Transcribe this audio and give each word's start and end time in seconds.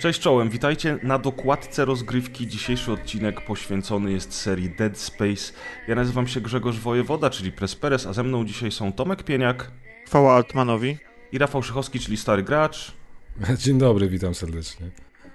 Cześć 0.00 0.20
czołem, 0.20 0.50
witajcie 0.50 0.98
na 1.02 1.18
dokładce 1.18 1.84
rozgrywki. 1.84 2.46
Dzisiejszy 2.46 2.92
odcinek 2.92 3.40
poświęcony 3.46 4.12
jest 4.12 4.34
serii 4.34 4.70
Dead 4.70 4.98
Space. 4.98 5.52
Ja 5.88 5.94
nazywam 5.94 6.28
się 6.28 6.40
Grzegorz 6.40 6.78
Wojewoda, 6.78 7.30
czyli 7.30 7.52
Presperes, 7.52 8.06
a 8.06 8.12
ze 8.12 8.22
mną 8.22 8.44
dzisiaj 8.44 8.70
są 8.70 8.92
Tomek 8.92 9.22
Pieniak 9.22 9.70
Chwała 10.06 10.34
Altmanowi. 10.34 10.98
i 11.32 11.38
Rafał 11.38 11.62
Szychowski, 11.62 12.00
czyli 12.00 12.16
Stary 12.16 12.42
Gracz. 12.42 12.92
Dzień 13.64 13.78
dobry, 13.78 14.08
witam 14.08 14.34
serdecznie. 14.34 14.90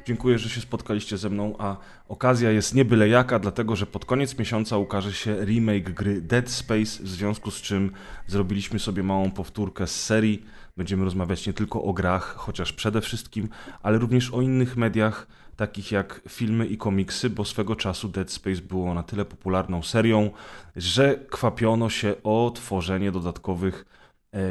Dziękuję, 0.05 0.37
że 0.37 0.49
się 0.49 0.61
spotkaliście 0.61 1.17
ze 1.17 1.29
mną, 1.29 1.55
a 1.59 1.77
okazja 2.07 2.51
jest 2.51 2.75
nie 2.75 2.85
byle 2.85 3.07
jaka, 3.09 3.39
dlatego 3.39 3.75
że 3.75 3.85
pod 3.85 4.05
koniec 4.05 4.37
miesiąca 4.37 4.77
ukaże 4.77 5.13
się 5.13 5.45
remake 5.45 5.93
gry 5.93 6.21
Dead 6.21 6.49
Space, 6.49 7.03
w 7.03 7.07
związku 7.07 7.51
z 7.51 7.61
czym 7.61 7.91
zrobiliśmy 8.27 8.79
sobie 8.79 9.03
małą 9.03 9.31
powtórkę 9.31 9.87
z 9.87 10.03
serii. 10.03 10.45
Będziemy 10.77 11.03
rozmawiać 11.03 11.47
nie 11.47 11.53
tylko 11.53 11.83
o 11.83 11.93
grach, 11.93 12.35
chociaż 12.37 12.73
przede 12.73 13.01
wszystkim, 13.01 13.49
ale 13.83 13.97
również 13.97 14.31
o 14.31 14.41
innych 14.41 14.77
mediach, 14.77 15.27
takich 15.55 15.91
jak 15.91 16.21
filmy 16.29 16.67
i 16.67 16.77
komiksy, 16.77 17.29
bo 17.29 17.45
swego 17.45 17.75
czasu 17.75 18.09
Dead 18.09 18.31
Space 18.31 18.61
było 18.61 18.93
na 18.93 19.03
tyle 19.03 19.25
popularną 19.25 19.83
serią, 19.83 20.31
że 20.75 21.19
kwapiono 21.29 21.89
się 21.89 22.15
o 22.23 22.51
tworzenie 22.55 23.11
dodatkowych, 23.11 23.85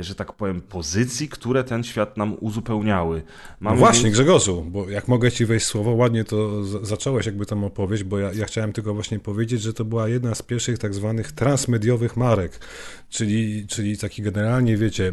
że 0.00 0.14
tak 0.14 0.32
powiem, 0.32 0.60
pozycji, 0.60 1.28
które 1.28 1.64
ten 1.64 1.84
świat 1.84 2.16
nam 2.16 2.36
uzupełniały. 2.40 3.16
No 3.16 3.24
Mamy 3.60 3.78
właśnie, 3.78 4.02
więc- 4.04 4.14
Grzegorzu, 4.16 4.66
bo 4.70 4.90
jak 4.90 5.08
mogę 5.08 5.32
ci 5.32 5.46
wejść 5.46 5.66
w 5.66 5.68
słowo, 5.68 5.90
ładnie 5.90 6.24
to 6.24 6.64
z- 6.64 6.86
zacząłeś 6.88 7.26
jakby 7.26 7.46
tam 7.46 7.64
opowieść, 7.64 8.04
bo 8.04 8.18
ja, 8.18 8.32
ja 8.32 8.46
chciałem 8.46 8.72
tylko 8.72 8.94
właśnie 8.94 9.18
powiedzieć, 9.18 9.62
że 9.62 9.72
to 9.72 9.84
była 9.84 10.08
jedna 10.08 10.34
z 10.34 10.42
pierwszych 10.42 10.78
tak 10.78 10.94
zwanych 10.94 11.32
transmediowych 11.32 12.16
marek, 12.16 12.58
czyli, 13.08 13.66
czyli 13.66 13.98
taki 13.98 14.22
generalnie, 14.22 14.76
wiecie, 14.76 15.12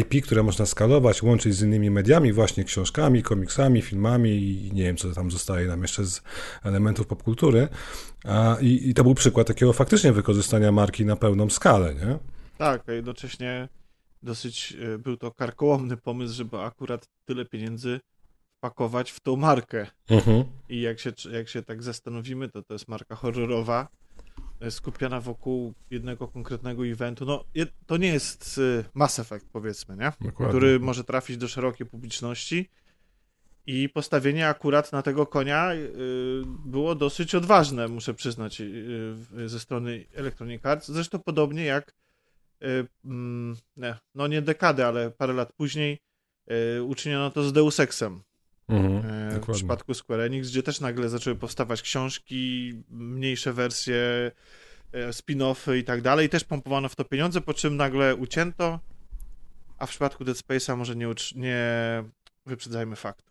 IP, 0.00 0.24
które 0.24 0.42
można 0.42 0.66
skalować, 0.66 1.22
łączyć 1.22 1.54
z 1.54 1.62
innymi 1.62 1.90
mediami, 1.90 2.32
właśnie 2.32 2.64
książkami, 2.64 3.22
komiksami, 3.22 3.82
filmami 3.82 4.30
i 4.30 4.70
nie 4.74 4.82
wiem, 4.82 4.96
co 4.96 5.12
tam 5.14 5.30
zostaje 5.30 5.66
nam 5.66 5.82
jeszcze 5.82 6.04
z 6.04 6.22
elementów 6.64 7.06
popkultury. 7.06 7.68
A, 8.24 8.56
i, 8.60 8.88
I 8.90 8.94
to 8.94 9.02
był 9.04 9.14
przykład 9.14 9.46
takiego 9.46 9.72
faktycznie 9.72 10.12
wykorzystania 10.12 10.72
marki 10.72 11.04
na 11.04 11.16
pełną 11.16 11.50
skalę, 11.50 11.94
nie? 11.94 12.18
Tak, 12.58 12.82
a 12.88 12.92
jednocześnie 12.92 13.68
dosyć 14.22 14.76
e, 14.94 14.98
był 14.98 15.16
to 15.16 15.30
karkołomny 15.30 15.96
pomysł, 15.96 16.34
żeby 16.34 16.58
akurat 16.58 17.08
tyle 17.24 17.44
pieniędzy 17.44 18.00
wpakować 18.58 19.10
w 19.10 19.20
tą 19.20 19.36
markę. 19.36 19.86
Mhm. 20.08 20.44
I 20.68 20.80
jak 20.80 21.00
się, 21.00 21.12
jak 21.32 21.48
się 21.48 21.62
tak 21.62 21.82
zastanowimy, 21.82 22.48
to 22.48 22.62
to 22.62 22.74
jest 22.74 22.88
marka 22.88 23.14
horrorowa, 23.14 23.88
e, 24.60 24.70
skupiona 24.70 25.20
wokół 25.20 25.74
jednego 25.90 26.28
konkretnego 26.28 26.86
eventu. 26.86 27.24
No, 27.24 27.44
to 27.86 27.96
nie 27.96 28.08
jest 28.08 28.60
e, 28.80 28.84
Mass 28.94 29.18
Effect, 29.18 29.46
powiedzmy, 29.52 29.96
nie? 29.96 30.12
Dokładnie. 30.20 30.48
Który 30.48 30.80
może 30.80 31.04
trafić 31.04 31.36
do 31.36 31.48
szerokiej 31.48 31.86
publiczności. 31.86 32.68
I 33.66 33.88
postawienie 33.88 34.48
akurat 34.48 34.92
na 34.92 35.02
tego 35.02 35.26
konia 35.26 35.70
było 36.64 36.94
dosyć 36.94 37.34
odważne, 37.34 37.88
muszę 37.88 38.14
przyznać, 38.14 38.62
ze 39.46 39.60
strony 39.60 40.04
Electronic 40.14 40.66
Arts. 40.66 40.88
Zresztą 40.88 41.18
podobnie 41.18 41.64
jak, 41.64 41.94
no 44.14 44.26
nie 44.26 44.42
dekadę, 44.42 44.86
ale 44.86 45.10
parę 45.10 45.32
lat 45.32 45.52
później 45.52 45.98
y, 46.76 46.82
uczyniono 46.82 47.30
to 47.30 47.42
z 47.42 47.52
Deus 47.52 47.80
Exem 47.80 48.22
Mhm. 48.68 48.96
y, 48.96 49.30
w 49.30 49.34
Dokładnie. 49.34 49.54
przypadku 49.54 49.94
Square 49.94 50.20
Enix, 50.20 50.48
gdzie 50.50 50.62
też 50.62 50.80
nagle 50.80 51.08
zaczęły 51.08 51.36
powstawać 51.36 51.82
książki, 51.82 52.72
mniejsze 52.90 53.52
wersje, 53.52 54.30
y, 54.94 54.98
spin-offy 55.12 55.76
i 55.76 55.84
tak 55.84 56.02
dalej. 56.02 56.26
I 56.26 56.28
też 56.28 56.44
pompowano 56.44 56.88
w 56.88 56.96
to 56.96 57.04
pieniądze, 57.04 57.40
po 57.40 57.54
czym 57.54 57.76
nagle 57.76 58.14
ucięto, 58.16 58.80
a 59.78 59.86
w 59.86 59.90
przypadku 59.90 60.24
Dead 60.24 60.36
Space'a 60.36 60.76
może 60.76 60.96
nie, 60.96 61.06
nie 61.36 61.58
wyprzedzajmy 62.46 62.96
faktów. 62.96 63.29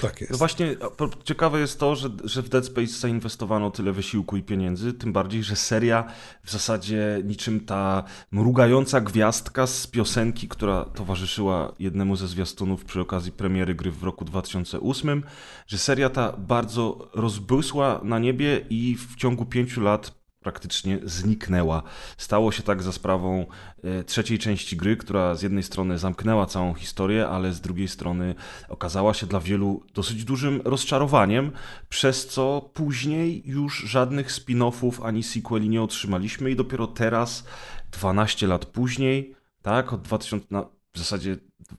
Tak 0.00 0.20
jest. 0.20 0.32
No 0.32 0.38
właśnie, 0.38 0.76
a 0.80 0.90
po- 0.90 1.10
ciekawe 1.24 1.60
jest 1.60 1.80
to, 1.80 1.96
że, 1.96 2.08
że 2.24 2.42
w 2.42 2.48
Dead 2.48 2.66
Space 2.66 2.86
zainwestowano 2.92 3.70
tyle 3.70 3.92
wysiłku 3.92 4.36
i 4.36 4.42
pieniędzy, 4.42 4.92
tym 4.92 5.12
bardziej, 5.12 5.42
że 5.42 5.56
seria 5.56 6.04
w 6.44 6.50
zasadzie 6.50 7.20
niczym 7.24 7.60
ta 7.60 8.04
mrugająca 8.30 9.00
gwiazdka 9.00 9.66
z 9.66 9.86
piosenki, 9.86 10.48
która 10.48 10.84
towarzyszyła 10.84 11.72
jednemu 11.78 12.16
ze 12.16 12.28
zwiastunów 12.28 12.84
przy 12.84 13.00
okazji 13.00 13.32
premiery 13.32 13.74
gry 13.74 13.90
w 13.90 14.02
roku 14.02 14.24
2008, 14.24 15.22
że 15.66 15.78
seria 15.78 16.10
ta 16.10 16.32
bardzo 16.32 17.10
rozbłysła 17.14 18.00
na 18.04 18.18
niebie 18.18 18.66
i 18.70 18.96
w 18.96 19.16
ciągu 19.16 19.44
pięciu 19.46 19.80
lat 19.80 20.23
praktycznie 20.44 20.98
zniknęła. 21.04 21.82
Stało 22.16 22.52
się 22.52 22.62
tak 22.62 22.82
za 22.82 22.92
sprawą 22.92 23.46
e, 23.84 24.04
trzeciej 24.04 24.38
części 24.38 24.76
gry, 24.76 24.96
która 24.96 25.34
z 25.34 25.42
jednej 25.42 25.62
strony 25.62 25.98
zamknęła 25.98 26.46
całą 26.46 26.74
historię, 26.74 27.28
ale 27.28 27.52
z 27.52 27.60
drugiej 27.60 27.88
strony 27.88 28.34
okazała 28.68 29.14
się 29.14 29.26
dla 29.26 29.40
wielu 29.40 29.82
dosyć 29.94 30.24
dużym 30.24 30.60
rozczarowaniem, 30.64 31.52
przez 31.88 32.26
co 32.26 32.70
później 32.74 33.42
już 33.46 33.78
żadnych 33.78 34.30
spin-offów 34.30 35.06
ani 35.06 35.22
sequeli 35.22 35.68
nie 35.68 35.82
otrzymaliśmy 35.82 36.50
i 36.50 36.56
dopiero 36.56 36.86
teraz, 36.86 37.44
12 37.92 38.46
lat 38.46 38.66
później, 38.66 39.34
tak, 39.62 39.92
od 39.92 40.02
2000, 40.02 40.46
na, 40.50 40.66
w 40.92 40.98
zasadzie 40.98 41.36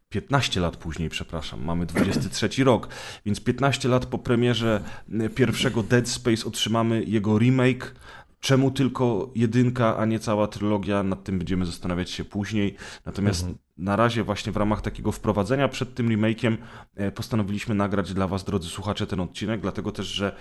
15 0.09 0.59
lat 0.59 0.77
później, 0.77 1.09
przepraszam, 1.09 1.63
mamy 1.63 1.85
23 1.85 2.63
rok, 2.63 2.87
więc 3.25 3.41
15 3.41 3.89
lat 3.89 4.05
po 4.05 4.17
premierze 4.17 4.83
e, 5.13 5.29
pierwszego 5.29 5.83
Dead 5.83 6.09
Space 6.09 6.45
otrzymamy 6.45 7.03
jego 7.03 7.39
remake. 7.39 7.95
Czemu 8.45 8.71
tylko 8.71 9.31
jedynka, 9.35 9.97
a 9.97 10.05
nie 10.05 10.19
cała 10.19 10.47
trylogia? 10.47 11.03
Nad 11.03 11.23
tym 11.23 11.37
będziemy 11.37 11.65
zastanawiać 11.65 12.09
się 12.09 12.25
później. 12.25 12.75
Natomiast 13.05 13.47
na 13.77 13.95
razie 13.95 14.23
właśnie 14.23 14.51
w 14.51 14.57
ramach 14.57 14.81
takiego 14.81 15.11
wprowadzenia 15.11 15.67
przed 15.67 15.95
tym 15.95 16.09
remake'iem 16.09 16.57
e, 16.95 17.11
postanowiliśmy 17.11 17.75
nagrać 17.75 18.13
dla 18.13 18.27
was, 18.27 18.43
drodzy 18.43 18.69
słuchacze, 18.69 19.07
ten 19.07 19.19
odcinek, 19.19 19.61
dlatego 19.61 19.91
też, 19.91 20.07
że 20.07 20.35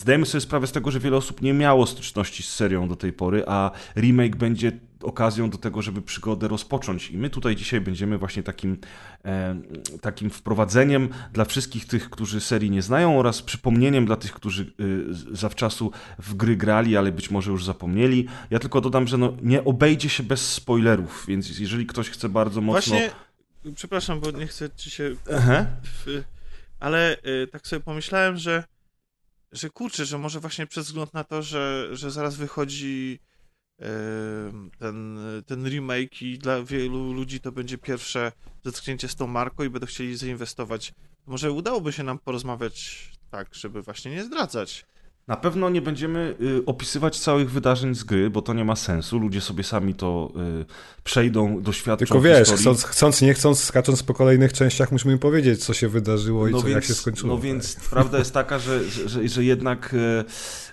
zdajemy 0.00 0.26
sobie 0.26 0.40
sprawę 0.40 0.66
z 0.66 0.72
tego, 0.72 0.90
że 0.90 1.00
wiele 1.00 1.16
osób 1.16 1.42
nie 1.42 1.54
miało 1.54 1.86
styczności 1.86 2.42
z 2.42 2.48
serią 2.48 2.88
do 2.88 2.96
tej 2.96 3.12
pory, 3.12 3.44
a 3.46 3.70
remake 3.96 4.36
będzie 4.36 4.72
okazją 5.02 5.50
do 5.50 5.58
tego, 5.58 5.82
żeby 5.82 6.02
przygodę 6.02 6.48
rozpocząć. 6.48 7.10
I 7.10 7.18
my 7.18 7.30
tutaj 7.30 7.56
dzisiaj 7.56 7.80
będziemy 7.80 8.18
właśnie 8.18 8.42
takim, 8.42 8.78
e, 9.24 9.60
takim 10.00 10.30
wprowadzeniem 10.30 11.08
dla 11.32 11.44
wszystkich 11.44 11.86
tych, 11.86 12.10
którzy 12.10 12.40
serii 12.40 12.70
nie 12.70 12.82
znają 12.82 13.18
oraz 13.18 13.42
przypomnieniem 13.42 14.06
dla 14.06 14.16
tych, 14.16 14.32
którzy 14.32 14.72
y, 14.80 15.36
zawczasu 15.36 15.92
w 16.18 16.34
gry 16.34 16.56
grali, 16.56 16.96
ale 16.96 17.12
być 17.12 17.30
może 17.30 17.50
już 17.50 17.64
zapomnieli. 17.64 18.26
Ja 18.50 18.58
tylko 18.58 18.80
dodam, 18.80 19.06
że 19.06 19.18
no, 19.18 19.36
nie 19.42 19.64
obejdzie 19.64 20.08
się 20.08 20.22
bez 20.22 20.52
spoilerów, 20.52 21.24
więc 21.28 21.60
jeżeli 21.60 21.86
ktoś 21.86 22.10
chce 22.10 22.28
bardzo 22.28 22.60
mocno... 22.60 22.96
Właśnie, 22.96 23.10
przepraszam, 23.74 24.20
bo 24.20 24.30
nie 24.30 24.46
chcę 24.46 24.70
ci 24.76 24.90
się... 24.90 25.10
Aha. 25.36 25.66
Ale 26.80 27.16
y, 27.26 27.46
tak 27.46 27.66
sobie 27.66 27.80
pomyślałem, 27.80 28.36
że 28.36 28.64
że 29.52 29.70
kurczę, 29.70 30.04
że 30.04 30.18
może 30.18 30.40
właśnie 30.40 30.66
przez 30.66 30.86
wzgląd 30.86 31.14
na 31.14 31.24
to, 31.24 31.42
że, 31.42 31.88
że 31.92 32.10
zaraz 32.10 32.36
wychodzi 32.36 33.18
ten, 34.78 35.18
ten 35.46 35.66
remake 35.68 36.22
i 36.22 36.38
dla 36.38 36.62
wielu 36.62 37.12
ludzi 37.12 37.40
to 37.40 37.52
będzie 37.52 37.78
pierwsze 37.78 38.32
zetknięcie 38.64 39.08
z 39.08 39.16
tą 39.16 39.26
marką 39.26 39.64
i 39.64 39.70
będą 39.70 39.86
chcieli 39.86 40.16
zainwestować. 40.16 40.92
Może 41.26 41.52
udałoby 41.52 41.92
się 41.92 42.02
nam 42.02 42.18
porozmawiać 42.18 43.08
tak, 43.30 43.54
żeby 43.54 43.82
właśnie 43.82 44.10
nie 44.10 44.24
zdradzać. 44.24 44.86
Na 45.28 45.36
pewno 45.36 45.70
nie 45.70 45.82
będziemy 45.82 46.34
y, 46.40 46.62
opisywać 46.66 47.18
całych 47.20 47.50
wydarzeń 47.50 47.94
z 47.94 48.04
gry, 48.04 48.30
bo 48.30 48.42
to 48.42 48.54
nie 48.54 48.64
ma 48.64 48.76
sensu. 48.76 49.18
Ludzie 49.18 49.40
sobie 49.40 49.64
sami 49.64 49.94
to 49.94 50.32
y, 50.62 51.02
przejdą, 51.04 51.62
doświadczą 51.62 51.98
Tylko 52.06 52.20
wiesz, 52.20 52.48
chcąc, 52.52 52.84
chcąc, 52.84 53.20
nie 53.22 53.34
chcąc, 53.34 53.64
skacząc 53.64 54.02
po 54.02 54.14
kolejnych 54.14 54.52
częściach, 54.52 54.92
musimy 54.92 55.12
im 55.12 55.18
powiedzieć, 55.18 55.64
co 55.64 55.74
się 55.74 55.88
wydarzyło 55.88 56.48
i 56.48 56.52
no 56.52 56.58
co, 56.60 56.66
więc, 56.66 56.74
jak 56.74 56.84
się 56.84 56.94
skończyło. 56.94 57.34
No 57.34 57.40
więc 57.40 57.76
prawda 57.90 58.18
jest 58.18 58.34
taka, 58.34 58.58
że, 58.58 58.84
że- 58.90 59.28
że, 59.28 59.44
jednak 59.44 59.94
e, 59.94 60.24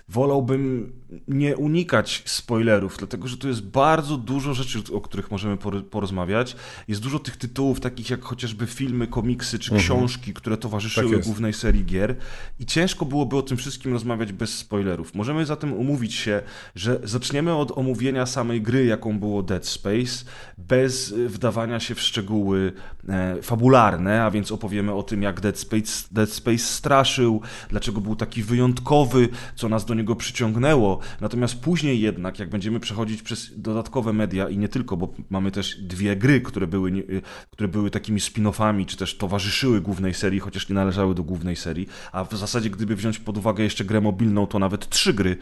wolałbym 0.08 0.92
nie 1.28 1.56
unikać 1.56 2.22
spoilerów, 2.26 2.96
dlatego 2.98 3.28
że 3.28 3.36
tu 3.36 3.48
jest 3.48 3.62
bardzo 3.62 4.16
dużo 4.16 4.54
rzeczy, 4.54 4.78
o 4.92 5.00
których 5.00 5.30
możemy 5.30 5.56
porozmawiać. 5.90 6.56
Jest 6.88 7.02
dużo 7.02 7.18
tych 7.18 7.36
tytułów, 7.36 7.80
takich 7.80 8.10
jak 8.10 8.22
chociażby 8.22 8.66
filmy, 8.66 9.06
komiksy 9.06 9.58
czy 9.58 9.74
książki, 9.74 10.34
które 10.34 10.56
towarzyszyły 10.56 11.16
Tak 11.16 11.24
głównej 11.24 11.52
serii 11.52 11.84
gier 11.84 12.16
i 12.60 12.66
ciężko 12.66 13.04
byłoby 13.04 13.36
o 13.36 13.42
tym 13.42 13.56
wszystkim 13.56 13.92
rozmawiać 13.92 14.32
bez 14.32 14.58
spoilerów. 14.58 15.14
Możemy 15.14 15.46
zatem 15.46 15.72
umówić 15.72 16.14
się, 16.14 16.42
że 16.74 17.00
zaczniemy 17.04 17.54
od 17.54 17.78
omówienia 17.78 18.26
samej 18.26 18.62
gry, 18.62 18.84
jaką 18.84 19.18
było 19.18 19.42
Dead 19.42 19.66
Space, 19.66 20.24
bez 20.58 21.12
wdawania 21.12 21.80
się 21.80 21.94
w 21.94 22.00
szczegóły 22.00 22.72
e, 23.08 23.42
fabularne, 23.42 24.22
a 24.24 24.30
więc 24.30 24.52
opowiemy 24.52 24.94
o 24.94 25.02
tym, 25.02 25.22
jak 25.22 25.40
Dead 25.40 25.58
Space, 25.58 26.08
Dead 26.12 26.30
Space 26.30 26.58
straszył, 26.58 27.42
dlaczego 27.70 28.00
był 28.00 28.16
taki 28.16 28.42
wyjątkowy, 28.42 29.28
co 29.56 29.68
nas 29.68 29.84
do 29.84 29.94
niego 29.98 30.16
przyciągnęło. 30.16 30.98
Natomiast 31.20 31.60
później 31.60 32.00
jednak, 32.00 32.38
jak 32.38 32.50
będziemy 32.50 32.80
przechodzić 32.80 33.22
przez 33.22 33.60
dodatkowe 33.60 34.12
media 34.12 34.48
i 34.48 34.58
nie 34.58 34.68
tylko, 34.68 34.96
bo 34.96 35.14
mamy 35.30 35.50
też 35.50 35.76
dwie 35.80 36.16
gry, 36.16 36.40
które 36.40 36.66
były, 36.66 36.90
y, 36.90 37.22
które 37.50 37.68
były 37.68 37.90
takimi 37.90 38.20
spin-offami, 38.20 38.86
czy 38.86 38.96
też 38.96 39.16
towarzyszyły 39.16 39.80
głównej 39.80 40.14
serii, 40.14 40.40
chociaż 40.40 40.68
nie 40.68 40.74
należały 40.74 41.14
do 41.14 41.22
głównej 41.22 41.56
serii, 41.56 41.88
a 42.12 42.24
w 42.24 42.34
zasadzie 42.34 42.70
gdyby 42.70 42.96
wziąć 42.96 43.18
pod 43.18 43.38
uwagę 43.38 43.64
jeszcze 43.64 43.84
grę 43.84 44.00
mobilną, 44.00 44.46
to 44.46 44.58
nawet 44.58 44.88
trzy 44.88 45.14
gry, 45.14 45.36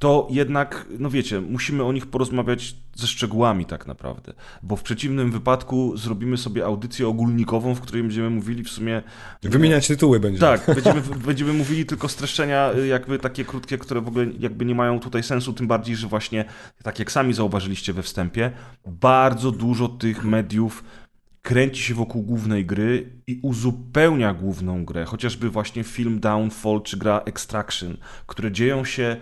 to 0.00 0.28
jednak, 0.30 0.86
no 0.98 1.10
wiecie, 1.10 1.40
musimy 1.40 1.84
o 1.84 1.92
nich 1.92 2.06
porozmawiać 2.06 2.76
ze 2.94 3.06
szczegółami 3.06 3.64
tak 3.64 3.86
naprawdę, 3.86 4.32
bo 4.62 4.76
w 4.76 4.82
przeciwnym 4.82 5.30
wypadku 5.30 5.96
zrobimy 5.96 6.36
sobie 6.36 6.64
audycję 6.64 7.08
ogólnikową, 7.08 7.74
w 7.74 7.80
której 7.80 8.02
będziemy 8.02 8.30
mówili 8.30 8.64
w 8.64 8.68
sumie... 8.68 9.02
Wymieniać 9.42 9.88
tytuły 9.88 10.20
będzie. 10.20 10.40
Tak, 10.40 10.66
będziemy, 10.74 11.00
będziemy 11.00 11.52
mówili 11.52 11.86
tylko 11.86 12.08
streszczenia 12.08 12.72
y, 12.72 12.86
jakby 12.86 13.18
takie 13.18 13.44
krótkie, 13.44 13.78
które 13.78 14.00
w 14.00 14.08
ogóle 14.08 14.26
jakby 14.38 14.64
nie 14.64 14.74
mają 14.74 15.00
tutaj 15.00 15.22
sensu, 15.22 15.52
tym 15.52 15.66
bardziej, 15.66 15.96
że 15.96 16.06
właśnie, 16.06 16.44
tak 16.82 16.98
jak 16.98 17.12
sami 17.12 17.34
zauważyliście 17.34 17.92
we 17.92 18.02
wstępie, 18.02 18.50
bardzo 18.86 19.50
dużo 19.50 19.88
tych 19.88 20.24
mediów 20.24 20.84
kręci 21.42 21.82
się 21.82 21.94
wokół 21.94 22.22
głównej 22.22 22.66
gry 22.66 23.12
i 23.26 23.40
uzupełnia 23.42 24.34
główną 24.34 24.84
grę, 24.84 25.04
chociażby 25.04 25.50
właśnie 25.50 25.84
film 25.84 26.20
Downfall 26.20 26.82
czy 26.82 26.96
gra 26.96 27.18
Extraction, 27.18 27.96
które 28.26 28.52
dzieją 28.52 28.84
się 28.84 29.16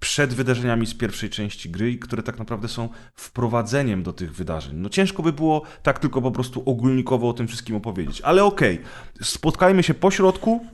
przed 0.00 0.34
wydarzeniami 0.34 0.86
z 0.86 0.94
pierwszej 0.94 1.30
części 1.30 1.70
gry 1.70 1.90
i 1.90 1.98
które 1.98 2.22
tak 2.22 2.38
naprawdę 2.38 2.68
są 2.68 2.88
wprowadzeniem 3.14 4.02
do 4.02 4.12
tych 4.12 4.34
wydarzeń. 4.34 4.76
No 4.76 4.88
ciężko 4.88 5.22
by 5.22 5.32
było 5.32 5.62
tak 5.82 5.98
tylko 5.98 6.22
po 6.22 6.30
prostu 6.30 6.62
ogólnikowo 6.66 7.28
o 7.28 7.32
tym 7.32 7.48
wszystkim 7.48 7.76
opowiedzieć, 7.76 8.20
ale 8.20 8.44
okej, 8.44 8.74
okay. 8.74 9.24
spotkajmy 9.24 9.82
się 9.82 9.94
po 9.94 10.10
środku, 10.10 10.66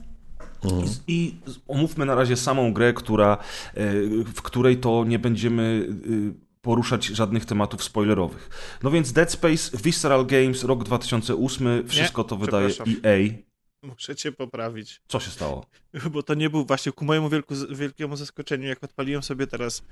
Mhm. 0.65 0.89
I 1.07 1.35
omówmy 1.69 2.07
na 2.07 2.15
razie 2.15 2.37
samą 2.37 2.73
grę, 2.73 2.93
która, 2.93 3.39
e, 3.75 3.93
w 4.35 4.43
której 4.43 4.77
to 4.77 5.05
nie 5.05 5.19
będziemy 5.19 5.89
e, 5.91 6.45
poruszać 6.63 7.07
żadnych 7.07 7.45
tematów 7.45 7.85
spoilerowych. 7.85 8.51
No 8.83 8.91
więc 8.91 9.13
Dead 9.13 9.33
Space, 9.33 9.79
Visceral 9.85 10.27
Games, 10.27 10.65
rok 10.65 10.85
2008, 10.85 11.89
wszystko 11.89 12.23
nie, 12.23 12.29
to 12.29 12.37
wydaje 12.37 12.69
EA. 13.05 13.54
Muszę 13.95 14.17
cię 14.17 14.33
poprawić. 14.33 15.01
Co 15.09 15.21
się 15.21 15.31
stało? 15.31 15.67
Bo 16.13 16.23
to 16.23 16.35
nie 16.35 16.51
był 16.51 16.65
właśnie 16.65 16.93
ku 16.93 17.05
mojemu 17.05 17.29
wielku, 17.29 17.55
wielkiemu 17.71 18.17
zaskoczeniu, 18.17 18.69
jak 18.69 18.85
odpaliłem 18.85 19.23
sobie 19.23 19.47
teraz 19.47 19.83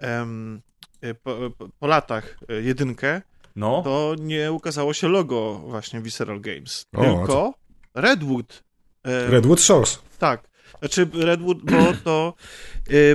um, 0.00 0.62
po, 1.22 1.50
po, 1.58 1.68
po, 1.78 1.86
latach 1.86 2.38
e, 2.48 2.62
jedynkę, 2.62 3.22
no. 3.56 3.82
to 3.82 4.14
nie 4.18 4.52
ukazało 4.52 4.94
się 4.94 5.08
logo 5.08 5.58
właśnie 5.58 6.00
Visceral 6.00 6.40
Games. 6.40 6.86
O, 6.92 7.02
tylko 7.02 7.54
Redwood. 7.94 8.62
Um, 9.04 9.12
Redwood 9.30 9.60
Shores. 9.60 9.98
Tak. 10.18 10.48
Znaczy 10.78 11.08
Redwood, 11.14 11.58
bo 11.62 11.92
to 12.04 12.34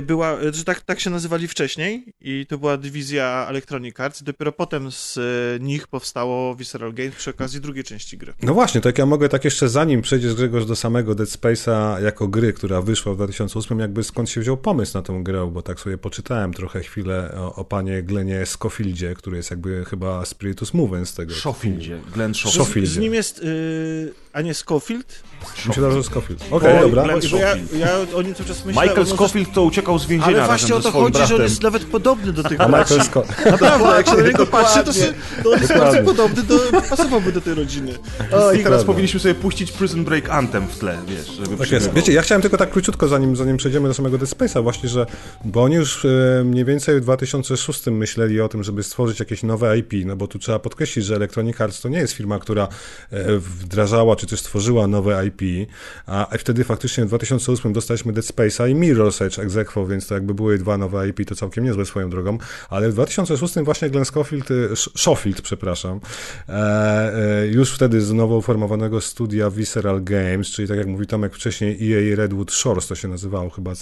była, 0.02 0.36
że 0.52 0.64
tak, 0.64 0.80
tak 0.80 1.00
się 1.00 1.10
nazywali 1.10 1.48
wcześniej 1.48 2.04
i 2.20 2.46
to 2.48 2.58
była 2.58 2.76
dywizja 2.76 3.46
Electronic 3.48 4.00
Arts. 4.00 4.22
Dopiero 4.22 4.52
potem 4.52 4.92
z 4.92 5.16
y, 5.16 5.58
nich 5.60 5.86
powstało 5.86 6.54
Visceral 6.54 6.92
Games 6.92 7.14
przy 7.14 7.30
okazji 7.30 7.60
drugiej 7.60 7.84
części 7.84 8.18
gry. 8.18 8.34
No 8.42 8.54
właśnie, 8.54 8.80
tak 8.80 8.98
ja 8.98 9.06
mogę 9.06 9.28
tak 9.28 9.44
jeszcze 9.44 9.68
zanim 9.68 10.02
przejdziesz 10.02 10.34
Grzegorz 10.34 10.66
do 10.66 10.76
samego 10.76 11.14
Dead 11.14 11.28
Space'a 11.28 12.02
jako 12.02 12.28
gry, 12.28 12.52
która 12.52 12.82
wyszła 12.82 13.12
w 13.12 13.16
2008, 13.16 13.78
jakby 13.78 14.04
skąd 14.04 14.30
się 14.30 14.40
wziął 14.40 14.56
pomysł 14.56 14.98
na 14.98 15.02
tę 15.02 15.20
grę, 15.22 15.50
bo 15.52 15.62
tak 15.62 15.80
sobie 15.80 15.98
poczytałem 15.98 16.52
trochę 16.54 16.80
chwilę 16.80 17.34
o, 17.36 17.54
o 17.54 17.64
panie 17.64 18.02
Glenie 18.02 18.46
Scofieldzie, 18.46 19.14
który 19.14 19.36
jest 19.36 19.50
jakby 19.50 19.84
chyba 19.84 20.24
Spiritus 20.24 20.74
Movens 20.74 21.14
tego. 21.14 21.34
Schofieldzie, 21.34 22.00
Glenn 22.14 22.34
Schofield. 22.34 22.88
Z, 22.88 22.92
z 22.92 22.98
nim 22.98 23.14
jest, 23.14 23.42
yy, 23.42 24.14
a 24.32 24.42
nie 24.42 24.54
Scofield? 24.54 25.22
Myślałem, 25.66 25.96
że 25.96 26.04
Scofield. 26.04 26.44
Okej, 26.50 26.78
okay, 26.78 26.80
dobra. 26.80 27.06
Ja, 27.38 27.56
ja 27.78 27.98
o 28.14 28.22
nim 28.22 28.34
cały 28.34 28.48
czas 28.48 28.64
myślę. 28.64 28.82
Michael 28.82 29.06
Scofield 29.06 29.52
to 29.58 29.64
uciekał 29.64 29.98
z 29.98 30.06
więzienia 30.06 30.36
Ale 30.36 30.46
właśnie 30.46 30.74
o 30.74 30.80
to 30.80 30.90
chodzi, 30.90 31.12
bratem. 31.12 31.28
że 31.28 31.36
on 31.36 31.42
jest 31.42 31.62
nawet 31.62 31.84
podobny 31.84 32.32
do 32.32 32.42
tych 32.42 32.60
A 32.60 32.84
Scott. 32.84 33.28
Naprawdę, 33.50 33.88
jak 33.96 34.08
się 34.08 34.16
na 34.16 34.22
niego 34.22 34.46
patrzy, 34.46 34.84
to, 34.84 34.92
się, 34.92 35.12
to 35.42 35.50
on 35.50 35.60
jest 35.60 35.72
bardzo 35.84 36.02
podobny, 36.02 36.42
do, 36.42 36.58
pasowałby 36.90 37.32
do 37.32 37.40
tej 37.40 37.54
rodziny. 37.54 37.92
O, 38.32 38.52
I 38.52 38.62
teraz 38.62 38.84
powinniśmy 38.84 39.20
sobie 39.20 39.34
puścić 39.34 39.72
Prison 39.72 40.04
Break 40.04 40.30
Anthem 40.30 40.66
w 40.66 40.78
tle, 40.78 40.98
wiesz, 41.06 41.26
żeby 41.26 41.56
Tak 41.56 41.70
jest. 41.70 41.92
Wiecie, 41.92 42.12
ja 42.12 42.22
chciałem 42.22 42.42
tylko 42.42 42.56
tak 42.56 42.70
króciutko, 42.70 43.08
zanim, 43.08 43.36
zanim 43.36 43.56
przejdziemy 43.56 43.88
do 43.88 43.94
samego 43.94 44.18
Dead 44.18 44.30
Space'a, 44.30 44.62
właśnie, 44.62 44.88
że 44.88 45.06
bo 45.44 45.62
oni 45.62 45.74
już 45.74 46.04
e, 46.04 46.08
mniej 46.44 46.64
więcej 46.64 47.00
w 47.00 47.00
2006 47.00 47.86
myśleli 47.86 48.40
o 48.40 48.48
tym, 48.48 48.64
żeby 48.64 48.82
stworzyć 48.82 49.20
jakieś 49.20 49.42
nowe 49.42 49.78
IP, 49.78 49.92
no 50.06 50.16
bo 50.16 50.26
tu 50.26 50.38
trzeba 50.38 50.58
podkreślić, 50.58 51.04
że 51.04 51.16
Electronic 51.16 51.60
Arts 51.60 51.80
to 51.80 51.88
nie 51.88 51.98
jest 51.98 52.12
firma, 52.12 52.38
która 52.38 52.68
e, 53.10 53.38
wdrażała 53.38 54.16
czy 54.16 54.26
też 54.26 54.40
stworzyła 54.40 54.86
nowe 54.86 55.26
IP, 55.26 55.70
a 56.06 56.26
wtedy 56.38 56.64
faktycznie 56.64 57.04
w 57.04 57.08
2008 57.08 57.72
dostaliśmy 57.72 58.12
Dead 58.12 58.26
Space'a 58.26 58.70
i 58.70 58.74
Mirror's 58.74 59.24
Edge 59.24 59.38
Exequo, 59.48 59.86
więc 59.86 60.06
to 60.06 60.14
jakby 60.14 60.34
były 60.34 60.58
dwa 60.58 60.78
nowe 60.78 61.08
IP, 61.08 61.28
to 61.28 61.34
całkiem 61.34 61.64
niezłe 61.64 61.86
swoją 61.86 62.10
drogą, 62.10 62.38
ale 62.70 62.88
w 62.88 62.92
2006 62.92 63.54
właśnie 63.54 63.90
Glenn 63.90 64.04
Schofield, 64.04 64.50
y, 64.50 64.68
Schofield, 64.96 65.42
przepraszam, 65.42 66.00
e, 66.48 66.52
e, 66.52 67.46
już 67.46 67.72
wtedy 67.72 68.00
z 68.00 68.12
nowo 68.12 68.36
uformowanego 68.36 69.00
studia 69.00 69.50
Visceral 69.50 70.04
Games, 70.04 70.50
czyli 70.50 70.68
tak 70.68 70.76
jak 70.76 70.86
mówi 70.86 71.06
Tomek 71.06 71.34
wcześniej 71.34 71.92
EA 71.92 72.16
Redwood 72.16 72.52
Shores 72.52 72.86
to 72.86 72.94
się 72.94 73.08
nazywało 73.08 73.50
chyba 73.50 73.72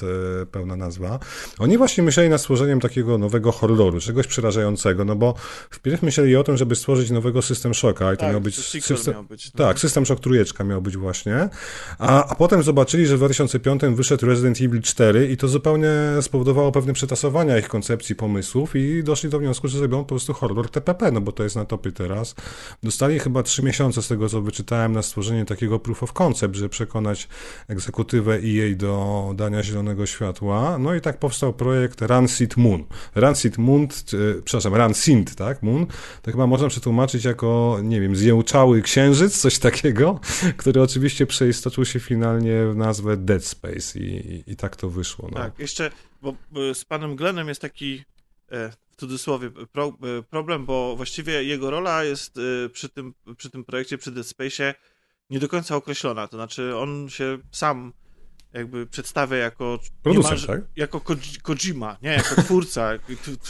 pełna 0.50 0.76
nazwa, 0.76 1.18
oni 1.58 1.78
właśnie 1.78 2.04
myśleli 2.04 2.30
nad 2.30 2.40
stworzeniem 2.40 2.80
takiego 2.80 3.18
nowego 3.18 3.52
horroru, 3.52 4.00
czegoś 4.00 4.26
przerażającego, 4.26 5.04
no 5.04 5.16
bo 5.16 5.34
wpierw 5.70 6.02
myśleli 6.02 6.36
o 6.36 6.44
tym, 6.44 6.56
żeby 6.56 6.76
stworzyć 6.76 7.10
nowego 7.10 7.42
system 7.42 7.74
shocka 7.74 8.12
i 8.12 8.16
to 8.16 8.20
tak, 8.20 8.32
miał 8.32 8.40
być... 8.40 8.56
System, 8.56 9.14
miał 9.14 9.24
być 9.24 9.52
no. 9.54 9.58
Tak, 9.58 9.78
system 9.78 10.06
shock 10.06 10.22
trójeczka 10.22 10.64
miał 10.64 10.82
być 10.82 10.96
właśnie, 10.96 11.48
a, 11.98 12.24
a 12.28 12.34
potem 12.34 12.62
zobaczyli, 12.62 13.06
że 13.06 13.16
w 13.16 13.18
2005 13.18 13.82
wyszedł 13.94 14.26
Resident 14.26 14.60
Evil 14.60 14.82
4 14.82 15.26
i 15.26 15.36
to 15.36 15.48
zupełnie 15.56 15.88
spowodowało 16.20 16.72
pewne 16.72 16.92
przetasowania 16.92 17.58
ich 17.58 17.68
koncepcji, 17.68 18.14
pomysłów 18.14 18.76
i 18.76 19.04
doszli 19.04 19.30
do 19.30 19.38
wniosku, 19.38 19.68
że 19.68 19.78
zrobią 19.78 19.98
po 19.98 20.04
prostu 20.04 20.32
horror 20.32 20.70
TPP, 20.70 21.10
no 21.10 21.20
bo 21.20 21.32
to 21.32 21.42
jest 21.42 21.56
na 21.56 21.64
topie 21.64 21.92
teraz. 21.92 22.34
Dostali 22.82 23.18
chyba 23.18 23.42
3 23.42 23.62
miesiące 23.62 24.02
z 24.02 24.08
tego, 24.08 24.28
co 24.28 24.42
wyczytałem, 24.42 24.92
na 24.92 25.02
stworzenie 25.02 25.44
takiego 25.44 25.78
proof 25.78 26.02
of 26.02 26.12
concept, 26.12 26.54
żeby 26.54 26.68
przekonać 26.68 27.28
egzekutywę 27.68 28.34
EA 28.34 28.76
do 28.76 29.32
dania 29.36 29.62
zielonego 29.62 30.06
światła. 30.06 30.78
No 30.78 30.94
i 30.94 31.00
tak 31.00 31.18
powstał 31.18 31.52
projekt 31.52 32.02
Rancid 32.02 32.56
Moon. 32.56 32.84
Rancid 33.14 33.58
Moon, 33.58 33.88
czy, 34.06 34.42
przepraszam, 34.44 34.74
Rancid, 34.74 35.34
tak? 35.34 35.62
Moon, 35.62 35.86
to 36.22 36.30
chyba 36.30 36.46
można 36.46 36.68
przetłumaczyć 36.68 37.24
jako, 37.24 37.78
nie 37.82 38.00
wiem, 38.00 38.16
zjełczały 38.16 38.82
księżyc, 38.82 39.38
coś 39.38 39.58
takiego, 39.58 40.20
który 40.60 40.82
oczywiście 40.82 41.26
przeistoczył 41.26 41.84
się 41.84 42.00
finalnie 42.00 42.66
w 42.66 42.76
nazwę 42.76 43.16
Dead 43.16 43.44
Space 43.44 43.98
i, 43.98 44.02
i, 44.02 44.52
i 44.52 44.56
tak 44.56 44.76
to 44.76 44.90
wyszło. 44.90 45.28
No. 45.32 45.45
Tak, 45.50 45.58
jeszcze, 45.58 45.90
bo 46.22 46.36
z 46.74 46.84
panem 46.84 47.16
Glennem 47.16 47.48
jest 47.48 47.60
taki 47.60 48.04
e, 48.48 48.70
w 48.70 48.96
cudzysłowie 48.96 49.50
pro, 49.50 49.86
e, 49.88 50.22
problem, 50.22 50.66
bo 50.66 50.96
właściwie 50.96 51.44
jego 51.44 51.70
rola 51.70 52.04
jest 52.04 52.38
e, 52.38 52.68
przy 52.68 52.88
tym, 52.88 53.14
przy 53.36 53.50
tym 53.50 53.64
projekcie, 53.64 53.98
przy 53.98 54.10
Dead 54.10 54.26
Space 54.26 54.74
nie 55.30 55.38
do 55.38 55.48
końca 55.48 55.76
określona, 55.76 56.28
to 56.28 56.36
znaczy 56.36 56.76
on 56.76 57.08
się 57.08 57.38
sam 57.52 57.92
jakby 58.52 58.86
przedstawia 58.86 59.36
jako 59.36 59.78
producent, 60.02 60.46
tak? 60.46 60.60
jako 60.76 61.00
Kojima, 61.42 61.96
nie, 62.02 62.10
jako 62.10 62.42
twórca, 62.42 62.90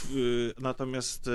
natomiast 0.59 1.29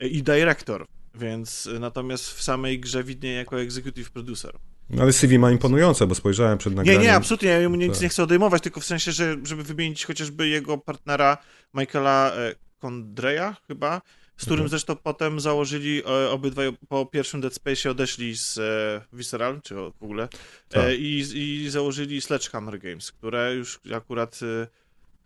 i 0.00 0.22
dyrektor, 0.22 0.86
więc 1.14 1.68
natomiast 1.80 2.30
w 2.30 2.42
samej 2.42 2.80
grze 2.80 3.04
widnieje 3.04 3.36
jako 3.36 3.60
executive 3.60 4.10
producer. 4.10 4.58
No 4.90 5.02
ale 5.02 5.12
CV 5.12 5.38
ma 5.38 5.50
imponujące, 5.50 6.06
bo 6.06 6.14
spojrzałem 6.14 6.58
przed 6.58 6.74
nagraniem. 6.74 7.02
Nie, 7.02 7.08
nie, 7.08 7.14
absolutnie, 7.14 7.48
ja 7.48 7.68
mu 7.68 7.76
nic 7.76 7.92
tak. 7.92 8.02
nie 8.02 8.08
chcę 8.08 8.22
odejmować, 8.22 8.62
tylko 8.62 8.80
w 8.80 8.84
sensie, 8.84 9.12
że, 9.12 9.36
żeby 9.44 9.62
wymienić 9.62 10.04
chociażby 10.04 10.48
jego 10.48 10.78
partnera 10.78 11.38
Michaela 11.74 12.32
Kondreya 12.78 13.38
e, 13.38 13.54
chyba, 13.68 14.02
z 14.36 14.40
którym 14.40 14.60
mhm. 14.60 14.68
zresztą 14.68 14.96
potem 14.96 15.40
założyli 15.40 16.02
e, 16.04 16.30
obydwaj 16.30 16.76
po 16.88 17.06
pierwszym 17.06 17.40
Dead 17.40 17.54
Space 17.54 17.90
odeszli 17.90 18.36
z 18.36 18.58
e, 18.58 19.16
Visceral, 19.16 19.60
czy 19.62 19.74
w 19.74 20.02
ogóle, 20.02 20.28
tak. 20.68 20.84
i, 20.98 21.24
i 21.34 21.70
założyli 21.70 22.20
Sledgehammer 22.20 22.78
Games, 22.78 23.12
które 23.12 23.54
już 23.54 23.80
akurat 23.94 24.40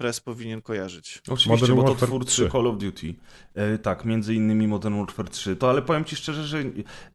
Press 0.01 0.21
powinien 0.21 0.63
kojarzyć. 0.63 1.23
Oczywiście, 1.29 1.49
Modern 1.49 1.75
bo 1.75 1.83
to 1.83 1.89
Warfare 1.89 2.09
twórcy 2.09 2.33
3. 2.33 2.51
Call 2.51 2.67
of 2.67 2.79
Duty. 2.79 3.15
E, 3.55 3.79
tak, 3.79 4.05
między 4.05 4.35
innymi 4.35 4.69
Modern 4.69 4.99
Warfare 4.99 5.29
3. 5.29 5.57
To 5.57 5.71
ale 5.71 5.83
powiem 5.83 6.05
ci 6.05 6.17
szczerze, 6.17 6.45
że 6.47 6.63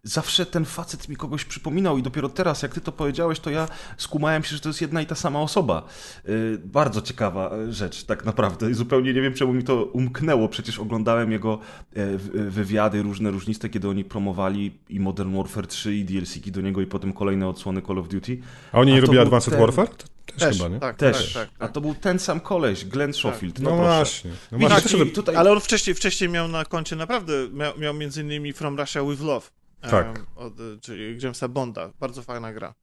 zawsze 0.04 0.46
ten 0.46 0.66
facet 0.66 1.10
mi 1.10 1.16
kogoś 1.16 1.46
przypominał 1.46 1.98
i 1.98 2.04
dopiero 2.04 2.30
teraz, 2.30 2.62
jak 2.62 2.74
ty 2.74 2.82
to 2.82 2.92
powiedziałeś, 2.92 3.40
to 3.40 3.50
ja 3.50 3.68
skumałem 3.98 4.44
się, 4.44 4.56
że 4.56 4.62
to 4.62 4.70
jest 4.70 4.82
jedna 4.82 5.02
i 5.02 5.06
ta 5.06 5.16
sama 5.16 5.42
osoba. 5.42 5.84
E, 6.26 6.32
bardzo 6.58 7.02
ciekawa 7.02 7.52
rzecz, 7.70 8.04
tak 8.04 8.26
naprawdę. 8.26 8.74
Zupełnie 8.74 9.14
nie 9.14 9.22
wiem, 9.22 9.34
czemu 9.34 9.54
mi 9.54 9.64
to 9.64 9.86
umknęło. 9.86 10.50
Przecież 10.50 10.80
oglądałem 10.80 11.32
jego 11.32 11.60
e, 11.94 12.18
wywiady 12.50 13.02
różne, 13.02 13.32
różniste, 13.32 13.70
kiedy 13.70 13.90
oni 13.90 14.04
promowali 14.04 14.80
i 14.90 15.00
Modern 15.00 15.36
Warfare 15.36 15.68
3 15.68 15.96
i 15.96 16.06
DLC-ki 16.06 16.52
do 16.52 16.62
niego 16.62 16.82
i 16.82 16.86
potem 16.86 17.14
kolejne 17.14 17.48
odsłony 17.48 17.82
Call 17.82 18.00
of 18.00 18.08
Duty. 18.08 18.38
A 18.72 18.80
oni 18.80 18.94
nie 18.94 19.02
robili 19.02 19.20
Advanced 19.20 19.54
ten... 19.54 19.62
Warfare? 19.62 19.90
Też, 20.26 20.40
też 20.40 20.58
chyba, 20.58 20.70
nie? 20.70 20.80
Tak, 20.80 20.98
też. 20.98 21.34
Tak, 21.34 21.50
tak, 21.50 21.56
A 21.60 21.68
to 21.68 21.82
był 21.82 21.96
ten 21.96 22.20
sam 22.20 22.40
koleś, 22.40 22.86
Glenn 22.86 23.12
tak. 23.12 23.20
Schofield. 23.20 23.60
No, 23.60 23.70
no 23.70 23.76
właśnie. 23.76 24.32
No 24.52 24.58
właśnie. 24.58 25.00
Tak, 25.00 25.14
tutaj... 25.14 25.36
Ale 25.36 25.52
on 25.52 25.60
wcześniej, 25.60 25.96
wcześniej 25.96 26.30
miał 26.30 26.48
na 26.48 26.66
koncie 26.66 26.96
naprawdę, 26.96 27.34
miał, 27.52 27.80
miał 27.80 27.94
między 27.94 28.22
innymi 28.22 28.54
From 28.54 28.80
Russia 28.80 29.04
With 29.04 29.22
Love. 29.22 29.48
Tak. 29.82 30.08
Um, 30.08 30.26
od, 30.36 30.82
czyli 30.82 31.22
Jamesa 31.22 31.48
Bonda. 31.48 31.90
Bardzo 32.00 32.22
fajna 32.22 32.54
gra. 32.54 32.74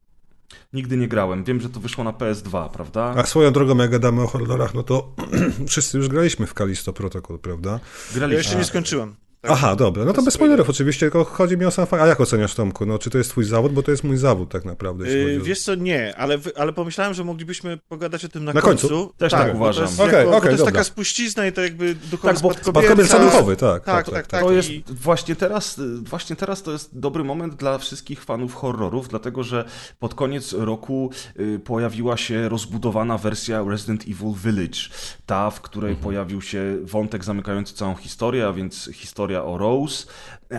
Nigdy 0.73 0.97
nie 0.97 1.09
grałem. 1.09 1.45
Wiem, 1.45 1.61
że 1.61 1.69
to 1.69 1.81
wyszło 1.81 2.05
na 2.05 2.13
PS2, 2.13 2.71
prawda? 2.71 3.15
A 3.17 3.27
swoją 3.27 3.53
drogą, 3.53 3.77
jak 3.77 3.91
gadamy 3.91 4.23
o 4.23 4.27
horrorach, 4.27 4.75
no 4.75 4.83
to 4.83 5.15
wszyscy 5.69 5.99
już 5.99 6.09
graliśmy 6.09 6.47
w 6.47 6.55
Kalisto 6.55 6.93
Protocol, 6.93 7.39
prawda? 7.39 7.81
Graliśmy. 8.15 8.35
Ja 8.35 8.39
jeszcze 8.39 8.57
nie 8.57 8.65
skończyłem. 8.65 9.17
Tak. 9.43 9.51
Aha, 9.53 9.77
dobra, 9.77 10.05
no 10.05 10.11
to 10.13 10.17
Bez 10.17 10.25
bez 10.25 10.35
spoilerów 10.35 10.71
oczywiście, 10.71 11.01
tylko 11.11 11.25
chodzi 11.25 11.57
mi 11.57 11.65
o 11.65 11.71
sam 11.71 11.87
fakt. 11.87 12.03
A 12.03 12.07
jak 12.07 12.21
oceniasz 12.21 12.55
Tomku? 12.55 12.87
No, 12.87 12.99
czy 12.99 13.11
to 13.11 13.19
jest 13.19 13.31
twój 13.31 13.45
zawód? 13.45 13.73
Bo 13.73 13.83
to 13.83 13.91
jest 13.91 14.05
mój 14.05 14.17
zawód 14.17 14.49
tak 14.51 14.65
naprawdę. 14.65 15.09
Yy, 15.09 15.41
wiesz 15.41 15.63
co, 15.63 15.75
nie, 15.75 16.17
ale, 16.17 16.39
ale 16.57 16.73
pomyślałem, 16.73 17.15
że 17.15 17.25
moglibyśmy 17.25 17.79
pogadać 17.89 18.25
o 18.25 18.29
tym 18.29 18.45
na, 18.45 18.53
Na 18.53 18.61
końcu? 18.61 19.13
Też 19.19 19.33
tak 19.33 19.53
bo 19.53 19.57
uważam. 19.57 19.85
To 19.85 19.91
jest, 19.91 20.01
Okej, 20.01 20.15
jako, 20.19 20.31
okej, 20.31 20.41
to 20.41 20.47
jest 20.49 20.59
dobra. 20.59 20.73
taka 20.73 20.85
spuścizna 20.85 21.47
i 21.47 21.53
to 21.53 21.61
jakby 21.63 21.95
duchowy 21.95 22.35
Tak, 22.35 22.43
bo 22.43 22.53
Spadkobierca 22.55 23.19
duchowy, 23.19 23.57
tak. 23.57 23.85
Tak, 23.85 24.11
tak, 24.11 24.27
tak. 24.27 24.41
To 24.41 24.53
jest 24.53 24.71
i- 24.71 24.85
właśnie 24.89 25.37
teraz, 25.37 25.81
właśnie 26.03 26.37
teraz 26.37 26.63
to 26.63 26.73
jest 26.73 26.99
dobry 26.99 27.25
moment 27.25 27.55
dla 27.55 27.79
wszystkich 27.79 28.25
fanów 28.25 28.55
horrorów, 28.55 29.09
dlatego 29.09 29.43
że 29.45 29.65
pod 29.99 30.15
koniec 30.15 30.53
roku 30.53 31.11
y, 31.41 31.61
pojawiła 31.65 32.17
się 32.17 32.49
rozbudowana 32.49 33.19
wersja 33.19 33.65
Resident 33.69 34.03
Evil 34.03 34.35
Village. 34.45 34.79
Ta, 35.27 35.51
w 35.51 35.61
której 35.61 35.91
Mhm. 35.91 36.05
pojawił 36.05 36.43
się 36.43 36.79
wątek 36.83 37.25
zamykający 37.25 37.75
całą 37.75 37.95
historię, 37.95 38.47
a 38.47 38.53
więc 38.53 38.91
historia 38.93 39.32
o 39.41 39.57
Rose, 39.57 40.07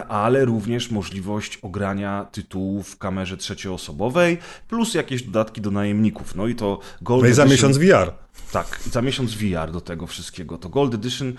ale 0.08 0.46
również 0.46 0.92
możliwość 0.92 1.58
ogrania 1.58 2.26
tytułu 2.32 2.84
w 2.84 2.98
kamerze 2.98 3.38
trzecioosobowej, 3.38 4.38
plus 4.68 4.94
jakieś 4.94 5.24
dodatki 5.24 5.62
do 5.62 5.72
najemników. 5.72 6.36
No 6.36 6.48
i 6.48 6.56
to 6.56 6.80
Gold 7.02 7.24
No 7.24 7.30
i 7.30 7.34
za 7.34 7.44
Edition- 7.44 7.52
miesiąc 7.52 7.78
VR. 7.78 8.14
tak, 8.52 8.80
za 8.92 9.02
miesiąc 9.02 9.34
VR 9.34 9.72
do 9.72 9.82
tego 9.82 10.08
wszystkiego. 10.08 10.58
To 10.58 10.70
Gold 10.70 10.94
Edition 10.94 11.28
e, 11.30 11.34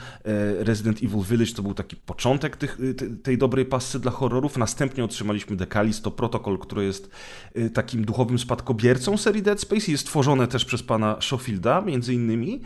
Resident 0.64 0.98
Evil 1.02 1.22
Village 1.22 1.52
to 1.52 1.62
był 1.62 1.74
taki 1.74 1.96
początek 1.96 2.56
tych, 2.56 2.78
e, 2.90 2.94
te- 2.94 3.06
tej 3.16 3.38
dobrej 3.38 3.64
pasy 3.64 4.00
dla 4.00 4.10
horrorów. 4.10 4.56
Następnie 4.58 5.04
otrzymaliśmy 5.04 5.56
The 5.56 5.66
Callisto 5.66 6.10
Protocol, 6.10 6.58
który 6.58 6.84
jest 6.84 7.10
e, 7.54 7.70
takim 7.70 8.04
duchowym 8.04 8.38
spadkobiercą 8.38 9.16
serii 9.16 9.42
Dead 9.42 9.60
Space 9.60 9.86
i 9.88 9.92
jest 9.92 10.06
tworzone 10.06 10.48
też 10.48 10.64
przez 10.64 10.82
pana 10.82 11.16
Schofielda, 11.20 11.80
między 11.80 12.14
innymi. 12.14 12.60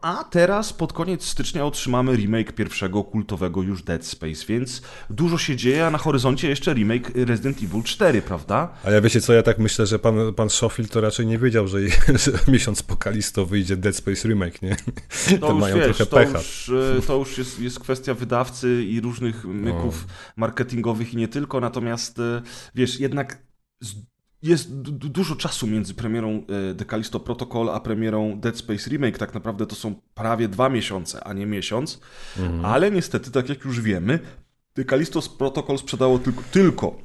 A 0.00 0.24
teraz 0.30 0.72
pod 0.72 0.92
koniec 0.92 1.24
stycznia 1.24 1.66
otrzymamy 1.66 2.16
remake 2.16 2.52
pierwszego 2.52 3.04
kultowego 3.04 3.62
już 3.62 3.82
Dead 3.82 4.06
Space, 4.06 4.46
więc 4.48 4.82
dużo 5.10 5.38
się 5.38 5.56
dzieje, 5.56 5.86
a 5.86 5.90
na 5.90 5.98
horyzoncie 5.98 6.48
jeszcze 6.48 6.74
remake 6.74 7.10
Resident 7.14 7.62
Evil 7.62 7.82
4, 7.82 8.22
prawda? 8.22 8.68
A 8.84 8.90
ja 8.90 9.00
wiecie 9.00 9.20
co, 9.20 9.32
ja 9.32 9.42
tak 9.42 9.58
myślę, 9.58 9.86
że 9.86 9.98
pan, 9.98 10.34
pan 10.34 10.50
Schofield 10.50 10.92
to 10.92 11.00
raczej 11.00 11.26
nie 11.26 11.38
wiedział, 11.38 11.68
że, 11.68 11.78
że 12.24 12.32
miesiąc 12.48 12.82
po 12.82 12.96
Kalisto 12.96 13.46
wyjdzie 13.46 13.76
Dead 13.76 13.96
Space 13.96 14.28
Remake, 14.28 14.62
nie? 14.62 14.76
To, 14.76 15.38
To 15.46 15.52
już 15.52 15.60
mają 15.60 15.76
wiesz, 15.76 15.84
trochę 15.84 16.06
to 16.06 16.16
pecha. 16.16 16.38
już, 16.38 16.68
e, 16.98 17.02
to 17.06 17.16
już 17.16 17.38
jest, 17.38 17.60
jest 17.60 17.80
kwestia 17.80 18.14
wydawcy 18.14 18.84
i 18.84 19.00
różnych 19.00 19.44
myków 19.44 20.06
marketingowych 20.36 21.14
i 21.14 21.16
nie 21.16 21.28
tylko, 21.28 21.60
natomiast 21.60 22.18
e, 22.18 22.42
wiesz, 22.74 23.00
jednak 23.00 23.38
jest 24.42 24.74
du- 24.80 24.92
du- 24.92 25.08
dużo 25.08 25.36
czasu 25.36 25.66
między 25.66 25.94
premierą 25.94 26.42
e, 26.70 26.74
The 26.74 26.84
Callisto 26.84 27.20
Protocol 27.20 27.70
a 27.70 27.80
premierą 27.80 28.40
Dead 28.40 28.56
Space 28.58 28.90
Remake. 28.90 29.18
Tak 29.18 29.34
naprawdę 29.34 29.66
to 29.66 29.74
są 29.76 29.94
prawie 30.14 30.48
dwa 30.48 30.68
miesiące, 30.68 31.24
a 31.24 31.32
nie 31.32 31.46
miesiąc. 31.46 32.00
Mhm. 32.38 32.64
Ale 32.64 32.90
niestety, 32.90 33.30
tak 33.30 33.48
jak 33.48 33.64
już 33.64 33.80
wiemy, 33.80 34.18
Callisto 34.82 35.22
Protocol 35.38 35.78
sprzedało 35.78 36.18
tylko, 36.18 36.42
tylko 36.50 36.96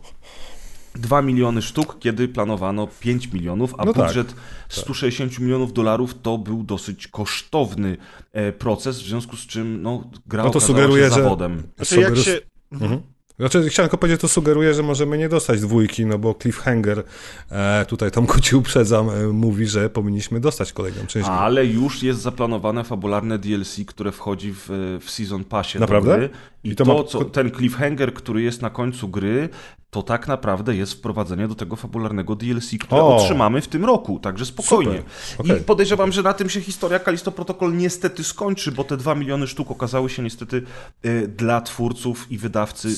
2 0.95 1.21
miliony 1.21 1.61
sztuk, 1.61 1.99
kiedy 1.99 2.27
planowano 2.27 2.88
5 2.99 3.27
milionów, 3.33 3.75
a 3.77 3.85
No 3.85 3.93
tak, 3.93 4.05
budżet 4.05 4.35
160 4.69 5.39
milionów 5.39 5.73
dolarów 5.73 6.21
to 6.21 6.38
był 6.38 6.63
dosyć 6.63 7.07
kosztowny 7.07 7.97
e, 8.33 8.51
proces, 8.51 9.01
w 9.01 9.05
związku 9.05 9.38
z 9.38 9.47
czym 9.47 9.81
no, 9.81 10.03
gra 10.25 10.43
No 10.43 10.49
to 10.49 10.57
okazała 10.59 10.67
sugeruje, 10.79 11.03
się 11.03 11.15
że- 11.15 11.23
zawodem. 11.23 11.63
Znaczy 11.75 11.99
jak 11.99 12.13
Sugerus- 12.13 12.23
się... 12.23 12.39
Mhm. 12.71 13.01
Znaczy, 13.39 13.69
chciałem 13.69 13.88
tylko 13.89 13.98
powiedzieć, 13.98 14.22
to 14.22 14.27
sugeruje, 14.27 14.74
że 14.74 14.84
możemy 14.84 15.17
nie 15.17 15.29
dostać 15.29 15.62
dwójki, 15.62 16.05
no 16.05 16.17
bo 16.17 16.36
Cliffhanger, 16.41 17.03
e, 17.51 17.86
tutaj 17.86 18.12
Tomku 18.12 18.39
ci 18.41 18.55
uprzedzam, 18.55 19.10
e, 19.10 19.27
mówi, 19.27 19.67
że 19.67 19.89
powinniśmy 19.89 20.39
dostać 20.39 20.74
kolejną 20.74 21.05
część. 21.08 21.29
Ale 21.29 21.65
już 21.65 22.03
jest 22.03 22.22
zaplanowane 22.22 22.84
fabularne 22.84 23.38
DLC, 23.38 23.86
które 23.88 24.12
wchodzi 24.12 24.53
w, 24.53 24.67
w 25.01 25.10
Season 25.10 25.43
Passie 25.43 25.79
Naprawdę? 25.79 26.17
gry. 26.17 26.29
I, 26.63 26.69
I 26.69 26.75
to 26.75 26.86
to, 26.86 26.93
ma- 26.98 27.03
co, 27.03 27.25
ten 27.25 27.51
cliffhanger, 27.51 28.13
który 28.13 28.41
jest 28.41 28.62
na 28.62 28.69
końcu 28.69 29.08
gry, 29.08 29.50
to 29.91 30.03
tak 30.03 30.27
naprawdę 30.27 30.75
jest 30.75 30.93
wprowadzenie 30.93 31.48
do 31.48 31.55
tego 31.55 31.75
fabularnego 31.75 32.36
DLC, 32.36 32.69
które 32.79 33.01
O! 33.01 33.15
otrzymamy 33.17 33.62
w 33.62 33.67
tym 33.67 33.86
roku, 33.86 34.19
także 34.19 34.46
spokojnie. 34.46 35.03
Okej. 35.38 35.58
I 35.58 35.63
podejrzewam, 35.63 36.12
że 36.12 36.24
na 36.24 36.34
tym 36.34 36.50
się 36.50 36.62
historia 36.62 37.00
Kalisto 37.00 37.31
Protocol 37.31 37.75
niestety 37.77 38.24
skończy, 38.24 38.72
bo 38.72 38.84
te 38.84 38.98
dwa 38.98 39.15
miliony 39.15 39.48
sztuk 39.48 39.72
okazały 39.72 40.10
się 40.10 40.24
niestety 40.24 40.63
y, 41.05 41.27
dla 41.27 41.62
twórców 41.62 42.31
i 42.31 42.38
wydawcy 42.38 42.96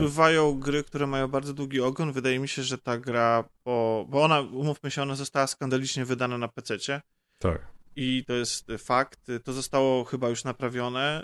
Bywają 0.00 0.58
gry, 0.60 0.84
które 0.84 1.06
mają 1.06 1.28
bardzo 1.28 1.54
długi 1.54 1.80
ogon. 1.80 2.12
Wydaje 2.12 2.38
mi 2.38 2.48
się, 2.48 2.62
że 2.62 2.78
ta 2.78 2.98
gra, 2.98 3.44
po... 3.64 4.06
bo 4.08 4.22
ona, 4.22 4.40
umówmy 4.40 4.90
się, 4.90 5.02
ona 5.02 5.14
została 5.14 5.46
skandalicznie 5.46 6.04
wydana 6.04 6.38
na 6.38 6.48
PC-cie. 6.48 7.00
Tak. 7.38 7.66
I 7.96 8.24
to 8.26 8.32
jest 8.32 8.66
fakt. 8.78 9.20
To 9.44 9.52
zostało 9.52 10.04
chyba 10.04 10.28
już 10.28 10.44
naprawione. 10.44 11.22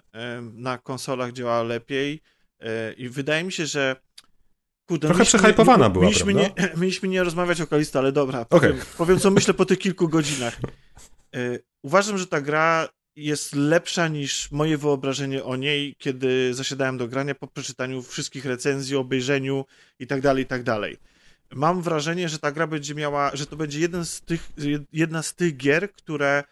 Na 0.53 0.79
konsolach 0.79 1.33
działa 1.33 1.63
lepiej. 1.63 2.23
e, 2.61 2.93
I 2.93 3.09
wydaje 3.09 3.45
mi 3.45 3.53
się, 3.53 3.67
że. 3.67 3.97
Kurde, 4.89 5.09
Trochę 5.09 5.19
mieliśmy 5.19 5.39
przehajpowana 5.39 5.87
nie, 5.87 5.93
była, 5.93 6.05
mieliśmy 6.05 6.35
nie, 6.35 6.51
mieliśmy 6.81 7.09
nie 7.09 7.25
rozmawiać 7.25 7.61
o 7.61 7.67
Kalisto, 7.67 7.99
ale 7.99 8.13
dobra. 8.13 8.41
Okej. 8.41 8.71
Powiem, 8.71 8.85
powiem, 8.99 9.19
co 9.19 9.31
myślę 9.31 9.55
po 9.55 9.65
tych 9.65 9.79
kilku 9.79 10.09
godzinach. 10.09 10.57
E, 11.35 11.59
Uważam, 11.83 12.19
że 12.19 12.27
ta 12.27 12.41
gra 12.41 12.89
jest 13.17 13.55
lepsza 13.55 14.09
niż 14.09 14.51
moje 14.51 14.79
wyobrażenie 14.79 15.45
o 15.45 15.57
niej, 15.57 15.95
kiedy 15.99 16.55
zasiadałem 16.55 16.99
do 16.99 17.09
grania 17.09 17.35
po 17.35 17.47
przeczytaniu 17.47 18.03
wszystkich 18.03 18.45
recenzji, 18.45 18.97
obejrzeniu 18.97 19.65
i 19.99 20.07
tak 20.07 20.21
dalej, 20.21 20.45
i 20.45 20.47
tak. 20.47 20.63
Mam 21.55 21.83
wrażenie, 21.83 22.29
że 22.29 22.39
ta 22.39 22.53
gra 22.53 22.67
będzie 22.67 22.95
miała, 22.95 23.31
że 23.37 23.47
to 23.47 23.57
będzie 23.57 23.81
jeden 23.81 24.05
z 24.05 24.21
tych, 24.21 24.53
jedna 24.93 25.23
z 25.23 25.35
tych 25.35 25.57
gier, 25.57 25.93
które 25.93 26.45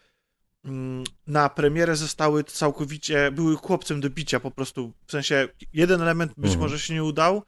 mm, 0.65 1.03
na 1.27 1.49
premierę 1.49 1.95
zostały 1.95 2.43
całkowicie, 2.43 3.31
były 3.31 3.55
chłopcem 3.55 4.01
do 4.01 4.09
bicia 4.09 4.39
po 4.39 4.51
prostu, 4.51 4.93
w 5.07 5.11
sensie 5.11 5.47
jeden 5.73 6.01
element 6.01 6.33
być 6.37 6.51
Mhm. 6.51 6.59
może 6.59 6.79
się 6.79 6.93
nie 6.93 7.03
udał, 7.03 7.43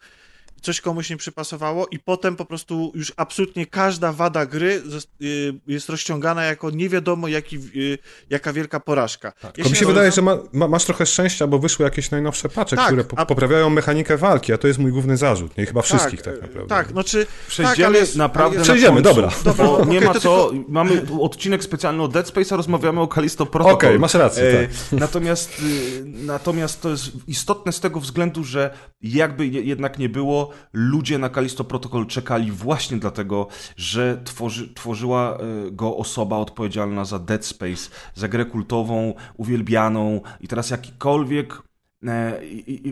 coś 0.62 0.82
komuś 0.82 1.10
nie 1.10 1.18
przypasowało 1.18 1.88
i 1.92 2.00
potem 2.00 2.36
po 2.36 2.46
prostu 2.46 2.92
już 2.96 3.14
absolutnie 3.18 3.66
każda 3.66 4.12
wada 4.14 4.46
gry 4.46 4.82
y, 5.22 5.54
jest 5.68 5.90
rozciągana 5.90 6.44
jako 6.44 6.70
nie 6.72 6.90
wiadomo 6.90 7.28
jaki, 7.28 7.58
y, 7.76 7.98
jaka 8.30 8.54
wielka 8.54 8.80
porażka. 8.80 9.34
Ja 9.58 9.64
To 9.64 9.70
mi 9.70 9.76
się 9.76 9.86
wydaje, 9.86 10.12
że 10.12 10.22
ma, 10.22 10.38
ma, 10.54 10.68
masz 10.68 10.86
trochę 10.86 11.06
szczęścia, 11.06 11.48
bo 11.48 11.60
wyszły 11.60 11.86
jakieś 11.86 12.12
najnowsze 12.12 12.50
pacze, 12.50 12.76
Tak, 12.76 12.86
które 12.86 13.04
po, 13.04 13.20
a- 13.20 13.26
poprawiają 13.26 13.70
mechanikę 13.70 14.18
walki, 14.18 14.54
a 14.54 14.58
to 14.58 14.68
jest 14.68 14.80
mój 14.80 14.92
główny 14.92 15.18
zarzut. 15.18 15.58
Nie 15.58 15.66
chyba 15.66 15.82
wszystkich 15.82 16.22
tak, 16.22 16.34
e, 16.34 16.42
naprawdę. 16.42 16.68
Tak, 16.70 16.88
znaczy 16.92 17.26
Przejdziemy 17.48 17.76
tak, 17.78 17.86
ale 17.86 17.98
jest- 18.00 18.16
naprawdę 18.16 18.58
na 18.58 18.64
Przejdziemy, 18.64 19.02
końcu, 19.04 19.10
dobra. 19.22 19.32
Dobra, 19.44 19.66
Bo 19.66 19.86
nie 19.86 20.02
ma 20.02 20.14
co, 20.14 20.52
mamy 20.68 21.02
odcinek 21.22 21.64
specjalny 21.64 22.04
o 22.04 22.08
Dead 22.08 22.28
Space, 22.28 22.56
a 22.56 22.58
rozmawiamy 22.58 23.02
o 23.02 23.08
Kalisto 23.08 23.46
Protocol. 23.46 23.74
Okej, 23.76 24.00
masz 24.00 24.14
rację, 24.14 24.44
E, 24.44 24.68
tak. 24.68 24.76
Natomiast, 25.00 25.62
natomiast 26.06 26.82
to 26.82 26.90
jest 26.90 27.04
istotne 27.28 27.72
z 27.72 27.80
tego 27.80 28.00
względu, 28.00 28.44
że 28.44 28.74
jakby 29.02 29.48
je- 29.48 29.62
jednak 29.62 30.00
nie 30.00 30.10
było, 30.10 30.47
ludzie 30.74 31.18
na 31.18 31.30
Kalisto 31.30 31.64
Protocol 31.64 32.08
czekali 32.08 32.52
właśnie 32.52 32.98
dlatego, 32.98 33.48
że 33.78 34.22
tworzy, 34.24 34.74
tworzyła 34.74 35.38
y, 35.68 35.72
go 35.72 35.98
osoba 35.98 36.38
odpowiedzialna 36.38 37.06
za 37.06 37.20
Dead 37.20 37.46
Space, 37.46 37.90
za 38.16 38.28
grę 38.28 38.46
kultową, 38.46 39.14
uwielbianą 39.38 40.22
i 40.42 40.48
teraz 40.48 40.70
jakikolwiek 40.70 41.54
e, 41.54 41.77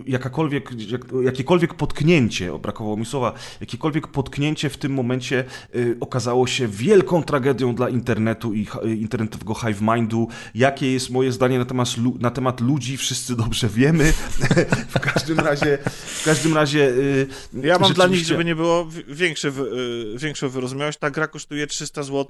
jakakolwiek, 0.08 0.70
jak- 0.92 1.06
jakiekolwiek 1.24 1.74
potknięcie, 1.74 2.54
o, 2.54 2.60
brakowało 2.60 2.98
mi 2.98 3.06
słowa, 3.06 3.34
jakiekolwiek 3.62 4.08
potknięcie 4.08 4.70
w 4.70 4.78
tym 4.78 4.94
momencie 4.94 5.44
y, 5.76 5.98
okazało 6.00 6.48
się 6.48 6.68
wielką 6.68 7.24
tragedią 7.24 7.76
dla 7.76 7.90
internetu 7.90 8.54
i 8.54 8.68
y, 8.86 8.96
internetowego 8.96 9.54
hive 9.54 9.82
mindu. 9.82 10.28
Jakie 10.56 10.92
jest 10.94 11.10
moje 11.10 11.32
zdanie 11.32 11.60
na 11.60 11.66
temat, 11.66 11.90
na 12.20 12.32
temat 12.32 12.62
ludzi, 12.62 12.98
wszyscy 12.98 13.36
dobrze 13.36 13.70
wiemy. 13.70 14.14
w 14.96 15.00
każdym 15.00 15.40
razie, 15.40 15.78
w 15.96 16.24
każdym 16.26 16.54
razie 16.56 16.90
y, 16.90 17.28
Ja 17.64 17.80
mam 17.80 17.94
dla 17.94 18.08
nich, 18.08 18.26
żeby 18.26 18.46
nie 18.46 18.56
było 18.56 18.86
wi- 18.86 19.04
większe, 19.08 19.52
większą 20.18 20.50
wyrozumiałość. 20.50 20.98
Ta 21.00 21.12
gra 21.12 21.28
kosztuje 21.28 21.68
300 21.68 22.04
zł 22.04 22.26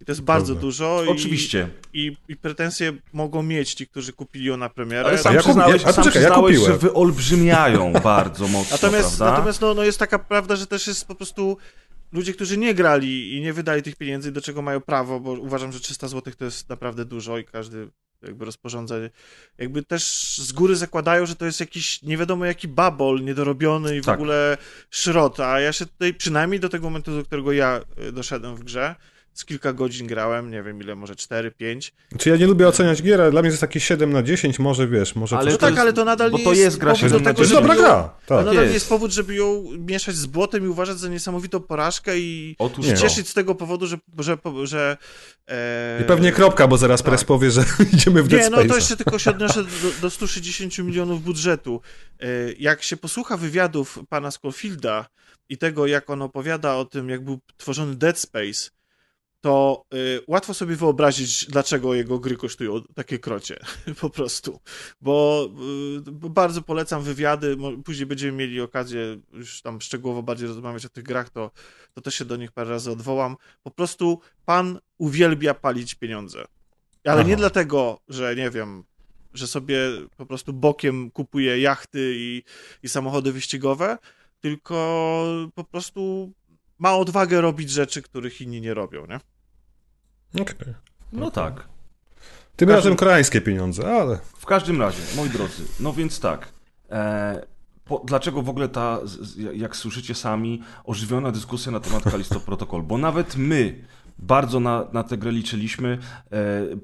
i 0.00 0.04
to 0.04 0.12
jest 0.12 0.22
bardzo 0.22 0.46
Prawda. 0.46 0.60
dużo. 0.60 1.04
Oczywiście. 1.08 1.68
I, 1.92 2.06
i, 2.06 2.16
I 2.32 2.36
pretensje 2.36 2.92
mogą 3.12 3.42
mieć 3.42 3.74
ci, 3.74 3.86
którzy 3.86 4.12
kupili 4.12 4.44
ją 4.44 4.56
na 4.56 4.68
premierę. 4.68 5.08
Ale 5.08 5.18
sam 5.18 5.34
ja 5.34 5.40
przyznałeś, 5.40 5.84
a 5.84 5.92
sam 5.92 6.04
poczekaj, 6.04 6.22
ja 6.22 6.28
przyznałeś 6.28 6.58
że 6.58 6.78
wyolbrzymiają 6.78 7.92
bardzo 8.04 8.48
mocno, 8.48 8.76
Natomiast, 8.76 9.16
prawda? 9.16 9.30
natomiast 9.30 9.60
no, 9.60 9.74
no 9.74 9.84
jest 9.84 9.98
taka 9.98 10.18
prawda, 10.18 10.56
że 10.56 10.66
też 10.66 10.86
jest 10.86 11.06
po 11.06 11.14
prostu 11.14 11.56
ludzie, 12.12 12.34
którzy 12.34 12.56
nie 12.58 12.74
grali 12.74 13.36
i 13.36 13.40
nie 13.40 13.52
wydali 13.52 13.82
tych 13.82 13.96
pieniędzy, 13.96 14.32
do 14.32 14.40
czego 14.40 14.62
mają 14.62 14.80
prawo, 14.80 15.20
bo 15.20 15.32
uważam, 15.32 15.72
że 15.72 15.80
300 15.80 16.08
zł 16.08 16.32
to 16.38 16.44
jest 16.44 16.68
naprawdę 16.68 17.04
dużo 17.04 17.38
i 17.38 17.44
każdy 17.44 17.88
jakby 18.22 18.44
rozporządza, 18.44 18.94
jakby 19.58 19.82
też 19.82 20.36
z 20.38 20.52
góry 20.52 20.76
zakładają, 20.76 21.26
że 21.26 21.36
to 21.36 21.46
jest 21.46 21.60
jakiś 21.60 22.02
nie 22.02 22.16
wiadomo 22.16 22.44
jaki 22.44 22.68
babol 22.68 23.24
niedorobiony 23.24 23.96
i 23.96 24.00
w 24.00 24.04
Tak. 24.04 24.14
ogóle 24.14 24.56
szrot, 24.90 25.40
a 25.40 25.60
ja 25.60 25.72
się 25.72 25.86
tutaj 25.86 26.14
przynajmniej 26.14 26.60
do 26.60 26.68
tego 26.68 26.84
momentu, 26.84 27.16
do 27.16 27.24
którego 27.24 27.52
ja 27.52 27.80
y, 28.08 28.12
doszedłem 28.12 28.56
w 28.56 28.64
grze, 28.64 28.94
z 29.34 29.44
kilka 29.44 29.72
godzin 29.72 30.06
grałem, 30.06 30.50
nie 30.50 30.62
wiem 30.62 30.80
ile, 30.80 30.94
może 30.96 31.16
4, 31.16 31.50
5. 31.50 31.92
Czy 32.18 32.28
ja 32.28 32.36
nie 32.36 32.46
lubię 32.46 32.68
oceniać 32.68 33.02
gier, 33.02 33.20
ale 33.20 33.30
dla 33.30 33.40
mnie 33.42 33.50
to 33.50 33.52
jest 33.52 33.60
takie 33.60 33.80
7 33.80 34.12
na 34.12 34.22
10, 34.22 34.58
może 34.58 34.88
wiesz, 34.88 35.14
może 35.14 35.36
Ale 35.36 35.44
coś 35.44 35.52
No 35.52 35.58
to 35.58 35.60
tak, 35.60 35.70
jest- 35.70 35.80
ale 35.80 35.92
to 35.92 36.04
nadal 36.04 36.30
bo 36.30 36.38
nie 36.38 36.44
to 36.44 36.52
jest 36.52 36.78
gra 36.78 36.92
powód 36.92 37.02
do 37.02 37.08
7 37.08 37.22
na 37.22 37.24
tego, 37.30 37.36
To 37.36 37.42
jest 37.42 37.52
żeby 37.54 37.60
dobra 37.68 37.74
ją- 37.74 37.80
gra, 37.82 38.14
tak. 38.26 38.38
Nadal 38.38 38.54
Jest. 38.54 38.66
nie 38.66 38.74
jest 38.74 38.88
powód, 38.88 39.12
żeby 39.12 39.34
ją 39.34 39.64
mieszać 39.78 40.16
z 40.16 40.26
błotem 40.26 40.64
i 40.64 40.68
uważać 40.68 40.98
za 40.98 41.08
niesamowitą 41.08 41.60
porażkę 41.60 42.18
i 42.18 42.56
Otóż 42.58 42.86
to. 42.86 42.96
cieszyć 42.96 43.28
z 43.28 43.34
tego 43.34 43.54
powodu, 43.54 43.86
że... 43.86 43.98
że, 44.18 44.38
że 44.64 44.96
e... 45.48 45.98
I 46.02 46.04
pewnie 46.04 46.32
kropka, 46.32 46.68
bo 46.68 46.76
zaraz 46.78 47.02
press 47.02 47.20
tak. 47.20 47.26
powie, 47.28 47.50
że 47.50 47.64
idziemy 47.94 48.22
w 48.22 48.28
Dead 48.28 48.42
Nie, 48.42 48.50
no 48.50 48.64
to 48.64 48.76
jeszcze 48.76 48.96
tylko 48.96 49.18
się 49.18 49.30
odniosę 49.30 49.64
do, 49.64 49.68
do 50.02 50.10
160 50.10 50.78
milionów 50.78 51.22
budżetu. 51.22 51.80
E, 52.20 52.26
Jak 52.58 52.82
się 52.82 52.96
posłucha 52.96 53.36
wywiadów 53.36 53.98
pana 54.08 54.30
Schofielda 54.30 55.06
i 55.48 55.58
tego, 55.58 55.86
jak 55.86 56.10
on 56.10 56.22
opowiada 56.22 56.74
o 56.76 56.84
tym, 56.84 57.08
jak 57.08 57.24
był 57.24 57.38
tworzony 57.56 57.94
Dead 57.94 58.18
Space, 58.18 58.70
to 59.40 59.84
y, 59.94 60.20
łatwo 60.26 60.54
sobie 60.54 60.76
wyobrazić, 60.76 61.46
dlaczego 61.46 61.94
jego 61.94 62.18
gry 62.18 62.36
kosztują 62.36 62.82
takie 62.94 63.18
krocie, 63.18 63.60
po 64.00 64.10
prostu. 64.10 64.60
Bo, 65.00 65.48
y, 66.24 66.30
bardzo 66.30 66.62
polecam 66.62 67.02
wywiady, 67.02 67.56
później 67.84 68.06
będziemy 68.06 68.32
mieli 68.32 68.60
okazję 68.60 69.20
już 69.32 69.62
tam 69.62 69.80
szczegółowo 69.80 70.22
bardziej 70.22 70.48
rozmawiać 70.48 70.86
o 70.86 70.88
tych 70.88 71.04
grach, 71.04 71.30
to, 71.30 71.50
to 71.94 72.00
też 72.00 72.14
się 72.14 72.24
do 72.24 72.36
nich 72.36 72.52
parę 72.52 72.70
razy 72.70 72.90
odwołam. 72.90 73.36
Po 73.62 73.70
prostu 73.70 74.20
pan 74.44 74.78
uwielbia 74.98 75.54
palić 75.54 75.94
pieniądze. 75.94 76.44
Ale 77.04 77.24
nie 77.24 77.32
Aha. 77.32 77.40
dlatego, 77.40 78.00
że 78.08 78.36
nie 78.36 78.50
wiem, 78.50 78.84
że 79.34 79.46
sobie 79.46 79.78
po 80.16 80.26
prostu 80.26 80.52
bokiem 80.52 81.10
kupuje 81.10 81.60
jachty 81.60 82.12
i, 82.16 82.42
i 82.82 82.88
samochody 82.88 83.32
wyścigowe, 83.32 83.98
tylko 84.40 85.24
po 85.54 85.64
prostu 85.64 86.32
ma 86.80 86.96
odwagę 86.96 87.40
robić 87.40 87.70
rzeczy, 87.70 88.02
których 88.02 88.40
inni 88.40 88.60
nie 88.60 88.74
robią, 88.74 89.06
nie? 89.06 89.20
Okej. 90.42 90.74
No 91.12 91.30
tak. 91.30 91.54
Tym 92.56 92.68
Każdy- 92.68 92.72
razem 92.74 92.96
koreańskie 92.96 93.40
pieniądze, 93.40 94.00
ale... 94.00 94.18
W 94.38 94.46
każdym 94.46 94.80
razie, 94.80 95.02
moi 95.16 95.28
drodzy, 95.28 95.62
no 95.80 95.92
więc 95.92 96.20
tak. 96.20 96.48
E, 96.90 97.46
po, 97.84 98.02
dlaczego 98.04 98.42
w 98.42 98.48
ogóle 98.48 98.68
ta, 98.68 98.98
jak 99.54 99.76
słyszycie 99.76 100.14
sami, 100.14 100.62
ożywiona 100.84 101.30
dyskusja 101.32 101.72
na 101.72 101.80
temat 101.80 102.02
Kalisto 102.10 102.40
Protocol? 102.40 102.82
Bo 102.82 102.98
nawet 102.98 103.36
my 103.36 103.84
bardzo 104.22 104.60
na, 104.60 104.86
na 104.92 105.04
tę 105.04 105.18
grę 105.18 105.32
liczyliśmy, 105.32 105.98
e, 106.32 106.36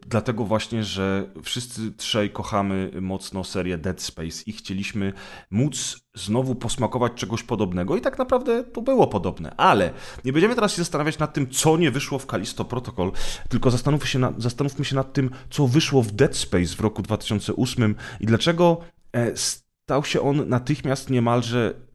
dlatego 0.07 0.45
właśnie, 0.45 0.85
że 0.85 1.31
wszyscy 1.43 1.93
trzej 1.93 2.31
kochamy 2.31 2.91
mocno 3.01 3.45
serię 3.45 3.79
Dead 3.79 4.03
Space 4.03 4.43
i 4.47 4.53
chcieliśmy 4.53 5.13
móc 5.51 6.01
znowu 6.15 6.55
posmakować 6.55 7.13
czegoś 7.15 7.43
podobnego 7.43 7.97
i 7.97 8.01
tak 8.01 8.19
naprawdę 8.19 8.65
to 8.65 8.83
było 8.83 9.07
podobne. 9.07 9.55
Ale 9.57 9.93
nie 10.25 10.33
będziemy 10.33 10.55
teraz 10.55 10.73
się 10.73 10.83
zastanawiać 10.83 11.19
nad 11.19 11.35
tym, 11.35 11.51
co 11.51 11.77
nie 11.77 11.91
wyszło 11.91 12.19
w 12.19 12.27
Kalisto 12.27 12.65
Protocol, 12.65 13.13
tylko 13.49 13.71
zastanówmy 13.71 14.07
się, 14.07 14.19
na, 14.19 14.33
zastanówmy 14.39 14.85
się 14.85 14.97
nad 14.97 15.13
tym, 15.13 15.31
co 15.51 15.67
wyszło 15.67 16.03
w 16.03 16.13
Dead 16.13 16.37
Space 16.37 16.77
w 16.77 16.81
roku 16.81 17.03
2008 17.03 17.95
i 18.21 18.27
dlaczego 18.27 18.81
e, 19.13 19.37
stał 19.37 20.05
się 20.05 20.21
on 20.21 20.49
natychmiast 20.49 21.11
niemalże 21.11 21.86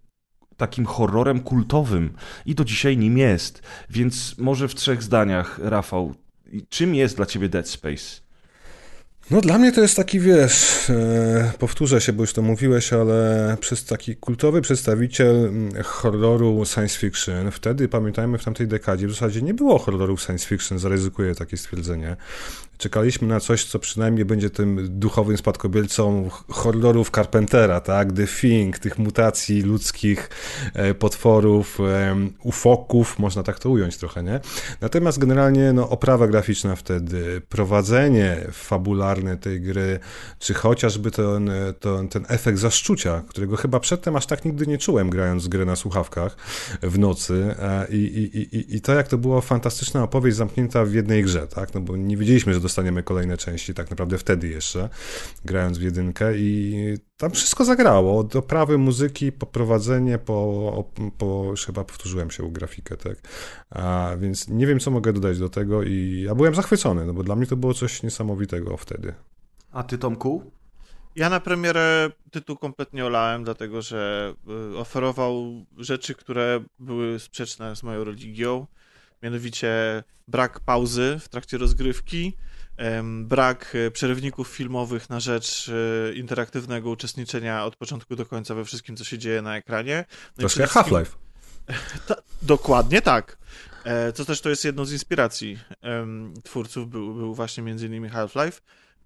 takim 0.61 0.85
horrorem 0.85 1.39
kultowym 1.39 2.13
i 2.45 2.55
do 2.55 2.65
dzisiaj 2.65 2.97
nim 2.97 3.17
jest. 3.17 3.61
Więc 3.89 4.35
może 4.37 4.67
w 4.67 4.75
trzech 4.75 5.03
zdaniach, 5.03 5.59
Rafał, 5.63 6.13
czym 6.69 6.95
jest 6.95 7.15
dla 7.15 7.25
ciebie 7.25 7.49
Dead 7.49 7.69
Space? 7.69 8.21
No 9.31 9.41
dla 9.41 9.57
mnie 9.57 9.71
to 9.71 9.81
jest 9.81 9.95
taki, 9.95 10.19
wiesz, 10.19 10.89
e, 10.89 11.51
powtórzę 11.59 12.01
się, 12.01 12.13
bo 12.13 12.23
już 12.23 12.33
to 12.33 12.41
mówiłeś, 12.41 12.93
ale 12.93 13.57
przez 13.59 13.85
taki 13.85 14.15
kultowy 14.15 14.61
przedstawiciel 14.61 15.51
horroru 15.83 16.65
science 16.65 16.99
fiction, 16.99 17.51
wtedy 17.51 17.87
pamiętajmy 17.87 18.37
w 18.37 18.43
tamtej 18.43 18.67
dekadzie 18.67 19.07
w 19.07 19.11
zasadzie 19.11 19.41
nie 19.41 19.53
było 19.53 19.79
horrorów 19.79 20.21
science 20.21 20.47
fiction, 20.47 20.79
zaryzykuję 20.79 21.35
takie 21.35 21.57
stwierdzenie. 21.57 22.15
Czekaliśmy 22.81 23.27
na 23.27 23.39
coś, 23.39 23.65
co 23.65 23.79
przynajmniej 23.79 24.25
będzie 24.25 24.49
tym 24.49 24.99
duchowym 24.99 25.37
spadkobiercą 25.37 26.29
horrorów 26.49 27.11
Carpentera, 27.11 27.79
tak? 27.79 28.13
The 28.13 28.27
Thing, 28.27 28.79
tych 28.79 28.97
mutacji 28.97 29.61
ludzkich 29.61 30.29
e, 30.73 30.93
potworów, 30.93 31.79
em, 31.79 32.33
ufoków, 32.43 33.19
można 33.19 33.43
tak 33.43 33.59
to 33.59 33.69
ująć 33.69 33.97
trochę, 33.97 34.23
nie? 34.23 34.39
Natomiast 34.81 35.19
generalnie 35.19 35.73
no, 35.73 35.89
oprawa 35.89 36.27
graficzna 36.27 36.75
wtedy, 36.75 37.41
prowadzenie 37.49 38.37
fabularne 38.51 39.37
tej 39.37 39.61
gry, 39.61 39.99
czy 40.39 40.53
chociażby 40.53 41.11
ten, 41.11 41.51
ten, 41.79 42.07
ten 42.07 42.25
efekt 42.27 42.59
zaszczucia, 42.59 43.21
którego 43.27 43.57
chyba 43.57 43.79
przedtem 43.79 44.15
aż 44.15 44.25
tak 44.25 44.45
nigdy 44.45 44.67
nie 44.67 44.77
czułem, 44.77 45.09
grając 45.09 45.47
grę 45.47 45.65
na 45.65 45.75
słuchawkach 45.75 46.37
w 46.81 46.99
nocy. 46.99 47.55
E, 47.59 47.87
I, 47.89 47.95
i, 47.95 48.57
i, 48.57 48.75
I 48.75 48.81
to, 48.81 48.93
jak 48.93 49.07
to 49.07 49.17
była 49.17 49.41
fantastyczna 49.41 50.03
opowieść 50.03 50.37
zamknięta 50.37 50.85
w 50.85 50.93
jednej 50.93 51.23
grze, 51.23 51.47
tak? 51.47 51.73
No 51.73 51.81
bo 51.81 51.97
nie 51.97 52.17
wiedzieliśmy, 52.17 52.53
że 52.53 52.59
dostaniemy 52.71 53.03
kolejne 53.03 53.37
części, 53.37 53.73
tak 53.73 53.89
naprawdę 53.89 54.17
wtedy 54.17 54.47
jeszcze, 54.47 54.89
grając 55.45 55.77
w 55.77 55.81
jedynkę 55.81 56.37
i 56.37 56.97
tam 57.17 57.31
wszystko 57.31 57.65
zagrało, 57.65 58.19
od 58.19 58.35
oprawy 58.35 58.77
muzyki, 58.77 59.31
po 59.31 59.45
prowadzenie, 59.45 60.17
po, 60.17 60.89
po 61.17 61.45
już 61.49 61.65
chyba 61.65 61.83
powtórzyłem 61.83 62.31
się 62.31 62.43
u 62.43 62.51
grafikę, 62.51 62.97
tak? 62.97 63.17
A, 63.69 64.11
więc 64.19 64.47
nie 64.47 64.67
wiem, 64.67 64.79
co 64.79 64.91
mogę 64.91 65.13
dodać 65.13 65.39
do 65.39 65.49
tego 65.49 65.83
i 65.83 66.23
ja 66.25 66.35
byłem 66.35 66.55
zachwycony, 66.55 67.05
no 67.05 67.13
bo 67.13 67.23
dla 67.23 67.35
mnie 67.35 67.47
to 67.47 67.55
było 67.55 67.73
coś 67.73 68.03
niesamowitego 68.03 68.77
wtedy. 68.77 69.13
A 69.71 69.83
ty, 69.83 69.97
Tomku? 69.97 70.51
Ja 71.15 71.29
na 71.29 71.39
premierę 71.39 72.11
tytuł 72.31 72.57
kompletnie 72.57 73.05
olałem, 73.05 73.43
dlatego 73.43 73.81
że 73.81 74.33
y, 74.73 74.77
oferował 74.77 75.65
rzeczy, 75.77 76.15
które 76.15 76.63
były 76.79 77.19
sprzeczne 77.19 77.75
z 77.75 77.83
moją 77.83 78.03
religią. 78.03 78.67
Mianowicie 79.23 80.03
brak 80.27 80.59
pauzy 80.59 81.17
w 81.19 81.29
trakcie 81.29 81.57
rozgrywki, 81.57 82.37
brak 83.23 83.73
e, 83.75 83.91
przerywników 83.91 84.47
filmowych 84.47 85.09
na 85.09 85.19
rzecz 85.19 85.69
e, 86.09 86.13
interaktywnego 86.13 86.89
uczestniczenia 86.89 87.65
od 87.65 87.75
początku 87.75 88.15
do 88.15 88.25
końca 88.25 88.55
we 88.55 88.65
wszystkim, 88.65 88.97
co 88.97 89.03
się 89.03 89.17
dzieje 89.17 89.41
na 89.41 89.57
ekranie. 89.57 90.05
No 90.09 90.39
Troszkę 90.39 90.61
jak 90.61 90.69
wszystkim- 90.69 90.93
Half-Life. 90.95 91.17
Ta, 92.07 92.15
dokładnie 92.41 93.01
tak. 93.01 93.37
E, 93.83 94.13
Co 94.13 94.25
też 94.25 94.41
to 94.41 94.49
jest 94.49 94.65
jedną 94.65 94.85
z 94.85 94.91
inspiracji 94.91 95.59
twórców, 96.43 96.89
był, 96.89 97.13
był 97.13 97.35
właśnie 97.35 97.63
między 97.63 97.87
innymi 97.87 98.09
Half-Life. 98.09 98.61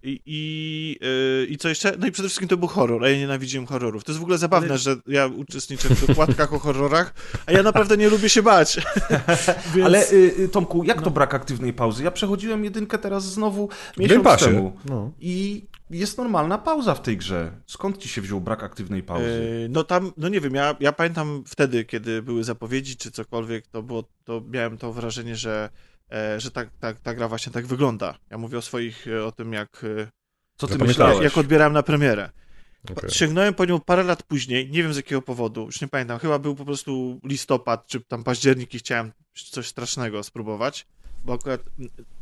I, 0.06 0.20
i, 0.26 0.98
y, 1.44 1.46
I 1.46 1.58
co 1.58 1.70
jeszcze? 1.70 1.96
No 2.00 2.08
i 2.08 2.12
przede 2.12 2.30
wszystkim 2.30 2.48
to 2.48 2.58
był 2.58 2.68
horror, 2.68 3.04
a 3.04 3.10
ja 3.10 3.18
nienawidziłem 3.18 3.66
horrorów. 3.66 4.04
To 4.04 4.12
jest 4.12 4.20
w 4.20 4.24
ogóle 4.24 4.38
zabawne, 4.38 4.70
Ale- 4.70 4.78
że 4.78 4.96
ja 5.08 5.28
uczestniczę 5.28 5.90
w 5.90 6.08
dokładkach 6.08 6.54
o 6.54 6.60
horrorach, 6.60 7.14
a 7.46 7.52
ja 7.52 7.64
naprawdę 7.64 7.98
nie 7.98 8.10
lubię 8.10 8.30
się 8.30 8.44
bać. 8.44 8.78
Więc... 9.76 9.86
Ale 9.86 10.12
y, 10.12 10.34
y, 10.40 10.50
Tomku, 10.50 10.84
jak 10.84 11.02
to 11.02 11.12
brak 11.12 11.34
aktywnej 11.34 11.74
pauzy? 11.74 12.04
Ja 12.04 12.12
przechodziłem 12.12 12.64
jedynkę 12.64 12.98
teraz 12.98 13.34
znowu 13.34 13.70
miesiąc 13.98 14.40
temu. 14.40 14.78
No. 14.86 15.12
I 15.20 15.66
jest 15.90 16.18
normalna 16.18 16.58
pauza 16.58 16.96
w 16.96 17.02
tej 17.02 17.18
grze. 17.18 17.52
Skąd 17.66 17.98
ci 17.98 18.10
się 18.10 18.22
wziął 18.22 18.42
brak 18.42 18.64
aktywnej 18.64 19.04
pauzy? 19.04 19.64
E, 19.66 19.70
No 19.70 19.84
tam, 19.84 20.12
no 20.18 20.30
nie 20.30 20.42
wiem, 20.42 20.56
ja, 20.56 20.76
ja 20.80 20.92
pamiętam 20.92 21.44
wtedy, 21.48 21.86
kiedy 21.86 22.22
były 22.22 22.44
zapowiedzi 22.44 22.98
czy 22.98 23.12
cokolwiek, 23.12 23.68
to 23.68 23.84
było, 23.84 24.04
to 24.24 24.42
miałem 24.52 24.78
to 24.78 24.94
wrażenie, 24.94 25.36
że, 25.36 25.70
że 26.38 26.52
tak, 26.52 26.70
tak, 26.80 27.00
ta 27.00 27.14
gra 27.14 27.28
właśnie 27.28 27.52
tak 27.52 27.66
wygląda. 27.68 28.18
Ja 28.30 28.38
mówię 28.38 28.58
o 28.58 28.62
swoich, 28.62 29.08
e, 29.08 29.26
o 29.26 29.32
tym 29.32 29.54
jak, 29.54 29.84
e, 29.84 30.08
Co 30.58 30.68
ty 30.68 30.78
myślałeś? 30.78 31.24
jak 31.24 31.38
odbierałem 31.38 31.74
na 31.74 31.84
premierę. 31.84 32.30
okej. 32.92 33.10
Sięgnąłem 33.10 33.54
po 33.54 33.66
nią 33.66 33.80
parę 33.80 34.04
lat 34.04 34.24
później, 34.24 34.70
nie 34.72 34.84
wiem 34.84 34.94
z 34.94 34.98
jakiego 34.98 35.22
powodu, 35.22 35.66
już 35.66 35.82
nie 35.82 35.88
pamiętam, 35.88 36.20
chyba 36.20 36.40
był 36.40 36.56
po 36.56 36.66
prostu 36.66 37.20
listopad, 37.24 37.88
czy 37.88 38.02
tam 38.02 38.24
październik 38.24 38.74
i 38.74 38.80
chciałem 38.80 39.12
coś 39.34 39.68
strasznego 39.68 40.24
spróbować, 40.24 40.88
bo 41.26 41.34
akurat, 41.34 41.62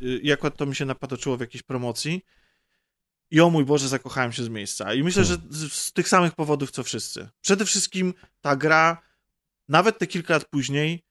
y, 0.01 0.17
i 0.17 0.31
akurat 0.31 0.57
to 0.57 0.65
mi 0.65 0.75
się 0.75 0.85
napatoczyło 0.85 1.37
w 1.37 1.41
jakiejś 1.41 1.63
promocji 1.63 2.25
i 3.31 3.41
o 3.41 3.49
mój 3.49 3.65
Boże, 3.65 3.87
zakochałem 3.87 4.31
się 4.31 4.43
z 4.43 4.49
miejsca. 4.49 4.93
I 4.93 5.03
myślę, 5.03 5.23
że 5.23 5.37
z, 5.49 5.73
z 5.73 5.93
tych 5.93 6.07
samych 6.07 6.35
powodów, 6.35 6.71
co 6.71 6.83
wszyscy. 6.83 7.29
Przede 7.41 7.65
wszystkim 7.65 8.13
ta 8.41 8.55
gra, 8.55 9.01
nawet 9.67 9.97
te 9.97 10.07
kilka 10.07 10.33
lat 10.33 10.45
później, 10.45 11.03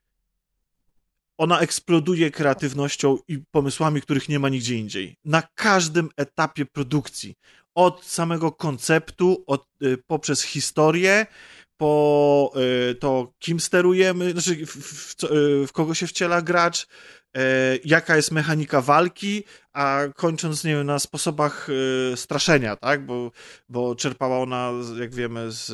ona 1.39 1.61
eksploduje 1.61 2.31
kreatywnością 2.31 3.19
i 3.29 3.39
pomysłami, 3.51 4.03
których 4.03 4.29
nie 4.29 4.39
ma 4.39 4.49
nigdzie 4.49 4.75
indziej. 4.77 5.17
Na 5.25 5.43
każdym 5.55 6.09
etapie 6.17 6.67
produkcji 6.67 7.35
od 7.75 8.05
samego 8.05 8.53
konceptu, 8.53 9.45
od, 9.47 9.67
y, 9.83 9.99
poprzez 10.07 10.43
historię, 10.43 11.27
po 11.77 12.53
y, 12.91 12.95
to, 12.95 13.33
kim 13.39 13.61
sterujemy, 13.61 14.33
znaczy 14.33 14.67
w, 14.67 14.77
w, 14.77 15.15
co- 15.15 15.37
y, 15.37 15.67
w 15.67 15.73
kogo 15.73 15.95
się 15.95 16.07
wciela 16.07 16.43
gracz, 16.43 16.87
jaka 17.85 18.17
jest 18.17 18.33
mechanika 18.33 18.81
walki, 18.81 19.45
a 19.73 20.01
kończąc, 20.17 20.65
nie 20.65 20.75
wiem, 20.75 20.87
na 20.87 20.99
sposobach 20.99 21.69
y, 22.13 22.17
straszenia, 22.17 22.77
tak, 22.77 23.07
bo, 23.07 23.31
bo 23.69 23.95
czerpała 23.95 24.39
ona, 24.39 24.71
jak 25.01 25.15
wiemy, 25.15 25.53
z, 25.53 25.67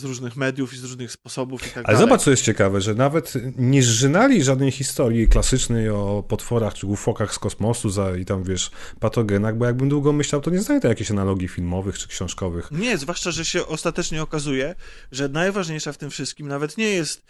z 0.00 0.04
różnych 0.04 0.36
mediów 0.36 0.74
i 0.74 0.76
z 0.76 0.82
różnych 0.82 1.12
sposobów 1.12 1.60
i 1.62 1.64
tak 1.64 1.76
Ale 1.76 1.84
dalej. 1.84 2.00
zobacz, 2.00 2.22
co 2.22 2.30
jest 2.30 2.42
ciekawe, 2.42 2.80
że 2.80 2.94
nawet 2.94 3.34
nie 3.56 3.82
zżynali 3.82 4.44
żadnej 4.44 4.70
historii 4.70 5.28
klasycznej 5.28 5.90
o 5.90 6.24
potworach 6.28 6.74
czy 6.74 6.86
ufokach 6.86 7.34
z 7.34 7.38
kosmosu 7.38 7.90
za, 7.90 8.16
i 8.16 8.24
tam, 8.24 8.42
wiesz, 8.44 8.70
patogenach, 9.00 9.56
bo 9.56 9.64
jakbym 9.66 9.88
długo 9.88 10.12
myślał, 10.12 10.40
to 10.40 10.50
nie 10.50 10.60
znajdę 10.60 10.88
jakichś 10.88 11.10
analogii 11.10 11.48
filmowych 11.48 11.98
czy 11.98 12.08
książkowych. 12.08 12.70
Nie, 12.70 12.98
zwłaszcza, 12.98 13.30
że 13.30 13.44
się 13.44 13.66
ostatecznie 13.66 14.22
okazuje, 14.22 14.74
że 15.12 15.28
najważniejsza 15.28 15.92
w 15.92 15.98
tym 15.98 16.10
wszystkim 16.10 16.48
nawet 16.48 16.76
nie 16.78 16.88
jest 16.90 17.26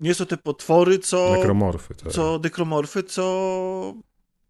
nie 0.00 0.14
są 0.14 0.26
te 0.26 0.36
potwory, 0.36 0.98
co... 0.98 1.32
Nekromorfy. 1.32 1.94
Tak. 1.94 2.12
Co 2.12 2.38
dekromorfy, 2.38 3.02
co 3.02 3.94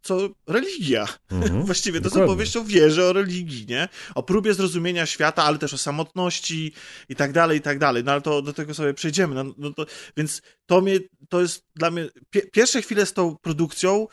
co 0.03 0.29
religia. 0.47 1.09
Mhm. 1.31 1.63
Właściwie 1.67 2.01
to 2.01 2.05
Dokładnie. 2.05 2.25
opowieść 2.33 2.57
o 2.57 2.65
wierze, 2.65 3.07
o 3.07 3.13
religii, 3.13 3.67
nie? 3.67 3.89
O 4.15 4.23
próbie 4.23 4.55
zrozumienia 4.55 5.07
świata, 5.07 5.45
ale 5.45 5.59
też 5.59 5.75
o 5.75 5.79
samotności 5.79 6.73
i 7.09 7.17
tak 7.17 7.33
dalej, 7.33 7.59
i 7.59 7.61
tak 7.61 7.79
dalej. 7.79 8.05
No 8.05 8.13
ale 8.13 8.21
to 8.21 8.43
do 8.43 8.53
tego 8.53 8.75
sobie 8.75 8.95
przejdziemy. 8.95 9.35
No, 9.35 9.55
no 9.59 9.73
to, 9.73 9.87
więc 10.17 10.43
to 10.67 10.81
mnie, 10.81 10.99
to 11.29 11.41
jest 11.41 11.67
dla 11.75 11.91
mnie, 11.91 12.09
pie, 12.31 12.43
pierwsze 12.53 12.83
chwile 12.83 13.07
z 13.07 13.13
tą 13.13 13.37
produkcją 13.43 14.07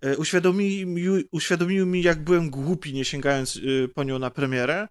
e, 0.00 0.16
uświadomiły, 0.16 0.86
mi- 0.86 1.24
uświadomiły 1.30 1.86
mi, 1.86 2.02
jak 2.02 2.24
byłem 2.24 2.50
głupi, 2.50 2.92
nie 2.92 3.04
sięgając 3.04 3.56
e, 3.56 3.88
po 3.88 4.04
nią 4.04 4.18
na 4.18 4.30
premierę, 4.30 4.88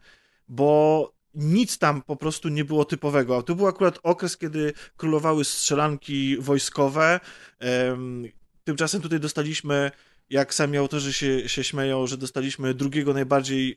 bo 0.48 1.12
nic 1.36 1.78
tam 1.78 2.02
po 2.02 2.16
prostu 2.16 2.50
nie 2.50 2.66
było 2.66 2.86
typowego. 2.86 3.38
A 3.38 3.42
to 3.42 3.56
był 3.56 3.68
akurat 3.68 4.00
okres, 4.04 4.38
kiedy 4.38 4.74
królowały 4.98 5.46
strzelanki 5.46 6.38
wojskowe. 6.38 7.20
Em, 7.60 8.28
Tymczasem 8.66 9.02
tutaj 9.02 9.20
dostaliśmy, 9.20 9.92
jak 10.30 10.54
sami 10.54 10.78
autorzy 10.78 11.14
się, 11.14 11.50
się 11.50 11.64
śmieją, 11.64 12.08
że 12.08 12.18
dostaliśmy 12.18 12.74
drugiego 12.74 13.14
najbardziej 13.14 13.76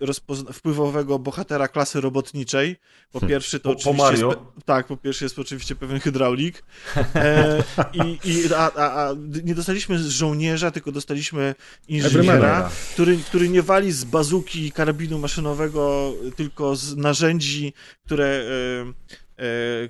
wpływowego 0.53 1.19
bohatera 1.19 1.69
klasy 1.69 2.01
robotniczej. 2.01 2.77
Po 3.13 3.21
pierwszy 3.21 3.61
to 3.61 3.69
Po- 3.69 3.75
po 3.75 3.91
oczywiście... 3.91 4.03
Mario. 4.03 4.29
Jest, 4.29 4.39
pe- 4.41 4.63
tak, 4.65 4.87
po 4.87 4.97
pierwsze 4.97 5.25
jest 5.25 5.39
oczywiście 5.39 5.77
pewien 5.77 6.01
hydraulik. 6.01 6.63
E, 7.15 7.63
i, 7.93 8.19
i, 8.25 8.55
a, 8.55 8.73
a, 8.75 9.09
a 9.09 9.15
nie 9.45 9.55
dostaliśmy 9.55 9.99
żołnierza, 9.99 10.71
tylko 10.71 10.93
dostaliśmy 10.93 11.55
inżyniera, 11.89 12.71
który, 12.93 13.17
który 13.17 13.49
nie 13.49 13.63
wali 13.63 13.93
z 13.93 14.05
bazuki 14.05 14.73
karabinu 14.73 15.19
maszynowego, 15.19 16.15
tylko 16.37 16.77
z 16.77 16.97
narzędzi, 16.97 17.73
które, 18.05 18.27
e, 18.27 19.19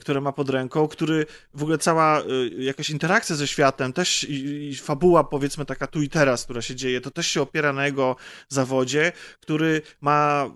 które 0.00 0.20
ma 0.20 0.32
pod 0.32 0.50
ręką, 0.50 0.88
który 0.88 1.26
w 1.54 1.62
ogóle 1.62 1.78
cała 1.78 2.20
e, 2.20 2.24
jakaś 2.58 2.90
interakcja 2.90 3.37
ze 3.37 3.46
światem, 3.46 3.92
też 3.92 4.24
i, 4.24 4.68
i 4.68 4.76
fabuła 4.76 5.24
powiedzmy 5.24 5.64
taka 5.64 5.87
tu 5.87 6.02
i 6.02 6.08
teraz, 6.08 6.44
która 6.44 6.62
się 6.62 6.74
dzieje, 6.74 7.00
to 7.00 7.11
też 7.11 7.26
się 7.26 7.42
opiera 7.42 7.72
na 7.72 7.87
jego 7.87 8.16
zawodzie, 8.48 9.12
który 9.40 9.82
ma 10.00 10.50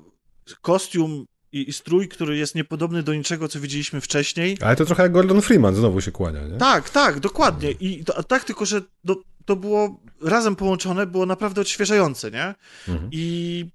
kostium 0.60 1.26
i, 1.52 1.68
i 1.68 1.72
strój, 1.72 2.08
który 2.08 2.36
jest 2.36 2.54
niepodobny 2.54 3.02
do 3.02 3.14
niczego, 3.14 3.48
co 3.48 3.60
widzieliśmy 3.60 4.00
wcześniej. 4.00 4.58
Ale 4.60 4.76
to 4.76 4.84
trochę 4.84 5.02
jak 5.02 5.12
Gordon 5.12 5.42
Freeman 5.42 5.74
znowu 5.74 6.00
się 6.00 6.12
kłania, 6.12 6.46
nie? 6.46 6.56
Tak, 6.56 6.90
tak, 6.90 7.20
dokładnie. 7.20 7.70
I 7.70 8.04
to, 8.04 8.22
tak, 8.22 8.44
tylko 8.44 8.66
że 8.66 8.82
to, 9.06 9.16
to 9.44 9.56
było 9.56 10.00
razem 10.22 10.56
połączone, 10.56 11.06
było 11.06 11.26
naprawdę 11.26 11.60
odświeżające, 11.60 12.30
nie? 12.30 12.54
Mhm. 12.88 13.08
I 13.12 13.66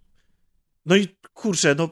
no 0.85 0.95
i 0.95 1.07
kurczę, 1.33 1.75
no 1.75 1.89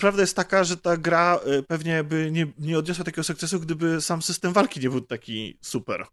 prawda 0.00 0.20
jest 0.20 0.36
taka, 0.36 0.64
że 0.64 0.76
ta 0.76 0.96
gra 0.96 1.40
y, 1.46 1.62
pewnie 1.62 2.04
by 2.04 2.30
nie, 2.32 2.46
nie 2.58 2.78
odniosła 2.78 3.04
takiego 3.04 3.24
sukcesu, 3.24 3.60
gdyby 3.60 4.00
sam 4.00 4.22
system 4.22 4.52
walki 4.52 4.80
nie 4.80 4.90
był 4.90 5.00
taki 5.00 5.56
super. 5.60 6.06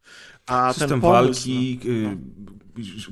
A 0.46 0.74
System 0.74 0.90
ten 0.90 1.02
pomysł, 1.02 1.50
walki, 1.50 1.80
y, 1.86 2.18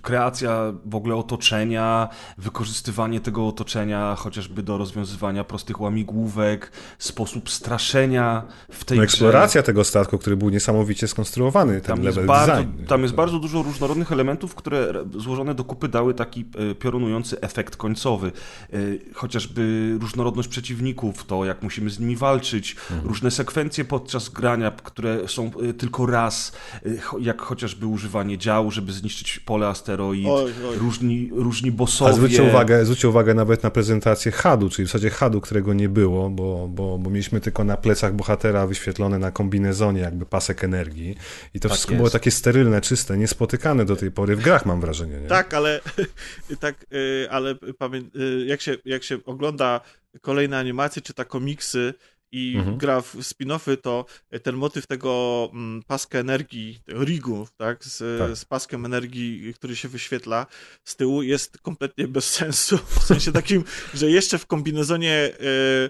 kreacja 0.02 0.74
w 0.86 0.96
ogóle 0.96 1.16
otoczenia, 1.16 2.10
wykorzystywanie 2.38 3.20
tego 3.20 3.48
otoczenia 3.48 4.16
chociażby 4.16 4.64
do 4.64 4.78
rozwiązywania 4.78 5.44
prostych 5.44 5.82
łamigłówek, 5.82 6.72
sposób 7.00 7.50
straszenia 7.50 8.44
w 8.72 8.86
tej 8.86 8.98
No, 8.98 9.04
grze. 9.04 9.12
eksploracja 9.14 9.64
tego 9.64 9.84
statku, 9.84 10.18
który 10.18 10.38
był 10.38 10.50
niesamowicie 10.50 11.08
skonstruowany, 11.08 11.74
ten 11.82 11.96
Tam 11.96 12.04
jest, 12.04 12.18
level 12.18 12.28
bardzo, 12.28 12.56
design. 12.56 12.86
tam 12.86 13.02
jest 13.02 13.14
bardzo 13.14 13.40
dużo 13.40 13.64
różnorodnych 13.64 14.12
elementów, 14.12 14.56
które 14.56 14.94
złożone 15.18 15.56
do 15.56 15.64
kupy 15.64 15.88
dały 15.88 16.14
taki 16.14 16.46
e, 16.72 16.76
piorunujący 16.76 17.42
efekt 17.42 17.76
końcowy. 17.76 18.32
E, 18.74 18.78
Chociażby 19.14 19.98
różnorodność 20.02 20.48
przeciwników, 20.50 21.26
to 21.26 21.46
jak 21.46 21.64
musimy 21.64 21.90
z 21.90 22.00
nimi 22.00 22.16
walczyć, 22.16 22.76
Mhm. 22.92 23.08
różne 23.08 23.32
sekwencje 23.32 23.86
podczas 23.86 24.30
grania, 24.30 24.72
które 24.72 25.28
są 25.28 25.52
e, 25.70 25.74
tylko 25.74 26.06
raz, 26.06 26.52
jak 27.20 27.42
chociażby 27.42 27.86
używanie 27.88 28.38
działu, 28.38 28.72
żeby 28.72 28.92
zniszczyć 28.94 29.40
pole 29.40 29.57
asteroid, 29.66 30.28
Oj, 30.30 30.54
oj. 30.70 30.78
różni, 30.78 31.30
różni 31.34 31.72
A 32.06 32.14
zwróćcie 32.14 32.44
uwagę, 32.44 32.86
zwróćcie 32.86 33.10
uwagę 33.10 33.34
nawet 33.34 33.64
na 33.64 33.72
prezentację 33.72 34.32
HUD-u, 34.32 34.70
czyli 34.70 34.86
w 34.86 34.90
zasadzie 34.90 35.10
HUD-u, 35.10 35.42
którego 35.42 35.74
nie 35.74 35.90
było, 35.90 36.30
bo, 36.30 36.68
bo, 36.68 36.98
bo 36.98 37.10
mieliśmy 37.10 37.42
tylko 37.42 37.64
na 37.64 37.78
plecach 37.78 38.14
bohatera 38.14 38.68
wyświetlone 38.68 39.20
na 39.20 39.32
kombinezonie 39.32 40.02
jakby 40.02 40.26
pasek 40.26 40.64
energii 40.64 41.16
i 41.54 41.60
to 41.60 41.70
Tak 41.70 41.72
wszystko 41.76 41.92
jest. 41.92 41.98
było 42.00 42.10
takie 42.10 42.32
sterylne, 42.32 42.82
czyste, 42.82 43.18
niespotykane 43.18 43.86
do 43.86 43.96
tej 43.96 44.12
pory 44.12 44.36
w 44.36 44.42
grach 44.42 44.66
mam 44.66 44.82
wrażenie, 44.82 45.20
nie? 45.20 45.28
Tak, 45.28 45.54
ale 45.54 45.82
tak, 46.60 46.86
y, 46.94 47.28
ale 47.32 47.56
pamię... 47.56 48.02
y, 48.16 48.46
jak, 48.46 48.62
się, 48.62 48.78
jak 48.86 49.04
się 49.04 49.18
ogląda 49.26 49.82
kolejne 50.22 50.58
animacje, 50.58 51.02
czyta 51.02 51.26
komiksy 51.26 51.94
i 52.32 52.54
Mhm. 52.58 52.78
gra 52.78 53.02
w 53.02 53.16
spin-offy, 53.16 53.78
to 53.78 54.06
ten 54.44 54.56
motyw 54.56 54.88
tego 54.88 55.50
mm, 55.54 55.84
paska 55.84 56.20
energii, 56.20 56.80
tego 56.86 57.04
rigu, 57.04 57.48
tak, 57.58 57.86
z, 57.86 58.20
Tak. 58.20 58.38
z 58.38 58.46
paskiem 58.46 58.86
energii, 58.86 59.54
który 59.54 59.76
się 59.76 59.88
wyświetla 59.88 60.46
z 60.84 60.96
tyłu, 60.96 61.22
jest 61.24 61.58
kompletnie 61.58 62.08
bez 62.08 62.30
sensu. 62.30 62.78
W 63.00 63.04
sensie 63.04 63.32
takim, 63.32 63.64
że 63.94 64.10
jeszcze 64.12 64.38
w 64.38 64.46
kombinezonie 64.46 65.32
y, 65.42 65.90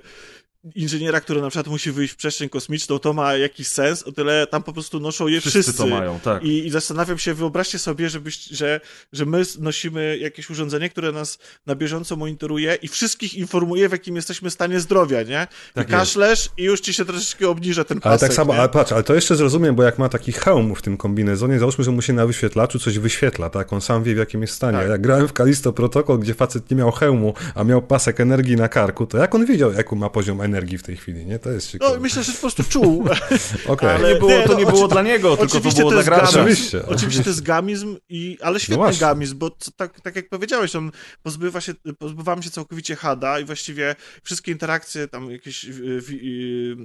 inżyniera, 0.76 1.22
który 1.22 1.42
na 1.42 1.50
przykład 1.50 1.68
musi 1.68 1.92
wyjść 1.92 2.14
w 2.14 2.18
przestrzeń 2.18 2.50
kosmiczną, 2.50 3.00
to 3.00 3.14
ma 3.14 3.36
jakiś 3.36 3.68
sens, 3.68 4.04
o 4.04 4.12
tyle 4.12 4.48
tam 4.48 4.64
po 4.64 4.74
prostu 4.74 5.00
noszą 5.00 5.28
je 5.28 5.42
Wszyscy, 5.42 5.62
wszyscy. 5.64 5.84
to 5.84 5.88
mają, 5.88 6.20
tak. 6.20 6.44
I, 6.44 6.66
I 6.66 6.70
zastanawiam 6.70 7.18
się, 7.18 7.34
wyobraźcie 7.34 7.80
sobie, 7.80 8.10
żebyś, 8.10 8.46
że, 8.46 8.82
że 9.14 9.26
my 9.26 9.44
nosimy 9.60 10.18
jakieś 10.18 10.50
urządzenie, 10.50 10.90
które 10.90 11.12
nas 11.12 11.40
na 11.66 11.76
bieżąco 11.76 12.16
monitoruje 12.16 12.78
i 12.82 12.88
wszystkich 12.88 13.34
informuje, 13.36 13.90
w 13.90 13.92
jakim 13.92 14.16
jesteśmy 14.16 14.52
stanie 14.52 14.80
zdrowia, 14.80 15.24
nie? 15.24 15.48
Tak 15.74 15.88
I 15.88 15.92
kaszlesz 15.92 16.50
i 16.58 16.64
już 16.64 16.82
ci 16.82 16.94
się 16.94 17.06
troszeczkę 17.06 17.50
obniża 17.50 17.84
ten 17.84 18.00
Ale 18.04 18.16
pasek, 18.16 18.30
tak 18.30 18.36
samo, 18.36 18.54
nie? 18.54 18.60
ale 18.60 18.70
patrz, 18.70 18.92
ale 18.92 19.04
to 19.04 19.16
jeszcze 19.16 19.36
zrozumiem, 19.36 19.76
bo 19.76 19.84
jak 19.84 20.00
ma 20.00 20.10
taki 20.10 20.32
hełm 20.32 20.76
w 20.76 20.82
tym 20.82 20.98
kombinezonie, 20.98 21.60
załóżmy, 21.60 21.84
że 21.84 21.92
mu 21.92 22.02
się 22.02 22.14
na 22.14 22.26
wyświetlaczu 22.28 22.80
coś 22.80 23.00
wyświetla, 23.00 23.50
tak? 23.50 23.74
On 23.74 23.82
sam 23.82 24.04
wie, 24.04 24.16
w 24.16 24.18
jakim 24.18 24.42
jest 24.42 24.54
stanie. 24.54 24.78
Tak. 24.78 24.90
Jak 24.90 25.02
grałem 25.02 25.28
w 25.28 25.34
Kalisto 25.34 25.74
Protocol, 25.74 26.20
gdzie 26.20 26.34
facet 26.34 26.72
nie 26.72 26.78
miał 26.78 26.92
hełmu, 26.92 27.34
a 27.56 27.64
miał 27.64 27.82
pasek 27.82 28.20
energii 28.20 28.56
na 28.56 28.70
karku, 28.70 29.06
to 29.06 29.18
jak 29.18 29.36
on 29.36 29.46
wiedział, 29.46 29.74
jaki 29.74 29.96
ma 29.96 30.10
poziom 30.10 30.42
energii 30.42 30.57
w 30.66 30.84
tej 30.84 30.98
chwili, 30.98 31.26
nie? 31.26 31.40
To 31.40 31.50
jest 31.52 31.72
ciekawe. 31.72 31.94
No, 31.96 32.00
myślę, 32.02 32.24
że 32.24 32.32
po 32.34 32.38
prostu 32.40 32.64
czuł. 32.64 33.06
Okej. 33.68 33.90
ale- 33.90 34.14
nie 34.14 34.20
było, 34.20 34.32
nie, 34.32 34.44
to 34.44 34.54
no, 34.54 34.60
nie 34.60 34.66
było 34.66 34.88
dla 34.88 35.02
niego, 35.02 35.38
tylko 35.38 35.54
to 35.54 35.60
było 35.60 35.74
to 35.74 35.90
dla 35.90 36.04
gracza. 36.04 36.42
Oczywiście, 36.42 36.86
Oczywiście 36.86 37.24
to 37.24 37.30
jest 37.30 37.42
gamizm, 37.42 37.98
i, 38.10 38.38
ale 38.42 38.60
świetny 38.60 38.76
właśnie. 38.76 39.00
gamizm, 39.00 39.38
bo 39.38 39.50
c- 39.50 39.72
tak, 39.76 40.02
tak 40.02 40.16
jak 40.16 40.30
powiedziałeś, 40.30 40.76
on 40.76 40.92
pozbywa 41.24 41.62
się, 41.62 41.74
pozbywamy 42.00 42.44
się 42.44 42.50
całkowicie 42.50 42.96
hada 42.96 43.40
i 43.40 43.46
właściwie 43.46 43.96
wszystkie 44.24 44.52
interakcje 44.52 45.08
tam 45.08 45.32
jakieś... 45.32 45.64
y, 45.64 46.02
y, 46.12 46.76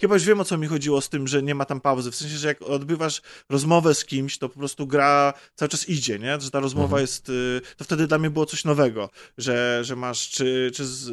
chyba 0.00 0.14
już 0.14 0.24
wiem, 0.24 0.40
o 0.40 0.44
co 0.44 0.58
mi 0.58 0.66
chodziło 0.66 1.00
z 1.00 1.08
tym, 1.08 1.28
że 1.28 1.42
nie 1.42 1.54
ma 1.54 1.64
tam 1.64 1.80
pauzy. 1.80 2.10
W 2.10 2.16
sensie, 2.16 2.36
że 2.36 2.48
jak 2.48 2.62
odbywasz 2.62 3.22
rozmowę 3.50 3.94
z 3.94 4.04
kimś, 4.04 4.38
to 4.38 4.48
po 4.48 4.58
prostu 4.58 4.86
gra 4.86 5.32
cały 5.54 5.68
czas 5.68 5.88
idzie, 5.88 6.18
nie? 6.18 6.40
Że 6.40 6.50
ta 6.50 6.60
rozmowa 6.60 6.86
Mhm. 6.86 7.00
jest... 7.02 7.28
y, 7.28 7.60
To 7.76 7.84
wtedy 7.84 8.06
dla 8.06 8.18
mnie 8.18 8.30
było 8.30 8.46
coś 8.46 8.64
nowego, 8.64 9.10
że, 9.38 9.80
że 9.84 9.96
masz 9.96 10.30
czy, 10.30 10.70
czy 10.74 10.86
z 10.86 11.10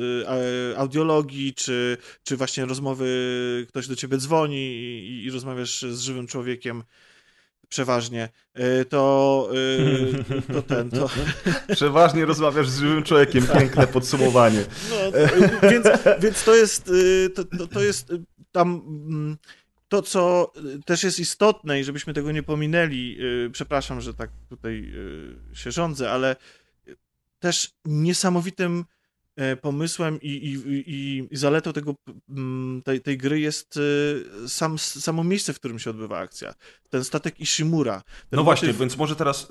audiologii, 0.77 1.53
czy, 1.53 1.97
czy 2.23 2.37
właśnie 2.37 2.65
rozmowy, 2.65 3.65
ktoś 3.69 3.87
do 3.87 3.95
ciebie 3.95 4.17
dzwoni 4.17 4.57
i, 4.57 5.23
i 5.25 5.31
rozmawiasz 5.31 5.81
z 5.81 5.99
żywym 5.99 6.27
człowiekiem 6.27 6.83
przeważnie, 7.73 8.29
y, 8.81 8.85
to, 8.85 9.49
y, 9.53 10.43
to 10.53 10.61
ten, 10.61 10.89
to... 10.89 11.09
Przeważnie 11.75 12.25
rozmawiasz 12.25 12.69
z 12.69 12.79
żywym 12.79 13.03
człowiekiem, 13.03 13.47
piękne 13.47 13.87
podsumowanie. 13.87 14.65
No, 14.89 15.19
y, 15.19 15.71
więc, 15.71 15.87
więc 16.19 16.43
to 16.43 16.55
jest, 16.55 16.91
to, 17.35 17.67
to, 17.67 17.83
jest 17.83 18.13
tam 18.51 18.81
mm, 19.07 19.37
to, 19.87 20.01
co 20.01 20.53
też 20.85 21.03
jest 21.03 21.19
istotne 21.19 21.79
i 21.79 21.83
żebyśmy 21.83 22.13
tego 22.13 22.31
nie 22.31 22.43
pominęli, 22.43 23.17
przepraszam, 23.51 24.01
że 24.01 24.13
tak 24.13 24.29
tutaj 24.49 24.93
się 25.53 25.71
rządzę, 25.71 26.11
ale 26.11 26.35
też 27.39 27.71
niesamowitym 27.85 28.79
e, 28.79 28.92
pomysłem 29.61 30.21
i, 30.21 30.27
i, 30.29 30.53
i, 30.91 31.27
i 31.31 31.37
zaletą 31.37 31.73
tego, 31.73 31.95
mm, 32.29 32.81
tej, 32.81 33.01
tej 33.01 33.17
gry 33.17 33.39
jest 33.39 33.77
y, 33.77 34.49
sam, 34.49 34.79
samo 34.79 35.23
miejsce, 35.23 35.53
w 35.53 35.59
którym 35.59 35.79
się 35.79 35.89
odbywa 35.89 36.17
akcja. 36.19 36.53
Ten 36.89 37.03
statek 37.03 37.39
Ishimura. 37.39 38.01
Ten 38.29 38.37
No 38.37 38.43
właśnie, 38.43 38.67
motyw- 38.69 38.79
więc 38.79 38.97
może 38.97 39.15
teraz 39.15 39.47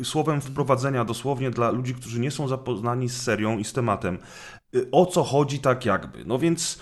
y, 0.00 0.04
słowem 0.04 0.40
wprowadzenia 0.40 1.04
dosłownie 1.04 1.50
dla 1.50 1.70
ludzi, 1.70 1.94
którzy 1.94 2.20
nie 2.20 2.30
są 2.30 2.48
zapoznani 2.48 3.08
z 3.08 3.22
serią 3.22 3.58
i 3.58 3.64
z 3.64 3.72
tematem. 3.72 4.18
O 4.92 5.06
co 5.06 5.24
chodzi 5.24 5.58
tak 5.58 5.86
jakby? 5.86 6.24
No 6.24 6.38
więc 6.38 6.78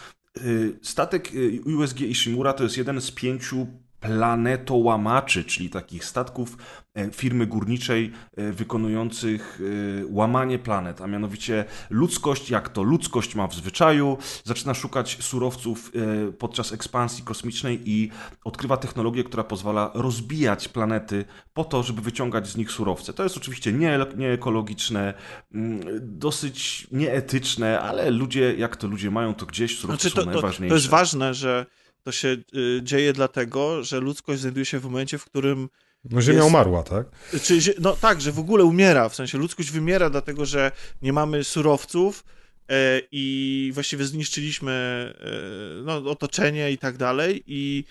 statek 0.83 1.31
USG 1.79 2.01
Ishimura 2.01 2.53
to 2.53 2.65
jest 2.65 2.77
jeden 2.77 3.01
z 3.01 3.11
pięciu 3.11 3.67
planetołamaczy, 4.01 5.45
czyli 5.45 5.71
takich 5.71 6.05
statków 6.05 6.57
e, 6.95 7.11
firmy 7.11 7.47
górniczej 7.47 8.13
e, 8.37 8.53
wykonujących 8.53 9.61
e, 10.03 10.07
łamanie 10.09 10.59
planet, 10.59 11.01
a 11.01 11.07
mianowicie 11.07 11.65
ludzkość, 11.91 12.51
jak 12.51 12.69
to 12.69 12.83
ludzkość 12.83 13.35
ma 13.35 13.47
w 13.47 13.55
zwyczaju, 13.55 14.19
zaczyna 14.45 14.75
szukać 14.75 15.19
surowców 15.21 15.93
podczas 16.39 16.73
ekspansji 16.73 17.25
kosmicznej 17.25 17.81
i 17.85 18.11
odkrywa 18.45 18.77
technologię, 18.77 19.25
która 19.25 19.45
pozwala 19.45 19.91
rozbijać 19.95 20.69
planety 20.69 21.25
po 21.55 21.65
to, 21.65 21.83
żeby 21.83 22.03
wyciągać 22.03 22.49
z 22.49 22.57
nich 22.57 22.71
surowce. 22.71 23.13
To 23.13 23.23
jest 23.23 23.37
oczywiście 23.37 23.73
nie- 23.73 23.99
nieekologiczne, 24.17 25.15
mm, 25.55 25.81
dosyć 26.03 26.87
nieetyczne, 26.93 27.81
ale 27.81 28.11
ludzie, 28.11 28.55
jak 28.55 28.77
to 28.77 28.87
ludzie 28.87 29.11
mają, 29.11 29.35
to 29.35 29.47
gdzieś 29.47 29.79
surowce 29.79 30.03
Znaczy, 30.03 30.17
to, 30.17 30.23
są 30.23 30.27
to, 30.27 30.33
najważniejsze. 30.33 30.71
to 30.71 30.77
jest 30.77 30.89
ważne, 30.89 31.35
że 31.35 31.67
to 32.03 32.13
się 32.13 32.29
y, 32.29 32.81
dzieje 32.83 33.13
dlatego, 33.13 33.85
że 33.85 34.01
ludzkość 34.01 34.41
znajduje 34.41 34.65
się 34.65 34.79
w 34.79 34.85
momencie, 34.85 35.19
w 35.19 35.25
którym 35.25 35.69
no 36.05 36.23
Ziemia 36.23 36.39
jest... 36.39 36.49
umarła, 36.49 36.83
tak? 36.83 37.07
Czy, 37.43 37.75
no 37.81 37.97
tak, 37.97 38.21
że 38.21 38.33
w 38.33 38.39
ogóle 38.39 38.65
umiera, 38.65 39.09
w 39.09 39.15
sensie 39.15 39.39
ludzkość 39.39 39.71
wymiera 39.71 40.11
dlatego, 40.11 40.47
że 40.47 40.73
nie 41.03 41.13
mamy 41.13 41.45
surowców 41.45 42.25
e, 42.69 43.01
i 43.13 43.71
właściwie 43.75 44.05
zniszczyliśmy 44.05 44.73
e, 45.21 45.83
no, 45.83 46.11
otoczenie 46.11 46.73
i 46.73 46.79
tak 46.79 46.97
dalej 46.97 47.43
i 47.47 47.85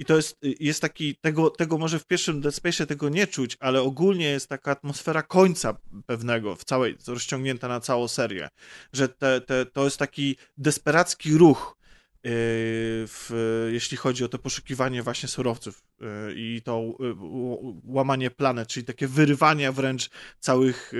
i 0.00 0.04
to 0.04 0.16
jest, 0.16 0.38
jest 0.42 0.80
taki, 0.80 1.14
tego, 1.16 1.50
tego 1.50 1.78
może 1.78 1.98
w 1.98 2.06
pierwszym 2.06 2.40
Dead 2.40 2.54
Space 2.54 2.86
tego 2.86 3.08
nie 3.08 3.26
czuć, 3.26 3.56
ale 3.60 3.82
ogólnie 3.82 4.24
jest 4.24 4.48
taka 4.48 4.70
atmosfera 4.70 5.22
końca 5.22 5.76
pewnego, 6.06 6.56
w 6.56 6.64
całej, 6.64 6.96
rozciągnięta 7.06 7.68
na 7.68 7.80
całą 7.80 8.08
serię, 8.08 8.48
że 8.92 9.08
te, 9.08 9.40
te, 9.40 9.66
to 9.66 9.84
jest 9.84 9.96
taki 9.96 10.36
desperacki 10.58 11.36
ruch, 11.36 11.76
w, 12.24 13.68
jeśli 13.72 13.96
chodzi 13.96 14.24
o 14.24 14.28
to 14.28 14.38
poszukiwanie 14.38 15.02
właśnie 15.02 15.28
surowców 15.28 15.82
yy, 16.00 16.06
i 16.36 16.62
to 16.64 16.82
yy, 17.00 17.14
łamanie 17.84 18.30
planet, 18.30 18.68
czyli 18.68 18.86
takie 18.86 19.08
wyrywanie 19.08 19.72
wręcz 19.72 20.10
całych 20.40 20.92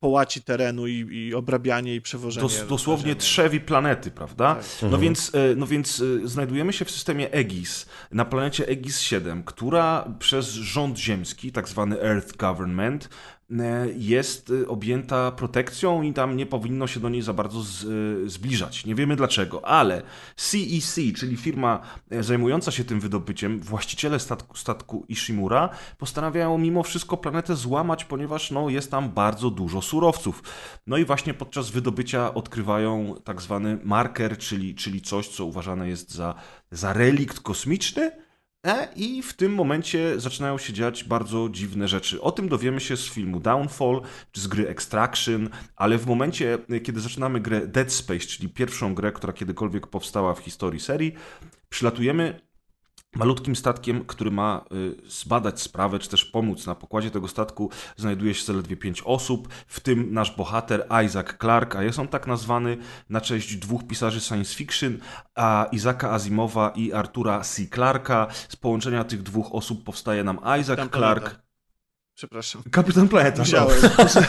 połaci 0.00 0.42
terenu 0.42 0.86
i, 0.86 1.06
i 1.10 1.34
obrabianie 1.34 1.94
i 1.94 2.00
przewożenie. 2.00 2.42
Dos, 2.42 2.66
dosłownie 2.66 3.16
trzewi 3.16 3.60
planety, 3.60 4.10
prawda? 4.10 4.54
Tak. 4.54 4.64
No, 4.82 4.86
mhm. 4.86 5.02
więc, 5.02 5.32
no 5.56 5.66
więc 5.66 6.02
znajdujemy 6.24 6.72
się 6.72 6.84
w 6.84 6.90
systemie 6.90 7.30
EGIS, 7.30 7.86
na 8.12 8.24
planecie 8.24 8.68
EGIS 8.68 9.00
7, 9.00 9.42
która 9.44 10.14
przez 10.18 10.46
rząd 10.46 10.98
ziemski, 10.98 11.52
tak 11.52 11.68
zwany 11.68 12.00
Earth 12.02 12.36
Government, 12.36 13.08
jest 13.96 14.52
e, 14.62 14.68
objęta 14.68 15.32
protekcją 15.32 16.02
i 16.02 16.12
tam 16.12 16.36
nie 16.36 16.46
powinno 16.46 16.86
się 16.86 17.00
do 17.00 17.08
niej 17.08 17.22
za 17.22 17.32
bardzo 17.32 17.62
z, 17.62 17.84
e, 17.84 18.28
zbliżać. 18.28 18.86
Nie 18.86 18.94
wiemy 18.94 19.16
dlaczego, 19.16 19.66
ale 19.66 20.02
CEC, 20.36 20.94
czyli 21.16 21.36
firma 21.36 21.80
zajmująca 22.20 22.70
się 22.70 22.84
tym 22.84 23.00
wydobyciem, 23.00 23.60
właściciele 23.60 24.18
statku, 24.20 24.56
statku 24.56 25.04
Ishimura 25.08 25.68
postanawiają 25.98 26.58
mimo 26.58 26.82
wszystko 26.82 27.16
planetę 27.16 27.56
złamać, 27.56 28.04
ponieważ 28.04 28.50
no, 28.50 28.68
jest 28.68 28.90
tam 28.90 29.10
bardzo 29.10 29.50
dużo 29.50 29.82
surowców. 29.82 30.42
No 30.86 30.96
i 30.96 31.04
właśnie 31.04 31.34
podczas 31.34 31.70
wydobycia 31.70 32.34
odkrywają 32.34 33.14
tak 33.24 33.42
zwany 33.42 33.78
marker, 33.84 34.38
czyli, 34.38 34.74
czyli 34.74 35.00
coś, 35.00 35.28
co 35.28 35.44
uważane 35.44 35.88
jest 35.88 36.14
za, 36.14 36.34
za 36.70 36.92
relikt 36.92 37.40
kosmiczny, 37.40 38.10
E, 38.10 38.29
I 38.96 39.22
w 39.22 39.32
tym 39.32 39.54
momencie 39.54 40.20
zaczynają 40.20 40.58
się 40.58 40.72
dziać 40.72 41.04
bardzo 41.04 41.48
dziwne 41.50 41.88
rzeczy. 41.88 42.20
O 42.20 42.32
tym 42.32 42.48
dowiemy 42.48 42.80
się 42.80 42.96
z 42.96 43.08
filmu 43.08 43.40
Downfall, 43.40 44.02
czy 44.32 44.40
z 44.40 44.46
gry 44.46 44.68
Extraction, 44.68 45.48
ale 45.76 45.98
w 45.98 46.06
momencie, 46.06 46.58
kiedy 46.84 47.00
zaczynamy 47.00 47.40
grę 47.40 47.66
Dead 47.66 47.92
Space, 47.92 48.26
czyli 48.26 48.48
pierwszą 48.48 48.94
grę, 48.94 49.12
która 49.12 49.32
kiedykolwiek 49.32 49.86
powstała 49.86 50.34
w 50.34 50.38
historii 50.38 50.80
serii, 50.80 51.14
przylatujemy 51.68 52.40
malutkim 53.16 53.56
statkiem, 53.56 54.04
który 54.04 54.30
ma 54.30 54.64
y, 54.72 55.10
zbadać 55.10 55.60
sprawę, 55.60 55.98
czy 55.98 56.08
też 56.08 56.24
pomóc. 56.24 56.66
Na 56.66 56.74
pokładzie 56.74 57.10
tego 57.10 57.28
statku 57.28 57.70
znajduje 57.96 58.34
się 58.34 58.44
zaledwie 58.44 58.76
pięć 58.76 59.02
osób, 59.02 59.48
w 59.66 59.80
tym 59.80 60.12
nasz 60.12 60.36
bohater 60.36 60.86
Isaac 61.06 61.26
Clarke, 61.40 61.78
a 61.78 61.82
jest 61.82 61.98
on 61.98 62.08
tak 62.08 62.26
nazwany 62.26 62.76
na 63.08 63.20
cześć 63.20 63.56
dwóch 63.56 63.86
pisarzy 63.86 64.20
science 64.20 64.54
fiction, 64.54 64.98
a 65.34 65.66
Isaaca 65.72 66.10
Asimowa 66.10 66.72
i 66.76 66.92
Artura 66.92 67.40
C. 67.40 67.62
Clarka. 67.74 68.26
Z 68.48 68.56
połączenia 68.56 69.04
tych 69.04 69.22
dwóch 69.22 69.54
osób 69.54 69.84
powstaje 69.84 70.24
nam 70.24 70.40
Isaac 70.60 70.90
Clarke. 70.90 71.49
Przepraszam. 72.20 72.62
Kapitan 72.70 73.08
Planeta. 73.08 73.38
Musiałem. 73.38 73.76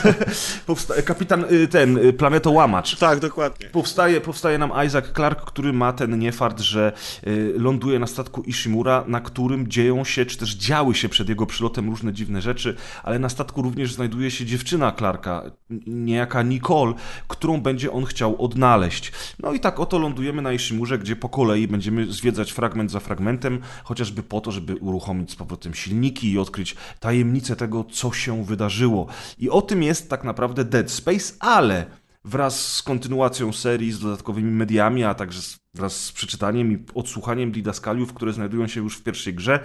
Powsta- 0.68 1.04
kapitan 1.04 1.46
y, 1.52 1.68
ten, 1.68 1.98
y, 1.98 2.14
planetołamacz. 2.14 2.98
Tak, 2.98 3.20
dokładnie. 3.20 3.70
Powstaje, 3.70 4.22
powstaje 4.22 4.58
nam 4.58 4.72
Isaac 4.86 5.06
Clark, 5.16 5.46
który 5.46 5.74
ma 5.74 5.94
ten 5.94 6.20
niefart, 6.20 6.60
że 6.60 6.94
y, 7.28 7.54
ląduje 7.58 8.00
na 8.00 8.08
statku 8.08 8.42
Ishimura, 8.42 9.04
na 9.08 9.22
którym 9.22 9.68
dzieją 9.68 10.04
się, 10.04 10.26
czy 10.26 10.38
też 10.38 10.56
działy 10.56 10.96
się 10.96 11.10
przed 11.10 11.30
jego 11.30 11.46
przylotem 11.46 11.90
różne 11.90 12.14
dziwne 12.14 12.42
rzeczy, 12.42 12.76
ale 13.04 13.20
na 13.20 13.30
statku 13.30 13.62
również 13.62 13.94
znajduje 13.94 14.32
się 14.32 14.46
dziewczyna 14.46 14.92
Clarka, 14.92 15.44
niejaka 15.88 16.44
Nicole, 16.44 16.94
którą 17.28 17.62
będzie 17.62 17.92
on 17.92 18.06
chciał 18.06 18.42
odnaleźć. 18.44 19.12
No 19.40 19.54
i 19.54 19.60
tak 19.60 19.80
oto 19.80 20.00
lądujemy 20.00 20.42
na 20.42 20.54
Ishimurze, 20.54 21.00
gdzie 21.00 21.16
po 21.16 21.30
kolei 21.30 21.68
będziemy 21.68 22.12
zwiedzać 22.12 22.52
fragment 22.52 22.92
za 22.92 23.00
fragmentem, 23.00 23.60
chociażby 23.84 24.24
po 24.24 24.42
to, 24.42 24.52
żeby 24.52 24.76
uruchomić 24.76 25.32
z 25.32 25.36
powrotem 25.36 25.74
silniki 25.74 26.32
i 26.32 26.40
odkryć 26.40 26.76
tajemnicę 27.00 27.56
tego, 27.56 27.81
co 27.84 28.14
się 28.14 28.46
wydarzyło. 28.46 29.08
I 29.38 29.50
o 29.50 29.62
tym 29.62 29.84
jest 29.84 30.10
tak 30.10 30.24
naprawdę 30.24 30.66
Dead 30.66 30.92
Space, 30.92 31.34
ale 31.40 31.86
wraz 32.26 32.74
z 32.74 32.84
kontynuacją 32.84 33.54
serii, 33.54 33.92
z 33.92 34.00
dodatkowymi 34.00 34.52
mediami, 34.52 35.04
a 35.04 35.14
także 35.14 35.42
wraz 35.74 35.96
z 36.06 36.12
przeczytaniem 36.12 36.72
i 36.72 36.86
odsłuchaniem 36.96 37.52
didaskaliów, 37.52 38.14
które 38.14 38.34
znajdują 38.34 38.68
się 38.68 38.82
już 38.82 38.98
w 38.98 39.04
pierwszej 39.04 39.34
grze, 39.34 39.60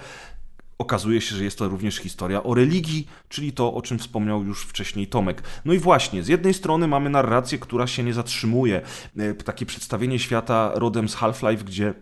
okazuje 0.79 1.21
się, 1.21 1.37
że 1.37 1.45
jest 1.45 1.59
to 1.59 1.69
również 1.69 1.97
historia 1.97 2.43
o 2.43 2.55
religii, 2.55 3.09
czyli 3.29 3.53
to, 3.53 3.75
o 3.75 3.83
czym 3.83 3.99
wspomniał 3.99 4.45
już 4.45 4.63
wcześniej 4.63 5.07
Tomek. 5.07 5.43
No 5.65 5.73
i 5.73 5.79
właśnie, 5.79 6.23
z 6.23 6.29
jednej 6.29 6.55
strony 6.55 6.89
mamy 6.89 7.11
narrację, 7.11 7.59
która 7.59 7.87
się 7.87 8.03
nie 8.03 8.15
zatrzymuje, 8.15 8.83
e, 9.17 9.35
takie 9.35 9.67
przedstawienie 9.67 10.19
świata 10.19 10.73
rodem 10.75 11.09
z 11.09 11.15
Half-Life, 11.15 11.65
gdzie 11.65 11.95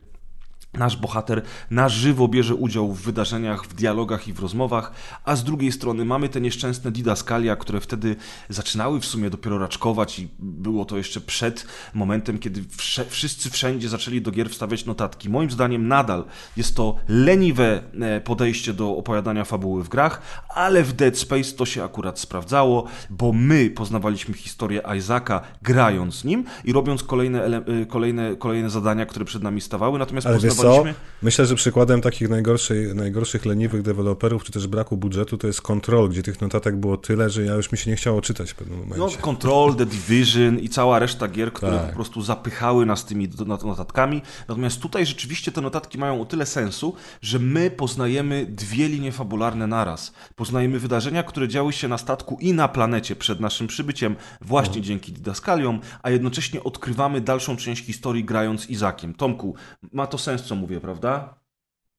Nasz 0.79 0.97
bohater 0.97 1.43
na 1.71 1.89
żywo 1.89 2.29
bierze 2.29 2.55
udział 2.55 2.93
w 2.93 3.01
wydarzeniach, 3.01 3.65
w 3.65 3.75
dialogach 3.75 4.29
i 4.29 4.33
w 4.33 4.41
rozmowach, 4.41 4.93
a 5.25 5.37
z 5.37 5.45
drugiej 5.45 5.73
strony 5.73 6.05
mamy 6.05 6.29
te 6.29 6.41
nieszczęsne 6.41 6.91
didaskalia, 6.91 7.57
które 7.57 7.81
wtedy 7.81 8.17
zaczynały 8.49 9.01
w 9.01 9.07
sumie 9.07 9.31
dopiero 9.31 9.59
raczkować 9.59 10.19
i 10.19 10.29
było 10.39 10.85
to 10.85 10.97
jeszcze 10.97 11.21
przed 11.21 11.67
momentem, 11.95 12.39
kiedy 12.39 12.65
wszyscy 13.09 13.51
wszędzie 13.51 13.89
zaczęli 13.89 14.21
do 14.21 14.31
gier 14.31 14.51
wstawiać 14.51 14.87
notatki. 14.87 15.31
Moim 15.31 15.51
zdaniem 15.51 15.89
nadal 15.89 16.25
jest 16.57 16.77
to 16.77 16.97
leniwe 17.09 17.83
e, 18.01 18.21
podejście 18.21 18.73
do 18.73 18.97
opowiadania 18.97 19.45
fabuły 19.45 19.85
w 19.85 19.89
grach, 19.89 20.23
ale 20.49 20.83
w 20.83 20.93
Dead 20.93 21.19
Space 21.19 21.53
to 21.53 21.67
się 21.67 21.85
akurat 21.85 22.19
sprawdzało, 22.19 22.85
bo 23.11 23.33
my 23.33 23.71
poznawaliśmy 23.71 24.35
historię 24.35 24.83
Isaaca 24.99 25.41
grając 25.63 26.25
nim 26.25 26.45
i 26.65 26.73
robiąc 26.73 27.03
kolejne, 27.03 27.45
e, 27.45 27.87
kolejne, 27.87 28.37
kolejne 28.37 28.71
zadania, 28.71 29.07
które 29.07 29.25
przed 29.25 29.43
nami 29.43 29.61
stawały, 29.61 29.99
natomiast 29.99 30.27
poznawaliśmy 30.27 30.64
co? 30.65 30.85
Myślę, 31.25 31.47
że 31.47 31.55
przykładem 31.55 32.01
takich 32.01 32.29
najgorszych, 32.29 32.95
najgorszych 32.95 33.47
leniwych 33.47 33.83
deweloperów, 33.83 34.45
czy 34.45 34.53
też 34.53 34.67
braku 34.67 34.97
budżetu, 34.97 35.39
to 35.39 35.47
jest 35.47 35.63
Control, 35.63 36.09
gdzie 36.09 36.23
tych 36.23 36.41
notatek 36.41 36.77
było 36.77 36.97
tyle, 36.97 37.31
że 37.31 37.45
ja 37.45 37.55
już 37.55 37.73
mi 37.73 37.79
się 37.79 37.91
nie 37.91 37.97
chciało 37.97 38.23
czytać 38.23 38.51
w 38.51 38.55
pewnym 38.55 38.79
momencie. 38.79 38.99
No, 38.99 39.23
Control, 39.23 39.75
The 39.75 39.87
Division 39.87 40.59
i 40.59 40.69
cała 40.69 40.99
reszta 40.99 41.29
gier, 41.29 41.53
które 41.53 41.79
tak. 41.79 41.89
po 41.89 41.95
prostu 41.95 42.23
zapychały 42.23 42.87
nas 42.87 43.05
tymi 43.05 43.29
notatkami. 43.47 44.23
Natomiast 44.49 44.81
tutaj 44.81 45.07
rzeczywiście 45.07 45.53
te 45.53 45.61
notatki 45.61 45.99
mają 45.99 46.21
o 46.21 46.25
tyle 46.25 46.47
sensu, 46.47 46.95
że 47.23 47.39
my 47.39 47.71
poznajemy 47.71 48.47
dwie 48.47 48.89
linie 48.89 49.13
fabularne 49.13 49.67
naraz. 49.67 50.13
Poznajemy 50.37 50.79
wydarzenia, 50.79 51.23
które 51.23 51.49
działy 51.49 51.73
się 51.73 51.89
na 51.89 51.99
statku 51.99 52.39
i 52.41 52.53
na 52.53 52.69
planecie 52.69 53.17
przed 53.17 53.41
naszym 53.41 53.67
przybyciem, 53.67 54.17
właśnie 54.41 54.77
no. 54.77 54.85
dzięki 54.87 55.13
didaskaliom, 55.13 55.81
a 56.03 56.11
jednocześnie 56.11 56.65
odkrywamy 56.65 57.21
dalszą 57.21 57.57
część 57.57 57.85
historii 57.85 58.25
grając 58.25 58.71
Izakiem. 58.71 59.15
Tomku, 59.15 59.55
ma 59.93 60.07
to 60.07 60.19
sens, 60.19 60.43
co 60.43 60.54
co 60.55 60.61
mówię, 60.61 60.81
prawda? 60.81 61.41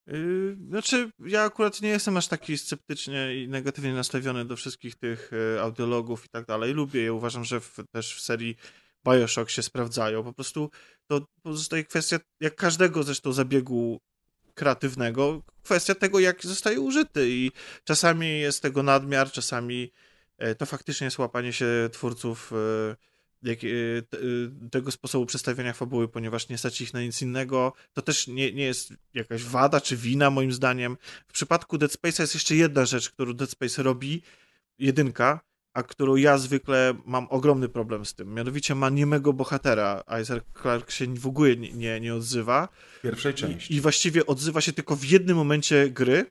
Yy, 0.08 0.58
znaczy, 0.70 1.12
ja 1.20 1.44
akurat 1.44 1.82
nie 1.82 1.90
jestem 1.90 2.18
aż 2.18 2.28
taki 2.28 2.58
sceptycznie 2.58 3.44
i 3.44 3.48
negatywnie 3.48 3.94
nastawiony 3.94 4.46
do 4.46 4.56
wszystkich 4.56 4.96
tych 4.96 5.32
yy, 5.32 5.62
audiologów 5.62 6.26
i 6.26 6.30
tak 6.30 6.46
dalej. 6.46 6.74
Lubię 6.74 7.02
je, 7.02 7.14
uważam, 7.14 7.44
że 7.44 7.60
w, 7.60 7.78
też 7.92 8.16
w 8.16 8.22
serii 8.22 8.56
Bioshock 9.08 9.50
się 9.50 9.64
sprawdzają. 9.64 10.24
Po 10.24 10.34
prostu 10.34 10.70
to 11.08 11.28
pozostaje 11.42 11.84
kwestia, 11.84 12.20
jak 12.40 12.56
każdego 12.56 13.04
zresztą 13.04 13.34
zabiegu 13.34 14.00
kreatywnego, 14.54 15.42
kwestia 15.64 15.96
tego, 15.96 16.20
jak 16.20 16.44
zostaje 16.44 16.80
użyty 16.80 17.30
i 17.30 17.52
czasami 17.84 18.40
jest 18.40 18.62
tego 18.62 18.84
nadmiar, 18.84 19.32
czasami 19.32 19.92
yy, 20.40 20.56
to 20.56 20.66
faktycznie 20.66 21.06
jest 21.06 21.20
łapanie 21.20 21.54
się 21.54 21.90
twórców 21.92 22.52
yy, 22.52 22.96
jak, 23.46 23.64
y, 23.64 23.68
y, 23.68 24.70
tego 24.72 24.92
sposobu 24.92 25.26
przedstawiania 25.26 25.74
fabuły, 25.74 26.08
ponieważ 26.08 26.50
nie 26.50 26.58
stać 26.58 26.82
ich 26.82 26.94
na 26.94 27.02
nic 27.02 27.22
innego. 27.22 27.74
To 27.94 28.02
też 28.02 28.28
nie, 28.28 28.54
nie 28.54 28.64
jest 28.64 28.94
jakaś 29.14 29.44
wada 29.44 29.82
czy 29.82 29.98
wina, 29.98 30.30
moim 30.30 30.52
zdaniem. 30.52 30.98
W 31.28 31.34
przypadku 31.34 31.78
Dead 31.78 31.92
Space'a 31.92 32.22
jest 32.22 32.34
jeszcze 32.34 32.56
jedna 32.56 32.86
rzecz, 32.86 33.10
którą 33.10 33.34
Dead 33.34 33.50
Space 33.50 33.84
robi, 33.84 34.22
jedynka, 34.80 35.40
a 35.74 35.84
którą 35.84 36.16
ja 36.16 36.38
zwykle 36.38 36.94
mam 37.06 37.28
ogromny 37.30 37.70
problem 37.70 38.06
z 38.06 38.14
tym. 38.14 38.34
Mianowicie 38.34 38.76
ma 38.76 38.90
niemego 38.90 39.34
bohatera. 39.34 40.04
Isaac 40.22 40.44
Clark 40.62 40.92
się 40.92 41.14
w 41.14 41.28
ogóle 41.28 41.56
nie, 41.56 41.72
nie, 41.72 42.00
nie 42.00 42.16
odzywa. 42.16 42.68
W 42.98 43.02
pierwszej 43.02 43.34
części. 43.34 43.74
I, 43.74 43.78
I 43.78 43.82
właściwie 43.82 44.26
odzywa 44.26 44.62
się 44.62 44.74
tylko 44.74 44.96
w 44.96 45.06
jednym 45.06 45.38
momencie 45.38 45.90
gry, 45.90 46.26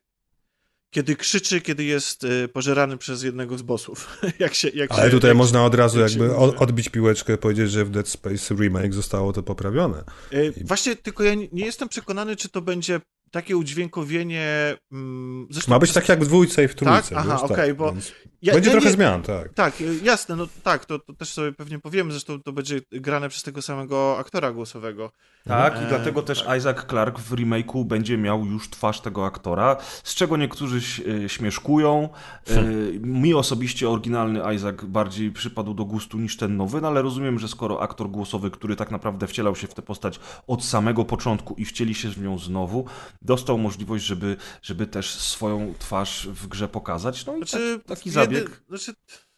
kiedy 0.95 1.17
krzyczy, 1.17 1.61
kiedy 1.61 1.85
jest 1.85 2.25
y, 2.25 2.49
pożerany 2.49 2.99
przez 2.99 3.23
jednego 3.23 3.59
z 3.59 3.63
bossów. 3.63 4.19
jak 4.39 4.55
się, 4.55 4.69
jak 4.69 4.93
Ale 4.93 5.05
się, 5.05 5.11
tutaj 5.11 5.35
można 5.35 5.65
od 5.65 5.75
razu 5.75 6.01
jakby 6.01 6.37
odbić 6.37 6.89
piłeczkę, 6.89 7.39
powiedzieć, 7.39 7.71
że 7.71 7.85
w 7.85 7.91
Dead 7.91 8.09
Space 8.09 8.55
Remake 8.55 8.95
zostało 8.95 9.33
to 9.33 9.43
poprawione. 9.43 10.05
Y, 10.33 10.53
właśnie, 10.65 10.97
tylko 10.97 11.25
ja 11.25 11.35
nie 11.35 11.65
jestem 11.65 11.89
przekonany, 11.89 12.37
czy 12.37 12.49
to 12.49 12.63
będzie 12.63 13.01
takie 13.35 13.57
udźwiękowienie. 13.57 14.77
Mm, 14.93 15.47
zresztą, 15.51 15.73
Ma 15.73 15.79
być 15.79 15.93
tak 15.93 16.09
jak 16.09 16.25
w 16.25 16.27
dwójce 16.27 16.65
i 16.65 16.69
w 16.69 16.75
trójce. 16.75 17.15
Tak? 17.15 17.19
Aha, 17.19 17.37
okej, 17.43 17.55
okay, 17.55 17.67
tak, 17.67 17.77
bo. 17.77 17.95
Ja, 18.43 18.55
Będzie 18.55 18.71
ja 18.71 18.73
trochę 18.73 18.87
nie- 18.87 18.93
zmian, 18.93 19.23
tak. 19.23 19.55
Tak, 19.55 19.81
y, 19.81 20.01
jasne, 20.03 20.37
no 20.37 20.47
tak, 20.63 20.85
to, 20.85 20.99
to 20.99 21.13
też 21.13 21.33
sobie 21.33 21.53
pewnie 21.53 21.79
powiemy, 21.79 22.13
zresztą 22.13 22.43
to 22.43 22.53
będzie 22.53 22.81
grane 22.93 23.29
przez 23.29 23.43
tego 23.43 23.63
samego 23.63 24.19
aktora 24.19 24.53
głosowego. 24.53 25.13
Tak, 25.45 25.81
i 25.81 25.85
E, 25.85 25.89
dlatego 25.89 26.23
też 26.23 26.43
tak. 26.43 26.59
Isaac 26.59 26.77
Clarke 26.89 27.19
w 27.23 27.31
remake'u 27.31 27.85
będzie 27.85 28.19
miał 28.19 28.47
już 28.47 28.71
twarz 28.71 29.01
tego 29.01 29.27
aktora, 29.27 29.77
z 30.05 30.15
czego 30.15 30.37
niektórzy 30.37 30.81
e, 31.25 31.29
śmieszkują. 31.29 32.09
E, 32.51 32.63
Mi 33.01 33.35
osobiście 33.35 33.91
oryginalny 33.91 34.55
Isaac 34.55 34.77
bardziej 34.85 35.33
przypadł 35.33 35.75
do 35.75 35.85
gustu 35.85 36.19
niż 36.19 36.37
ten 36.37 36.57
nowy, 36.57 36.81
no 36.81 36.89
ale 36.89 37.03
rozumiem, 37.03 37.39
że 37.39 37.49
skoro 37.49 37.83
aktor 37.83 38.11
głosowy, 38.11 38.51
który 38.51 38.77
tak 38.77 38.91
naprawdę 38.91 39.27
wcielał 39.27 39.57
się 39.57 39.67
w 39.67 39.75
tę 39.75 39.83
postać 39.83 40.21
od 40.47 40.65
samego 40.65 41.05
początku 41.05 41.55
i 41.55 41.65
wcieli 41.65 41.95
się 41.95 42.09
w 42.09 42.23
nią 42.23 42.39
znowu, 42.39 42.85
dostał 43.25 43.59
możliwość, 43.59 44.05
żeby, 44.05 44.37
żeby 44.63 44.87
też 44.87 45.11
swoją 45.15 45.75
twarz 45.79 46.29
w 46.29 46.47
grze 46.47 46.69
pokazać. 46.69 47.27
No 47.27 47.35
i 47.37 47.39
Znaczy, 47.39 47.81
tak, 47.87 47.99
taki 47.99 48.09
jedy- 48.09 48.21
zabieg. 48.21 48.63
Znaczy, 48.69 48.95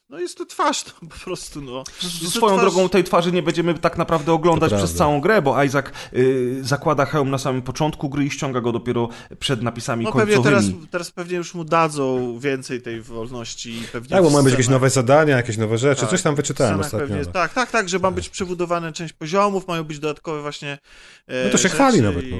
no 0.08 0.20
jest 0.20 0.38
to 0.38 0.46
twarz, 0.46 0.84
no 1.02 1.08
po 1.08 1.16
prostu, 1.24 1.60
no. 1.60 1.84
Swoją 2.28 2.56
twarz- 2.56 2.60
drogą 2.60 2.88
tej 2.88 3.04
twarzy 3.04 3.32
nie 3.32 3.42
będziemy 3.42 3.74
tak 3.78 3.98
naprawdę 3.98 4.32
oglądać 4.32 4.70
To 4.70 4.76
przez 4.76 4.90
prawda. 4.90 4.98
całą 5.04 5.20
grę, 5.20 5.42
bo 5.42 5.62
Isaac 5.64 5.86
y, 6.12 6.58
zakłada 6.62 7.04
hełm 7.06 7.30
na 7.30 7.38
samym 7.38 7.62
początku 7.62 8.08
gry 8.08 8.24
i 8.24 8.30
ściąga 8.30 8.60
go 8.60 8.72
dopiero 8.72 9.08
przed 9.38 9.62
napisami 9.62 10.04
No 10.04 10.12
pewnie 10.12 10.34
końcowymi. 10.34 10.72
teraz, 10.72 10.90
teraz 10.90 11.10
pewnie 11.10 11.36
już 11.36 11.54
mu 11.54 11.64
dadzą 11.64 12.38
więcej 12.38 12.82
tej 12.82 13.00
wolności 13.02 13.76
i 13.76 13.82
pewnie 13.92 14.08
Tak, 14.08 14.22
bo 14.22 14.30
mają 14.30 14.44
być 14.44 14.52
jakieś 14.52 14.68
nowe 14.68 14.90
zadania, 14.90 15.36
jakieś 15.36 15.56
nowe 15.56 15.78
rzeczy. 15.78 16.00
Tak. 16.00 16.10
Coś 16.10 16.22
tam 16.22 16.34
wyczytałem 16.34 16.80
ostatnio. 16.80 16.98
pewnie, 17.06 17.22
no. 17.26 17.32
tak, 17.32 17.54
tak, 17.54 17.70
tak, 17.70 17.88
że 17.88 17.98
ma 17.98 18.10
być 18.10 18.28
przebudowane 18.28 18.92
część 18.92 19.12
poziomów, 19.12 19.68
mają 19.68 19.84
być 19.84 19.98
dodatkowe 19.98 20.42
właśnie 20.42 20.78
e, 21.26 21.44
No 21.44 21.50
to 21.50 21.58
się 21.58 21.68
chwali 21.68 22.02
nawet, 22.02 22.24
I, 22.24 22.30
no. 22.30 22.38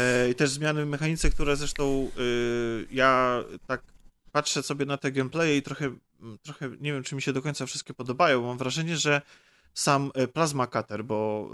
e, 0.00 0.30
I 0.30 0.34
też 0.34 0.50
zmiany 0.50 0.84
w 0.84 0.88
mechanice, 0.88 1.30
które 1.30 1.56
zresztą 1.56 2.10
y, 2.18 2.86
ja 2.90 3.40
tak 3.66 3.82
patrzę 4.32 4.62
sobie 4.62 4.86
na 4.86 4.96
te 4.96 5.12
gameplaye 5.12 5.56
i 5.56 5.62
trochę, 5.62 5.90
trochę 6.42 6.70
nie 6.80 6.92
wiem, 6.92 7.02
czy 7.02 7.14
mi 7.14 7.22
się 7.22 7.32
do 7.32 7.42
końca 7.42 7.66
wszystkie 7.66 7.94
podobają. 7.94 8.42
Mam 8.42 8.58
wrażenie, 8.58 8.96
że 8.96 9.22
sam 9.74 10.10
e, 10.14 10.28
Plasma 10.28 10.66
Cutter, 10.66 11.04
bo 11.04 11.50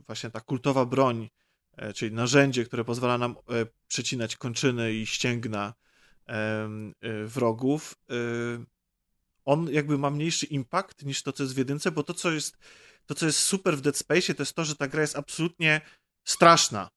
y, 0.00 0.04
właśnie 0.06 0.30
ta 0.30 0.40
kultowa 0.40 0.84
broń, 0.86 1.28
e, 1.76 1.92
czyli 1.92 2.14
narzędzie, 2.14 2.64
które 2.64 2.84
pozwala 2.84 3.18
nam 3.18 3.32
e, 3.32 3.66
przecinać 3.88 4.36
kończyny 4.36 4.92
i 4.92 5.06
ścięgna 5.06 5.74
e, 6.28 6.68
wrogów, 7.26 7.94
on 9.44 9.72
jakby 9.72 9.98
ma 9.98 10.10
mniejszy 10.10 10.46
impact 10.46 11.04
niż 11.04 11.22
to, 11.22 11.32
co 11.32 11.42
jest 11.42 11.54
w 11.54 11.58
jedynce, 11.58 11.90
bo 11.90 12.02
to, 12.02 12.14
co 12.14 12.30
jest, 12.30 12.58
to, 13.06 13.14
co 13.14 13.26
jest 13.26 13.38
super 13.38 13.76
w 13.76 13.80
Dead 13.80 13.96
Space, 13.96 14.34
to 14.34 14.42
jest 14.42 14.54
to, 14.54 14.64
że 14.64 14.76
ta 14.76 14.88
gra 14.88 15.00
jest 15.00 15.16
absolutnie 15.16 15.80
straszna. 16.24 16.90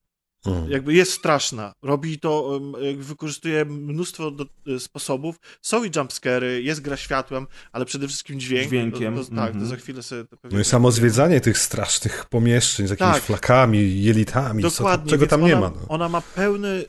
Mhm. 0.45 0.71
Jakby 0.71 0.93
jest 0.93 1.11
straszna. 1.13 1.73
Robi 1.81 2.19
to, 2.19 2.61
wykorzystuje 2.97 3.65
mnóstwo 3.65 4.31
do, 4.31 4.45
e, 4.75 4.79
sposobów. 4.79 5.35
Są 5.61 5.83
i 5.83 5.91
jumpscary, 5.95 6.61
jest 6.63 6.81
gra 6.81 6.97
światłem, 6.97 7.47
ale 7.71 7.85
przede 7.85 8.07
wszystkim 8.07 8.39
dźwięk. 8.39 8.67
Dźwiękiem, 8.67 9.15
To, 9.15 9.23
to, 9.23 9.29
tak, 9.29 9.37
to 9.37 9.47
mhm. 9.47 9.65
za 9.65 9.75
chwilę 9.75 10.03
sobie 10.03 10.25
to 10.25 10.37
pewnie... 10.37 10.55
No 10.55 10.61
i 10.61 10.65
samo 10.65 10.91
zwiedzanie 10.91 11.41
tych 11.41 11.57
strasznych 11.57 12.25
pomieszczeń 12.25 12.87
z 12.87 12.89
jakimiś 12.89 13.13
Tak. 13.13 13.23
flakami, 13.23 14.03
jelitami, 14.03 14.63
co, 14.63 14.69
Dokładnie. 14.69 15.09
czego 15.09 15.21
więc 15.21 15.29
tam 15.29 15.43
ona, 15.43 15.49
nie 15.49 15.55
ma. 15.55 15.69
No. 15.69 15.87
Ona 15.87 16.09
ma 16.09 16.21
pełny, 16.21 16.85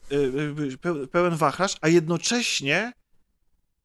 peł- 0.82 1.06
pełen 1.06 1.36
wachlarz, 1.36 1.76
a 1.80 1.88
jednocześnie 1.88 2.92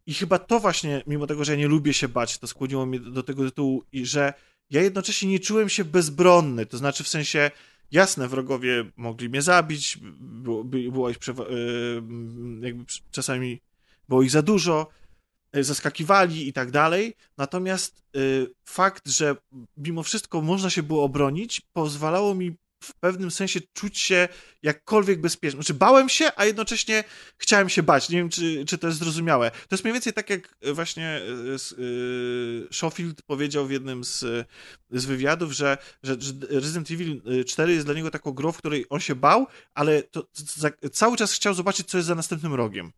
i 0.06 0.13
chyba 0.13 0.39
to 0.39 0.60
właśnie, 0.60 1.03
mimo 1.08 1.27
tego, 1.27 1.45
że 1.45 1.51
ja 1.51 1.58
nie 1.58 1.67
lubię 1.67 1.93
się 1.93 2.08
bać, 2.08 2.38
to 2.38 2.47
skłoniło 2.47 2.86
mnie 2.86 2.99
do 2.99 3.23
tego 3.23 3.45
tytułu 3.45 3.84
i 3.91 4.06
że 4.06 4.34
ja 4.69 4.82
jednocześnie 4.82 5.30
nie 5.30 5.39
czułem 5.39 5.69
się 5.69 5.86
bezbronny, 5.86 6.65
to 6.65 6.77
znaczy 6.77 7.03
w 7.03 7.08
sensie 7.08 7.51
jasne, 7.91 8.28
wrogowie 8.28 8.91
mogli 8.97 9.30
mnie 9.30 9.41
zabić, 9.41 10.00
było, 10.19 10.63
by- 10.63 10.91
było 10.91 11.10
ich 11.10 11.17
przewa- 11.19 11.52
y, 11.52 12.65
jakby 12.65 12.86
czasami 13.12 13.62
było 14.10 14.23
ich 14.23 14.32
za 14.32 14.41
dużo, 14.41 14.88
y, 15.56 15.63
zaskakiwali 15.63 16.47
i 16.47 16.54
tak 16.54 16.71
dalej, 16.71 17.13
natomiast 17.38 18.04
y, 18.15 18.47
fakt, 18.65 19.08
że 19.10 19.36
mimo 19.78 20.04
wszystko 20.04 20.41
można 20.41 20.69
się 20.69 20.84
było 20.84 21.04
obronić, 21.04 21.62
pozwalało 21.73 22.36
mi 22.36 22.56
w 22.88 22.93
pewnym 22.93 23.32
sensie 23.32 23.60
czuć 23.73 24.00
się 24.00 24.28
jakkolwiek 24.63 25.21
bezpiecznie. 25.21 25.58
Znaczy 25.62 25.73
bałem 25.73 26.10
się, 26.10 26.32
a 26.36 26.45
jednocześnie 26.45 27.04
chciałem 27.38 27.69
się 27.69 27.84
bać. 27.84 28.10
Nie 28.10 28.17
wiem, 28.17 28.30
czy, 28.30 28.65
czy 28.67 28.78
to 28.78 28.88
jest 28.88 29.00
zrozumiałe. 29.00 29.52
To 29.52 29.67
jest 29.71 29.84
mniej 29.84 29.93
więcej 29.93 30.13
tak, 30.13 30.30
jak 30.30 30.56
właśnie 30.73 31.21
y, 31.50 31.54
s- 31.54 31.71
y, 31.71 32.67
Schofield 32.71 33.21
powiedział 33.21 33.67
w 33.67 33.71
jednym 33.71 34.04
z, 34.04 34.26
z 34.91 35.06
wywiadów, 35.06 35.52
że, 35.52 35.78
że, 36.04 36.15
że 36.19 36.34
Resident 36.50 36.91
Evil 36.91 37.21
4 37.47 37.73
jest 37.73 37.86
dla 37.86 37.93
niego 37.95 38.12
taką 38.12 38.32
grą, 38.32 38.52
w 38.52 38.58
której 38.58 38.86
on 38.89 39.00
się 39.00 39.15
bał, 39.15 39.47
ale 39.73 40.04
to, 40.04 40.28
za, 40.34 40.69
cały 40.91 41.17
czas 41.17 41.34
chciał 41.34 41.54
zobaczyć, 41.54 41.88
co 41.88 41.97
jest 41.97 42.08
za 42.08 42.15
następnym 42.15 42.54
rogiem. 42.54 42.91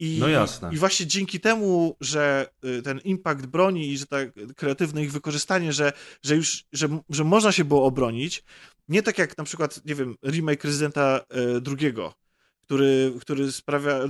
I, 0.00 0.18
No 0.20 0.28
jasne. 0.28 0.70
I 0.72 0.76
właśnie 0.76 1.06
dzięki 1.06 1.40
temu, 1.40 1.96
że 2.00 2.50
y, 2.64 2.82
ten 2.82 3.00
impact 3.04 3.46
broni 3.46 3.92
i 3.92 3.98
że 3.98 4.06
tak 4.06 4.28
kreatywne 4.56 5.02
ich 5.02 5.12
wykorzystanie, 5.12 5.72
że, 5.72 5.92
że 6.22 6.36
już, 6.36 6.64
że, 6.72 6.88
że 7.10 7.24
można 7.24 7.52
się 7.52 7.64
było 7.64 7.84
obronić, 7.84 8.44
nie 8.88 9.02
tak 9.02 9.18
jak 9.18 9.38
na 9.38 9.44
przykład, 9.44 9.80
nie 9.84 9.94
wiem, 9.94 10.16
remake 10.24 10.64
Residenta 10.64 11.20
y, 11.56 11.60
drugiego, 11.60 12.14
który, 12.62 13.12
który 13.20 13.52
sprawia, 13.52 14.00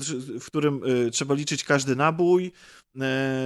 w 0.41 0.47
którym 0.47 0.85
y, 0.85 1.11
trzeba 1.11 1.35
liczyć 1.35 1.65
każdy 1.65 1.97
nabój, 1.97 2.53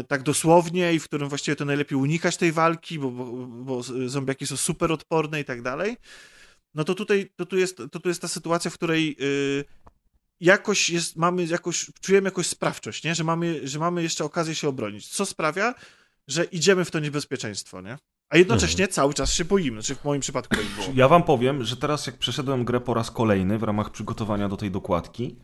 tak 0.09 0.23
dosłownie 0.23 0.95
i 0.95 0.99
w 0.99 1.05
którym 1.05 1.29
właściwie 1.29 1.57
to 1.57 1.65
najlepiej 1.65 1.99
unikać 1.99 2.37
tej 2.37 2.53
walki, 2.53 2.99
bo, 2.99 3.11
bo, 3.11 3.25
bo 3.47 3.83
zombiaki 4.07 4.47
są 4.47 4.57
super 4.57 4.93
odporne 4.93 5.41
i 5.41 5.45
tak 5.45 5.63
dalej. 5.63 5.97
No 6.75 6.85
to 6.85 6.95
tutaj 6.95 7.31
to 7.37 7.47
tu 7.47 7.57
jest, 7.57 7.77
to 7.93 8.01
tu 8.01 8.09
jest 8.09 8.23
ta 8.23 8.29
sytuacja, 8.29 8.71
w 8.71 8.75
której 8.75 9.17
jakoś 10.45 10.91
jest, 10.91 11.17
mamy 11.17 11.45
jakoś, 11.45 11.91
czujemy 12.01 12.27
jakąś 12.27 12.47
sprawczość, 12.47 13.05
nie? 13.05 13.15
Że 13.15 13.25
mamy, 13.25 13.69
że 13.69 13.79
mamy 13.79 14.03
jeszcze 14.03 14.25
okazję 14.25 14.55
się 14.55 14.69
obronić, 14.69 15.09
co 15.09 15.27
sprawia, 15.27 15.75
że 16.29 16.45
idziemy 16.45 16.85
w 16.85 16.91
to 16.91 16.99
niebezpieczeństwo, 17.01 17.81
nie? 17.81 17.99
A 18.29 18.37
jednocześnie 18.37 18.89
cały 18.89 19.15
czas 19.15 19.33
się 19.33 19.45
boimy, 19.45 19.83
znaczy 19.83 19.95
w 20.01 20.05
moim 20.05 20.21
przypadku 20.21 20.57
tak 20.57 20.65
było. 20.65 20.87
Ja 20.95 21.09
wam 21.09 21.23
powiem, 21.23 21.65
że 21.65 21.77
teraz 21.77 22.07
jak 22.07 22.19
przeszedłem 22.19 22.65
grę 22.65 22.81
po 22.81 22.95
raz 22.95 23.11
kolejny 23.11 23.59
w 23.59 23.63
ramach 23.63 23.91
przygotowania 23.91 24.49
do 24.49 24.57
tej 24.57 24.71
dokładki, 24.71 25.37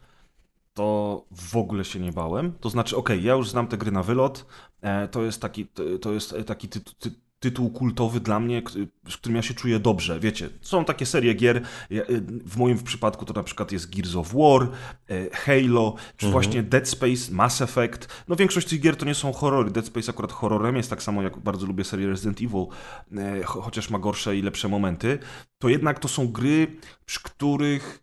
to 0.74 1.24
w 1.30 1.56
ogóle 1.56 1.84
się 1.84 2.00
nie 2.00 2.12
bałem. 2.12 2.52
To 2.60 2.70
znaczy, 2.70 2.96
okej, 2.96 3.22
ja 3.22 3.34
już 3.34 3.48
znam 3.48 3.66
te 3.66 3.78
gry 3.78 3.92
na 3.92 4.02
wylot. 4.02 4.46
E, 4.80 5.08
to 5.08 5.22
jest 5.22 5.40
taki, 5.42 5.66
to- 5.66 5.98
to 5.98 6.12
jest 6.12 6.34
taki 6.46 6.68
ty, 6.68 6.80
ty, 6.80 7.10
tytuł 7.40 7.70
kultowy 7.70 8.20
dla 8.20 8.40
mnie, 8.40 8.62
z 9.08 9.16
którym 9.16 9.36
ja 9.36 9.42
się 9.42 9.54
czuję 9.54 9.78
dobrze. 9.80 10.20
Wiecie, 10.20 10.48
są 10.60 10.84
takie 10.84 11.06
serie 11.06 11.34
gier. 11.34 11.56
y, 11.56 12.04
W 12.46 12.56
moim 12.56 12.78
przypadku 12.82 13.24
to 13.24 13.32
na 13.34 13.42
przykład 13.42 13.72
jest 13.72 13.94
Gears 13.96 14.14
of 14.14 14.32
War, 14.34 14.62
e, 15.08 15.30
Halo, 15.36 15.94
czy 16.16 16.26
właśnie 16.32 16.62
Dead 16.62 16.88
Space, 16.88 17.32
Mass 17.32 17.60
Effect. 17.62 18.08
No 18.28 18.36
większość 18.36 18.68
tych 18.68 18.80
gier 18.80 18.96
to 18.96 19.06
nie 19.06 19.14
są 19.14 19.32
horrory. 19.32 19.70
Dead 19.70 19.86
Space 19.86 20.10
akurat 20.12 20.32
horrorem 20.32 20.76
jest, 20.76 20.90
tak 20.90 21.02
samo 21.02 21.22
jak 21.22 21.38
bardzo 21.38 21.66
lubię 21.66 21.84
serię 21.84 22.06
Resident 22.06 22.38
Evil, 22.40 22.66
e, 23.12 23.40
cho- 23.44 23.62
chociaż 23.62 23.90
ma 23.90 23.98
gorsze 23.98 24.36
i 24.36 24.42
lepsze 24.42 24.68
momenty. 24.68 25.18
To 25.58 25.68
jednak 25.68 25.98
to 25.98 26.08
są 26.08 26.28
gry, 26.28 26.76
przy 27.06 27.20
których 27.22 28.02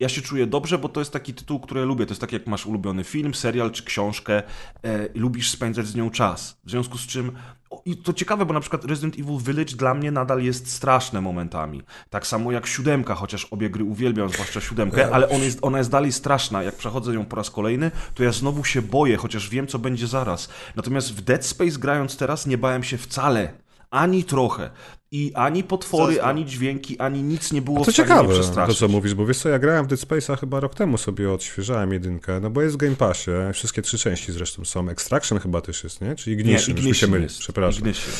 ja 0.00 0.08
się 0.08 0.22
czuję 0.22 0.46
dobrze, 0.46 0.78
bo 0.78 0.88
to 0.88 1.00
jest 1.00 1.12
taki 1.12 1.34
tytuł, 1.34 1.60
który 1.60 1.84
lubię. 1.84 2.06
To 2.06 2.10
jest 2.10 2.20
tak 2.20 2.32
jak 2.32 2.46
masz 2.46 2.66
ulubiony 2.66 3.04
film, 3.04 3.34
serial 3.34 3.70
czy 3.70 3.84
książkę 3.84 4.42
e, 4.82 5.08
lubisz 5.14 5.50
spędzać 5.50 5.86
z 5.86 5.94
nią 5.94 6.10
czas. 6.10 6.60
W 6.64 6.70
związku 6.70 6.98
z 6.98 7.06
czym 7.06 7.32
o, 7.70 7.82
i 7.84 7.96
to 7.96 8.12
ciekawe, 8.12 8.46
bo 8.46 8.54
na 8.54 8.60
przykład 8.60 8.84
Resident 8.84 9.18
Evil 9.18 9.38
Village 9.38 9.76
dla 9.76 9.94
mnie 9.94 10.10
nadal 10.10 10.42
jest 10.42 10.72
straszne 10.72 11.20
momentami. 11.20 11.82
Tak 12.10 12.26
samo 12.26 12.52
jak 12.52 12.66
siódemka, 12.66 13.14
chociaż 13.14 13.44
obie 13.44 13.70
gry 13.70 13.84
uwielbiam, 13.84 14.28
zwłaszcza 14.28 14.60
siódemkę, 14.60 15.14
ale 15.14 15.28
on 15.28 15.42
jest, 15.42 15.58
ona 15.62 15.78
jest 15.78 15.90
dalej 15.90 16.12
straszna. 16.12 16.62
Jak 16.62 16.74
przechodzę 16.74 17.14
ją 17.14 17.24
po 17.24 17.36
raz 17.36 17.50
kolejny, 17.50 17.90
to 18.14 18.24
ja 18.24 18.32
znowu 18.32 18.64
się 18.64 18.82
boję, 18.82 19.16
chociaż 19.16 19.48
wiem, 19.48 19.66
co 19.66 19.78
będzie 19.78 20.06
zaraz. 20.06 20.48
Natomiast 20.76 21.14
w 21.14 21.20
Dead 21.20 21.46
Space 21.46 21.78
grając 21.78 22.16
teraz 22.16 22.46
nie 22.46 22.58
bałem 22.58 22.82
się 22.82 22.98
wcale. 22.98 23.52
Ani 23.90 24.24
trochę. 24.24 24.70
I 25.12 25.32
ani 25.34 25.64
potwory, 25.64 26.22
ani 26.22 26.44
dźwięki, 26.46 26.98
ani 26.98 27.22
nic 27.22 27.52
nie 27.52 27.62
było 27.62 27.84
To 27.84 27.90
w 27.90 27.94
stanie 27.94 28.06
mnie 28.08 28.14
ciekawe, 28.14 28.28
to 28.34 28.40
przestraszyć. 28.40 28.78
co 28.78 28.88
mówisz, 28.88 29.14
bo 29.14 29.26
wiesz 29.26 29.38
co, 29.38 29.48
ja 29.48 29.58
grałem 29.58 29.84
w 29.84 29.88
Dead 29.88 30.00
Space'a 30.00 30.38
chyba 30.40 30.60
rok 30.60 30.74
temu 30.74 30.98
sobie 30.98 31.32
odświeżałem 31.32 31.92
jedynkę, 31.92 32.40
no 32.40 32.50
bo 32.50 32.62
jest 32.62 32.74
w 32.74 32.78
Game 32.78 32.96
Passie, 32.96 33.30
wszystkie 33.52 33.82
trzy 33.82 33.98
części 33.98 34.32
zresztą 34.32 34.64
są, 34.64 34.88
Extraction 34.88 35.38
chyba 35.38 35.60
też 35.60 35.84
jest, 35.84 36.00
nie? 36.00 36.14
Czyli 36.16 36.36
Nie, 36.36 36.42
Ignition, 36.42 36.58
już 36.58 36.66
mi 36.68 36.74
się 36.76 36.88
Ignition 36.88 37.10
myli, 37.10 37.22
jest. 37.22 37.38
przepraszam. 37.38 37.78
Ignition. 37.80 38.12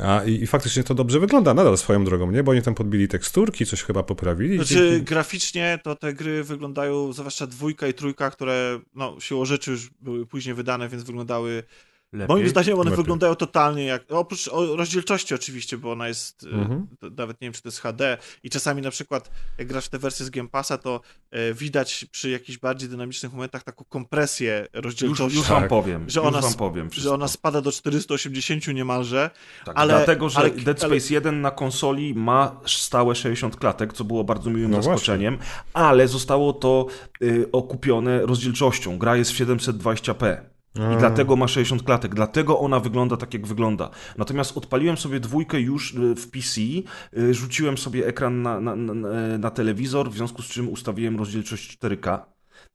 A, 0.00 0.24
i, 0.24 0.32
I 0.42 0.46
faktycznie 0.46 0.84
to 0.84 0.94
dobrze 0.94 1.20
wygląda 1.20 1.54
nadal 1.54 1.78
swoją 1.78 2.04
drogą, 2.04 2.30
nie? 2.30 2.42
Bo 2.42 2.52
oni 2.52 2.62
tam 2.62 2.74
podbili 2.74 3.08
teksturki, 3.08 3.66
coś 3.66 3.82
chyba 3.82 4.02
poprawili. 4.02 4.56
Znaczy, 4.56 4.74
dzięki- 4.74 5.02
graficznie 5.04 5.78
to 5.84 5.96
te 5.96 6.14
gry 6.14 6.44
wyglądają, 6.44 7.12
zwłaszcza 7.12 7.46
dwójka 7.46 7.88
i 7.88 7.94
trójka, 7.94 8.30
które 8.30 8.80
no, 8.94 9.16
siłą 9.20 9.44
rzeczy 9.44 9.70
już 9.70 9.90
były 10.00 10.26
później 10.26 10.54
wydane, 10.54 10.88
więc 10.88 11.02
wyglądały. 11.04 11.62
Lepiej. 12.16 12.36
Moim 12.36 12.48
zdaniem 12.48 12.74
one 12.74 12.84
Lepiej. 12.84 12.96
wyglądają 12.96 13.34
totalnie 13.34 13.84
jak. 13.84 14.04
Oprócz 14.12 14.48
o, 14.48 14.76
rozdzielczości 14.76 15.34
oczywiście, 15.34 15.78
bo 15.78 15.92
ona 15.92 16.08
jest. 16.08 16.44
e, 16.44 16.48
Mhm. 16.56 16.86
to, 17.00 17.10
nawet 17.10 17.40
nie 17.40 17.46
wiem, 17.46 17.52
czy 17.52 17.62
to 17.62 17.68
jest 17.68 17.80
HD. 17.80 18.18
I 18.42 18.50
czasami 18.50 18.82
na 18.82 18.90
przykład, 18.90 19.30
jak 19.58 19.68
grasz 19.68 19.86
w 19.86 19.88
tę 19.88 19.98
wersję 19.98 20.26
z 20.26 20.30
Game 20.30 20.48
Passa, 20.48 20.78
to 20.78 21.00
e, 21.30 21.54
widać 21.54 22.06
przy 22.10 22.30
jakichś 22.30 22.58
bardziej 22.58 22.88
dynamicznych 22.88 23.32
momentach 23.32 23.62
taką 23.62 23.84
kompresję 23.88 24.66
Już, 24.74 24.84
rozdzielczości. 24.84 25.38
już 25.38 25.46
wam 25.48 25.60
Tak. 25.60 25.68
powiem. 25.68 26.10
Że 26.10 26.20
już 26.20 26.28
ona 26.28 26.40
wam 26.40 26.54
powiem. 26.54 26.88
że 26.92 27.14
ona 27.14 27.28
spada 27.28 27.60
do 27.60 27.72
480 27.72 28.74
niemalże. 28.74 29.30
Tak, 29.64 29.76
ale- 29.78 29.94
dlatego, 29.94 30.28
że 30.28 30.38
ale- 30.38 30.50
Dead 30.50 30.84
ale- 30.84 31.00
Space 31.00 31.14
1 31.14 31.40
na 31.40 31.50
konsoli 31.50 32.14
ma 32.14 32.60
stałe 32.66 33.14
60 33.14 33.56
klatek, 33.56 33.92
co 33.92 34.04
było 34.04 34.24
bardzo 34.24 34.50
miłym 34.50 34.70
No 34.70 34.82
zaskoczeniem, 34.82 35.38
ale 35.74 36.08
zostało 36.08 36.52
to 36.52 36.86
y, 37.22 37.48
okupione 37.52 38.26
rozdzielczością. 38.26 38.98
Gra 38.98 39.16
jest 39.16 39.30
w 39.32 39.34
720p. 39.34 40.36
I 40.94 40.96
dlatego 40.98 41.36
ma 41.36 41.48
60 41.48 41.82
klatek, 41.82 42.14
dlatego 42.14 42.58
ona 42.58 42.80
wygląda 42.80 43.16
tak, 43.16 43.34
jak 43.34 43.46
wygląda. 43.46 43.90
Natomiast 44.18 44.56
odpaliłem 44.56 44.96
sobie 44.96 45.20
dwójkę 45.20 45.60
już 45.60 45.94
y, 45.94 46.14
w 46.14 46.30
PC, 46.30 46.60
y, 47.18 47.34
rzuciłem 47.34 47.78
sobie 47.78 48.06
ekran 48.06 48.42
na, 48.42 48.60
na, 48.60 48.76
na, 48.76 48.94
na 49.38 49.50
telewizor, 49.50 50.10
w 50.10 50.16
związku 50.16 50.42
z 50.42 50.46
czym 50.46 50.68
ustawiłem 50.68 51.18
rozdzielczość 51.18 51.78
4K. 51.78 52.18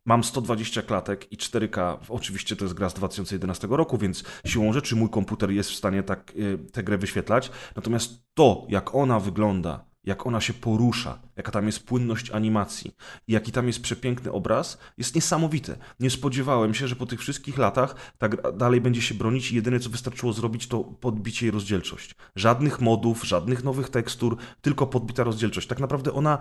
Mam 0.06 0.24
120 0.24 0.82
klatek 0.82 1.32
i 1.32 1.38
4K. 1.38 1.98
Oczywiście 2.10 2.56
to 2.56 2.66
jest 2.66 2.74
gra 2.74 2.90
z 2.90 2.94
2011 2.94 3.68
roku, 3.70 3.98
więc 3.98 4.24
siłą 4.46 4.74
rzeczy 4.74 4.96
mój 4.96 5.10
komputer 5.10 5.52
jest 5.52 5.70
w 5.70 5.76
stanie 5.76 6.04
tak 6.04 6.34
y, 6.36 6.58
tę 6.72 6.84
grę 6.84 6.98
wyświetlać. 6.98 7.52
Natomiast 7.76 8.24
to, 8.34 8.66
jak 8.70 8.96
ona 8.96 9.20
wygląda, 9.20 9.91
jak 10.04 10.28
ona 10.28 10.42
się 10.42 10.54
porusza, 10.54 11.20
jaka 11.36 11.52
tam 11.52 11.66
jest 11.66 11.86
płynność 11.86 12.32
animacji 12.32 12.96
i 13.28 13.34
jaki 13.34 13.52
tam 13.52 13.68
jest 13.68 13.82
przepiękny 13.82 14.32
obraz, 14.32 14.78
jest 14.98 15.16
niesamowite. 15.16 15.78
Nie 16.00 16.10
spodziewałem 16.10 16.74
się, 16.74 16.88
że 16.88 16.96
po 16.96 17.06
tych 17.06 17.20
wszystkich 17.20 17.58
latach 17.58 17.96
tak 18.18 18.58
dalej 18.58 18.82
będzie 18.82 19.02
się 19.02 19.16
bronić 19.16 19.52
i 19.52 19.56
jedyne 19.56 19.80
co 19.80 19.90
wystarczyło 19.90 20.34
zrobić 20.34 20.68
to 20.68 20.84
podbicie 20.84 21.46
jej 21.46 21.52
rozdzielczość. 21.52 22.16
Żadnych 22.36 22.82
modów, 22.82 23.24
żadnych 23.24 23.64
nowych 23.64 23.90
tekstur, 23.90 24.38
tylko 24.62 24.88
podbita 24.88 25.24
rozdzielczość. 25.24 25.68
Tak 25.68 25.80
naprawdę 25.80 26.14
ona, 26.14 26.38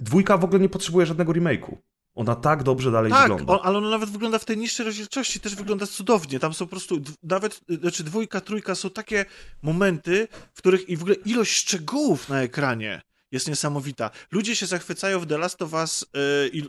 dwójka 0.00 0.38
w 0.38 0.44
ogóle 0.44 0.60
nie 0.60 0.68
potrzebuje 0.68 1.06
żadnego 1.06 1.32
remake'u. 1.32 1.76
Ona 2.18 2.34
tak 2.34 2.62
dobrze 2.62 2.90
dalej 2.90 3.10
tak, 3.10 3.22
wygląda. 3.22 3.52
Tak, 3.52 3.66
ale 3.66 3.78
ona 3.78 3.90
nawet 3.90 4.10
wygląda 4.10 4.38
w 4.38 4.44
tej 4.44 4.56
niższej 4.56 4.86
rozdzielczości, 4.86 5.40
też 5.40 5.54
wygląda 5.54 5.86
cudownie. 5.86 6.40
Tam 6.40 6.54
są 6.54 6.66
po 6.66 6.70
prostu, 6.70 7.00
nawet, 7.22 7.60
znaczy 7.80 8.04
dwójka, 8.04 8.40
trójka 8.40 8.74
są 8.74 8.90
takie 8.90 9.24
momenty, 9.62 10.28
w 10.54 10.58
których 10.58 10.88
i 10.88 10.96
w 10.96 11.02
ogóle 11.02 11.14
ilość 11.14 11.52
szczegółów 11.52 12.28
na 12.28 12.42
ekranie 12.42 13.02
jest 13.32 13.48
niesamowita. 13.48 14.10
Ludzie 14.30 14.56
się 14.56 14.66
zachwycają 14.66 15.20
w 15.20 15.26
The 15.26 15.38
Last 15.38 15.62
of 15.62 15.72
Us 15.72 16.02
y, 16.02 16.08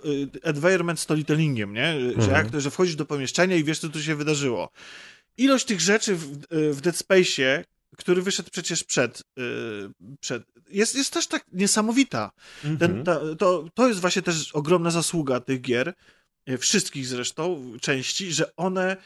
y, 0.05 0.29
environment 0.43 0.99
storytellingiem, 0.99 1.73
nie? 1.73 1.87
Mhm. 1.87 2.21
Że, 2.21 2.31
jak 2.31 2.61
że 2.61 2.71
wchodzisz 2.71 2.95
do 2.95 3.05
pomieszczenia 3.05 3.55
i 3.55 3.63
wiesz, 3.63 3.79
co 3.79 3.89
tu 3.89 4.03
się 4.03 4.15
wydarzyło. 4.15 4.69
Ilość 5.37 5.65
tych 5.65 5.81
rzeczy 5.81 6.15
w, 6.15 6.53
y, 6.53 6.73
w 6.73 6.81
Dead 6.81 6.95
Space'ie, 6.95 7.63
który 7.97 8.21
wyszedł 8.21 8.49
przecież 8.51 8.83
przed, 8.83 9.23
przed 10.19 10.43
jest, 10.69 10.95
jest 10.95 11.13
też 11.13 11.27
tak 11.27 11.45
niesamowita. 11.51 12.31
Ten, 12.61 12.83
mhm. 12.83 13.03
ta, 13.03 13.19
to, 13.35 13.65
to 13.73 13.87
jest 13.87 13.99
właśnie 13.99 14.21
też 14.21 14.51
ogromna 14.51 14.91
zasługa 14.91 15.39
tych 15.39 15.61
gier, 15.61 15.93
wszystkich 16.59 17.07
zresztą 17.07 17.73
części, 17.81 18.33
że 18.33 18.55
one 18.55 18.97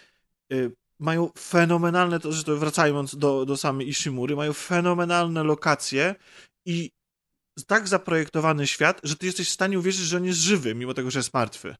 mają 0.99 1.29
fenomenalne, 1.38 2.19
to, 2.19 2.31
że 2.31 2.43
to 2.43 2.57
wracając 2.57 3.15
do, 3.15 3.45
do 3.45 3.57
samej 3.57 3.89
Ishimury, 3.89 4.36
mają 4.36 4.53
fenomenalne 4.53 5.43
lokacje 5.43 6.15
i 6.65 6.91
tak 7.67 7.88
zaprojektowany 7.88 8.67
świat, 8.67 9.01
że 9.03 9.15
ty 9.15 9.25
jesteś 9.25 9.49
w 9.49 9.53
stanie 9.53 9.79
uwierzyć, 9.79 10.05
że 10.05 10.17
on 10.17 10.25
jest 10.25 10.39
żywy, 10.39 10.75
mimo 10.75 10.93
tego, 10.93 11.11
że 11.11 11.19
jest 11.19 11.34
martwy. 11.34 11.75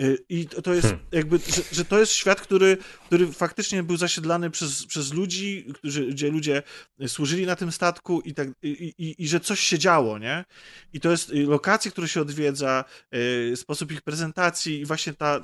Y, 0.00 0.18
I 0.28 0.46
to 0.46 0.74
jest 0.74 0.86
hmm. 0.86 1.06
jakby, 1.12 1.38
że, 1.38 1.62
że, 1.72 1.84
to 1.84 1.98
jest 1.98 2.12
świat, 2.12 2.40
który, 2.40 2.76
który 3.06 3.32
faktycznie 3.32 3.82
był 3.82 3.96
zasiedlany 3.96 4.50
przez, 4.50 4.86
przez 4.86 5.12
ludzi, 5.12 5.66
którzy, 5.74 6.06
gdzie 6.06 6.30
ludzie 6.30 6.62
służyli 7.06 7.46
na 7.46 7.56
tym 7.56 7.72
statku 7.72 8.20
i, 8.20 8.34
tak, 8.34 8.48
i, 8.62 8.94
i, 8.98 9.22
i 9.22 9.28
że 9.28 9.40
coś 9.40 9.60
się 9.60 9.78
działo, 9.78 10.18
nie? 10.18 10.44
I 10.92 11.00
to 11.00 11.10
jest 11.10 11.30
y, 11.30 11.46
lokacje, 11.46 11.90
które 11.90 12.08
się 12.08 12.20
odwiedza, 12.20 12.84
y, 13.14 13.56
sposób 13.56 13.92
ich 13.92 14.02
prezentacji 14.02 14.80
i 14.80 14.84
właśnie 14.84 15.14
ta, 15.14 15.40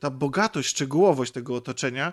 ta 0.00 0.10
bogatość, 0.10 0.68
szczegółowość 0.68 1.32
tego 1.32 1.54
otoczenia 1.54 2.12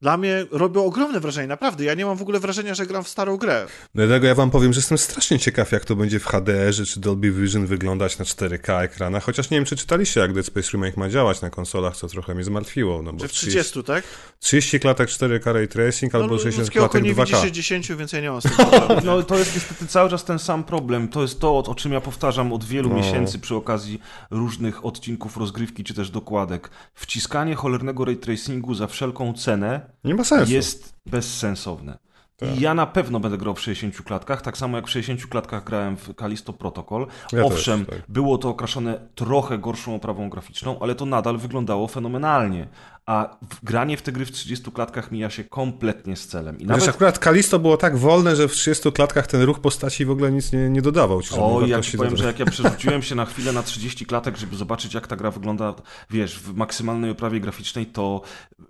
dla 0.00 0.16
mnie 0.16 0.46
robią 0.50 0.84
ogromne 0.84 1.20
wrażenie, 1.20 1.48
naprawdę. 1.48 1.84
Ja 1.84 1.94
nie 1.94 2.06
mam 2.06 2.16
w 2.16 2.22
ogóle 2.22 2.40
wrażenia, 2.40 2.74
że 2.74 2.86
gram 2.86 3.04
w 3.04 3.08
starą 3.08 3.36
grę. 3.36 3.66
Dlatego 3.94 4.26
ja 4.26 4.34
wam 4.34 4.50
powiem, 4.50 4.72
że 4.72 4.78
jestem 4.78 4.98
strasznie 4.98 5.38
ciekaw, 5.38 5.72
jak 5.72 5.84
to 5.84 5.96
będzie 5.96 6.20
w 6.20 6.26
HDR-ze 6.26 6.84
czy 6.84 7.00
Dolby 7.00 7.32
Vision 7.32 7.66
wyglądać 7.66 8.18
na 8.18 8.24
4K 8.24 8.82
ekranach, 8.82 9.24
chociaż 9.24 9.50
nie 9.50 9.56
wiem, 9.56 9.64
czy 9.64 9.76
czytaliście, 9.76 10.20
jak 10.20 10.32
Dead 10.32 10.46
Space 10.46 10.70
Remake 10.72 10.96
ma 10.96 11.08
działać 11.08 11.40
na 11.40 11.50
konsolach, 11.50 11.96
co 11.96 12.08
trochę 12.08 12.34
mnie 12.34 12.44
zmartwiło. 12.44 13.02
No 13.02 13.12
bo 13.12 13.18
że 13.18 13.28
w 13.28 13.32
30, 13.32 13.70
30 13.70 13.84
tak? 13.84 14.04
30 14.40 14.80
klatek 14.80 15.08
4K 15.08 15.52
Ray 15.52 15.68
Tracing 15.68 16.14
albo 16.14 16.34
no, 16.34 16.38
60 16.38 16.70
klatek 16.70 17.02
nie 17.02 17.14
2K. 17.14 17.20
widzi 17.20 17.32
60, 17.32 17.98
więc 17.98 18.12
ja 18.12 18.20
nie 18.20 18.30
mam 18.30 18.40
No 19.04 19.22
to 19.22 19.38
jest 19.38 19.54
niestety 19.54 19.86
cały 19.86 20.10
czas 20.10 20.24
ten 20.24 20.38
sam 20.38 20.64
problem. 20.64 21.08
To 21.08 21.22
jest 21.22 21.40
to, 21.40 21.58
o 21.58 21.74
czym 21.74 21.92
ja 21.92 22.00
powtarzam 22.00 22.52
od 22.52 22.64
wielu 22.64 22.88
no. 22.88 22.94
miesięcy 22.94 23.38
przy 23.38 23.54
okazji 23.54 24.00
różnych 24.30 24.84
odcinków 24.84 25.36
rozgrywki, 25.36 25.84
czy 25.84 25.94
też 25.94 26.10
dokładek. 26.10 26.70
Wciskanie 26.94 27.54
cholernego 27.54 28.04
Ray 28.04 28.16
Tracingu 28.16 28.74
za 28.74 28.86
wszelką 28.86 29.34
cenę 29.34 29.86
nie 30.04 30.14
ma 30.14 30.24
sensu. 30.24 30.52
jest 30.52 30.94
bezsensowne. 31.06 31.98
Tak. 32.36 32.56
I 32.56 32.60
ja 32.60 32.74
na 32.74 32.86
pewno 32.86 33.20
będę 33.20 33.38
grał 33.38 33.54
w 33.54 33.60
60 33.60 34.02
klatkach, 34.02 34.42
tak 34.42 34.58
samo 34.58 34.76
jak 34.76 34.86
w 34.86 34.90
60 34.90 35.26
klatkach 35.26 35.64
grałem 35.64 35.96
w 35.96 36.14
Kalisto 36.14 36.52
Protocol. 36.52 37.06
Ja 37.32 37.44
Owszem, 37.44 37.86
też, 37.86 37.96
tak. 37.96 38.10
było 38.10 38.38
to 38.38 38.48
okraszone 38.48 39.08
trochę 39.14 39.58
gorszą 39.58 39.94
oprawą 39.94 40.30
graficzną, 40.30 40.78
ale 40.80 40.94
to 40.94 41.06
nadal 41.06 41.38
wyglądało 41.38 41.88
fenomenalnie 41.88 42.68
a 43.06 43.38
granie 43.62 43.96
w 43.96 44.02
te 44.02 44.12
gry 44.12 44.26
w 44.26 44.30
30 44.30 44.72
klatkach 44.72 45.12
mija 45.12 45.30
się 45.30 45.44
kompletnie 45.44 46.16
z 46.16 46.26
celem. 46.26 46.58
I 46.58 46.66
nawet... 46.66 46.82
Wiesz, 46.82 46.94
akurat 46.94 47.18
Kalisto 47.18 47.58
było 47.58 47.76
tak 47.76 47.98
wolne, 47.98 48.36
że 48.36 48.48
w 48.48 48.52
30 48.52 48.92
klatkach 48.92 49.26
ten 49.26 49.42
ruch 49.42 49.60
postaci 49.60 50.04
w 50.04 50.10
ogóle 50.10 50.32
nic 50.32 50.52
nie, 50.52 50.70
nie 50.70 50.82
dodawał. 50.82 51.22
Ci 51.22 51.34
o, 51.34 51.66
ja 51.66 51.80
ci 51.80 51.96
powiem, 51.96 52.16
że 52.16 52.24
jak 52.24 52.38
ja 52.38 52.46
przerzuciłem 52.56 53.02
się 53.02 53.14
na 53.14 53.24
chwilę 53.24 53.52
na 53.52 53.62
30 53.62 54.06
klatek, 54.06 54.36
żeby 54.36 54.56
zobaczyć 54.56 54.94
jak 54.94 55.06
ta 55.06 55.16
gra 55.16 55.30
wygląda, 55.30 55.74
wiesz, 56.10 56.38
w 56.38 56.54
maksymalnej 56.54 57.10
oprawie 57.10 57.40
graficznej, 57.40 57.86
to 57.86 58.22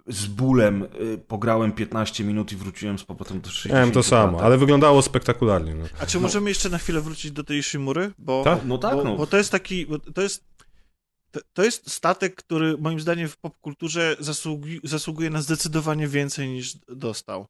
z 0.07 0.27
bólem 0.27 0.83
y, 1.01 1.19
pograłem 1.19 1.73
15 1.73 2.25
minut 2.25 2.53
i 2.53 2.57
wróciłem 2.57 2.99
z 2.99 3.05
powrotem 3.05 3.41
do 3.41 3.51
60 3.51 3.75
Miałem 3.75 3.91
to 3.91 4.03
samo, 4.03 4.29
klatek. 4.29 4.47
ale 4.47 4.59
wyglądało 4.59 5.03
spektakularnie. 5.03 5.75
No. 5.75 5.85
A 6.01 6.07
czy 6.07 6.21
możemy 6.21 6.51
jeszcze 6.51 6.69
na 6.69 6.79
chwilę 6.79 7.01
wrócić 7.01 7.33
do 7.33 7.45
tej 7.45 7.63
Shimury? 7.63 8.13
Bo, 8.19 8.45
tak? 8.45 8.59
No 8.65 8.79
tak, 8.79 8.95
bo, 8.95 9.05
no. 9.05 9.17
bo 9.17 9.27
to 9.27 9.37
jest 9.37 9.53
taki, 9.53 9.87
to 10.15 10.23
jest 10.23 10.56
to 11.53 11.65
jest 11.65 11.91
statek, 11.91 12.35
który 12.35 12.77
moim 12.79 13.01
zdaniem 13.01 13.29
w 13.29 13.37
popkulturze 13.37 14.17
zasługi, 14.21 14.81
zasługuje 14.85 15.31
na 15.31 15.43
zdecydowanie 15.43 16.09
więcej 16.09 16.49
niż 16.49 16.79
dostał. 16.89 17.47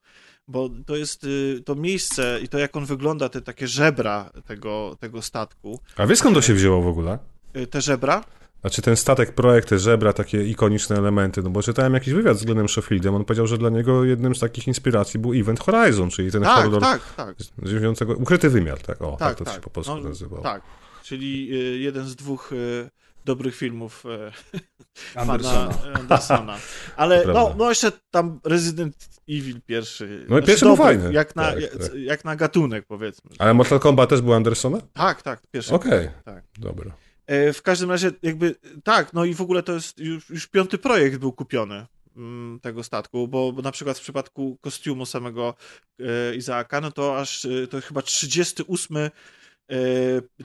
Bo 0.48 0.70
to 0.86 0.96
jest 0.96 1.24
y, 1.24 1.62
to 1.64 1.74
miejsce 1.74 2.40
i 2.42 2.48
to, 2.48 2.58
jak 2.58 2.76
on 2.76 2.84
wygląda, 2.84 3.28
te 3.28 3.40
takie 3.40 3.68
żebra 3.68 4.30
tego, 4.46 4.96
tego 5.00 5.22
statku. 5.22 5.80
A 5.96 6.06
wiesz 6.06 6.18
skąd 6.18 6.34
to 6.34 6.42
się 6.42 6.54
wzięło 6.54 6.82
w 6.82 6.86
ogóle? 6.86 7.18
Y, 7.56 7.66
te 7.66 7.80
żebra? 7.80 8.24
Znaczy 8.60 8.82
ten 8.82 8.96
statek, 8.96 9.32
projekt, 9.32 9.68
te 9.68 9.78
żebra, 9.78 10.12
takie 10.12 10.46
ikoniczne 10.46 10.96
elementy, 10.96 11.42
no 11.42 11.50
bo 11.50 11.62
czytałem 11.62 11.94
jakiś 11.94 12.14
wywiad 12.14 12.38
z 12.38 12.44
Glennem 12.44 12.68
Sheffieldem, 12.68 13.14
on 13.14 13.24
powiedział, 13.24 13.46
że 13.46 13.58
dla 13.58 13.70
niego 13.70 14.04
jednym 14.04 14.34
z 14.34 14.40
takich 14.40 14.66
inspiracji 14.66 15.20
był 15.20 15.32
Event 15.32 15.60
Horizon, 15.60 16.10
czyli 16.10 16.32
ten 16.32 16.42
tak, 16.42 16.64
horror 16.64 16.80
tak, 16.82 17.14
tak. 17.16 17.36
ukryty 18.16 18.50
wymiar, 18.50 18.82
tak, 18.82 19.02
o, 19.02 19.10
tak, 19.10 19.18
tak 19.18 19.38
to 19.38 19.44
tak. 19.44 19.54
się 19.54 19.60
po 19.60 19.70
polsku 19.70 19.96
no, 19.96 20.08
nazywało. 20.08 20.42
Tak, 20.42 20.62
czyli 21.02 21.48
y, 21.54 21.78
jeden 21.78 22.06
z 22.06 22.16
dwóch 22.16 22.50
dobrych 23.26 23.56
filmów 23.56 24.04
e, 24.06 24.32
Andersona. 25.20 25.78
Andersona. 25.94 26.58
Ale 26.96 27.24
no, 27.26 27.54
no 27.58 27.68
jeszcze 27.68 27.92
tam 28.10 28.40
Resident 28.44 28.96
Evil 29.28 29.60
pierwszy. 29.66 30.26
No 30.28 30.38
i 30.38 30.42
pierwszy 30.42 30.64
był 30.64 30.76
fajny. 30.76 31.12
Jak 31.12 31.36
na, 31.36 31.42
tak, 31.42 31.60
jak, 31.60 31.72
tak. 31.76 31.94
jak 31.94 32.24
na 32.24 32.36
gatunek 32.36 32.84
powiedzmy. 32.88 33.30
Ale 33.38 33.54
Mortal 33.54 33.80
Kombat 33.80 34.10
też 34.10 34.20
był 34.20 34.34
Andersona? 34.34 34.78
Tak, 34.92 35.22
tak, 35.22 35.42
pierwszy. 35.50 35.74
Okej, 35.74 35.92
okay. 35.92 36.10
tak. 36.24 36.44
dobra. 36.58 36.96
E, 37.26 37.52
w 37.52 37.62
każdym 37.62 37.90
razie 37.90 38.10
jakby, 38.22 38.54
tak, 38.84 39.12
no 39.12 39.24
i 39.24 39.34
w 39.34 39.40
ogóle 39.40 39.62
to 39.62 39.72
jest 39.72 39.98
już, 39.98 40.30
już 40.30 40.46
piąty 40.46 40.78
projekt 40.78 41.18
był 41.18 41.32
kupiony 41.32 41.86
mm, 42.16 42.60
tego 42.60 42.82
statku, 42.82 43.28
bo, 43.28 43.52
bo, 43.52 43.62
na 43.62 43.72
przykład 43.72 43.98
w 43.98 44.02
przypadku 44.02 44.58
kostiumu 44.60 45.06
samego 45.06 45.54
e, 46.00 46.36
Izaaka, 46.36 46.80
no 46.80 46.90
to 46.90 47.18
aż 47.18 47.44
e, 47.44 47.66
to 47.66 47.80
chyba 47.80 48.02
38 48.02 48.96
E, 48.96 49.10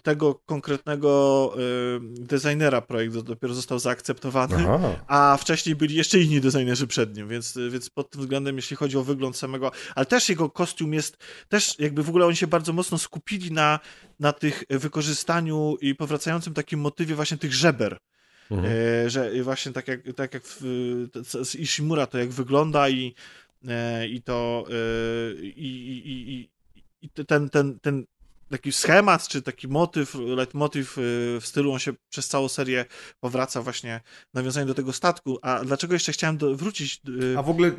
tego 0.04 0.36
konkretnego 0.36 1.54
e, 1.56 1.60
designera 2.02 2.82
projekt 2.82 3.18
dopiero 3.18 3.54
został 3.54 3.80
zaakceptowany, 3.80 4.56
Aha. 4.70 4.96
a 5.08 5.38
wcześniej 5.38 5.76
byli 5.76 5.96
jeszcze 5.96 6.20
inni 6.20 6.42
designerzy 6.42 6.88
przed 6.88 7.18
nim, 7.18 7.28
więc, 7.28 7.58
więc 7.72 7.90
pod 7.90 8.10
tym 8.10 8.22
względem, 8.22 8.56
jeśli 8.56 8.78
chodzi 8.78 8.98
o 8.98 9.04
wygląd 9.04 9.38
samego, 9.38 9.72
ale 9.96 10.06
też 10.06 10.30
jego 10.30 10.50
kostium 10.50 10.94
jest, 10.94 11.18
też 11.50 11.80
jakby 11.80 12.04
w 12.04 12.10
ogóle 12.10 12.26
oni 12.26 12.36
się 12.36 12.48
bardzo 12.48 12.74
mocno 12.74 12.98
skupili 12.98 13.52
na, 13.52 13.80
na 14.20 14.34
tych 14.34 14.64
wykorzystaniu 14.70 15.78
i 15.82 15.96
powracającym 15.96 16.54
takim 16.54 16.80
motywie 16.80 17.16
właśnie 17.16 17.38
tych 17.38 17.54
żeber. 17.54 17.98
Mhm. 18.52 18.74
E, 19.06 19.10
że 19.10 19.44
właśnie 19.44 19.72
tak 19.72 19.88
jak, 19.88 20.00
tak 20.16 20.34
jak 20.34 20.44
w, 20.46 20.62
z 21.44 21.56
Ishimura 21.56 22.08
to 22.08 22.18
jak 22.18 22.30
wygląda 22.30 22.90
i, 22.90 23.16
i 24.10 24.22
to 24.22 24.66
i, 25.42 25.68
i, 26.06 26.32
i, 26.34 26.50
i 27.02 27.10
ten, 27.10 27.50
ten, 27.50 27.80
ten 27.80 28.06
taki 28.52 28.72
schemat, 28.72 29.28
czy 29.28 29.42
taki 29.42 29.68
motyw, 29.68 30.16
leitmotiv 30.16 30.98
y, 30.98 31.02
w 31.42 31.48
stylu, 31.48 31.74
on 31.74 31.80
się 31.80 31.94
przez 32.10 32.28
całą 32.28 32.48
serię 32.48 32.86
powraca 33.20 33.62
właśnie 33.62 34.02
nawiązanie 34.34 34.66
do 34.66 34.74
tego 34.74 34.94
statku. 34.94 35.40
A 35.42 35.64
dlaczego 35.64 35.94
jeszcze 35.94 36.12
chciałem 36.12 36.38
do, 36.38 36.56
wrócić? 36.56 37.02
Y, 37.34 37.38
A 37.38 37.44
w 37.44 37.50
ogóle 37.50 37.72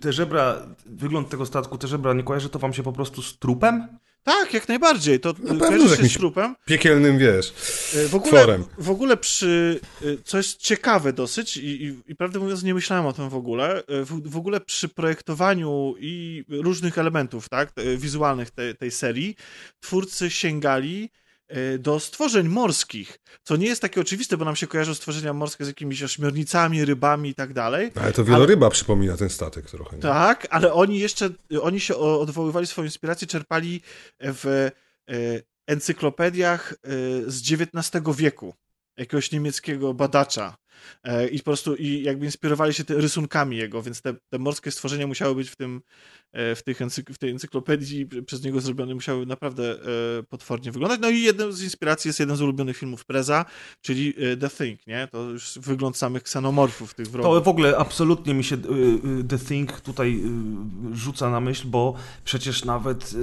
te 0.00 0.12
żebra, 0.12 0.66
wygląd 0.86 1.28
tego 1.28 1.46
statku, 1.46 1.78
te 1.78 1.88
żebra, 1.88 2.12
nie 2.12 2.22
kojarzy 2.22 2.48
to 2.48 2.58
wam 2.58 2.72
się 2.72 2.82
po 2.82 2.92
prostu 2.92 3.22
z 3.22 3.38
trupem? 3.38 3.98
Tak, 4.26 4.54
jak 4.54 4.68
najbardziej. 4.68 5.20
To 5.20 5.34
no 5.42 5.66
kojarzy 5.66 5.96
się 5.96 6.08
z 6.08 6.12
trupem. 6.12 6.56
Piekielnym, 6.64 7.18
wiesz, 7.18 7.54
y, 7.94 8.08
w 8.08 8.14
ogóle, 8.14 8.58
w 8.78 8.90
ogóle 8.90 9.16
przy, 9.16 9.80
co 10.24 10.36
jest 10.36 10.56
ciekawe 10.56 11.12
dosyć 11.12 11.56
i, 11.56 11.84
i, 11.84 12.02
i 12.06 12.14
prawdę 12.14 12.38
mówiąc 12.38 12.62
nie 12.62 12.74
myślałem 12.74 13.06
o 13.06 13.12
tym 13.12 13.28
w 13.28 13.34
ogóle, 13.34 13.82
w, 13.88 14.30
w 14.30 14.36
ogóle 14.36 14.60
przy 14.60 14.88
projektowaniu 14.88 15.94
i 15.98 16.44
różnych 16.48 16.98
elementów, 16.98 17.48
tak, 17.48 17.72
wizualnych 17.96 18.50
te, 18.50 18.74
tej 18.74 18.90
serii, 18.90 19.36
twórcy 19.80 20.30
sięgali 20.30 21.10
do 21.78 22.00
stworzeń 22.00 22.48
morskich, 22.48 23.18
co 23.42 23.56
nie 23.56 23.66
jest 23.66 23.82
takie 23.82 24.00
oczywiste, 24.00 24.36
bo 24.36 24.44
nam 24.44 24.56
się 24.56 24.66
kojarzą 24.66 24.94
stworzenia 24.94 25.32
morskie 25.32 25.64
z 25.64 25.68
jakimiś 25.68 26.02
ośmiornicami, 26.02 26.84
rybami 26.84 27.30
i 27.30 27.34
tak 27.34 27.52
dalej. 27.52 27.90
Ale 27.94 28.12
to 28.12 28.24
wieloryba 28.24 28.66
ale... 28.66 28.72
przypomina 28.72 29.16
ten 29.16 29.30
statek 29.30 29.70
trochę. 29.70 29.96
Nie? 29.96 30.02
Tak, 30.02 30.46
ale 30.50 30.72
oni 30.72 30.98
jeszcze, 30.98 31.30
oni 31.62 31.80
się 31.80 31.96
odwoływali, 31.96 32.66
swoją 32.66 32.84
inspirację 32.84 33.26
czerpali 33.26 33.80
w 34.20 34.70
encyklopediach 35.66 36.74
z 37.26 37.52
XIX 37.52 38.16
wieku 38.16 38.54
jakiegoś 38.96 39.32
niemieckiego 39.32 39.94
badacza. 39.94 40.56
E, 41.04 41.28
I 41.28 41.38
po 41.38 41.44
prostu 41.44 41.74
i 41.74 42.02
jakby 42.02 42.26
inspirowali 42.26 42.74
się 42.74 42.84
rysunkami 42.88 43.56
jego, 43.56 43.82
więc 43.82 44.02
te, 44.02 44.14
te 44.28 44.38
morskie 44.38 44.70
stworzenia 44.70 45.06
musiały 45.06 45.34
być 45.34 45.50
w 45.50 45.56
tym 45.56 45.76
e, 45.76 46.25
w, 46.36 46.62
tych 46.64 46.82
encyk 46.82 47.10
w 47.10 47.18
tej 47.18 47.30
encyklopedii 47.30 48.06
przez 48.26 48.44
niego 48.44 48.60
zrobione, 48.60 48.94
musiały 48.94 49.26
naprawdę 49.26 49.70
e, 49.72 50.22
potwornie 50.22 50.72
wyglądać. 50.72 51.00
No 51.00 51.10
i 51.10 51.22
jedną 51.22 51.52
z 51.52 51.62
inspiracji 51.62 52.08
jest 52.08 52.20
jeden 52.20 52.36
z 52.36 52.40
ulubionych 52.40 52.76
filmów 52.76 53.04
Preza, 53.04 53.44
czyli 53.80 54.14
The 54.40 54.50
Thing, 54.50 54.86
nie? 54.86 55.08
To 55.12 55.22
już 55.22 55.58
wygląd 55.58 55.96
samych 55.96 56.22
ksenomorfów 56.22 56.94
tych 56.94 57.06
wrogów. 57.06 57.32
To 57.32 57.40
w 57.40 57.48
ogóle 57.48 57.78
absolutnie 57.78 58.34
mi 58.34 58.44
się 58.44 58.56
The 59.28 59.38
Thing 59.38 59.80
tutaj 59.80 60.22
rzuca 60.92 61.30
na 61.30 61.40
myśl, 61.40 61.66
bo 61.66 61.94
przecież 62.24 62.64
nawet 62.64 63.14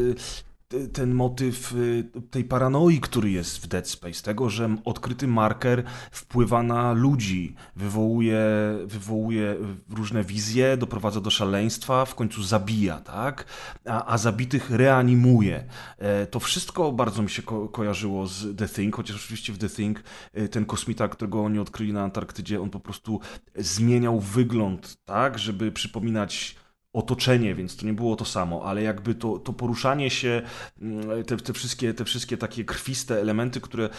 ten 0.93 1.13
motyw 1.13 1.73
y, 1.73 2.03
tej 2.31 2.43
paranoi, 2.43 2.99
który 2.99 3.31
jest 3.31 3.57
w 3.63 3.67
Dead 3.67 3.89
Space, 3.89 4.23
tego, 4.23 4.49
że 4.49 4.75
odkryty 4.85 5.27
marker 5.27 5.83
wpływa 6.11 6.63
na 6.63 6.93
ludzi, 6.93 7.55
wywołuje, 7.75 8.39
wywołuje 8.85 9.55
różne 9.89 10.23
wizje, 10.23 10.77
doprowadza 10.77 11.21
do 11.21 11.29
szaleństwa, 11.29 12.05
w 12.05 12.15
końcu 12.15 12.43
zabija, 12.43 12.99
tak? 12.99 13.45
A, 13.85 14.05
a 14.05 14.17
zabitych 14.17 14.71
reanimuje. 14.71 15.63
E, 15.97 16.27
to 16.27 16.39
wszystko 16.39 16.91
bardzo 16.91 17.21
mi 17.21 17.29
się 17.29 17.41
ko 17.41 17.69
kojarzyło 17.69 18.27
z 18.27 18.57
The 18.57 18.67
Thing, 18.67 18.95
chociaż 18.95 19.15
oczywiście 19.15 19.53
w 19.53 19.57
The 19.57 19.69
Thing 19.69 20.03
e, 20.33 20.47
ten 20.47 20.65
kosmita, 20.65 21.07
którego 21.07 21.43
oni 21.43 21.59
odkryli 21.59 21.93
na 21.93 22.03
Antarktydzie, 22.03 22.61
on 22.61 22.69
po 22.69 22.79
prostu 22.79 23.19
zmieniał 23.55 24.19
wygląd, 24.19 24.97
tak? 25.05 25.39
Żeby 25.39 25.71
przypominać 25.71 26.62
otoczenie, 26.93 27.55
więc 27.55 27.75
to 27.75 27.85
nie 27.85 27.93
było 27.93 28.15
to 28.15 28.25
samo, 28.25 28.63
ale 28.65 28.81
jakby 28.81 29.15
to, 29.15 29.39
to 29.39 29.53
poruszanie 29.53 30.09
się, 30.09 30.41
mm, 30.81 31.23
te, 31.23 31.37
te, 31.37 31.53
wszystkie, 31.53 31.93
te 31.93 32.05
wszystkie 32.05 32.37
takie 32.37 32.65
krwiste 32.65 33.21
elementy, 33.21 33.61
które 33.61 33.89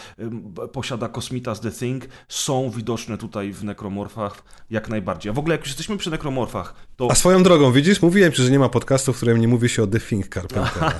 posiada 0.71 1.09
kosmita 1.09 1.55
z 1.55 1.59
The 1.59 1.71
Thing, 1.71 2.05
są 2.27 2.69
widoczne 2.69 3.17
tutaj 3.17 3.51
w 3.51 3.63
nekromorfach 3.63 4.43
jak 4.69 4.89
najbardziej. 4.89 5.29
A 5.29 5.33
w 5.33 5.39
ogóle 5.39 5.53
jak 5.53 5.61
już 5.61 5.69
jesteśmy 5.69 5.97
przy 5.97 6.11
nekromorfach, 6.11 6.75
to... 6.95 7.07
A 7.11 7.15
swoją 7.15 7.43
drogą, 7.43 7.71
widzisz, 7.71 8.01
mówiłem 8.01 8.31
ci, 8.31 8.43
że 8.43 8.51
nie 8.51 8.59
ma 8.59 8.69
podcastu, 8.69 9.13
w 9.13 9.17
którym 9.17 9.41
nie 9.41 9.47
mówi 9.47 9.69
się 9.69 9.83
o 9.83 9.87
The 9.87 9.99
Thing 9.99 10.27
Carpentera. 10.27 10.93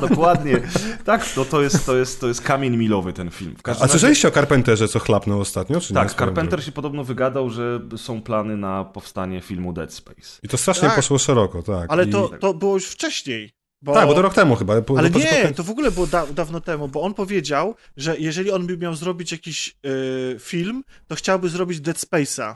Dokładnie. 0.08 0.60
Tak, 1.04 1.32
to, 1.34 1.44
to, 1.44 1.62
jest, 1.62 1.86
to, 1.86 1.96
jest, 1.96 2.20
to 2.20 2.28
jest 2.28 2.40
kamień 2.42 2.76
milowy 2.76 3.12
ten 3.12 3.30
film. 3.30 3.54
A 3.64 3.68
razie... 3.68 3.88
słyszeliście 3.88 4.28
o 4.28 4.30
Carpenterze, 4.30 4.88
co 4.88 4.98
chlapnął 4.98 5.40
ostatnio? 5.40 5.80
Czy 5.80 5.94
tak, 5.94 6.14
Carpenter 6.14 6.64
się 6.64 6.72
podobno 6.72 7.04
wygadał, 7.04 7.50
że 7.50 7.80
są 7.96 8.22
plany 8.22 8.56
na 8.56 8.84
powstanie 8.84 9.40
filmu 9.40 9.72
Dead 9.72 9.92
Space. 9.92 10.38
I 10.42 10.48
to 10.48 10.58
strasznie 10.58 10.88
tak. 10.88 10.96
poszło 10.96 11.18
szeroko 11.18 11.37
szeroko, 11.38 11.62
tak. 11.62 11.92
Ale 11.92 12.06
to, 12.06 12.30
to 12.40 12.54
było 12.54 12.74
już 12.74 12.86
wcześniej. 12.86 13.52
Bo... 13.82 13.94
Tak, 13.94 14.06
bo 14.06 14.14
to 14.14 14.22
rok 14.22 14.34
temu 14.34 14.56
chyba. 14.56 14.74
Ale 14.96 15.10
nie, 15.10 15.52
to 15.56 15.62
w 15.64 15.70
ogóle 15.70 15.90
było 15.90 16.06
da 16.06 16.26
dawno 16.26 16.60
temu, 16.60 16.88
bo 16.88 17.02
on 17.02 17.14
powiedział, 17.14 17.74
że 17.96 18.18
jeżeli 18.18 18.50
on 18.50 18.66
by 18.66 18.78
miał 18.78 18.94
zrobić 18.94 19.32
jakiś 19.32 19.76
y, 19.86 20.36
film, 20.40 20.84
to 21.06 21.14
chciałby 21.14 21.48
zrobić 21.48 21.80
Dead 21.80 21.96
Space'a. 21.96 22.54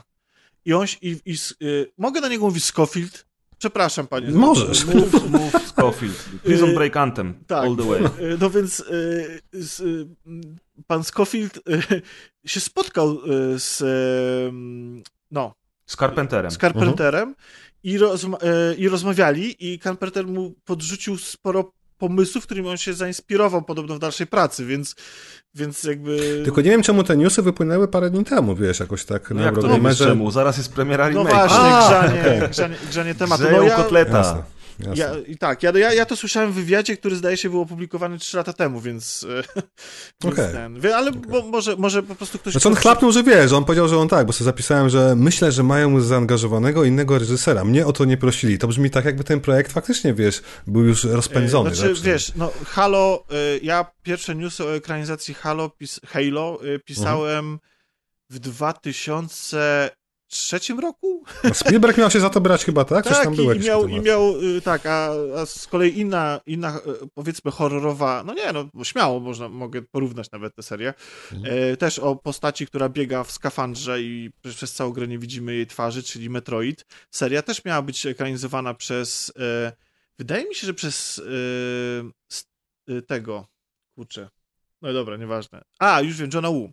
I 0.65 0.73
on 0.73 0.85
i, 1.01 1.17
i 1.25 1.35
y, 1.61 1.91
mogę 1.97 2.21
na 2.21 2.27
niego 2.27 2.45
mówić 2.45 2.65
Scofield? 2.65 3.25
Przepraszam, 3.57 4.07
panie. 4.07 4.31
Możesz. 4.31 4.85
Move, 4.85 5.29
move 5.29 5.67
Scofield. 5.69 6.29
Prison 6.43 6.69
y, 6.69 6.73
Break 6.73 6.97
Anthem. 6.97 7.33
Tak. 7.47 7.65
All 7.65 7.75
the 7.75 7.83
way. 7.83 8.01
No 8.39 8.49
więc 8.49 8.83
pan 10.87 11.03
Scofield 11.03 11.59
się 12.45 12.59
spotkał 12.59 13.17
z 13.55 13.83
no, 15.31 15.55
z 15.85 15.95
Carpenterem. 15.95 16.51
Z 16.51 16.57
Carpenterem 16.57 17.29
mhm 17.29 17.35
i, 17.83 17.97
rozma 17.97 18.37
e, 18.37 18.75
i 18.75 18.89
rozmawiali 18.89 19.73
i 19.73 19.79
Carpenter 19.79 20.27
mu 20.27 20.53
podrzucił 20.65 21.17
sporo 21.17 21.71
pomysłów, 21.97 22.43
którymi 22.43 22.69
on 22.69 22.77
się 22.77 22.93
zainspirował 22.93 23.61
podobno 23.61 23.95
w 23.95 23.99
dalszej 23.99 24.27
pracy, 24.27 24.65
więc, 24.65 24.95
więc 25.55 25.83
jakby... 25.83 26.41
Tylko 26.43 26.61
nie 26.61 26.71
wiem, 26.71 26.83
czemu 26.83 27.03
te 27.03 27.17
newsy 27.17 27.41
wypłynęły 27.41 27.87
parę 27.87 28.09
dni 28.09 28.23
temu, 28.25 28.55
wiesz, 28.55 28.79
jakoś 28.79 29.05
tak 29.05 29.29
no 29.29 29.35
na 29.35 29.45
jak 29.45 29.55
to 29.55 29.95
czemu? 29.97 30.31
Zaraz 30.31 30.57
jest 30.57 30.73
premiera 30.73 31.09
remake. 31.09 31.33
No 31.33 31.37
właśnie, 31.37 31.57
A, 31.59 31.87
grzanie, 31.87 32.21
okay. 32.21 32.49
grzanie, 32.49 32.75
grzanie 32.89 33.15
tematu. 33.15 33.43
no 33.51 33.61
ja, 33.61 33.75
kotleta. 33.75 34.17
Jasne. 34.17 34.52
Ja, 34.95 35.11
I 35.27 35.37
tak, 35.37 35.63
ja, 35.63 35.71
ja, 35.77 35.93
ja 35.93 36.05
to 36.05 36.15
słyszałem 36.15 36.51
w 36.51 36.55
wywiadzie, 36.55 36.97
który 36.97 37.15
zdaje 37.15 37.37
się 37.37 37.49
był 37.49 37.61
opublikowany 37.61 38.17
3 38.17 38.37
lata 38.37 38.53
temu, 38.53 38.81
więc. 38.81 39.25
Okay. 40.25 40.95
Ale 40.95 41.09
okay. 41.09 41.43
może, 41.51 41.75
może 41.75 42.03
po 42.03 42.15
prostu 42.15 42.39
ktoś. 42.39 42.53
Znaczy 42.53 42.67
on 42.67 42.75
chlapnął, 42.75 43.11
że 43.11 43.23
wie, 43.23 43.47
że 43.47 43.57
on 43.57 43.65
powiedział, 43.65 43.87
że 43.87 43.97
on 43.97 44.07
tak, 44.07 44.27
bo 44.27 44.33
sobie 44.33 44.45
zapisałem, 44.45 44.89
że 44.89 45.15
myślę, 45.15 45.51
że 45.51 45.63
mają 45.63 46.01
zaangażowanego 46.01 46.83
innego 46.83 47.19
reżysera. 47.19 47.63
Mnie 47.63 47.85
o 47.85 47.93
to 47.93 48.05
nie 48.05 48.17
prosili. 48.17 48.57
To 48.57 48.67
brzmi 48.67 48.89
tak, 48.89 49.05
jakby 49.05 49.23
ten 49.23 49.41
projekt 49.41 49.71
faktycznie, 49.71 50.13
wiesz, 50.13 50.41
był 50.67 50.83
już 50.83 51.03
rozpędzony. 51.03 51.75
Znaczy, 51.75 51.95
tak? 51.95 52.03
wiesz, 52.03 52.31
no 52.35 52.51
Halo, 52.65 53.23
y, 53.55 53.59
ja 53.63 53.85
pierwsze 54.03 54.35
newsy 54.35 54.63
o 54.63 54.75
ekranizacji 54.75 55.33
Halo, 55.33 55.69
pis, 55.69 55.99
Halo 56.05 56.59
y, 56.65 56.79
pisałem 56.79 57.45
mhm. 57.45 57.59
w 58.29 58.39
2000 58.39 59.89
trzecim 60.37 60.79
roku? 60.79 61.23
No 61.43 61.53
Spielberg 61.53 61.97
miał 61.97 62.11
się 62.11 62.19
za 62.19 62.29
to 62.29 62.41
brać 62.41 62.65
chyba, 62.65 62.85
tak? 62.85 63.03
Coś 63.03 63.13
tak, 63.13 63.23
tam 63.23 63.35
było 63.35 63.53
i 63.53 63.59
miał, 63.59 63.87
i 63.87 63.99
miał 63.99 64.41
y, 64.41 64.61
tak, 64.61 64.85
a, 64.85 65.09
a, 65.37 65.45
z 65.45 65.67
kolei 65.67 65.99
inna, 65.99 66.41
inna, 66.45 66.77
y, 66.77 66.81
powiedzmy 67.13 67.51
horrorowa, 67.51 68.23
no 68.25 68.33
nie, 68.33 68.53
no 68.53 68.83
śmiało 68.83 69.19
można, 69.19 69.49
mogę 69.49 69.81
porównać 69.81 70.31
nawet 70.31 70.55
tę 70.55 70.63
serię, 70.63 70.93
mhm. 71.31 71.73
e, 71.73 71.77
też 71.77 71.99
o 71.99 72.15
postaci, 72.15 72.67
która 72.67 72.89
biega 72.89 73.23
w 73.23 73.31
skafandrze 73.31 74.01
i 74.01 74.31
przez 74.55 74.73
całą 74.73 74.91
grę 74.91 75.07
nie 75.07 75.19
widzimy 75.19 75.53
jej 75.53 75.67
twarzy, 75.67 76.03
czyli 76.03 76.29
Metroid. 76.29 76.85
Seria 77.11 77.41
też 77.41 77.65
miała 77.65 77.81
być 77.81 78.05
ekranizowana 78.05 78.73
przez, 78.73 79.33
e, 79.39 79.71
wydaje 80.19 80.45
mi 80.49 80.55
się, 80.55 80.67
że 80.67 80.73
przez 80.73 81.21
e, 82.89 83.01
tego, 83.01 83.47
kurczę, 83.95 84.29
no 84.81 84.93
dobra, 84.93 85.17
nieważne. 85.17 85.61
A, 85.79 86.01
już 86.01 86.17
wiem, 86.17 86.29
Johna 86.33 86.49
Woo. 86.49 86.71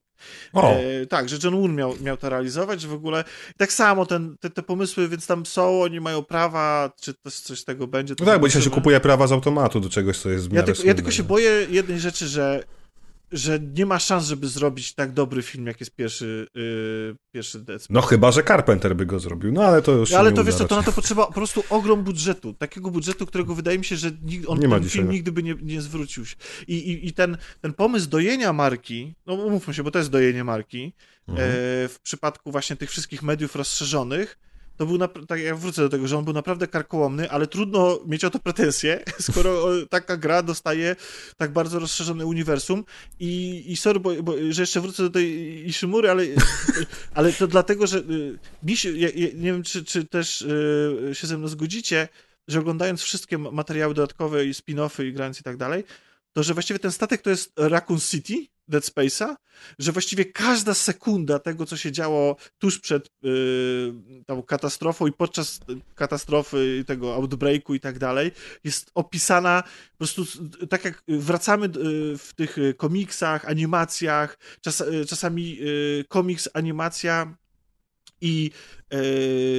E, 0.54 1.06
tak, 1.06 1.28
że 1.28 1.36
John 1.44 1.54
Woo 1.54 1.68
miał, 1.68 1.94
miał 2.00 2.16
to 2.16 2.28
realizować, 2.28 2.80
że 2.80 2.88
w 2.88 2.92
ogóle. 2.92 3.24
Tak 3.56 3.72
samo 3.72 4.06
ten, 4.06 4.36
te, 4.40 4.50
te 4.50 4.62
pomysły, 4.62 5.08
więc 5.08 5.26
tam 5.26 5.46
są, 5.46 5.82
oni 5.82 6.00
mają 6.00 6.22
prawa, 6.22 6.92
czy 7.00 7.14
też 7.14 7.40
coś 7.40 7.60
z 7.60 7.64
tego 7.64 7.86
będzie. 7.86 8.14
No 8.20 8.26
tak, 8.26 8.40
bo 8.40 8.48
dzisiaj 8.48 8.62
się 8.62 8.70
kupuje 8.70 9.00
prawa 9.00 9.26
z 9.26 9.32
automatu 9.32 9.80
do 9.80 9.88
czegoś, 9.88 10.18
co 10.18 10.30
jest 10.30 10.48
w 10.48 10.52
ja, 10.52 10.62
tylko, 10.62 10.82
ja 10.82 10.94
tylko 10.94 11.10
się 11.10 11.22
boję 11.22 11.66
jednej 11.70 12.00
rzeczy, 12.00 12.28
że 12.28 12.64
że 13.32 13.60
nie 13.74 13.86
ma 13.86 13.98
szans, 13.98 14.26
żeby 14.26 14.48
zrobić 14.48 14.94
tak 14.94 15.12
dobry 15.12 15.42
film, 15.42 15.66
jak 15.66 15.80
jest 15.80 15.94
pierwszy, 15.94 16.46
yy, 16.54 17.16
pierwszy 17.34 17.58
Dead 17.58 17.82
Space. 17.82 17.94
No 17.94 18.02
chyba, 18.02 18.32
że 18.32 18.42
Carpenter 18.42 18.96
by 18.96 19.06
go 19.06 19.20
zrobił, 19.20 19.52
no 19.52 19.62
ale 19.62 19.82
to 19.82 19.92
już 19.92 20.12
Ale 20.12 20.32
to 20.32 20.44
wiesz 20.44 20.54
co, 20.54 20.64
to 20.64 20.76
na 20.76 20.82
to 20.82 20.92
potrzeba 20.92 21.26
po 21.26 21.32
prostu 21.32 21.64
ogrom 21.70 22.04
budżetu, 22.04 22.54
takiego 22.54 22.90
budżetu, 22.90 23.26
którego 23.26 23.54
wydaje 23.54 23.78
mi 23.78 23.84
się, 23.84 23.96
że 23.96 24.10
on, 24.46 24.58
nie 24.58 24.68
ten 24.68 24.88
film 24.88 25.06
no. 25.06 25.12
nigdy 25.12 25.32
by 25.32 25.42
nie, 25.42 25.54
nie 25.62 25.80
zwrócił 25.80 26.26
się. 26.26 26.36
I, 26.68 26.74
i, 26.74 27.08
i 27.08 27.12
ten, 27.12 27.36
ten 27.60 27.72
pomysł 27.72 28.08
dojenia 28.08 28.52
marki, 28.52 29.14
no 29.26 29.34
umówmy 29.34 29.74
się, 29.74 29.82
bo 29.82 29.90
to 29.90 29.98
jest 29.98 30.10
dojenie 30.10 30.44
marki, 30.44 30.92
mhm. 31.28 31.48
e, 31.48 31.52
w 31.88 31.98
przypadku 32.02 32.52
właśnie 32.52 32.76
tych 32.76 32.90
wszystkich 32.90 33.22
mediów 33.22 33.56
rozszerzonych, 33.56 34.38
to 34.80 34.86
był, 34.86 34.98
tak 35.26 35.40
ja 35.40 35.56
wrócę 35.56 35.82
do 35.82 35.88
tego, 35.88 36.08
że 36.08 36.18
on 36.18 36.24
był 36.24 36.34
naprawdę 36.34 36.66
karkołomny, 36.66 37.30
ale 37.30 37.46
trudno 37.46 38.00
mieć 38.06 38.24
o 38.24 38.30
to 38.30 38.38
pretensje, 38.38 39.04
skoro 39.30 39.68
taka 39.90 40.16
gra 40.16 40.42
dostaje 40.42 40.96
tak 41.36 41.52
bardzo 41.52 41.78
rozszerzone 41.78 42.26
uniwersum. 42.26 42.84
I, 43.18 43.64
i 43.66 43.76
sorry, 43.76 44.00
bo, 44.00 44.22
bo, 44.22 44.34
że 44.50 44.62
jeszcze 44.62 44.80
wrócę 44.80 45.02
do 45.02 45.10
tej 45.10 45.28
Ishimury, 45.68 46.10
ale, 46.10 46.24
ale 47.14 47.32
to 47.32 47.46
dlatego, 47.46 47.86
że 47.86 47.98
y, 47.98 48.38
mi 48.62 48.76
się, 48.76 48.90
ja, 48.90 49.08
ja 49.14 49.26
nie 49.34 49.52
wiem, 49.52 49.62
czy, 49.62 49.84
czy 49.84 50.04
też 50.04 50.42
y, 50.42 51.10
się 51.12 51.26
ze 51.26 51.38
mną 51.38 51.48
zgodzicie, 51.48 52.08
że 52.48 52.60
oglądając 52.60 53.02
wszystkie 53.02 53.38
materiały 53.38 53.94
dodatkowe 53.94 54.46
i 54.46 54.52
spin-offy 54.52 55.04
i 55.04 55.12
grając 55.12 55.40
i 55.40 55.42
tak 55.42 55.56
dalej, 55.56 55.84
to 56.32 56.42
że 56.42 56.54
właściwie 56.54 56.78
ten 56.78 56.92
statek 56.92 57.22
to 57.22 57.30
jest 57.30 57.52
Raccoon 57.56 58.00
City, 58.00 58.46
Dead 58.68 58.84
Space'a, 58.84 59.36
że 59.78 59.92
właściwie 59.92 60.24
każda 60.24 60.74
sekunda 60.74 61.38
tego, 61.38 61.66
co 61.66 61.76
się 61.76 61.92
działo 61.92 62.36
tuż 62.58 62.78
przed 62.78 63.10
yy, 63.22 63.94
tą 64.26 64.42
katastrofą 64.42 65.06
i 65.06 65.12
podczas 65.12 65.60
katastrofy 65.94 66.84
tego 66.86 67.14
outbreaku 67.14 67.74
i 67.74 67.80
tak 67.80 67.98
dalej, 67.98 68.32
jest 68.64 68.90
opisana 68.94 69.62
po 69.62 69.98
prostu 69.98 70.24
tak 70.68 70.84
jak 70.84 71.02
wracamy 71.08 71.66
yy, 71.66 72.18
w 72.18 72.34
tych 72.36 72.56
komiksach, 72.76 73.44
animacjach, 73.44 74.38
czas, 74.60 74.82
yy, 74.90 75.06
czasami 75.06 75.56
yy, 75.56 76.04
komiks, 76.08 76.48
animacja 76.54 77.36
i 78.20 78.50
e, 78.90 78.96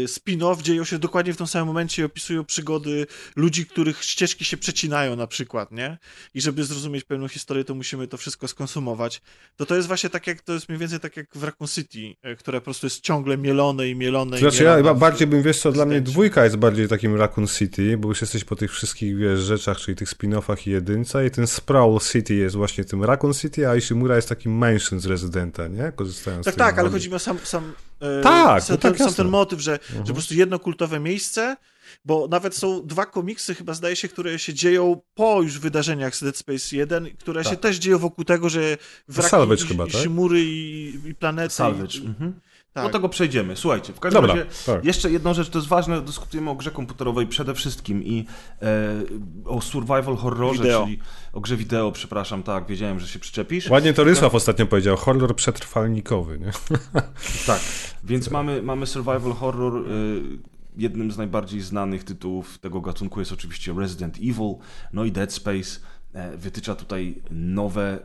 spin-off 0.07 0.61
dzieją 0.61 0.83
się 0.83 0.99
dokładnie 0.99 1.33
w 1.33 1.37
tym 1.37 1.47
samym 1.47 1.67
momencie 1.67 2.01
i 2.01 2.05
opisują 2.05 2.45
przygody 2.45 3.07
ludzi, 3.35 3.65
których 3.65 4.03
ścieżki 4.03 4.45
się 4.45 4.57
przecinają 4.57 5.15
na 5.15 5.27
przykład, 5.27 5.71
nie? 5.71 5.97
I 6.33 6.41
żeby 6.41 6.63
zrozumieć 6.63 7.03
pełną 7.03 7.27
historię, 7.27 7.63
to 7.63 7.75
musimy 7.75 8.07
to 8.07 8.17
wszystko 8.17 8.47
skonsumować. 8.47 9.21
To 9.55 9.65
to 9.65 9.75
jest 9.75 9.87
właśnie 9.87 10.09
tak 10.09 10.27
jak, 10.27 10.41
to 10.41 10.53
jest 10.53 10.69
mniej 10.69 10.79
więcej 10.79 10.99
tak 10.99 11.17
jak 11.17 11.27
w 11.35 11.43
Raccoon 11.43 11.67
City, 11.67 12.15
e, 12.21 12.35
które 12.35 12.61
po 12.61 12.65
prostu 12.65 12.85
jest 12.85 13.01
ciągle 13.01 13.37
mielone 13.37 13.89
i 13.89 13.95
mielone 13.95 14.37
Znaczy 14.37 14.57
i 14.57 14.59
mielone 14.59 14.87
ja 14.87 14.93
bardziej 14.93 15.27
bym, 15.27 15.41
wiesz 15.41 15.59
co, 15.59 15.71
dla 15.71 15.85
mnie 15.85 16.01
dwójka 16.01 16.43
jest 16.43 16.57
bardziej 16.57 16.87
takim 16.87 17.15
Raccoon 17.15 17.47
City, 17.47 17.97
bo 17.97 18.07
już 18.09 18.21
jesteś 18.21 18.43
po 18.43 18.55
tych 18.55 18.71
wszystkich, 18.71 19.17
wiesz, 19.17 19.39
rzeczach, 19.39 19.77
czyli 19.77 19.95
tych 19.95 20.09
spin-offach 20.09 20.67
i 20.67 20.71
jedynce 20.71 21.25
i 21.25 21.31
ten 21.31 21.47
Sprawl 21.47 21.97
City 22.11 22.35
jest 22.35 22.55
właśnie 22.55 22.85
tym 22.85 23.03
Raccoon 23.03 23.33
City, 23.33 23.69
a 23.69 23.75
Ishimura 23.75 24.15
jest 24.15 24.29
takim 24.29 24.51
Mansion 24.51 24.99
z 24.99 25.05
Residenta, 25.05 25.67
nie? 25.67 25.91
Korzystając 25.95 26.45
Tak, 26.45 26.53
z 26.53 26.57
tej 26.57 26.65
tak, 26.65 26.79
ale 26.79 26.89
woli. 26.89 26.99
chodzi 26.99 27.09
mi 27.09 27.15
o 27.15 27.19
sam, 27.19 27.37
sam, 27.43 27.73
Tak, 28.23 28.63
sam, 28.63 28.73
no 28.73 28.77
tak, 28.77 28.97
ten, 28.97 29.05
jasne. 29.07 29.23
ten 29.23 29.27
motyw, 29.31 29.59
że, 29.59 29.71
Mhm. 29.73 30.05
że 30.05 30.07
po 30.07 30.13
prostu 30.13 30.33
jedno 30.33 30.59
kultowe 30.59 30.99
miejsce, 30.99 31.57
bo 32.05 32.27
nawet 32.27 32.55
są 32.55 32.81
dwa 32.87 33.05
komiksy, 33.05 33.55
chyba 33.55 33.73
zdaje 33.73 33.95
się, 33.95 34.07
które 34.07 34.39
się 34.39 34.53
dzieją 34.53 35.01
po 35.15 35.41
już 35.41 35.59
wydarzeniach 35.59 36.15
z 36.15 36.23
Dead 36.23 36.37
Space 36.37 36.75
1, 36.75 37.09
które 37.19 37.43
się 37.43 37.49
Tak. 37.49 37.59
też 37.59 37.77
dzieją 37.77 37.97
wokół 37.97 38.25
tego, 38.25 38.49
że 38.49 38.77
wraki 39.07 39.29
Salvage 39.29 39.63
i, 39.63 39.67
chyba, 39.67 39.85
i 39.87 39.91
tak? 39.91 40.01
Shimury 40.01 40.43
i, 40.43 40.93
i 41.05 41.15
planety. 41.15 41.53
Salvage. 41.55 41.97
I, 41.99 42.05
Mhm. 42.05 42.33
Tak. 42.73 42.83
Do 42.83 42.89
tego 42.89 43.09
przejdziemy. 43.09 43.55
Słuchajcie, 43.55 43.93
w 43.93 43.99
każdym 43.99 44.21
Dobra, 44.21 44.35
razie 44.35 44.49
tak. 44.65 44.85
jeszcze 44.85 45.11
jedną 45.11 45.33
rzecz, 45.33 45.49
to 45.49 45.57
jest 45.59 45.67
ważne, 45.69 46.01
dyskutujemy 46.01 46.49
o 46.49 46.55
grze 46.55 46.71
komputerowej 46.71 47.27
przede 47.27 47.53
wszystkim 47.53 48.03
i 48.03 48.25
e, 48.61 48.65
o 49.45 49.61
survival 49.61 50.15
horrorze, 50.17 50.63
Wideo. 50.63 50.83
czyli 50.85 50.99
o 51.33 51.39
grze 51.41 51.57
wideo, 51.57 51.91
przepraszam, 51.91 52.43
tak, 52.43 52.65
wiedziałem, 52.67 52.99
że 52.99 53.07
się 53.07 53.19
przyczepisz. 53.19 53.69
Ładnie 53.69 53.93
to 53.93 54.03
Rysław 54.03 54.35
ostatnio 54.35 54.65
powiedział, 54.65 54.97
horror 54.97 55.35
przetrwalnikowy, 55.35 56.39
nie? 56.39 56.51
Tak, 57.47 57.59
więc 58.03 58.31
mamy, 58.31 58.61
mamy 58.61 58.85
survival 58.87 59.33
horror. 59.33 59.87
y, 59.91 60.21
Jednym 60.77 61.11
z 61.11 61.17
najbardziej 61.17 61.61
znanych 61.61 62.03
tytułów 62.03 62.57
tego 62.59 62.81
gatunku 62.81 63.19
jest 63.19 63.31
oczywiście 63.31 63.73
Resident 63.77 64.17
Evil, 64.17 64.55
no 64.93 65.05
i 65.05 65.11
Dead 65.11 65.33
Space 65.33 65.79
e, 66.13 66.37
wytycza 66.37 66.75
tutaj 66.75 67.21
nowe 67.31 67.99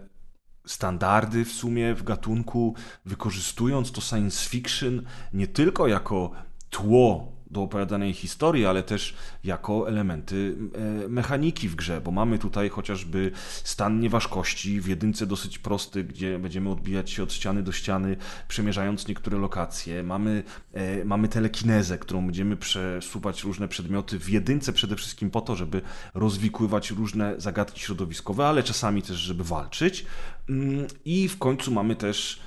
standardy 0.66 1.44
w 1.44 1.52
sumie 1.52 1.94
w 1.94 2.02
gatunku, 2.02 2.74
wykorzystując 3.04 3.92
to 3.92 4.00
science 4.00 4.48
fiction 4.48 5.02
nie 5.32 5.46
tylko 5.46 5.88
jako 5.88 6.30
tło 6.70 7.35
do 7.50 7.62
opowiadanej 7.62 8.12
historii, 8.12 8.66
ale 8.66 8.82
też 8.82 9.14
jako 9.44 9.88
elementy 9.88 10.56
e, 11.04 11.08
mechaniki 11.08 11.68
w 11.68 11.74
grze, 11.74 12.00
bo 12.00 12.10
mamy 12.10 12.38
tutaj 12.38 12.68
chociażby 12.68 13.30
stan 13.64 14.00
nieważkości 14.00 14.80
w 14.80 14.86
jedynce 14.86 15.26
dosyć 15.26 15.58
prosty, 15.58 16.04
gdzie 16.04 16.38
będziemy 16.38 16.70
odbijać 16.70 17.10
się 17.10 17.22
od 17.22 17.32
ściany 17.32 17.62
do 17.62 17.72
ściany, 17.72 18.16
przemierzając 18.48 19.08
niektóre 19.08 19.38
lokacje. 19.38 20.02
Mamy, 20.02 20.42
e, 20.72 21.04
mamy 21.04 21.28
telekinezę, 21.28 21.98
którą 21.98 22.26
będziemy 22.26 22.56
przesuwać 22.56 23.44
różne 23.44 23.68
przedmioty 23.68 24.18
w 24.18 24.30
jedynce 24.30 24.72
przede 24.72 24.96
wszystkim 24.96 25.30
po 25.30 25.40
to, 25.40 25.56
żeby 25.56 25.82
rozwikływać 26.14 26.90
różne 26.90 27.34
zagadki 27.38 27.80
środowiskowe, 27.80 28.46
ale 28.46 28.62
czasami 28.62 29.02
też, 29.02 29.16
żeby 29.16 29.44
walczyć. 29.44 30.06
Mm, 30.48 30.86
I 31.04 31.28
w 31.28 31.38
końcu 31.38 31.72
mamy 31.72 31.96
też 31.96 32.40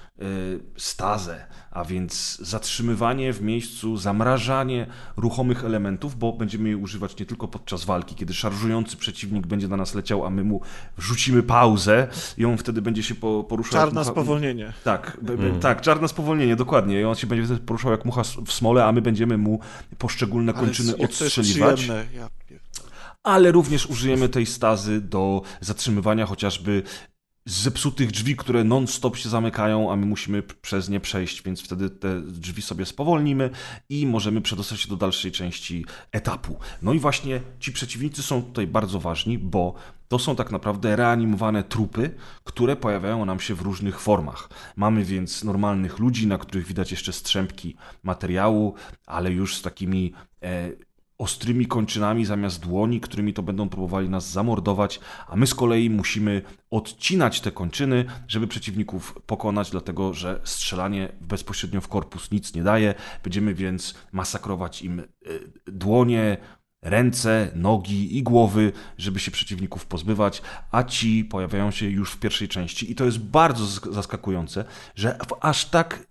stazę, 0.77 1.45
a 1.71 1.85
więc 1.85 2.37
zatrzymywanie 2.41 3.33
w 3.33 3.41
miejscu, 3.41 3.97
zamrażanie 3.97 4.87
ruchomych 5.17 5.65
elementów, 5.65 6.17
bo 6.19 6.33
będziemy 6.33 6.69
je 6.69 6.77
używać 6.77 7.19
nie 7.19 7.25
tylko 7.25 7.47
podczas 7.47 7.85
walki, 7.85 8.15
kiedy 8.15 8.33
szarżujący 8.33 8.97
przeciwnik 8.97 9.47
będzie 9.47 9.67
na 9.67 9.77
nas 9.77 9.95
leciał, 9.95 10.25
a 10.25 10.29
my 10.29 10.43
mu 10.43 10.61
rzucimy 10.97 11.43
pauzę 11.43 12.07
i 12.37 12.45
on 12.45 12.57
wtedy 12.57 12.81
będzie 12.81 13.03
się 13.03 13.15
po- 13.15 13.43
poruszał. 13.43 13.79
jak 13.79 13.85
Czarne 13.87 14.01
mucha- 14.01 14.11
spowolnienie. 14.11 14.73
Tak, 14.83 15.17
b- 15.21 15.59
tak, 15.61 15.81
czarne 15.81 16.07
spowolnienie, 16.07 16.55
dokładnie. 16.55 17.01
I 17.01 17.03
on 17.03 17.15
się 17.15 17.27
będzie 17.27 17.45
wtedy 17.45 17.59
poruszał 17.59 17.91
jak 17.91 18.05
mucha 18.05 18.23
w 18.45 18.51
smole, 18.53 18.85
a 18.85 18.91
my 18.91 19.01
będziemy 19.01 19.37
mu 19.37 19.59
poszczególne 19.97 20.53
Ale 20.53 20.61
kończyny 20.65 20.89
jak 20.89 20.97
to 20.97 21.03
jest 21.03 21.21
odstrzeliwać. 21.21 21.87
Ja 22.15 22.29
ale 23.23 23.51
również 23.51 23.85
użyjemy 23.85 24.29
tej 24.29 24.45
stazy 24.45 25.01
do 25.01 25.41
zatrzymywania 25.61 26.25
chociażby 26.25 26.83
zepsutych 27.45 28.11
drzwi, 28.11 28.35
które 28.35 28.63
non-stop 28.63 29.17
się 29.17 29.29
zamykają, 29.29 29.91
a 29.91 29.95
my 29.95 30.05
musimy 30.05 30.43
przez 30.43 30.89
nie 30.89 30.99
przejść, 30.99 31.43
więc 31.43 31.61
wtedy 31.61 31.89
te 31.89 32.21
drzwi 32.21 32.61
sobie 32.61 32.85
spowolnimy 32.85 33.49
i 33.89 34.07
możemy 34.07 34.41
przedostać 34.41 34.79
się 34.79 34.89
do 34.89 34.97
dalszej 34.97 35.31
części 35.31 35.85
etapu. 36.11 36.59
No 36.81 36.93
i 36.93 36.99
właśnie 36.99 37.41
ci 37.59 37.71
przeciwnicy 37.71 38.23
są 38.23 38.43
tutaj 38.43 38.67
bardzo 38.67 38.99
ważni, 38.99 39.37
bo 39.37 39.73
to 40.07 40.19
są 40.19 40.35
tak 40.35 40.51
naprawdę 40.51 40.95
reanimowane 40.95 41.63
trupy, 41.63 42.15
które 42.43 42.75
pojawiają 42.75 43.25
nam 43.25 43.39
się 43.39 43.55
w 43.55 43.61
różnych 43.61 43.99
formach. 43.99 44.49
Mamy 44.75 45.03
więc 45.03 45.43
normalnych 45.43 45.99
ludzi, 45.99 46.27
na 46.27 46.37
których 46.37 46.67
widać 46.67 46.91
jeszcze 46.91 47.13
strzępki 47.13 47.75
materiału, 48.03 48.73
ale 49.05 49.31
już 49.31 49.57
z 49.57 49.61
takimi 49.61 50.13
e, 50.43 50.71
ostrymi 51.19 51.65
kończynami 51.65 52.25
zamiast 52.25 52.59
dłoni, 52.61 53.01
którymi 53.01 53.33
to 53.33 53.43
będą 53.43 53.69
próbowali 53.69 54.09
nas 54.09 54.31
zamordować, 54.31 54.99
a 55.27 55.35
my 55.35 55.47
z 55.47 55.55
kolei 55.55 55.89
musimy 55.89 56.41
odcinać 56.69 57.41
te 57.41 57.51
kończyny, 57.51 58.05
żeby 58.27 58.47
przeciwników 58.47 59.21
pokonać, 59.25 59.71
dlatego 59.71 60.13
że 60.13 60.39
strzelanie 60.43 61.11
bezpośrednio 61.21 61.81
w 61.81 61.87
korpus 61.87 62.31
nic 62.31 62.55
nie 62.55 62.63
daje. 62.63 62.93
Będziemy 63.23 63.53
więc 63.53 63.95
masakrować 64.11 64.81
im 64.81 64.99
e, 64.99 65.03
dłonie, 65.65 66.37
ręce, 66.81 67.51
nogi 67.55 68.17
i 68.17 68.23
głowy, 68.23 68.71
żeby 68.97 69.19
się 69.19 69.31
przeciwników 69.31 69.85
pozbywać, 69.85 70.41
a 70.71 70.83
ci 70.83 71.25
pojawiają 71.25 71.71
się 71.71 71.89
już 71.89 72.11
w 72.11 72.19
pierwszej 72.19 72.47
części. 72.47 72.91
I 72.91 72.95
to 72.95 73.05
jest 73.05 73.19
bardzo 73.19 73.65
zaskakujące, 73.93 74.65
że 74.95 75.17
w 75.27 75.33
aż 75.41 75.65
tak 75.65 76.07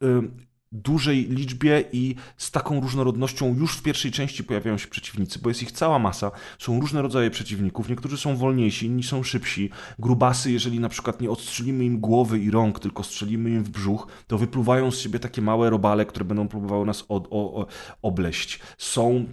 dużej 0.72 1.28
liczbie 1.28 1.84
i 1.92 2.14
z 2.36 2.50
taką 2.50 2.80
różnorodnością 2.80 3.54
już 3.54 3.76
w 3.76 3.82
pierwszej 3.82 4.10
części 4.10 4.44
pojawiają 4.44 4.78
się 4.78 4.88
przeciwnicy, 4.88 5.38
bo 5.38 5.48
jest 5.48 5.62
ich 5.62 5.72
cała 5.72 5.98
masa. 5.98 6.30
Są 6.58 6.80
różne 6.80 7.02
rodzaje 7.02 7.30
przeciwników, 7.30 7.88
niektórzy 7.88 8.16
są 8.16 8.36
wolniejsi, 8.36 8.86
inni 8.86 9.02
są 9.02 9.22
szybsi. 9.22 9.70
Grubasy, 9.98 10.52
jeżeli 10.52 10.80
na 10.80 10.88
przykład 10.88 11.20
nie 11.20 11.30
odstrzelimy 11.30 11.84
im 11.84 12.00
głowy 12.00 12.38
i 12.38 12.50
rąk, 12.50 12.80
tylko 12.80 13.02
strzelimy 13.02 13.50
im 13.50 13.64
w 13.64 13.70
brzuch, 13.70 14.06
to 14.26 14.38
wypluwają 14.38 14.90
z 14.90 14.98
siebie 14.98 15.18
takie 15.18 15.42
małe 15.42 15.70
robale, 15.70 16.06
które 16.06 16.24
będą 16.24 16.48
próbowały 16.48 16.86
nas 16.86 17.04
od, 17.08 17.26
o, 17.30 17.54
o, 17.54 17.66
obleść. 18.02 18.60
Są 18.78 19.26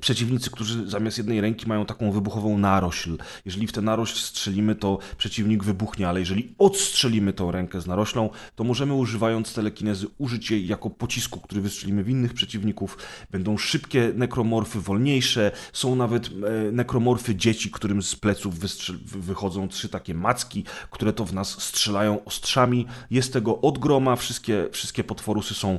przeciwnicy, 0.00 0.50
którzy 0.50 0.90
zamiast 0.90 1.18
jednej 1.18 1.40
ręki 1.40 1.66
mają 1.66 1.86
taką 1.86 2.12
wybuchową 2.12 2.58
narośl. 2.58 3.18
Jeżeli 3.44 3.66
w 3.66 3.72
tę 3.72 3.82
narośl 3.82 4.18
strzelimy, 4.18 4.74
to 4.74 4.98
przeciwnik 5.18 5.64
wybuchnie, 5.64 6.08
ale 6.08 6.20
jeżeli 6.20 6.54
odstrzelimy 6.58 7.32
tą 7.32 7.50
rękę 7.50 7.80
z 7.80 7.86
naroślą, 7.86 8.30
to 8.56 8.64
możemy 8.64 8.94
używając 8.94 9.54
telekinezy 9.54 10.06
użyć 10.18 10.50
jej 10.50 10.66
jako 10.66 10.90
pocisku, 10.90 11.40
który 11.40 11.60
wystrzelimy 11.60 12.04
w 12.04 12.08
innych 12.08 12.34
przeciwników. 12.34 12.98
Będą 13.30 13.56
szybkie 13.56 14.12
nekromorfy, 14.14 14.80
wolniejsze. 14.80 15.52
Są 15.72 15.96
nawet 15.96 16.26
e, 16.26 16.72
nekromorfy 16.72 17.34
dzieci, 17.34 17.70
którym 17.70 18.02
z 18.02 18.16
pleców 18.16 18.58
wychodzą 19.04 19.68
trzy 19.68 19.88
takie 19.88 20.14
macki, 20.14 20.64
które 20.90 21.12
to 21.12 21.24
w 21.24 21.34
nas 21.34 21.62
strzelają 21.62 22.24
ostrzami. 22.24 22.86
Jest 23.10 23.32
tego 23.32 23.60
od 23.60 23.78
groma, 23.78 24.16
wszystkie, 24.16 24.68
wszystkie 24.72 25.04
potworusy 25.04 25.54
są 25.54 25.78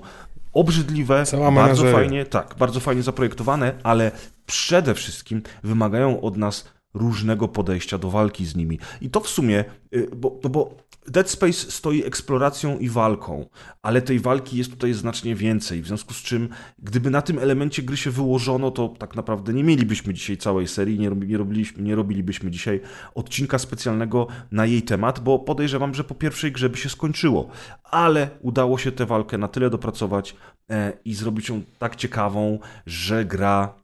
obrzydliwe, 0.54 1.26
Cała 1.26 1.52
bardzo 1.52 1.92
fajnie, 1.92 2.26
tak, 2.26 2.56
bardzo 2.60 2.80
fajnie 2.80 3.04
zaprojektowane, 3.04 3.74
ale 3.84 4.12
przede 4.46 4.94
wszystkim 4.94 5.42
wymagają 5.64 6.22
od 6.22 6.38
nas 6.38 6.70
różnego 6.94 7.48
podejścia 7.48 7.98
do 7.98 8.10
walki 8.10 8.46
z 8.46 8.56
nimi. 8.56 8.80
I 9.02 9.10
to 9.10 9.20
w 9.20 9.30
sumie, 9.30 9.66
y, 9.96 10.10
bo, 10.16 10.40
no 10.44 10.50
bo 10.50 10.76
Dead 11.08 11.30
Space 11.30 11.72
stoi 11.72 12.04
eksploracją 12.04 12.80
i 12.80 12.90
walką, 12.90 13.46
ale 13.82 14.02
tej 14.02 14.20
walki 14.20 14.58
jest 14.58 14.72
tutaj 14.72 14.94
znacznie 14.94 15.36
więcej, 15.36 15.82
w 15.82 15.88
związku 15.88 16.14
z 16.14 16.18
czym, 16.18 16.50
gdyby 16.80 17.10
na 17.10 17.22
tym 17.22 17.40
elemencie 17.40 17.84
gry 17.84 17.98
się 17.98 18.12
wyłożono, 18.12 18.72
to 18.72 18.88
tak 18.88 19.16
naprawdę 19.16 19.54
nie 19.54 19.64
mielibyśmy 19.64 20.14
dzisiaj 20.14 20.38
całej 20.38 20.68
serii, 20.68 21.00
nie, 21.00 21.10
nie, 21.10 21.38
robiliśmy, 21.38 21.84
nie 21.84 21.96
robilibyśmy 21.96 22.52
dzisiaj 22.52 22.82
odcinka 23.16 23.60
specjalnego 23.60 24.28
na 24.52 24.66
jej 24.66 24.82
temat, 24.82 25.20
bo 25.20 25.40
podejrzewam, 25.40 25.94
że 25.94 26.04
po 26.04 26.16
pierwszej 26.16 26.52
grze 26.52 26.70
by 26.70 26.78
się 26.78 26.90
skończyło, 26.90 27.50
ale 27.84 28.30
udało 28.42 28.78
się 28.78 28.92
tę 28.92 29.06
walkę 29.06 29.38
na 29.38 29.48
tyle 29.48 29.70
dopracować 29.70 30.36
e, 30.70 30.94
i 31.06 31.14
zrobić 31.14 31.50
ją 31.50 31.62
tak 31.80 31.96
ciekawą, 31.96 32.60
że 32.86 33.26
gra 33.26 33.81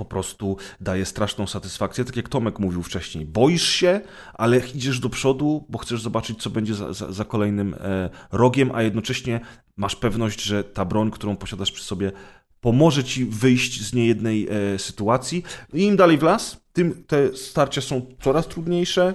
po 0.00 0.04
prostu 0.04 0.56
daje 0.80 1.04
straszną 1.04 1.46
satysfakcję. 1.46 2.04
Tak 2.04 2.16
jak 2.16 2.28
Tomek 2.28 2.58
mówił 2.58 2.82
wcześniej, 2.82 3.26
boisz 3.26 3.68
się, 3.68 4.00
ale 4.34 4.58
idziesz 4.58 5.00
do 5.00 5.10
przodu, 5.10 5.64
bo 5.68 5.78
chcesz 5.78 6.02
zobaczyć, 6.02 6.42
co 6.42 6.50
będzie 6.50 6.74
za, 6.74 6.92
za, 6.92 7.12
za 7.12 7.24
kolejnym 7.24 7.74
e, 7.74 8.10
rogiem, 8.32 8.70
a 8.74 8.82
jednocześnie 8.82 9.40
masz 9.76 9.96
pewność, 9.96 10.42
że 10.42 10.64
ta 10.64 10.84
broń, 10.84 11.10
którą 11.10 11.36
posiadasz 11.36 11.72
przy 11.72 11.84
sobie, 11.84 12.12
pomoże 12.60 13.04
ci 13.04 13.24
wyjść 13.24 13.82
z 13.82 13.94
niejednej 13.94 14.48
e, 14.50 14.78
sytuacji. 14.78 15.42
I 15.74 15.82
im 15.82 15.96
dalej 15.96 16.18
w 16.18 16.22
las, 16.22 16.60
tym 16.72 17.04
te 17.06 17.36
starcia 17.36 17.80
są 17.80 18.06
coraz 18.22 18.46
trudniejsze, 18.46 19.14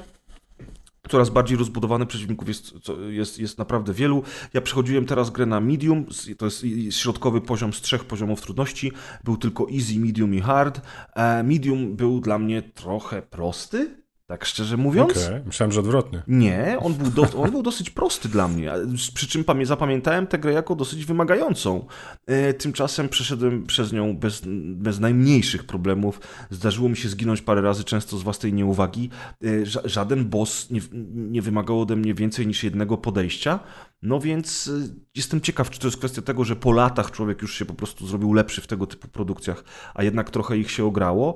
coraz 1.10 1.30
bardziej 1.30 1.58
rozbudowany 1.58 2.06
przeciwników 2.06 2.48
jest, 2.48 2.74
jest, 3.10 3.40
jest 3.40 3.58
naprawdę 3.58 3.94
wielu. 3.94 4.24
Ja 4.54 4.62
przechodziłem 4.62 5.06
teraz 5.06 5.30
grę 5.30 5.46
na 5.46 5.60
medium, 5.60 6.06
to 6.38 6.46
jest 6.46 6.66
środkowy 6.90 7.42
poziom 7.42 7.74
z 7.74 7.82
trzech 7.82 8.06
poziomów 8.06 8.42
trudności. 8.42 8.92
Był 9.24 9.38
tylko 9.38 9.68
easy, 9.74 10.00
medium 10.00 10.36
i 10.36 10.42
hard. 10.42 10.82
E, 11.16 11.44
Medium 11.44 11.96
był 11.96 12.20
dla 12.20 12.40
mnie 12.40 12.62
trochę 12.62 13.22
prosty, 13.22 14.05
Tak 14.28 14.46
szczerze 14.46 14.78
mówiąc. 14.78 15.12
Okay. 15.12 15.44
Myślałem, 15.46 15.72
że 15.72 15.80
odwrotnie. 15.80 16.24
Nie, 16.28 16.78
on 16.80 16.94
był, 16.94 17.12
do, 17.12 17.42
on 17.42 17.52
był 17.52 17.64
dosyć 17.64 17.90
prosty 17.90 18.30
dla 18.30 18.48
mnie. 18.48 18.74
Przy 19.14 19.28
czym 19.28 19.44
zapamiętałem 19.64 20.28
tę 20.28 20.40
grę 20.40 20.54
jako 20.54 20.76
dosyć 20.76 21.06
wymagającą. 21.06 21.86
E, 22.28 22.54
tymczasem 22.54 23.10
przeszedłem 23.10 23.66
przez 23.66 23.94
nią 23.94 24.18
bez, 24.18 24.42
bez 24.76 25.00
najmniejszych 25.00 25.64
problemów. 25.64 26.22
Zdarzyło 26.50 26.90
mi 26.90 26.98
się 26.98 27.10
zginąć 27.10 27.42
parę 27.42 27.62
razy, 27.62 27.84
często 27.84 28.18
z 28.18 28.24
własnej 28.24 28.54
nieuwagi. 28.54 29.10
E, 29.44 29.48
żaden 29.90 30.26
boss 30.26 30.70
nie, 30.72 30.82
nie 31.14 31.42
wymagał 31.42 31.82
ode 31.82 31.96
mnie 31.96 32.14
więcej 32.14 32.48
niż 32.48 32.64
jednego 32.64 32.98
podejścia. 32.98 33.60
No 34.02 34.20
więc 34.20 34.68
e, 34.68 34.96
jestem 35.16 35.42
ciekaw, 35.42 35.70
czy 35.70 35.80
to 35.80 35.88
jest 35.88 35.98
kwestia 35.98 36.22
tego, 36.22 36.44
że 36.44 36.56
po 36.56 36.72
latach 36.72 37.12
człowiek 37.12 37.42
już 37.42 37.56
się 37.56 37.66
po 37.66 37.74
prostu 37.74 38.08
zrobił 38.08 38.34
lepszy 38.34 38.62
w 38.62 38.68
tego 38.68 38.88
typu 38.88 39.08
produkcjach, 39.08 39.64
a 39.94 40.04
jednak 40.04 40.30
trochę 40.30 40.58
ich 40.58 40.72
się 40.72 40.86
ograło, 40.86 41.36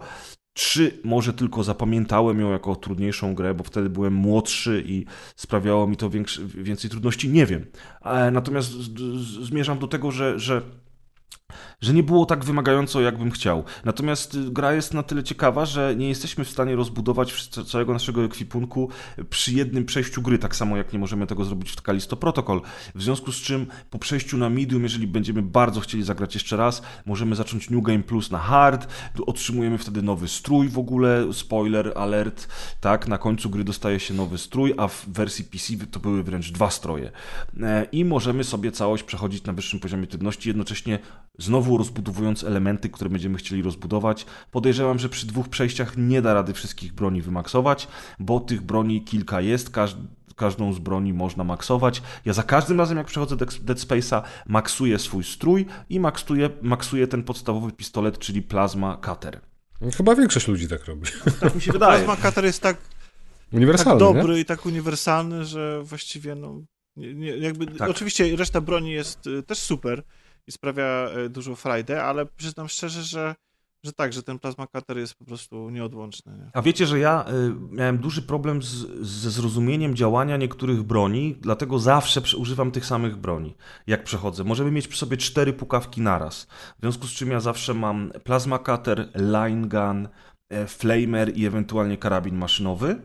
czy 0.60 1.00
może 1.04 1.34
tylko 1.34 1.64
zapamiętałem 1.64 2.40
ją 2.40 2.52
jako 2.52 2.76
trudniejszą 2.76 3.36
grę, 3.36 3.54
bo 3.54 3.64
wtedy 3.64 3.90
byłem 3.90 4.14
młodszy 4.14 4.84
i 4.86 5.06
sprawiało 5.36 5.88
mi 5.88 5.98
to 5.98 6.10
większy, 6.10 6.48
więcej 6.48 6.90
trudności? 6.90 7.30
Nie 7.30 7.46
wiem. 7.46 7.66
Natomiast 8.32 8.72
zmierzam 9.44 9.80
do 9.80 9.88
tego, 9.88 10.12
że, 10.12 10.40
że 10.40 10.62
że 11.82 11.94
nie 11.94 12.04
było 12.04 12.26
tak 12.26 12.46
wymagająco, 12.46 13.02
jakbym 13.02 13.32
chciał. 13.32 13.64
Natomiast 13.86 14.36
y, 14.36 14.52
gra 14.52 14.74
jest 14.74 14.94
na 14.94 15.04
tyle 15.04 15.24
ciekawa, 15.24 15.66
że 15.66 15.96
nie 15.96 16.10
jesteśmy 16.10 16.46
w 16.46 16.50
stanie 16.50 16.76
rozbudować 16.76 17.50
całego 17.50 17.94
naszego 17.94 18.24
ekwipunku 18.24 18.90
przy 19.30 19.54
jednym 19.54 19.86
przejściu 19.86 20.22
gry, 20.22 20.40
tak 20.40 20.56
samo 20.56 20.78
jak 20.78 20.94
nie 20.94 21.00
możemy 21.00 21.28
tego 21.28 21.46
zrobić 21.46 21.72
w 21.72 21.82
Kalisto 21.82 22.18
Protocol. 22.18 22.62
W 22.96 23.04
związku 23.04 23.32
z 23.32 23.36
czym 23.36 23.68
po 23.90 24.00
przejściu 24.00 24.38
na 24.38 24.50
medium, 24.50 24.84
jeżeli 24.84 25.08
będziemy 25.08 25.42
bardzo 25.42 25.80
chcieli 25.80 26.04
zagrać 26.04 26.34
jeszcze 26.34 26.58
raz, 26.58 26.82
możemy 27.06 27.36
zacząć 27.36 27.70
New 27.70 27.84
Game 27.84 28.04
Plus 28.04 28.32
na 28.32 28.40
hard, 28.40 28.88
otrzymujemy 29.26 29.78
wtedy 29.78 30.02
nowy 30.02 30.28
strój 30.28 30.70
w 30.70 30.80
ogóle, 30.80 31.34
spoiler 31.34 31.94
alert, 31.96 32.48
tak, 32.82 33.08
na 33.08 33.18
końcu 33.18 33.50
gry 33.50 33.64
dostaje 33.64 34.00
się 34.00 34.14
nowy 34.14 34.38
strój, 34.38 34.74
a 34.78 34.88
w 34.88 35.06
wersji 35.08 35.46
PC 35.46 35.74
to 35.92 36.00
były 36.00 36.24
wręcz 36.24 36.52
dwa 36.52 36.70
stroje. 36.70 37.12
E, 37.62 37.86
I 37.92 38.06
możemy 38.06 38.44
sobie 38.44 38.72
całość 38.72 39.04
przechodzić 39.04 39.44
na 39.44 39.54
wyższym 39.54 39.80
poziomie 39.80 40.08
trudności, 40.08 40.50
jednocześnie 40.50 41.00
znowu 41.38 41.69
rozbudowując 41.78 42.44
elementy, 42.44 42.90
które 42.90 43.10
będziemy 43.10 43.38
chcieli 43.38 43.62
rozbudować. 43.62 44.26
Podejrzewam, 44.52 45.00
że 45.00 45.10
przy 45.10 45.28
dwóch 45.28 45.50
przejściach 45.50 45.98
nie 45.98 46.22
da 46.22 46.34
rady 46.34 46.54
wszystkich 46.54 46.94
broni 46.94 47.22
wymaksować, 47.22 47.88
bo 48.20 48.40
tych 48.40 48.62
broni 48.62 49.04
kilka 49.04 49.42
jest, 49.42 49.70
każdy 49.70 50.08
każdą 50.40 50.74
z 50.74 50.80
broni 50.80 51.14
można 51.14 51.44
maksować. 51.44 52.02
Ja 52.26 52.34
za 52.34 52.44
każdym 52.44 52.80
razem, 52.80 52.98
jak 52.98 53.08
przechodzę 53.08 53.36
Dead 53.36 53.78
Space'a, 53.80 54.22
maksuję 54.48 55.00
swój 55.00 55.24
strój 55.24 55.66
i 55.90 56.00
maksuję, 56.00 56.50
maksuję 56.62 57.08
ten 57.08 57.24
podstawowy 57.24 57.72
pistolet, 57.72 58.20
czyli 58.20 58.42
Plasma 58.42 58.98
Cutter. 59.06 59.42
Chyba 59.98 60.16
większość 60.16 60.48
ludzi 60.48 60.68
tak 60.68 60.86
robi. 60.86 61.08
Tak 61.40 61.56
mi 61.56 61.62
się 61.62 61.72
wydaje. 61.72 62.04
Plasma 62.04 62.30
Cutter 62.30 62.46
jest 62.46 62.62
tak, 62.62 62.78
uniwersalny, 63.54 64.00
tak 64.00 64.14
dobry 64.14 64.34
nie? 64.34 64.40
i 64.40 64.46
tak 64.46 64.66
uniwersalny, 64.66 65.46
że 65.46 65.84
właściwie 65.84 66.36
no, 66.36 66.62
nie, 66.96 67.14
nie, 67.14 67.38
jakby, 67.38 67.68
tak. 67.68 67.90
oczywiście 67.90 68.36
reszta 68.36 68.62
broni 68.62 68.92
jest 68.92 69.28
y, 69.28 69.44
też 69.44 69.60
super, 69.60 70.04
i 70.48 70.52
sprawia 70.52 70.84
e, 70.86 71.30
dużą 71.30 71.56
frajdę, 71.56 72.04
ale 72.04 72.26
przyznam 72.26 72.68
szczerze, 72.68 73.04
że 73.04 73.36
że 73.84 73.94
tak, 73.94 74.14
że 74.14 74.24
ten 74.24 74.40
plasma 74.40 74.68
cutter 74.68 74.98
jest 74.98 75.16
po 75.16 75.26
prostu 75.26 75.70
nieodłączny. 75.70 76.38
Nie? 76.38 76.50
A 76.54 76.62
wiecie, 76.62 76.86
że 76.86 77.00
ja 77.00 77.26
y, 77.30 77.54
miałem 77.72 77.98
duży 77.98 78.22
problem 78.22 78.64
z, 78.64 78.68
ze 79.02 79.32
zrozumieniem 79.32 79.96
działania 79.96 80.38
niektórych 80.38 80.84
broni, 80.84 81.36
dlatego 81.40 81.80
zawsze 81.80 82.22
używam 82.38 82.72
tych 82.72 82.86
samych 82.86 83.18
broni, 83.18 83.56
jak 83.88 84.04
przechodzę. 84.04 84.44
Możemy 84.44 84.72
mieć 84.72 84.88
przy 84.88 85.00
sobie 85.00 85.18
cztery 85.18 85.54
pukawki 85.54 86.02
naraz, 86.02 86.48
w 86.78 86.82
związku 86.82 87.08
z 87.08 87.12
czym 87.12 87.32
ja 87.32 87.40
zawsze 87.40 87.74
mam 87.74 88.12
plasma 88.24 88.60
cutter, 88.60 89.10
line 89.16 89.70
gun, 89.70 90.08
e, 90.50 90.68
flamer 90.68 91.38
i 91.38 91.46
ewentualnie 91.46 91.98
karabin 91.98 92.36
maszynowy, 92.36 93.02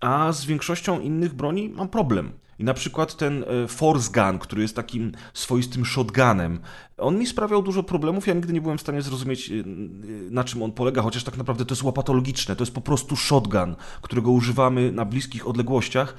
a 0.00 0.32
z 0.32 0.44
większością 0.44 1.00
innych 1.00 1.34
broni 1.34 1.68
mam 1.68 1.88
problem. 1.88 2.32
I 2.58 2.64
na 2.64 2.74
przykład 2.74 3.16
ten 3.16 3.44
e, 3.64 3.68
Force 3.68 4.10
Gun, 4.12 4.38
który 4.38 4.62
jest 4.62 4.76
takim 4.76 5.12
swoistym 5.34 5.84
shotgunem, 5.84 6.60
on 6.98 7.18
mi 7.18 7.26
sprawiał 7.26 7.62
dużo 7.62 7.82
problemów. 7.82 8.26
Ja 8.26 8.34
nigdy 8.34 8.52
nie 8.52 8.60
byłem 8.60 8.78
w 8.78 8.80
stanie 8.80 9.02
zrozumieć, 9.02 9.50
e, 9.50 9.54
e, 9.54 9.64
na 10.30 10.44
czym 10.44 10.62
on 10.62 10.72
polega, 10.72 11.02
chociaż 11.02 11.24
tak 11.24 11.36
naprawdę 11.36 11.64
to 11.64 11.74
jest 11.74 11.82
łapatologiczne. 11.82 12.56
To 12.56 12.62
jest 12.62 12.74
po 12.74 12.80
prostu 12.80 13.16
shotgun, 13.16 13.76
którego 14.02 14.30
używamy 14.30 14.92
na 14.92 15.04
bliskich 15.04 15.48
odległościach, 15.48 16.14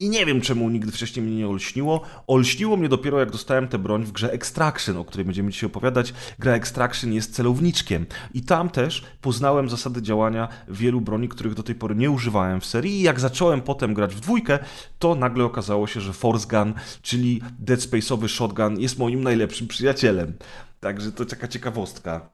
i 0.00 0.08
nie 0.08 0.26
wiem, 0.26 0.40
czemu 0.40 0.70
nigdy 0.70 0.92
wcześniej 0.92 1.26
mnie 1.26 1.36
nie 1.36 1.48
olśniło. 1.48 2.00
Olśniło 2.26 2.76
mnie 2.76 2.88
dopiero, 2.88 3.20
jak 3.20 3.30
dostałem 3.30 3.68
tę 3.68 3.78
broń 3.78 4.04
w 4.04 4.12
grze 4.12 4.32
Extraction, 4.32 4.96
o 4.96 5.04
której 5.04 5.24
będziemy 5.24 5.50
dzisiaj 5.50 5.66
opowiadać. 5.66 6.14
Gra 6.38 6.52
Extraction 6.52 7.12
jest 7.12 7.34
celowniczkiem. 7.34 8.06
I 8.34 8.42
tam 8.42 8.70
też 8.70 9.04
poznałem 9.20 9.68
zasady 9.68 10.02
działania 10.02 10.48
wielu 10.68 11.00
broni, 11.00 11.28
których 11.28 11.54
do 11.54 11.62
tej 11.62 11.74
pory 11.74 11.94
nie 11.94 12.10
używałem 12.10 12.60
w 12.60 12.66
serii. 12.66 13.00
I 13.00 13.02
jak 13.02 13.20
zacząłem 13.20 13.62
potem 13.62 13.94
grać 13.94 14.14
w 14.14 14.20
dwójkę, 14.20 14.58
to 14.98 15.14
nagle 15.14 15.44
okazało 15.44 15.86
się, 15.86 16.00
że 16.00 16.12
Force 16.12 16.48
Gun, 16.48 16.74
czyli 17.02 17.42
Dead 17.58 17.80
Space'owy 17.80 18.28
shotgun, 18.28 18.80
jest 18.80 18.98
moim 18.98 19.24
najlepszym 19.24 19.68
przyjacielem. 19.68 20.32
Także 20.80 21.12
to 21.12 21.24
taka 21.24 21.48
ciekawostka. 21.48 22.30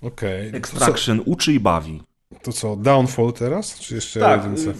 Okay. 0.00 0.50
Extraction 0.52 1.22
uczy 1.24 1.52
i 1.52 1.60
bawi. 1.60 2.02
To 2.42 2.52
co, 2.52 2.76
Downfall 2.76 3.32
teraz? 3.32 3.78
Czy 3.78 3.94
jeszcze 3.94 4.20
tak, 4.20 4.42
jedynce? 4.42 4.74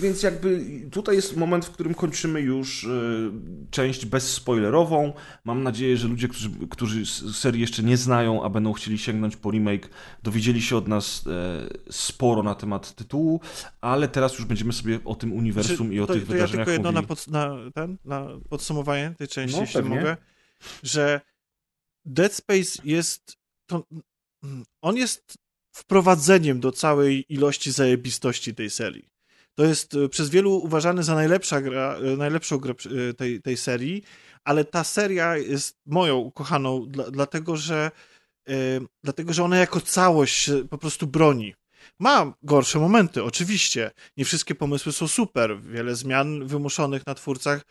więc 0.00 0.22
jakby 0.22 0.64
tutaj 0.90 1.16
jest 1.16 1.36
moment, 1.36 1.64
w 1.64 1.70
którym 1.70 1.94
kończymy 1.94 2.40
już 2.40 2.84
y, 2.84 3.30
część 3.70 4.06
bezspoilerową. 4.06 5.12
Mam 5.44 5.62
nadzieję, 5.62 5.96
że 5.96 6.08
ludzie, 6.08 6.28
którzy, 6.28 6.50
którzy 6.70 7.06
serii 7.32 7.60
jeszcze 7.60 7.82
nie 7.82 7.96
znają, 7.96 8.44
a 8.44 8.48
będą 8.48 8.72
chcieli 8.72 8.98
sięgnąć 8.98 9.36
po 9.36 9.50
remake, 9.50 9.88
dowiedzieli 10.22 10.62
się 10.62 10.76
od 10.76 10.88
nas 10.88 11.24
e, 11.26 11.92
sporo 11.92 12.42
na 12.42 12.54
temat 12.54 12.94
tytułu, 12.94 13.40
ale 13.80 14.08
teraz 14.08 14.38
już 14.38 14.44
będziemy 14.44 14.72
sobie 14.72 14.98
o 15.04 15.14
tym 15.14 15.32
uniwersum 15.32 15.76
znaczy, 15.76 15.94
i 15.94 16.00
o 16.00 16.06
to, 16.06 16.12
tych 16.12 16.26
to 16.26 16.32
wydarzeniach 16.32 16.68
ja 16.68 16.74
tylko 16.74 16.88
jedno 16.88 17.02
mówili. 17.02 17.02
na, 17.02 17.08
pod, 17.08 17.28
na, 17.28 17.70
ten, 17.74 17.96
na 18.04 18.28
podsumowanie 18.48 19.14
tej 19.18 19.28
części, 19.28 19.56
no, 19.56 19.62
jeśli 19.62 19.80
pewnie. 19.80 19.96
mogę, 19.96 20.16
że 20.82 21.20
Dead 22.04 22.32
Space 22.32 22.82
jest... 22.84 23.36
To, 23.66 23.84
on 24.82 24.96
jest 24.96 25.45
wprowadzeniem 25.76 26.60
do 26.60 26.72
całej 26.72 27.24
ilości 27.28 27.72
zajebistości 27.72 28.54
tej 28.54 28.70
serii. 28.70 29.08
To 29.54 29.64
jest 29.64 29.94
e, 29.94 30.08
przez 30.08 30.30
wielu 30.30 30.52
uważany 30.52 31.02
za 31.02 31.14
najlepsza 31.14 31.60
gra, 31.60 31.96
e, 31.96 32.16
najlepszą 32.16 32.58
grę 32.58 32.74
e, 33.10 33.14
tej, 33.14 33.42
tej 33.42 33.56
serii, 33.56 34.02
ale 34.44 34.64
ta 34.64 34.84
seria 34.84 35.36
jest 35.36 35.78
moją 35.86 36.16
ukochaną, 36.16 36.86
dla, 36.88 37.10
dlatego, 37.10 37.56
że, 37.56 37.90
dlatego, 39.04 39.32
że 39.32 39.44
ona 39.44 39.56
jako 39.56 39.80
całość 39.80 40.50
po 40.70 40.78
prostu 40.78 41.06
broni. 41.06 41.54
Ma 41.98 42.32
gorsze 42.42 42.78
momenty, 42.78 43.24
oczywiście. 43.24 43.90
Nie 44.16 44.24
wszystkie 44.24 44.54
pomysły 44.54 44.92
są 44.92 45.08
super. 45.08 45.60
Wiele 45.62 45.94
zmian 45.94 46.46
wymuszonych 46.46 47.06
na 47.06 47.14
twórcach 47.14 47.62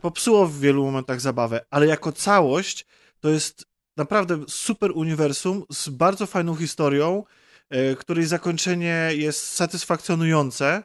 popsuło 0.00 0.46
w 0.46 0.60
wielu 0.60 0.84
momentach 0.84 1.20
zabawę, 1.20 1.64
ale 1.70 1.86
jako 1.86 2.12
całość 2.12 2.86
to 3.20 3.28
jest 3.28 3.66
naprawdę 3.96 4.44
super 4.48 4.90
uniwersum 4.94 5.64
z 5.72 5.88
bardzo 5.88 6.26
fajną 6.26 6.56
historią, 6.56 7.24
e, 7.70 7.96
której 7.96 8.26
zakończenie 8.26 9.10
jest 9.14 9.48
satysfakcjonujące 9.48 10.82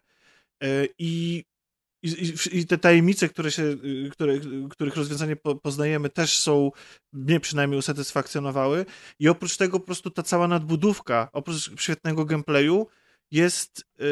e, 0.63 0.85
i, 0.99 1.43
i, 2.03 2.33
i 2.51 2.65
te 2.65 2.77
tajemnice, 2.77 3.29
które 3.29 3.51
się, 3.51 3.75
które, 4.11 4.39
których 4.69 4.95
rozwiązanie 4.95 5.35
po, 5.35 5.55
poznajemy, 5.55 6.09
też 6.09 6.39
są, 6.39 6.71
mnie 7.13 7.39
przynajmniej 7.39 7.79
usatysfakcjonowały. 7.79 8.85
I 9.19 9.29
oprócz 9.29 9.57
tego 9.57 9.79
po 9.79 9.85
prostu 9.85 10.09
ta 10.09 10.23
cała 10.23 10.47
nadbudówka, 10.47 11.29
oprócz 11.33 11.81
świetnego 11.81 12.25
gameplayu, 12.25 12.87
jest, 13.31 13.85
e, 13.99 14.03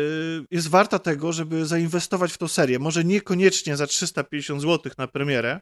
jest 0.52 0.68
warta 0.68 1.00
tego, 1.00 1.34
żeby 1.34 1.66
zainwestować 1.66 2.32
w 2.34 2.38
tą 2.38 2.48
serię. 2.48 2.80
Może 2.80 3.04
niekoniecznie 3.04 3.78
za 3.78 3.88
350 3.88 4.62
zł 4.62 4.92
na 4.98 5.08
premierę, 5.08 5.60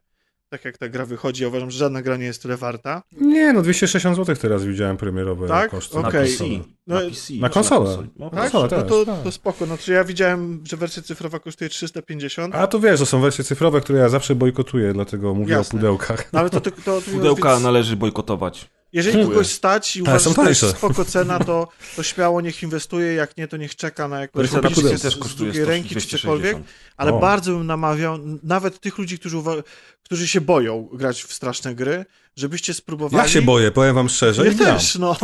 tak 0.50 0.66
jak 0.66 0.78
ta 0.78 0.90
gra 0.90 1.06
wychodzi, 1.06 1.44
ja 1.44 1.50
uważam, 1.50 1.72
że 1.72 1.78
żadna 1.78 2.02
gra 2.02 2.18
nie 2.18 2.26
jest 2.26 2.42
tyle 2.42 2.58
warta. 2.58 3.04
Nie, 3.22 3.54
no 3.54 3.62
260 3.62 4.16
zł 4.16 4.36
teraz 4.36 4.66
widziałem 4.66 4.98
premierowe 4.98 5.48
tak? 5.48 5.72
koszty. 5.72 5.98
Okay. 5.98 6.14
Na 6.14 6.20
PC. 6.20 6.44
No, 6.88 6.96
na, 6.96 7.10
PC, 7.10 7.34
na 7.34 7.50
konsolę. 7.50 8.08
No, 8.16 8.30
tak? 8.30 8.40
konsolę 8.40 8.68
no 8.72 8.84
to, 8.84 9.06
tak. 9.06 9.24
to 9.24 9.32
spoko. 9.32 9.66
No, 9.66 9.78
czy 9.78 9.92
ja 9.94 10.04
widziałem, 10.04 10.64
że 10.64 10.78
wersja 10.78 11.04
cyfrowa 11.04 11.40
kosztuje 11.40 11.70
350. 11.70 12.56
A 12.56 12.68
to 12.68 12.80
wiesz, 12.80 13.00
to 13.00 13.06
są 13.06 13.22
wersje 13.22 13.44
cyfrowe, 13.44 13.82
które 13.82 14.00
ja 14.00 14.10
zawsze 14.10 14.36
bojkotuję, 14.36 14.94
dlatego 14.94 15.34
mówię 15.34 15.54
Jasne. 15.54 15.78
o 15.78 15.80
pudełkach. 15.80 16.34
No, 16.34 16.40
ale 16.40 16.50
to, 16.50 16.62
to, 16.62 16.72
to, 16.72 17.02
Pudełka 17.02 17.52
więc... 17.52 17.64
należy 17.64 17.96
bojkotować. 17.96 18.70
Jeżeli 18.94 19.26
kogoś 19.26 19.48
stać 19.48 19.96
i 19.96 20.02
uważa, 20.02 20.30
że 20.30 20.36
to 20.36 20.50
jest 20.50 20.68
spoko 20.78 21.06
cena, 21.06 21.40
to, 21.40 21.68
to 21.96 22.04
śmiało 22.04 22.42
niech 22.42 22.64
inwestuje, 22.64 23.14
jak 23.14 23.38
nie, 23.38 23.48
to 23.48 23.58
niech 23.58 23.76
czeka 23.76 24.08
na 24.08 24.22
jakąś 24.22 24.50
publiczkę 24.50 25.00
też 25.00 25.16
z 25.16 25.36
drugiej 25.36 25.66
ręki 25.66 25.96
czy 25.96 26.08
cokolwiek, 26.08 26.58
ale 26.98 27.14
o. 27.14 27.20
bardzo 27.20 27.52
bym 27.52 27.68
namawiał 27.68 28.18
nawet 28.44 28.80
tych 28.80 28.98
ludzi, 28.98 29.20
którzy, 29.20 29.38
którzy 30.04 30.28
się 30.28 30.42
boją 30.42 30.90
grać 30.94 31.24
w 31.24 31.34
straszne 31.34 31.76
gry, 31.76 32.06
żebyście 32.36 32.74
spróbowali... 32.74 33.24
Ja 33.24 33.30
się 33.30 33.42
boję, 33.42 33.72
powiem 33.72 33.96
wam 33.96 34.10
szczerze. 34.10 34.48
Ja 34.48 34.54
też, 34.54 34.96
no, 34.96 35.18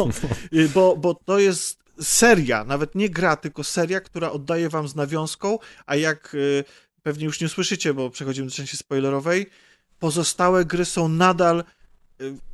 bo, 0.73 0.97
bo 0.97 1.13
to 1.25 1.39
jest 1.39 1.83
seria, 2.01 2.63
nawet 2.63 2.95
nie 2.95 3.09
gra, 3.09 3.35
tylko 3.35 3.63
seria, 3.63 4.01
która 4.01 4.31
oddaje 4.31 4.69
wam 4.69 4.87
z 4.87 4.95
nawiązką, 4.95 5.59
a 5.85 5.95
jak 5.95 6.33
y, 6.33 6.63
pewnie 7.03 7.25
już 7.25 7.41
nie 7.41 7.49
słyszycie, 7.49 7.93
bo 7.93 8.09
przechodzimy 8.09 8.47
do 8.47 8.53
części 8.53 8.77
spoilerowej, 8.77 9.49
pozostałe 9.99 10.65
gry 10.65 10.85
są 10.85 11.07
nadal 11.07 11.63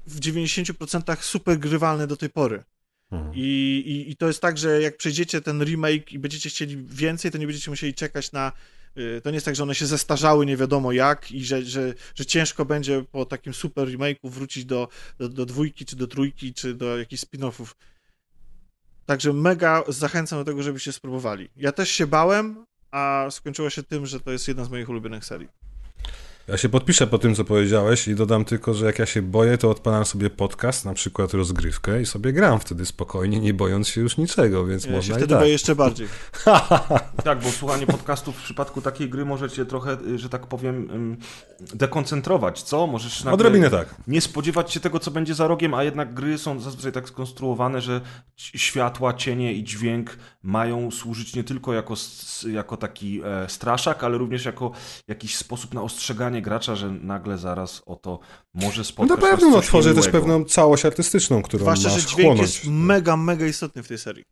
w 0.09 0.19
90% 0.19 1.21
super 1.21 1.59
grywalne 1.59 2.07
do 2.07 2.17
tej 2.17 2.29
pory. 2.29 2.63
Mhm. 3.11 3.31
I, 3.35 3.83
i, 3.85 4.11
I 4.11 4.15
to 4.15 4.27
jest 4.27 4.41
tak, 4.41 4.57
że 4.57 4.81
jak 4.81 4.97
przejdziecie 4.97 5.41
ten 5.41 5.63
remake 5.63 6.11
i 6.11 6.19
będziecie 6.19 6.49
chcieli 6.49 6.77
więcej, 6.77 7.31
to 7.31 7.37
nie 7.37 7.45
będziecie 7.45 7.71
musieli 7.71 7.93
czekać 7.93 8.31
na 8.31 8.51
y, 8.97 9.21
to 9.23 9.29
nie 9.29 9.35
jest 9.35 9.45
tak, 9.45 9.55
że 9.55 9.63
one 9.63 9.75
się 9.75 9.85
zestarzały 9.85 10.45
nie 10.45 10.57
wiadomo 10.57 10.91
jak 10.91 11.31
i 11.31 11.45
że, 11.45 11.61
że, 11.61 11.93
że 12.15 12.25
ciężko 12.25 12.65
będzie 12.65 13.03
po 13.11 13.25
takim 13.25 13.53
super 13.53 13.87
remake'u 13.87 14.29
wrócić 14.29 14.65
do, 14.65 14.87
do, 15.19 15.29
do 15.29 15.45
dwójki, 15.45 15.85
czy 15.85 15.95
do 15.95 16.07
trójki, 16.07 16.53
czy 16.53 16.73
do 16.73 16.97
jakichś 16.97 17.23
spin-offów. 17.23 17.75
Także 19.05 19.33
mega 19.33 19.83
zachęcam 19.87 20.39
do 20.39 20.45
tego, 20.45 20.63
żebyście 20.63 20.91
spróbowali. 20.91 21.49
Ja 21.55 21.71
też 21.71 21.89
się 21.89 22.07
bałem, 22.07 22.65
a 22.91 23.27
skończyło 23.31 23.69
się 23.69 23.83
tym, 23.83 24.05
że 24.05 24.19
to 24.19 24.31
jest 24.31 24.47
jedna 24.47 24.65
z 24.65 24.69
moich 24.69 24.89
ulubionych 24.89 25.25
serii. 25.25 25.47
Ja 26.49 26.57
się 26.57 26.69
podpiszę 26.69 27.07
po 27.07 27.17
tym, 27.17 27.35
co 27.35 27.45
powiedziałeś 27.45 28.07
i 28.07 28.15
dodam 28.15 28.45
tylko, 28.45 28.73
że 28.73 28.85
jak 28.85 28.99
ja 28.99 29.05
się 29.05 29.21
boję, 29.21 29.57
to 29.57 29.69
odpalam 29.69 30.05
sobie 30.05 30.29
podcast, 30.29 30.85
na 30.85 30.93
przykład 30.93 31.33
rozgrywkę 31.33 32.01
i 32.01 32.05
sobie 32.05 32.33
gram 32.33 32.59
wtedy 32.59 32.85
spokojnie, 32.85 33.39
nie 33.39 33.53
bojąc 33.53 33.87
się 33.87 34.01
już 34.01 34.17
niczego, 34.17 34.65
więc 34.65 34.85
ja 34.85 34.91
można 34.91 35.13
się 35.13 35.19
wtedy 35.19 35.27
tak. 35.27 35.39
boję 35.39 35.51
jeszcze 35.51 35.75
bardziej. 35.75 36.07
tak, 37.23 37.39
bo 37.39 37.49
słuchanie 37.51 37.87
podcastów 37.87 38.35
w 38.35 38.43
przypadku 38.43 38.81
takiej 38.81 39.09
gry 39.09 39.25
może 39.25 39.49
cię 39.49 39.65
trochę, 39.65 39.97
że 40.15 40.29
tak 40.29 40.47
powiem, 40.47 41.17
dekoncentrować, 41.59 42.63
co? 42.63 42.87
Możesz 42.87 43.25
Odrobinę 43.25 43.69
tak. 43.69 43.95
nie 44.07 44.21
spodziewać 44.21 44.73
się 44.73 44.79
tego, 44.79 44.99
co 44.99 45.11
będzie 45.11 45.33
za 45.33 45.47
rogiem, 45.47 45.73
a 45.73 45.83
jednak 45.83 46.13
gry 46.13 46.37
są 46.37 46.59
zazwyczaj 46.59 46.91
tak 46.91 47.09
skonstruowane, 47.09 47.81
że 47.81 48.01
światła, 48.35 49.13
cienie 49.13 49.53
i 49.53 49.63
dźwięk 49.63 50.17
mają 50.43 50.91
służyć 50.91 51.35
nie 51.35 51.43
tylko 51.43 51.73
jako, 51.73 51.93
jako 52.51 52.77
taki 52.77 53.21
e, 53.23 53.49
straszak, 53.49 54.03
ale 54.03 54.17
również 54.17 54.45
jako 54.45 54.71
jakiś 55.07 55.35
sposób 55.35 55.73
na 55.73 55.81
ostrzeganie 55.81 56.41
gracza, 56.41 56.75
że 56.75 56.91
nagle 56.91 57.37
zaraz 57.37 57.81
o 57.85 57.95
to 57.95 58.19
może 58.53 58.83
spotkać 58.83 59.09
No 59.09 59.27
na 59.27 59.31
pewno 59.31 59.49
no, 59.49 59.61
tworzy 59.61 59.95
też 59.95 60.07
pewną 60.07 60.45
całość 60.45 60.85
artystyczną, 60.85 61.41
którą 61.41 61.61
Zwłaszcza, 61.61 61.89
że 61.89 62.01
dźwięk 62.01 62.27
chłonąć. 62.27 62.55
jest 62.55 62.67
mega, 62.67 63.17
mega 63.17 63.47
istotny 63.47 63.83
w 63.83 63.87
tej 63.87 63.97
serii. 63.97 64.23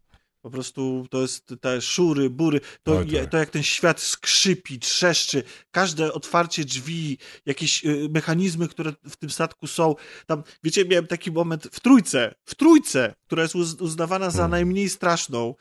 Po 0.41 0.51
prostu 0.51 1.07
to 1.09 1.21
jest 1.21 1.55
te 1.61 1.81
szury, 1.81 2.29
bury, 2.29 2.61
to, 2.83 2.97
Oj, 2.97 3.11
tak. 3.11 3.29
to 3.29 3.37
jak 3.37 3.49
ten 3.49 3.63
świat 3.63 3.99
skrzypi, 3.99 4.79
trzeszczy, 4.79 5.43
każde 5.71 6.13
otwarcie 6.13 6.65
drzwi, 6.65 7.17
jakieś 7.45 7.85
y, 7.85 8.09
mechanizmy, 8.11 8.67
które 8.67 8.93
w 9.09 9.15
tym 9.15 9.29
statku 9.29 9.67
są. 9.67 9.95
Tam, 10.25 10.43
wiecie, 10.63 10.85
miałem 10.85 11.07
taki 11.07 11.31
moment 11.31 11.67
w 11.71 11.79
trójce, 11.79 12.35
w 12.45 12.55
trójce, 12.55 13.15
która 13.25 13.43
jest 13.43 13.55
uznawana 13.55 14.29
za 14.29 14.37
hmm. 14.37 14.51
najmniej 14.51 14.89
straszną. 14.89 15.55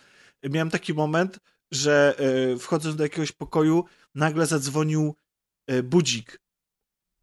Miałem 0.50 0.70
taki 0.70 0.94
moment, 0.94 1.38
że 1.70 2.16
y, 2.54 2.58
wchodząc 2.58 2.96
do 2.96 3.02
jakiegoś 3.02 3.32
pokoju, 3.32 3.84
nagle 4.14 4.46
zadzwonił 4.46 5.14
E, 5.66 5.82
budzik. 5.82 6.40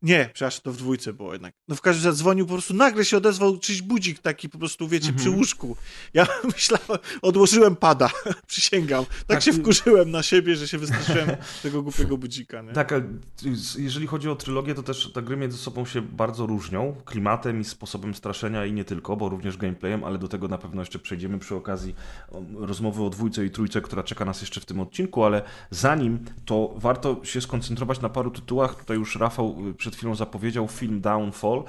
Nie, 0.04 0.30
przepraszam, 0.34 0.62
to 0.64 0.72
w 0.72 0.78
dwójce 0.78 1.14
było 1.14 1.34
jednak. 1.34 1.54
No 1.68 1.76
w 1.76 1.82
każdym 1.82 2.06
razie 2.06 2.12
zadzwonił, 2.12 2.46
po 2.46 2.54
prostu 2.54 2.74
nagle 2.74 3.06
się 3.06 3.18
odezwał 3.18 3.58
czyś 3.58 3.82
budzik 3.82 4.20
taki 4.20 4.50
po 4.50 4.58
prostu, 4.58 4.88
wiecie, 4.88 5.06
mm 5.06 5.16
-hmm. 5.16 5.20
przy 5.20 5.28
mhm. 5.28 5.40
łóżku. 5.40 5.78
Ja 6.14 6.28
myślałem, 6.56 7.04
odłożyłem 7.22 7.76
pada, 7.76 8.10
przysięgam. 8.48 9.06
Tak, 9.06 9.26
tak, 9.28 9.44
się 9.44 9.54
wkurzyłem 9.54 10.12
na 10.12 10.24
siebie, 10.24 10.56
że 10.56 10.68
się 10.68 10.78
wystraszyłem 10.78 11.30
tego 11.64 11.82
głupiego 11.82 12.18
budzika. 12.18 12.62
Nie? 12.62 12.74
Tak, 12.74 12.94
jeżeli 13.78 14.08
chodzi 14.08 14.30
o 14.30 14.36
trylogię, 14.36 14.76
to 14.76 14.84
też 14.84 15.12
te 15.12 15.22
gry 15.22 15.38
między 15.38 15.58
sobą 15.58 15.86
się 15.86 16.02
bardzo 16.02 16.46
różnią. 16.46 16.96
Klimatem 17.06 17.62
i 17.62 17.64
sposobem 17.64 18.14
straszenia 18.16 18.66
i 18.66 18.74
nie 18.74 18.86
tylko, 18.86 19.16
bo 19.16 19.30
również 19.30 19.58
gameplayem, 19.58 20.04
ale 20.04 20.18
do 20.18 20.28
tego 20.28 20.48
na 20.48 20.58
pewno 20.58 20.82
jeszcze 20.82 21.00
przejdziemy 21.00 21.40
przy 21.40 21.56
okazji 21.56 21.96
rozmowy 22.56 23.04
o 23.04 23.10
dwójce 23.10 23.46
i 23.46 23.50
trójce, 23.50 23.82
która 23.82 24.04
czeka 24.04 24.26
nas 24.26 24.42
jeszcze 24.42 24.62
w 24.62 24.66
tym 24.66 24.80
odcinku, 24.80 25.24
ale 25.24 25.42
zanim 25.70 26.20
to 26.46 26.74
warto 26.78 27.22
się 27.24 27.42
skoncentrować 27.42 28.02
na 28.02 28.10
paru 28.10 28.32
tytułach. 28.32 28.76
Tutaj 28.76 28.98
już 28.98 29.16
Rafał 29.16 29.56
y, 29.70 29.74
przed 29.74 29.93
przed 29.94 30.00
chwilą 30.00 30.16
zapowiedział 30.16 30.68
film 30.68 31.02
Downfall, 31.02 31.64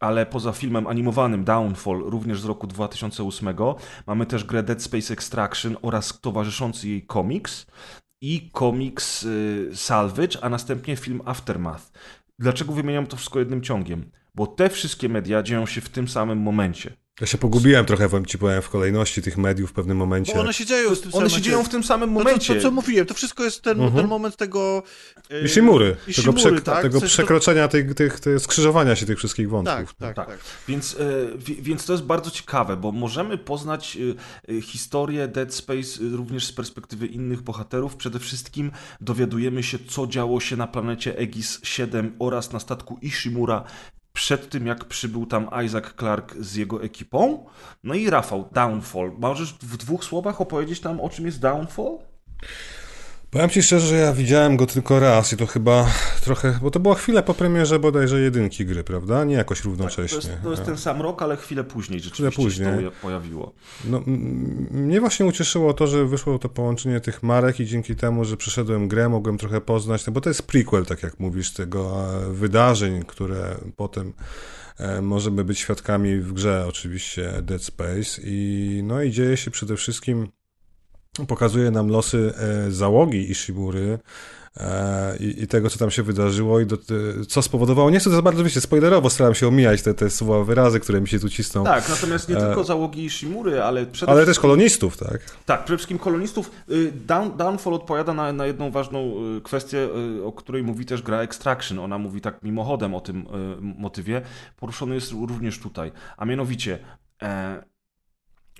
ale 0.00 0.26
poza 0.26 0.52
filmem 0.52 0.86
animowanym 0.86 1.44
Downfall, 1.44 1.98
również 1.98 2.40
z 2.40 2.44
roku 2.44 2.66
2008, 2.66 3.54
mamy 4.06 4.26
też 4.26 4.44
grę 4.44 4.62
Dead 4.62 4.82
Space 4.82 5.12
Extraction 5.12 5.76
oraz 5.82 6.20
towarzyszący 6.20 6.88
jej 6.88 7.02
komiks 7.02 7.66
i 8.20 8.50
komiks 8.52 9.22
y, 9.22 9.70
Salvage, 9.74 10.44
a 10.44 10.48
następnie 10.48 10.96
film 10.96 11.22
Aftermath. 11.24 11.92
Dlaczego 12.38 12.72
wymieniam 12.72 13.06
to 13.06 13.16
wszystko 13.16 13.38
jednym 13.38 13.62
ciągiem? 13.62 14.10
Bo 14.34 14.46
te 14.46 14.68
wszystkie 14.68 15.08
media 15.08 15.42
dzieją 15.42 15.66
się 15.66 15.80
w 15.80 15.88
tym 15.88 16.08
samym 16.08 16.38
momencie. 16.38 16.92
Ja 17.20 17.26
się 17.26 17.38
pogubiłem 17.38 17.86
trochę, 17.86 18.08
wam 18.08 18.26
ci 18.26 18.38
powiem, 18.38 18.62
w 18.62 18.68
kolejności 18.68 19.22
tych 19.22 19.38
mediów 19.38 19.70
w 19.70 19.72
pewnym 19.72 19.96
momencie. 19.96 20.34
Bo 20.34 20.40
one 20.40 20.54
się 20.54 20.66
dzieją 20.66 20.94
w 20.94 21.00
tym 21.00 21.14
One 21.14 21.30
się 21.30 21.40
dzieją 21.40 21.64
w 21.64 21.68
tym 21.68 21.84
samym 21.84 22.10
momencie. 22.10 22.46
To, 22.46 22.54
to, 22.54 22.60
to, 22.60 22.62
co 22.62 22.70
mówiłem, 22.70 23.06
to 23.06 23.14
wszystko 23.14 23.44
jest 23.44 23.62
ten, 23.62 23.80
mhm. 23.80 23.96
ten 23.96 24.06
moment 24.06 24.36
tego... 24.36 24.82
Yy, 25.30 25.40
Ishimury. 25.40 25.96
Tego, 26.16 26.32
prze, 26.32 26.60
tak? 26.60 26.82
tego 26.82 27.00
przekroczenia, 27.00 27.68
to... 27.68 27.72
tych, 27.72 27.94
tych, 27.94 28.20
tych, 28.20 28.40
skrzyżowania 28.40 28.96
się 28.96 29.06
tych 29.06 29.18
wszystkich 29.18 29.50
wątków. 29.50 29.94
Tak, 29.94 30.14
tak, 30.14 30.16
tak. 30.16 30.26
tak. 30.26 30.38
Więc, 30.68 30.96
yy, 31.48 31.54
więc 31.62 31.84
to 31.86 31.92
jest 31.92 32.04
bardzo 32.04 32.30
ciekawe, 32.30 32.76
bo 32.76 32.92
możemy 32.92 33.38
poznać 33.38 33.96
yy, 33.96 34.62
historię 34.62 35.28
Dead 35.28 35.54
Space 35.54 36.00
również 36.00 36.46
z 36.46 36.52
perspektywy 36.52 37.06
innych 37.06 37.42
bohaterów. 37.42 37.96
Przede 37.96 38.18
wszystkim 38.18 38.70
dowiadujemy 39.00 39.62
się, 39.62 39.78
co 39.88 40.06
działo 40.06 40.40
się 40.40 40.56
na 40.56 40.66
planecie 40.66 41.18
Aegis 41.18 41.60
7 41.62 42.16
oraz 42.18 42.52
na 42.52 42.60
statku 42.60 42.98
Ishimura 43.02 43.64
przed 44.12 44.50
tym, 44.50 44.66
jak 44.66 44.84
przybył 44.84 45.26
tam 45.26 45.50
Isaac 45.66 45.84
Clark 45.98 46.34
z 46.34 46.54
jego 46.54 46.82
ekipą. 46.82 47.46
No 47.84 47.94
i 47.94 48.10
Rafał, 48.10 48.48
Downfall. 48.52 49.12
Możesz 49.18 49.52
w 49.52 49.76
dwóch 49.76 50.04
słowach 50.04 50.40
opowiedzieć 50.40 50.82
nam, 50.82 51.00
o 51.00 51.10
czym 51.10 51.26
jest 51.26 51.40
Downfall? 51.40 51.98
Powiem 53.30 53.50
Ci 53.50 53.62
szczerze, 53.62 53.86
że 53.86 53.96
ja 53.96 54.12
widziałem 54.12 54.56
go 54.56 54.66
tylko 54.66 55.00
raz 55.00 55.32
i 55.32 55.36
to 55.36 55.46
chyba 55.46 55.86
trochę, 56.24 56.58
bo 56.62 56.70
to 56.70 56.80
była 56.80 56.94
chwilę 56.94 57.22
po 57.22 57.34
premierze 57.34 57.78
bodajże 57.78 58.20
jedynki 58.20 58.66
gry, 58.66 58.84
prawda? 58.84 59.24
Nie 59.24 59.34
jakoś 59.34 59.64
równocześnie. 59.64 60.18
Tak, 60.18 60.26
to, 60.26 60.32
jest, 60.32 60.42
to 60.42 60.50
jest 60.50 60.64
ten 60.64 60.76
sam 60.76 61.02
rok, 61.02 61.22
ale 61.22 61.36
chwilę 61.36 61.64
później 61.64 62.00
rzeczywiście 62.00 62.30
chwilę 62.30 62.46
później. 62.46 62.84
się 62.84 62.90
to 62.90 63.02
pojawiło. 63.02 63.52
No, 63.84 64.02
mnie 64.70 65.00
właśnie 65.00 65.26
ucieszyło 65.26 65.74
to, 65.74 65.86
że 65.86 66.06
wyszło 66.06 66.38
to 66.38 66.48
połączenie 66.48 67.00
tych 67.00 67.22
marek 67.22 67.60
i 67.60 67.66
dzięki 67.66 67.96
temu, 67.96 68.24
że 68.24 68.36
przeszedłem 68.36 68.88
grę, 68.88 69.08
mogłem 69.08 69.38
trochę 69.38 69.60
poznać, 69.60 70.06
no 70.06 70.12
bo 70.12 70.20
to 70.20 70.30
jest 70.30 70.42
prequel, 70.42 70.86
tak 70.86 71.02
jak 71.02 71.20
mówisz, 71.20 71.50
tego 71.50 72.06
e, 72.14 72.32
wydarzeń, 72.32 73.04
które 73.06 73.56
potem 73.76 74.12
e, 74.78 75.02
możemy 75.02 75.44
być 75.44 75.58
świadkami 75.58 76.16
w 76.16 76.32
grze 76.32 76.66
oczywiście 76.68 77.32
Dead 77.42 77.62
Space 77.62 78.20
i 78.24 78.80
no 78.84 79.02
i 79.02 79.10
dzieje 79.10 79.36
się 79.36 79.50
przede 79.50 79.76
wszystkim 79.76 80.28
pokazuje 81.26 81.70
nam 81.70 81.88
losy 81.88 82.32
e, 82.36 82.70
załogi 82.70 83.30
Ishibury 83.30 83.98
e, 84.56 85.16
i, 85.16 85.42
i, 85.42 85.46
tego, 85.46 85.70
co 85.70 85.78
tam 85.78 85.90
się 85.90 86.02
wydarzyło 86.02 86.60
i 86.60 86.66
do, 86.66 86.78
co 87.28 87.42
spowodowało. 87.42 87.90
Nie 87.90 87.98
chcę 87.98 88.10
za 88.10 88.22
bardzo, 88.22 88.44
wiecie, 88.44 88.60
spoilerowo 88.60 89.10
staram 89.10 89.34
się 89.34 89.48
omijać 89.48 89.82
te, 89.82 89.94
te 89.94 90.10
słowa, 90.10 90.44
wyrazy, 90.44 90.80
które 90.80 91.00
mi 91.00 91.08
się 91.08 91.20
tu 91.20 91.28
cisną. 91.28 91.64
Tak, 91.64 91.88
natomiast 91.88 92.28
nie 92.28 92.36
e... 92.36 92.40
tylko 92.40 92.64
załogi 92.64 93.04
Ishimury, 93.04 93.62
ale 93.62 93.86
przede 93.86 94.12
Ale 94.12 94.26
też 94.26 94.40
kolonistów, 94.40 94.96
tak? 94.96 95.20
Tak, 95.46 95.64
przede 95.64 95.78
wszystkim 95.78 95.98
kolonistów. 95.98 96.50
Y, 96.70 96.92
Down, 97.06 97.36
Downfall 97.36 97.74
odpowiada 97.74 98.14
na, 98.14 98.32
na 98.32 98.46
jedną 98.46 98.70
ważną 98.70 99.14
y, 99.38 99.40
kwestię, 99.40 99.88
y, 100.18 100.24
o 100.24 100.32
której 100.32 100.62
mówi 100.62 100.86
też 100.86 101.02
gra 101.02 101.20
Extraction. 101.20 101.78
Ona 101.78 101.98
mówi 101.98 102.20
tak 102.20 102.42
mimochodem 102.42 102.94
o 102.94 103.00
tym 103.00 103.26
motywie. 103.60 104.22
Poruszony 104.56 104.94
jest 104.94 105.12
również 105.12 105.58
tutaj. 105.58 105.92
A 106.16 106.24
mianowicie, 106.24 106.78
e, 107.22 107.62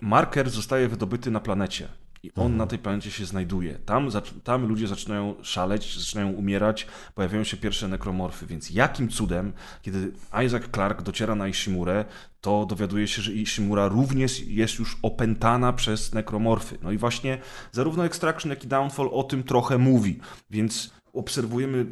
marker 0.03 0.51
zostaje 0.51 0.89
wydobyty 0.89 1.31
na 1.31 1.41
planecie 1.41 1.89
i 2.23 2.31
on 2.35 2.43
mhm. 2.43 2.57
na 2.57 2.67
tej 2.67 2.79
planecie 2.79 3.11
się 3.11 3.25
znajduje. 3.25 3.75
Tam, 3.75 4.09
tam 4.45 4.67
ludzie 4.67 4.87
zaczynają 4.87 5.35
szaleć, 5.43 5.99
zaczynają 5.99 6.33
umierać, 6.33 6.87
pojawiają 7.15 7.45
się 7.45 7.57
pierwsze 7.57 7.89
nekromorfy. 7.89 8.47
Więc 8.47 8.71
jakim 8.71 9.09
cudem, 9.09 9.53
kiedy 9.83 10.13
Isaac 10.47 10.63
Clarke 10.73 11.03
dociera 11.03 11.35
na 11.35 11.49
Ishimurę, 11.49 12.05
to 12.41 12.67
dowiaduje 12.67 13.09
się, 13.09 13.23
że 13.23 13.33
Ishimura 13.33 13.89
również 13.89 14.41
jest 14.41 14.79
już 14.79 14.97
opętana 15.03 15.73
przez 15.73 16.15
nekromorfy. 16.15 16.79
No 16.83 16.93
i 16.93 16.99
właśnie 16.99 17.39
zarówno 17.73 18.05
Extraction, 18.05 18.51
jak 18.51 18.65
i 18.65 18.69
Downfall 18.69 19.09
o 19.13 19.23
tym 19.23 19.43
trochę 19.43 19.79
mówi. 19.79 20.21
Więc 20.51 20.91
obserwujemy 21.13 21.87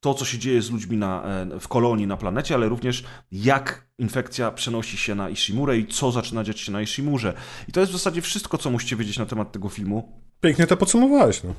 to, 0.00 0.14
co 0.14 0.24
się 0.24 0.38
dzieje 0.38 0.62
z 0.62 0.70
ludźmi 0.70 0.96
na, 0.96 1.22
e, 1.24 1.60
w 1.60 1.68
kolonii 1.68 2.06
na 2.06 2.16
planecie, 2.16 2.54
ale 2.54 2.68
również 2.68 3.04
jak 3.32 3.86
infekcja 3.98 4.50
przenosi 4.50 4.96
się 4.96 5.14
na 5.14 5.30
Ishimurę 5.30 5.78
i 5.78 5.86
co 5.86 6.12
zaczyna 6.12 6.44
dziać 6.44 6.60
się 6.60 6.72
na 6.72 6.82
Ishimurze. 6.82 7.34
I 7.68 7.72
to 7.72 7.80
jest 7.80 7.92
w 7.92 7.96
zasadzie 7.96 8.22
wszystko, 8.22 8.58
co 8.58 8.70
musicie 8.70 8.96
wiedzieć 8.96 9.18
na 9.18 9.26
temat 9.26 9.52
tego 9.52 9.68
filmu. 9.68 10.20
Pięknie 10.40 10.66
to 10.66 10.76
podsumowałeś. 10.76 11.42
No. 11.42 11.54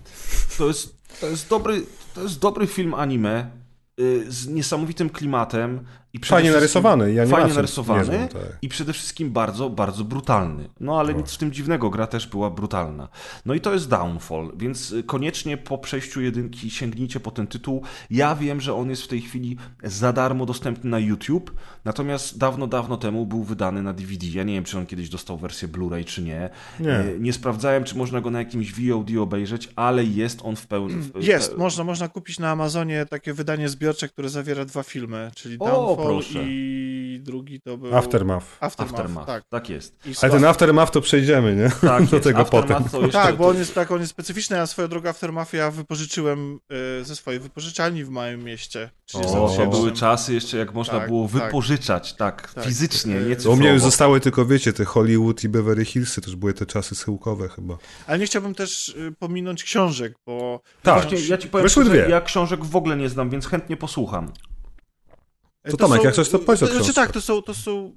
To, 0.58 0.68
jest, 0.68 0.98
to, 1.22 1.28
jest 1.28 1.50
dobry, 1.50 1.86
to 2.16 2.24
jest 2.24 2.40
dobry 2.40 2.68
film 2.68 2.94
anime 2.94 3.52
y, 4.00 4.32
z 4.32 4.48
niesamowitym 4.48 5.10
klimatem, 5.10 5.86
i 6.14 6.20
fajnie 6.20 6.52
narysowany. 6.52 7.14
Ja 7.14 7.26
fajnie 7.26 7.54
narysowany 7.54 8.28
tak. 8.34 8.42
i 8.62 8.70
przede 8.70 8.94
wszystkim 8.94 9.32
bardzo, 9.32 9.70
bardzo 9.70 10.04
brutalny. 10.04 10.70
No 10.80 11.00
ale 11.00 11.14
o. 11.14 11.18
nic 11.18 11.32
w 11.32 11.38
tym 11.38 11.52
dziwnego, 11.52 11.90
gra 11.90 12.08
też 12.08 12.28
była 12.28 12.50
brutalna. 12.50 13.08
No 13.46 13.54
i 13.54 13.62
to 13.62 13.74
jest 13.74 13.90
Downfall, 13.90 14.52
więc 14.58 14.96
koniecznie 15.06 15.58
po 15.58 15.78
przejściu 15.78 16.22
jedynki 16.22 16.70
sięgnijcie 16.70 17.20
po 17.20 17.32
ten 17.32 17.48
tytuł. 17.48 17.84
Ja 18.10 18.36
wiem, 18.36 18.62
że 18.62 18.74
on 18.76 18.90
jest 18.90 19.02
w 19.02 19.08
tej 19.08 19.22
chwili 19.22 19.58
za 19.84 20.14
darmo 20.14 20.46
dostępny 20.46 20.90
na 20.90 21.00
YouTube, 21.00 21.52
natomiast 21.86 22.38
dawno, 22.38 22.68
dawno 22.68 22.98
temu 22.98 23.26
był 23.26 23.44
wydany 23.44 23.82
na 23.82 23.94
DVD. 23.94 24.28
Ja 24.28 24.44
nie 24.44 24.54
wiem, 24.54 24.64
czy 24.64 24.78
on 24.78 24.86
kiedyś 24.86 25.10
dostał 25.10 25.38
wersję 25.38 25.68
Blu-ray, 25.68 26.06
czy 26.06 26.22
nie. 26.22 26.50
Nie. 26.80 26.92
E, 26.92 27.20
nie 27.20 27.34
sprawdzałem, 27.34 27.84
czy 27.84 27.98
można 27.98 28.22
go 28.22 28.32
na 28.32 28.40
jakimś 28.40 28.74
VOD 28.74 29.10
obejrzeć, 29.20 29.70
ale 29.76 30.04
jest 30.04 30.40
on 30.44 30.56
w 30.56 30.68
pełni... 30.68 30.96
Jest, 31.20 31.58
można, 31.58 31.84
można 31.84 32.08
kupić 32.08 32.40
na 32.40 32.52
Amazonie 32.52 33.06
takie 33.06 33.34
wydanie 33.34 33.70
zbiorcze, 33.70 34.08
które 34.08 34.30
zawiera 34.30 34.66
dwa 34.66 34.84
filmy, 34.84 35.32
czyli 35.36 35.58
Downfall 35.58 36.01
proszę. 36.04 36.40
i 36.44 37.20
drugi 37.24 37.62
to 37.62 37.78
był... 37.78 37.96
Aftermath. 37.98 38.46
Aftermath, 38.60 38.94
Aftermath. 39.00 39.28
tak. 39.28 39.44
Tak 39.50 39.70
jest. 39.70 39.96
I 40.08 40.14
Ale 40.22 40.32
ten 40.32 40.46
Aftermath 40.46 40.92
to 40.92 41.02
przejdziemy, 41.02 41.56
nie? 41.56 41.70
Tak 41.90 42.06
Do 42.10 42.16
jest. 42.16 42.24
tego 42.24 42.40
Aftermath 42.40 42.68
potem. 42.70 42.90
To 42.90 43.02
jeszcze, 43.02 43.12
Tak, 43.22 43.38
bo 43.38 43.48
on 43.48 43.58
jest, 43.58 43.76
tak, 43.76 43.92
on 43.92 44.00
jest 44.00 44.12
specyficzny, 44.12 44.62
a 44.62 44.68
swoją 44.68 44.88
drogą 44.88 45.10
Aftermath 45.10 45.54
ja 45.54 45.72
wypożyczyłem 45.72 46.60
e, 47.02 47.04
ze 47.06 47.16
swojej 47.16 47.40
wypożyczalni 47.40 48.04
w 48.04 48.10
małym 48.10 48.44
mieście. 48.44 48.90
O, 49.14 49.20
30 49.20 49.58
to 49.58 49.68
były 49.68 49.92
czasy 49.92 50.34
jeszcze, 50.34 50.58
jak 50.58 50.74
można 50.74 51.00
Tak, 51.00 51.08
było 51.10 51.28
tak. 51.28 51.42
wypożyczać, 51.42 52.14
tak, 52.14 52.54
Tak. 52.54 52.64
fizycznie, 52.66 53.14
nie 53.16 53.20
U 53.20 53.52
U 53.52 53.56
mnie 53.56 53.68
już 53.68 53.76
cyfrowo. 53.76 53.80
zostały 53.80 54.20
tylko, 54.20 54.46
wiecie, 54.46 54.74
te 54.74 54.86
Hollywood 54.86 55.44
i 55.44 55.50
Beverly 55.50 55.86
Hillsy, 55.86 56.22
to 56.22 56.28
już 56.28 56.36
były 56.36 56.54
te 56.54 56.66
czasy 56.66 56.96
schyłkowe 56.96 57.50
chyba. 57.50 57.78
Ale 58.08 58.20
nie 58.20 58.26
chciałbym 58.26 58.56
też 58.56 58.90
y, 58.90 59.14
pominąć 59.20 59.64
książek, 59.64 60.14
bo... 60.26 60.62
Tak. 60.84 61.02
Właśnie, 61.02 61.28
ja 61.28 61.38
ci 61.38 61.48
powiem, 61.48 61.64
Wyszły 61.64 61.84
że 61.86 61.90
dwie. 61.90 62.06
ja 62.10 62.22
książek 62.22 62.66
w 62.66 62.76
ogóle 62.76 62.98
nie 62.98 63.10
znam, 63.10 63.30
więc 63.30 63.48
chętnie 63.48 63.78
posłucham. 63.78 64.32
E, 65.64 65.72
To 65.72 65.78
Tomek, 65.78 66.04
jak 66.04 66.14
coś, 66.16 66.30
to 66.30 66.40
powiedz 66.40 66.64
o 66.64 66.66
Znaczy 66.66 66.82
książce. 66.82 66.94
tak, 66.94 67.12
to 67.12 67.22
są... 67.22 67.42
To 67.42 67.54
są 67.54 67.94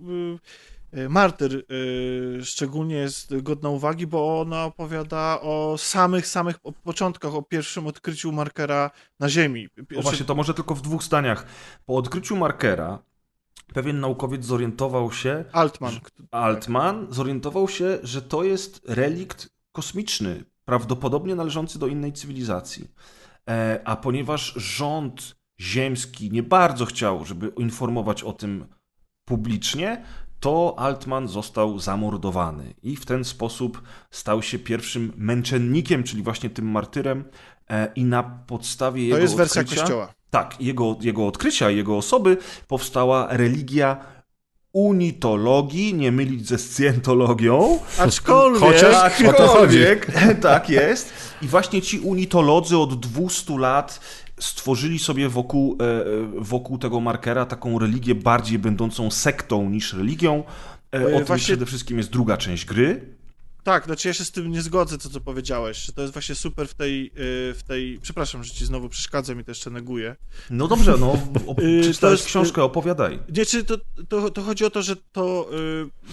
y, 0.95 0.99
y, 0.99 1.09
Martyr 1.09 1.65
y, 1.71 2.45
szczególnie 2.45 2.97
jest 2.97 3.41
godna 3.43 3.69
uwagi, 3.69 4.07
bo 4.07 4.41
ona 4.41 4.65
opowiada 4.65 5.41
o 5.41 5.75
samych, 5.79 6.27
samych 6.27 6.57
o 6.63 6.73
początkach, 6.73 7.35
o 7.35 7.43
pierwszym 7.43 7.87
odkryciu 7.87 8.33
markera 8.33 8.91
na 9.21 9.29
Ziemi. 9.29 9.67
O 9.67 9.85
Pierwszy- 9.87 10.03
właśnie, 10.03 10.27
to 10.27 10.35
może 10.35 10.55
tylko 10.55 10.75
w 10.75 10.83
dwóch 10.83 11.03
zdaniach. 11.03 11.47
Po 11.87 11.97
odkryciu 11.97 12.37
markera 12.37 12.99
pewien 13.75 14.01
naukowiec 14.01 14.45
zorientował 14.45 15.13
się, 15.13 15.45
Altman. 15.53 16.01
Altman 16.31 17.07
zorientował 17.11 17.69
się, 17.69 17.99
że 18.03 18.23
to 18.23 18.45
jest 18.45 18.81
relikt 18.89 19.49
kosmiczny, 19.73 20.45
prawdopodobnie 20.65 21.35
należący 21.35 21.79
do 21.79 21.87
innej 21.87 22.13
cywilizacji. 22.13 22.89
E, 23.49 23.81
a 23.85 23.97
ponieważ 23.97 24.55
rząd 24.57 25.37
ziemski 25.61 26.31
nie 26.31 26.43
bardzo 26.43 26.87
chciał, 26.87 27.25
żeby 27.25 27.53
informować 27.57 28.23
o 28.23 28.33
tym 28.33 28.67
publicznie, 29.25 30.05
to 30.41 30.75
Altman 30.79 31.29
został 31.29 31.79
zamordowany 31.79 32.75
i 32.83 32.97
w 32.97 33.07
ten 33.07 33.25
sposób 33.25 33.83
stał 34.11 34.43
się 34.43 34.59
pierwszym 34.59 35.13
męczennikiem, 35.17 36.03
czyli 36.05 36.23
właśnie 36.23 36.51
tym 36.51 36.71
martyrem 36.71 37.25
e, 37.71 37.93
i 37.95 38.05
na 38.05 38.23
podstawie 38.23 39.03
To 39.03 39.07
jego 39.07 39.19
jest 39.19 39.37
wersja 39.37 39.61
odkrycia, 39.63 39.83
kościoła. 39.83 40.15
tak, 40.31 40.61
jego, 40.61 40.97
jego 41.01 41.27
odkrycia, 41.27 41.71
jego 41.71 41.97
osoby 41.97 42.37
powstała 42.69 43.29
religia 43.31 43.97
unitologii, 44.73 45.95
nie 45.95 46.13
mylić 46.13 46.49
ze 46.49 46.59
scjentologią. 46.59 47.79
Aczkolwiek... 47.99 48.61
Chociaż- 48.63 49.21
o 49.29 49.33
to 49.33 49.47
chodzi. 49.47 49.85
Aczkolwiek, 49.87 50.07
tak 50.43 50.71
jest. 50.71 51.13
I 51.43 51.49
właśnie 51.49 51.83
ci 51.83 51.99
unitolodzy 51.99 52.79
od 52.79 53.01
200 53.01 53.59
lat 53.59 54.01
stworzyli 54.41 54.99
sobie 54.99 55.29
wokół, 55.29 55.79
e, 55.81 56.05
wokół 56.41 56.79
tego 56.79 57.01
markera 57.01 57.47
taką 57.47 57.79
religię 57.79 58.15
bardziej 58.15 58.59
będącą 58.59 59.11
sektą 59.11 59.71
niż 59.71 59.93
religią. 59.93 60.45
E, 60.95 61.07
O 61.07 61.09
tym 61.17 61.25
właśnie- 61.25 61.45
przede 61.45 61.67
wszystkim 61.67 61.99
jest 61.99 62.11
druga 62.11 62.37
część 62.37 62.65
gry. 62.65 63.15
Tak, 63.63 63.85
znaczy 63.85 64.09
ja 64.09 64.15
się 64.15 64.25
z 64.25 64.31
tym 64.31 64.51
nie 64.51 64.63
zgodzę, 64.63 64.99
to 64.99 65.09
co 65.11 65.21
powiedziałeś, 65.21 65.91
to 65.95 66.01
jest 66.03 66.13
właśnie 66.13 66.35
super 66.35 66.69
w 66.69 66.75
tej, 66.75 67.11
w 67.55 67.61
tej... 67.67 67.99
Przepraszam, 68.03 68.45
że 68.45 68.55
ci 68.55 68.65
znowu 68.67 68.89
przeszkadzam 68.89 69.41
i 69.41 69.45
to 69.45 69.51
jeszcze 69.51 69.71
neguję. 69.71 70.17
No 70.51 70.69
dobrze, 70.69 70.95
no 71.01 71.19
przeczytałeś 71.83 72.19
jest- 72.19 72.27
książkę, 72.27 72.63
opowiadaj. 72.63 73.19
Nie, 73.37 73.47
czy 73.47 73.65
to, 73.65 73.77
to, 74.09 74.31
to 74.31 74.43
chodzi 74.43 74.65
o 74.65 74.71
to, 74.71 74.83
że 74.83 74.97
to 75.13 75.51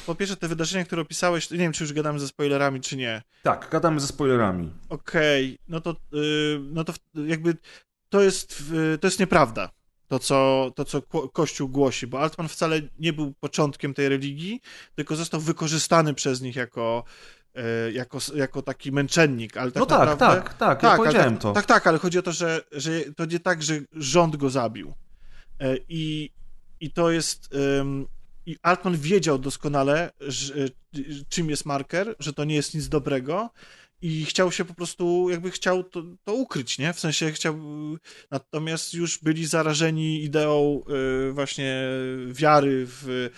po 0.05 0.15
pierwsze 0.15 0.35
te 0.35 0.47
wydarzenia, 0.47 0.85
które 0.85 1.01
opisałeś, 1.01 1.51
nie 1.51 1.57
wiem, 1.57 1.71
czy 1.73 1.83
już 1.83 1.93
gadamy 1.93 2.19
ze 2.19 2.27
spoilerami, 2.27 2.81
czy 2.81 2.97
nie. 2.97 3.21
Tak, 3.43 3.67
gadamy 3.71 3.99
ze 3.99 4.07
spoilerami. 4.07 4.69
Okej, 4.89 5.57
no 5.67 5.81
to, 5.81 5.95
no 6.71 6.83
to 6.83 6.93
jakby 7.27 7.57
to 8.11 8.21
jest, 8.21 8.63
to 9.01 9.07
jest 9.07 9.19
nieprawda. 9.19 9.69
To 10.07 10.19
co, 10.19 10.71
to, 10.75 10.85
co 10.85 11.01
ko- 11.01 11.29
Kościół 11.29 11.69
głosi, 11.69 12.07
bo 12.07 12.19
Altman 12.19 12.47
wcale 12.47 12.81
nie 12.99 13.13
był 13.13 13.33
początkiem 13.33 13.93
tej 13.93 14.09
religii, 14.09 14.61
tylko 14.95 15.15
został 15.15 15.39
wykorzystany 15.39 16.13
przez 16.13 16.41
nich 16.41 16.55
jako, 16.55 17.03
y, 17.87 17.91
jako, 17.91 18.17
jako 18.35 18.61
taki 18.61 18.91
męczennik. 18.91 19.57
Ale 19.57 19.71
tak 19.71 19.79
no 19.79 19.85
tak, 19.85 19.99
naprawdę, 19.99 20.41
tak, 20.41 20.53
tak, 20.53 20.83
ja 20.83 20.89
ale 20.89 20.97
powiedziałem 20.97 21.33
tak, 21.33 21.41
to. 21.41 21.53
Tak, 21.53 21.65
tak, 21.65 21.87
ale 21.87 21.97
chodzi 21.97 22.19
o 22.19 22.21
to, 22.21 22.31
że, 22.31 22.61
że 22.71 22.91
to 23.01 23.25
nie 23.25 23.39
tak, 23.39 23.63
że 23.63 23.79
rząd 23.93 24.35
go 24.35 24.49
zabił. 24.49 24.93
E, 25.59 25.77
I, 25.89 26.31
i 26.79 26.91
to 26.91 27.11
jest. 27.11 27.49
I 28.45 28.57
Altman 28.61 28.97
wiedział 28.97 29.39
doskonale, 29.39 30.11
że, 30.19 30.53
y, 30.55 30.71
czym 31.29 31.49
jest 31.49 31.65
marker, 31.65 32.15
że 32.19 32.33
to 32.33 32.43
nie 32.43 32.55
jest 32.55 32.73
nic 32.73 32.89
dobrego. 32.89 33.49
I 34.01 34.25
chciał 34.25 34.51
się 34.51 34.65
po 34.65 34.73
prostu, 34.73 35.29
jakby 35.29 35.51
chciał 35.51 35.83
to, 35.83 36.03
to 36.23 36.33
ukryć, 36.33 36.77
nie? 36.77 36.93
W 36.93 36.99
sensie 36.99 37.31
chciał. 37.31 37.59
Natomiast 38.31 38.93
już 38.93 39.17
byli 39.17 39.45
zarażeni 39.45 40.23
ideą 40.23 40.83
y, 41.29 41.31
właśnie 41.31 41.83
wiary 42.27 42.85
w 42.87 43.29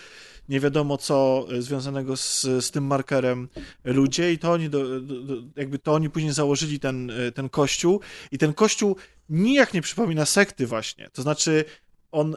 nie 0.50 0.60
wiadomo 0.60 0.98
co 0.98 1.46
y, 1.52 1.62
związanego 1.62 2.18
z, 2.18 2.42
z 2.42 2.72
tym 2.72 2.86
markerem 2.86 3.50
ludzie 3.84 4.34
i 4.34 4.38
to 4.38 4.52
oni, 4.52 4.70
do, 4.70 5.02
do, 5.02 5.36
jakby 5.56 5.80
to 5.80 5.94
oni 5.94 6.10
później 6.10 6.34
założyli 6.34 6.80
ten, 6.80 7.10
y, 7.10 7.32
ten 7.32 7.50
kościół 7.50 8.02
i 8.32 8.38
ten 8.38 8.54
kościół 8.54 8.96
nijak 9.30 9.74
nie 9.74 9.82
przypomina 9.82 10.26
sekty 10.26 10.68
właśnie, 10.68 11.10
to 11.14 11.22
znaczy 11.22 11.66
on, 12.12 12.36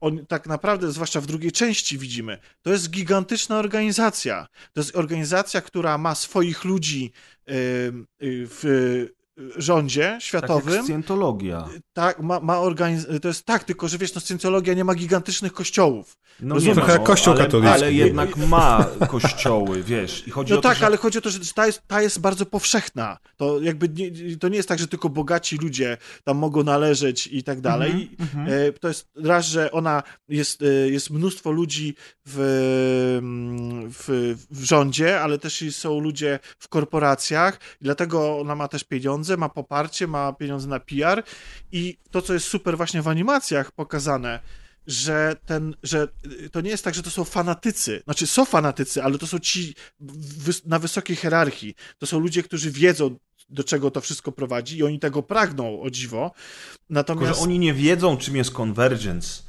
on 0.00 0.26
tak 0.26 0.46
naprawdę, 0.46 0.92
zwłaszcza 0.92 1.20
w 1.20 1.26
drugiej 1.26 1.52
części 1.52 1.98
widzimy, 1.98 2.38
to 2.62 2.70
jest 2.70 2.90
gigantyczna 2.90 3.58
organizacja, 3.58 4.46
to 4.72 4.80
jest 4.80 4.96
organizacja, 4.96 5.60
która 5.60 5.98
ma 5.98 6.14
swoich 6.14 6.64
ludzi 6.64 7.12
y, 7.48 7.92
w 8.20 9.08
rządzie 9.56 10.02
Tak 10.02 10.12
jak 10.12 10.22
światowym, 10.22 10.82
scjentologia. 10.84 11.68
tak, 11.92 12.20
ma, 12.20 12.40
ma 12.40 12.56
organiz- 12.56 13.20
to 13.20 13.28
jest 13.28 13.44
tak, 13.44 13.64
tylko 13.64 13.88
że 13.88 13.98
wiesz, 13.98 14.14
no 14.14 14.20
Scjentologia 14.20 14.74
nie 14.74 14.84
ma 14.84 14.94
gigantycznych 14.94 15.52
kościołów. 15.52 16.16
No 16.40 16.54
Rozumiem. 16.54 16.76
nie 16.76 16.80
ma, 16.80 16.86
Trochę 16.86 16.92
jak 16.92 17.00
no, 17.00 17.06
Kościół 17.06 17.32
ale, 17.32 17.42
katolicki. 17.44 17.74
Ale 17.74 17.92
jednak 17.92 18.36
ma 18.36 18.86
kościoły, 19.08 19.82
wiesz. 19.82 20.26
I 20.26 20.30
chodzi 20.30 20.52
No 20.52 20.58
o 20.58 20.62
to, 20.62 20.68
tak, 20.68 20.78
że... 20.78 20.86
ale 20.86 20.96
chodzi 20.96 21.18
o 21.18 21.20
to, 21.20 21.30
że 21.30 21.38
ta 21.54 21.66
jest, 21.66 21.82
ta 21.86 22.02
jest 22.02 22.20
bardzo 22.20 22.46
powszechna. 22.46 23.18
To 23.36 23.60
jakby 23.60 23.88
nie, 23.88 24.36
to 24.36 24.48
nie 24.48 24.56
jest 24.56 24.68
tak, 24.68 24.78
że 24.78 24.88
tylko 24.88 25.08
bogaci 25.08 25.56
ludzie 25.56 25.96
tam 26.24 26.36
mogą 26.36 26.62
należeć 26.62 27.26
i 27.26 27.42
tak 27.42 27.60
dalej. 27.60 28.10
Mhm, 28.20 28.48
E, 28.68 28.72
To 28.72 28.88
jest 28.88 29.08
raz, 29.24 29.46
że 29.46 29.72
ona 29.72 30.02
jest, 30.28 30.62
e, 30.62 30.66
jest 30.66 31.10
mnóstwo 31.10 31.50
ludzi 31.50 31.94
w, 32.26 32.38
mm, 33.18 33.90
w, 33.90 34.34
w 34.50 34.64
rządzie, 34.64 35.20
ale 35.20 35.38
też 35.38 35.62
i 35.62 35.72
są 35.72 36.00
ludzie 36.00 36.38
w 36.58 36.68
korporacjach, 36.68 37.60
i 37.80 37.84
dlatego 37.84 38.38
ona 38.40 38.54
ma 38.54 38.68
też 38.68 38.84
pieniądze, 38.84 39.27
ma 39.36 39.48
poparcie, 39.48 40.06
ma 40.06 40.32
pieniądze 40.32 40.68
na 40.68 40.80
PR 40.80 41.22
i 41.72 41.98
to, 42.10 42.22
co 42.22 42.34
jest 42.34 42.46
super 42.46 42.76
właśnie 42.76 43.02
w 43.02 43.08
animacjach 43.08 43.72
pokazane, 43.72 44.40
że 44.86 45.36
ten, 45.46 45.76
że 45.82 46.08
to 46.52 46.60
nie 46.60 46.70
jest 46.70 46.84
tak, 46.84 46.94
że 46.94 47.02
to 47.02 47.10
są 47.10 47.24
fanatycy, 47.24 48.02
znaczy 48.04 48.26
są 48.26 48.44
fanatycy, 48.44 49.02
ale 49.02 49.18
to 49.18 49.26
są 49.26 49.38
ci 49.38 49.74
wys- 50.44 50.66
na 50.66 50.78
wysokiej 50.78 51.16
hierarchii, 51.16 51.74
to 51.98 52.06
są 52.06 52.18
ludzie, 52.18 52.42
którzy 52.42 52.70
wiedzą, 52.70 53.16
do 53.48 53.64
czego 53.64 53.90
to 53.90 54.00
wszystko 54.00 54.32
prowadzi 54.32 54.78
i 54.78 54.82
oni 54.82 54.98
tego 54.98 55.22
pragną, 55.22 55.82
o 55.82 55.90
dziwo, 55.90 56.30
Tylko, 56.30 56.84
natomiast... 56.90 57.38
że 57.38 57.44
oni 57.44 57.58
nie 57.58 57.74
wiedzą, 57.74 58.16
czym 58.16 58.36
jest 58.36 58.50
convergence. 58.60 59.42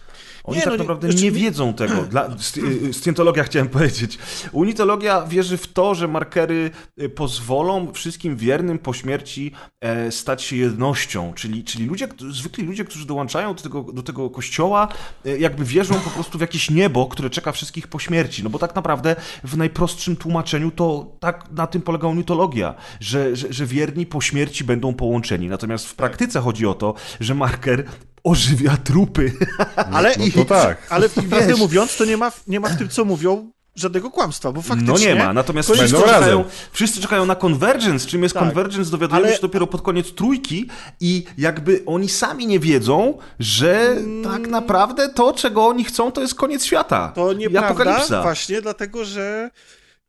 Oni 0.50 0.58
Nie, 0.58 0.64
tak 0.64 0.72
no 0.74 0.78
naprawdę 0.78 1.08
nie 1.08 1.22
nie- 1.22 1.32
wiedzą 1.32 1.74
tego. 1.74 1.95
Dla, 2.12 2.30
sci- 2.30 2.86
y, 2.89 2.93
scjentologia 2.93 3.43
chciałem 3.43 3.70
powiedzieć. 3.80 4.18
Unitologia 4.52 5.22
wierzy 5.26 5.58
w 5.58 5.68
to, 5.74 5.95
że 5.95 6.08
markery 6.08 6.72
y, 7.02 7.10
pozwolą 7.10 7.93
wszystkim 7.93 8.38
wiernym 8.38 8.80
po 8.80 8.93
śmierci 8.93 9.52
e, 9.82 10.12
stać 10.12 10.43
się 10.43 10.56
jednością. 10.56 11.34
Czyli, 11.36 11.64
czyli 11.64 11.86
ludzie, 11.86 12.08
zwykli 12.32 12.64
ludzie, 12.64 12.86
którzy 12.86 13.06
dołączają 13.06 13.54
do 13.54 13.62
tego, 13.64 13.82
do 13.84 14.04
tego 14.04 14.30
kościoła, 14.30 14.88
e, 15.26 15.38
jakby 15.38 15.66
wierzą 15.66 15.95
po 15.95 16.10
prostu 16.10 16.38
w 16.38 16.41
jakieś 16.41 16.70
niebo, 16.70 17.08
które 17.08 17.30
czeka 17.30 17.52
wszystkich 17.52 17.88
po 17.88 18.00
śmierci. 18.00 18.43
No 18.43 18.50
bo 18.50 18.60
tak 18.60 18.76
naprawdę 18.76 19.16
w 19.43 19.58
najprostszym 19.58 20.16
tłumaczeniu 20.16 20.72
to 20.72 21.16
tak 21.20 21.45
na 21.52 21.68
tym 21.68 21.82
polega 21.82 22.08
unitologia, 22.08 22.76
że, 23.00 23.36
że, 23.36 23.54
że 23.54 23.66
wierni 23.66 24.06
po 24.06 24.22
śmierci 24.22 24.64
będą 24.64 24.93
połączeni. 24.93 25.47
Natomiast 25.47 25.86
w 25.88 25.95
praktyce 25.95 26.39
chodzi 26.39 26.66
o 26.68 26.74
to, 26.74 26.93
że 27.20 27.36
marker 27.36 27.84
ożywia 28.24 28.78
trupy. 28.78 29.34
Ale, 29.76 30.15
No 30.20 30.26
to 30.36 30.45
tak. 30.45 30.88
ale 30.89 31.09
prawdę 31.09 31.55
mówiąc, 31.55 31.97
to 31.97 32.05
nie 32.05 32.17
ma, 32.17 32.30
w- 32.32 32.47
nie 32.47 32.59
ma 32.59 32.70
w 32.70 32.78
tym, 32.78 32.89
co 32.89 33.05
mówią, 33.05 33.51
żadnego 33.76 34.11
kłamstwa, 34.11 34.51
bo 34.51 34.61
faktycznie... 34.61 34.93
No 34.93 34.99
nie 34.99 35.15
ma, 35.15 35.34
natomiast 35.34 35.70
wszyscy 35.72 35.97
czekają, 35.97 36.45
wszyscy 36.72 37.01
czekają 37.01 37.26
na 37.26 37.36
Convergence. 37.36 38.07
Czym 38.07 38.24
jest 38.24 38.34
Tak. 38.36 38.43
Convergence, 38.43 38.91
dowiadujemy 38.91 39.28
Ale- 39.28 39.36
się 39.36 39.41
dopiero 39.41 39.67
pod 39.67 39.82
koniec 39.82 40.13
trójki 40.13 40.70
i 40.99 41.24
jakby 41.38 41.84
oni 41.86 42.09
sami 42.09 42.47
nie 42.47 42.59
wiedzą, 42.59 43.17
że 43.39 43.95
tak 44.24 44.47
naprawdę 44.47 45.09
to, 45.09 45.34
czego 45.34 45.67
oni 45.67 45.84
chcą, 45.84 46.11
to 46.11 46.22
jest 46.22 46.36
koniec 46.36 46.65
świata. 46.65 47.11
To 47.15 47.34
nieprawda, 47.34 47.67
apokalipsa. 47.70 48.22
właśnie 48.22 48.61
dlatego, 48.61 49.05
że 49.05 49.49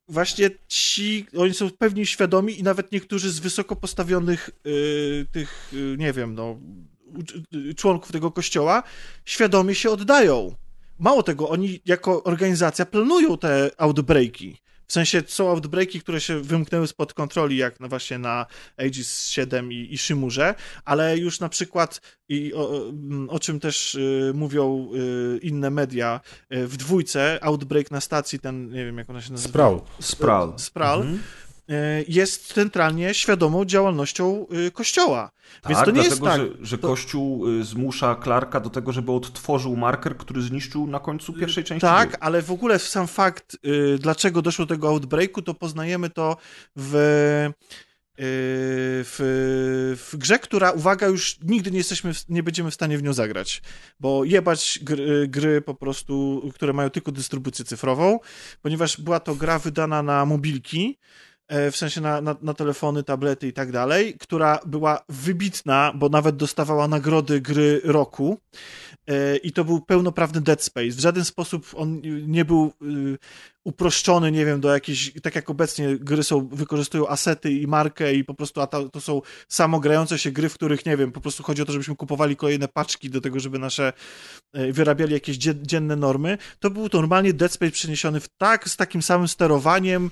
właśnie 0.09 0.51
ci, 0.69 1.27
oni 1.39 1.55
są 1.55 1.71
pewni 1.79 2.07
świadomi 2.07 2.61
i 2.61 2.63
nawet 2.63 2.93
niektórzy 2.93 3.31
z 3.31 3.39
wysoko 3.39 3.77
postawionych 3.77 4.51
y, 4.67 5.27
tych, 5.33 5.71
y, 5.73 5.97
nie 5.99 6.13
wiem, 6.13 6.35
no, 6.35 6.57
członków 7.77 8.13
tego 8.13 8.31
kościoła 8.31 8.83
świadomie 9.25 9.75
się 9.75 9.91
oddają. 9.91 10.55
Mało 10.99 11.23
tego, 11.23 11.49
oni 11.49 11.81
jako 11.87 12.23
organizacja 12.25 12.87
planują 12.87 13.39
te 13.39 13.71
outbreaki. 13.79 14.61
W 14.91 14.93
sensie 14.93 15.23
są 15.27 15.51
outbreaki, 15.51 16.01
które 16.01 16.21
się 16.21 16.41
wymknęły 16.41 16.87
spod 16.87 17.15
kontroli, 17.15 17.57
jak 17.57 17.81
no 17.81 17.89
właśnie 17.89 18.19
na 18.19 18.47
Aegis 18.77 19.29
7 19.29 19.73
i, 19.73 19.89
i 19.91 19.99
Shimurze, 19.99 20.55
ale 20.85 21.19
już 21.19 21.41
na 21.41 21.49
przykład, 21.49 22.01
i 22.29 22.55
o, 22.55 22.93
o 23.29 23.39
czym 23.39 23.61
też 23.61 23.95
y, 23.95 24.33
mówią 24.35 24.91
y, 24.95 25.39
inne 25.43 25.71
media, 25.71 26.21
y, 26.55 26.67
w 26.67 26.77
dwójce 26.77 27.39
outbreak 27.43 27.91
na 27.91 28.01
stacji, 28.01 28.39
ten, 28.39 28.71
nie 28.71 28.85
wiem 28.85 28.99
jak 28.99 29.11
ona 29.11 29.23
się 29.23 29.33
nazywa. 29.33 29.49
Sprawl. 29.49 29.81
Spral. 30.01 30.53
Spral. 30.57 31.01
Mhm 31.01 31.21
jest 32.09 32.53
centralnie 32.53 33.15
świadomą 33.15 33.65
działalnością 33.65 34.47
y, 34.67 34.71
Kościoła. 34.71 35.31
Tak, 35.63 35.73
Więc 35.73 35.85
to 35.85 35.91
nie 35.91 36.03
dlatego, 36.03 36.11
jest 36.11 36.23
tak. 36.23 36.41
że, 36.41 36.67
że 36.67 36.79
to... 36.79 36.89
Kościół 36.89 37.49
y, 37.49 37.65
zmusza 37.65 38.17
Clarka 38.23 38.61
do 38.61 38.71
tego, 38.71 38.93
żeby 38.93 39.13
odtworzył 39.13 39.77
marker, 39.77 40.17
który 40.17 40.43
zniszczył 40.43 40.87
na 40.87 40.99
końcu 40.99 41.33
pierwszej 41.33 41.65
części. 41.65 41.81
Tak, 41.81 42.09
gry. 42.09 42.19
ale 42.21 42.43
w 42.43 42.51
ogóle 42.51 42.79
sam 42.79 43.07
fakt, 43.07 43.57
y, 43.67 43.99
dlaczego 43.99 44.43
doszło 44.43 44.67
do 44.67 44.75
tego 44.75 44.89
outbreaku, 44.89 45.43
to 45.43 45.55
poznajemy 45.55 46.11
to 46.11 46.37
w 46.77 47.51
w, 49.05 49.97
w 50.11 50.17
grze, 50.17 50.39
która, 50.39 50.71
uwaga, 50.71 51.07
już 51.07 51.39
nigdy 51.43 51.71
nie 51.71 51.79
jesteśmy, 51.79 52.13
nie 52.29 52.43
będziemy 52.43 52.71
w 52.71 52.75
stanie 52.75 52.99
w 52.99 53.03
nią 53.03 53.13
zagrać, 53.13 53.63
bo 54.01 54.25
jebać 54.25 54.79
gry, 54.83 55.29
gry, 55.29 55.61
po 55.61 55.75
prostu, 55.75 56.43
które 56.55 56.73
mają 56.73 56.91
tylko 56.91 57.13
dystrybucję 57.13 57.65
cyfrową, 57.65 58.19
ponieważ 58.63 59.01
była 59.01 59.21
to 59.21 59.35
gra 59.35 59.59
wydana 59.59 60.03
na 60.03 60.27
mobilki, 60.27 60.99
E, 60.99 61.30
w 61.73 61.77
sensie 61.77 62.01
na, 62.01 62.21
na, 62.21 62.37
na, 62.43 62.55
telefony, 62.55 63.03
tablety 63.03 63.49
i 63.49 63.53
tak 63.53 63.73
dalej, 63.73 64.15
która 64.15 64.59
była 64.67 65.05
wybitna, 65.09 65.93
bo 65.95 66.09
nawet 66.09 66.37
dostawała 66.37 66.89
nagrody 66.89 67.41
gry 67.41 67.81
roku. 67.85 68.39
E, 69.07 69.37
I 69.37 69.53
to 69.53 69.65
był 69.65 69.81
pełnoprawny 69.81 70.41
Dead 70.41 70.63
Space. 70.63 70.91
W 70.91 71.01
żaden 71.01 71.25
sposób 71.25 71.67
on 71.75 72.01
nie 72.27 72.45
był 72.45 72.73
y, 72.83 73.19
uproszczony, 73.65 74.33
nie 74.33 74.45
wiem, 74.45 74.61
do 74.61 74.75
jakiejś, 74.75 75.13
tak 75.23 75.35
jak 75.35 75.51
obecnie 75.51 75.97
gry 75.99 76.23
są, 76.23 76.49
wykorzystują 76.49 77.09
asety 77.09 77.53
i 77.53 77.67
markę 77.67 78.15
i 78.15 78.25
po 78.25 78.35
prostu 78.35 78.61
a 78.61 78.67
to, 78.67 78.89
to 78.89 79.01
są 79.01 79.23
samogrające 79.49 80.19
się 80.19 80.31
gry, 80.31 80.49
w 80.49 80.55
których, 80.55 80.87
nie 80.87 80.97
wiem, 80.97 81.13
po 81.13 81.21
prostu 81.21 81.43
chodzi 81.43 81.63
o 81.63 81.65
to, 81.65 81.73
żebyśmy 81.73 81.97
kupowali 81.97 82.37
kolejne 82.37 82.69
paczki 82.69 83.11
do 83.11 83.21
tego, 83.21 83.41
żeby 83.41 83.59
nasze, 83.59 83.93
e, 84.53 84.73
wyrabiali 84.73 85.13
jakieś 85.13 85.37
dzienne 85.63 85.97
normy. 85.97 86.39
To 86.59 86.71
był 86.71 86.89
to 86.89 86.99
normalnie 86.99 87.33
Dead 87.33 87.53
Space 87.53 87.73
przeniesiony 87.73 88.21
w 88.21 88.29
tak, 88.29 88.69
z 88.69 88.77
takim 88.77 89.03
samym 89.03 89.29
sterowaniem 89.29 90.11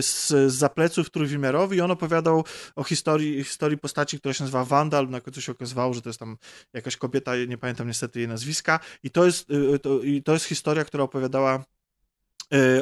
z, 0.00 0.28
z 0.28 0.54
zapleców 0.54 1.10
trójwymiarowy 1.10 1.76
i 1.76 1.80
on 1.80 1.90
opowiadał 1.90 2.44
o 2.76 2.84
historii, 2.84 3.44
historii 3.44 3.78
postaci, 3.78 4.18
która 4.18 4.34
się 4.34 4.44
nazywa 4.44 4.64
Vandal, 4.64 5.08
na 5.08 5.20
końcu 5.20 5.40
się 5.40 5.52
okazywało, 5.52 5.94
że 5.94 6.02
to 6.02 6.08
jest 6.08 6.20
tam 6.20 6.36
jakaś 6.72 6.96
kobieta, 6.96 7.32
nie 7.48 7.58
pamiętam 7.58 7.86
niestety 7.88 8.18
jej 8.18 8.28
nazwiska 8.28 8.80
i 9.02 9.10
to 9.10 9.26
jest, 9.26 9.50
y, 9.50 9.78
to, 9.78 10.00
to 10.24 10.32
jest 10.32 10.44
historia, 10.44 10.84
która 10.84 11.04
opowiadała 11.04 11.64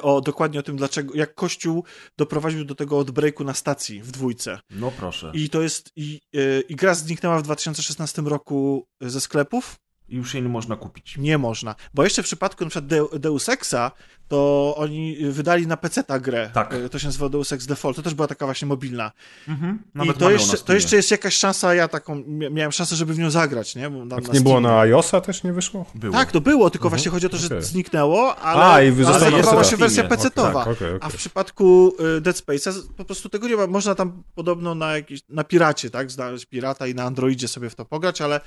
o 0.02 0.20
dokładnie 0.20 0.60
o 0.60 0.62
tym, 0.62 0.76
dlaczego, 0.76 1.14
jak 1.14 1.34
Kościół 1.34 1.84
doprowadził 2.16 2.64
do 2.64 2.74
tego 2.74 2.98
odbreaku 2.98 3.44
na 3.44 3.54
stacji 3.54 4.02
w 4.02 4.10
dwójce. 4.10 4.58
No 4.70 4.90
proszę. 4.90 5.32
I 5.34 5.50
to 5.50 5.62
jest, 5.62 5.92
i, 5.96 6.20
y, 6.36 6.62
i 6.68 6.76
gra 6.76 6.94
zniknęła 6.94 7.38
w 7.38 7.42
2016 7.42 8.22
roku 8.22 8.86
ze 9.00 9.20
sklepów. 9.20 9.76
I 10.08 10.16
już 10.16 10.34
jej 10.34 10.42
nie 10.42 10.48
można 10.48 10.76
kupić. 10.76 11.16
Nie 11.16 11.38
można. 11.38 11.74
Bo 11.94 12.04
jeszcze 12.04 12.22
w 12.22 12.26
przypadku 12.26 12.64
na 12.64 12.70
przykład 12.70 13.20
Deus 13.20 13.48
Exa, 13.48 13.92
to 14.30 14.74
oni 14.76 15.16
wydali 15.30 15.66
na 15.66 15.76
PC 15.76 16.04
ta 16.04 16.20
grę. 16.20 16.50
Tak. 16.54 16.74
To 16.90 16.98
się 16.98 17.06
nazywa 17.06 17.28
Deus 17.28 17.52
Ex 17.52 17.66
Default. 17.66 17.96
To 17.96 18.02
też 18.02 18.14
była 18.14 18.28
taka 18.28 18.44
właśnie 18.44 18.68
mobilna. 18.68 19.12
Mhm. 19.48 19.78
I 20.04 20.14
to 20.14 20.30
jeszcze, 20.30 20.58
to 20.58 20.72
jeszcze 20.72 20.96
jest 20.96 21.10
jakaś 21.10 21.36
szansa, 21.36 21.74
ja 21.74 21.88
taką 21.88 22.22
miałem 22.26 22.72
szansę, 22.72 22.96
żeby 22.96 23.14
w 23.14 23.18
nią 23.18 23.30
zagrać, 23.30 23.76
nie? 23.76 23.90
Bo 23.90 24.06
tak 24.06 24.32
nie 24.32 24.40
było 24.40 24.60
na 24.60 24.80
iOSa 24.80 25.20
też 25.20 25.42
nie 25.42 25.52
wyszło? 25.52 25.86
Było. 25.94 26.12
Tak, 26.12 26.32
to 26.32 26.40
było, 26.40 26.70
tylko 26.70 26.88
mhm. 26.88 26.98
właśnie 26.98 27.10
chodzi 27.10 27.26
o 27.26 27.28
to, 27.28 27.36
że 27.36 27.46
okay. 27.46 27.62
zniknęło, 27.62 28.36
ale, 28.36 28.64
A, 28.64 28.82
i 28.82 29.04
ale 29.04 29.30
jest 29.32 29.50
właśnie 29.50 29.76
wersja 29.76 30.04
PC-towa. 30.04 30.62
Okay, 30.62 30.72
okay, 30.72 30.98
A 31.00 31.08
w 31.08 31.16
przypadku 31.16 31.92
y, 32.16 32.20
Dead 32.20 32.36
Space'a 32.36 32.82
po 32.96 33.04
prostu 33.04 33.28
tego 33.28 33.48
nie 33.48 33.56
ma. 33.56 33.66
Można 33.66 33.94
tam 33.94 34.22
podobno 34.34 34.74
na 34.74 34.96
jakiś, 34.96 35.20
na 35.28 35.44
piracie, 35.44 35.90
tak? 35.90 36.10
Znaleźć 36.10 36.46
pirata 36.46 36.86
i 36.86 36.94
na 36.94 37.04
Androidzie 37.04 37.48
sobie 37.48 37.70
w 37.70 37.74
to 37.74 37.84
pograć, 37.84 38.20
ale, 38.20 38.40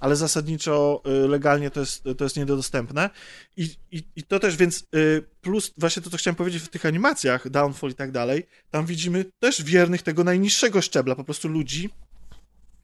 ale 0.00 0.16
zasadniczo 0.16 1.02
y, 1.24 1.28
legalnie 1.28 1.70
to 1.70 1.80
jest, 1.80 2.04
to 2.18 2.24
jest 2.24 2.36
niedostępne. 2.36 3.10
I, 3.56 3.68
i, 3.90 4.04
i 4.16 4.22
to 4.22 4.38
też, 4.38 4.56
więc 4.56 4.84
y, 4.94 5.29
plus 5.40 5.72
właśnie 5.78 6.02
to, 6.02 6.10
co 6.10 6.16
chciałem 6.16 6.36
powiedzieć 6.36 6.62
w 6.62 6.68
tych 6.68 6.86
animacjach, 6.86 7.48
Downfall 7.48 7.90
i 7.90 7.94
tak 7.94 8.10
dalej, 8.10 8.46
tam 8.70 8.86
widzimy 8.86 9.24
też 9.38 9.62
wiernych 9.62 10.02
tego 10.02 10.24
najniższego 10.24 10.82
szczebla, 10.82 11.14
po 11.14 11.24
prostu 11.24 11.48
ludzi, 11.48 11.90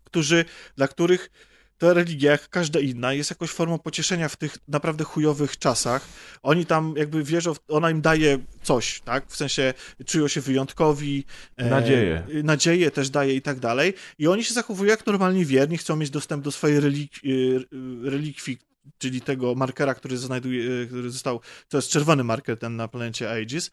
którzy, 0.05 0.45
dla 0.77 0.89
których 0.89 1.31
ta 1.79 1.93
religia, 1.93 2.31
jak 2.31 2.49
każda 2.49 2.81
inna, 2.81 3.13
jest 3.13 3.31
jakąś 3.31 3.51
formą 3.51 3.79
pocieszenia 3.79 4.29
w 4.29 4.37
tych 4.37 4.59
naprawdę 4.69 5.05
chujowych 5.05 5.59
czasach. 5.59 6.09
Oni 6.43 6.67
tam 6.67 6.95
jakby 6.97 7.25
wierzą, 7.25 7.53
ona 7.69 7.91
im 7.91 8.01
daje 8.01 8.39
coś, 8.63 9.01
tak? 9.01 9.27
W 9.29 9.37
sensie 9.37 9.75
czują 10.07 10.29
się 10.29 10.41
wyjątkowi. 10.41 11.25
Nadzieję. 11.59 12.27
E, 12.35 12.43
nadzieję 12.43 12.91
też 12.91 13.11
daje 13.11 13.35
i 13.35 13.43
tak 13.43 13.61
dalej. 13.61 13.95
I 14.19 14.29
oni 14.29 14.45
się 14.45 14.55
zachowują 14.55 14.91
jak 14.91 15.07
normalnie 15.07 15.45
wierni, 15.45 15.79
chcą 15.79 15.97
mieć 15.97 16.11
dostęp 16.11 16.45
do 16.45 16.53
swojej 16.53 16.81
relik 16.81 17.13
e, 17.15 18.11
relikwii, 18.11 18.59
czyli 18.99 19.21
tego 19.21 19.55
markera, 19.55 19.95
który 19.95 20.17
znajduje, 20.17 20.83
e, 20.83 20.87
który 20.87 21.11
został, 21.11 21.41
to 21.69 21.79
jest 21.79 21.89
czerwony 21.89 22.25
marker 22.25 22.59
ten 22.59 22.77
na 22.77 22.89
planecie 22.89 23.31
Aegis. 23.31 23.71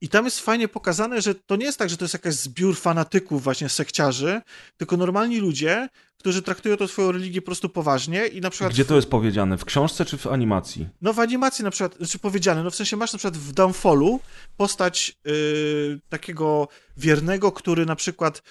I 0.00 0.08
tam 0.08 0.24
jest 0.24 0.40
fajnie 0.40 0.68
pokazane, 0.68 1.22
że 1.22 1.34
to 1.34 1.56
nie 1.56 1.64
jest 1.64 1.78
tak, 1.78 1.90
że 1.90 1.96
to 1.96 2.04
jest 2.04 2.14
jakaś 2.14 2.34
zbiór 2.34 2.76
fanatyków, 2.76 3.42
właśnie 3.42 3.68
sekciarzy, 3.68 4.40
tylko 4.76 4.96
normalni 4.96 5.38
ludzie, 5.38 5.88
którzy 6.18 6.42
traktują 6.42 6.76
to 6.76 6.88
swoją 6.88 7.12
religię 7.12 7.40
po 7.42 7.46
prostu 7.46 7.68
poważnie 7.68 8.26
i 8.26 8.40
na 8.40 8.50
przykład... 8.50 8.72
Gdzie 8.72 8.84
to 8.84 8.96
jest 8.96 9.10
powiedziane? 9.10 9.58
W 9.58 9.64
książce 9.64 10.04
czy 10.04 10.18
w 10.18 10.26
animacji? 10.26 10.88
No 11.02 11.12
w 11.12 11.20
animacji 11.20 11.64
na 11.64 11.70
przykład, 11.70 11.96
znaczy 11.96 12.18
powiedziane, 12.18 12.62
no 12.62 12.70
w 12.70 12.74
sensie 12.74 12.96
masz 12.96 13.12
na 13.12 13.18
przykład 13.18 13.36
w 13.36 13.52
Downfallu 13.52 14.20
postać 14.56 15.18
yy, 15.24 16.00
takiego 16.08 16.68
wiernego, 16.96 17.52
który 17.52 17.86
na 17.86 17.96
przykład 17.96 18.42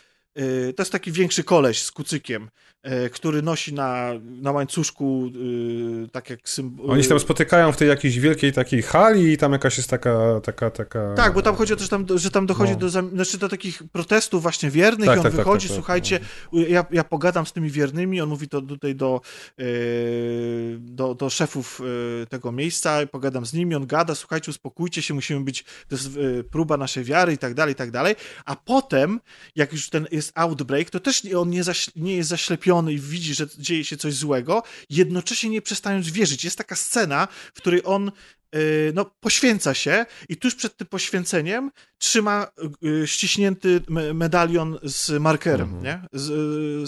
to 0.76 0.82
jest 0.82 0.92
taki 0.92 1.12
większy 1.12 1.44
koleś 1.44 1.82
z 1.82 1.92
kucykiem, 1.92 2.50
E, 2.84 3.10
który 3.10 3.42
nosi 3.42 3.74
na, 3.74 4.12
na 4.24 4.52
łańcuszku 4.52 5.32
y, 6.06 6.10
tak 6.12 6.30
jak 6.30 6.50
symbol. 6.50 6.92
Oni 6.92 7.04
się 7.04 7.10
tam 7.10 7.20
spotykają 7.20 7.72
w 7.72 7.78
tej 7.78 7.88
jakiejś 7.88 8.20
wielkiej 8.20 8.54
takiej 8.54 8.82
hali 8.82 9.32
i 9.32 9.38
tam 9.38 9.54
jakaś 9.54 9.78
jest 9.78 9.90
taka, 9.90 10.42
taka, 10.44 10.70
taka... 10.70 11.14
Tak, 11.16 11.34
bo 11.34 11.42
tam 11.42 11.56
chodzi 11.56 11.74
o 11.74 11.76
to, 11.76 11.84
że 11.84 11.90
tam, 11.90 12.06
że 12.16 12.32
tam 12.32 12.46
dochodzi 12.46 12.72
no. 12.72 12.80
do, 12.80 12.90
znaczy 12.90 13.38
do 13.38 13.50
takich 13.50 13.84
protestów 13.92 14.42
właśnie 14.42 14.72
wiernych 14.72 15.08
tak, 15.08 15.16
i 15.16 15.20
on 15.20 15.24
tak, 15.24 15.32
tak 15.32 15.38
wychodzi, 15.38 15.68
tak, 15.68 15.76
tak, 15.76 15.76
słuchajcie, 15.76 16.20
ja, 16.54 16.86
ja 16.92 17.04
pogadam 17.04 17.46
z 17.46 17.54
tymi 17.54 17.70
wiernymi, 17.70 18.22
on 18.22 18.30
mówi 18.30 18.48
to 18.48 18.62
tutaj 18.62 18.96
do, 18.96 19.22
e, 19.60 19.64
do, 20.80 21.16
do 21.16 21.30
szefów 21.30 21.82
e, 22.22 22.26
tego 22.26 22.52
miejsca, 22.52 23.00
pogadam 23.12 23.46
z 23.46 23.54
nimi, 23.54 23.76
on 23.76 23.88
gada, 23.88 24.16
słuchajcie, 24.16 24.52
uspokójcie 24.52 25.02
się, 25.02 25.14
musimy 25.14 25.42
być, 25.42 25.64
to 25.64 25.96
jest 25.96 26.10
próba 26.52 26.78
naszej 26.78 27.04
wiary 27.04 27.34
i 27.34 27.38
tak 27.38 27.54
dalej, 27.54 27.74
i 27.74 27.76
tak 27.76 27.92
dalej, 27.92 28.16
a 28.46 28.56
potem, 28.56 29.20
jak 29.56 29.72
już 29.72 29.90
ten 29.90 30.08
jest 30.12 30.27
outbreak, 30.36 30.90
to 30.90 31.00
też 31.00 31.22
on 31.38 31.50
nie, 31.50 31.64
nie 31.96 32.16
jest 32.16 32.30
zaślepiony 32.30 32.94
i 32.94 33.00
widzi, 33.00 33.34
że 33.34 33.48
dzieje 33.58 33.86
się 33.86 33.98
coś 33.98 34.14
złego, 34.14 34.64
jednocześnie 34.90 35.50
nie 35.50 35.62
przestając 35.62 36.10
wierzyć. 36.10 36.44
Jest 36.44 36.58
taka 36.58 36.76
scena, 36.76 37.28
w 37.54 37.58
której 37.58 37.82
on 37.86 38.12
no, 38.94 39.12
poświęca 39.20 39.74
się 39.74 40.06
i 40.30 40.38
tuż 40.38 40.56
przed 40.56 40.78
tym 40.78 40.88
poświęceniem 40.88 41.72
trzyma 41.98 42.48
y, 42.84 43.08
ściśnięty 43.08 43.82
medalion 44.14 44.80
z 44.84 45.22
markerem, 45.22 45.74
mhm. 45.74 45.84
nie? 45.84 46.20
Z, 46.20 46.26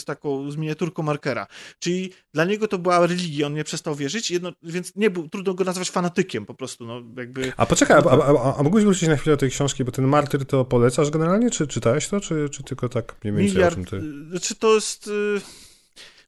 z, 0.01 0.05
taką, 0.05 0.51
z 0.51 0.55
miniaturką 0.55 1.03
markera. 1.03 1.47
Czyli 1.79 2.13
dla 2.33 2.45
niego 2.45 2.67
to 2.67 2.77
była 2.77 3.07
religia, 3.07 3.47
on 3.47 3.53
nie 3.53 3.63
przestał 3.63 3.95
wierzyć, 3.95 4.31
jedno, 4.31 4.51
więc 4.63 4.95
nie 4.95 5.09
był, 5.09 5.29
trudno 5.29 5.53
go 5.53 5.63
nazwać 5.63 5.89
fanatykiem 5.89 6.45
po 6.45 6.53
prostu, 6.53 6.85
no 6.85 7.01
jakby... 7.17 7.53
A 7.57 7.65
poczekaj, 7.65 7.97
a, 7.97 8.11
a, 8.11 8.55
a, 8.59 8.63
mógłbyś 8.63 8.83
wrócić 8.83 9.09
na 9.09 9.17
chwilę 9.17 9.35
do 9.35 9.39
tej 9.39 9.49
książki, 9.49 9.83
bo 9.83 9.91
ten 9.91 10.07
martyr 10.07 10.45
to 10.45 10.65
polecasz 10.65 11.09
generalnie, 11.09 11.49
czy 11.49 11.67
czytałeś 11.67 12.07
to, 12.07 12.19
czy, 12.19 12.49
czy 12.51 12.63
tylko 12.63 12.89
tak 12.89 13.15
mniej 13.23 13.33
więcej 13.33 13.55
Miliard, 13.55 13.73
o 13.73 13.75
czym 13.75 13.85
ty... 13.85 13.99
Czy 13.99 14.29
znaczy 14.29 14.55
to 14.55 14.75
jest... 14.75 15.07
Y 15.07 15.68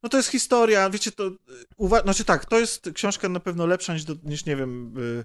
no 0.04 0.10
to 0.10 0.18
jest 0.18 0.30
historia, 0.30 0.90
wiecie, 0.90 1.12
to, 1.12 1.32
uwa- 1.80 2.04
znaczy 2.04 2.26
tak, 2.26 2.46
to 2.46 2.60
jest 2.60 2.90
książka 2.94 3.30
na 3.30 3.40
pewno 3.40 3.66
lepsza 3.66 3.94
niż, 3.94 4.04
do, 4.04 4.16
niż 4.24 4.46
nie 4.46 4.56
wiem, 4.56 4.98
y, 4.98 5.24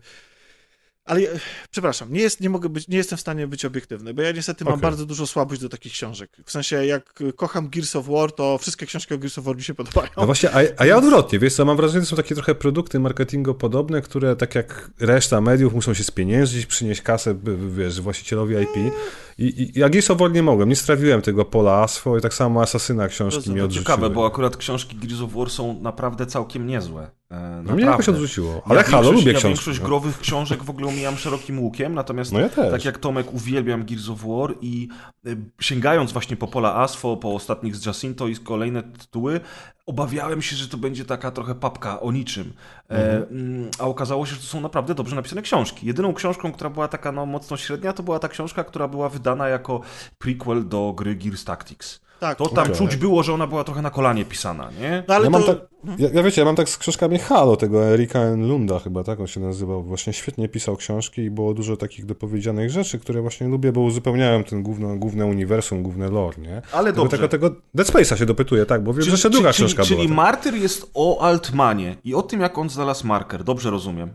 ale 1.07 1.23
ja, 1.23 1.31
przepraszam, 1.71 2.13
nie, 2.13 2.21
jest, 2.21 2.41
nie, 2.41 2.51
mogę 2.51 2.69
być, 2.69 2.89
nie 2.89 2.97
jestem 2.97 3.19
w 3.19 3.21
stanie 3.21 3.47
być 3.47 3.65
obiektywny, 3.65 4.15
bo 4.15 4.23
ja 4.23 4.33
niestety 4.33 4.65
mam 4.65 4.75
okay. 4.75 4.83
bardzo 4.83 5.07
dużo 5.07 5.27
słabość 5.27 5.61
do 5.61 5.69
takich 5.69 5.93
książek. 5.93 6.31
W 6.45 6.51
sensie, 6.51 6.87
jak 6.87 7.23
kocham 7.37 7.69
Gears 7.69 7.97
of 7.97 8.07
War, 8.07 8.33
to 8.33 8.59
wszystkie 8.59 8.87
książki 8.87 9.15
o 9.15 9.19
Gears 9.19 9.39
of 9.39 9.45
War 9.45 9.57
mi 9.57 9.63
się 9.63 9.75
podobają. 9.75 10.09
No 10.17 10.27
właśnie, 10.27 10.51
a, 10.51 10.61
a 10.77 10.87
ja 10.87 10.97
odwrotnie, 10.97 11.39
wiesz 11.39 11.55
co, 11.55 11.65
mam 11.65 11.77
wrażenie, 11.77 12.01
że 12.01 12.07
są 12.07 12.17
takie 12.17 12.35
trochę 12.35 12.55
produkty 12.55 13.01
marketingu 13.01 13.55
podobne, 13.55 14.03
które 14.03 14.37
tak 14.37 14.55
jak 14.55 14.91
reszta 15.01 15.41
mediów 15.41 15.75
muszą 15.75 15.95
się 15.95 16.05
spieniężyć, 16.05 16.67
przynieść 16.67 17.03
kasę, 17.03 17.35
wiesz, 17.69 18.01
właścicielowi 18.01 18.55
IP. 18.55 18.93
I, 19.39 19.63
i 19.63 19.79
ja 19.81 19.89
Gears 19.89 20.11
of 20.11 20.19
War 20.19 20.33
nie 20.33 20.43
mogłem, 20.43 20.69
nie 20.69 20.77
strawiłem 20.77 21.23
tego 21.23 21.45
pola 21.45 21.83
Asfo 21.83 22.19
i 22.19 22.21
tak 22.21 22.35
samo 22.35 22.63
Asasyna 22.63 23.09
książki 23.09 23.45
to 23.45 23.53
mi 23.53 23.61
odrzuciły. 23.61 23.85
ciekawe, 23.85 24.11
bo 24.11 24.27
akurat 24.27 24.57
książki 24.57 24.97
Gears 24.97 25.21
of 25.21 25.33
War 25.33 25.51
są 25.51 25.81
naprawdę 25.81 26.27
całkiem 26.27 26.67
niezłe. 26.67 27.11
E, 27.31 27.63
No 27.65 27.75
mnie 27.75 27.85
jakoś 27.85 28.09
odrzuciło, 28.09 28.63
ale 28.65 28.77
ja 28.81 28.83
Halo 28.87 29.03
większość- 29.03 29.19
lubię 29.21 29.33
ja 29.33 29.39
książki. 29.39 29.49
większość 29.49 29.81
no. 29.81 29.87
growych 29.87 30.19
książek 30.19 30.65
w 30.65 30.71
ogóle 30.71 30.87
omijam 30.89 31.17
szerokim 31.17 31.61
łukiem, 31.61 31.95
natomiast 31.95 32.33
No 32.33 32.41
ja 32.41 32.49
tak 32.49 32.85
jak 32.85 32.99
Tomek 32.99 33.35
uwielbiam 33.35 33.85
Gears 33.85 34.09
of 34.09 34.21
War 34.25 34.55
i 34.61 34.89
y, 35.27 35.37
sięgając 35.61 36.13
właśnie 36.13 36.37
po 36.37 36.47
Pola 36.47 36.75
Asfo, 36.75 37.17
po 37.17 37.35
ostatnich 37.35 37.77
z 37.77 37.87
Jacinto 37.87 38.29
i 38.29 38.37
kolejne 38.37 38.83
tytuły, 38.83 39.41
obawiałem 39.87 40.43
się, 40.43 40.57
że 40.57 40.69
to 40.69 40.77
będzie 40.77 41.05
taka 41.05 41.31
trochę 41.31 41.55
papka 41.55 42.01
o 42.01 42.13
niczym. 42.13 42.53
E, 42.91 43.27
mm, 43.31 43.71
a 43.79 43.85
okazało 43.85 44.27
się, 44.27 44.35
że 44.35 44.41
to 44.41 44.47
są 44.47 44.61
naprawdę 44.61 44.95
dobrze 44.95 45.17
napisane 45.17 45.43
książki. 45.43 45.87
Jedyną 45.87 46.15
książką, 46.15 46.53
która 46.53 46.71
była 46.71 46.89
taka 46.89 47.13
no, 47.13 47.27
mocno 47.27 47.57
średnia, 47.57 47.93
to 47.93 48.03
była 48.03 48.19
ta 48.19 48.29
książka, 48.29 48.65
która 48.65 48.89
była 48.89 49.09
wydana 49.09 49.49
jako 49.49 49.81
prequel 50.19 50.69
do 50.69 50.93
gry 50.97 51.15
Gears 51.17 51.45
Tactics. 51.45 52.06
Tak, 52.21 52.39
To 52.39 52.49
tam 52.49 52.65
Okej. 52.65 52.77
czuć 52.77 52.97
było, 52.97 53.23
że 53.23 53.33
ona 53.35 53.47
była 53.47 53.65
trochę 53.65 53.83
na 53.83 53.91
kolanie 53.91 54.25
pisana, 54.25 54.71
nie? 54.81 55.05
No 55.09 55.15
ale 55.15 55.25
ja 55.25 55.31
to... 55.31 55.39
mam 55.39 55.47
tak, 55.47 55.59
ja, 55.99 56.09
ja 56.13 56.23
wiecie, 56.23 56.41
ja 56.41 56.45
mam 56.45 56.57
tak 56.57 56.69
z 56.69 56.79
książkami 56.79 57.19
Halo, 57.19 57.57
tego 57.57 57.85
Erika 57.85 58.31
Lunda 58.31 58.79
chyba, 58.79 59.05
tak 59.05 59.21
on 59.21 59.27
się 59.27 59.41
nazywał. 59.41 59.83
Właśnie 59.83 60.13
świetnie 60.13 60.49
pisał 60.49 60.77
książki 60.77 61.23
i 61.23 61.31
było 61.31 61.55
dużo 61.55 61.77
takich 61.77 62.07
dopowiedzianych 62.07 62.71
rzeczy, 62.71 62.99
które 62.99 63.21
właśnie 63.23 63.49
lubię, 63.49 63.73
bo 63.73 63.81
uzupełniają 63.81 64.45
ten 64.45 64.63
główne, 64.63 64.99
główne 64.99 65.27
uniwersum, 65.27 65.83
główne 65.83 66.09
lore, 66.11 66.37
nie? 66.43 66.63
Ale 66.73 66.93
Tego, 66.93 67.03
dobrze. 67.03 67.17
tego, 67.29 67.29
tego 67.49 67.61
Dead 67.75 67.89
Space'a 67.89 68.17
się 68.17 68.27
dopytuje, 68.27 68.67
tak, 68.67 68.85
bo 68.85 68.93
wiem, 68.95 69.03
że 69.03 69.11
jeszcze 69.11 69.31
druga 69.31 69.53
czyli, 69.53 69.67
książka 69.67 69.83
czyli 69.83 69.97
była. 69.97 70.09
tak. 70.09 70.17
Martyr 70.17 70.55
jest 70.55 70.91
o 70.95 71.21
Altmanie 71.21 71.97
i 72.05 72.15
o 72.15 72.23
tym, 72.23 72.41
jak 72.41 72.59
on 72.59 72.71
znalazł 72.71 73.07
marker. 73.07 73.45
Dobrze 73.45 73.71
rozumiem. 73.71 74.11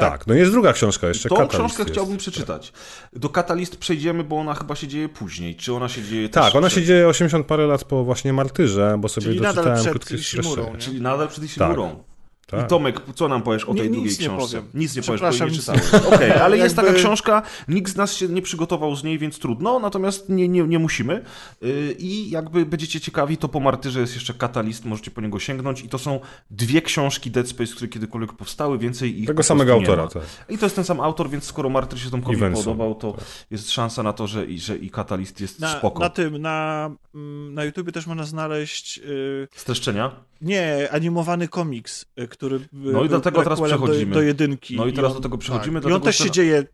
Tak, 0.00 0.26
no 0.26 0.34
jest 0.34 0.52
druga 0.52 0.72
książka 0.72 1.08
jeszcze, 1.08 1.28
Tą 1.28 1.34
Catalyst 1.36 1.58
książkę 1.58 1.82
jest. 1.82 1.92
chciałbym 1.92 2.16
przeczytać. 2.16 2.72
Do 3.12 3.28
Katalist 3.28 3.76
przejdziemy, 3.76 4.24
bo 4.24 4.36
ona 4.38 4.54
chyba 4.54 4.74
się 4.76 4.88
dzieje 4.88 5.08
później. 5.08 5.56
Czy 5.56 5.74
ona 5.74 5.88
się 5.88 6.02
dzieje 6.02 6.28
Tak, 6.28 6.54
ona 6.54 6.68
przed- 6.68 6.80
się 6.80 6.86
dzieje 6.86 7.08
80 7.08 7.46
parę 7.46 7.66
lat 7.66 7.84
po 7.84 8.04
właśnie 8.04 8.32
Martyrze, 8.32 8.96
bo 8.98 9.08
sobie 9.08 9.26
Czyli 9.26 9.40
nadal 9.40 9.54
doczytałem 9.54 9.80
przed 9.80 9.92
krótkie 9.92 10.18
streszczenie. 10.18 10.70
nie? 10.72 10.78
Czyli 10.78 11.00
nadal 11.00 11.28
przed 11.28 11.44
Ishimurą. 11.44 11.88
Tak. 11.96 12.09
I 12.52 12.68
Tomek, 12.68 13.00
co 13.14 13.28
nam 13.28 13.42
powiesz 13.42 13.64
o 13.64 13.72
Nie, 13.74 13.80
tej 13.80 13.90
nic 13.90 13.98
drugiej 14.00 14.12
nie 14.12 14.36
książce? 14.36 14.56
powiem. 14.56 14.70
Nic 14.74 14.96
nie 14.96 15.02
powiesz, 15.02 15.20
bo 15.20 15.30
jej 15.30 15.40
nie 15.40 15.58
czytałeś. 15.58 15.82
Okej, 16.14 16.32
ale 16.32 16.56
jest 16.58 16.76
taka 16.76 16.92
książka, 16.92 17.42
nikt 17.68 17.92
z 17.92 17.96
nas 17.96 18.14
się 18.16 18.28
nie 18.28 18.42
przygotował 18.42 18.96
z 18.96 19.04
niej, 19.04 19.18
więc 19.18 19.38
trudno, 19.38 19.78
natomiast 19.78 20.28
nie, 20.28 20.48
nie, 20.48 20.62
nie 20.62 20.78
musimy. 20.78 21.24
Yy, 21.62 21.94
I 21.98 22.30
jakby 22.30 22.66
będziecie 22.66 23.00
ciekawi, 23.00 23.36
to 23.36 23.48
po 23.48 23.60
Martyrze 23.60 24.00
jest 24.00 24.14
jeszcze 24.14 24.34
Katalist, 24.34 24.84
możecie 24.84 25.10
po 25.10 25.20
niego 25.20 25.38
sięgnąć 25.38 25.80
i 25.82 25.88
to 25.88 25.98
są 25.98 26.20
dwie 26.50 26.82
książki 26.82 27.30
Dead 27.30 27.48
Space, 27.48 27.72
które 27.74 27.88
kiedykolwiek 27.88 28.32
powstały, 28.32 28.78
więcej 28.78 29.20
ich 29.20 29.26
Tego 29.26 29.42
samego 29.42 29.72
nie 29.72 29.78
autora, 29.80 30.08
tak. 30.08 30.22
I 30.48 30.58
to 30.58 30.66
jest 30.66 30.76
ten 30.76 30.84
sam 30.84 31.00
autor, 31.00 31.30
więc 31.30 31.44
skoro 31.44 31.68
Martyr 31.68 32.00
się 32.00 32.10
Tomkowi 32.10 32.36
podobał, 32.54 32.94
to 32.94 33.12
tak. 33.12 33.24
jest 33.50 33.70
szansa 33.70 34.02
na 34.02 34.12
to, 34.12 34.26
że, 34.26 34.46
i- 34.46 34.58
że 34.58 34.76
i 34.76 34.90
Katalist 34.90 35.40
jest 35.40 35.60
Na, 35.60 35.78
spoko. 35.78 36.00
na 36.00 36.10
tym, 36.10 36.38
na, 36.38 36.90
mm, 37.14 37.54
na 37.54 37.64
YouTubie 37.64 37.92
też 37.92 38.06
można 38.06 38.24
znaleźć 38.24 38.98
y, 38.98 39.48
Streszczenia? 39.56 40.10
nie, 40.40 40.88
animowany 40.92 41.48
komiks, 41.48 42.06
y, 42.20 42.28
który 42.40 42.60
No 42.72 43.04
i 43.04 43.08
do 43.08 43.20
tego 43.20 43.42
teraz 43.42 43.60
przechodzimy. 43.60 44.14
Do, 44.14 44.20
do 44.20 44.22
jedynki. 44.22 44.76
No 44.76 44.86
i 44.86 44.92
teraz 44.92 45.10
on- 45.10 45.16
do 45.16 45.22
tego 45.22 45.38
przechodzimy, 45.38 45.80
Tak. 45.80 45.90
I 45.90 45.94
on 45.94 46.00
też 46.00 46.18
się 46.18 46.30
dzieje, 46.30 46.64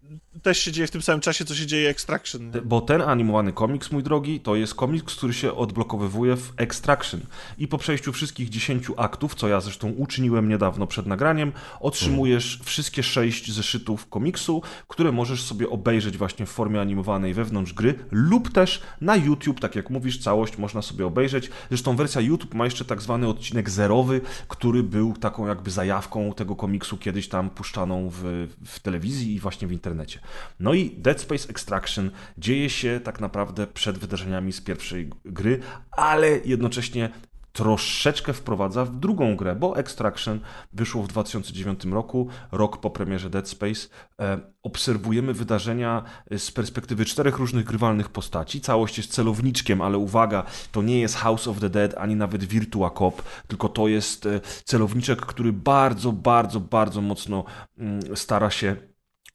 też 0.42 0.58
się 0.58 0.72
dzieje 0.72 0.86
w 0.86 0.90
tym 0.90 1.02
samym 1.02 1.20
czasie, 1.20 1.44
co 1.44 1.54
się 1.54 1.66
dzieje 1.66 1.88
Extraction. 1.90 2.50
Te- 2.50 2.62
Bo 2.62 2.80
ten 2.80 3.02
animowany 3.02 3.52
komiks, 3.52 3.90
mój 3.92 4.02
drogi, 4.02 4.40
to 4.40 4.56
jest 4.56 4.74
komiks, 4.74 5.14
który 5.14 5.32
się 5.34 5.54
odblokowywuje 5.54 6.36
w 6.36 6.52
Extraction. 6.56 7.20
I 7.58 7.68
po 7.68 7.78
przejściu 7.78 8.12
wszystkich 8.12 8.48
10 8.48 8.86
aktów, 8.96 9.34
co 9.34 9.48
ja 9.48 9.60
zresztą 9.60 9.90
uczyniłem 9.90 10.48
niedawno 10.48 10.86
przed 10.86 11.06
nagraniem, 11.06 11.52
otrzymujesz 11.80 12.60
wszystkie 12.64 13.02
6 13.02 13.52
zeszytów 13.52 14.08
komiksu, 14.08 14.62
które 14.88 15.12
możesz 15.12 15.42
sobie 15.42 15.70
obejrzeć 15.70 16.16
właśnie 16.16 16.46
w 16.46 16.50
formie 16.50 16.80
animowanej 16.80 17.34
wewnątrz 17.34 17.72
gry, 17.72 17.94
lub 18.10 18.52
też 18.52 18.82
na 19.00 19.16
YouTube, 19.16 19.60
tak 19.60 19.74
jak 19.76 19.90
mówisz, 19.90 20.18
całość 20.18 20.58
można 20.58 20.82
sobie 20.82 21.06
obejrzeć. 21.06 21.50
Zresztą 21.68 21.96
wersja 21.96 22.20
YouTube 22.20 22.54
ma 22.54 22.64
jeszcze 22.64 22.84
tak 22.84 23.02
zwany 23.02 23.28
odcinek 23.28 23.70
zerowy, 23.70 24.20
który 24.48 24.82
był 24.82 25.12
taką 25.16 25.46
jakby 25.46 25.70
zajawką 25.70 26.32
tego 26.34 26.56
komiksu 26.56 26.96
kiedyś 26.96 27.28
tam 27.28 27.50
puszczaną 27.50 28.10
w, 28.12 28.46
w 28.66 28.80
telewizji 28.80 29.34
i 29.34 29.40
właśnie 29.40 29.68
w 29.68 29.72
internecie. 29.72 30.20
No 30.60 30.74
i 30.74 30.90
Dead 30.90 31.20
Space 31.20 31.48
Extraction 31.48 32.10
dzieje 32.38 32.70
się 32.70 33.00
tak 33.04 33.20
naprawdę 33.20 33.66
przed 33.66 33.98
wydarzeniami 33.98 34.52
z 34.52 34.60
pierwszej 34.60 35.10
gry, 35.24 35.60
ale 35.90 36.38
jednocześnie 36.44 37.10
troszeczkę 37.56 38.32
wprowadza 38.32 38.84
w 38.84 38.96
drugą 38.96 39.36
grę, 39.36 39.56
bo 39.56 39.76
Extraction 39.76 40.40
wyszło 40.72 41.02
w 41.02 41.08
2009 41.08 41.84
roku, 41.84 42.28
rok 42.52 42.80
po 42.80 42.90
premierze 42.90 43.30
Dead 43.30 43.48
Space. 43.48 43.88
E, 44.20 44.38
obserwujemy 44.62 45.34
wydarzenia 45.34 46.02
z 46.38 46.50
perspektywy 46.50 47.04
czterech 47.04 47.38
różnych 47.38 47.64
grywalnych 47.64 48.08
postaci. 48.08 48.60
Całość 48.60 48.98
jest 48.98 49.12
celowniczkiem, 49.12 49.82
ale 49.82 49.98
uwaga, 49.98 50.44
to 50.72 50.82
nie 50.82 51.00
jest 51.00 51.16
House 51.16 51.48
of 51.48 51.60
the 51.60 51.70
Dead, 51.70 51.94
ani 51.98 52.16
nawet 52.16 52.44
Virtua 52.44 52.90
Cop, 52.90 53.22
tylko 53.46 53.68
to 53.68 53.88
jest 53.88 54.26
e, 54.26 54.40
celowniczek, 54.64 55.20
który 55.20 55.52
bardzo, 55.52 56.12
bardzo, 56.12 56.60
bardzo 56.60 57.00
mocno 57.00 57.44
mm, 57.78 58.16
stara 58.16 58.50
się 58.50 58.76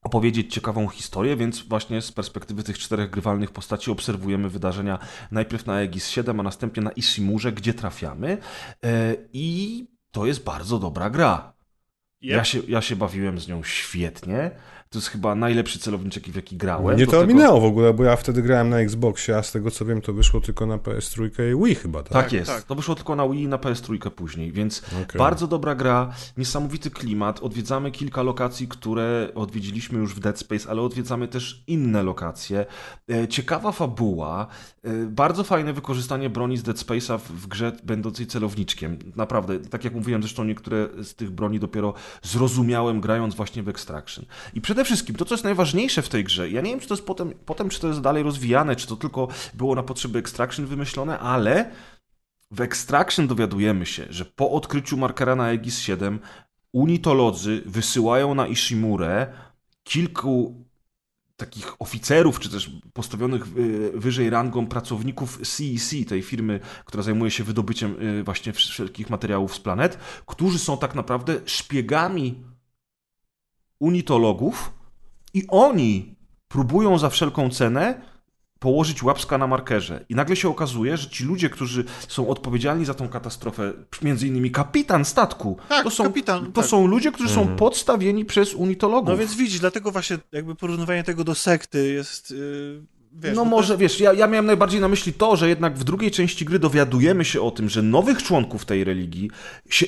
opowiedzieć 0.02 0.53
ciekawą 0.53 0.88
historię, 0.88 1.36
więc 1.36 1.61
właśnie 1.61 2.02
z 2.02 2.11
perspektywy 2.11 2.64
tych 2.64 2.80
czterech 2.80 3.10
grywalnych 3.10 3.52
postaci 3.52 3.91
obserwujemy 3.91 4.49
wydarzenia 4.49 4.99
najpierw 5.32 5.65
na 5.65 5.73
Aegis 5.73 6.10
7, 6.10 6.40
a 6.40 6.44
następnie 6.44 6.84
na 6.84 6.91
Ishimurze, 6.91 7.52
gdzie 7.52 7.73
trafiamy 7.73 8.38
E, 8.84 9.15
i 9.34 9.88
to 10.11 10.26
jest 10.26 10.44
bardzo 10.44 10.80
dobra 10.80 11.10
gra. 11.10 11.53
Yep. 12.22 12.32
Ja, 12.32 12.44
się, 12.44 12.60
ja 12.68 12.82
się 12.82 12.95
bawiłem 12.95 13.40
z 13.40 13.48
nią 13.48 13.64
świetnie. 13.64 14.52
To 14.93 14.99
jest 14.99 15.07
chyba 15.09 15.35
najlepszy 15.35 15.80
celowniczek, 15.80 16.23
w 16.30 16.35
jaki 16.35 16.57
grałem. 16.57 16.95
Mnie 16.95 17.05
Do 17.05 17.11
to 17.11 17.19
tego- 17.19 17.23
ominęło 17.34 17.61
w 17.61 17.65
ogóle, 17.65 17.93
bo 17.93 18.03
ja 18.03 18.15
wtedy 18.15 18.41
grałem 18.41 18.69
na 18.69 18.80
Xboxie, 18.80 19.38
a 19.38 19.43
z 19.43 19.51
tego 19.51 19.72
co 19.72 19.85
wiem, 19.85 20.01
to 20.01 20.13
wyszło 20.13 20.41
tylko 20.41 20.65
na 20.65 20.77
PS3 20.77 21.30
i 21.51 21.63
Wii 21.65 21.76
chyba, 21.76 22.03
tak? 22.03 22.11
Tak 22.13 22.34
jest. 22.34 22.51
tak. 22.51 22.63
To 22.63 22.76
wyszło 22.76 22.95
tylko 22.95 23.15
na 23.15 23.27
Wii 23.30 23.43
i 23.43 23.47
na 23.47 23.57
PS3 23.57 24.09
później, 24.11 24.51
więc 24.51 24.81
Okej. 25.03 25.19
bardzo 25.19 25.47
dobra 25.47 25.76
gra, 25.76 26.13
niesamowity 26.38 26.89
klimat. 26.91 27.39
Odwiedzamy 27.39 27.91
kilka 27.91 28.22
lokacji, 28.23 28.68
które 28.68 29.30
odwiedziliśmy 29.35 29.99
już 29.99 30.15
w 30.15 30.19
Dead 30.19 30.39
Space, 30.39 30.69
ale 30.69 30.81
odwiedzamy 30.81 31.27
też 31.27 31.63
inne 31.68 32.03
lokacje. 32.03 32.65
E, 33.11 33.27
Ciekawa 33.27 33.72
fabuła, 33.72 34.47
e, 34.84 34.89
bardzo 35.05 35.43
fajne 35.43 35.73
wykorzystanie 35.73 36.30
broni 36.30 36.57
z 36.57 36.63
Dead 36.63 36.77
Space'a 36.77 37.19
w, 37.19 37.31
w 37.31 37.47
grze 37.47 37.72
będącej 37.84 38.27
celowniczkiem. 38.27 38.99
Naprawdę, 39.15 39.59
tak 39.59 39.84
jak 39.84 39.93
mówiłem, 39.93 40.22
zresztą 40.22 40.43
niektóre 40.43 40.88
z 41.03 41.15
tych 41.15 41.31
broni 41.31 41.59
dopiero 41.59 41.93
zrozumiałem 42.23 43.01
grając 43.01 43.35
właśnie 43.35 43.63
w 43.63 43.69
Extraction. 43.69 44.26
I 44.53 44.61
przede 44.61 44.81
wszystkim 44.84 45.16
to, 45.16 45.26
co 45.26 45.34
jest 45.34 45.44
najważniejsze 45.44 46.02
w 46.02 46.10
tej 46.10 46.24
grze, 46.24 46.49
ja 46.49 46.62
nie 46.62 46.70
wiem, 46.70 46.80
czy 46.80 46.88
to 46.88 46.94
jest 46.94 47.06
potem, 47.06 47.34
potem 47.45 47.70
czy 47.70 47.80
to 47.80 47.88
jest 47.88 48.02
dalej 48.02 48.24
rozwijane, 48.24 48.76
czy 48.76 48.88
to 48.88 48.95
tylko 48.95 49.28
było 49.53 49.76
na 49.76 49.84
potrzeby 49.84 50.20
Extraction 50.20 50.66
wymyślone, 50.66 51.20
ale 51.20 51.72
w 52.52 52.62
Extraction 52.62 53.28
dowiadujemy 53.28 53.86
się, 53.86 54.06
że 54.10 54.26
po 54.26 54.52
odkryciu 54.52 54.98
markera 54.98 55.36
na 55.36 55.44
Aegis 55.44 55.80
7 55.80 56.20
unitolodzy 56.72 57.62
wysyłają 57.66 58.36
na 58.36 58.48
Ishimurę 58.48 59.28
kilku 59.84 60.66
takich 61.38 61.82
oficerów, 61.82 62.40
czy 62.40 62.49
też 62.49 62.72
postawionych 62.94 63.58
y, 63.58 63.91
wyżej 63.95 64.30
rangą 64.30 64.68
pracowników 64.68 65.38
CEC, 65.38 66.08
tej 66.08 66.22
firmy, 66.22 66.60
która 66.86 67.03
zajmuje 67.03 67.32
się 67.32 67.44
wydobyciem 67.44 67.95
y, 68.02 68.24
właśnie 68.24 68.53
wszelkich 68.53 69.10
materiałów 69.10 69.56
z 69.56 69.60
planet, 69.60 69.98
którzy 70.26 70.60
są 70.60 70.78
tak 70.78 70.95
naprawdę 70.95 71.36
szpiegami 71.45 72.36
unitologów 73.82 74.72
i 75.34 75.44
oni 75.48 76.16
próbują 76.48 76.98
za 76.98 77.10
wszelką 77.10 77.49
cenę 77.49 78.02
położyć 78.60 79.03
łapska 79.03 79.38
na 79.38 79.48
markerze. 79.48 80.06
I 80.10 80.16
nagle 80.16 80.36
się 80.36 80.49
okazuje, 80.49 80.98
że 80.98 81.10
ci 81.10 81.24
ludzie, 81.24 81.49
którzy 81.49 81.84
są 82.08 82.28
odpowiedzialni 82.28 82.86
za 82.86 82.94
tą 82.94 83.10
katastrofę, 83.10 83.74
między 84.02 84.28
innymi 84.28 84.52
kapitan 84.52 85.06
statku, 85.06 85.58
Tak, 85.70 85.84
to, 85.84 85.90
są, 85.90 86.03
kapitan, 86.03 86.45
to 86.52 86.62
tak. 86.62 86.70
są 86.70 86.88
ludzie, 86.88 87.12
którzy 87.12 87.30
Mhm. 87.30 87.48
są 87.48 87.56
podstawieni 87.56 88.26
przez 88.26 88.53
unitologów. 88.53 89.10
No 89.10 89.18
więc 89.18 89.36
widzisz, 89.36 89.60
dlatego 89.60 89.91
właśnie 89.91 90.18
jakby 90.32 90.56
porównywanie 90.56 91.03
tego 91.03 91.24
do 91.24 91.36
sekty 91.36 91.94
jest... 91.94 92.32
Yy, 92.32 92.86
wiesz, 93.14 93.36
no 93.36 93.44
to 93.44 93.49
może, 93.49 93.78
wiesz, 93.78 93.99
ja, 93.99 94.14
ja 94.14 94.28
miałem 94.28 94.45
najbardziej 94.45 94.82
na 94.82 94.88
myśli 94.88 95.14
to, 95.14 95.36
że 95.36 95.49
jednak 95.49 95.78
w 95.78 95.84
drugiej 95.84 96.12
części 96.12 96.45
gry 96.45 96.60
dowiadujemy 96.60 97.26
się 97.26 97.41
o 97.41 97.52
tym, 97.52 97.70
że 97.70 97.82
nowych 97.82 98.24
członków 98.24 98.66
tej 98.66 98.84
religii 98.84 99.30
się 99.70 99.86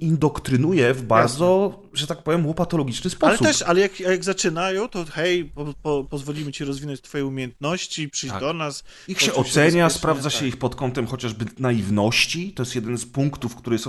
indoktrynuje 0.00 0.94
w 0.94 1.02
bardzo, 1.02 1.80
że 1.94 2.06
tak 2.06 2.22
powiem, 2.22 2.46
łopatologiczny 2.46 3.10
sposób. 3.10 3.40
Ale 3.42 3.52
też, 3.52 3.62
ale 3.62 3.80
jak, 3.80 4.00
jak 4.00 4.24
zaczynają, 4.24 4.88
to 4.88 5.04
hej, 5.04 5.44
po, 5.44 5.74
po, 5.82 6.04
pozwolimy 6.04 6.52
ci 6.52 6.64
rozwinąć 6.64 7.00
twoje 7.00 7.26
umiejętności, 7.26 8.08
przyjść 8.08 8.32
Tak. 8.32 8.40
do 8.40 8.52
nas. 8.52 8.84
Ich 9.08 9.20
się 9.20 9.34
ocenia, 9.34 9.64
bezpiecznie, 9.64 9.90
sprawdza 9.90 10.30
się 10.30 10.38
tak. 10.38 10.48
ich 10.48 10.56
pod 10.56 10.74
kątem 10.74 11.06
chociażby 11.06 11.44
naiwności. 11.58 12.52
To 12.52 12.62
jest 12.62 12.74
jeden 12.74 12.98
z 12.98 13.06
punktów, 13.06 13.56
który 13.56 13.74
jest 13.74 13.86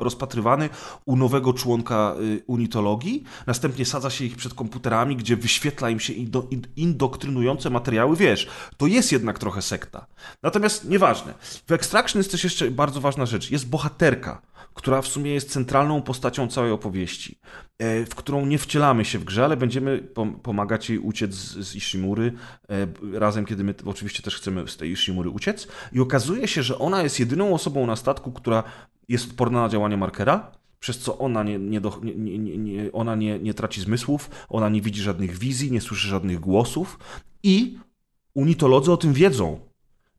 rozpatrywany 0.00 0.68
u 1.04 1.16
nowego 1.16 1.52
członka 1.52 2.14
y, 2.20 2.42
unitologii. 2.46 3.24
Następnie 3.46 3.84
sadza 3.84 4.10
się 4.10 4.24
ich 4.24 4.36
przed 4.36 4.54
komputerami, 4.54 5.16
gdzie 5.16 5.36
wyświetla 5.36 5.90
im 5.90 6.00
się 6.00 6.12
indo- 6.12 6.46
in- 6.50 6.66
indoktrynujące 6.76 7.70
materiały. 7.70 8.16
Wiesz, 8.16 8.48
to 8.76 8.86
jest 8.86 9.12
jednak 9.12 9.38
trochę 9.38 9.62
sekta. 9.62 10.06
Natomiast 10.42 10.84
nieważne. 10.84 11.34
W 11.66 11.72
Extraction 11.72 12.20
jest 12.20 12.30
też 12.30 12.44
jeszcze 12.44 12.70
bardzo 12.70 13.00
ważna 13.00 13.26
rzecz. 13.26 13.50
Jest 13.50 13.68
bohaterka, 13.68 14.42
która 14.78 15.02
w 15.02 15.08
sumie 15.08 15.34
jest 15.34 15.50
centralną 15.50 16.02
postacią 16.02 16.48
całej 16.48 16.72
opowieści, 16.72 17.38
e, 17.78 18.06
w 18.06 18.14
którą 18.14 18.46
nie 18.46 18.58
wcielamy 18.58 19.04
się 19.04 19.18
w 19.18 19.24
grze, 19.24 19.44
ale 19.44 19.56
będziemy 19.56 20.08
pom- 20.14 20.38
pomagać 20.40 20.90
jej 20.90 20.98
uciec 20.98 21.34
z, 21.34 21.74
Ishimury, 21.74 22.32
e, 22.68 23.18
razem, 23.18 23.44
kiedy 23.44 23.64
my 23.64 23.74
oczywiście 23.84 24.22
też 24.22 24.36
chcemy 24.36 24.68
z 24.68 24.76
tej 24.76 24.90
Ishimury 24.90 25.30
uciec. 25.30 25.68
I 25.92 26.00
okazuje 26.00 26.48
się, 26.48 26.62
że 26.62 26.78
ona 26.78 27.02
jest 27.02 27.20
jedyną 27.20 27.54
osobą 27.54 27.86
na 27.86 27.96
statku, 27.96 28.32
która 28.32 28.62
jest 29.08 29.30
odporna 29.30 29.62
na 29.62 29.68
działanie 29.68 29.96
markera, 29.96 30.50
przez 30.80 30.98
co 30.98 31.18
ona 31.18 31.42
nie, 31.42 31.58
nie, 31.58 31.80
do, 31.80 32.00
nie, 32.02 32.38
nie, 32.38 32.92
ona 32.92 33.14
nie, 33.14 33.38
nie 33.38 33.54
traci 33.54 33.80
zmysłów, 33.80 34.30
ona 34.48 34.68
nie 34.68 34.80
widzi 34.80 35.02
żadnych 35.02 35.38
wizji, 35.38 35.72
nie 35.72 35.80
słyszy 35.80 36.08
żadnych 36.08 36.40
głosów 36.40 36.98
i 37.42 37.78
unitolodzy 38.34 38.92
o 38.92 38.96
tym 38.96 39.12
wiedzą 39.12 39.67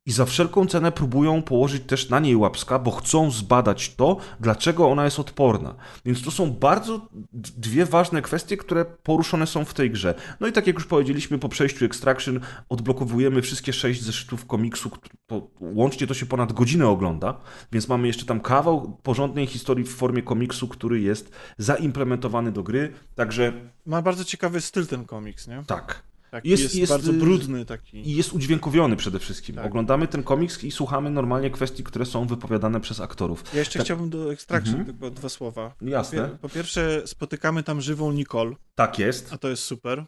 i 0.10 0.12
za 0.12 0.26
wszelką 0.26 0.66
cenę 0.66 0.92
próbują 0.92 1.42
położyć 1.42 1.84
też 1.84 2.10
na 2.10 2.20
niej 2.20 2.36
łapska, 2.36 2.80
bo 2.80 2.92
chcą 2.92 3.32
zbadać 3.32 3.96
to, 3.96 4.18
dlaczego 4.40 4.90
ona 4.90 5.06
jest 5.06 5.20
odporna. 5.20 5.76
Więc 6.06 6.24
to 6.24 6.32
są 6.32 6.52
bardzo 6.52 7.08
dwie 7.34 7.86
ważne 7.86 8.22
kwestie, 8.22 8.58
które 8.58 8.86
poruszone 8.86 9.48
są 9.48 9.66
w 9.66 9.74
tej 9.74 9.92
grze. 9.92 10.16
No 10.40 10.48
i 10.48 10.52
tak 10.52 10.68
jak 10.68 10.76
już 10.76 10.86
powiedzieliśmy, 10.86 11.40
po 11.40 11.50
przejściu 11.50 11.86
Extraction 11.86 12.40
odblokowujemy 12.70 13.42
wszystkie 13.42 13.74
sześć 13.74 14.02
zeszytów 14.02 14.46
komiksu, 14.46 14.92
to, 15.28 15.48
łącznie 15.60 16.08
to 16.08 16.14
się 16.14 16.26
ponad 16.26 16.54
godzinę 16.54 16.88
ogląda, 16.88 17.40
więc 17.72 17.88
mamy 17.88 18.08
jeszcze 18.08 18.26
tam 18.26 18.40
kawał 18.40 18.98
porządnej 19.04 19.48
historii 19.48 19.86
w 19.86 19.96
formie 19.96 20.22
komiksu, 20.22 20.68
który 20.68 21.02
jest 21.02 21.32
zaimplementowany 21.58 22.52
do 22.52 22.64
gry, 22.64 22.94
także... 23.16 23.54
Ma 23.86 24.02
bardzo 24.02 24.26
ciekawy 24.26 24.62
styl 24.62 24.88
ten 24.88 25.06
komiks, 25.06 25.48
nie? 25.48 25.64
Tak. 25.68 26.09
Taki 26.32 26.50
jest, 26.50 26.64
jest, 26.64 26.76
jest, 26.76 26.92
bardzo 26.92 27.12
y, 27.12 27.14
brudny 27.14 27.66
taki. 27.66 28.10
I 28.10 28.16
jest 28.16 28.34
udźwiękowiony 28.34 28.96
przede 28.96 29.20
wszystkim. 29.20 29.56
Tak. 29.56 29.66
Oglądamy 29.66 30.08
ten 30.08 30.24
komiks 30.24 30.64
i 30.64 30.72
słuchamy 30.72 31.10
normalnie 31.10 31.50
kwestii, 31.50 31.84
które 31.84 32.06
są 32.06 32.28
wypowiadane 32.28 32.80
przez 32.80 33.00
aktorów. 33.00 33.44
Ja 33.54 33.60
jeszcze 33.60 33.80
tak. 33.80 33.86
chciałbym 33.86 34.10
do 34.10 34.34
Extraction 34.34 34.76
mhm. 34.76 34.86
tylko 34.86 35.16
dwa 35.16 35.30
słowa. 35.30 35.76
Jasne. 35.82 36.30
Po 36.42 36.50
pierwsze 36.50 37.08
spotykamy 37.08 37.64
tam 37.64 37.82
żywą 37.82 38.12
Nicole. 38.12 38.56
Tak 38.76 39.00
jest. 39.00 39.34
A 39.34 39.38
to 39.38 39.50
jest 39.50 39.64
super, 39.64 40.06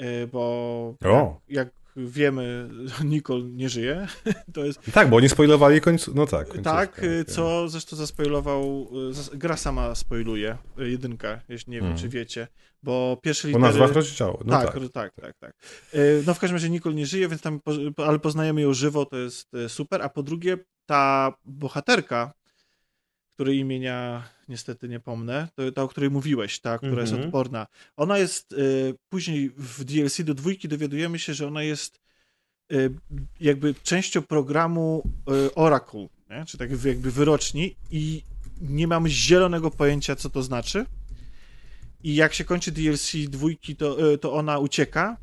y, 0.00 0.26
bo 0.32 0.40
o. 1.04 1.40
jak 1.48 1.68
wiemy, 1.96 2.68
Nicole 3.04 3.42
nie 3.42 3.68
żyje. 3.68 4.06
To 4.54 4.64
jest... 4.64 4.80
Tak, 4.92 5.10
bo 5.10 5.16
oni 5.16 5.28
spoilowali 5.28 5.80
końcu. 5.80 6.12
No 6.14 6.26
tak. 6.26 6.48
Końcówkę. 6.48 6.70
Tak, 6.70 7.00
co 7.26 7.68
zresztą 7.68 7.96
zaspoilował. 7.96 8.90
Gra 9.34 9.56
sama 9.56 9.94
spoiluje, 9.94 10.56
jedynka, 10.78 11.40
jeśli 11.48 11.70
nie 11.70 11.76
wiem, 11.76 11.84
hmm. 11.84 11.98
czy 11.98 12.08
wiecie. 12.08 12.48
Bo 12.82 13.18
pierwsze 13.22 13.48
litery... 13.48 13.62
Po 13.62 13.68
nazwach 13.68 13.92
rozdziału. 13.92 14.38
No 14.44 14.52
tak, 14.52 14.74
tak, 14.74 14.92
tak, 14.92 15.12
tak, 15.14 15.36
tak. 15.38 15.52
No 16.26 16.34
w 16.34 16.38
każdym 16.38 16.56
razie 16.56 16.70
Nicole 16.70 16.94
nie 16.94 17.06
żyje, 17.06 17.28
więc 17.28 17.42
tam, 17.42 17.60
ale 17.96 18.18
poznajemy 18.18 18.60
ją 18.60 18.74
żywo, 18.74 19.06
to 19.06 19.16
jest 19.16 19.48
super. 19.68 20.02
A 20.02 20.08
po 20.08 20.22
drugie, 20.22 20.58
ta 20.86 21.32
bohaterka, 21.44 22.32
której 23.34 23.58
imienia 23.58 24.28
niestety 24.48 24.88
nie 24.88 25.00
pomnę, 25.00 25.48
to 25.54 25.72
ta, 25.72 25.82
o 25.82 25.88
której 25.88 26.10
mówiłeś, 26.10 26.60
ta, 26.60 26.78
która 26.78 27.00
jest 27.00 27.12
mhm. 27.12 27.28
odporna. 27.28 27.66
Ona 27.96 28.18
jest, 28.18 28.52
y, 28.52 28.94
później 29.08 29.50
w 29.50 29.84
DLC 29.84 30.22
do 30.22 30.34
dwójki 30.34 30.68
dowiadujemy 30.68 31.18
się, 31.18 31.34
że 31.34 31.46
ona 31.46 31.62
jest 31.62 32.00
y, 32.72 32.94
jakby 33.40 33.74
częścią 33.82 34.22
programu 34.22 35.02
y, 35.46 35.54
Oracle, 35.54 36.08
nie? 36.30 36.44
czy 36.46 36.58
tak 36.58 36.84
jakby 36.84 37.10
wyroczni 37.10 37.76
i 37.90 38.22
nie 38.60 38.86
mamy 38.86 39.08
zielonego 39.08 39.70
pojęcia, 39.70 40.16
co 40.16 40.30
to 40.30 40.42
znaczy. 40.42 40.86
I 42.02 42.14
jak 42.14 42.34
się 42.34 42.44
kończy 42.44 42.72
DLC 42.72 43.12
dwójki, 43.28 43.76
to, 43.76 44.18
to 44.18 44.32
ona 44.32 44.58
ucieka 44.58 45.16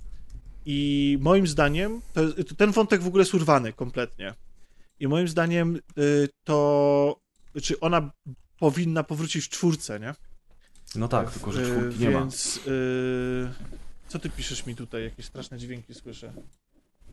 i 0.66 1.18
moim 1.22 1.48
zdaniem, 1.48 2.02
to, 2.14 2.34
to 2.34 2.56
ten 2.56 2.72
wątek 2.72 3.02
w 3.02 3.08
ogóle 3.08 3.22
jest 3.22 3.34
urwany 3.34 3.74
kompletnie. 3.74 4.34
I 5.00 5.08
moim 5.08 5.28
zdaniem 5.28 5.80
to, 6.44 7.20
czy 7.62 7.80
ona 7.80 8.12
powinna 8.64 9.04
powrócić 9.04 9.46
w 9.46 9.50
czwórce, 9.50 10.00
nie? 10.00 10.14
No 10.96 11.08
tak, 11.08 11.32
tylko 11.32 11.52
że 11.52 11.66
czwórki 11.66 12.00
nie 12.00 12.10
Więc, 12.10 12.60
ma. 12.66 12.72
Yy, 12.72 13.54
co 14.08 14.20
ty 14.20 14.30
piszesz 14.30 14.66
mi 14.66 14.76
tutaj? 14.76 15.04
Jakieś 15.04 15.26
straszne 15.26 15.58
dźwięki 15.58 15.94
słyszę. 15.94 16.34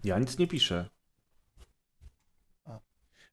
Ja 0.04 0.18
nic 0.18 0.38
nie 0.38 0.46
piszę. 0.46 0.88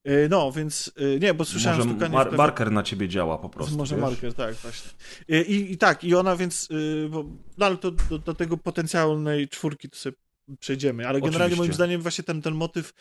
Yy, 0.04 0.28
no, 0.30 0.52
więc 0.52 0.92
yy, 0.98 1.20
nie, 1.20 1.34
bo 1.34 1.46
słyszałem 1.46 1.78
Może 1.78 1.90
stukanie... 1.90 2.14
Mar 2.14 2.38
marker 2.38 2.72
na 2.72 2.84
ciebie 2.84 3.08
działa 3.10 3.38
po 3.38 3.50
prostu, 3.50 3.78
Może 3.78 3.96
wiesz? 3.96 4.02
marker, 4.02 4.34
tak, 4.34 4.56
właśnie. 4.56 4.92
I, 5.28 5.72
I, 5.72 5.78
tak, 5.78 6.04
i 6.04 6.16
ona 6.16 6.36
więc, 6.36 6.70
bo, 7.10 7.26
no 7.58 7.66
ale 7.66 7.78
to 7.78 7.92
do, 7.92 8.20
do, 8.20 8.34
tego 8.34 8.58
potencjalnej 8.58 9.48
czwórki 9.48 9.90
to 9.90 9.98
sobie 9.98 10.18
przejdziemy, 10.60 11.08
ale 11.08 11.22
generalnie 11.22 11.46
Oczywiście. 11.46 11.62
moim 11.62 11.74
zdaniem 11.74 12.02
właśnie 12.02 12.24
ten, 12.24 12.42
ten 12.42 12.54
motyw 12.54 12.94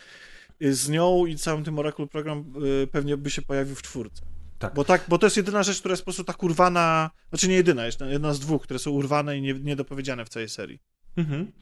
z 0.60 0.88
nią 0.88 1.26
i 1.26 1.36
całym 1.36 1.64
tym 1.64 1.78
Oracle 1.78 2.06
program 2.06 2.52
pewnie 2.92 3.16
by 3.16 3.30
się 3.30 3.42
pojawił 3.42 3.74
w 3.74 3.82
czwórce. 3.82 4.35
Tak. 4.58 4.74
Bo, 4.74 4.84
tak, 4.84 5.04
bo 5.08 5.18
to 5.18 5.26
jest 5.26 5.36
jedyna 5.36 5.62
rzecz, 5.62 5.78
która 5.78 5.92
jest 5.92 6.02
po 6.02 6.04
prostu 6.04 6.24
tak 6.24 6.42
urwana, 6.42 7.10
znaczy 7.28 7.48
nie 7.48 7.54
jedyna, 7.54 7.86
jest 7.86 8.00
jedna 8.00 8.34
z 8.34 8.40
dwóch, 8.40 8.62
które 8.62 8.78
są 8.78 8.90
urwane 8.90 9.38
i 9.38 9.42
nie, 9.42 9.54
niedopowiedziane 9.54 10.24
w 10.24 10.28
całej 10.28 10.48
serii. 10.48 10.78
Mhm. 11.16 11.52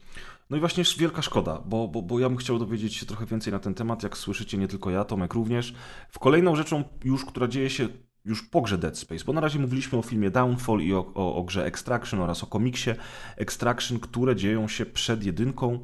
No 0.49 0.57
i 0.57 0.59
właśnie 0.59 0.83
wielka 0.97 1.21
szkoda, 1.21 1.61
bo, 1.65 1.87
bo, 1.87 2.01
bo 2.01 2.19
ja 2.19 2.29
bym 2.29 2.37
chciał 2.37 2.59
dowiedzieć 2.59 2.95
się 2.95 3.05
trochę 3.05 3.25
więcej 3.25 3.53
na 3.53 3.59
ten 3.59 3.73
temat, 3.73 4.03
jak 4.03 4.17
słyszycie, 4.17 4.57
nie 4.57 4.67
tylko 4.67 4.91
ja, 4.91 5.03
Tomek 5.03 5.33
również. 5.33 5.73
W 6.09 6.19
kolejną 6.19 6.55
rzeczą 6.55 6.83
już, 7.03 7.25
która 7.25 7.47
dzieje 7.47 7.69
się 7.69 7.87
już 8.25 8.43
po 8.43 8.61
grze 8.61 8.77
Dead 8.77 8.97
Space, 8.97 9.25
bo 9.25 9.33
na 9.33 9.41
razie 9.41 9.59
mówiliśmy 9.59 9.97
o 9.97 10.01
filmie 10.01 10.31
Downfall 10.31 10.81
i 10.81 10.93
o, 10.93 11.11
o, 11.13 11.35
o 11.35 11.43
grze 11.43 11.65
Extraction 11.65 12.21
oraz 12.21 12.43
o 12.43 12.47
komiksie 12.47 12.89
Extraction, 13.37 13.99
które 13.99 14.35
dzieją 14.35 14.67
się 14.67 14.85
przed 14.85 15.23
jedynką, 15.23 15.79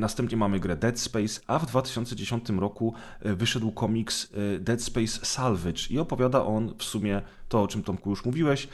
następnie 0.00 0.36
mamy 0.36 0.60
grę 0.60 0.76
Dead 0.76 1.00
Space, 1.00 1.40
a 1.46 1.58
w 1.58 1.66
2010 1.66 2.48
roku 2.48 2.94
e, 3.20 3.34
wyszedł 3.34 3.72
komiks 3.72 4.32
e, 4.54 4.58
Dead 4.58 4.82
Space 4.82 5.26
Salvage 5.26 5.82
i 5.90 5.98
opowiada 5.98 6.44
on 6.44 6.74
w 6.78 6.84
sumie 6.84 7.22
to, 7.48 7.62
o 7.62 7.68
czym 7.68 7.82
Tomku 7.82 8.10
już 8.10 8.24
mówiłeś, 8.24 8.68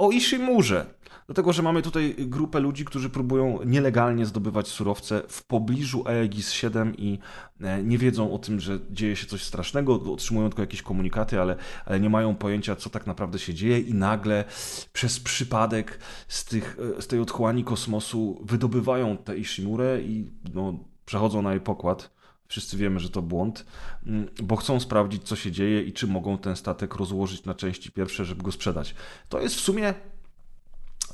o 0.00 0.10
Ishimurze. 0.10 0.86
Dlatego, 1.26 1.52
że 1.52 1.62
mamy 1.62 1.82
tutaj 1.82 2.14
grupę 2.18 2.60
ludzi, 2.60 2.84
którzy 2.84 3.10
próbują 3.10 3.58
nielegalnie 3.64 4.26
zdobywać 4.26 4.68
surowce 4.68 5.22
w 5.28 5.46
pobliżu 5.46 6.04
Aegis 6.06 6.52
7 6.52 6.96
i 6.96 7.18
e, 7.60 7.82
nie 7.82 7.98
wiedzą 7.98 8.32
o 8.32 8.38
tym, 8.38 8.60
że 8.60 8.78
dzieje 8.90 9.16
się 9.16 9.26
coś 9.26 9.42
strasznego, 9.42 10.12
otrzymują 10.12 10.48
tylko 10.48 10.62
jakieś 10.62 10.82
komunikaty, 10.82 11.40
ale, 11.40 11.56
ale 11.86 12.00
nie 12.00 12.10
mają 12.10 12.34
pojęcia, 12.34 12.76
co 12.76 12.90
tak 12.90 13.06
naprawdę 13.06 13.38
się 13.38 13.54
dzieje 13.54 13.80
i 13.80 13.94
nagle 13.94 14.44
przez 14.92 15.20
przypadek 15.20 15.98
z, 16.28 16.44
tych, 16.44 16.76
e, 16.98 17.02
z 17.02 17.06
tej 17.06 17.20
otchłani 17.20 17.64
kosmosu 17.64 18.40
wydobywają 18.44 19.16
tę 19.16 19.36
Ishimurę 19.36 20.00
i 20.02 20.30
no, 20.54 20.84
przechodzą 21.04 21.42
na 21.42 21.50
jej 21.50 21.60
pokład. 21.60 22.19
Wszyscy 22.50 22.76
wiemy, 22.76 23.00
że 23.00 23.10
to 23.10 23.22
błąd, 23.22 23.66
mm, 24.06 24.28
bo 24.42 24.56
chcą 24.56 24.80
sprawdzić, 24.80 25.22
co 25.22 25.36
się 25.36 25.52
dzieje 25.52 25.82
i 25.82 25.92
czy 25.92 26.06
mogą 26.06 26.38
ten 26.38 26.56
statek 26.56 26.94
rozłożyć 26.94 27.44
na 27.44 27.54
części 27.54 27.92
pierwsze, 27.92 28.24
żeby 28.24 28.42
go 28.42 28.52
sprzedać. 28.52 28.94
To 29.28 29.40
jest 29.40 29.54
w 29.54 29.60
sumie 29.60 29.94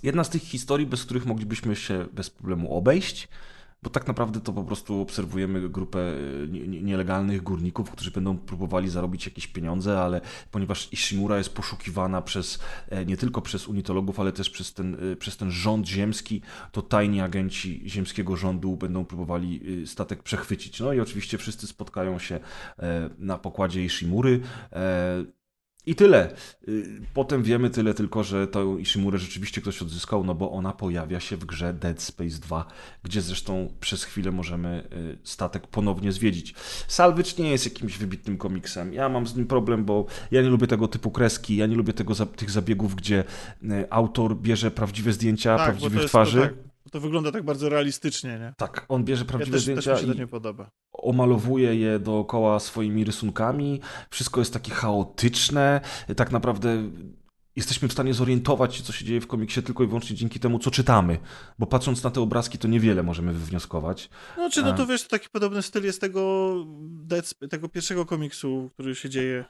jedna 0.02 0.24
z 0.24 0.30
tych 0.30 0.42
historii, 0.42 0.86
bez 0.86 1.04
których 1.04 1.26
moglibyśmy 1.26 1.76
się 1.76 2.06
bez 2.12 2.30
problemu 2.30 2.74
obejść 2.74 3.28
bo 3.82 3.90
tak 3.90 4.06
naprawdę 4.06 4.40
to 4.40 4.52
po 4.52 4.64
prostu 4.64 5.00
obserwujemy 5.00 5.68
grupę 5.68 5.98
e, 5.98 6.48
nielegalnych 6.82 7.42
górników, 7.42 7.90
którzy 7.90 8.10
będą 8.10 8.38
próbowali 8.38 8.88
zarobić 8.88 9.26
jakieś 9.26 9.46
pieniądze, 9.46 10.00
ale 10.00 10.20
ponieważ 10.50 10.92
Ishimura 10.92 11.38
jest 11.38 11.54
poszukiwana 11.54 12.22
przez 12.22 12.58
e, 12.88 13.06
nie 13.06 13.16
tylko 13.16 13.42
przez 13.42 13.68
unitologów, 13.68 14.20
ale 14.20 14.32
też 14.32 14.50
przez 14.50 14.74
ten, 14.74 15.12
e, 15.12 15.16
przez 15.16 15.36
ten 15.36 15.50
rząd 15.50 15.86
ziemski, 15.86 16.42
to 16.72 16.82
tajni 16.82 17.20
agenci 17.20 17.82
ziemskiego 17.86 18.36
rządu 18.36 18.76
będą 18.76 19.04
próbowali 19.04 19.86
statek 19.86 20.22
przechwycić. 20.22 20.80
No 20.80 20.92
i 20.92 21.00
oczywiście 21.00 21.38
wszyscy 21.38 21.66
spotkają 21.66 22.18
się 22.18 22.40
na 23.18 23.38
pokładzie 23.38 23.84
Ishimury. 23.84 24.40
I 25.86 25.94
tyle. 25.94 26.34
Y, 26.68 27.00
potem 27.14 27.42
wiemy 27.42 27.70
tyle 27.70 27.94
tylko, 27.94 28.24
że 28.24 28.48
tą 28.48 28.78
Ishimurę 28.78 29.18
rzeczywiście 29.18 29.60
ktoś 29.60 29.82
odzyskał, 29.82 30.24
no 30.24 30.34
bo 30.34 30.52
ona 30.52 30.72
pojawia 30.72 31.20
się 31.20 31.36
w 31.36 31.44
grze 31.44 31.74
Dead 31.74 32.02
Space 32.02 32.38
2, 32.38 32.66
gdzie 33.02 33.20
zresztą 33.20 33.72
przez 33.80 34.04
chwilę 34.04 34.30
możemy 34.30 34.88
y, 34.92 35.18
statek 35.22 35.66
ponownie 35.66 36.12
zwiedzić. 36.12 36.54
Salvage 36.88 37.30
nie 37.38 37.50
jest 37.50 37.64
jakimś 37.64 37.98
wybitnym 37.98 38.38
komiksem. 38.38 38.92
Ja 38.92 39.08
mam 39.08 39.26
z 39.26 39.36
nim 39.36 39.46
problem, 39.46 39.84
bo 39.84 40.06
ja 40.30 40.42
nie 40.42 40.48
lubię 40.48 40.66
tego 40.66 40.88
typu 40.88 41.10
kreski, 41.10 41.56
ja 41.56 41.66
nie 41.66 41.76
lubię 41.76 41.92
tego, 41.92 42.14
tych 42.14 42.50
zabiegów, 42.50 42.94
gdzie 42.94 43.24
y, 43.62 43.90
autor 43.90 44.36
bierze 44.36 44.70
prawdziwe 44.70 45.12
zdjęcia, 45.12 45.56
tak, 45.56 45.66
prawdziwych 45.66 46.04
twarzy. 46.04 46.40
To, 46.40 46.46
tak 46.46 46.65
to 46.90 47.00
wygląda 47.00 47.32
tak 47.32 47.44
bardzo 47.44 47.68
realistycznie, 47.68 48.38
nie? 48.38 48.54
Tak, 48.56 48.86
on 48.88 49.04
bierze 49.04 49.24
prawdziwe 49.24 49.50
ja 49.50 49.56
też, 49.56 49.62
zdjęcia 49.62 49.90
też 49.92 50.02
mi 50.02 50.08
się 50.08 50.14
to 50.14 50.20
nie 50.20 50.26
podoba. 50.26 50.70
omalowuje 50.92 51.74
je 51.76 51.98
dookoła 51.98 52.60
swoimi 52.60 53.04
rysunkami. 53.04 53.80
Wszystko 54.10 54.40
jest 54.40 54.52
takie 54.52 54.72
chaotyczne. 54.72 55.80
Tak 56.16 56.32
naprawdę 56.32 56.90
jesteśmy 57.56 57.88
w 57.88 57.92
stanie 57.92 58.14
zorientować 58.14 58.74
się, 58.74 58.82
co 58.82 58.92
się 58.92 59.04
dzieje 59.04 59.20
w 59.20 59.26
komiksie 59.26 59.62
tylko 59.62 59.84
i 59.84 59.86
wyłącznie 59.86 60.16
dzięki 60.16 60.40
temu, 60.40 60.58
co 60.58 60.70
czytamy. 60.70 61.18
Bo 61.58 61.66
patrząc 61.66 62.02
na 62.02 62.10
te 62.10 62.20
obrazki, 62.20 62.58
to 62.58 62.68
niewiele 62.68 63.02
możemy 63.02 63.32
wywnioskować. 63.32 64.10
No, 64.36 64.50
czy 64.50 64.62
no 64.62 64.72
to 64.72 64.86
wiesz, 64.86 65.02
to 65.02 65.08
taki 65.08 65.28
podobny 65.28 65.62
styl 65.62 65.84
jest 65.84 66.00
tego, 66.00 66.54
tego 67.50 67.68
pierwszego 67.68 68.06
komiksu, 68.06 68.70
który 68.74 68.94
się 68.94 69.10
dzieje 69.10 69.44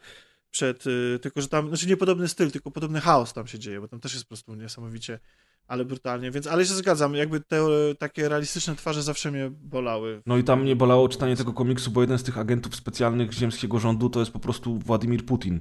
przed, 0.51 0.87
y, 0.87 1.19
tylko 1.23 1.41
że 1.41 1.49
tam, 1.49 1.69
znaczy 1.69 1.87
nie 1.87 1.97
podobny 1.97 2.29
styl, 2.29 2.51
tylko 2.51 2.71
podobny 2.71 3.01
chaos 3.01 3.33
tam 3.33 3.47
się 3.47 3.59
dzieje, 3.59 3.81
bo 3.81 3.89
tam 3.89 4.01
też 4.01 4.13
jest 4.13 4.25
po 4.25 4.29
prostu 4.29 4.55
niesamowicie 4.55 5.19
ale 5.67 5.85
brutalnie, 5.85 6.31
więc, 6.31 6.47
ale 6.47 6.67
się 6.67 6.75
zgadzam, 6.75 7.15
jakby 7.15 7.41
te 7.41 7.67
takie 7.99 8.29
realistyczne 8.29 8.77
twarze 8.77 9.03
zawsze 9.03 9.31
mnie 9.31 9.51
bolały. 9.51 10.23
No 10.27 10.37
i 10.37 10.45
tam 10.45 10.63
mnie 10.63 10.77
bolało 10.77 11.09
czytanie 11.09 11.37
tego 11.37 11.53
komiksu, 11.53 11.91
bo 11.91 12.01
jeden 12.01 12.19
z 12.19 12.23
tych 12.23 12.39
agentów 12.39 12.77
specjalnych 12.77 13.33
ziemskiego 13.33 13.79
rządu 13.79 14.11
to 14.11 14.21
jest 14.21 14.33
po 14.33 14.39
prostu 14.39 14.79
Władimir 14.79 15.27
Putin. 15.27 15.61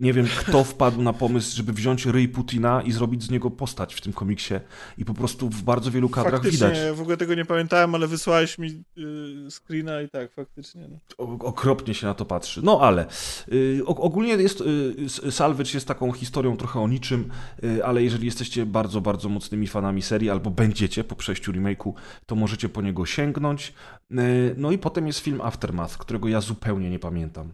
Nie 0.00 0.12
wiem, 0.12 0.26
kto 0.38 0.64
wpadł 0.64 1.02
na 1.02 1.12
pomysł, 1.12 1.56
żeby 1.56 1.72
wziąć 1.72 2.06
ryj 2.06 2.28
Putina 2.28 2.82
i 2.82 2.92
zrobić 2.92 3.22
z 3.22 3.30
niego 3.30 3.50
postać 3.50 3.94
w 3.94 4.00
tym 4.00 4.12
komiksie. 4.12 4.54
I 4.98 5.04
po 5.04 5.14
prostu 5.14 5.48
w 5.48 5.62
bardzo 5.62 5.90
wielu 5.90 6.08
kadrach 6.08 6.32
faktycznie, 6.42 6.68
widać. 6.68 6.96
w 6.96 7.00
ogóle 7.00 7.16
tego 7.16 7.34
nie 7.34 7.44
pamiętałem, 7.44 7.94
ale 7.94 8.06
wysłałeś 8.06 8.58
mi 8.58 8.68
y, 8.68 9.50
screena 9.50 10.02
i 10.02 10.08
tak, 10.08 10.32
faktycznie. 10.32 10.88
No. 10.88 10.96
O- 11.18 11.38
okropnie 11.44 11.94
się 11.94 12.06
na 12.06 12.14
to 12.14 12.24
patrzy. 12.24 12.60
No 12.64 12.80
ale 12.80 13.06
y, 13.52 13.80
o- 13.86 13.96
ogólnie 13.96 14.32
jest 14.32 14.60
y, 14.60 14.94
S- 15.04 15.34
Salvage 15.34 15.70
jest 15.74 15.88
taką 15.88 16.12
historią 16.12 16.56
trochę 16.56 16.80
o 16.80 16.88
niczym, 16.88 17.30
y, 17.64 17.84
ale 17.84 18.02
jeżeli 18.02 18.24
jesteście 18.26 18.66
bardzo, 18.66 19.00
bardzo 19.00 19.28
mocnymi 19.28 19.66
fanami 19.66 20.02
serii 20.02 20.30
albo 20.30 20.50
będziecie 20.50 21.04
po 21.04 21.16
przejściu 21.16 21.52
remake'u, 21.52 21.92
to 22.26 22.34
możecie 22.34 22.68
po 22.68 22.82
niego 22.82 23.06
sięgnąć. 23.06 23.72
Y, 24.12 24.54
no 24.58 24.70
i 24.72 24.78
potem 24.78 25.06
jest 25.06 25.18
film 25.18 25.40
Aftermath, 25.40 25.96
którego 25.98 26.28
ja 26.28 26.40
zupełnie 26.40 26.90
nie 26.90 26.98
pamiętam. 26.98 27.52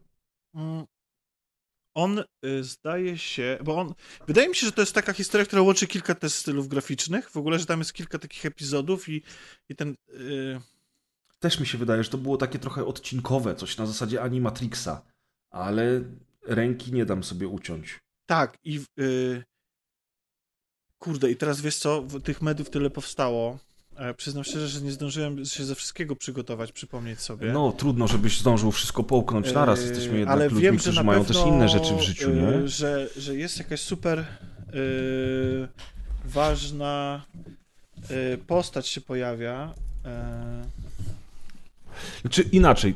On 1.95 2.19
y, 2.45 2.65
zdaje 2.65 3.19
się, 3.19 3.59
bo 3.65 3.77
on, 3.81 3.95
wydaje 4.27 4.49
mi 4.49 4.55
się, 4.55 4.67
że 4.67 4.73
to 4.73 4.83
jest 4.83 4.93
taka 4.95 5.13
historia, 5.13 5.47
która 5.47 5.63
łączy 5.63 5.87
kilka 5.87 6.15
też 6.15 6.33
stylów 6.33 6.69
graficznych, 6.69 7.31
w 7.31 7.37
ogóle, 7.37 7.59
że 7.59 7.67
tam 7.67 7.79
jest 7.79 7.93
kilka 7.93 8.19
takich 8.19 8.47
epizodów 8.47 9.09
i, 9.09 9.23
i 9.69 9.77
ten, 9.77 9.95
y, 10.09 10.61
Też 11.39 11.61
mi 11.61 11.67
się 11.67 11.79
wydaje, 11.79 12.05
że 12.05 12.11
to 12.11 12.19
było 12.19 12.37
takie 12.37 12.59
trochę 12.59 12.85
odcinkowe, 12.85 13.55
coś 13.55 13.77
na 13.77 13.87
zasadzie 13.87 14.23
Animatrixa, 14.23 15.03
ale 15.51 16.01
ręki 16.47 16.93
nie 16.93 17.05
dam 17.07 17.25
sobie 17.25 17.49
uciąć. 17.49 17.99
tak, 18.27 18.59
i 18.65 18.81
y, 19.01 19.45
kurde, 20.99 21.31
i 21.31 21.37
teraz 21.37 21.61
wiesz 21.61 21.77
co, 21.77 22.07
tych 22.25 22.43
mediów 22.43 22.71
tyle 22.71 22.91
powstało, 22.91 23.59
przyznam 24.17 24.45
szczerze, 24.45 24.69
że 24.69 24.81
nie 24.81 24.93
zdążyłem 24.93 25.45
się 25.45 25.65
ze 25.65 25.75
wszystkiego 25.75 26.17
przygotować, 26.17 26.73
przypomnieć 26.73 27.21
sobie. 27.21 27.53
No 27.53 27.73
trudno, 27.73 28.09
żebyś 28.09 28.41
zdążył 28.41 28.71
wszystko 28.71 29.05
połknąć 29.05 29.53
naraz, 29.53 29.81
Yy, 29.81 29.87
jesteśmy 29.89 30.19
jednak 30.19 30.33
ale 30.37 30.45
ludźmi, 30.45 30.61
wiem, 30.61 30.75
że 30.75 30.81
którzy 30.81 30.97
na 30.97 31.03
mają 31.03 31.25
też 31.25 31.37
inne 31.47 31.69
rzeczy 31.69 31.95
w 31.97 32.01
życiu, 32.01 32.31
nie? 32.31 32.41
yy, 32.43 32.69
Że, 32.69 33.09
że 33.17 33.37
jest 33.37 33.59
jakaś 33.59 33.81
super 33.81 34.19
yy, 34.73 35.69
ważna 36.25 37.25
yy, 38.11 38.39
postać 38.47 38.89
się 38.89 39.01
pojawia. 39.01 39.75
Yy, 40.05 40.11
Czy 42.31 42.43
inaczej, 42.43 42.95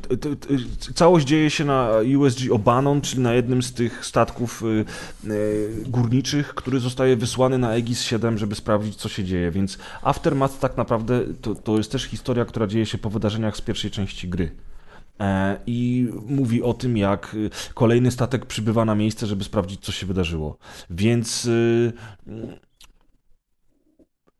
całość 0.94 1.26
dzieje 1.26 1.50
się 1.50 1.64
na 1.64 1.90
USG 2.18 2.52
Obanon, 2.52 3.00
czyli 3.00 3.22
na 3.22 3.34
jednym 3.34 3.62
z 3.62 3.72
tych 3.72 4.06
statków 4.06 4.62
y, 4.62 4.84
y, 5.30 5.84
górniczych, 5.86 6.54
który 6.54 6.80
zostaje 6.80 7.16
wysłany 7.16 7.58
na 7.58 7.68
Aegis 7.68 8.02
7, 8.02 8.38
żeby 8.38 8.54
sprawdzić, 8.54 8.96
co 8.96 9.08
się 9.08 9.24
dzieje. 9.24 9.50
Więc 9.50 9.78
Aftermath 10.02 10.58
tak 10.58 10.76
naprawdę 10.76 11.20
to, 11.40 11.54
to 11.54 11.76
jest 11.76 11.92
też 11.92 12.04
historia, 12.04 12.44
która 12.44 12.66
dzieje 12.66 12.86
się 12.86 12.98
po 12.98 13.10
wydarzeniach 13.10 13.56
z 13.56 13.60
pierwszej 13.60 13.90
części 13.90 14.28
gry. 14.28 14.50
E, 15.20 15.56
I 15.66 16.08
mówi 16.26 16.62
o 16.62 16.74
tym, 16.74 16.96
jak 16.96 17.34
y, 17.34 17.50
kolejny 17.74 18.10
statek 18.10 18.46
przybywa 18.46 18.84
na 18.84 18.94
miejsce, 18.94 19.26
żeby 19.26 19.44
sprawdzić, 19.44 19.80
co 19.80 19.92
się 19.92 20.06
wydarzyło. 20.06 20.58
Więc. 20.90 21.48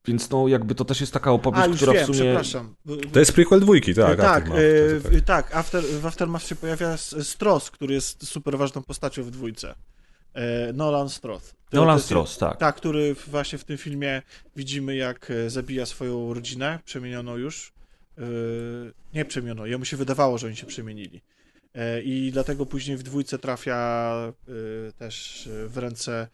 Więc 0.07 0.31
no, 0.31 0.49
jakby 0.49 0.75
to 0.75 0.85
też 0.85 1.01
jest 1.01 1.13
taka 1.13 1.33
opowieść, 1.33 1.65
A, 1.65 1.67
już 1.67 1.77
która 1.77 1.93
wiem, 1.93 2.03
w 2.03 2.07
sumie. 2.07 2.19
przepraszam. 2.19 2.75
To 3.13 3.19
jest 3.19 3.33
prequel 3.33 3.61
dwójki, 3.61 3.95
tak. 3.95 4.17
tak, 4.17 4.27
Aftermath, 4.43 4.61
yy, 4.63 5.01
to- 5.03 5.09
to- 5.11 5.17
w- 5.17 5.23
tak 5.23 5.57
after, 5.57 5.85
w 5.85 6.07
Aftermath 6.07 6.47
się 6.47 6.55
pojawia 6.57 6.89
S- 6.93 7.29
Stross, 7.29 7.71
który 7.71 7.95
jest 7.95 8.27
super 8.29 8.59
ważną 8.59 8.83
postacią 8.83 9.23
w 9.23 9.31
dwójce. 9.31 9.75
E, 10.35 10.73
Nolan 10.73 11.09
Stroth. 11.09 11.55
Nolan 11.73 12.01
Stross, 12.01 12.39
tak. 12.39 12.59
Tak, 12.59 12.77
który 12.77 13.15
właśnie 13.27 13.59
w 13.59 13.65
tym 13.65 13.79
filmie 13.79 14.23
widzimy, 14.57 14.97
jak 14.97 15.31
e, 15.31 15.51
zabija 15.51 15.87
swoją 15.87 16.35
rodzinę, 16.35 16.79
przemienioną 16.85 17.37
już. 17.37 17.73
E, 18.19 18.23
Nie 19.15 19.25
przemienioną, 19.25 19.65
jemu 19.65 19.85
się 19.85 19.97
wydawało, 19.97 20.39
że 20.39 20.47
oni 20.47 20.57
się 20.57 20.67
przemienili. 20.67 21.21
E, 21.75 22.03
I 22.03 22.31
dlatego 22.33 22.67
później 22.67 22.97
w 22.97 23.03
dwójce 23.03 23.39
trafia 23.39 24.13
e, 24.89 24.93
też 24.93 25.47
e, 25.47 25.69
w 25.69 25.79
ręce 25.79 26.29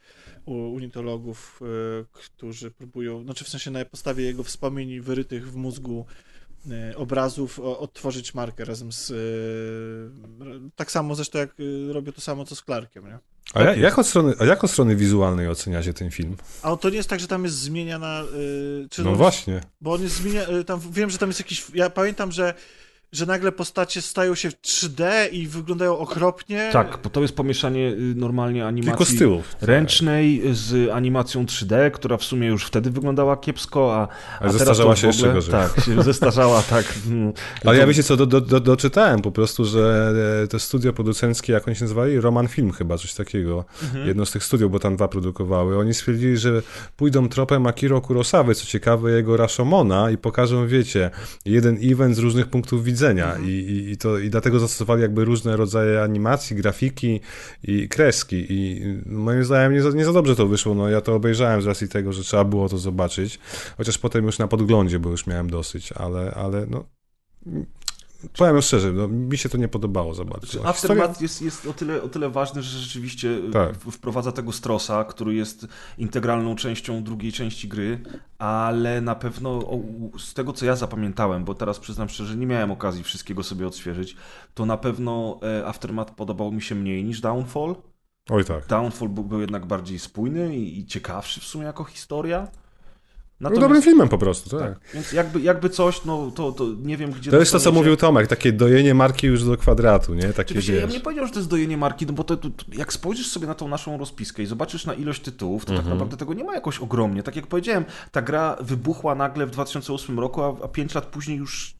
unitologów, 0.47 1.61
którzy 2.13 2.71
próbują, 2.71 3.23
znaczy 3.25 3.45
w 3.45 3.49
sensie 3.49 3.71
na 3.71 3.85
podstawie 3.85 4.25
jego 4.25 4.43
wspomnień 4.43 5.01
wyrytych 5.01 5.51
w 5.53 5.57
mózgu 5.57 6.07
obrazów 6.97 7.61
odtworzyć 7.61 8.35
markę 8.35 8.65
razem 8.65 8.93
z... 8.93 9.13
Tak 10.77 10.91
samo 10.91 11.15
zresztą 11.15 11.39
jak 11.39 11.55
robię 11.93 12.13
to 12.13 12.21
samo 12.21 12.45
co 12.45 12.57
z 12.57 12.63
Clarkiem, 12.63 13.05
nie? 13.05 13.19
A 13.55 13.63
ja, 13.63 13.75
jak, 13.75 13.99
od 13.99 14.07
strony, 14.07 14.35
a 14.39 14.45
jak 14.45 14.65
od 14.65 14.71
strony 14.71 14.97
wizualnej 14.97 15.49
oceniacie 15.49 15.95
ten 15.95 16.11
film? 16.11 16.37
A 16.63 16.77
to 16.77 16.91
nie 16.91 16.97
jest 16.97 17.09
tak, 17.09 17.21
że 17.21 17.27
tam 17.27 17.45
jest 17.45 17.57
zmieniana. 17.57 18.25
Yy, 18.99 19.05
No 19.05 19.11
on- 19.11 19.17
właśnie. 19.17 19.61
Bo 19.81 19.93
on 19.93 20.03
jest 20.03 20.17
zmienia. 20.17 20.43
Tam 20.67 20.81
wiem, 20.91 21.11
że 21.11 21.19
tam 21.19 21.29
jest 21.29 21.41
jakiś. 21.41 21.67
Ja 21.75 21.91
pamiętam, 21.91 22.33
że, 22.33 22.55
że 23.13 23.27
nagle 23.27 23.53
postacie 23.53 24.03
stają 24.03 24.35
się 24.35 24.51
w 24.51 24.55
3D 24.55 25.05
i 25.33 25.47
wyglądają 25.47 25.99
okropnie. 25.99 26.71
Tak, 26.73 26.99
bo 27.05 27.11
to 27.11 27.23
jest 27.23 27.37
pomieszanie 27.37 27.89
y, 27.89 28.15
normalnie 28.17 28.61
Tylko 28.61 28.69
animacji 28.69 29.27
ręcznej 29.61 30.43
z 30.53 30.91
animacją 30.91 31.45
3D, 31.45 31.91
która 31.91 32.17
w 32.17 32.25
sumie 32.25 32.49
już 32.49 32.65
wtedy 32.65 32.91
wyglądała 32.91 33.37
kiepsko, 33.37 33.95
a, 33.95 33.99
a 33.99 34.09
Ale 34.39 34.39
teraz 34.39 34.53
zestarzała 34.53 34.97
się 34.97 35.09
ogóle, 35.09 35.17
jeszcze 35.17 35.33
gorzej. 35.33 35.53
Tak, 35.53 35.85
się 35.85 36.03
zestarzała, 36.13 36.63
tak. 36.63 36.95
mm. 37.07 37.33
Ale 37.65 37.79
ja 37.79 37.87
wiecie 37.87 38.03
co, 38.03 38.17
do, 38.17 38.27
do, 38.27 38.41
do, 38.41 38.61
doczytałem 38.61 39.23
po 39.23 39.33
prostu, 39.33 39.65
że 39.65 40.13
e, 40.45 40.47
to 40.47 40.59
studio 40.59 40.93
producenckie, 40.93 41.53
jak 41.53 41.69
oni 41.69 41.77
się 41.77 41.85
nazywali? 41.85 42.21
Roman 42.21 42.49
Film 42.49 42.73
chyba, 42.73 42.99
coś 42.99 43.15
takiego. 43.15 43.65
Mhm. 43.83 44.07
Jedno 44.07 44.27
z 44.27 44.31
tych 44.31 44.45
studiów, 44.45 44.73
bo 44.73 44.79
tam 44.79 44.97
dwa 44.97 45.09
produkowały. 45.09 45.79
Oni 45.79 45.95
stwierdzili, 45.95 46.37
że 46.37 46.63
pójdą 46.97 47.29
tropem 47.29 47.67
Akiro 47.67 48.01
Kurosawy, 48.01 48.55
co 48.55 48.67
ciekawe 48.67 49.11
jego 49.11 49.37
Rashomona 49.37 50.11
i 50.11 50.19
pokażą, 50.19 50.67
wiecie, 50.67 51.11
jeden 51.45 51.79
event 51.83 52.17
z 52.17 52.19
różnych 52.19 52.47
punktów 52.47 52.85
widzenia 52.85 53.00
Mhm. 53.09 53.49
I, 53.49 53.53
i, 53.53 53.91
i, 53.91 53.97
to, 53.97 54.19
i 54.19 54.31
dlatego 54.31 54.59
zastosowali 54.59 55.03
jakby 55.03 55.25
różne 55.25 55.57
rodzaje 55.57 56.03
animacji, 56.03 56.57
grafiki 56.57 57.21
i 57.65 57.89
kreski. 57.89 58.47
I 58.49 58.83
moim 59.07 59.45
zdaniem 59.45 59.73
nie 59.73 59.83
za, 59.83 59.91
nie 59.91 60.05
za 60.05 60.13
dobrze 60.13 60.37
to 60.37 60.47
wyszło, 60.47 60.75
no 60.75 60.89
ja 60.89 61.01
to 61.01 61.15
obejrzałem 61.15 61.63
z 61.63 61.67
racji 61.67 61.89
tego, 61.89 62.13
że 62.13 62.23
trzeba 62.23 62.45
było 62.45 62.69
to 62.69 62.79
zobaczyć, 62.79 63.39
chociaż 63.77 63.99
potem 63.99 64.25
już 64.25 64.39
na 64.39 64.49
podglądzie, 64.49 64.99
bo 64.99 65.11
już 65.11 65.27
miałem 65.27 65.51
dosyć, 65.51 65.93
ale, 65.93 66.35
ale 66.35 66.67
no 66.67 66.85
Powiem 68.39 68.63
szczerze, 68.63 68.93
no, 68.93 69.09
mi 69.09 69.39
się 69.39 69.49
to 69.49 69.59
nie 69.59 69.69
podobało 69.69 70.15
za 70.15 70.25
bardzo. 70.25 70.47
Znaczy, 70.47 70.69
Aftermath 70.69 71.21
jest, 71.21 71.43
jest 71.43 71.67
o, 71.67 71.73
tyle, 71.73 72.03
o 72.03 72.09
tyle 72.09 72.31
ważny, 72.31 72.63
że 72.63 72.79
rzeczywiście 72.79 73.39
Tak. 73.53 73.73
w- 73.77 73.91
wprowadza 73.91 74.33
tego 74.33 74.53
Strosa, 74.53 75.05
który 75.05 75.35
jest 75.35 75.67
integralną 75.99 76.57
częścią 76.57 77.03
drugiej 77.05 77.33
części 77.33 77.69
gry, 77.69 78.01
ale 78.39 79.01
na 79.01 79.15
pewno 79.15 79.51
o, 79.51 79.81
z 80.19 80.35
tego, 80.35 80.53
co 80.53 80.67
ja 80.67 80.77
zapamiętałem, 80.77 81.45
bo 81.45 81.55
teraz 81.55 81.79
przyznam 81.79 82.09
szczerze, 82.09 82.37
nie 82.37 82.47
miałem 82.47 82.71
okazji 82.71 83.03
wszystkiego 83.03 83.43
sobie 83.43 83.67
odświeżyć, 83.67 84.17
to 84.55 84.67
na 84.67 84.77
pewno 84.77 85.41
e, 85.43 85.67
Aftermath 85.67 86.15
podobał 86.15 86.53
mi 86.53 86.63
się 86.63 86.75
mniej 86.75 87.05
niż 87.05 87.21
Downfall. 87.21 87.77
Oj 88.31 88.45
tak. 88.45 88.67
Downfall 88.67 89.09
był, 89.09 89.25
był 89.25 89.41
jednak 89.41 89.67
bardziej 89.67 89.99
spójny 89.99 90.57
i, 90.57 90.79
i 90.79 90.87
ciekawszy 90.87 91.41
w 91.41 91.45
sumie 91.45 91.65
jako 91.65 91.85
historia. 91.85 92.49
Był 93.41 93.59
dobrym 93.61 93.83
filmem 93.83 94.09
po 94.09 94.19
prostu, 94.19 94.59
tak. 94.59 94.61
tak. 94.61 94.79
Więc 94.95 95.13
jakby, 95.13 95.41
jakby 95.41 95.71
coś, 95.71 96.05
no 96.05 96.31
to, 96.31 96.53
to 96.53 96.65
nie 96.83 96.97
wiem, 96.97 97.11
gdzie 97.11 97.31
To 97.31 97.37
jest 97.39 97.53
to, 97.53 97.61
co 97.61 97.73
mówił 97.73 97.97
Tomek, 97.97 98.27
takie 98.27 98.53
dojenie 98.53 98.95
marki 98.95 99.27
już 99.27 99.45
do 99.45 99.57
kwadratu, 99.57 100.15
nie? 100.15 100.23
Takie 100.23 100.41
Oczywiście, 100.41 100.75
ja 100.77 100.87
wiesz. 100.87 100.95
nie 100.95 101.01
powiedział, 101.01 101.27
że 101.27 101.33
to 101.33 101.39
jest 101.39 101.51
dojenie 101.51 101.77
marki, 101.77 102.07
no 102.07 102.13
bo 102.13 102.25
to, 102.25 102.37
to, 102.37 102.51
to, 102.51 102.65
jak 102.73 102.93
spojrzysz 102.93 103.27
sobie 103.31 103.47
na 103.47 103.55
tą 103.55 103.69
naszą 103.69 103.99
rozpiskę 103.99 104.43
i 104.43 104.47
zobaczysz 104.47 104.87
na 104.87 104.95
ilość 104.95 105.23
tytułów, 105.23 105.65
to 105.65 105.69
tak 105.73 105.77
Mhm. 105.79 105.95
naprawdę 105.95 106.17
tego 106.17 106.35
nie 106.35 106.45
ma 106.45 106.55
jakoś 106.55 106.79
ogromnie. 106.79 107.23
Tak 107.23 107.37
jak 107.37 107.47
powiedziałem, 107.47 107.85
ta 108.13 108.23
gra 108.23 108.57
wybuchła 108.61 109.15
nagle 109.15 109.47
w 109.47 109.51
2008 109.51 110.19
roku, 110.21 110.43
a, 110.43 110.57
a 110.65 110.69
5 110.69 110.95
lat 110.95 111.07
później 111.07 111.39
już 111.39 111.75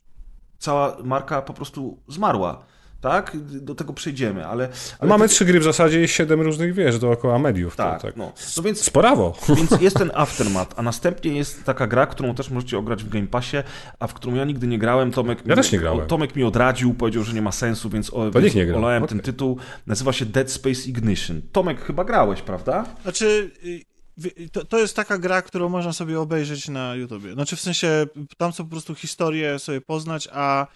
cała 0.59 0.97
marka 1.05 1.43
po 1.43 1.53
prostu 1.55 1.99
zmarła. 2.09 2.63
Tak? 3.01 3.37
Do 3.43 3.75
tego 3.75 3.93
przejdziemy, 3.93 4.47
ale... 4.47 4.69
ale 4.99 5.09
Mamy 5.09 5.25
to- 5.29 5.35
trzy 5.35 5.45
gry 5.45 5.61
w 5.61 5.65
zasadzie 5.65 6.05
i 6.05 6.09
siedem 6.09 6.41
różnych, 6.41 6.75
wiesz, 6.75 6.99
dookoła 6.99 7.39
mediów. 7.39 7.77
to 7.77 7.83
Tak, 7.83 8.03
tak. 8.03 8.17
no. 8.17 8.33
no 8.57 8.63
więc 8.63 8.81
Sporawo. 8.83 9.37
Więc 9.57 9.71
jest 9.81 9.97
ten 9.97 10.11
Aftermath, 10.15 10.79
a 10.79 10.83
następnie 10.83 11.37
jest 11.37 11.65
taka 11.65 11.87
gra, 11.87 12.07
którą 12.07 12.35
też 12.35 12.51
możecie 12.51 12.79
ograć 12.79 13.05
w 13.05 13.09
Game 13.09 13.27
Passie, 13.27 13.57
a 13.99 14.07
w 14.07 14.15
którą 14.15 14.35
ja 14.35 14.45
nigdy 14.45 14.67
nie 14.67 14.79
grałem. 14.79 15.11
Tomek, 15.13 15.39
Ja 15.47 15.55
mi, 15.55 15.63
też 15.63 15.73
nie 15.73 15.79
grałem. 15.79 16.07
Tomek 16.07 16.37
mi 16.37 16.45
odradził, 16.45 16.95
powiedział, 16.95 17.23
że 17.23 17.33
nie 17.33 17.43
ma 17.43 17.53
sensu, 17.53 17.91
więc, 17.91 18.11
o, 18.11 18.31
To 18.31 18.41
więc 18.41 18.55
nie 18.55 18.77
olałem 18.77 19.03
Okej. 19.03 19.09
ten 19.17 19.25
tytuł. 19.25 19.59
Nazywa 19.87 20.13
się 20.13 20.27
Dead 20.27 20.51
Space 20.51 20.81
Ignition. 20.89 21.43
Tomek, 21.53 21.81
chyba 21.85 22.05
grałeś, 22.05 22.43
prawda? 22.43 22.85
Znaczy, 23.03 23.51
y, 23.65 23.81
wy- 24.17 24.49
to, 24.53 24.65
to 24.65 24.79
jest 24.79 24.97
taka 24.97 25.19
gra, 25.19 25.43
którą 25.43 25.69
można 25.69 25.93
sobie 25.93 26.21
obejrzeć 26.21 26.69
na 26.69 26.95
YouTubie. 26.95 27.33
Znaczy, 27.33 27.57
w 27.57 27.61
sensie, 27.61 28.07
tam 28.37 28.53
są 28.53 28.65
po 28.65 28.71
prostu 28.71 28.95
historie 28.95 29.59
sobie 29.59 29.81
poznać, 29.81 30.29
a 30.33 30.67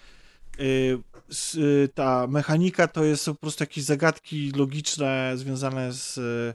y, 0.59 0.63
y, 0.63 0.99
ta 1.93 2.27
mechanika 2.27 2.87
to 2.87 3.03
jest 3.03 3.25
po 3.25 3.35
prostu 3.35 3.63
jakieś 3.63 3.83
zagadki 3.83 4.51
logiczne 4.51 5.33
związane 5.35 5.93
z, 5.93 6.17
y, 6.17 6.53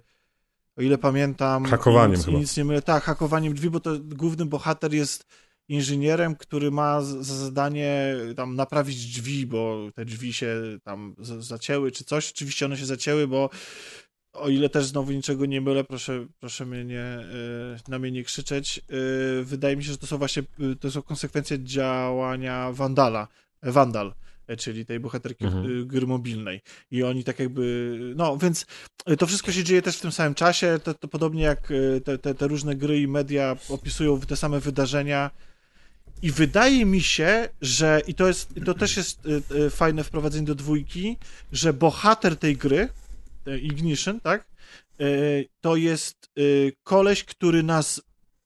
o 0.77 0.83
ile 0.83 0.99
pamiętam... 0.99 1.65
Hakowaniem 1.65 2.17
nic, 2.17 2.25
chyba. 2.25 2.39
nic 2.39 2.57
nie 2.57 2.65
mylę. 2.65 2.83
Tak, 2.83 3.05
hakowaniem 3.05 3.55
drzwi, 3.55 3.71
bo 3.71 3.81
to 3.81 3.91
główny 4.01 4.47
bohater 4.47 4.95
jest 4.95 5.27
inżynierem, 5.69 6.37
który 6.37 6.71
ma 6.71 7.01
za 7.01 7.35
zadanie 7.35 8.17
tam 8.37 8.57
naprawić 8.57 9.07
drzwi, 9.07 9.47
bo 9.47 9.91
te 9.95 10.05
drzwi 10.05 10.33
się 10.33 10.57
tam 10.85 11.15
zacięły 11.39 11.93
czy 11.93 12.05
coś. 12.05 12.31
Oczywiście 12.31 12.67
one 12.67 12.77
się 12.77 12.87
zacięły, 12.87 13.29
bo 13.29 13.51
o 14.33 14.49
ile 14.49 14.69
też 14.69 14.87
znowu 14.87 15.13
niczego 15.13 15.47
nie 15.47 15.61
mylę, 15.61 15.85
proszę, 15.85 16.27
proszę 16.41 16.67
mnie 16.67 16.85
nie, 16.85 17.01
e, 17.01 17.27
na 17.89 17.99
mnie 17.99 18.11
nie 18.11 18.25
krzyczeć. 18.25 18.81
Wydaje 19.43 19.77
mi 19.77 19.85
się, 19.85 19.91
że 19.91 19.99
to 19.99 20.07
są 20.07 20.19
właśnie 20.19 20.43
y, 20.61 20.77
to 20.77 20.91
są 20.91 21.03
konsekwencje 21.03 21.65
działania 21.65 22.73
Wandala. 22.73 23.29
Wandal. 23.63 24.15
E, 24.51 24.57
czyli 24.57 24.87
tej 24.87 25.01
bohaterki 25.01 25.45
mhm. 25.45 25.87
gry 25.87 26.07
mobilnej. 26.07 26.61
I 26.91 27.03
oni 27.03 27.25
tak 27.25 27.39
jakby, 27.39 27.99
no 28.17 28.37
więc 28.37 28.67
to 29.19 29.27
wszystko 29.27 29.53
się 29.53 29.65
dzieje 29.65 29.83
też 29.83 29.97
w 29.97 30.01
tym 30.01 30.13
samym 30.13 30.35
czasie, 30.35 30.79
to, 30.85 30.95
to 30.95 31.09
podobnie 31.09 31.43
jak 31.43 31.73
te, 32.05 32.19
te, 32.19 32.35
te 32.35 32.49
różne 32.49 32.77
gry 32.77 33.01
i 33.01 33.09
media 33.09 33.57
opisują 33.69 34.21
te 34.21 34.37
same 34.37 34.61
wydarzenia, 34.61 35.31
i 36.23 36.31
wydaje 36.31 36.87
mi 36.87 37.01
się, 37.01 37.49
że 37.61 38.03
i 38.07 38.15
to 38.15 38.29
jest, 38.29 38.55
to 38.65 38.75
też 38.75 38.97
jest 38.97 39.21
fajne 39.71 40.05
wprowadzenie 40.05 40.47
do 40.47 40.55
dwójki, 40.55 41.17
że 41.53 41.73
bohater 41.73 42.37
tej 42.37 42.57
gry, 42.57 42.89
Ignition, 43.63 44.21
tak? 44.21 44.49
To 45.61 45.77
jest 45.77 46.31
koleś, 46.83 47.25
który 47.25 47.63
nas 47.63 48.03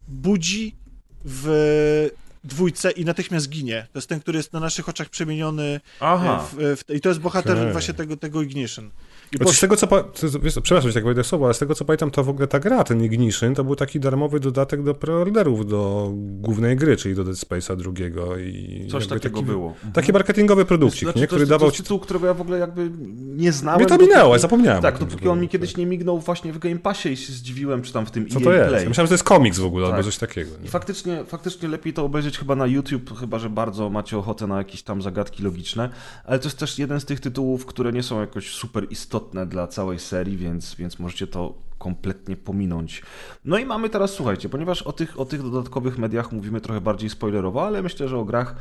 budzi 0.09 0.77
w 1.25 2.11
dwójce 2.45 2.91
i 2.91 3.05
natychmiast 3.05 3.49
ginie. 3.49 3.87
To 3.93 3.99
jest 3.99 4.09
ten, 4.09 4.21
który 4.21 4.37
jest 4.37 4.53
na 4.53 4.61
naszych 4.61 4.89
oczach 4.89 5.09
przemieniony. 5.09 5.81
Aha. 6.01 6.47
W, 6.53 6.77
w, 6.77 6.95
I 6.95 7.01
to 7.01 7.09
jest 7.09 7.21
bohater 7.21 7.59
okay. 7.59 7.73
właśnie 7.73 7.95
tego, 7.95 8.17
tego 8.17 8.43
Ignition. 8.43 8.91
I 9.35 9.37
znaczy, 9.37 9.57
z 9.57 9.61
tego 9.61 9.77
co, 9.77 9.89
wiesz, 10.43 10.55
przepraszam, 10.63 10.91
że 10.91 10.95
tak 10.95 11.05
wejdę 11.05 11.25
słowo, 11.25 11.45
ale 11.45 11.55
z 11.55 11.59
tego 11.59 11.75
co 11.75 11.85
pamiętam, 11.85 12.11
to 12.11 12.25
w 12.25 12.29
ogóle 12.29 12.47
ta 12.47 12.61
gra, 12.61 12.85
ten 12.85 13.05
Ignition, 13.05 13.55
to 13.55 13.65
był 13.65 13.77
taki 13.77 14.01
darmowy 14.01 14.41
dodatek 14.41 14.83
do 14.83 14.95
preorderów 14.95 15.67
do 15.67 16.11
głównej 16.15 16.77
gry, 16.77 16.97
czyli 16.97 17.15
do 17.15 17.25
Dead 17.25 17.37
Space'a 17.37 17.77
drugiego. 17.77 18.39
I 18.39 18.87
Coś 18.91 19.07
takiego 19.07 19.39
taki, 19.39 19.47
było. 19.47 19.75
Taki 19.93 20.13
marketingowy 20.13 20.65
produkcik, 20.65 21.03
znaczy, 21.03 21.19
nie? 21.19 21.27
który 21.27 21.39
to 21.39 21.43
jest, 21.43 21.51
dawał 21.51 21.71
to 21.71 21.77
tytuł, 21.77 21.99
którego 21.99 22.27
ja 22.27 22.35
w 22.35 22.41
ogóle 22.41 22.59
jakby 22.59 22.91
nie 23.17 23.53
znałem. 23.53 23.81
Mnie 23.81 23.89
to 23.89 23.99
minęło, 23.99 24.35
ja 24.35 24.39
zapomniałem. 24.39 24.83
Tak, 24.83 24.99
dopóki 24.99 25.29
on 25.29 25.41
mi 25.41 25.49
kiedyś 25.49 25.77
nie 25.77 25.87
mignął 25.87 26.19
właśnie 26.19 26.53
w 26.53 26.59
Game 26.59 26.79
Passie 26.79 27.09
i 27.09 27.17
się 27.17 27.33
zdziwiłem, 27.33 27.83
czy 27.83 27.93
tam 27.93 28.07
w 28.07 28.11
tym 28.11 28.29
Co 28.29 28.41
to 28.41 28.53
jest? 28.53 28.69
Play. 28.69 28.89
myślałem, 28.89 29.07
że 29.07 29.09
to 29.09 29.15
jest 29.15 29.25
komiks 29.25 29.59
w 29.59 29.65
ogóle, 29.65 29.87
tak. 29.87 29.95
albo 29.95 30.05
coś 30.05 30.19
takiego. 30.19 30.51
Nie? 30.61 30.67
I 30.67 30.69
faktycznie, 30.69 31.25
faktycznie 31.25 31.69
lepiej 31.69 31.93
to 31.93 32.05
obejrzeć 32.05 32.39
chyba 32.39 32.57
na 32.57 32.67
YouTube, 32.67 33.19
chyba, 33.19 33.39
że 33.39 33.51
bardzo 33.51 33.91
macie 33.91 34.19
ochotę 34.19 34.47
na 34.47 34.59
jakieś 34.59 34.83
tam 34.83 35.03
zagadki 35.03 35.43
logiczne, 35.43 35.91
ale 36.25 36.39
to 36.39 36.49
jest 36.49 36.59
też 36.59 36.79
jeden 36.79 37.01
z 37.01 37.05
tych 37.05 37.21
tytułów, 37.21 37.67
które 37.67 37.93
nie 37.93 38.03
są 38.03 38.21
jakoś 38.21 38.55
super 38.55 38.87
istotne 38.91 39.24
dla 39.47 39.67
całej 39.67 39.99
serii, 39.99 40.37
więc, 40.37 40.75
więc 40.75 40.99
możecie 40.99 41.27
to 41.27 41.55
kompletnie 41.79 42.37
pominąć. 42.37 43.03
No 43.45 43.59
i 43.59 43.67
mamy 43.67 43.89
teraz, 43.89 44.11
słuchajcie, 44.11 44.49
ponieważ 44.49 44.83
o 44.83 44.93
tych, 44.93 45.21
o 45.21 45.25
tych 45.25 45.43
dodatkowych 45.43 45.99
mediach 45.99 46.33
mówimy 46.33 46.61
trochę 46.61 46.81
bardziej 46.81 47.11
spoilerowo, 47.11 47.67
ale 47.67 47.83
myślę, 47.83 48.09
że 48.09 48.19
o 48.19 48.25
grach 48.25 48.57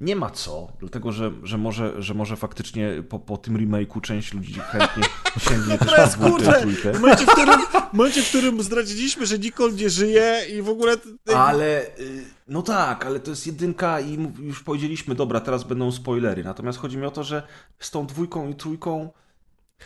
nie 0.00 0.16
ma 0.16 0.30
co, 0.30 0.68
dlatego 0.78 1.12
że, 1.12 1.30
że, 1.42 1.58
może, 1.58 2.02
że 2.02 2.14
może 2.14 2.36
faktycznie 2.36 3.02
po, 3.08 3.18
po 3.18 3.36
tym 3.36 3.56
remake'u 3.56 4.00
część 4.00 4.34
ludzi 4.34 4.54
chętnie 4.54 5.02
sięgnie 5.48 5.78
też 5.78 5.98
na 5.98 6.06
dwójkę. 6.06 6.92
W 6.92 7.00
momencie, 7.00 7.26
w 7.26 7.28
którym, 7.28 7.60
w 7.90 7.92
momencie, 7.92 8.22
w 8.22 8.28
którym 8.28 8.62
zdradziliśmy, 8.62 9.26
że 9.26 9.38
Nicole 9.38 9.72
nie 9.72 9.90
żyje 9.90 10.40
i 10.58 10.62
w 10.62 10.68
ogóle... 10.68 10.96
Ale, 11.34 11.86
y, 11.98 12.24
no 12.48 12.62
tak, 12.62 13.06
ale 13.06 13.20
to 13.20 13.30
jest 13.30 13.46
jedynka 13.46 14.00
i 14.00 14.18
już 14.40 14.62
powiedzieliśmy, 14.62 15.14
dobra, 15.14 15.40
teraz 15.40 15.64
będą 15.64 15.92
spoilery, 15.92 16.44
natomiast 16.44 16.78
chodzi 16.78 16.98
mi 16.98 17.06
o 17.06 17.10
to, 17.10 17.24
że 17.24 17.42
z 17.78 17.90
tą 17.90 18.06
dwójką 18.06 18.48
i 18.48 18.54
trójką 18.54 19.10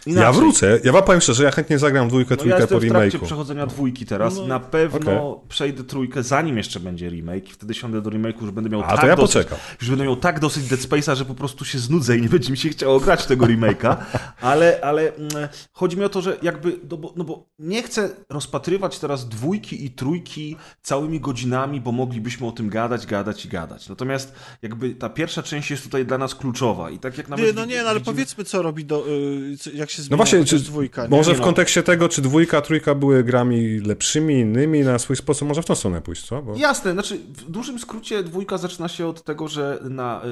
Inaczej. 0.07 0.23
Ja 0.25 0.33
wrócę. 0.33 0.81
Ja 0.85 0.93
wam 0.93 1.03
powiem 1.03 1.21
szczerze, 1.21 1.45
ja 1.45 1.51
chętnie 1.51 1.79
zagram 1.79 2.09
dwójkę, 2.09 2.37
trójkę 2.37 2.59
no 2.59 2.61
ja 2.61 2.67
po 2.67 2.75
remake'u. 2.75 2.89
w 2.89 3.11
trakcie 3.11 3.19
przechodzenia 3.19 3.67
dwójki 3.67 4.07
teraz. 4.07 4.37
No, 4.37 4.47
Na 4.47 4.61
pewno 4.61 5.31
okay. 5.31 5.49
przejdę 5.49 5.85
trójkę, 5.85 6.23
zanim 6.23 6.57
jeszcze 6.57 6.81
będzie 6.81 7.09
remake. 7.09 7.49
Wtedy 7.53 7.75
siądę 7.75 8.03
do 8.03 8.11
remake'u, 8.11 8.43
już 8.43 8.51
będę 8.51 8.71
miał 8.71 8.83
A, 8.83 8.87
tak 8.87 9.01
to 9.01 9.07
ja 9.07 9.17
dosyć, 9.17 9.35
poczekam. 9.35 9.59
Już 9.81 9.91
będę 9.91 10.05
miał 10.05 10.17
tak 10.17 10.41
dosyć 10.41 10.69
Dead 10.69 10.81
Space'a, 10.81 11.17
że 11.17 11.25
po 11.25 11.35
prostu 11.35 11.65
się 11.65 11.79
znudzę 11.79 12.17
i 12.17 12.23
nie 12.23 12.29
będzie 12.29 12.51
mi 12.51 12.57
się 12.57 12.69
chciało 12.69 13.01
grać 13.01 13.27
tego 13.27 13.47
remake'a. 13.47 13.97
Ale, 14.41 14.81
ale 14.83 15.15
mm, 15.15 15.31
chodzi 15.73 15.97
mi 15.97 16.05
o 16.05 16.09
to, 16.09 16.23
że 16.23 16.37
jakby, 16.43 16.81
no 16.91 16.97
bo, 16.97 17.13
no 17.17 17.25
bo 17.25 17.47
nie 17.59 17.83
chcę 17.83 18.11
rozpatrywać 18.29 18.99
teraz 18.99 19.29
dwójki 19.29 19.85
i 19.85 19.91
trójki 19.91 20.57
całymi 20.83 21.21
godzinami, 21.21 21.81
bo 21.81 21.93
moglibyśmy 21.93 22.47
o 22.47 22.53
tym 22.53 22.69
gadać, 22.69 23.07
gadać 23.07 23.45
i 23.45 23.49
gadać. 23.49 23.89
Natomiast 23.89 24.35
jakby 24.63 24.95
ta 24.95 25.09
pierwsza 25.09 25.43
część 25.43 25.71
jest 25.71 25.83
tutaj 25.83 26.07
dla 26.07 26.19
nas 26.19 26.35
kluczowa 26.35 26.91
i 26.91 26.99
tak 26.99 27.19
jak 27.19 27.29
nawet... 27.29 27.47
Nie, 27.47 27.53
no 27.53 27.65
nie, 27.65 27.83
no 27.83 27.89
ale 27.89 27.99
widzimy... 27.99 28.15
powiedzmy, 28.15 28.45
co 28.45 28.63
robi, 28.63 28.85
do, 28.85 29.05
y, 29.09 29.77
jak 29.85 29.91
się 29.91 30.03
zmienia. 30.03 30.11
No 30.11 30.17
właśnie, 30.17 30.45
czy 30.45 30.59
dwójka. 30.59 31.03
Nie? 31.03 31.09
Może 31.09 31.31
nie 31.31 31.37
w 31.37 31.41
no. 31.41 31.45
kontekście 31.45 31.83
tego, 31.83 32.09
czy 32.09 32.23
dwójka, 32.23 32.61
trójka 32.61 32.95
były 32.95 33.25
grami 33.25 33.81
lepszymi, 33.81 34.35
innymi 34.35 34.81
na 34.81 34.99
swój 34.99 35.17
sposób, 35.17 35.49
może 35.49 35.63
w 35.63 35.67
tą 35.67 35.75
stronę 35.75 36.01
pójść, 36.01 36.27
co? 36.27 36.43
Bo... 36.43 36.57
Jasne, 36.57 36.93
znaczy 36.93 37.19
w 37.19 37.51
dużym 37.51 37.79
skrócie 37.79 38.23
dwójka 38.23 38.59
zaczyna 38.59 38.89
się 38.89 39.07
od 39.07 39.25
tego, 39.25 39.49
że 39.49 39.79
na, 39.91 40.23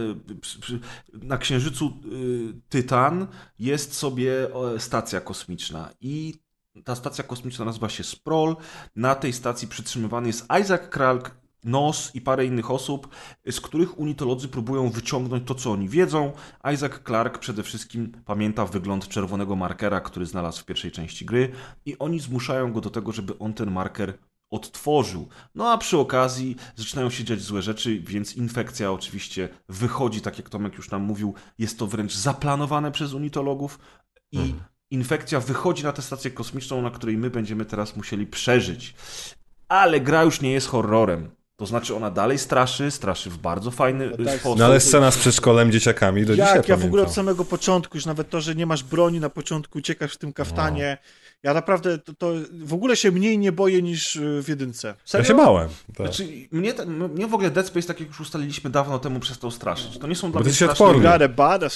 y, 0.73 0.79
na 1.27 1.39
Księżycu 1.39 1.87
y, 1.87 1.91
Tytan 2.69 3.27
jest 3.59 3.95
sobie 3.95 4.33
stacja 4.79 5.21
kosmiczna 5.21 5.91
i 6.01 6.35
ta 6.85 6.95
stacja 6.95 7.25
kosmiczna 7.25 7.65
nazywa 7.65 7.89
się 7.89 8.05
Sproul. 8.05 8.57
Na 8.97 9.15
tej 9.15 9.33
stacji 9.33 9.69
przytrzymywany 9.69 10.27
jest 10.27 10.47
Isaac 10.61 10.89
Kralk, 10.91 11.42
Nos 11.65 12.15
i 12.15 12.21
parę 12.21 12.47
innych 12.47 12.71
osób, 12.71 13.09
z 13.51 13.61
których 13.61 13.99
unitolodzy 13.99 14.49
próbują 14.49 14.91
wyciągnąć 14.91 15.47
to, 15.47 15.55
co 15.55 15.73
oni 15.73 15.89
wiedzą. 15.89 16.33
Isaac 16.75 16.93
Clarke 17.07 17.39
przede 17.39 17.63
wszystkim 17.63 18.13
pamięta 18.25 18.67
wygląd 18.67 19.09
czerwonego 19.09 19.57
markera, 19.57 20.01
który 20.01 20.27
znalazł 20.27 20.63
w 20.63 20.65
pierwszej 20.65 20.91
części 20.91 21.25
gry 21.25 21.53
i 21.85 21.99
oni 21.99 22.21
zmuszają 22.21 22.73
go 22.73 22.81
do 22.81 22.91
tego, 22.91 23.13
żeby 23.13 23.39
on 23.39 23.55
ten 23.55 23.71
marker 23.71 24.19
odtworzył. 24.53 25.29
No 25.55 25.73
a 25.73 25.79
przy 25.79 25.99
okazji 25.99 26.57
zaczynają 26.77 27.11
się 27.11 27.25
dziać 27.25 27.41
złe 27.41 27.63
rzeczy, 27.63 28.01
więc 28.01 28.37
infekcja 28.37 28.93
oczywiście 28.93 29.49
wychodzi, 29.69 30.21
tak 30.21 30.39
jak 30.39 30.49
Tomek 30.49 30.77
już 30.77 30.91
nam 30.91 31.03
mówił, 31.03 31.35
jest 31.59 31.79
to 31.79 31.87
wręcz 31.87 32.15
zaplanowane 32.15 32.93
przez 32.93 33.13
unitologów 33.13 33.79
i 34.33 34.39
mhm. 34.39 34.61
infekcja 34.91 35.41
wychodzi 35.41 35.85
na 35.85 35.93
tę 35.93 36.03
stację 36.03 36.31
kosmiczną, 36.31 36.83
na 36.83 36.91
której 36.91 37.17
my 37.17 37.31
będziemy 37.31 37.65
teraz 37.65 37.97
musieli 37.97 38.27
przeżyć. 38.27 38.95
Ale 39.69 40.01
gra 40.01 40.23
już 40.23 40.41
nie 40.41 40.53
jest 40.53 40.69
horrorem. 40.69 41.31
To 41.63 41.67
znaczy 41.67 41.97
ona 41.97 42.11
dalej 42.11 42.39
straszy, 42.39 42.91
straszy 42.91 43.31
w 43.31 43.39
bardzo 43.39 43.71
fajny 43.71 44.11
no 44.19 44.25
tak, 44.25 44.41
sposób. 44.41 44.59
No 44.59 44.65
ale 44.65 44.81
scena 44.81 45.11
z 45.11 45.19
przedszkolem, 45.19 45.73
dzieciakami 45.73 46.27
do 46.27 46.35
Jak, 46.35 46.47
dzisiaj 46.47 46.57
ja 46.57 46.63
pamiętam. 46.63 46.81
w 46.81 46.85
ogóle 46.85 47.03
od 47.03 47.13
samego 47.13 47.45
początku, 47.45 47.97
już 47.97 48.07
nawet 48.07 48.31
to, 48.31 48.41
że 48.41 48.55
nie 48.55 48.67
masz 48.67 48.83
broni 48.83 49.21
na 49.21 49.31
początku, 49.31 49.79
uciekasz 49.79 50.15
w 50.15 50.19
tym 50.19 50.33
kaftanie. 50.33 50.99
No. 51.01 51.09
Ja 51.43 51.55
naprawdę 51.55 51.99
to, 51.99 52.15
to, 52.15 52.33
w 52.53 52.75
ogóle 52.75 52.97
się 52.97 53.11
mniej 53.13 53.39
nie 53.39 53.53
boję 53.53 53.83
niż 53.83 54.17
y, 54.17 54.43
w 54.43 54.49
jedynce. 54.49 54.95
Serio? 55.05 55.23
Ja 55.23 55.29
się 55.29 55.35
bałem. 55.35 55.69
Tak. 55.87 55.97
Znaczy, 55.97 56.29
mnie, 56.53 56.75
mnie 57.15 57.27
w 57.27 57.35
ogóle 57.35 57.51
Dead 57.51 57.67
Space, 57.67 57.87
tak 57.87 58.01
jak 58.01 58.09
już 58.09 58.21
ustaliliśmy 58.21 58.71
dawno 58.71 58.99
temu, 58.99 59.21
przestał 59.21 59.51
straszyć. 59.51 59.99
To 59.99 60.07
nie 60.07 60.15
są 60.15 60.33
dla 60.33 60.41
Bo 60.41 60.45
mnie 60.45 60.55
straszne... 60.55 60.87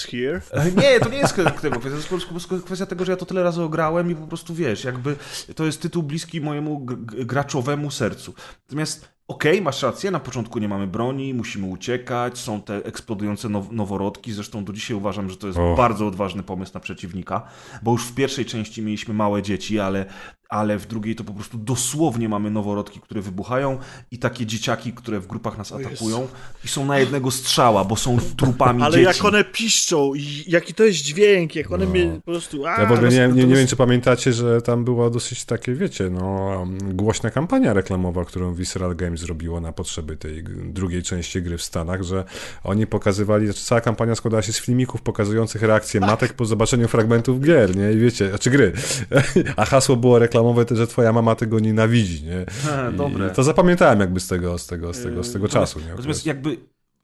here. 0.05 0.41
Nie, 0.75 0.99
to 0.99 1.09
nie 1.09 1.17
jest 1.17 1.35
tego. 1.61 1.79
To 1.79 1.89
jest 1.89 2.45
kwestia 2.65 2.85
tego, 2.85 3.05
że 3.05 3.11
ja 3.11 3.17
to 3.17 3.25
tyle 3.25 3.43
razy 3.43 3.61
ograłem 3.61 4.11
i 4.11 4.15
po 4.15 4.27
prostu 4.27 4.53
wiesz, 4.53 4.83
jakby 4.83 5.15
to 5.55 5.65
jest 5.65 5.81
tytuł 5.81 6.03
bliski 6.03 6.41
mojemu 6.41 6.85
graczowemu 7.05 7.91
sercu. 7.91 8.33
Natomiast 8.67 9.16
Okej, 9.27 9.51
okay, 9.51 9.61
masz 9.61 9.83
rację, 9.83 10.11
na 10.11 10.19
początku 10.19 10.59
nie 10.59 10.67
mamy 10.67 10.87
broni, 10.87 11.33
musimy 11.33 11.67
uciekać, 11.67 12.37
są 12.37 12.61
te 12.61 12.75
eksplodujące 12.75 13.49
now 13.49 13.71
noworodki, 13.71 14.33
zresztą 14.33 14.65
do 14.65 14.73
dzisiaj 14.73 14.97
uważam, 14.97 15.29
że 15.29 15.37
to 15.37 15.47
jest 15.47 15.59
oh. 15.59 15.77
bardzo 15.77 16.07
odważny 16.07 16.43
pomysł 16.43 16.71
na 16.73 16.79
przeciwnika, 16.79 17.47
bo 17.81 17.91
już 17.91 18.05
w 18.05 18.15
pierwszej 18.15 18.45
części 18.45 18.81
mieliśmy 18.81 19.13
małe 19.13 19.41
dzieci, 19.41 19.79
ale 19.79 20.05
ale 20.49 20.77
w 20.77 20.87
drugiej 20.87 21.15
to 21.15 21.23
po 21.23 21.33
prostu 21.33 21.57
dosłownie 21.57 22.29
mamy 22.29 22.51
noworodki, 22.51 22.99
które 22.99 23.21
wybuchają 23.21 23.77
i 24.11 24.17
takie 24.17 24.45
dzieciaki, 24.45 24.93
które 24.93 25.19
w 25.19 25.27
grupach 25.27 25.57
nas 25.57 25.71
atakują 25.71 26.27
i 26.65 26.67
są 26.67 26.85
na 26.85 26.99
jednego 26.99 27.31
strzała, 27.31 27.83
bo 27.83 27.95
są 27.95 28.17
trupami 28.37 28.83
ale 28.83 28.91
dzieci. 28.91 29.07
Ale 29.07 29.17
jak 29.17 29.25
one 29.25 29.43
piszczą 29.43 30.13
i 30.15 30.43
jaki 30.47 30.73
to 30.73 30.83
jest 30.83 30.97
dźwięk, 30.97 31.55
jak 31.55 31.71
one 31.71 31.85
no. 31.85 31.91
mnie 31.91 32.11
po 32.25 32.31
prostu... 32.31 32.65
A, 32.65 32.81
ja 32.81 32.85
w 32.85 32.91
ogóle 32.91 33.09
nie, 33.09 33.27
nie, 33.27 33.45
nie 33.45 33.55
wiem, 33.55 33.67
czy 33.67 33.75
pamiętacie, 33.75 34.33
że 34.33 34.61
tam 34.61 34.83
była 34.83 35.09
dosyć 35.09 35.45
takie, 35.45 35.73
wiecie, 35.73 36.09
no, 36.09 36.67
głośna 36.93 37.29
kampania 37.29 37.73
reklamowa, 37.73 38.25
którą 38.25 38.53
Visceral 38.53 38.95
Games 38.95 39.19
zrobiło 39.19 39.61
na 39.61 39.71
potrzeby 39.71 40.17
tej 40.17 40.43
drugiej 40.63 41.03
części 41.03 41.41
gry 41.41 41.57
w 41.57 41.63
Stanach, 41.63 42.03
że 42.03 42.23
oni 42.63 42.87
pokazywali, 42.87 43.45
znaczy 43.45 43.63
cała 43.63 43.81
kampania 43.81 44.15
składała 44.15 44.41
się 44.41 44.53
z 44.53 44.59
filmików 44.59 45.01
pokazujących 45.01 45.61
reakcję 45.61 45.99
tak. 45.99 46.09
matek 46.09 46.33
po 46.33 46.45
zobaczeniu 46.45 46.87
fragmentów 46.87 47.41
gier, 47.41 47.75
nie? 47.75 47.91
I 47.91 47.97
wiecie, 47.97 48.29
znaczy 48.29 48.49
gry. 48.49 48.73
A 49.55 49.65
hasło 49.65 49.95
było 49.95 50.19
reklamowe 50.19 50.36
reklamowe, 50.37 50.65
że 50.75 50.87
twoja 50.87 51.13
mama 51.13 51.35
tego 51.35 51.59
nienawidzi, 51.59 52.23
nie? 52.23 52.45
dobre. 52.97 53.29
To 53.29 53.43
zapamiętałem 53.43 53.99
jakby 53.99 54.19
z 54.19 54.27
tego, 54.27 54.57
z 54.57 54.67
tego, 54.67 54.93
z 54.93 55.03
tego, 55.03 55.23
z 55.23 55.33
tego 55.33 55.45
yy, 55.45 55.51
czasu, 55.51 55.79
nie? 55.79 55.89
Natomiast 55.89 56.25
jakby 56.25 56.57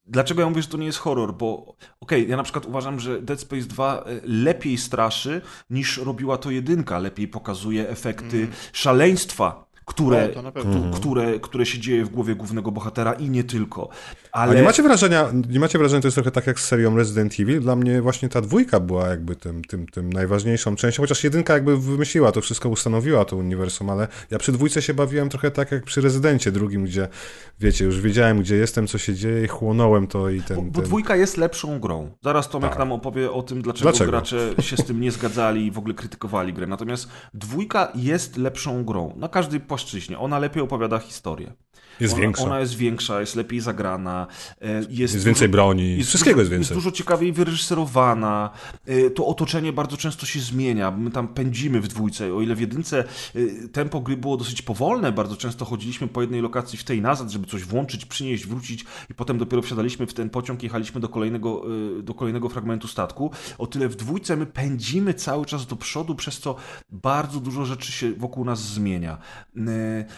Dlaczego 0.08 0.42
ja 0.42 0.50
mówię, 0.50 0.62
że 0.62 0.68
to 0.68 0.78
nie 0.78 0.86
jest 0.86 0.98
horror? 0.98 1.34
Bo 1.34 1.58
okej, 1.58 1.78
okay, 2.00 2.22
ja 2.22 2.38
na 2.38 2.44
przykład 2.44 2.66
uważam, 2.66 3.00
że 3.00 3.22
Dead 3.22 3.40
Space 3.40 3.62
2 3.62 3.98
e, 3.98 4.20
lepiej 4.24 4.78
straszy 4.78 5.42
niż 5.70 5.98
robiła 5.98 6.38
to 6.38 6.52
jedynka, 6.52 7.00
lepiej 7.00 7.28
pokazuje 7.28 7.90
efekty 7.90 8.38
mm. 8.38 8.52
szaleństwa 8.74 9.66
które, 9.86 10.30
no, 10.44 10.52
które, 10.94 11.40
które 11.40 11.66
się 11.66 11.80
dzieje 11.80 12.06
w 12.06 12.10
głowie 12.10 12.36
głównego 12.36 12.72
bohatera 12.72 13.14
i 13.14 13.30
nie 13.30 13.44
tylko. 13.44 13.90
Ale... 14.32 14.52
A 14.52 14.56
nie 14.56 14.64
macie 14.64 14.84
wrażenia, 14.84 15.28
nie 15.50 15.60
macie 15.60 15.78
wrażenia, 15.78 16.02
to 16.02 16.08
jest 16.08 16.16
trochę 16.16 16.32
tak 16.32 16.48
jak 16.48 16.60
z 16.60 16.66
serią 16.66 16.98
Resident 16.98 17.34
Evil? 17.40 17.62
Dla 17.62 17.76
mnie 17.76 18.02
właśnie 18.02 18.30
ta 18.30 18.42
dwójka 18.42 18.80
była 18.80 19.08
jakby 19.08 19.36
tym, 19.36 19.64
tym, 19.64 19.88
tym 19.88 20.14
najważniejszą 20.14 20.76
częścią, 20.76 21.04
chociaż 21.04 21.24
jedynka 21.24 21.54
jakby 21.54 21.78
wymyśliła 21.78 22.32
to 22.32 22.42
wszystko, 22.42 22.70
ustanowiła 22.70 23.26
to 23.26 23.38
uniwersum, 23.38 23.90
ale 23.90 24.08
ja 24.32 24.38
przy 24.38 24.52
dwójce 24.52 24.82
się 24.82 24.94
bawiłem 24.94 25.30
trochę 25.30 25.52
tak 25.52 25.72
jak 25.72 25.84
przy 25.84 26.02
Rezydencie 26.02 26.52
drugim, 26.52 26.84
gdzie 26.84 27.08
wiecie, 27.60 27.86
już 27.86 28.02
wiedziałem, 28.02 28.40
gdzie 28.40 28.56
jestem, 28.56 28.88
co 28.88 28.98
się 28.98 29.16
dzieje 29.16 29.44
i 29.44 29.48
chłonąłem 29.48 30.08
to 30.08 30.30
i 30.30 30.42
ten... 30.42 30.58
Bo, 30.58 30.64
bo 30.64 30.72
ten... 30.72 30.84
dwójka 30.84 31.16
jest 31.16 31.38
lepszą 31.38 31.80
grą. 31.80 32.12
Zaraz 32.24 32.50
Tomek 32.50 32.70
tak. 32.70 32.80
nam 32.80 32.92
opowie 32.92 33.32
o 33.32 33.44
tym, 33.44 33.62
dlaczego, 33.62 33.92
dlaczego 33.92 34.12
gracze 34.12 34.54
się 34.60 34.78
z 34.78 34.86
tym 34.86 35.02
nie 35.02 35.12
zgadzali 35.12 35.66
i 35.66 35.72
w 35.72 35.78
ogóle 35.78 35.94
krytykowali 35.94 36.54
grę. 36.54 36.68
Natomiast 36.68 37.10
dwójka 37.34 37.92
jest 37.96 38.38
lepszą 38.38 38.84
grą 38.86 39.14
na 39.18 39.28
każdej 39.28 39.60
płaszczyźnie. 39.74 40.20
Ona 40.20 40.40
lepiej 40.40 40.64
opowiada 40.64 41.00
historię. 41.00 41.54
Jest 42.00 42.14
ona, 42.14 42.22
większa. 42.22 42.44
Ona 42.44 42.60
jest 42.60 42.76
większa, 42.76 43.20
jest 43.20 43.36
lepiej 43.36 43.60
zagrana. 43.60 44.28
e, 44.62 44.74
Jest, 44.74 44.90
Jest 44.92 45.14
dużo- 45.16 45.26
więcej 45.26 45.50
broni, 45.50 45.98
jest 45.98 46.10
wszystkiego 46.10 46.34
dużo, 46.36 46.42
jest 46.42 46.52
więcej. 46.52 46.76
Jest 46.76 46.86
dużo 46.86 46.92
ciekawiej 46.96 47.34
wyreżyserowana. 47.34 48.50
E, 48.86 49.10
To 49.10 49.26
otoczenie 49.28 49.74
bardzo 49.74 49.98
często 49.98 50.26
się 50.26 50.40
zmienia. 50.40 50.92
My 50.92 51.12
tam 51.12 51.28
pędzimy 51.28 51.82
w 51.82 51.88
dwójce. 51.88 52.34
O 52.34 52.42
ile 52.42 52.56
w 52.56 52.60
jedynce 52.62 53.04
e, 53.36 53.68
tempo 53.68 54.00
gry 54.02 54.18
było 54.18 54.38
dosyć 54.38 54.62
powolne, 54.62 55.12
bardzo 55.12 55.38
często 55.38 55.66
chodziliśmy 55.66 56.08
po 56.08 56.22
jednej 56.22 56.42
lokacji 56.42 56.78
w 56.78 56.84
tej 56.84 57.02
nazad, 57.02 57.30
żeby 57.30 57.48
coś 57.48 57.64
włączyć, 57.64 58.06
przynieść, 58.06 58.48
wrócić 58.48 58.86
i 59.10 59.14
potem 59.14 59.38
dopiero 59.38 59.62
wsiadaliśmy 59.62 60.08
w 60.08 60.14
ten 60.14 60.30
pociąg 60.30 60.64
i 60.64 60.66
jechaliśmy 60.66 61.02
do 61.02 61.10
kolejnego, 61.10 61.64
do 62.04 62.14
kolejnego 62.14 62.50
fragmentu 62.50 62.88
statku. 62.88 63.32
O 63.58 63.68
tyle 63.68 63.90
w 63.90 63.96
dwójce 63.96 64.36
my 64.38 64.46
pędzimy 64.46 65.14
cały 65.14 65.46
czas 65.46 65.68
do 65.68 65.76
przodu, 65.76 66.16
przez 66.16 66.40
co 66.40 66.56
bardzo 66.92 67.40
dużo 67.40 67.66
rzeczy 67.66 67.92
się 67.92 68.14
wokół 68.14 68.46
nas 68.46 68.62
zmienia. 68.62 69.18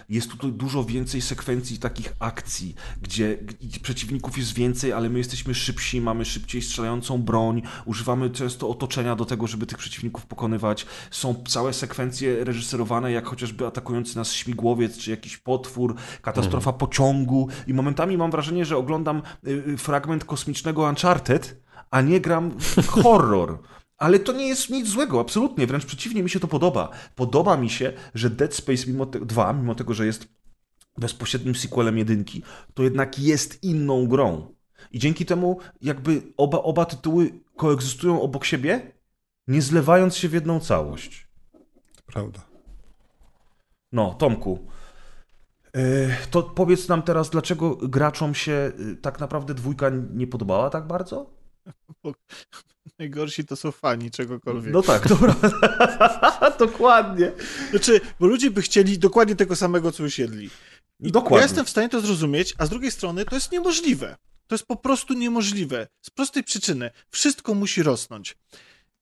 Jest 0.10 0.32
tutaj 0.32 0.52
dużo 0.52 0.84
więcej 0.84 1.22
sekwencji 1.22 1.65
takich 1.74 2.14
akcji, 2.20 2.76
gdzie 3.02 3.38
gdzie 3.38 3.80
przeciwników 3.80 4.38
jest 4.38 4.54
więcej, 4.54 4.94
ale 4.94 5.10
my 5.10 5.18
jesteśmy 5.18 5.56
szybsi, 5.56 6.02
mamy 6.02 6.26
szybciej 6.26 6.62
strzelającą 6.62 7.22
broń, 7.22 7.62
używamy 7.86 8.30
często 8.30 8.70
otoczenia 8.70 9.16
do 9.16 9.26
tego, 9.26 9.48
żeby 9.48 9.66
tych 9.66 9.78
przeciwników 9.78 10.26
pokonywać. 10.26 10.86
Są 11.12 11.44
całe 11.48 11.74
sekwencje 11.74 12.44
reżyserowane, 12.44 13.12
jak 13.12 13.28
chociażby 13.28 13.68
atakujący 13.68 14.16
nas 14.18 14.34
śmigłowiec, 14.34 14.98
czy 14.98 15.12
jakiś 15.12 15.38
potwór, 15.38 15.96
katastrofa 16.22 16.74
pociągu 16.74 17.50
i 17.68 17.74
momentami 17.74 18.18
mam 18.18 18.32
wrażenie, 18.32 18.66
że 18.66 18.78
oglądam 18.78 19.22
y, 19.48 19.50
y, 19.50 19.78
fragment 19.78 20.26
kosmicznego 20.26 20.84
Uncharted, 20.84 21.62
a 21.92 22.02
nie 22.02 22.22
gram 22.22 22.52
w 22.60 22.88
horror. 23.04 23.60
Ale 23.98 24.20
to 24.20 24.34
nie 24.34 24.48
jest 24.48 24.70
nic 24.70 24.88
złego, 24.88 25.20
absolutnie, 25.20 25.68
wręcz 25.68 25.86
przeciwnie, 25.86 26.24
mi 26.24 26.30
się 26.30 26.40
to 26.40 26.48
podoba. 26.48 26.90
Podoba 27.16 27.58
mi 27.58 27.70
się, 27.70 27.94
że 28.16 28.30
Dead 28.30 28.54
Space 28.54 28.88
mimo 28.88 29.06
te, 29.06 29.20
2, 29.20 29.54
mimo 29.54 29.76
tego, 29.76 29.94
że 29.94 30.06
jest 30.06 30.28
bezpośrednim 30.98 31.56
sequelem 31.56 31.98
jedynki, 31.98 32.44
to 32.74 32.84
jednak 32.84 33.20
jest 33.20 33.64
inną 33.64 34.08
grą. 34.08 34.56
I 34.92 35.00
dzięki 35.00 35.26
temu 35.26 35.60
jakby 35.82 36.22
oba, 36.38 36.58
oba 36.58 36.86
tytuły 36.86 37.40
koegzystują 37.56 38.22
obok 38.22 38.46
siebie, 38.46 38.92
nie 39.48 39.62
zlewając 39.62 40.16
się 40.16 40.30
w 40.30 40.34
jedną 40.34 40.60
całość. 40.60 41.28
Prawda. 42.06 42.46
No, 43.92 44.14
Tomku, 44.14 44.68
yy, 45.76 45.82
to 46.32 46.44
powiedz 46.44 46.88
nam 46.88 47.02
teraz, 47.02 47.30
dlaczego 47.30 47.76
graczom 47.76 48.36
się 48.36 48.72
yy, 48.80 48.96
tak 48.96 49.20
naprawdę 49.20 49.54
dwójka 49.54 49.92
nie 50.14 50.28
podobała 50.28 50.70
tak 50.70 50.88
bardzo? 50.88 51.34
Najgorsi 53.00 53.46
to 53.46 53.56
są 53.56 53.72
fani 53.72 54.12
czegokolwiek. 54.12 54.74
No 54.74 54.82
tak, 54.82 55.08
dobra. 55.08 55.36
Dokładnie. 56.60 57.32
Znaczy, 57.70 58.02
bo 58.20 58.28
ludzie 58.28 58.52
by 58.52 58.62
chcieli 58.62 59.00
dokładnie 59.00 59.36
tego 59.36 59.56
samego, 59.56 59.92
co 59.92 60.04
już 60.04 60.20
jedli. 60.20 60.50
I 61.00 61.12
Dokładnie. 61.12 61.38
Ja 61.38 61.44
jestem 61.44 61.66
w 61.66 61.70
stanie 61.70 61.90
to 61.90 62.02
zrozumieć, 62.02 62.54
a 62.58 62.66
z 62.66 62.70
drugiej 62.70 62.92
strony 62.92 63.26
to 63.26 63.36
jest 63.36 63.52
niemożliwe. 63.52 64.16
To 64.48 64.56
jest 64.56 64.66
po 64.66 64.76
prostu 64.76 65.14
niemożliwe. 65.14 65.88
Z 66.02 66.10
prostej 66.10 66.44
przyczyny. 66.44 66.92
Wszystko 67.10 67.54
musi 67.54 67.84
rosnąć. 67.84 68.38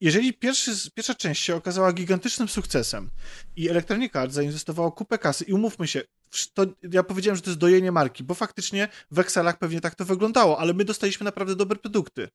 Jeżeli 0.01 0.33
pierwszy, 0.33 0.71
pierwsza 0.93 1.15
część 1.15 1.43
się 1.43 1.55
okazała 1.55 1.93
gigantycznym 1.93 2.47
sukcesem 2.47 3.09
i 3.55 3.69
Electronic 3.69 4.15
Arts 4.15 4.33
zainwestowało 4.33 4.91
kupę 4.91 5.17
kasy 5.17 5.43
i 5.43 5.53
umówmy 5.53 5.87
się, 5.87 6.01
to 6.53 6.65
ja 6.91 7.03
powiedziałem, 7.03 7.35
że 7.35 7.41
to 7.41 7.49
jest 7.49 7.59
dojenie 7.59 7.91
marki, 7.91 8.23
bo 8.23 8.33
faktycznie 8.33 8.87
w 9.11 9.19
Excelach 9.19 9.57
pewnie 9.57 9.81
tak 9.81 9.95
to 9.95 10.05
wyglądało, 10.05 10.59
ale 10.59 10.73
my 10.73 10.85
dostaliśmy 10.85 11.23
naprawdę 11.23 11.55
dobre 11.55 11.79
produkty. 11.79 12.29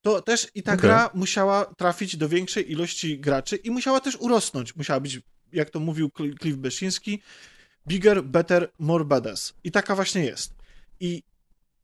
To 0.00 0.22
też 0.22 0.46
i 0.54 0.62
ta 0.62 0.72
Okej. 0.72 0.82
gra 0.82 1.10
musiała 1.14 1.64
trafić 1.64 2.16
do 2.16 2.28
większej 2.28 2.72
ilości 2.72 3.20
graczy 3.20 3.56
i 3.56 3.70
musiała 3.70 4.00
też 4.00 4.16
urosnąć. 4.16 4.76
Musiała 4.76 5.00
być, 5.00 5.20
jak 5.52 5.70
to 5.70 5.80
mówił 5.80 6.08
Cl- 6.08 6.38
Cliff 6.40 6.56
Beszyński, 6.56 7.22
bigger, 7.88 8.24
better, 8.24 8.68
more 8.78 9.04
badass. 9.04 9.54
I 9.64 9.70
taka 9.70 9.94
właśnie 9.94 10.24
jest. 10.24 10.54
I 11.00 11.22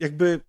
jakby 0.01 0.41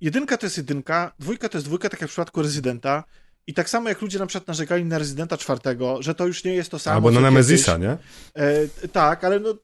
jedynka 0.00 0.36
to 0.36 0.46
jest 0.46 0.56
jedynka, 0.56 1.12
dwójka 1.18 1.48
to 1.48 1.58
jest 1.58 1.66
dwójka, 1.66 1.88
tak 1.88 2.00
jak 2.00 2.10
w 2.10 2.12
przypadku 2.12 2.42
Residenta. 2.42 3.04
I 3.46 3.54
tak 3.54 3.70
samo 3.70 3.88
jak 3.88 4.02
ludzie 4.02 4.18
na 4.18 4.26
przykład 4.26 4.48
narzekali 4.48 4.84
na 4.84 4.98
Residenta 4.98 5.36
czwartego, 5.36 6.02
że 6.02 6.14
to 6.14 6.26
już 6.26 6.44
nie 6.44 6.54
jest 6.54 6.70
to 6.70 6.78
samo. 6.78 6.94
Albo 6.94 7.10
na. 7.10 7.20
Nemezisa, 7.20 7.78
nie? 7.78 7.96
E, 8.34 8.88
tak, 8.92 9.24
ale 9.24 9.40
no. 9.40 9.54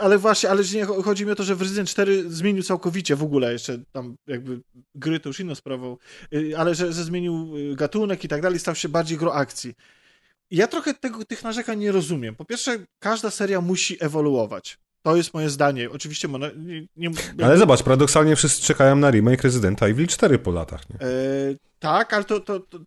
Ale 0.00 0.18
właśnie, 0.18 0.50
ale 0.50 0.62
nie 0.74 0.84
chodzi 0.84 1.26
mi 1.26 1.32
o 1.32 1.34
to, 1.34 1.44
że 1.44 1.54
w 1.54 1.62
Resident 1.62 1.88
4 1.88 2.30
zmienił 2.30 2.62
całkowicie 2.62 3.16
w 3.16 3.22
ogóle 3.22 3.52
jeszcze 3.52 3.78
tam 3.92 4.16
jakby 4.26 4.60
gry 4.94 5.20
to 5.20 5.28
już 5.28 5.40
inną 5.40 5.54
sprawą, 5.54 5.96
y, 6.34 6.58
ale 6.58 6.74
że, 6.74 6.92
że 6.92 7.04
zmienił 7.04 7.56
y, 7.56 7.76
gatunek 7.76 8.24
i 8.24 8.28
tak 8.28 8.42
dalej, 8.42 8.58
stał 8.58 8.74
się 8.74 8.88
bardziej 8.88 9.18
gro 9.18 9.34
akcji. 9.34 9.74
Ja 10.50 10.66
trochę 10.66 10.94
tego, 10.94 11.24
tych 11.24 11.42
narzekań 11.42 11.78
nie 11.78 11.92
rozumiem. 11.92 12.34
Po 12.34 12.44
pierwsze, 12.44 12.78
każda 12.98 13.30
seria 13.30 13.60
musi 13.60 14.04
ewoluować. 14.04 14.78
To 15.02 15.16
jest 15.16 15.34
moje 15.34 15.50
zdanie. 15.50 15.90
Oczywiście 15.90 16.28
ona 16.34 16.46
nie, 16.56 16.86
nie, 16.96 17.10
Ale 17.44 17.58
zobacz, 17.58 17.82
paradoksalnie 17.82 18.36
wszyscy 18.36 18.62
czekają 18.62 18.96
na 18.96 19.10
remake 19.10 19.42
Residenta 19.42 19.86
Evil 19.86 20.06
4 20.06 20.38
po 20.38 20.50
latach, 20.50 20.90
nie? 20.90 20.96
E, 20.96 21.08
tak, 21.78 22.12
ale 22.12 22.24
to, 22.24 22.40
to, 22.40 22.60
to 22.60 22.78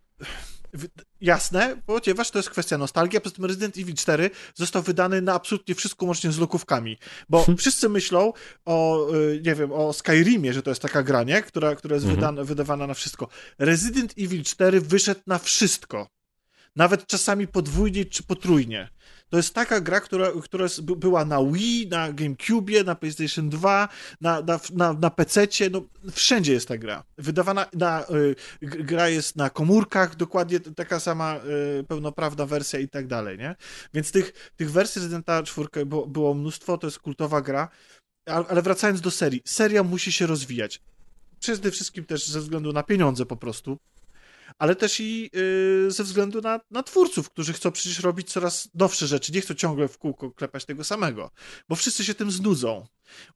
jasne, 1.20 1.76
ponieważ 1.86 2.30
to 2.30 2.38
jest 2.38 2.50
kwestia 2.50 2.78
nostalgii, 2.78 3.20
poza 3.20 3.34
tym 3.34 3.44
Resident 3.44 3.78
Evil 3.78 3.94
4 3.94 4.30
został 4.54 4.82
wydany 4.82 5.22
na 5.22 5.34
absolutnie 5.34 5.74
wszystko 5.74 6.06
łącznie 6.06 6.32
z 6.32 6.38
lokówkami, 6.38 6.98
bo 7.28 7.46
wszyscy 7.58 7.88
myślą 7.88 8.32
o, 8.64 9.08
y, 9.14 9.42
nie 9.44 9.54
wiem, 9.54 9.72
o 9.72 9.92
Skyrimie, 9.92 10.52
że 10.52 10.62
to 10.62 10.70
jest 10.70 10.82
taka 10.82 11.02
gra, 11.02 11.22
nie? 11.22 11.42
Która, 11.42 11.74
która 11.74 11.94
jest 11.94 12.06
wydana, 12.06 12.44
wydawana 12.44 12.86
na 12.86 12.94
wszystko. 12.94 13.28
Resident 13.58 14.14
Evil 14.18 14.44
4 14.44 14.80
wyszedł 14.80 15.20
na 15.26 15.38
wszystko. 15.38 16.08
Nawet 16.76 17.06
czasami 17.06 17.46
podwójnie 17.46 18.04
czy 18.04 18.22
potrójnie. 18.22 18.88
To 19.30 19.36
jest 19.36 19.54
taka 19.54 19.80
gra, 19.80 20.00
która, 20.00 20.28
która 20.42 20.66
była 20.80 21.24
na 21.24 21.44
Wii, 21.44 21.88
na 21.88 22.12
GameCube, 22.12 22.84
na 22.84 22.94
PlayStation 22.94 23.48
2, 23.48 23.88
na, 24.20 24.40
na, 24.40 24.60
na, 24.72 24.92
na 24.92 25.10
PC-cie, 25.10 25.70
no 25.70 25.82
wszędzie 26.12 26.52
jest 26.52 26.68
ta 26.68 26.78
gra. 26.78 27.04
Wydawana 27.18 27.66
na, 27.72 28.06
y, 28.10 28.36
gra 28.62 29.08
jest 29.08 29.36
na 29.36 29.50
komórkach, 29.50 30.16
dokładnie 30.16 30.60
taka 30.60 31.00
sama 31.00 31.40
y, 31.80 31.84
pełnoprawna 31.84 32.46
wersja 32.46 32.80
i 32.80 32.88
tak 32.88 33.06
dalej, 33.06 33.38
nie? 33.38 33.56
Więc 33.94 34.12
tych, 34.12 34.52
tych 34.56 34.70
wersji 34.70 35.00
Residenta 35.00 35.42
4 35.42 35.86
było, 35.86 36.06
było 36.06 36.34
mnóstwo, 36.34 36.78
to 36.78 36.86
jest 36.86 36.98
kultowa 36.98 37.40
gra, 37.40 37.68
ale 38.26 38.62
wracając 38.62 39.00
do 39.00 39.10
serii, 39.10 39.42
seria 39.44 39.82
musi 39.82 40.12
się 40.12 40.26
rozwijać. 40.26 40.80
Przede 41.40 41.70
wszystkim 41.70 42.04
też 42.04 42.28
ze 42.28 42.40
względu 42.40 42.72
na 42.72 42.82
pieniądze 42.82 43.26
po 43.26 43.36
prostu, 43.36 43.78
ale 44.58 44.76
też 44.76 45.00
i 45.00 45.30
y, 45.86 45.90
ze 45.90 46.04
względu 46.04 46.40
na, 46.40 46.60
na 46.70 46.82
twórców, 46.82 47.30
którzy 47.30 47.52
chcą 47.52 47.72
przecież 47.72 48.00
robić 48.00 48.32
coraz 48.32 48.68
nowsze 48.74 49.06
rzeczy, 49.06 49.32
nie 49.32 49.40
chcą 49.40 49.54
ciągle 49.54 49.88
w 49.88 49.98
kółko 49.98 50.30
klepać 50.30 50.64
tego 50.64 50.84
samego, 50.84 51.30
bo 51.68 51.76
wszyscy 51.76 52.04
się 52.04 52.14
tym 52.14 52.30
znudzą. 52.30 52.86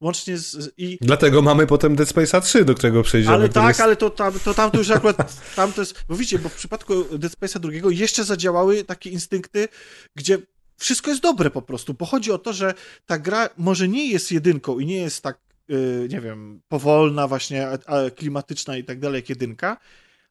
Łącznie 0.00 0.38
z... 0.38 0.72
I, 0.76 0.98
Dlatego 1.00 1.42
mamy 1.42 1.66
potem 1.66 1.96
Dead 1.96 2.08
Space'a 2.08 2.42
3, 2.42 2.64
do 2.64 2.74
którego 2.74 3.02
przejdziemy. 3.02 3.34
ale 3.34 3.48
tak, 3.48 3.68
jest... 3.68 3.80
ale 3.80 3.96
to 3.96 4.10
tam, 4.10 4.32
to 4.44 4.54
tam 4.54 4.70
to 4.70 4.78
już 4.78 4.90
akurat, 4.90 5.54
tam 5.56 5.72
to 5.72 5.82
jest, 5.82 6.04
bo 6.08 6.16
widzicie, 6.16 6.38
bo 6.38 6.48
w 6.48 6.54
przypadku 6.54 7.04
Dead 7.18 7.32
Space'a 7.32 7.58
drugiego 7.58 7.90
jeszcze 7.90 8.24
zadziałały 8.24 8.84
takie 8.84 9.10
instynkty, 9.10 9.68
gdzie 10.16 10.38
wszystko 10.76 11.10
jest 11.10 11.22
dobre 11.22 11.50
po 11.50 11.62
prostu, 11.62 11.94
bo 11.94 12.06
chodzi 12.06 12.32
o 12.32 12.38
to, 12.38 12.52
że 12.52 12.74
ta 13.06 13.18
gra 13.18 13.48
może 13.56 13.88
nie 13.88 14.08
jest 14.10 14.32
jedynką 14.32 14.78
i 14.78 14.86
nie 14.86 14.96
jest 14.96 15.22
tak, 15.22 15.38
yy, 15.68 16.06
nie 16.10 16.20
wiem, 16.20 16.60
powolna 16.68 17.28
właśnie, 17.28 17.68
a, 17.68 17.78
a 17.86 18.10
klimatyczna 18.10 18.76
i 18.76 18.84
tak 18.84 19.00
dalej 19.00 19.18
jak 19.18 19.28
jedynka, 19.28 19.76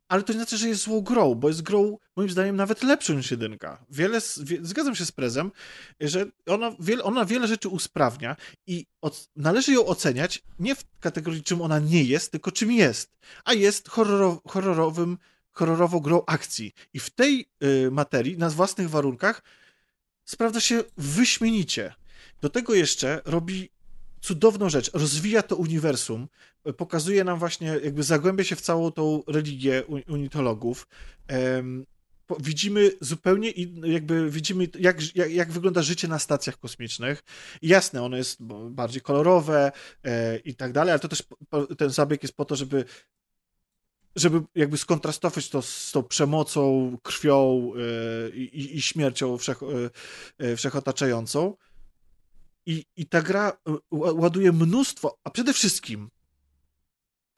ale 0.07 0.23
to 0.23 0.33
nie 0.33 0.39
znaczy, 0.39 0.57
że 0.57 0.67
jest 0.67 0.83
złą 0.83 1.01
grą, 1.01 1.35
bo 1.35 1.47
jest 1.47 1.61
grą, 1.61 1.97
moim 2.15 2.29
zdaniem, 2.29 2.55
nawet 2.55 2.83
lepszą 2.83 3.13
niż 3.13 3.31
jedynka. 3.31 3.85
Wiele, 3.89 4.19
wie, 4.43 4.59
zgadzam 4.61 4.95
się 4.95 5.05
z 5.05 5.11
Prezem, 5.11 5.51
że 5.99 6.25
ona 6.45 6.75
wiele, 6.79 7.03
ona 7.03 7.25
wiele 7.25 7.47
rzeczy 7.47 7.69
usprawnia 7.69 8.35
i 8.67 8.85
od, 9.01 9.29
należy 9.35 9.73
ją 9.73 9.85
oceniać 9.85 10.43
nie 10.59 10.75
w 10.75 10.83
kategorii, 10.99 11.43
czym 11.43 11.61
ona 11.61 11.79
nie 11.79 12.03
jest, 12.03 12.31
tylko 12.31 12.51
czym 12.51 12.71
jest. 12.71 13.17
A 13.45 13.53
jest 13.53 13.89
horrorow, 13.89 14.39
horrorowym, 14.47 15.17
horrorową 15.51 15.99
grą 15.99 16.21
akcji. 16.27 16.73
I 16.93 16.99
w 16.99 17.09
tej 17.09 17.49
y, 17.63 17.91
materii, 17.91 18.37
na 18.37 18.49
własnych 18.49 18.89
warunkach, 18.89 19.43
sprawdza 20.25 20.59
się 20.59 20.83
wyśmienicie. 20.97 21.93
Do 22.41 22.49
tego 22.49 22.73
jeszcze 22.73 23.21
robi 23.25 23.69
cudowną 24.23 24.69
rzecz. 24.69 24.91
Rozwija 24.93 25.43
to 25.43 25.55
uniwersum, 25.55 26.27
y, 26.67 26.73
pokazuje 26.73 27.23
nam 27.23 27.39
właśnie, 27.39 27.67
jakby 27.83 28.03
zagłębia 28.03 28.43
się 28.43 28.55
w 28.55 28.61
całą 28.61 28.91
tą 28.91 29.23
religię 29.27 29.83
unitologów. 30.07 30.87
Widzimy 32.39 32.91
zupełnie, 33.01 33.51
jakby 33.83 34.29
widzimy, 34.29 34.67
jak, 34.79 35.15
jak, 35.15 35.31
jak 35.31 35.51
wygląda 35.51 35.81
życie 35.81 36.07
na 36.07 36.19
stacjach 36.19 36.59
kosmicznych. 36.59 37.23
I 37.61 37.67
jasne, 37.67 38.03
ono 38.03 38.17
jest 38.17 38.43
bardziej 38.69 39.01
kolorowe 39.01 39.71
e, 40.03 40.37
i 40.37 40.55
tak 40.55 40.71
dalej, 40.71 40.91
ale 40.91 40.99
to 40.99 41.07
też 41.07 41.23
ten 41.77 41.89
zabieg 41.89 42.23
jest 42.23 42.35
po 42.35 42.45
to, 42.45 42.55
żeby 42.55 42.85
żeby 44.15 44.41
jakby 44.55 44.77
skontrastować 44.77 45.49
to 45.49 45.61
z 45.61 45.91
tą 45.91 46.03
przemocą, 46.03 46.97
krwią 47.03 47.71
e, 47.75 48.29
i, 48.35 48.77
i 48.77 48.81
śmiercią 48.81 49.37
wszech, 49.37 49.59
e, 49.63 50.45
e, 50.45 50.55
wszechotaczającą. 50.55 51.55
I, 52.65 52.85
I 52.95 53.05
ta 53.05 53.21
gra 53.21 53.49
e, 53.49 53.71
ła- 53.71 54.19
ładuje 54.19 54.51
mnóstwo, 54.51 55.17
a 55.23 55.29
przede 55.29 55.53
wszystkim 55.53 56.09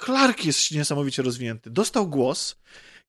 Clark 0.05 0.45
jest 0.45 0.71
niesamowicie 0.71 1.23
rozwinięty. 1.23 1.69
Dostał 1.69 2.09
głos 2.09 2.55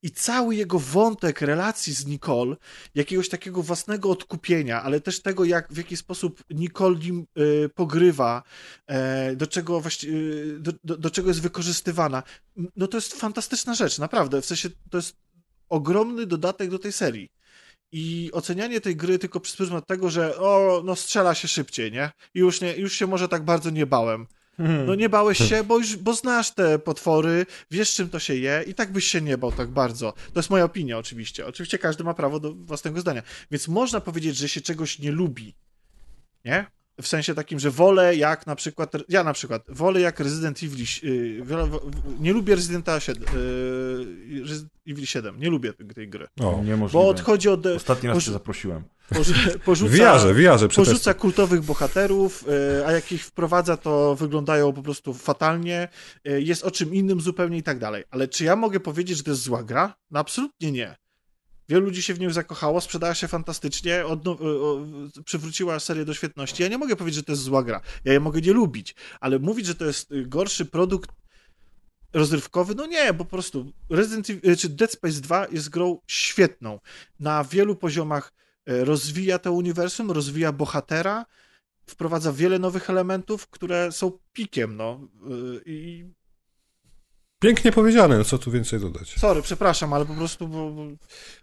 i 0.02 0.10
cały 0.10 0.55
jego 0.55 0.78
wątek 0.78 1.40
relacji 1.40 1.93
z 1.93 2.06
Nicole, 2.06 2.56
jakiegoś 2.94 3.28
takiego 3.28 3.62
własnego 3.62 4.10
odkupienia, 4.10 4.82
ale 4.82 5.01
też 5.01 5.22
tego, 5.22 5.44
jak, 5.44 5.72
w 5.72 5.76
jaki 5.76 5.97
sposób 5.97 6.44
Nicole 6.51 6.97
nim 6.97 7.26
y, 7.38 7.68
pogrywa, 7.74 8.43
e, 8.86 9.36
do 9.36 9.47
czego 9.47 9.80
właściwie, 9.80 10.14
y, 10.16 10.60
do, 10.60 10.72
do, 10.84 10.97
do, 10.97 11.10
czego 11.10 11.28
jest 11.28 11.40
wykorzystywana, 11.40 12.22
no 12.76 12.86
to 12.86 12.97
jest 12.97 13.14
fantastyczna 13.14 13.74
rzecz, 13.74 13.98
naprawdę, 13.98 14.43
w 14.43 14.47
sensie 14.47 14.68
to 14.90 14.98
jest 14.98 15.16
ogromny 15.68 16.26
dodatek 16.26 16.70
do 16.70 16.78
tej 16.78 16.93
serii. 16.93 17.30
I 17.92 18.30
ocenianie 18.32 18.80
tej 18.80 18.96
gry 18.96 19.18
tylko 19.18 19.40
przez 19.40 19.56
pryzmat 19.56 19.86
tego, 19.86 20.10
że 20.10 20.38
o, 20.38 20.82
no 20.84 20.96
strzela 20.96 21.34
się 21.34 21.48
szybciej, 21.48 21.92
nie? 21.92 22.10
I 22.34 22.38
już, 22.38 22.60
nie, 22.60 22.76
już 22.76 22.92
się 22.92 23.06
może 23.06 23.28
tak 23.28 23.44
bardzo 23.44 23.70
nie 23.70 23.86
bałem. 23.86 24.26
No 24.86 24.94
nie 24.94 25.08
bałeś 25.08 25.38
się, 25.38 25.64
bo 25.64 25.78
już, 25.78 25.96
bo 25.96 26.14
znasz 26.14 26.50
te 26.50 26.78
potwory, 26.78 27.46
wiesz 27.70 27.94
czym 27.94 28.08
to 28.08 28.18
się 28.18 28.34
je 28.34 28.64
i 28.66 28.74
tak 28.74 28.92
byś 28.92 29.04
się 29.04 29.20
nie 29.20 29.38
bał 29.38 29.52
tak 29.52 29.68
bardzo. 29.68 30.12
To 30.12 30.38
jest 30.38 30.50
moja 30.50 30.64
opinia 30.64 30.98
oczywiście. 30.98 31.46
Oczywiście 31.46 31.78
każdy 31.78 32.04
ma 32.04 32.14
prawo 32.14 32.40
do 32.40 32.54
własnego 32.54 33.00
zdania. 33.00 33.22
Więc 33.50 33.68
można 33.68 34.00
powiedzieć, 34.00 34.36
że 34.36 34.48
się 34.48 34.60
czegoś 34.60 34.98
nie 34.98 35.12
lubi. 35.12 35.54
Nie? 36.44 36.66
W 37.02 37.09
sensie 37.09 37.35
takim, 37.35 37.59
że 37.59 37.70
wolę 37.70 38.16
jak 38.16 38.47
na 38.47 38.56
przykład, 38.56 38.93
ja 39.09 39.24
na 39.24 39.32
przykład, 39.32 39.62
wolę 39.68 40.01
jak 40.01 40.20
Resident 40.20 40.62
Evil, 40.62 40.86
yy, 41.02 41.44
nie 42.20 42.32
lubię 42.32 42.55
Residenta 42.55 43.01
7, 43.01 43.23
yy, 43.23 44.40
Resident 44.40 44.73
Evil 44.89 45.06
7, 45.06 45.40
nie 45.40 45.51
lubię 45.51 45.73
tej, 45.73 46.09
gry. 46.09 46.27
O, 46.40 46.62
bo 46.93 47.09
odchodzi 47.09 47.48
od... 47.48 47.66
Ostatni 47.66 48.09
raz 48.09 48.24
cię 48.24 48.32
zaprosiłem. 48.32 48.85
Porzuca, 49.64 49.93
wiarze, 49.93 50.35
wiarze, 50.35 50.68
porzuca 50.68 51.14
kultowych 51.14 51.62
bohaterów, 51.62 52.44
y, 52.78 52.86
a 52.86 52.93
jak 52.93 53.12
ich 53.12 53.24
wprowadza, 53.24 53.77
to 53.77 54.14
wyglądają 54.14 54.73
po 54.73 54.82
prostu 54.82 55.14
fatalnie, 55.14 55.89
y, 56.28 56.43
jest 56.43 56.64
o 56.64 56.70
czym 56.70 56.94
innym 56.94 57.20
zupełnie 57.20 57.59
i 57.59 57.62
tak 57.62 57.78
dalej. 57.78 58.05
Ale 58.10 58.28
czy 58.28 58.44
ja 58.44 58.56
mogę 58.56 58.81
powiedzieć, 58.81 59.16
że 59.16 59.23
to 59.23 59.31
jest 59.31 59.43
zła 59.43 59.62
gra? 59.62 59.94
No 60.10 60.20
absolutnie 60.20 60.73
nie. 60.73 60.97
Wielu 61.68 61.84
ludzi 61.84 62.02
się 62.02 62.14
w 62.14 62.20
nią 62.20 62.32
zakochało, 62.32 62.80
sprzedała 62.80 63.14
się 63.14 63.28
fantastycznie, 63.28 64.05
y, 65.18 65.22
przywróciła 65.22 65.80
serię 65.80 66.05
do 66.05 66.14
świetności. 66.14 66.62
Ja 66.62 66.68
nie 66.68 66.78
mogę 66.78 66.97
powiedzieć, 66.97 67.16
że 67.16 67.22
to 67.22 67.32
jest 67.32 67.43
zła 67.43 67.62
gra. 67.62 67.80
Ja 68.05 68.12
je 68.12 68.20
mogę 68.20 68.40
nie 68.40 68.52
lubić, 68.52 68.94
ale 69.20 69.38
mówić, 69.38 69.66
że 69.66 69.74
to 69.74 69.84
jest 69.84 70.09
gorszy 70.26 70.66
produkt 70.66 71.10
rozrywkowy, 72.12 72.74
no 72.74 72.86
nie, 72.86 73.12
bo 73.12 73.24
po 73.24 73.30
prostu 73.30 73.72
Resident 73.90 74.30
Evil, 74.30 74.56
czy 74.56 74.68
Dead 74.68 74.93
Space 74.93 75.20
2 75.20 75.47
jest 75.52 75.68
grą 75.68 76.01
świetną. 76.06 76.80
Na 77.20 77.44
wielu 77.44 77.76
poziomach 77.76 78.32
E, 78.66 78.84
rozwija 78.84 79.38
to 79.38 79.52
uniwersum, 79.52 80.10
rozwija 80.10 80.52
bohatera, 80.52 81.26
wprowadza 81.86 82.32
wiele 82.32 82.59
nowych 82.59 82.90
elementów, 82.90 83.48
które 83.48 83.93
są 83.93 84.18
pikiem, 84.32 84.76
no. 84.76 85.09
I 85.66 86.05
Pięknie 87.38 87.72
powiedziane, 87.72 88.18
no 88.18 88.24
co 88.24 88.38
tu 88.38 88.50
więcej 88.50 88.80
dodać. 88.80 89.14
Sorry, 89.18 89.42
przepraszam, 89.42 89.92
ale 89.92 90.06
po 90.06 90.14
prostu 90.14 90.48
bo, 90.48 90.70
bo 90.70 90.82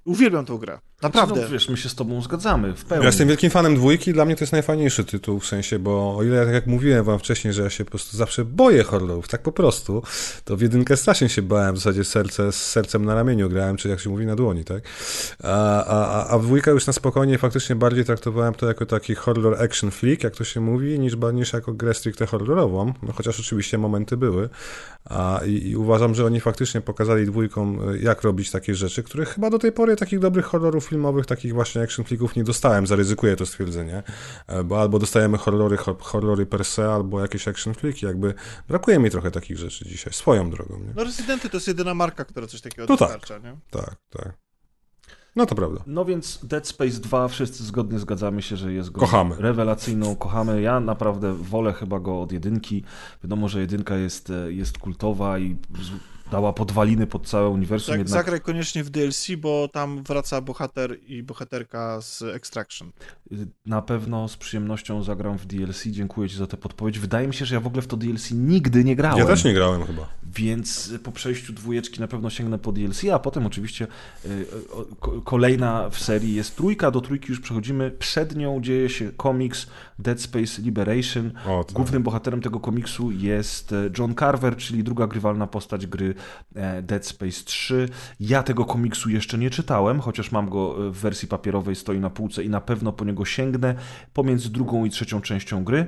uwielbiam 0.05 0.45
tą 0.45 0.57
grę. 0.57 0.79
Naprawdę. 1.01 1.41
No, 1.41 1.49
wiesz, 1.49 1.69
my 1.69 1.77
się 1.77 1.89
z 1.89 1.95
tobą 1.95 2.21
zgadzamy 2.21 2.75
w 2.75 2.85
pełni. 2.85 3.03
Ja 3.03 3.09
jestem 3.09 3.27
wielkim 3.27 3.49
fanem 3.49 3.75
dwójki, 3.75 4.13
dla 4.13 4.25
mnie 4.25 4.35
to 4.35 4.43
jest 4.43 4.51
najfajniejszy 4.51 5.05
tytuł, 5.05 5.39
w 5.39 5.45
sensie, 5.45 5.79
bo 5.79 6.17
o 6.17 6.23
ile, 6.23 6.45
tak 6.45 6.53
jak 6.53 6.67
mówiłem 6.67 7.05
wam 7.05 7.19
wcześniej, 7.19 7.53
że 7.53 7.63
ja 7.63 7.69
się 7.69 7.85
po 7.85 7.91
prostu 7.91 8.17
zawsze 8.17 8.45
boję 8.45 8.83
horrorów, 8.83 9.27
tak 9.27 9.41
po 9.41 9.51
prostu, 9.51 10.03
to 10.43 10.57
w 10.57 10.61
jedynkę 10.61 10.97
strasznie 10.97 11.29
się 11.29 11.41
bałem, 11.41 11.75
w 11.75 11.77
zasadzie 11.77 12.03
serce, 12.03 12.51
z 12.51 12.55
sercem 12.55 13.05
na 13.05 13.15
ramieniu 13.15 13.49
grałem, 13.49 13.77
czy 13.77 13.89
jak 13.89 13.99
się 13.99 14.09
mówi, 14.09 14.25
na 14.25 14.35
dłoni, 14.35 14.63
tak? 14.63 14.83
A, 15.43 15.85
a, 15.85 16.27
a 16.27 16.39
w 16.39 16.45
dwójkę 16.45 16.71
już 16.71 16.87
na 16.87 16.93
spokojnie 16.93 17.37
faktycznie 17.37 17.75
bardziej 17.75 18.05
traktowałem 18.05 18.53
to 18.53 18.67
jako 18.67 18.85
taki 18.85 19.15
horror 19.15 19.63
action 19.63 19.91
flick, 19.91 20.23
jak 20.23 20.35
to 20.35 20.43
się 20.43 20.59
mówi, 20.59 20.99
niż, 20.99 21.13
niż 21.33 21.53
jako 21.53 21.73
grę 21.73 21.93
stricte 21.93 22.25
horrorową, 22.25 22.93
no 23.03 23.13
chociaż 23.13 23.39
oczywiście 23.39 23.77
momenty 23.77 24.17
były. 24.17 24.49
A, 25.05 25.41
i, 25.45 25.67
i 25.67 25.75
uważam, 25.83 26.15
że 26.15 26.25
oni 26.25 26.39
faktycznie 26.39 26.81
pokazali 26.81 27.25
dwójką, 27.25 27.77
jak 28.01 28.21
robić 28.21 28.51
takie 28.51 28.75
rzeczy, 28.75 29.03
których 29.03 29.29
chyba 29.29 29.49
do 29.49 29.59
tej 29.59 29.71
pory 29.71 29.95
takich 29.95 30.19
dobrych 30.19 30.45
horrorów 30.45 30.85
filmowych, 30.85 31.25
takich 31.25 31.53
właśnie 31.53 31.81
action 31.81 32.05
flicków 32.05 32.35
nie 32.35 32.43
dostałem, 32.43 32.87
zaryzykuję 32.87 33.35
to 33.35 33.45
stwierdzenie, 33.45 34.03
e, 34.47 34.63
bo 34.63 34.81
albo 34.81 34.99
dostajemy 34.99 35.37
horrory, 35.37 35.77
horrory 35.99 36.45
per 36.45 36.65
se, 36.65 36.93
albo 36.93 37.21
jakieś 37.21 37.47
action 37.47 37.73
fliki, 37.73 38.05
jakby 38.05 38.33
brakuje 38.67 38.99
mi 38.99 39.09
trochę 39.09 39.31
takich 39.31 39.57
rzeczy 39.57 39.85
dzisiaj, 39.85 40.13
swoją 40.13 40.49
drogą. 40.49 40.79
Nie? 40.79 40.93
No 40.95 41.03
Residenty 41.03 41.49
to 41.49 41.57
jest 41.57 41.67
jedyna 41.67 41.93
marka, 41.93 42.25
która 42.25 42.47
coś 42.47 42.61
takiego 42.61 42.83
no 42.89 42.97
dostarcza, 42.97 43.33
tak, 43.33 43.43
nie? 43.43 43.57
Tak, 43.71 43.95
tak. 44.09 44.33
No 45.35 45.45
to 45.45 45.55
prawda. 45.55 45.81
No 45.87 46.05
więc 46.05 46.45
Dead 46.45 46.67
Space 46.67 46.99
2 46.99 47.27
wszyscy 47.27 47.63
zgodnie 47.63 47.99
zgadzamy 47.99 48.41
się, 48.41 48.57
że 48.57 48.73
jest 48.73 48.91
go 48.91 48.99
kochamy. 49.01 49.35
rewelacyjną, 49.39 50.15
kochamy. 50.15 50.61
Ja 50.61 50.79
naprawdę 50.79 51.33
wolę 51.33 51.73
chyba 51.73 51.99
go 51.99 52.21
od 52.21 52.31
jedynki. 52.31 52.83
Wiadomo, 53.23 53.47
że 53.47 53.59
jedynka 53.59 53.95
jest, 53.95 54.29
e, 54.29 54.53
jest 54.53 54.77
kultowa 54.77 55.39
i 55.39 55.55
dała 56.33 56.53
podwaliny 56.53 57.07
pod 57.07 57.27
całe 57.27 57.49
uniwersum. 57.49 57.93
Tak, 57.93 57.99
jednak... 57.99 58.13
Zagraj 58.13 58.41
koniecznie 58.41 58.83
w 58.83 58.89
DLC, 58.89 59.27
bo 59.37 59.67
tam 59.67 60.03
wraca 60.03 60.41
bohater 60.41 60.97
i 61.07 61.23
bohaterka 61.23 62.01
z 62.01 62.21
Extraction. 62.21 62.91
Na 63.65 63.81
pewno 63.81 64.27
z 64.27 64.37
przyjemnością 64.37 65.03
zagram 65.03 65.37
w 65.37 65.45
DLC. 65.45 65.83
Dziękuję 65.85 66.29
Ci 66.29 66.37
za 66.37 66.47
tę 66.47 66.57
podpowiedź. 66.57 66.99
Wydaje 66.99 67.27
mi 67.27 67.33
się, 67.33 67.45
że 67.45 67.55
ja 67.55 67.61
w 67.61 67.67
ogóle 67.67 67.81
w 67.81 67.87
to 67.87 67.97
DLC 67.97 68.31
nigdy 68.31 68.83
nie 68.83 68.95
grałem. 68.95 69.19
Ja 69.19 69.25
też 69.25 69.43
nie 69.43 69.53
grałem 69.53 69.85
chyba. 69.85 70.09
Więc 70.23 70.93
po 71.03 71.11
przejściu 71.11 71.53
dwójeczki 71.53 71.99
na 71.99 72.07
pewno 72.07 72.29
sięgnę 72.29 72.59
po 72.59 72.71
DLC, 72.71 73.05
a 73.13 73.19
potem 73.19 73.45
oczywiście 73.45 73.87
y, 74.25 74.45
kolejna 75.23 75.89
w 75.89 75.99
serii 75.99 76.35
jest 76.35 76.55
trójka. 76.55 76.91
Do 76.91 77.01
trójki 77.01 77.29
już 77.29 77.39
przechodzimy. 77.39 77.91
Przed 77.91 78.35
nią 78.35 78.61
dzieje 78.61 78.89
się 78.89 79.11
komiks 79.11 79.67
Dead 79.99 80.21
Space 80.21 80.61
Liberation. 80.61 81.31
O, 81.47 81.63
tak. 81.63 81.73
Głównym 81.75 82.03
bohaterem 82.03 82.41
tego 82.41 82.59
komiksu 82.59 83.11
jest 83.11 83.71
e, 83.71 83.89
John 83.97 84.15
Carver, 84.15 84.57
czyli 84.57 84.83
druga 84.83 85.07
grywalna 85.07 85.47
postać 85.47 85.87
gry 85.87 86.15
e, 86.55 86.81
Dead 86.81 87.05
Space 87.05 87.43
3. 87.45 87.89
Ja 88.19 88.43
tego 88.43 88.65
komiksu 88.65 89.09
jeszcze 89.09 89.37
nie 89.37 89.49
czytałem, 89.49 89.99
chociaż 89.99 90.31
mam 90.31 90.49
go 90.49 90.87
e, 90.87 90.91
w 90.91 90.97
wersji 90.97 91.27
papierowej, 91.27 91.75
stoi 91.75 91.99
na 91.99 92.09
półce 92.09 92.43
i 92.43 92.49
na 92.49 92.61
pewno 92.61 92.93
po 92.93 93.05
niego 93.05 93.25
sięgnę 93.25 93.75
pomiędzy 94.13 94.49
drugą 94.49 94.85
i 94.85 94.89
trzecią 94.89 95.21
częścią 95.21 95.63
gry, 95.63 95.87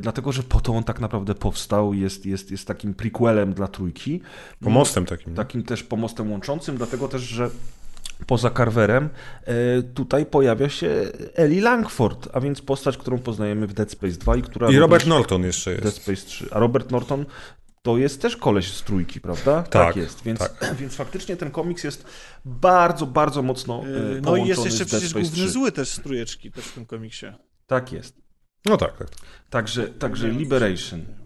dlatego 0.00 0.32
że 0.32 0.42
po 0.42 0.60
to 0.60 0.72
on 0.74 0.84
tak 0.84 1.00
naprawdę 1.00 1.34
powstał, 1.34 1.94
jest, 1.94 2.26
jest, 2.26 2.50
jest 2.50 2.66
takim 2.66 2.94
prequelem 2.94 3.52
dla 3.54 3.68
trójki. 3.68 4.20
Pomostem 4.60 5.06
takim. 5.06 5.34
Takim 5.34 5.62
też 5.62 5.82
pomostem 5.82 6.32
łączącym, 6.32 6.76
dlatego 6.76 7.08
też, 7.08 7.22
że 7.22 7.50
poza 8.26 8.50
Carverem, 8.50 9.08
e, 9.44 9.82
tutaj 9.82 10.26
pojawia 10.26 10.68
się 10.68 10.88
Ellie 11.34 11.60
Langford, 11.60 12.28
a 12.32 12.40
więc 12.40 12.62
postać, 12.62 12.96
którą 12.96 13.18
poznajemy 13.18 13.66
w 13.66 13.74
Dead 13.74 13.90
Space 13.90 14.12
2 14.12 14.36
i 14.36 14.42
która... 14.42 14.70
I 14.70 14.78
Robert 14.78 15.06
Norton 15.06 15.42
jeszcze 15.42 15.70
jest. 15.70 15.82
Dead 15.82 15.94
Space 15.94 16.26
3. 16.26 16.48
A 16.50 16.58
Robert 16.58 16.90
Norton 16.90 17.26
to 17.82 17.98
jest 17.98 18.22
też 18.22 18.36
koleś 18.36 18.72
z 18.72 18.82
trójki, 18.82 19.20
prawda? 19.20 19.62
Tak, 19.62 19.68
tak 19.68 19.96
jest. 19.96 20.22
Więc, 20.22 20.38
tak. 20.38 20.74
więc 20.80 20.94
faktycznie 20.94 21.36
ten 21.36 21.50
komiks 21.50 21.84
jest 21.84 22.06
bardzo, 22.44 23.06
bardzo 23.06 23.42
mocno 23.42 23.82
yy, 23.86 24.20
No 24.20 24.36
i 24.36 24.48
jest 24.48 24.64
jeszcze 24.64 24.86
przecież 24.86 25.12
główny 25.12 25.30
3. 25.30 25.48
zły 25.48 25.72
też 25.72 25.88
z 25.88 26.00
trójeczki 26.00 26.52
też 26.52 26.64
w 26.64 26.74
tym 26.74 26.86
komiksie. 26.86 27.26
Tak 27.66 27.92
jest. 27.92 28.16
No 28.64 28.76
tak, 28.76 28.96
tak. 28.96 29.08
Także, 29.50 29.88
także 29.88 30.28
Liberation 30.28 31.25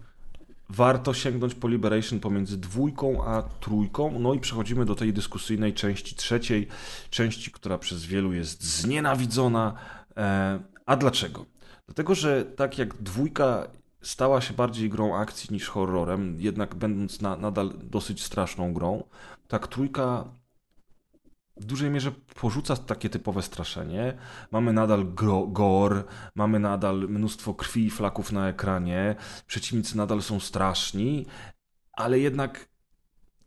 warto 0.71 1.13
sięgnąć 1.13 1.55
po 1.55 1.67
Liberation 1.67 2.19
pomiędzy 2.19 2.57
dwójką 2.57 3.25
a 3.25 3.41
trójką. 3.41 4.19
No 4.19 4.33
i 4.33 4.39
przechodzimy 4.39 4.85
do 4.85 4.95
tej 4.95 5.13
dyskusyjnej 5.13 5.73
części 5.73 6.15
trzeciej, 6.15 6.67
części, 7.09 7.51
która 7.51 7.77
przez 7.77 8.05
wielu 8.05 8.33
jest 8.33 8.63
znienawidzona. 8.63 9.73
E, 10.17 10.59
a 10.85 10.95
dlaczego? 10.95 11.45
Dlatego, 11.85 12.15
że 12.15 12.45
tak 12.45 12.77
jak 12.77 13.01
dwójka 13.01 13.67
stała 14.01 14.41
się 14.41 14.53
bardziej 14.53 14.89
grą 14.89 15.15
akcji 15.15 15.53
niż 15.53 15.67
horrorem, 15.67 16.37
jednak 16.39 16.75
będąc 16.75 17.21
na, 17.21 17.37
nadal 17.37 17.73
dosyć 17.83 18.23
straszną 18.23 18.73
grą, 18.73 19.03
tak 19.47 19.67
trójka 19.67 20.25
w 21.57 21.65
dużej 21.65 21.89
mierze 21.89 22.11
porzuca 22.35 22.75
takie 22.75 23.09
typowe 23.09 23.41
straszenie. 23.41 24.17
Mamy 24.51 24.73
nadal 24.73 25.05
gore, 25.47 26.03
mamy 26.35 26.59
nadal 26.59 27.09
mnóstwo 27.09 27.53
krwi 27.53 27.85
i 27.85 27.91
flaków 27.91 28.31
na 28.31 28.49
ekranie, 28.49 29.15
przeciwnicy 29.47 29.97
nadal 29.97 30.21
są 30.21 30.39
straszni, 30.39 31.25
ale 31.93 32.19
jednak 32.19 32.71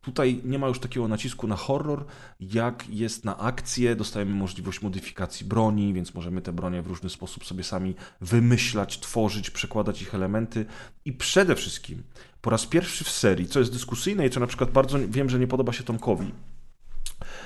tutaj 0.05 0.41
nie 0.45 0.59
ma 0.59 0.69
już 0.69 0.81
takiego 0.81 1.09
nacisku 1.09 1.47
na 1.47 1.57
horror, 1.57 2.07
jak 2.41 2.89
jest 2.89 3.25
na 3.25 3.39
akcję. 3.39 3.97
Dostajemy 3.97 4.35
możliwość 4.35 4.83
modyfikacji 4.83 5.47
broni, 5.47 5.95
więc 5.95 6.15
możemy 6.15 6.43
te 6.43 6.53
bronie 6.53 6.83
w 6.83 6.87
różny 6.87 7.11
sposób 7.11 7.45
sobie 7.45 7.65
sami 7.65 7.95
wymyślać, 8.21 9.01
tworzyć, 9.01 9.51
przekładać 9.51 10.03
ich 10.03 10.15
elementy 10.15 10.67
i 11.05 11.13
przede 11.13 11.57
wszystkim 11.57 12.03
po 12.41 12.51
raz 12.51 12.67
pierwszy 12.67 13.05
w 13.05 13.11
serii, 13.11 13.49
co 13.49 13.59
jest 13.59 13.73
dyskusyjne 13.73 14.27
i 14.27 14.31
co 14.31 14.41
na 14.41 14.47
przykład 14.47 14.71
bardzo 14.71 14.99
wiem, 15.09 15.31
że 15.31 15.39
nie 15.39 15.47
podoba 15.47 15.73
się 15.73 15.85
Tomkowi, 15.85 16.33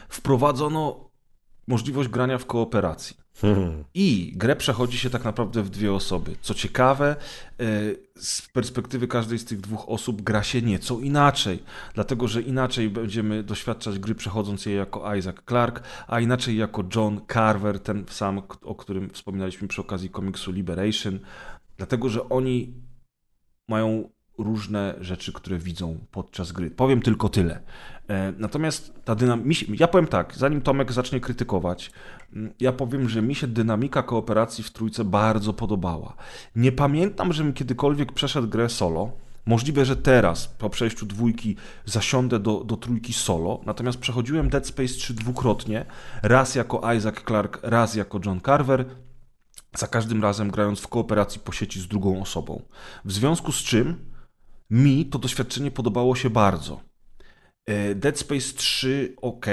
wprowadzono 0.09 1.10
możliwość 1.66 2.09
grania 2.09 2.39
w 2.39 2.47
kooperacji. 2.47 3.16
Hmm. 3.40 3.85
I 3.94 4.32
grę 4.36 4.56
przechodzi 4.56 4.98
się 4.98 5.10
tak 5.10 5.24
naprawdę 5.24 5.62
w 5.62 5.70
dwie 5.70 5.93
osoby. 5.93 6.36
Co 6.40 6.55
ciekawe, 6.55 7.16
e, 7.60 7.64
z 8.16 8.48
perspektywy 8.48 9.09
każdej 9.09 9.39
z 9.39 9.44
tych 9.44 9.60
dwóch 9.60 9.89
osób 9.89 10.22
gra 10.22 10.43
się 10.43 10.62
nieco 10.62 11.01
inaczej, 11.01 11.62
dlatego 11.94 12.28
że 12.28 12.43
inaczej 12.43 12.90
będziemy 12.90 13.43
doświadczać 13.43 13.98
gry 13.98 14.14
przechodząc 14.14 14.66
je 14.66 14.74
jako 14.74 15.14
Isaac 15.14 15.36
Clarke, 15.48 15.82
a 16.06 16.20
inaczej 16.20 16.56
jako 16.56 16.85
John 16.94 17.20
Carver, 17.32 17.80
ten 17.80 18.05
sam, 18.10 18.43
o 18.62 18.74
którym 18.74 19.10
wspominaliśmy 19.10 19.68
przy 19.68 19.80
okazji 19.80 20.10
komiksu 20.10 20.52
Liberation, 20.52 21.18
dlatego 21.76 22.09
że 22.09 22.28
oni 22.28 22.74
mają 23.68 24.10
różne 24.39 24.94
rzeczy, 25.01 25.32
które 25.32 25.59
widzą 25.59 25.98
podczas 26.10 26.52
gry. 26.52 26.70
Powiem 26.70 27.02
tylko 27.02 27.28
tyle. 27.28 27.62
E, 28.09 28.32
natomiast 28.39 28.93
ta 29.05 29.14
dynamika. 29.14 29.72
Ja 29.78 29.89
powiem 29.89 30.06
tak, 30.06 30.35
zanim 30.36 30.60
Tomek 30.60 30.93
zacznie 30.93 31.20
krytykować, 31.20 31.90
ja 32.60 32.72
powiem, 32.72 33.09
że 33.09 33.22
mi 33.22 33.35
się 33.35 33.47
dynamika 33.47 34.02
kooperacji 34.02 34.64
w 34.64 34.70
trójce 34.70 35.05
bardzo 35.05 35.52
podobała. 35.52 36.14
Nie 36.56 36.72
pamiętam, 36.72 37.32
żebym 37.32 37.52
kiedykolwiek 37.52 38.12
przeszedł 38.12 38.48
grę 38.48 38.68
solo. 38.68 39.12
Możliwe, 39.47 39.85
że 39.85 39.97
teraz 39.97 40.48
po 40.48 40.70
przejściu 40.70 41.06
dwójki 41.06 41.56
zasiądę 41.85 42.39
do, 42.39 42.64
do 42.64 42.76
trójki 42.76 43.12
solo, 43.12 43.60
natomiast 43.66 43.98
przechodziłem 43.98 44.51
Dead 44.51 44.66
Space 44.66 44.94
3 44.94 45.14
dwukrotnie, 45.14 45.85
raz 46.22 46.55
jako 46.55 46.93
Isaac 46.93 47.14
Clarke, 47.26 47.59
raz 47.62 47.94
jako 47.94 48.20
John 48.24 48.40
Carver, 48.40 48.85
za 49.76 49.86
każdym 49.86 50.22
razem 50.22 50.51
grając 50.51 50.80
w 50.80 50.89
kooperacji 50.89 51.40
po 51.40 51.52
sieci 51.52 51.80
z 51.80 51.89
drugą 51.89 52.22
osobą. 52.22 52.62
W 53.05 53.12
związku 53.12 53.52
z 53.52 53.56
czym 53.56 53.97
mi 54.70 55.06
to 55.06 55.18
doświadczenie 55.18 55.70
podobało 55.70 56.16
się 56.16 56.30
bardzo. 56.30 56.88
E, 57.69 57.95
Dead 57.95 58.19
Space 58.19 58.53
3, 58.55 59.15
ok, 59.23 59.47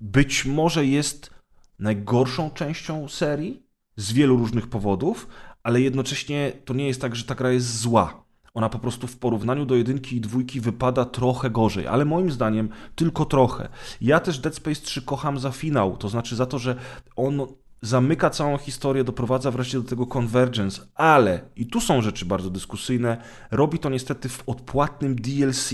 być 0.00 0.44
może 0.44 0.86
jest 0.86 1.30
najgorszą 1.78 2.50
częścią 2.50 3.08
serii 3.08 3.62
z 3.96 4.12
wielu 4.12 4.36
różnych 4.36 4.66
powodów, 4.66 5.28
ale 5.62 5.80
jednocześnie 5.80 6.52
to 6.64 6.74
nie 6.74 6.86
jest 6.86 7.00
tak, 7.00 7.16
że 7.16 7.24
ta 7.24 7.34
gra 7.34 7.52
jest 7.52 7.78
zła. 7.78 8.24
Ona 8.54 8.68
po 8.68 8.78
prostu 8.78 9.06
w 9.06 9.16
porównaniu 9.16 9.66
do 9.66 9.74
jedynki 9.74 10.16
i 10.16 10.20
dwójki 10.20 10.60
wypada 10.60 11.04
trochę 11.04 11.50
gorzej, 11.50 11.86
ale 11.86 12.04
moim 12.04 12.30
zdaniem 12.30 12.68
tylko 12.94 13.24
trochę. 13.24 13.68
Ja 14.00 14.20
też 14.20 14.38
Dead 14.38 14.54
Space 14.54 14.80
3 14.80 15.02
kocham 15.02 15.38
za 15.38 15.50
finał, 15.50 15.96
to 15.96 16.08
znaczy 16.08 16.36
za 16.36 16.46
to, 16.46 16.58
że 16.58 16.76
on 17.16 17.46
zamyka 17.82 18.30
całą 18.30 18.58
historię, 18.58 19.04
doprowadza 19.04 19.50
wreszcie 19.50 19.78
do 19.78 19.88
tego 19.88 20.06
convergence, 20.06 20.82
ale, 20.94 21.40
i 21.56 21.66
tu 21.66 21.80
są 21.80 22.02
rzeczy 22.02 22.24
bardzo 22.24 22.50
dyskusyjne, 22.50 23.22
robi 23.50 23.78
to 23.78 23.90
niestety 23.90 24.28
w 24.28 24.42
odpłatnym 24.46 25.16
DLC, 25.16 25.72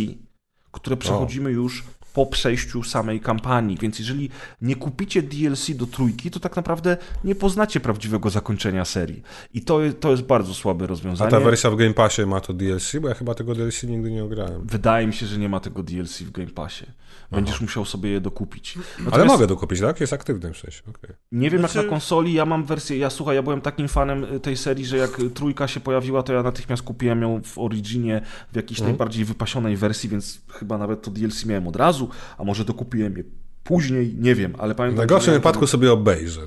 które 0.75 0.97
przechodzimy 0.97 1.51
już 1.51 1.85
po 2.15 2.27
przejściu 2.27 2.83
samej 2.83 3.21
kampanii. 3.21 3.77
Więc 3.81 3.99
jeżeli 3.99 4.31
nie 4.63 4.77
kupicie 4.77 5.23
DLC 5.23 5.71
do 5.77 5.87
trójki, 5.87 6.31
to 6.31 6.41
tak 6.41 6.57
naprawdę 6.57 6.97
nie 7.25 7.35
poznacie 7.35 7.81
prawdziwego 7.81 8.31
zakończenia 8.31 8.85
serii. 8.85 9.23
I 9.55 9.63
to, 9.63 9.79
to 10.01 10.11
jest 10.11 10.23
bardzo 10.23 10.55
słabe 10.55 10.87
rozwiązanie. 10.87 11.29
A 11.29 11.31
ta 11.31 11.41
wersja 11.41 11.71
w 11.71 11.77
Game 11.77 11.95
Passie 11.95 12.27
ma 12.27 12.41
to 12.41 12.53
DLC? 12.53 12.97
Bo 13.01 13.09
ja 13.09 13.15
chyba 13.15 13.35
tego 13.35 13.55
DLC 13.55 13.83
nigdy 13.83 14.11
nie 14.11 14.25
ograłem. 14.25 14.67
Wydaje 14.67 15.07
mi 15.07 15.13
się, 15.13 15.27
że 15.27 15.39
nie 15.39 15.49
ma 15.49 15.61
tego 15.61 15.83
DLC 15.83 16.23
w 16.23 16.31
Game 16.31 16.51
Passie. 16.51 16.87
Będziesz 17.31 17.55
Aha. 17.55 17.65
musiał 17.65 17.85
sobie 17.85 18.11
je 18.11 18.21
dokupić. 18.21 18.77
Natomiast 18.77 19.15
Ale 19.15 19.25
mogę 19.25 19.47
dokupić, 19.47 19.81
tak? 19.81 20.01
Jest 20.01 20.13
aktywny 20.13 20.51
przecież. 20.51 20.83
Okay. 20.89 21.17
Nie 21.33 21.51
wiem 21.51 21.59
znaczy... 21.59 21.79
jak 21.79 21.87
na 21.87 21.91
konsoli, 21.91 22.33
ja 22.33 22.47
mam 22.47 22.65
wersję, 22.65 22.99
ja 22.99 23.11
słuchaj, 23.11 23.37
ja 23.37 23.43
byłem 23.43 23.61
takim 23.61 23.89
fanem 23.89 24.25
y, 24.25 24.41
tej 24.41 24.57
serii, 24.57 24.85
że 24.85 24.97
jak 24.97 25.21
trójka 25.35 25.69
się 25.69 25.81
pojawiła, 25.81 26.23
to 26.23 26.33
ja 26.33 26.43
natychmiast 26.43 26.83
kupiłem 26.83 27.23
ją 27.23 27.43
w 27.43 27.59
Originie, 27.59 28.21
w 28.53 28.57
jakiejś 28.57 28.79
mhm. 28.79 28.91
najbardziej 28.91 29.25
wypasionej 29.25 29.77
wersji, 29.77 30.09
więc 30.09 30.41
chyba 30.49 30.79
nawet 30.79 31.03
to 31.03 31.11
DLC 31.11 31.45
miałem 31.45 31.69
od 31.69 31.77
razu, 31.77 32.04
a 32.39 32.45
może 32.45 32.65
dokupiłem 32.65 33.17
je 33.17 33.25
później, 33.65 34.15
nie 34.19 34.35
wiem, 34.35 34.55
ale 34.59 34.75
pamiętam... 34.75 34.97
W 34.97 34.99
najgorszym 34.99 35.35
wypadku 35.35 35.67
sobie 35.67 35.93
obejrzę. 35.93 36.41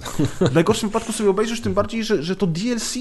W 0.51 0.53
najgorszym 0.53 0.89
wypadku 0.89 1.11
sobie 1.11 1.29
obejrzysz, 1.29 1.61
tym 1.61 1.73
bardziej, 1.73 2.03
że, 2.03 2.23
że 2.23 2.35
to 2.35 2.47
DLC 2.47 2.95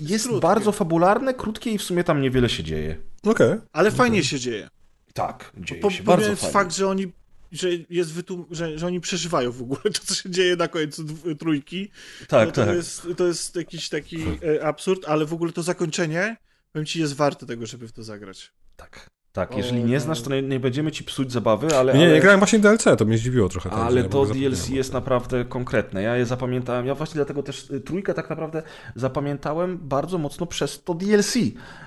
jest 0.00 0.24
krótkie. 0.24 0.40
bardzo 0.40 0.72
fabularne, 0.72 1.34
krótkie 1.34 1.70
i 1.70 1.78
w 1.78 1.82
sumie 1.82 2.04
tam 2.04 2.20
niewiele 2.20 2.48
się 2.48 2.64
dzieje. 2.64 2.96
Okej. 3.22 3.46
Okay. 3.46 3.60
Ale 3.72 3.90
fajnie 3.90 4.24
się 4.24 4.38
dzieje. 4.38 4.68
Tak, 5.14 5.52
dzieje 5.56 5.80
po, 5.80 5.90
się 5.90 6.02
bardzo 6.02 6.36
fajnie. 6.36 6.52
fakt, 6.52 6.76
że 6.76 6.88
oni 6.88 7.12
że 7.52 7.68
jest 7.90 8.12
wytłum- 8.12 8.44
że, 8.50 8.78
że 8.78 8.86
oni 8.86 9.00
przeżywają 9.00 9.52
w 9.52 9.62
ogóle 9.62 9.82
to, 9.82 10.04
co 10.04 10.14
się 10.14 10.30
dzieje 10.30 10.56
na 10.56 10.68
końcu 10.68 11.04
trójki. 11.38 11.90
Tak, 12.28 12.48
no, 12.48 12.52
to 12.52 12.64
tak. 12.64 12.76
Jest, 12.76 13.08
to 13.16 13.26
jest 13.26 13.56
jakiś 13.56 13.88
taki 13.88 14.18
e, 14.22 14.66
absurd, 14.66 15.04
ale 15.06 15.26
w 15.26 15.32
ogóle 15.32 15.52
to 15.52 15.62
zakończenie, 15.62 16.36
powiem 16.72 16.86
ci, 16.86 17.00
jest 17.00 17.14
warte 17.14 17.46
tego, 17.46 17.66
żeby 17.66 17.88
w 17.88 17.92
to 17.92 18.02
zagrać. 18.02 18.52
Tak. 18.76 19.10
Tak, 19.38 19.56
jeżeli 19.56 19.84
nie 19.84 20.00
znasz, 20.00 20.22
to 20.22 20.30
nie, 20.30 20.42
nie, 20.42 20.60
będziemy 20.60 20.92
ci 20.92 21.04
psuć 21.04 21.32
zabawy, 21.32 21.76
ale... 21.76 21.94
Nie, 21.94 22.04
ale... 22.04 22.14
nie 22.14 22.20
grałem 22.20 22.40
właśnie 22.40 22.58
DLC, 22.58 22.84
to 22.98 23.04
mnie 23.04 23.18
zdziwiło 23.18 23.48
trochę. 23.48 23.70
Tak, 23.70 23.78
ale 23.78 24.04
to 24.04 24.26
DLC 24.26 24.68
jest 24.68 24.92
naprawdę 24.92 25.44
konkretne. 25.44 26.02
Ja 26.02 26.16
je 26.16 26.26
zapamiętałem, 26.26 26.86
ja 26.86 26.94
właśnie 26.94 27.14
dlatego 27.14 27.42
też 27.42 27.70
y, 27.70 27.80
trójkę 27.80 28.14
tak 28.14 28.30
naprawdę 28.30 28.62
zapamiętałem 28.94 29.78
bardzo 29.78 30.18
mocno 30.18 30.46
przez 30.46 30.84
to 30.84 30.94
DLC, 30.94 31.34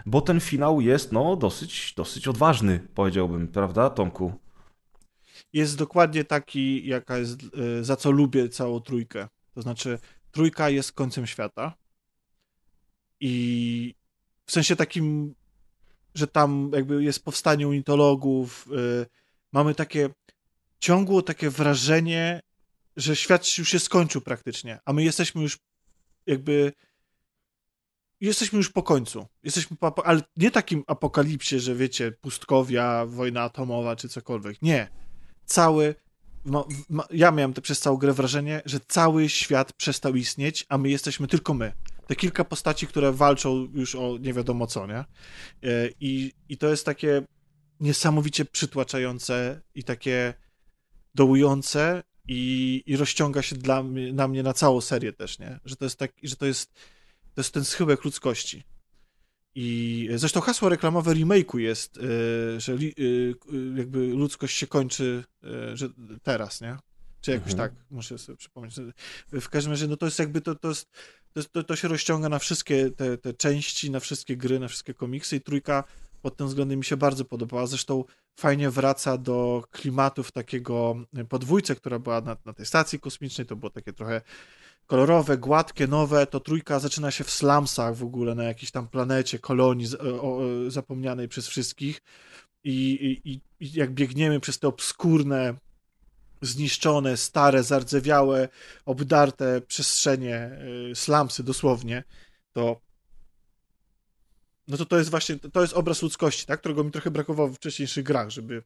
bo 0.05 0.21
ten 0.21 0.39
finał 0.39 0.81
jest, 0.81 1.11
no, 1.11 1.35
dosyć, 1.35 1.93
dosyć 1.97 2.27
odważny, 2.27 2.87
powiedziałbym, 2.95 3.47
prawda, 3.47 3.89
Tomku? 3.89 4.33
Jest 5.53 5.77
dokładnie 5.77 6.23
taki, 6.23 6.87
jaka 6.87 7.17
jest, 7.17 7.41
y, 7.79 7.83
za 7.83 7.95
co 7.95 8.11
lubię 8.11 8.49
całą 8.49 8.79
trójkę. 8.79 9.27
To 9.53 9.61
znaczy, 9.61 9.99
trójka 10.31 10.69
jest 10.69 10.91
końcem 10.91 11.27
świata 11.27 11.73
i 13.19 13.95
w 14.45 14.51
sensie 14.51 14.75
takim 14.75 15.35
że 16.15 16.27
tam 16.27 16.71
jakby 16.73 17.03
jest 17.03 17.25
powstanie 17.25 17.67
unitologów, 17.67 18.67
yy, 18.71 19.05
mamy 19.51 19.75
takie 19.75 20.09
ciągło 20.79 21.21
takie 21.21 21.49
wrażenie, 21.49 22.41
że 22.97 23.15
świat 23.15 23.57
już 23.57 23.69
się 23.69 23.79
skończył 23.79 24.21
praktycznie, 24.21 24.79
a 24.85 24.93
my 24.93 25.03
jesteśmy 25.03 25.41
już 25.41 25.57
jakby 26.25 26.73
jesteśmy 28.21 28.57
już 28.57 28.69
po 28.69 28.83
końcu. 28.83 29.27
Jesteśmy 29.43 29.77
po, 29.77 30.05
ale 30.05 30.21
nie 30.37 30.51
takim 30.51 30.83
apokalipsie, 30.87 31.59
że 31.59 31.75
wiecie, 31.75 32.11
pustkowia, 32.11 33.05
wojna 33.05 33.41
atomowa 33.41 33.95
czy 33.95 34.09
cokolwiek. 34.09 34.61
Nie. 34.61 34.89
Cały 35.45 35.95
ma, 36.45 36.63
ma, 36.89 37.03
ja 37.11 37.31
miałem 37.31 37.53
te, 37.53 37.61
przez 37.61 37.79
całą 37.79 37.97
grę 37.97 38.13
wrażenie, 38.13 38.61
że 38.65 38.79
cały 38.87 39.29
świat 39.29 39.73
przestał 39.73 40.15
istnieć, 40.15 40.65
a 40.69 40.77
my 40.77 40.89
jesteśmy 40.89 41.27
tylko 41.27 41.53
my 41.53 41.73
te 42.11 42.15
kilka 42.15 42.45
postaci, 42.45 42.87
które 42.87 43.11
walczą 43.11 43.67
już 43.73 43.95
o 43.95 44.17
nie 44.17 44.33
wiadomo 44.33 44.67
co, 44.67 44.87
nie? 44.87 44.97
E, 44.97 45.05
I, 45.99 46.31
i 46.49 46.57
to 46.57 46.69
jest 46.69 46.85
takie 46.85 47.21
niesamowicie 47.79 48.45
przytłaczające 48.45 49.61
i 49.75 49.83
takie 49.83 50.33
dołujące 51.15 52.03
i, 52.27 52.83
i 52.85 52.97
rozciąga 52.97 53.41
się 53.41 53.55
dla 53.55 53.83
mnie, 53.83 54.13
na 54.13 54.27
mnie 54.27 54.43
na 54.43 54.53
całą 54.53 54.81
serię 54.81 55.13
też, 55.13 55.39
nie? 55.39 55.59
Że 55.65 55.75
to 55.75 55.85
jest 55.85 55.99
tak, 55.99 56.11
że 56.23 56.35
to 56.35 56.45
jest, 56.45 56.73
to 57.33 57.41
jest 57.41 57.53
ten 57.53 57.65
schyłek 57.65 58.03
ludzkości. 58.03 58.63
I 59.55 60.09
zresztą 60.15 60.41
hasło 60.41 60.69
reklamowe 60.69 61.11
remake'u 61.11 61.57
jest, 61.57 61.97
e, 61.97 62.59
że 62.59 62.73
e, 62.73 62.77
jakby 63.75 64.07
ludzkość 64.07 64.57
się 64.57 64.67
kończy 64.67 65.23
że 65.73 65.89
teraz, 66.23 66.61
nie? 66.61 66.77
Czy 67.21 67.31
jakoś 67.31 67.51
mhm. 67.51 67.69
tak, 67.69 67.79
muszę 67.91 68.17
sobie 68.17 68.37
przypomnieć. 68.37 68.75
W 69.31 69.49
każdym 69.49 69.71
razie, 69.71 69.87
no 69.87 69.97
to 69.97 70.05
jest 70.05 70.19
jakby, 70.19 70.41
to, 70.41 70.55
to 70.55 70.67
jest 70.67 70.87
to, 71.51 71.63
to, 71.63 71.75
się 71.75 71.87
rozciąga 71.87 72.29
na 72.29 72.39
wszystkie 72.39 72.91
te, 72.91 73.17
te 73.17 73.33
części, 73.33 73.91
na 73.91 73.99
wszystkie 73.99 74.37
gry, 74.37 74.59
na 74.59 74.67
wszystkie 74.67 74.93
komiksy 74.93 75.35
i 75.35 75.41
trójka 75.41 75.83
pod 76.21 76.37
tym 76.37 76.47
względem 76.47 76.79
mi 76.79 76.85
się 76.85 76.97
bardzo 76.97 77.25
podobała. 77.25 77.67
Zresztą 77.67 78.03
fajnie 78.39 78.69
wraca 78.69 79.17
do 79.17 79.63
klimatów 79.71 80.31
takiego 80.31 80.95
podwójce, 81.29 81.75
która 81.75 81.99
była 81.99 82.21
na, 82.21 82.37
na 82.45 82.53
tej 82.53 82.65
stacji 82.65 82.99
kosmicznej. 82.99 83.47
To 83.47 83.55
było 83.55 83.69
takie 83.69 83.93
trochę 83.93 84.21
kolorowe, 84.87 85.37
gładkie, 85.37 85.87
nowe. 85.87 86.27
To 86.27 86.39
trójka 86.39 86.79
zaczyna 86.79 87.11
się 87.11 87.23
w 87.23 87.31
slumsach 87.31 87.95
w 87.95 88.03
ogóle, 88.03 88.35
na 88.35 88.43
jakiejś 88.43 88.71
tam 88.71 88.87
planecie, 88.87 89.39
kolonii 89.39 89.87
zapomnianej 90.67 91.27
przez 91.27 91.47
wszystkich. 91.47 92.01
I, 92.63 92.93
i, 93.25 93.41
I 93.59 93.73
jak 93.73 93.91
biegniemy 93.91 94.39
przez 94.39 94.59
te 94.59 94.67
obskurne 94.67 95.55
zniszczone, 96.41 97.17
stare, 97.17 97.63
zardzewiałe, 97.63 98.49
obdarte 98.85 99.61
przestrzenie, 99.61 100.51
y, 100.91 100.95
slumsy 100.95 101.43
dosłownie, 101.43 102.03
to 102.53 102.81
no 104.67 104.77
to 104.77 104.85
to 104.85 104.97
jest 104.97 105.09
właśnie, 105.09 105.39
to 105.39 105.61
jest 105.61 105.73
obraz 105.73 106.01
ludzkości, 106.01 106.45
tak, 106.45 106.59
którego 106.59 106.83
mi 106.83 106.91
trochę 106.91 107.11
brakowało 107.11 107.49
w 107.49 107.55
wcześniejszych 107.55 108.03
grach, 108.03 108.29
żeby 108.29 108.63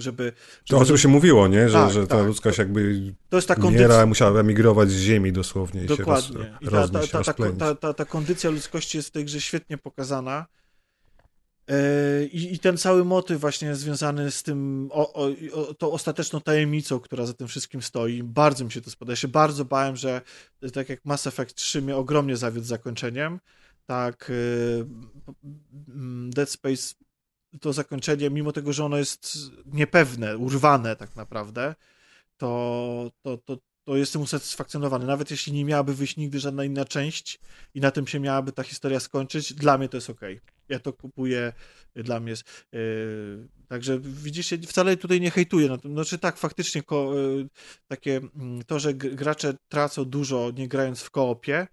żeby... 0.00 0.24
żeby... 0.24 0.32
To 0.68 0.78
o 0.78 0.84
czym 0.84 0.98
się 0.98 1.08
mówiło, 1.08 1.48
nie? 1.48 1.68
Że, 1.68 1.78
tak, 1.78 1.92
że 1.92 2.06
ta 2.06 2.16
tak. 2.16 2.26
ludzkość 2.26 2.58
jakby 2.58 3.14
to 3.28 3.36
jest 3.36 3.48
ta 3.48 3.54
kondycja... 3.54 4.06
musiała 4.06 4.40
emigrować 4.40 4.90
z 4.90 5.00
ziemi 5.00 5.32
dosłownie 5.32 5.84
Dokładnie. 5.84 6.54
i 6.60 6.64
się 6.64 6.70
roz, 6.70 6.90
I 6.90 7.08
ta, 7.08 7.24
ta, 7.58 7.74
ta, 7.74 7.94
ta, 7.94 8.04
kondycja 8.04 8.50
ludzkości 8.50 8.96
jest 8.96 9.08
w 9.08 9.12
tej 9.12 9.24
grze 9.24 9.40
świetnie 9.40 9.78
pokazana 9.78 10.46
I, 12.32 12.54
I, 12.54 12.58
ten 12.58 12.76
cały 12.76 13.04
motyw 13.04 13.40
właśnie 13.40 13.74
związany 13.74 14.30
z 14.30 14.42
tym, 14.42 14.88
o, 14.92 15.12
o, 15.12 15.28
o, 15.52 15.74
tą 15.74 15.92
ostateczną 15.92 16.40
tajemnicą, 16.40 17.00
która 17.00 17.26
za 17.26 17.32
tym 17.32 17.48
wszystkim 17.48 17.82
stoi, 17.82 18.22
bardzo 18.22 18.64
mi 18.64 18.72
się 18.72 18.80
to 18.80 18.90
spodoba. 18.90 19.12
Ja 19.12 19.16
się 19.16 19.28
bardzo 19.28 19.64
bałem, 19.64 19.96
że 19.96 20.20
tak 20.72 20.88
jak 20.88 21.04
Mass 21.04 21.26
Effect 21.26 21.54
3 21.54 21.82
mnie 21.82 21.96
ogromnie 21.96 22.36
zawiódł 22.36 22.66
zakończeniem, 22.66 23.40
tak 23.86 24.30
e, 24.30 24.34
Dead 26.30 26.50
Space 26.50 26.94
to 27.60 27.72
zakończenie, 27.72 28.30
mimo 28.30 28.52
tego, 28.52 28.72
że 28.72 28.84
ono 28.84 28.96
jest 28.96 29.38
niepewne, 29.66 30.38
urwane 30.38 30.96
tak 30.96 31.16
naprawdę, 31.16 31.74
to, 32.36 33.10
to, 33.22 33.36
to, 33.36 33.56
to 33.84 33.96
jestem 33.96 34.22
usatysfakcjonowany. 34.22 35.06
Nawet 35.06 35.30
jeśli 35.30 35.52
nie 35.52 35.64
miałaby 35.64 35.94
wyjść 35.94 36.16
nigdy 36.16 36.40
żadna 36.40 36.64
inna 36.64 36.84
część 36.84 37.40
i 37.74 37.80
na 37.80 37.90
tym 37.90 38.06
się 38.06 38.20
miałaby 38.20 38.52
ta 38.52 38.62
historia 38.62 39.00
skończyć, 39.00 39.52
dla 39.52 39.78
mnie 39.78 39.88
to 39.88 39.96
jest 39.96 40.10
ok. 40.10 40.20
Ja 40.68 40.78
to 40.78 40.92
kupuję, 40.92 41.52
dla 41.94 42.20
mnie 42.20 42.30
jest. 42.30 42.66
Yy, 42.72 43.48
także 43.68 44.00
widzicie, 44.00 44.58
wcale 44.58 44.96
tutaj 44.96 45.20
nie 45.20 45.30
hejtuję. 45.30 45.68
No, 45.68 45.76
znaczy 45.92 46.18
tak, 46.18 46.36
faktycznie 46.36 46.82
ko, 46.82 47.14
yy, 47.14 47.48
takie 47.88 48.10
yy, 48.10 48.64
to, 48.66 48.78
że 48.78 48.94
gracze 48.94 49.54
tracą 49.68 50.04
dużo 50.04 50.50
nie 50.56 50.68
grając 50.68 51.02
w 51.02 51.10
koopie, 51.10 51.66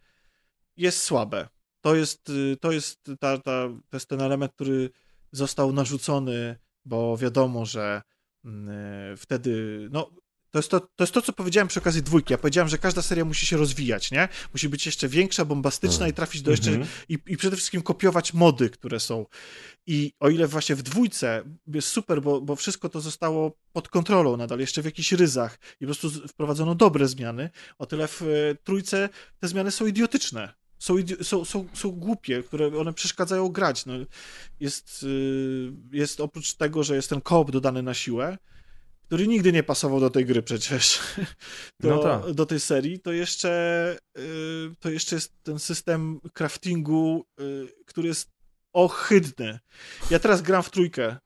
jest 0.77 1.01
słabe. 1.01 1.47
To 1.81 1.95
jest, 1.95 2.29
y, 2.29 2.57
to 2.61 2.71
jest, 2.71 3.03
ta, 3.19 3.37
ta, 3.37 3.67
to 3.89 3.97
jest 3.97 4.09
ten 4.09 4.21
element, 4.21 4.53
który 4.53 4.89
został 5.31 5.73
narzucony, 5.73 6.55
bo 6.85 7.17
wiadomo, 7.17 7.65
że 7.65 8.01
mm, 8.45 8.69
e, 9.13 9.17
wtedy, 9.17 9.87
no, 9.91 10.11
to 10.57 10.59
jest 10.59 10.71
to, 10.71 10.79
to 10.79 11.03
jest 11.03 11.13
to, 11.13 11.21
co 11.21 11.33
powiedziałem 11.33 11.67
przy 11.67 11.79
okazji 11.79 12.03
dwójki. 12.03 12.33
Ja 12.33 12.37
powiedziałem, 12.37 12.69
że 12.69 12.77
każda 12.77 13.01
seria 13.01 13.25
musi 13.25 13.45
się 13.45 13.57
rozwijać, 13.57 14.11
nie? 14.11 14.29
Musi 14.53 14.69
być 14.69 14.85
jeszcze 14.85 15.07
większa, 15.07 15.45
bombastyczna 15.45 16.07
i 16.07 16.13
trafić 16.13 16.41
do 16.41 16.51
jeszcze... 16.51 16.69
Mhm. 16.69 16.87
I, 17.09 17.17
I 17.27 17.37
przede 17.37 17.55
wszystkim 17.55 17.81
kopiować 17.81 18.33
mody, 18.33 18.69
które 18.69 18.99
są. 18.99 19.25
I 19.87 20.13
o 20.19 20.29
ile 20.29 20.47
właśnie 20.47 20.75
w 20.75 20.81
dwójce 20.81 21.43
jest 21.67 21.87
super, 21.87 22.21
bo, 22.21 22.41
bo 22.41 22.55
wszystko 22.55 22.89
to 22.89 23.01
zostało 23.01 23.57
pod 23.73 23.89
kontrolą 23.89 24.37
nadal, 24.37 24.59
jeszcze 24.59 24.81
w 24.81 24.85
jakichś 24.85 25.11
ryzach 25.11 25.59
i 25.79 25.79
po 25.79 25.85
prostu 25.85 26.27
wprowadzono 26.27 26.75
dobre 26.75 27.07
zmiany, 27.07 27.49
o 27.77 27.85
tyle 27.85 28.07
w 28.07 28.21
e, 28.21 28.25
trójce 28.63 29.09
te 29.39 29.47
zmiany 29.47 29.71
są 29.71 29.85
idiotyczne. 29.85 30.53
Są, 30.79 30.95
idi- 30.95 31.23
są, 31.23 31.45
są, 31.45 31.67
są 31.73 31.91
głupie, 31.91 32.43
które 32.43 32.79
one 32.79 32.93
przeszkadzają 32.93 33.49
grać. 33.49 33.85
No, 33.85 33.93
jest, 34.59 35.03
y, 35.03 35.71
jest 35.91 36.21
oprócz 36.21 36.53
tego, 36.53 36.83
że 36.83 36.95
jest 36.95 37.09
ten 37.09 37.21
koop 37.21 37.51
dodany 37.51 37.83
na 37.83 37.93
siłę, 37.93 38.37
który 39.07 39.27
nigdy 39.27 39.51
nie 39.51 39.63
pasował 39.63 39.99
do 39.99 40.09
tej 40.09 40.25
gry 40.25 40.41
przecież, 40.43 40.99
do, 41.79 41.89
No 41.89 42.03
tak. 42.03 42.33
do 42.33 42.45
tej 42.45 42.59
serii, 42.59 42.99
to 42.99 43.11
jeszcze, 43.11 43.97
y, 44.17 44.21
to 44.79 44.89
jeszcze 44.89 45.15
jest 45.15 45.33
ten 45.43 45.59
system 45.59 46.19
craftingu, 46.33 47.25
y, 47.39 47.67
który 47.85 48.07
jest 48.07 48.29
ohydny. 48.73 49.59
Ja 50.11 50.19
teraz 50.19 50.41
gram 50.41 50.63
w 50.63 50.69
trójkę. 50.69 51.17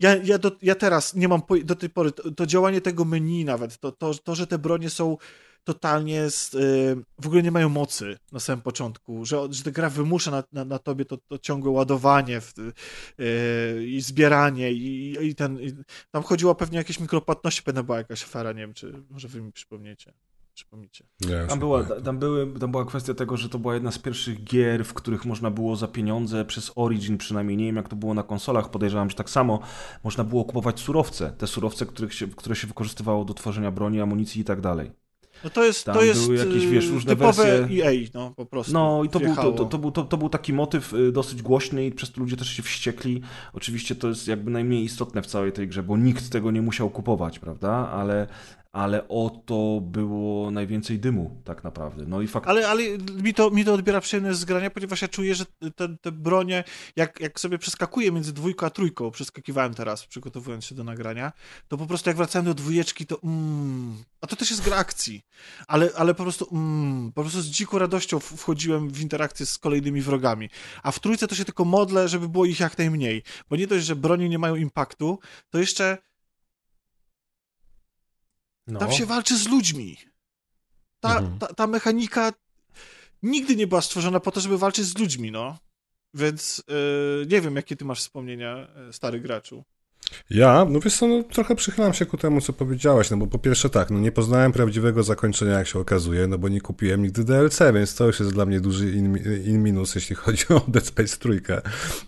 Ja, 0.00 0.16
ja, 0.16 0.38
do, 0.38 0.52
ja 0.62 0.74
teraz 0.74 1.14
nie 1.14 1.28
mam 1.28 1.42
do 1.64 1.74
tej 1.74 1.90
pory, 1.90 2.12
to, 2.12 2.30
to 2.30 2.46
działanie 2.46 2.80
tego 2.80 3.04
menu 3.04 3.44
nawet, 3.44 3.78
to, 3.78 3.92
to, 3.92 4.14
to 4.14 4.34
że 4.34 4.46
te 4.46 4.58
bronie 4.58 4.90
są 4.90 5.16
totalnie 5.66 6.30
z, 6.30 6.54
y, 6.54 6.96
w 7.20 7.26
ogóle 7.26 7.42
nie 7.42 7.50
mają 7.50 7.68
mocy 7.68 8.18
na 8.32 8.40
samym 8.40 8.62
początku, 8.62 9.24
że, 9.24 9.48
że 9.50 9.62
ta 9.62 9.70
gra 9.70 9.90
wymusza 9.90 10.30
na, 10.30 10.44
na, 10.52 10.64
na 10.64 10.78
tobie 10.78 11.04
to, 11.04 11.16
to 11.16 11.38
ciągłe 11.38 11.70
ładowanie 11.70 12.40
w, 12.40 12.54
y, 12.58 13.86
i 13.86 14.00
zbieranie 14.00 14.72
i, 14.72 15.16
i 15.26 15.34
ten, 15.34 15.60
i 15.60 15.72
tam 16.10 16.22
chodziło 16.22 16.54
pewnie 16.54 16.78
o 16.78 16.80
jakieś 16.80 17.00
mikropłatności, 17.00 17.62
pewnie 17.62 17.82
była 17.82 17.98
jakaś 17.98 18.22
afera, 18.24 18.52
nie 18.52 18.60
wiem, 18.60 18.74
czy 18.74 19.02
może 19.10 19.28
wy 19.28 19.42
mi 19.42 19.52
przypomniecie. 19.52 20.12
Przypomnicie. 20.54 21.04
Nie, 21.20 21.34
już 21.34 21.48
Tam 21.48 21.58
była, 21.58 21.82
pamiętam. 21.82 22.04
tam, 22.04 22.18
były, 22.18 22.58
tam 22.60 22.70
była 22.70 22.84
kwestia 22.84 23.14
tego, 23.14 23.36
że 23.36 23.48
to 23.48 23.58
była 23.58 23.74
jedna 23.74 23.90
z 23.90 23.98
pierwszych 23.98 24.44
gier, 24.44 24.84
w 24.84 24.94
których 24.94 25.24
można 25.24 25.50
było 25.50 25.76
za 25.76 25.88
pieniądze, 25.88 26.44
przez 26.44 26.72
Origin 26.76 27.18
przynajmniej, 27.18 27.56
nie 27.56 27.66
wiem 27.66 27.76
jak 27.76 27.88
to 27.88 27.96
było 27.96 28.14
na 28.14 28.22
konsolach, 28.22 28.70
podejrzewam, 28.70 29.10
że 29.10 29.16
tak 29.16 29.30
samo, 29.30 29.60
można 30.04 30.24
było 30.24 30.44
kupować 30.44 30.80
surowce. 30.80 31.30
Te 31.38 31.46
surowce, 31.46 31.86
których 31.86 32.14
się, 32.14 32.28
które 32.28 32.56
się 32.56 32.66
wykorzystywało 32.66 33.24
do 33.24 33.34
tworzenia 33.34 33.70
broni, 33.70 34.00
amunicji 34.00 34.40
i 34.40 34.44
tak 34.44 34.60
dalej. 34.60 35.05
No 35.46 35.50
to 35.50 35.64
jest, 35.64 35.84
Tam 35.84 35.94
to 35.94 36.04
jest 36.04 36.24
były 36.24 36.36
jakieś, 36.36 36.64
y, 36.64 36.66
wiesz, 36.66 36.88
różne 36.88 37.16
typowe 37.16 37.44
wersje. 37.44 37.84
EA, 37.84 38.08
no 38.14 38.30
po 38.36 38.46
prostu. 38.46 38.72
No 38.72 39.04
i 39.04 39.08
to 39.08 39.20
był, 39.20 39.34
to, 39.36 39.52
to, 39.64 39.78
był, 39.78 39.90
to, 39.90 40.04
to 40.04 40.16
był 40.16 40.28
taki 40.28 40.52
motyw 40.52 40.92
y, 40.92 41.12
dosyć 41.12 41.42
głośny 41.42 41.86
i 41.86 41.92
przez 41.92 42.12
to 42.12 42.20
ludzie 42.20 42.36
też 42.36 42.48
się 42.48 42.62
wściekli. 42.62 43.22
Oczywiście 43.52 43.94
to 43.94 44.08
jest 44.08 44.28
jakby 44.28 44.50
najmniej 44.50 44.84
istotne 44.84 45.22
w 45.22 45.26
całej 45.26 45.52
tej 45.52 45.68
grze, 45.68 45.82
bo 45.82 45.96
nikt 45.96 46.30
tego 46.30 46.50
nie 46.50 46.62
musiał 46.62 46.90
kupować, 46.90 47.38
prawda? 47.38 47.70
Ale, 47.70 48.26
ale 48.76 49.08
o 49.08 49.42
to 49.46 49.80
było 49.82 50.50
najwięcej 50.50 50.98
dymu 50.98 51.42
tak 51.44 51.64
naprawdę. 51.64 52.04
No 52.06 52.20
i 52.20 52.28
fakt... 52.28 52.48
Ale, 52.48 52.68
ale 52.68 52.82
mi, 53.22 53.34
to, 53.34 53.50
mi 53.50 53.64
to 53.64 53.74
odbiera 53.74 54.00
przyjemność 54.00 54.38
z 54.38 54.44
grania, 54.44 54.70
ponieważ 54.70 55.02
ja 55.02 55.08
czuję, 55.08 55.34
że 55.34 55.44
te, 55.76 55.96
te 56.00 56.12
bronie, 56.12 56.64
jak, 56.96 57.20
jak 57.20 57.40
sobie 57.40 57.58
przeskakuję 57.58 58.12
między 58.12 58.32
dwójką 58.32 58.66
a 58.66 58.70
trójką, 58.70 59.10
przeskakiwałem 59.10 59.74
teraz, 59.74 60.06
przygotowując 60.06 60.64
się 60.64 60.74
do 60.74 60.84
nagrania, 60.84 61.32
to 61.68 61.76
po 61.76 61.86
prostu 61.86 62.10
jak 62.10 62.16
wracałem 62.16 62.46
do 62.46 62.54
dwójeczki, 62.54 63.06
to 63.06 63.18
mm, 63.24 63.96
a 64.20 64.26
to 64.26 64.36
też 64.36 64.50
jest 64.50 64.62
gra 64.62 64.76
akcji, 64.76 65.22
ale, 65.66 65.90
ale 65.96 66.14
po 66.14 66.22
prostu 66.22 66.48
mm, 66.52 67.12
po 67.12 67.22
prostu 67.22 67.40
z 67.40 67.46
dziką 67.46 67.78
radością 67.78 68.20
wchodziłem 68.20 68.90
w 68.90 69.00
interakcję 69.00 69.46
z 69.46 69.58
kolejnymi 69.58 70.00
wrogami. 70.00 70.50
A 70.82 70.92
w 70.92 71.00
trójce 71.00 71.28
to 71.28 71.34
się 71.34 71.44
tylko 71.44 71.64
modlę, 71.64 72.08
żeby 72.08 72.28
było 72.28 72.44
ich 72.44 72.60
jak 72.60 72.78
najmniej, 72.78 73.22
bo 73.50 73.56
nie 73.56 73.66
dość, 73.66 73.86
że 73.86 73.96
broni 73.96 74.28
nie 74.28 74.38
mają 74.38 74.56
impaktu, 74.56 75.18
to 75.50 75.58
jeszcze 75.58 75.98
no. 78.66 78.80
tam 78.80 78.92
się 78.92 79.06
walczy 79.06 79.38
z 79.38 79.48
ludźmi. 79.48 79.96
Ta, 81.00 81.18
Mhm. 81.18 81.38
ta, 81.38 81.46
ta 81.46 81.66
mechanika 81.66 82.32
nigdy 83.22 83.56
nie 83.56 83.66
była 83.66 83.80
stworzona 83.80 84.20
po 84.20 84.30
to, 84.30 84.40
żeby 84.40 84.58
walczyć 84.58 84.84
z 84.84 84.98
ludźmi, 84.98 85.30
no. 85.30 85.58
Więc 86.14 86.62
yy, 86.68 87.26
nie 87.28 87.40
wiem, 87.40 87.56
jakie 87.56 87.76
ty 87.76 87.84
masz 87.84 87.98
wspomnienia, 88.00 88.68
yy, 88.86 88.92
stary 88.92 89.20
graczu. 89.20 89.64
Ja, 90.30 90.66
no 90.70 90.80
wiesz 90.80 90.98
co, 90.98 91.06
no, 91.06 91.22
trochę 91.22 91.56
przychylam 91.56 91.94
się 91.94 92.06
ku 92.06 92.16
temu, 92.16 92.40
co 92.40 92.52
powiedziałaś, 92.52 93.10
no 93.10 93.16
bo 93.16 93.26
po 93.26 93.38
pierwsze 93.38 93.70
tak, 93.70 93.90
no 93.90 93.98
nie 93.98 94.12
poznałem 94.12 94.52
prawdziwego 94.52 95.02
zakończenia, 95.02 95.52
jak 95.52 95.66
się 95.66 95.78
okazuje, 95.78 96.26
no 96.26 96.38
bo 96.38 96.48
nie 96.48 96.60
kupiłem 96.60 97.02
nigdy 97.02 97.24
DLC, 97.24 97.58
więc 97.74 97.94
to 97.94 98.06
już 98.06 98.20
jest 98.20 98.32
dla 98.32 98.46
mnie 98.46 98.60
duży 98.60 98.92
in, 98.92 99.18
in 99.44 99.62
minus, 99.62 99.94
jeśli 99.94 100.16
chodzi 100.16 100.44
o 100.48 100.60
Dead 100.68 100.86
Space 100.86 101.16
trójkę. 101.16 101.60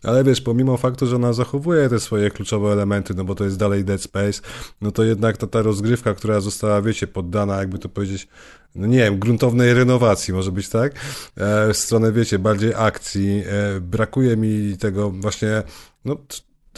Ale 0.02 0.24
wiesz, 0.24 0.40
pomimo 0.40 0.76
faktu, 0.76 1.06
że 1.06 1.16
ona 1.16 1.32
zachowuje 1.32 1.88
te 1.88 2.00
swoje 2.00 2.30
kluczowe 2.30 2.72
elementy, 2.72 3.14
no 3.14 3.24
bo 3.24 3.34
to 3.34 3.44
jest 3.44 3.58
dalej 3.58 3.84
Dead 3.84 4.02
Space, 4.02 4.40
no 4.80 4.90
to 4.90 5.04
jednak 5.04 5.36
ta, 5.36 5.46
ta 5.46 5.62
rozgrywka, 5.62 6.14
która 6.14 6.40
została, 6.40 6.82
wiecie, 6.82 7.06
poddana, 7.06 7.56
jakby 7.56 7.78
to 7.78 7.88
powiedzieć, 7.88 8.28
no 8.74 8.86
nie 8.86 8.98
wiem, 8.98 9.18
gruntownej 9.18 9.74
renowacji, 9.74 10.34
może 10.34 10.52
być 10.52 10.68
tak, 10.68 10.92
e, 11.36 11.72
w 11.72 11.76
stronę, 11.76 12.12
wiecie, 12.12 12.38
bardziej 12.38 12.72
akcji, 12.76 13.42
e, 13.46 13.80
brakuje 13.80 14.36
mi 14.36 14.76
tego 14.78 15.10
właśnie, 15.10 15.62
no 16.04 16.16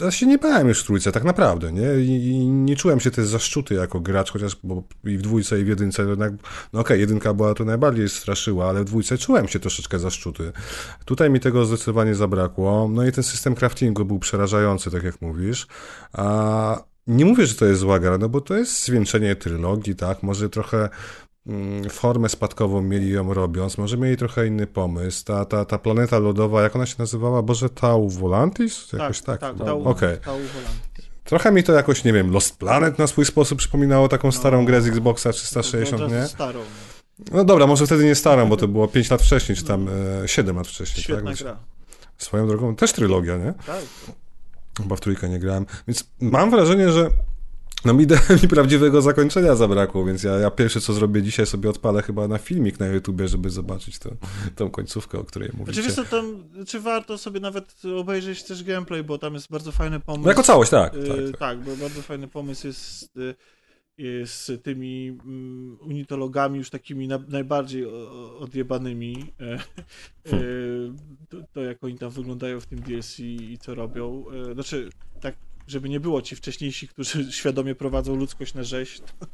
ja 0.01 0.11
się 0.11 0.25
nie 0.25 0.37
bałem 0.37 0.67
już 0.67 0.83
w 0.83 0.85
trójce, 0.85 1.11
tak 1.11 1.23
naprawdę, 1.23 1.71
nie? 1.71 1.95
I, 1.95 2.27
i 2.27 2.47
nie 2.47 2.75
czułem 2.75 2.99
się 2.99 3.11
też 3.11 3.27
zaszczuty 3.27 3.73
jako 3.73 3.99
gracz, 3.99 4.31
chociaż 4.31 4.57
bo 4.63 4.83
i 5.03 5.17
w 5.17 5.21
dwójce 5.21 5.59
i 5.59 5.63
w 5.63 5.67
jedynce 5.67 6.03
jednak, 6.03 6.33
no 6.73 6.79
okej, 6.79 6.99
jedynka 6.99 7.33
była 7.33 7.53
to 7.53 7.65
najbardziej 7.65 8.09
straszyła, 8.09 8.69
ale 8.69 8.81
w 8.81 8.85
dwójce 8.85 9.17
czułem 9.17 9.47
się 9.47 9.59
troszeczkę 9.59 9.99
zaszczuty. 9.99 10.51
Tutaj 11.05 11.29
mi 11.29 11.39
tego 11.39 11.65
zdecydowanie 11.65 12.15
zabrakło, 12.15 12.89
no 12.91 13.05
i 13.05 13.11
ten 13.11 13.23
system 13.23 13.55
craftingu 13.55 14.05
był 14.05 14.19
przerażający, 14.19 14.91
tak 14.91 15.03
jak 15.03 15.21
mówisz, 15.21 15.67
a 16.13 16.83
nie 17.07 17.25
mówię, 17.25 17.45
że 17.45 17.55
to 17.55 17.65
jest 17.65 17.79
zła 17.79 17.99
gra, 17.99 18.17
no 18.17 18.29
bo 18.29 18.41
to 18.41 18.57
jest 18.57 18.85
zwieńczenie 18.85 19.35
trylogii, 19.35 19.95
tak, 19.95 20.23
może 20.23 20.49
trochę 20.49 20.89
formę 21.89 22.29
spadkową 22.29 22.81
mieli 22.81 23.09
ją 23.09 23.33
robiąc, 23.33 23.77
może 23.77 23.97
mieli 23.97 24.17
trochę 24.17 24.47
inny 24.47 24.67
pomysł. 24.67 25.25
Ta, 25.25 25.45
ta, 25.45 25.65
ta 25.65 25.77
planeta 25.77 26.19
lodowa, 26.19 26.61
jak 26.61 26.75
ona 26.75 26.85
się 26.85 26.95
nazywała? 26.99 27.41
Boże, 27.41 27.69
Tau 27.69 28.09
Volantis? 28.09 28.93
Jakoś 28.93 29.21
tak. 29.21 29.41
tak, 29.41 29.57
no. 29.57 29.65
Tau, 29.65 29.83
Okej. 29.83 30.17
Tau 30.17 30.33
Volantis. 30.37 31.05
Trochę 31.23 31.51
mi 31.51 31.63
to 31.63 31.73
jakoś, 31.73 32.03
nie 32.03 32.13
wiem, 32.13 32.31
Lost 32.31 32.57
Planet 32.57 32.99
na 32.99 33.07
swój 33.07 33.25
sposób 33.25 33.57
przypominało 33.57 34.07
taką 34.07 34.27
No. 34.27 34.31
starą 34.31 34.65
grę 34.65 34.81
z 34.81 34.87
Xboxa 34.87 35.29
To 35.29 35.33
360, 35.33 36.01
od 36.03 36.11
nie? 36.11 36.27
Starą. 36.27 36.59
No 37.31 37.43
dobra, 37.43 37.67
może 37.67 37.85
wtedy 37.85 38.05
nie 38.05 38.15
starą, 38.15 38.49
bo 38.49 38.57
to 38.57 38.67
było 38.67 38.87
5 38.87 39.09
lat 39.11 39.21
wcześniej, 39.21 39.55
czy 39.55 39.63
tam 39.63 39.87
e, 40.23 40.27
7 40.27 40.55
lat 40.55 40.67
wcześniej, 40.67 41.03
Świetna 41.03 41.31
tak? 41.31 41.39
Gra. 41.39 41.57
Swoją 42.17 42.47
drogą 42.47 42.75
też 42.75 42.93
trylogia, 42.93 43.37
nie? 43.37 43.53
Tak. 43.65 43.81
Chyba 44.77 44.95
w 44.95 44.99
trójkę 44.99 45.29
nie 45.29 45.39
grałem. 45.39 45.65
Więc 45.87 46.03
mam 46.21 46.51
wrażenie, 46.51 46.91
że 46.91 47.09
no 47.85 47.93
mi, 47.93 48.07
mi 48.43 48.47
prawdziwego 48.47 49.01
zakończenia 49.01 49.55
zabrakło, 49.55 50.05
więc 50.05 50.23
ja, 50.23 50.33
ja 50.33 50.51
pierwsze 50.51 50.81
co 50.81 50.93
zrobię 50.93 51.21
dzisiaj 51.23 51.45
sobie 51.45 51.69
odpalę 51.69 52.01
chyba 52.01 52.27
na 52.27 52.37
filmik 52.37 52.79
na 52.79 52.87
YouTubie, 52.87 53.27
żeby 53.27 53.49
zobaczyć 53.49 53.99
to, 53.99 54.09
tą 54.55 54.69
końcówkę, 54.69 55.19
o 55.19 55.23
której 55.23 55.49
mówicie. 55.53 55.81
Wiesz 55.81 55.93
co, 55.93 56.03
tam, 56.03 56.43
czy 56.67 56.79
warto 56.79 57.17
sobie 57.17 57.39
nawet 57.39 57.81
obejrzeć 57.97 58.43
też 58.43 58.63
gameplay, 58.63 59.03
bo 59.03 59.17
tam 59.17 59.33
jest 59.33 59.51
bardzo 59.51 59.71
fajny 59.71 59.99
pomysł. 59.99 60.23
No 60.23 60.31
jako 60.31 60.43
całość, 60.43 60.71
tak. 60.71 60.95
Y, 60.95 61.07
tak, 61.07 61.17
tak, 61.17 61.39
tak. 61.39 61.59
bo 61.59 61.75
bardzo 61.75 62.01
fajny 62.01 62.27
pomysł 62.27 62.67
jest 62.67 63.17
y, 63.17 63.35
y, 63.99 64.27
z 64.27 64.63
tymi 64.63 65.07
mm, 65.07 65.77
unitologami 65.81 66.57
już 66.57 66.69
takimi 66.69 67.07
na, 67.07 67.19
najbardziej 67.27 67.85
odjebanymi. 68.39 69.33
e, 69.39 69.53
e, 70.33 70.39
to, 71.29 71.37
to 71.53 71.61
jak 71.61 71.83
oni 71.83 71.97
tam 71.97 72.09
wyglądają 72.09 72.59
w 72.59 72.65
tym 72.65 72.79
DLC 72.79 73.19
i 73.19 73.57
co 73.61 73.75
robią. 73.75 74.25
Znaczy, 74.53 74.89
tak, 75.21 75.35
żeby 75.71 75.89
nie 75.89 75.99
było 75.99 76.21
ci 76.21 76.35
wcześniejsi, 76.35 76.87
którzy 76.87 77.31
świadomie 77.31 77.75
prowadzą 77.75 78.15
ludzkość 78.15 78.53
na 78.53 78.63
rzeź, 78.63 78.99
to, 78.99 79.25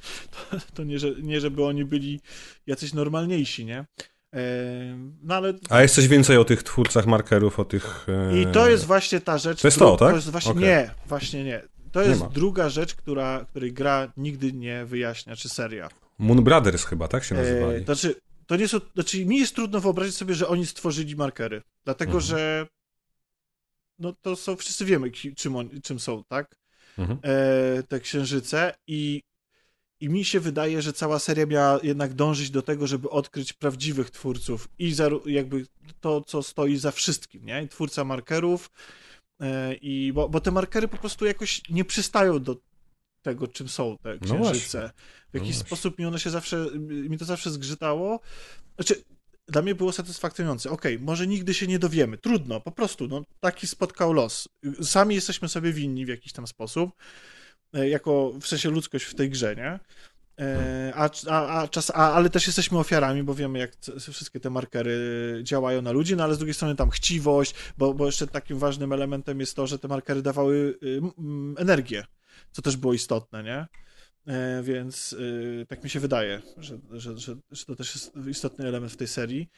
to, 0.52 0.58
to 0.74 0.84
nie, 0.84 1.00
że, 1.00 1.12
nie 1.22 1.42
żeby 1.42 1.66
oni 1.66 1.86
byli 1.86 2.20
jacyś 2.68 2.94
normalniejsi, 2.94 3.66
nie? 3.66 3.86
E, 4.34 4.98
No 5.24 5.36
ale 5.36 5.54
A 5.70 5.82
jest 5.82 5.96
coś 5.96 6.08
więcej 6.08 6.38
o 6.38 6.46
tych 6.46 6.64
twórcach 6.64 7.06
markerów, 7.06 7.60
o 7.60 7.66
tych... 7.66 8.06
e, 8.32 8.42
i 8.42 8.46
to 8.48 8.70
jest 8.70 8.86
właśnie 8.86 9.20
ta 9.22 9.38
rzecz. 9.38 9.62
To 9.62 9.68
jest 9.68 9.80
to, 9.80 9.98
tak? 9.98 10.10
To 10.10 10.16
jest 10.16 10.30
właśnie, 10.30 10.52
Okej. 10.52 10.64
Nie, 10.64 10.92
właśnie 11.08 11.44
nie. 11.44 11.62
To 11.92 12.02
Nie 12.04 12.10
jest 12.10 12.22
ma. 12.22 12.28
druga 12.30 12.70
rzecz, 12.70 12.96
która, 12.96 13.46
której 13.50 13.74
gra 13.74 14.12
nigdy 14.18 14.54
nie 14.54 14.86
wyjaśnia, 14.86 15.36
czy 15.36 15.50
seria. 15.50 15.90
Moon 16.20 16.44
Brothers 16.44 16.86
chyba, 16.86 17.08
tak 17.08 17.24
się 17.24 17.36
E, 17.36 17.38
nazywali. 17.42 17.86
to 17.86 17.96
znaczy, 17.96 18.16
to 18.48 18.56
nie 18.56 18.68
są, 18.68 18.78
znaczy, 18.94 19.26
mi 19.26 19.38
jest 19.40 19.56
trudno 19.56 19.80
wyobrazić 19.80 20.16
sobie, 20.16 20.34
że 20.36 20.48
oni 20.48 20.66
stworzyli 20.66 21.16
markery. 21.16 21.62
Dlatego, 21.86 22.12
Mhm. 22.12 22.26
że 22.26 22.68
no 24.00 24.14
to 24.22 24.36
są, 24.36 24.56
wszyscy 24.56 24.86
wiemy, 24.86 25.12
czym, 25.12 25.56
on, 25.56 25.70
czym 25.82 26.00
są, 26.00 26.24
tak? 26.24 26.56
Mhm. 26.98 27.20
E, 27.24 27.84
te 27.84 28.00
księżyce 28.00 28.74
i, 28.88 29.22
i 30.00 30.10
mi 30.10 30.26
się 30.26 30.40
wydaje, 30.40 30.82
że 30.82 30.94
cała 30.94 31.20
seria 31.20 31.46
miała 31.46 31.80
jednak 31.84 32.14
dążyć 32.14 32.50
do 32.50 32.62
tego, 32.62 32.88
żeby 32.88 33.10
odkryć 33.10 33.54
prawdziwych 33.54 34.12
twórców 34.12 34.68
i 34.80 34.94
za, 34.94 35.10
jakby 35.26 35.66
to, 36.00 36.22
co 36.22 36.44
stoi 36.44 36.78
za 36.78 36.92
wszystkim, 36.92 37.46
nie? 37.46 37.64
I 37.64 37.68
twórca 37.68 38.04
markerów 38.04 38.72
e, 39.40 39.74
i 39.74 40.14
bo, 40.14 40.30
bo 40.30 40.42
te 40.42 40.52
markery 40.52 40.88
po 40.88 40.98
prostu 40.98 41.26
jakoś 41.26 41.62
nie 41.70 41.86
przystają 41.86 42.44
do 42.44 42.56
tego, 43.22 43.48
czym 43.48 43.70
są 43.70 43.98
te 44.04 44.14
No 44.14 44.20
księżyce. 44.20 44.92
w 45.32 45.34
jakiś 45.34 45.50
właśnie. 45.56 45.68
sposób 45.68 46.00
mi 46.00 46.06
one 46.06 46.20
się 46.20 46.30
zawsze, 46.30 46.68
mi 46.80 47.18
to 47.18 47.26
zawsze 47.26 47.52
zgrzytało. 47.52 48.20
Znaczy, 48.76 49.04
dla 49.48 49.62
mnie 49.62 49.76
było 49.76 49.92
satysfakcjonujące. 49.92 50.70
Okej, 50.70 50.96
okay, 50.96 51.06
może 51.06 51.28
nigdy 51.28 51.54
się 51.54 51.68
nie 51.68 51.80
dowiemy. 51.80 52.18
Trudno, 52.18 52.62
po 52.62 52.72
prostu, 52.72 53.08
no, 53.08 53.24
taki 53.40 53.68
spotkał 53.68 54.14
los. 54.14 54.50
Sami 54.82 55.16
jesteśmy 55.16 55.50
sobie 55.50 55.74
winni 55.74 56.06
w 56.06 56.10
jakiś 56.10 56.34
tam 56.34 56.48
sposób, 56.48 56.92
e, 57.74 57.90
jako 57.90 58.34
w 58.42 58.48
sensie 58.48 58.70
ludzkość 58.70 59.06
w 59.06 59.16
tej 59.16 59.30
grze, 59.30 59.56
nie? 59.56 59.80
E, 60.40 60.92
a, 60.96 61.10
a, 61.30 61.62
a, 61.62 61.68
czas, 61.68 61.92
a, 61.96 62.14
ale 62.14 62.30
też 62.30 62.48
jesteśmy 62.48 62.80
ofiarami, 62.80 63.24
bo 63.24 63.36
wiemy, 63.36 63.60
jak 63.60 63.72
wszystkie 64.00 64.40
te 64.40 64.50
markery 64.50 65.00
działają 65.44 65.82
na 65.82 65.92
ludzi, 65.92 66.16
no 66.16 66.24
ale 66.24 66.36
z 66.36 66.38
drugiej 66.38 66.54
strony 66.54 66.76
tam 66.76 66.90
chciwość, 66.90 67.56
bo, 67.78 67.94
bo 67.94 68.06
jeszcze 68.06 68.28
takim 68.28 68.60
ważnym 68.60 68.94
elementem 68.94 69.40
jest 69.40 69.56
to, 69.56 69.68
że 69.68 69.80
te 69.80 69.88
markery 69.88 70.22
dawały 70.22 70.80
y, 70.84 71.02
energię, 71.58 72.06
co 72.52 72.62
też 72.62 72.78
było 72.78 72.94
istotne, 72.94 73.44
nie? 73.44 73.68
E, 74.28 74.64
więc 74.64 75.14
y, 75.14 75.66
tak 75.70 75.84
mi 75.84 75.90
się 75.90 76.00
wydaje, 76.00 76.42
że, 76.58 76.80
że, 76.92 77.18
że, 77.18 77.36
że 77.52 77.66
to 77.66 77.76
też 77.76 77.96
jest 77.96 78.14
istotny 78.30 78.68
element 78.68 78.94
w 78.94 78.98
tej 78.98 79.08
serii. 79.08 79.50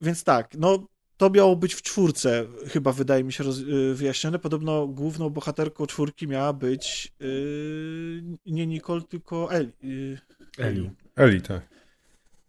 Więc 0.00 0.24
tak, 0.24 0.54
no 0.58 0.86
to 1.16 1.30
miało 1.30 1.56
być 1.56 1.74
w 1.74 1.82
czwórce, 1.82 2.46
chyba 2.66 2.92
wydaje 2.92 3.24
mi 3.24 3.32
się 3.32 3.44
roz, 3.44 3.58
y, 3.58 3.94
wyjaśnione. 3.94 4.38
Podobno 4.38 4.86
główną 4.86 5.30
bohaterką 5.30 5.86
czwórki 5.86 6.28
miała 6.28 6.52
być 6.52 7.12
yy, 7.20 8.22
nie 8.46 8.66
Nicole, 8.66 9.02
tylko 9.02 9.52
Eli. 9.52 9.72
Yy, 9.82 10.18
Eli. 10.58 10.90
Eli, 11.16 11.42
tak. 11.42 11.68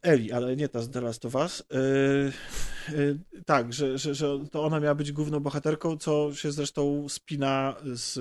Eli, 0.02 0.32
ale 0.32 0.56
nie 0.56 0.70
ta 0.70 0.82
z 0.82 0.90
The 0.90 1.02
Last 1.02 1.26
of 1.26 1.36
Us. 1.36 1.64
Yy, 2.90 3.20
tak, 3.45 3.74
że, 3.74 3.98
że, 3.98 4.16
że 4.16 4.40
to 4.52 4.64
ona 4.64 4.80
miała 4.80 4.95
być 4.95 5.12
główną 5.12 5.40
bohaterką, 5.40 5.98
co 5.98 6.36
się 6.36 6.52
zresztą 6.52 7.10
spina 7.10 7.76
z, 7.94 8.20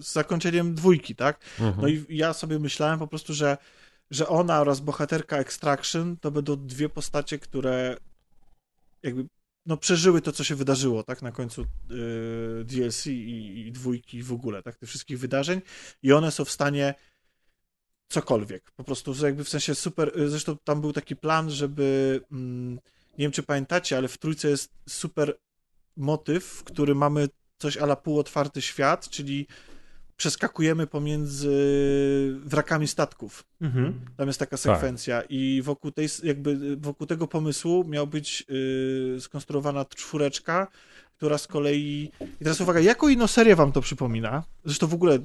z 0.00 0.12
zakończeniem 0.12 0.74
dwójki, 0.74 1.16
tak? 1.16 1.40
Mhm. 1.60 1.80
No 1.80 1.88
i 1.88 2.04
ja 2.08 2.32
sobie 2.32 2.58
myślałem 2.58 2.98
po 2.98 3.06
prostu, 3.06 3.34
że 3.34 3.56
że 4.10 4.28
ona 4.28 4.60
oraz 4.60 4.80
bohaterka 4.80 5.36
Extraction 5.36 6.16
to 6.16 6.30
będą 6.30 6.66
dwie 6.66 6.88
postacie, 6.88 7.38
które 7.38 7.96
jakby 9.02 9.26
no, 9.66 9.76
przeżyły 9.76 10.22
to, 10.22 10.32
co 10.32 10.44
się 10.44 10.54
wydarzyło, 10.54 11.02
tak, 11.02 11.22
na 11.22 11.32
końcu 11.32 11.66
yy, 11.88 12.64
DLC 12.64 13.06
i, 13.06 13.66
i 13.66 13.72
dwójki 13.72 14.22
w 14.22 14.32
ogóle, 14.32 14.62
tak, 14.62 14.76
tych 14.76 14.88
wszystkich 14.88 15.18
wydarzeń 15.18 15.60
i 16.02 16.12
one 16.12 16.30
są 16.30 16.44
w 16.44 16.50
stanie 16.50 16.94
cokolwiek, 18.08 18.70
po 18.70 18.84
prostu 18.84 19.14
jakby 19.22 19.44
w 19.44 19.48
sensie 19.48 19.74
super, 19.74 20.20
y, 20.20 20.28
zresztą 20.28 20.56
tam 20.64 20.80
był 20.80 20.92
taki 20.92 21.16
plan, 21.16 21.50
żeby, 21.50 22.20
mm, 22.32 22.74
nie 23.18 23.24
wiem, 23.24 23.32
czy 23.32 23.42
pamiętacie, 23.42 23.96
ale 23.96 24.08
w 24.08 24.18
trójce 24.18 24.50
jest 24.50 24.72
super 24.88 25.38
motyw, 25.96 26.64
który 26.64 26.94
mamy 26.94 27.28
coś 27.60 27.76
ala 27.76 27.96
półotwarty 27.96 28.62
świat, 28.62 29.08
czyli 29.08 29.46
przeskakujemy 30.16 30.86
pomiędzy 30.86 31.50
wrakami 32.44 32.88
statków. 32.88 33.44
Mhm. 33.60 34.00
Tam 34.16 34.26
jest 34.26 34.38
taka 34.38 34.50
tak. 34.50 34.60
sekwencja 34.60 35.20
tak. 35.20 35.30
i 35.30 35.62
wokół 35.62 35.90
tej, 35.90 36.08
jakby 36.22 36.76
wokół 36.76 37.06
tego 37.06 37.26
pomysłu 37.26 37.84
miał 37.84 38.06
być 38.06 38.44
yy, 38.48 39.20
skonstruowana 39.20 39.84
czwóreczka, 39.84 40.66
która 41.16 41.38
z 41.38 41.46
kolei... 41.46 42.10
I 42.40 42.44
teraz 42.44 42.60
uwaga, 42.60 42.80
jaką 42.80 43.08
inną 43.08 43.26
serię 43.26 43.56
wam 43.56 43.72
to 43.72 43.80
przypomina? 43.80 44.44
Zresztą 44.64 44.86
w 44.86 44.94
ogóle 44.94 45.18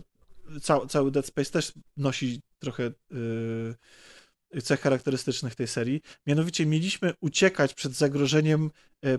ca 0.62 0.86
cały 0.86 1.12
Dead 1.12 1.26
Space 1.26 1.52
też 1.52 1.74
nosi 1.98 2.42
trochę... 2.60 2.84
Yy, 3.12 3.76
cech 4.62 4.82
charakterystycznych 4.82 5.56
tej 5.56 5.68
serii. 5.68 6.02
Mianowicie 6.28 6.66
mieliśmy 6.66 7.14
uciekać 7.20 7.74
przed 7.74 7.94
zagrożeniem 7.94 8.72
e, 9.06 9.14
e, 9.14 9.18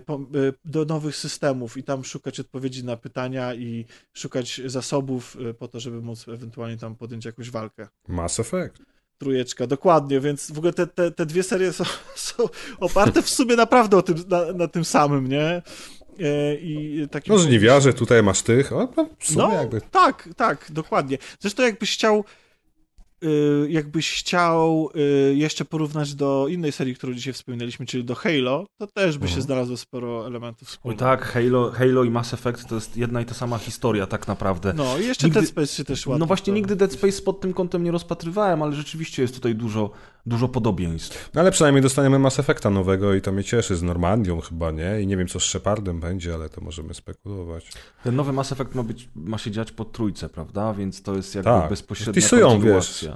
do 0.65 0.85
nowych 0.85 1.15
systemów 1.15 1.77
i 1.77 1.83
tam 1.83 2.03
szukać 2.03 2.39
odpowiedzi 2.39 2.83
na 2.83 2.97
pytania 2.97 3.53
i 3.53 3.85
szukać 4.13 4.61
zasobów 4.65 5.37
e, 5.49 5.53
po 5.53 5.67
to, 5.67 5.79
żeby 5.79 6.01
móc 6.01 6.27
ewentualnie 6.27 6.77
tam 6.77 6.95
podjąć 6.95 7.25
jakąś 7.25 7.49
walkę. 7.49 7.87
Mass 8.07 8.39
Effect. 8.39 8.77
Trójeczka, 9.17 9.67
dokładnie, 9.67 10.19
więc 10.19 10.51
w 10.51 10.57
ogóle 10.57 10.73
te, 10.73 10.87
te, 10.87 11.11
te 11.11 11.25
dwie 11.25 11.43
serie 11.43 11.73
są, 11.73 11.83
są 12.15 12.49
oparte 12.79 13.21
w 13.21 13.29
sumie 13.29 13.55
naprawdę 13.55 13.97
o 13.97 14.01
tym, 14.01 14.15
na, 14.27 14.53
na 14.53 14.67
tym 14.67 14.85
samym, 14.85 15.27
nie? 15.27 15.61
I 16.61 17.07
takim 17.11 17.33
no, 17.33 17.39
żniwiarze, 17.39 17.93
tutaj 17.93 18.23
masz 18.23 18.41
tych. 18.41 18.73
O, 18.73 18.93
no, 18.97 19.09
no 19.35 19.53
jakby... 19.53 19.81
tak, 19.81 20.29
tak, 20.35 20.65
dokładnie. 20.69 21.17
Zresztą 21.39 21.63
jakbyś 21.63 21.93
chciał 21.93 22.23
jakbyś 23.69 24.19
chciał 24.19 24.89
y, 24.95 25.35
jeszcze 25.35 25.65
porównać 25.65 26.15
do 26.15 26.47
innej 26.47 26.71
serii, 26.71 26.95
którą 26.95 27.13
dzisiaj 27.13 27.33
wspominaliśmy, 27.33 27.85
czyli 27.85 28.03
do 28.03 28.15
Halo, 28.15 28.65
to 28.77 28.87
też 28.87 29.17
by 29.17 29.27
się 29.27 29.31
mhm. 29.31 29.41
znalazło 29.41 29.77
sporo 29.77 30.27
elementów 30.27 30.67
wspólnych. 30.67 31.01
Oj 31.01 31.07
tak, 31.07 31.25
Halo, 31.25 31.71
Halo 31.71 32.03
i 32.03 32.09
Mass 32.09 32.33
Effect 32.33 32.67
to 32.67 32.75
jest 32.75 32.97
jedna 32.97 33.21
i 33.21 33.25
ta 33.25 33.33
sama 33.33 33.57
historia 33.57 34.07
tak 34.07 34.27
naprawdę. 34.27 34.73
No 34.73 34.97
i 34.97 35.05
jeszcze 35.05 35.27
nigdy, 35.27 35.39
Dead 35.39 35.49
Space 35.49 35.75
się 35.75 35.83
też 35.83 36.07
ładnie. 36.07 36.19
No 36.19 36.25
właśnie 36.25 36.53
nigdy 36.53 36.75
Dead 36.75 36.93
Space 36.93 37.21
pod 37.21 37.41
tym 37.41 37.53
kątem 37.53 37.83
nie 37.83 37.91
rozpatrywałem, 37.91 38.63
ale 38.63 38.73
rzeczywiście 38.73 39.21
jest 39.21 39.35
tutaj 39.35 39.55
dużo, 39.55 39.91
dużo 40.25 40.47
podobieństw. 40.47 41.29
No 41.33 41.41
ale 41.41 41.51
przynajmniej 41.51 41.81
dostaniemy 41.81 42.19
Mass 42.19 42.39
Effecta 42.39 42.69
nowego 42.69 43.13
i 43.13 43.21
to 43.21 43.31
mnie 43.31 43.43
cieszy, 43.43 43.75
z 43.75 43.83
Normandią 43.83 44.41
chyba, 44.41 44.71
nie? 44.71 45.01
I 45.01 45.07
nie 45.07 45.17
wiem 45.17 45.27
co 45.27 45.39
z 45.39 45.43
Shepardem 45.43 45.99
będzie, 45.99 46.33
ale 46.33 46.49
to 46.49 46.61
możemy 46.61 46.93
spekulować. 46.93 47.71
Ten 48.03 48.15
nowy 48.15 48.33
Mass 48.33 48.51
Effect 48.51 48.75
ma, 48.75 48.83
być, 48.83 49.09
ma 49.15 49.37
się 49.37 49.51
dziać 49.51 49.71
po 49.71 49.85
trójce, 49.85 50.29
prawda? 50.29 50.73
Więc 50.73 51.01
to 51.01 51.15
jest 51.15 51.35
jakby 51.35 51.49
tak. 51.49 51.69
bezpośrednia 51.69 52.13
Wpisują, 52.13 52.59
wiesz, 52.59 53.06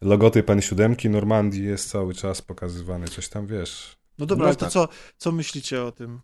logotyp 0.00 0.46
N7 0.46 1.10
Normandii 1.10 1.64
jest 1.64 1.90
cały 1.90 2.14
czas 2.14 2.42
pokazywany, 2.42 3.08
coś 3.08 3.28
tam, 3.28 3.46
wiesz. 3.46 3.96
No 4.18 4.26
dobra, 4.26 4.42
no 4.42 4.48
ale 4.48 4.56
tak. 4.56 4.68
to 4.68 4.72
co, 4.72 4.88
co 5.16 5.32
myślicie 5.32 5.82
o 5.82 5.92
tym? 5.92 6.20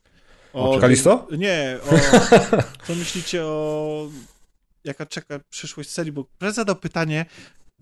O, 0.52 0.78
Kalisto? 0.78 1.28
Nie, 1.38 1.78
o, 1.90 1.98
co 2.86 2.94
myślicie 2.94 3.44
o 3.44 4.08
jaka 4.84 5.06
czeka 5.06 5.40
przyszłość 5.50 5.90
serii, 5.90 6.12
bo 6.12 6.24
prezes 6.38 6.56
zadał 6.56 6.76
pytanie, 6.76 7.26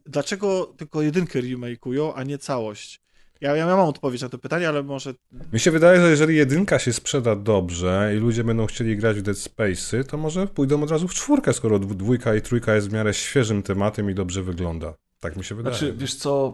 dlaczego 0.07 0.75
tylko 0.77 1.03
jedynkę 1.03 1.43
remake'ują, 1.43 2.13
a 2.15 2.23
nie 2.23 2.39
całość? 2.39 3.01
Ja, 3.41 3.57
ja 3.57 3.67
mam 3.67 3.89
odpowiedź 3.89 4.23
na 4.23 4.29
to 4.29 4.39
pytanie, 4.39 4.69
ale 4.69 4.83
może... 4.83 5.15
Mi 5.53 5.61
się 5.61 5.71
wydaje, 5.71 6.01
że 6.01 6.11
jeżeli 6.11 6.37
jedynka 6.37 6.79
się 6.79 6.93
sprzeda 6.93 7.37
dobrze 7.37 8.13
i 8.17 8.19
ludzie 8.19 8.45
będą 8.45 8.67
chcieli 8.67 8.97
grać 8.97 9.17
w 9.17 9.23
Dead 9.23 9.37
Space'y, 9.37 10.05
to 10.05 10.17
może 10.17 10.47
pójdą 10.47 10.83
od 10.83 10.91
razu 10.91 11.09
w 11.09 11.15
czwórkę, 11.15 11.53
skoro 11.53 11.79
dwójka 11.79 12.35
i 12.35 12.43
trójka 12.43 12.75
jest 12.75 12.89
w 12.89 12.93
miarę 12.93 13.15
świeżym 13.15 13.63
tematem 13.63 14.11
i 14.11 14.15
dobrze 14.15 14.43
wygląda. 14.43 14.95
Tak 15.25 15.37
mi 15.37 15.45
się 15.45 15.55
wydaje. 15.55 15.77
Znaczy, 15.77 15.95
wiesz 15.97 16.15
co, 16.15 16.53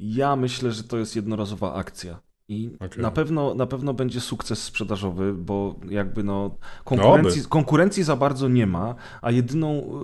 ja 0.00 0.36
myślę, 0.36 0.72
że 0.72 0.84
to 0.84 0.98
jest 0.98 1.16
jednorazowa 1.16 1.74
akcja. 1.74 2.20
I 2.48 2.70
okay. 2.80 3.02
na, 3.02 3.10
pewno, 3.10 3.54
na 3.54 3.66
pewno 3.66 3.94
będzie 3.94 4.20
sukces 4.20 4.62
sprzedażowy, 4.62 5.34
bo 5.34 5.74
jakby 5.90 6.22
no 6.22 6.58
konkurencji, 6.84 7.42
no 7.42 7.48
konkurencji 7.48 8.02
za 8.02 8.16
bardzo 8.16 8.48
nie 8.48 8.66
ma, 8.66 8.94
a 9.22 9.30
jedyną, 9.30 10.00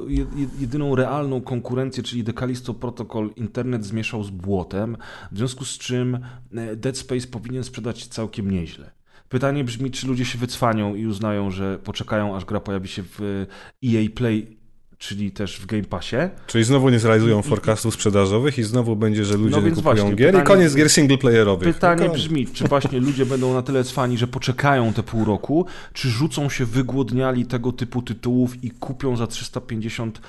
jedyną 0.59 0.95
realną 0.95 1.41
konkurencję, 1.41 2.03
czyli 2.03 2.25
Decalisto 2.25 2.75
Protocol, 2.75 3.31
internet 3.37 3.85
zmieszał 3.85 4.25
z 4.25 4.31
błotem, 4.31 4.97
w 5.33 5.39
związku 5.39 5.65
z 5.65 5.79
czym 5.79 6.19
e, 6.55 6.77
Dead 6.77 6.99
Space 6.99 7.27
powinien 7.27 7.65
sprzedać 7.65 8.07
całkiem 8.07 8.51
nieźle. 8.51 8.91
Pytanie 9.29 9.65
brzmi, 9.65 9.91
czy 9.91 10.07
ludzie 10.07 10.25
się 10.25 10.39
wycwanią 10.39 10.95
i 10.95 11.07
uznają, 11.07 11.51
że 11.51 11.79
poczekają, 11.79 12.37
aż 12.37 12.45
gra 12.45 12.61
pojawi 12.61 12.89
się 12.89 13.03
w 13.03 13.47
EA 13.85 14.09
Play 14.15 14.64
czyli 15.09 15.33
też 15.33 15.61
w 15.61 15.67
Game 15.67 15.85
Passie. 15.85 16.17
Czyli 16.47 16.65
znowu 16.65 16.91
nie 16.91 16.99
zrealizują 16.99 17.43
forecastów 17.43 17.95
sprzedażowych 17.95 18.59
i 18.59 18.63
znowu 18.63 18.97
będzie, 18.97 19.25
że 19.25 19.37
ludzie 19.37 19.61
no 19.61 19.63
kupują 19.63 19.83
właśnie, 19.83 20.15
gier 20.15 20.29
pytanie, 20.29 20.45
i 20.45 20.47
koniec 20.47 20.75
gier 20.75 20.91
singleplayerowych. 20.91 21.75
Pytanie 21.75 22.09
no 22.09 22.15
brzmi, 22.15 22.47
czy 22.47 22.69
właśnie 22.69 23.01
ludzie 23.01 23.27
będą 23.27 23.55
na 23.55 23.63
tyle 23.63 23.85
cwani, 23.85 24.19
że 24.19 24.27
poczekają 24.27 24.93
te 24.93 25.03
pół 25.03 25.25
roku, 25.25 25.67
czy 25.93 26.09
rzucą 26.09 26.49
się 26.49 26.65
wygłodniali 26.65 27.47
tego 27.47 27.73
typu 27.73 28.03
tytułów 28.03 28.65
i 28.65 28.71
kupią 28.71 29.17
za 29.17 29.27
350 29.27 30.21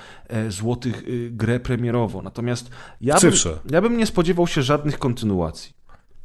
zł 0.48 0.92
grę 1.30 1.60
premierowo. 1.60 2.22
Natomiast 2.22 2.70
ja 3.00 3.20
bym, 3.20 3.32
ja 3.70 3.82
bym 3.82 3.96
nie 3.96 4.06
spodziewał 4.06 4.46
się 4.46 4.62
żadnych 4.62 4.98
kontynuacji 4.98 5.76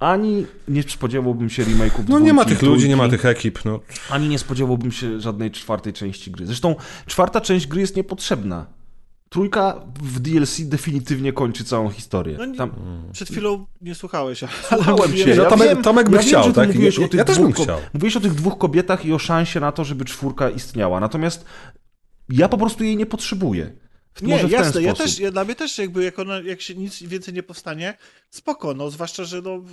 ani 0.01 0.45
nie 0.67 0.83
spodziewałbym 0.83 1.49
się 1.49 1.63
remake'ów 1.63 2.03
No 2.07 2.19
nie 2.19 2.33
ma 2.33 2.45
tych 2.45 2.61
ludzi, 2.61 2.89
nie 2.89 2.95
ma 2.95 3.09
tych 3.09 3.25
ekip. 3.25 3.65
No. 3.65 3.79
Ani 4.09 4.29
nie 4.29 4.39
spodziewałbym 4.39 4.91
się 4.91 5.19
żadnej 5.19 5.51
czwartej 5.51 5.93
części 5.93 6.31
gry. 6.31 6.45
Zresztą 6.45 6.75
czwarta 7.05 7.41
część 7.41 7.67
gry 7.67 7.81
jest 7.81 7.95
niepotrzebna. 7.95 8.65
Trójka 9.29 9.81
w 10.01 10.19
DLC 10.19 10.61
definitywnie 10.61 11.33
kończy 11.33 11.63
całą 11.63 11.89
historię. 11.89 12.37
No, 12.39 12.55
Tam... 12.55 12.71
Przed 13.11 13.29
chwilą 13.29 13.65
nie 13.81 13.95
słuchałeś, 13.95 14.43
ale 14.43 14.51
Słuchałem 14.83 15.13
cię. 15.13 15.29
Ja 15.29 15.45
Tomek, 15.45 15.69
wiem, 15.69 15.83
Tomek 15.83 16.09
by 16.09 16.15
ja 16.15 16.21
chciał, 16.21 16.43
wiem, 16.43 16.53
tak? 16.53 16.67
Mówiłeś 16.67 16.97
ja, 16.97 17.05
o 17.05 17.07
tych 17.07 17.17
ja 17.17 17.25
też 17.25 17.39
bym 17.39 17.53
chciał. 17.53 17.79
Mówiłeś 17.93 18.17
o 18.17 18.19
tych 18.19 18.33
dwóch 18.33 18.57
kobietach 18.57 19.05
i 19.05 19.13
o 19.13 19.19
szansie 19.19 19.59
na 19.59 19.71
to, 19.71 19.83
żeby 19.83 20.05
czwórka 20.05 20.49
istniała. 20.49 20.99
Natomiast 20.99 21.45
ja 22.29 22.49
po 22.49 22.57
prostu 22.57 22.83
jej 22.83 22.97
nie 22.97 23.05
potrzebuję. 23.05 23.71
W, 24.13 24.21
nie, 24.21 24.43
jasne, 24.43 24.81
ja 24.81 24.93
też, 24.93 25.19
ja, 25.19 25.31
dla 25.31 25.43
mnie 25.43 25.55
też 25.55 25.77
jakby 25.77 26.03
jak, 26.03 26.19
ona, 26.19 26.39
jak 26.39 26.61
się 26.61 26.75
nic 26.75 27.03
więcej 27.03 27.33
nie 27.33 27.43
powstanie, 27.43 27.97
spoko, 28.29 28.73
no 28.73 28.89
zwłaszcza, 28.89 29.23
że 29.23 29.41
no, 29.41 29.63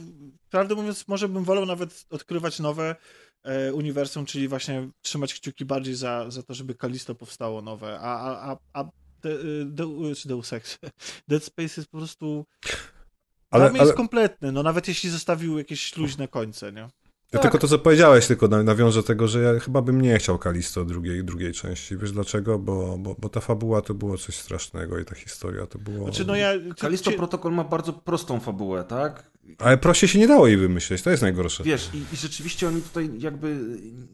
prawdę 0.51 0.74
mówiąc, 0.74 1.09
może 1.09 1.28
bym 1.28 1.44
wolał 1.44 1.66
nawet 1.66 2.06
odkrywać 2.10 2.59
nowe 2.59 2.97
e, 3.43 3.74
uniwersum, 3.74 4.27
czyli 4.27 4.48
właśnie 4.48 4.89
trzymać 5.02 5.35
kciuki 5.35 5.65
bardziej 5.65 5.94
za, 5.94 6.31
za 6.31 6.43
to, 6.43 6.55
żeby 6.55 6.74
Kalisto 6.74 7.15
powstało 7.15 7.62
nowe, 7.62 7.98
a, 8.01 8.20
a, 8.20 8.52
a, 8.52 8.56
a 8.73 8.85
de, 9.23 9.39
de, 9.65 9.85
Deus 10.27 10.52
Ex, 10.52 10.78
Dead 11.28 11.44
Space 11.44 11.81
jest 11.81 11.90
po 11.90 11.98
prostu 11.98 12.47
ale, 13.51 13.65
dla 13.65 13.70
mnie 13.70 13.81
ale... 13.81 13.89
jest 13.89 13.97
kompletny, 13.97 14.52
no 14.52 14.62
nawet 14.62 14.89
jeśli 14.89 15.10
zostawił 15.10 15.59
jakieś 15.59 15.97
luźne 15.97 16.28
końce, 16.28 16.73
nie? 16.73 16.89
Ja 17.32 17.38
Tak. 17.38 17.42
tylko 17.42 17.59
to, 17.59 17.68
co 17.68 17.78
powiedziałeś, 17.78 18.26
tylko 18.26 18.48
na- 18.48 18.62
nawiążę 18.62 18.98
do 19.00 19.06
tego, 19.06 19.28
że 19.28 19.42
ja 19.42 19.60
chyba 19.60 19.82
bym 19.82 20.00
nie 20.00 20.18
chciał 20.18 20.38
Kalisto 20.38 20.84
drugiej, 20.84 21.24
drugiej 21.24 21.52
części. 21.52 21.96
Wiesz 21.96 22.12
dlaczego? 22.12 22.59
Bo, 22.59 22.98
bo, 22.98 23.16
bo 23.18 23.28
ta 23.28 23.40
fabuła 23.40 23.82
to 23.82 23.94
było 23.94 24.18
coś 24.18 24.34
strasznego 24.36 24.98
i 24.98 25.05
ta 25.05 25.14
historia 25.14 25.66
to 25.66 25.78
było... 25.78 26.05
Znaczy, 26.05 26.24
no 26.24 26.36
ja... 26.36 26.50
Kalisto 26.78 27.10
cie- 27.10 27.16
Protocol 27.16 27.52
ma 27.52 27.64
bardzo 27.64 27.92
prostą 27.92 28.40
fabułę, 28.40 28.84
tak? 28.84 29.30
Ale 29.59 29.78
proście 29.78 30.09
się 30.09 30.18
nie 30.18 30.28
dało 30.28 30.46
jej 30.46 30.56
wymyśleć, 30.56 31.02
to 31.02 31.10
jest 31.10 31.22
najgorsze. 31.22 31.64
Wiesz, 31.64 31.90
i, 31.94 32.14
i 32.14 32.16
rzeczywiście 32.16 32.68
oni 32.68 32.82
tutaj 32.82 33.10
jakby 33.18 33.59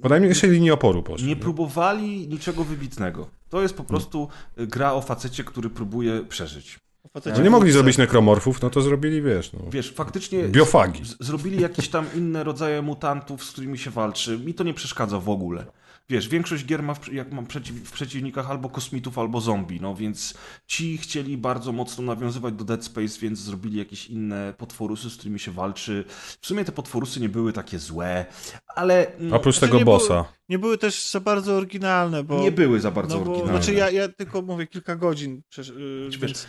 Podaj 0.03 0.21
mi 0.21 0.29
jeszcze 0.29 0.47
linię 0.47 0.75
oporu 0.75 1.03
poszli. 1.03 1.27
nie 1.29 1.37
próbowali 1.37 2.29
niczego 2.29 2.65
wybitnego. 2.65 3.29
To 3.49 3.63
jest 3.63 3.75
Hmm. 3.75 3.87
po 3.87 3.89
prostu 3.89 4.29
y, 4.61 4.67
gra 4.67 4.93
o 4.93 5.01
facecie, 5.01 5.45
który 5.45 5.71
próbuje 5.71 6.25
przeżyć. 6.29 6.79
No 7.27 7.43
nie 7.43 7.51
mogli 7.51 7.73
zrobić 7.73 7.99
nekromorfów, 7.99 8.63
no 8.63 8.71
to 8.71 8.81
zrobili, 8.83 9.23
wiesz, 9.23 9.53
no, 9.53 9.61
Wiesz, 9.71 9.93
faktycznie 9.93 10.49
biofagi. 10.49 11.05
z- 11.05 11.17
zrobili 11.21 11.61
jakieś 11.63 11.89
tam 11.89 12.07
inne 12.15 12.45
rodzaje 12.45 12.83
mutantów, 12.83 13.45
z 13.45 13.51
którymi 13.53 13.79
się 13.79 13.91
walczy. 13.91 14.39
Mi 14.39 14.55
to 14.55 14.65
nie 14.65 14.75
przeszkadza 14.75 15.19
w 15.21 15.29
ogóle. 15.29 15.67
Wiesz, 16.09 16.29
większość 16.29 16.65
gier 16.65 16.83
ma, 16.83 16.95
w, 16.95 17.13
jak 17.13 17.33
mam 17.33 17.47
przeciw, 17.47 17.77
w 17.77 17.93
przeciwnikach 17.93 18.51
albo 18.51 18.69
kosmitów, 18.69 19.19
albo 19.19 19.41
zombie, 19.41 19.81
no 19.81 19.95
więc 19.95 20.35
ci 20.67 20.99
chcieli 20.99 21.37
bardzo 21.39 21.73
mocno 21.73 22.05
nawiązywać 22.05 22.55
do 22.55 22.65
Dead 22.65 22.85
Space, 22.85 23.21
więc 23.21 23.39
zrobili 23.39 23.79
jakieś 23.79 24.07
inne 24.07 24.55
potworusy, 24.59 25.11
z 25.11 25.17
którymi 25.17 25.39
się 25.41 25.53
walczy. 25.53 26.05
W 26.41 26.47
sumie 26.47 26.65
te 26.65 26.73
potworusy 26.73 27.21
nie 27.21 27.29
były 27.29 27.53
takie 27.53 27.79
złe, 27.79 28.27
ale 28.75 29.15
mm, 29.15 29.33
Oprócz 29.33 29.55
Znaczy, 29.55 29.67
tego 29.67 29.79
nie 29.79 29.85
bossa. 29.85 30.25
Nie 30.49 30.59
były 30.59 30.79
też 30.79 31.11
za 31.11 31.21
bardzo 31.21 31.55
oryginalne, 31.57 32.25
bo... 32.25 32.41
nie 32.41 32.53
były 32.53 32.81
za 32.81 32.91
bardzo 32.91 33.19
no 33.19 33.25
bo, 33.25 33.31
oryginalne. 33.31 33.63
Znaczy 33.63 33.79
ja, 33.79 33.91
ja 33.91 34.09
tylko 34.09 34.43
mówię 34.43 34.67
kilka 34.67 34.97
godzin, 34.97 35.43
przecież, 35.49 35.77
yy, 35.77 36.07
Wiesz, 36.11 36.19
więc, 36.19 36.47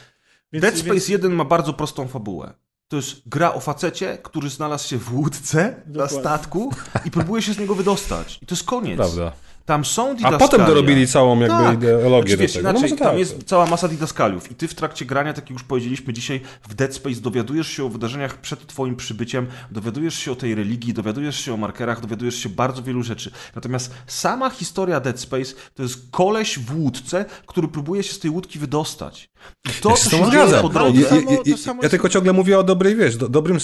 więc, 0.62 0.74
Dead 0.74 0.78
Space 0.78 0.94
więc, 0.94 1.10
1 1.10 1.34
ma 1.34 1.46
bardzo 1.46 1.74
prostą 1.74 2.08
fabułę. 2.08 2.54
To 2.88 2.96
jest 2.96 3.30
gra 3.30 3.54
o 3.54 3.60
facecie, 3.60 4.18
który 4.24 4.50
znalazł 4.50 4.88
się 4.88 4.98
w 4.98 5.14
łódce 5.16 5.84
na 5.86 5.94
Dokładnie. 5.94 6.20
statku 6.20 6.72
i 7.06 7.12
próbuje 7.12 7.42
się 7.42 7.54
z 7.54 7.60
niego 7.60 7.76
wydostać. 7.76 8.40
I 8.42 8.46
to 8.46 8.56
jest 8.56 8.66
koniec. 8.66 8.98
Prawda. 8.98 9.32
Tam 9.66 9.86
są 9.86 10.10
A 10.12 10.14
didaskalia. 10.14 10.38
potem 10.40 10.66
dorobili 10.66 11.08
całą 11.08 11.40
jakby 11.40 11.48
Tak. 11.64 11.76
ideologię 11.76 12.28
Znaczy, 12.30 12.42
wiesz, 12.42 12.54
do 12.54 12.58
tego. 12.60 12.70
inaczej, 12.70 12.82
no 12.82 12.90
może 12.90 12.96
tam 13.00 13.08
tak. 13.08 13.20
jest 13.20 13.44
cała 13.44 13.66
masa 13.66 13.88
didaskaliów 13.88 14.52
i 14.52 14.56
ty 14.56 14.68
w 14.68 14.76
trakcie 14.76 15.06
grania, 15.06 15.34
tak 15.34 15.44
jak 15.44 15.50
już 15.54 15.64
powiedzieliśmy 15.64 16.14
dzisiaj, 16.14 16.42
w 16.70 16.74
Dead 16.74 16.94
Space 16.94 17.22
dowiadujesz 17.22 17.68
się 17.68 17.86
o 17.86 17.90
wydarzeniach 17.90 18.38
przed 18.42 18.68
twoim 18.68 18.96
przybyciem, 18.96 19.48
dowiadujesz 19.72 20.16
się 20.16 20.32
o 20.32 20.36
tej 20.36 20.56
religii, 20.56 20.94
dowiadujesz 20.94 21.40
się 21.40 21.54
o 21.54 21.58
markerach, 21.58 22.02
dowiadujesz 22.02 22.36
się 22.36 22.50
bardzo 22.50 22.84
wielu 22.84 23.04
rzeczy. 23.04 23.32
Natomiast 23.56 23.92
sama 24.08 24.50
historia 24.50 25.00
Dead 25.00 25.20
Space 25.20 25.54
to 25.74 25.84
jest 25.84 25.98
koleś 26.12 26.60
w 26.60 26.80
łódce, 26.80 27.26
który 27.46 27.68
próbuje 27.68 28.04
się 28.04 28.14
z 28.14 28.20
tej 28.20 28.32
łódki 28.32 28.60
wydostać. 28.60 29.30
I 29.66 29.82
to, 29.82 29.90
Ja 29.90 29.96
co 29.96 30.04
się 30.04 30.10
z 30.10 30.12
się 30.26 30.32
dzieje 30.32 30.46
po 30.48 30.62
No, 30.62 30.70
drodze... 30.70 31.02
to 31.10 31.16
Ja, 31.16 31.22
samo- 31.22 31.32
ja, 31.32 31.38
ja, 31.68 31.74
ja 31.84 31.90
tylko 31.90 32.10
ciągle 32.10 32.34
mówię 32.34 32.60
o 32.60 32.64
dobrej, 32.64 32.96
wiesz, 32.96 33.18
do, 33.18 33.30
dobrym... 33.30 33.58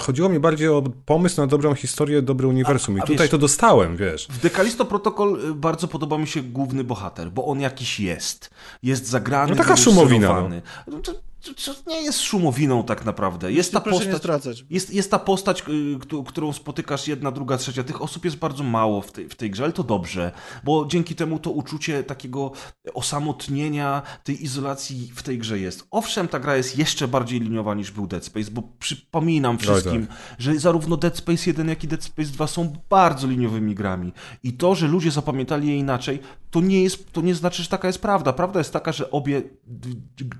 Chodziło 0.00 0.28
mi 0.28 0.40
bardziej 0.40 0.68
o 0.68 0.82
pomysł 1.06 1.40
na 1.40 1.46
dobrą 1.46 1.74
historię, 1.74 2.22
dobre 2.22 2.48
uniwersum. 2.48 2.96
I 2.96 3.00
A- 3.00 3.02
a 3.02 3.06
tutaj 3.06 3.24
wiesz- 3.24 3.30
to 3.30 3.38
dostałem, 3.38 3.96
wiesz. 3.96 4.26
W 4.30 4.40
Dekalisto 4.40 4.84
Protocol 4.84 5.27
y, 5.36 5.54
bardzo 5.54 5.88
podoba 5.88 6.18
mi 6.18 6.26
się 6.26 6.42
główny 6.42 6.84
bohater, 6.84 7.30
bo 7.30 7.46
on 7.46 7.60
jakiś 7.60 8.00
jest. 8.00 8.50
Jest 8.82 9.06
zagrany, 9.06 9.50
No 9.50 9.56
taka 9.56 9.76
szumowina, 9.76 10.08
wyreżyserowany. 10.08 10.62
No 10.86 10.98
To, 11.42 11.54
to, 11.54 11.74
to 11.74 11.90
nie 11.90 12.02
jest 12.02 12.20
szumowiną 12.20 12.84
tak 12.84 13.04
naprawdę. 13.04 13.52
Jest 13.52 13.72
ta 13.72 13.80
postać... 13.92 14.22
Jest, 14.70 14.94
jest 14.94 15.10
ta 15.10 15.18
postać, 15.18 15.62
y, 15.68 15.98
któ- 16.00 16.24
którą 16.24 16.52
spotykasz 16.52 17.08
jedna, 17.08 17.30
druga, 17.30 17.56
trzecia. 17.58 17.84
Tych 17.84 18.02
osób 18.02 18.24
jest 18.24 18.36
bardzo 18.36 18.64
mało 18.64 19.02
w 19.02 19.12
tej, 19.12 19.28
w 19.28 19.34
tej 19.34 19.50
grze, 19.50 19.64
ale 19.64 19.72
to 19.72 19.82
dobrze, 19.84 20.32
bo 20.64 20.86
dzięki 20.86 21.14
temu 21.14 21.38
to 21.38 21.50
uczucie 21.50 22.04
takiego 22.04 22.52
osamotnienia, 22.94 24.02
tej 24.24 24.44
izolacji 24.44 25.12
w 25.14 25.22
tej 25.22 25.38
grze 25.38 25.58
jest. 25.58 25.86
Owszem, 25.90 26.28
ta 26.28 26.38
gra 26.40 26.56
jest 26.56 26.78
jeszcze 26.78 27.08
bardziej 27.08 27.40
liniowa 27.40 27.74
niż 27.74 27.90
był 27.90 28.06
Dead 28.06 28.24
Space, 28.24 28.50
bo 28.50 28.62
przypominam 28.78 29.58
wszystkim, 29.58 30.06
że 30.38 30.58
zarówno 30.58 30.96
Dead 30.96 31.16
Space 31.16 31.42
1, 31.50 31.68
jak 31.68 31.84
i 31.84 31.88
Dead 31.88 32.04
Space 32.04 32.28
2 32.30 32.46
są 32.46 32.76
bardzo 32.90 33.26
liniowymi 33.26 33.74
grami. 33.74 34.12
I 34.42 34.52
to, 34.52 34.74
że 34.74 34.86
ludzie 34.88 35.10
zapamiętali 35.10 35.68
je 35.68 35.78
inaczej, 35.78 36.18
to 36.50 36.60
nie, 36.60 36.82
jest, 36.82 37.12
to 37.12 37.20
nie 37.20 37.34
znaczy, 37.34 37.62
że 37.62 37.68
taka 37.68 37.86
jest 37.88 37.98
prawda. 38.02 38.32
Prawda 38.32 38.60
jest 38.60 38.72
taka, 38.72 38.92
że 38.92 39.10
obie 39.10 39.42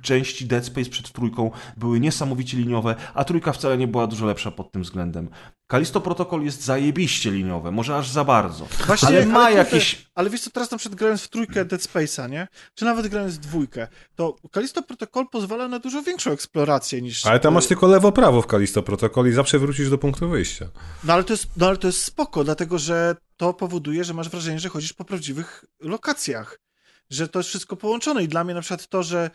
części 0.02 0.46
Dead 0.46 0.64
Space 0.64 0.88
przed 0.90 1.12
trójką 1.12 1.51
były 1.77 2.01
niesamowicie 2.01 2.56
liniowe, 2.56 2.94
a 3.15 3.24
trójka 3.24 3.52
wcale 3.52 3.78
nie 3.78 3.89
była 3.89 4.06
dużo 4.06 4.27
lepsza 4.27 4.51
pod 4.51 4.73
tym 4.73 4.82
względem. 4.82 5.28
Kalisto 5.66 6.01
Protocol 6.01 6.43
jest 6.43 6.65
zajebiście 6.65 7.31
liniowe, 7.31 7.70
może 7.70 7.97
aż 7.97 8.10
za 8.10 8.24
bardzo. 8.24 8.66
Właśnie, 8.86 9.09
ale 9.09 9.27
ma 9.27 9.44
kurde, 9.44 9.59
jakieś... 9.59 10.06
Ale 10.15 10.31
wiesz 10.31 10.40
co, 10.40 10.51
teraz 10.51 10.70
na 10.70 10.78
przykład 10.78 10.98
grając 10.98 11.23
w 11.23 11.28
trójkę 11.28 11.65
Dead 11.65 11.82
Space'a, 11.82 12.31
nie? 12.31 12.48
Czy 12.74 12.85
nawet 12.85 13.09
grając 13.09 13.35
w 13.35 13.39
dwójkę, 13.39 13.89
to 14.15 14.36
Kalisto 14.51 14.82
Protocol 14.82 15.28
pozwala 15.28 15.69
na 15.69 15.78
dużo 15.78 16.02
większą 16.02 16.31
eksplorację 16.31 17.02
niż... 17.02 17.27
Ale 17.27 17.40
tam 17.40 17.55
masz 17.55 17.66
tylko 17.66 17.86
lewo-prawo 17.86 18.43
w 18.43 18.47
Kalisto 18.47 18.82
Protocol 18.82 19.28
i 19.28 19.32
zawsze 19.32 19.59
wrócisz 19.59 19.90
do 19.90 19.98
punktu 19.98 20.28
wyjścia. 20.28 20.69
No 21.05 21.12
ale, 21.12 21.24
to 21.24 21.32
jest, 21.32 21.47
no 21.56 21.66
ale 21.66 21.77
to 21.77 21.86
jest 21.86 22.05
spoko, 22.05 22.44
dlatego 22.44 22.78
że 22.78 23.16
to 23.36 23.55
powoduje, 23.55 24.05
że 24.05 24.15
masz 24.15 24.28
wrażenie, 24.28 24.59
że 24.59 24.69
chodzisz 24.69 24.93
po 24.93 25.05
prawdziwych 25.05 25.65
lokacjach. 25.81 26.60
Że 27.10 27.28
to 27.28 27.39
jest 27.39 27.48
wszystko 27.48 27.77
połączone 27.77 28.24
i 28.24 28.28
dla 28.28 28.44
mnie 28.44 28.55
na 28.55 28.60
przykład 28.60 28.89
to, 28.89 29.02
że, 29.02 29.31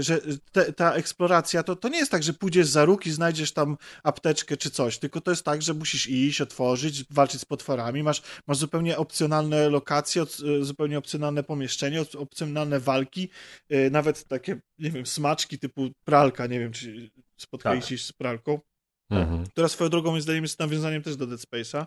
że 0.00 0.20
te, 0.52 0.72
ta 0.72 0.94
eksploracja, 0.94 1.62
to, 1.62 1.76
to 1.76 1.88
nie 1.88 1.98
jest 1.98 2.10
tak, 2.10 2.22
że 2.22 2.32
pójdziesz 2.32 2.66
za 2.68 2.84
róg 2.84 3.06
i 3.06 3.10
znajdziesz 3.10 3.52
tam 3.52 3.76
apteczkę 4.02 4.56
czy 4.56 4.70
coś, 4.70 4.98
tylko 4.98 5.20
to 5.20 5.30
jest 5.30 5.44
tak, 5.44 5.62
że 5.62 5.74
musisz 5.74 6.08
iść, 6.08 6.40
otworzyć, 6.40 7.04
walczyć 7.10 7.40
z 7.40 7.44
potworami, 7.44 8.02
masz, 8.02 8.22
masz 8.46 8.56
zupełnie 8.56 8.96
opcjonalne 8.96 9.68
lokacje, 9.68 10.22
y, 10.22 10.64
zupełnie 10.64 10.98
opcjonalne 10.98 11.42
pomieszczenie, 11.42 12.02
op- 12.02 12.16
opcjonalne 12.16 12.80
walki, 12.80 13.28
y, 13.72 13.90
nawet 13.90 14.24
takie, 14.24 14.60
nie 14.78 14.90
wiem, 14.90 15.06
smaczki 15.06 15.58
typu 15.58 15.90
pralka, 16.04 16.46
nie 16.46 16.60
wiem, 16.60 16.72
czy 16.72 17.10
spotkaliście 17.36 17.98
się 17.98 18.04
z 18.04 18.12
pralką. 18.12 18.60
Mhm. 19.10 19.46
która 19.46 19.68
swoją 19.68 19.90
drogą 19.90 20.10
moim 20.10 20.22
zdaniem 20.22 20.44
jest 20.44 20.58
nawiązaniem 20.58 21.02
też 21.02 21.16
do 21.16 21.26
Dead 21.26 21.40
Space'a. 21.40 21.86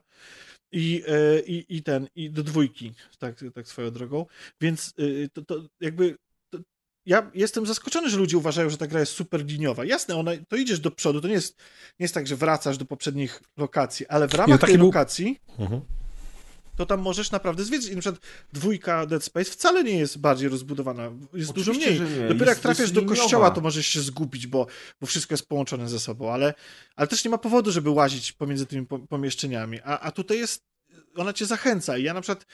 I, 0.71 1.03
i, 1.45 1.65
i 1.69 1.83
ten, 1.83 2.07
i 2.15 2.29
do 2.29 2.43
dwójki, 2.43 2.93
tak, 3.19 3.43
tak 3.53 3.67
swoją 3.67 3.91
drogą, 3.91 4.25
więc 4.61 4.93
y, 4.99 5.29
to, 5.33 5.41
to 5.41 5.67
jakby 5.79 6.17
ja 7.05 7.31
jestem 7.33 7.65
zaskoczony, 7.65 8.09
że 8.09 8.17
ludzie 8.17 8.37
uważają, 8.37 8.69
że 8.69 8.77
ta 8.77 8.87
gra 8.87 8.99
jest 8.99 9.11
super 9.11 9.45
liniowa. 9.45 9.85
Jasne, 9.85 10.15
ona, 10.15 10.31
to 10.49 10.55
idziesz 10.55 10.79
do 10.79 10.91
przodu, 10.91 11.21
to 11.21 11.27
nie 11.27 11.33
jest, 11.33 11.57
nie 11.99 12.03
jest 12.03 12.13
tak, 12.13 12.27
że 12.27 12.35
wracasz 12.35 12.77
do 12.77 12.85
poprzednich 12.85 13.41
lokacji, 13.57 14.07
ale 14.07 14.27
w 14.27 14.33
ramach 14.33 14.61
tej 14.61 14.77
był- 14.77 14.85
lokacji 14.87 15.39
Mhm. 15.59 15.81
to 16.77 16.85
tam 16.85 17.01
możesz 17.01 17.31
naprawdę 17.31 17.63
zwiedzić. 17.63 17.91
I 17.91 17.95
na 17.95 18.01
przykład 18.01 18.21
dwójka 18.53 19.05
Dead 19.05 19.23
Space 19.23 19.51
wcale 19.51 19.83
nie 19.83 19.97
jest 19.97 20.17
bardziej 20.19 20.49
rozbudowana, 20.49 21.11
jest 21.33 21.51
dużo 21.53 21.71
Oczywiście, 21.71 22.01
mniej. 22.01 22.09
że 22.09 22.15
nie. 22.21 22.27
Dopiero 22.27 22.33
Jest- 22.33 22.47
jak 22.47 22.59
trafiasz 22.59 22.91
do 22.91 23.01
liniowa. 23.01 23.21
kościoła, 23.21 23.51
to 23.51 23.61
możesz 23.61 23.87
się 23.87 24.01
zgubić, 24.01 24.47
bo, 24.47 24.67
bo 25.01 25.07
wszystko 25.07 25.33
jest 25.33 25.47
połączone 25.47 25.89
ze 25.89 25.99
sobą, 25.99 26.31
ale, 26.33 26.53
ale 26.95 27.07
też 27.07 27.25
nie 27.25 27.31
ma 27.31 27.37
powodu, 27.37 27.71
żeby 27.71 27.89
łazić 27.89 28.31
pomiędzy 28.31 28.65
tymi 28.65 28.85
po- 28.87 28.99
pomieszczeniami. 28.99 29.79
A, 29.83 29.99
a 29.99 30.11
tutaj 30.11 30.37
jest, 30.37 30.63
ona 31.15 31.33
cię 31.33 31.45
zachęca. 31.45 31.97
I 31.97 32.03
ja 32.03 32.13
na 32.13 32.21
przykład 32.21 32.45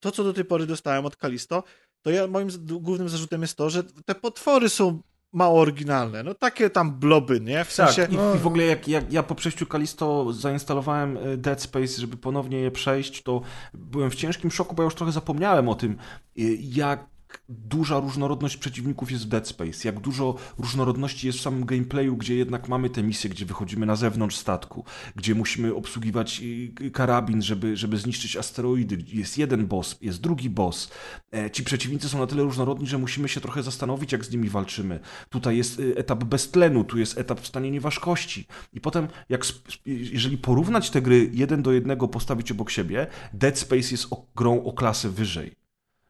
to, 0.00 0.10
co 0.10 0.24
do 0.24 0.32
tej 0.32 0.44
pory 0.44 0.66
dostałem 0.66 1.06
od 1.06 1.16
Kalisto, 1.16 1.64
to 2.02 2.10
ja 2.10 2.26
moim 2.26 2.48
głównym 2.64 3.08
zarzutem 3.08 3.42
jest 3.42 3.56
to, 3.56 3.70
że 3.70 3.84
te 3.84 4.14
potwory 4.14 4.68
są 4.68 5.02
mało 5.32 5.60
oryginalne. 5.60 6.22
No 6.22 6.34
takie 6.34 6.70
tam 6.70 6.98
bloby, 6.98 7.40
nie? 7.40 7.64
W 7.64 7.72
sensie... 7.72 8.02
Tak, 8.02 8.12
i, 8.12 8.36
i 8.36 8.38
w 8.38 8.46
ogóle 8.46 8.64
jak, 8.64 8.88
jak 8.88 9.12
ja 9.12 9.22
po 9.22 9.34
przejściu 9.34 9.66
Kalisto 9.66 10.32
zainstalowałem 10.32 11.16
y, 11.16 11.36
Dead 11.36 11.62
Space, 11.62 12.00
żeby 12.00 12.16
ponownie 12.16 12.58
je 12.58 12.70
przejść, 12.70 13.22
to 13.22 13.40
byłem 13.74 14.10
w 14.10 14.14
ciężkim 14.14 14.50
szoku, 14.50 14.74
bo 14.74 14.82
ja 14.82 14.84
już 14.84 14.94
trochę 14.94 15.12
zapomniałem 15.12 15.68
o 15.68 15.74
tym, 15.74 15.92
y, 16.38 16.58
jak 16.60 17.11
duża 17.52 18.00
różnorodność 18.00 18.56
przeciwników 18.56 19.10
jest 19.10 19.24
w 19.24 19.28
Dead 19.28 19.48
Space, 19.48 19.88
jak 19.88 20.00
dużo 20.00 20.34
różnorodności 20.58 21.26
jest 21.26 21.38
w 21.38 21.42
samym 21.42 21.64
gameplayu, 21.64 22.16
gdzie 22.16 22.36
jednak 22.36 22.68
mamy 22.68 22.90
te 22.90 23.02
misje, 23.02 23.30
gdzie 23.30 23.46
wychodzimy 23.46 23.86
na 23.86 23.96
zewnątrz 23.96 24.36
statku, 24.36 24.84
gdzie 25.16 25.34
musimy 25.34 25.74
obsługiwać 25.74 26.40
y, 26.80 26.90
karabin, 26.90 27.42
żeby, 27.42 27.76
żeby 27.76 27.98
zniszczyć 27.98 28.36
asteroidy. 28.36 28.98
Jest 29.06 29.38
jeden 29.38 29.66
boss, 29.66 29.98
jest 30.00 30.20
drugi 30.20 30.50
boss. 30.50 30.90
E, 31.34 31.50
Ci 31.50 31.64
przeciwnicy 31.64 32.08
są 32.08 32.18
na 32.18 32.26
tyle 32.26 32.42
różnorodni, 32.42 32.86
że 32.86 32.98
musimy 32.98 33.28
się 33.28 33.40
trochę 33.40 33.62
zastanowić, 33.62 34.12
jak 34.12 34.24
z 34.24 34.30
nimi 34.30 34.48
walczymy. 34.48 35.00
Tutaj 35.30 35.56
jest 35.56 35.80
y, 35.80 35.96
etap 35.96 36.24
bez 36.24 36.50
tlenu, 36.50 36.84
tu 36.84 36.98
jest 36.98 37.18
etap 37.18 37.40
w 37.40 37.46
stanie 37.46 37.70
nieważkości. 37.70 38.46
I 38.72 38.80
potem, 38.80 39.08
jak, 39.28 39.46
jeżeli 39.86 40.38
porównać 40.38 40.90
te 40.90 41.02
gry 41.02 41.30
jeden 41.32 41.62
do 41.62 41.72
jednego, 41.72 42.08
postawić 42.08 42.52
obok 42.52 42.70
siebie, 42.70 43.06
Dead 43.32 43.58
Space 43.58 43.90
jest 43.90 44.06
grą 44.36 44.64
o 44.64 44.72
klasę 44.72 45.10
wyżej. 45.10 45.61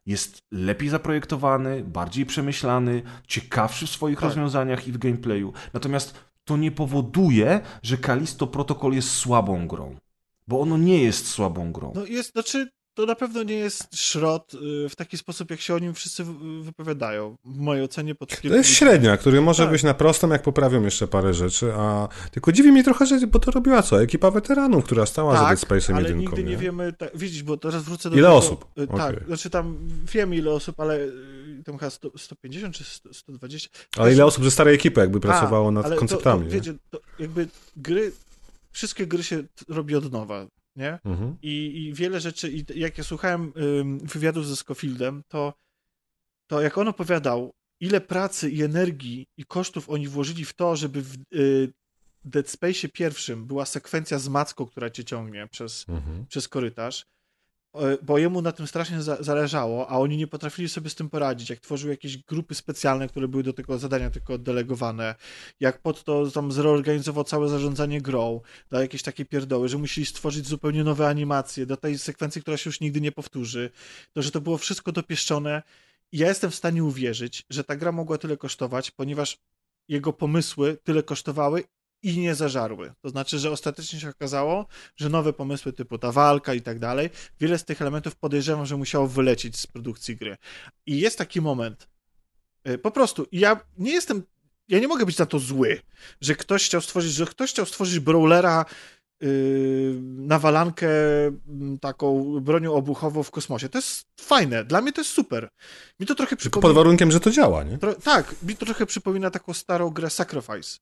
Jest 0.05 0.43
lepiej 0.51 0.89
zaprojektowany, 0.89 1.83
bardziej 1.83 2.25
przemyślany, 2.25 3.01
ciekawszy 3.27 3.87
w 3.87 3.89
swoich 3.89 4.17
Tak. 4.19 4.23
rozwiązaniach 4.23 4.87
i 4.87 4.91
w 4.91 4.97
gameplayu. 4.97 5.53
Natomiast 5.73 6.15
to 6.45 6.57
nie 6.57 6.71
powoduje, 6.71 7.61
że 7.83 7.97
Kalisto 7.97 8.47
Protocol 8.47 8.93
jest 8.93 9.11
słabą 9.11 9.67
grą. 9.67 9.95
Bo 10.47 10.61
ono 10.61 10.77
nie 10.77 11.03
jest 11.03 11.27
słabą 11.27 11.71
grą. 11.71 11.91
No 11.95 12.05
jest, 12.05 12.31
znaczy, 12.31 12.69
to 12.93 13.05
na 13.05 13.15
pewno 13.15 13.43
nie 13.43 13.55
jest 13.55 13.95
szrot 13.95 14.53
y, 14.53 14.89
w 14.89 14.95
taki 14.95 15.17
sposób, 15.17 15.51
jak 15.51 15.61
się 15.61 15.75
o 15.75 15.79
nim 15.79 15.93
wszyscy 15.93 16.23
wy- 16.23 16.63
wypowiadają. 16.63 17.35
W 17.45 17.57
mojej 17.57 17.83
ocenie 17.83 18.15
pod 18.15 18.41
To 18.41 18.55
jest 18.55 18.69
średnia, 18.69 19.17
który 19.17 19.41
może 19.41 19.63
Tak. 19.63 19.71
być 19.71 19.83
na 19.83 19.93
prostą, 19.93 20.29
jak 20.29 20.43
poprawią 20.43 20.83
jeszcze 20.83 21.07
parę 21.07 21.33
rzeczy, 21.33 21.73
a 21.73 22.07
tylko 22.31 22.51
dziwi 22.51 22.71
mnie 22.71 22.83
trochę, 22.83 23.05
że 23.05 23.27
bo 23.27 23.39
to 23.39 23.51
robiła 23.51 23.83
co? 23.83 24.01
Ekipa 24.03 24.31
weteranów, 24.31 24.83
która 24.85 25.05
stała 25.05 25.37
za 25.37 25.47
Dead 25.47 25.59
Space'em 25.59 25.87
Tak, 25.87 25.95
ale 25.95 26.07
jedynką, 26.09 26.31
nigdy 26.31 26.43
nie, 26.43 26.49
nie? 26.51 26.57
wiemy, 26.57 26.93
tak, 26.93 27.17
widzisz, 27.17 27.43
bo 27.43 27.57
teraz 27.57 27.83
wrócę 27.83 28.09
do 28.09 28.15
Ile 28.15 28.27
tego, 28.27 28.35
osób? 28.37 28.65
y, 28.77 28.87
Tak, 28.87 28.95
Okej. 29.15 29.27
znaczy 29.27 29.49
tam 29.49 29.77
wiemy 30.13 30.35
ile 30.35 30.51
osób, 30.51 30.79
ale 30.79 30.99
y, 30.99 31.63
tam 31.65 31.77
chyba 31.77 31.89
100, 31.89 32.11
150 32.17 32.75
czy 32.75 32.83
100, 32.83 33.13
120. 33.13 33.69
Ale 33.97 34.13
ile 34.13 34.25
osób 34.25 34.43
ze 34.43 34.51
starej 34.51 34.75
ekipy 34.75 35.01
jakby 35.01 35.19
pracowało 35.19 35.67
A, 35.67 35.71
nad 35.71 35.95
konceptami, 35.95 36.43
To, 36.43 36.49
to, 36.49 36.55
wiecie, 36.55 36.73
to 36.89 36.99
jakby 37.19 37.47
gry, 37.77 38.11
wszystkie 38.71 39.07
gry 39.07 39.23
się 39.23 39.43
robi 39.69 39.95
od 39.95 40.11
nowa. 40.11 40.45
Nie? 40.75 40.99
Mhm. 41.05 41.37
I, 41.41 41.83
I 41.83 41.93
wiele 41.93 42.19
rzeczy, 42.19 42.51
i 42.51 42.65
jak 42.75 42.97
ja 42.97 43.03
słuchałem 43.03 43.53
wywiadu 44.03 44.43
ze 44.43 44.55
Scofieldem, 44.55 45.23
to, 45.27 45.53
to 46.47 46.61
jak 46.61 46.77
on 46.77 46.87
opowiadał, 46.87 47.51
ile 47.79 48.01
pracy 48.01 48.49
i 48.51 48.63
energii 48.63 49.27
i 49.37 49.45
kosztów 49.45 49.89
oni 49.89 50.07
włożyli 50.07 50.45
w 50.45 50.53
to, 50.53 50.75
żeby 50.75 51.01
w 51.01 51.15
y, 51.35 51.73
Dead 52.25 52.49
Space 52.49 52.89
pierwszym 52.89 53.45
była 53.45 53.65
sekwencja 53.65 54.19
z 54.19 54.27
macką, 54.27 54.65
która 54.65 54.89
cię 54.89 55.03
ciągnie 55.03 55.47
przez, 55.51 55.85
Mhm. 55.89 56.25
przez 56.25 56.47
korytarz, 56.47 57.05
bo 58.03 58.17
jemu 58.17 58.41
na 58.41 58.51
tym 58.51 58.67
strasznie 58.67 59.01
za 59.01 59.23
zależało, 59.23 59.89
a 59.89 59.97
oni 59.97 60.17
nie 60.17 60.27
potrafili 60.27 60.69
sobie 60.69 60.89
z 60.89 60.95
tym 60.95 61.09
poradzić. 61.09 61.49
Jak 61.49 61.59
tworzył 61.59 61.89
jakieś 61.89 62.17
grupy 62.17 62.55
specjalne, 62.55 63.07
które 63.07 63.27
były 63.27 63.43
do 63.43 63.53
tego 63.53 63.77
zadania 63.77 64.09
tylko 64.09 64.33
oddelegowane, 64.33 65.15
jak 65.59 65.81
pod 65.81 66.03
to 66.03 66.31
tam 66.31 66.51
zreorganizował 66.51 67.23
całe 67.23 67.49
zarządzanie 67.49 68.01
grą, 68.01 68.41
dał 68.71 68.81
jakieś 68.81 69.03
takie 69.03 69.25
pierdoły, 69.25 69.69
że 69.69 69.77
musieli 69.77 70.05
stworzyć 70.05 70.47
zupełnie 70.47 70.83
nowe 70.83 71.07
animacje 71.07 71.65
do 71.65 71.77
tej 71.77 71.97
sekwencji, 71.97 72.41
która 72.41 72.57
się 72.57 72.67
już 72.67 72.81
nigdy 72.81 73.01
nie 73.01 73.11
powtórzy, 73.11 73.69
to, 74.13 74.21
że 74.21 74.31
to 74.31 74.41
było 74.41 74.57
wszystko 74.57 74.91
dopieszczone. 74.91 75.63
Ja 76.11 76.27
jestem 76.27 76.51
w 76.51 76.55
stanie 76.55 76.83
uwierzyć, 76.83 77.45
że 77.49 77.63
ta 77.63 77.75
gra 77.75 77.91
mogła 77.91 78.17
tyle 78.17 78.37
kosztować, 78.37 78.91
ponieważ 78.91 79.37
jego 79.87 80.13
pomysły 80.13 80.77
tyle 80.83 81.03
kosztowały 81.03 81.63
i 82.03 82.19
nie 82.19 82.35
zażarły. 82.35 82.93
To 83.01 83.09
znaczy, 83.09 83.39
że 83.39 83.51
ostatecznie 83.51 83.99
się 83.99 84.09
okazało, 84.09 84.65
że 84.95 85.09
nowe 85.09 85.33
pomysły 85.33 85.73
typu 85.73 85.97
ta 85.97 86.11
walka 86.11 86.53
i 86.53 86.61
tak 86.61 86.79
dalej, 86.79 87.09
wiele 87.39 87.57
z 87.57 87.65
tych 87.65 87.81
elementów 87.81 88.15
podejrzewam, 88.15 88.65
że 88.65 88.77
musiało 88.77 89.07
wylecieć 89.07 89.59
z 89.59 89.67
produkcji 89.67 90.15
gry. 90.15 90.37
I 90.85 90.99
jest 90.99 91.17
taki 91.17 91.41
moment, 91.41 91.87
y, 92.67 92.77
po 92.77 92.91
prostu, 92.91 93.27
ja 93.31 93.59
nie 93.77 93.91
jestem, 93.91 94.23
ja 94.67 94.79
nie 94.79 94.87
mogę 94.87 95.05
być 95.05 95.17
na 95.17 95.25
to 95.25 95.39
zły, 95.39 95.81
że 96.21 96.35
ktoś 96.35 96.65
chciał 96.65 96.81
stworzyć, 96.81 97.13
że 97.13 97.25
ktoś 97.25 97.49
chciał 97.49 97.65
stworzyć 97.65 97.99
brawlera 97.99 98.65
yy, 99.21 99.95
nawalankę 100.01 100.87
mm, 100.87 101.79
taką 101.79 102.39
bronią 102.39 102.73
obuchową 102.73 103.23
w 103.23 103.31
kosmosie. 103.31 103.69
To 103.69 103.77
jest 103.77 104.05
fajne, 104.19 104.65
dla 104.65 104.81
mnie 104.81 104.93
to 104.93 105.01
jest 105.01 105.11
super. 105.11 105.49
Mi 105.99 106.07
to 106.07 106.15
trochę 106.15 106.35
przypomina... 106.35 106.67
pod 106.67 106.75
warunkiem, 106.75 107.11
że 107.11 107.19
to 107.19 107.31
działa, 107.31 107.63
nie? 107.63 107.77
Tro, 107.77 107.93
tak, 107.93 108.35
mi 108.43 108.55
to 108.55 108.65
trochę 108.65 108.85
przypomina 108.85 109.31
taką 109.31 109.53
starą 109.53 109.89
grę 109.89 110.09
Sacrifice. 110.09 110.79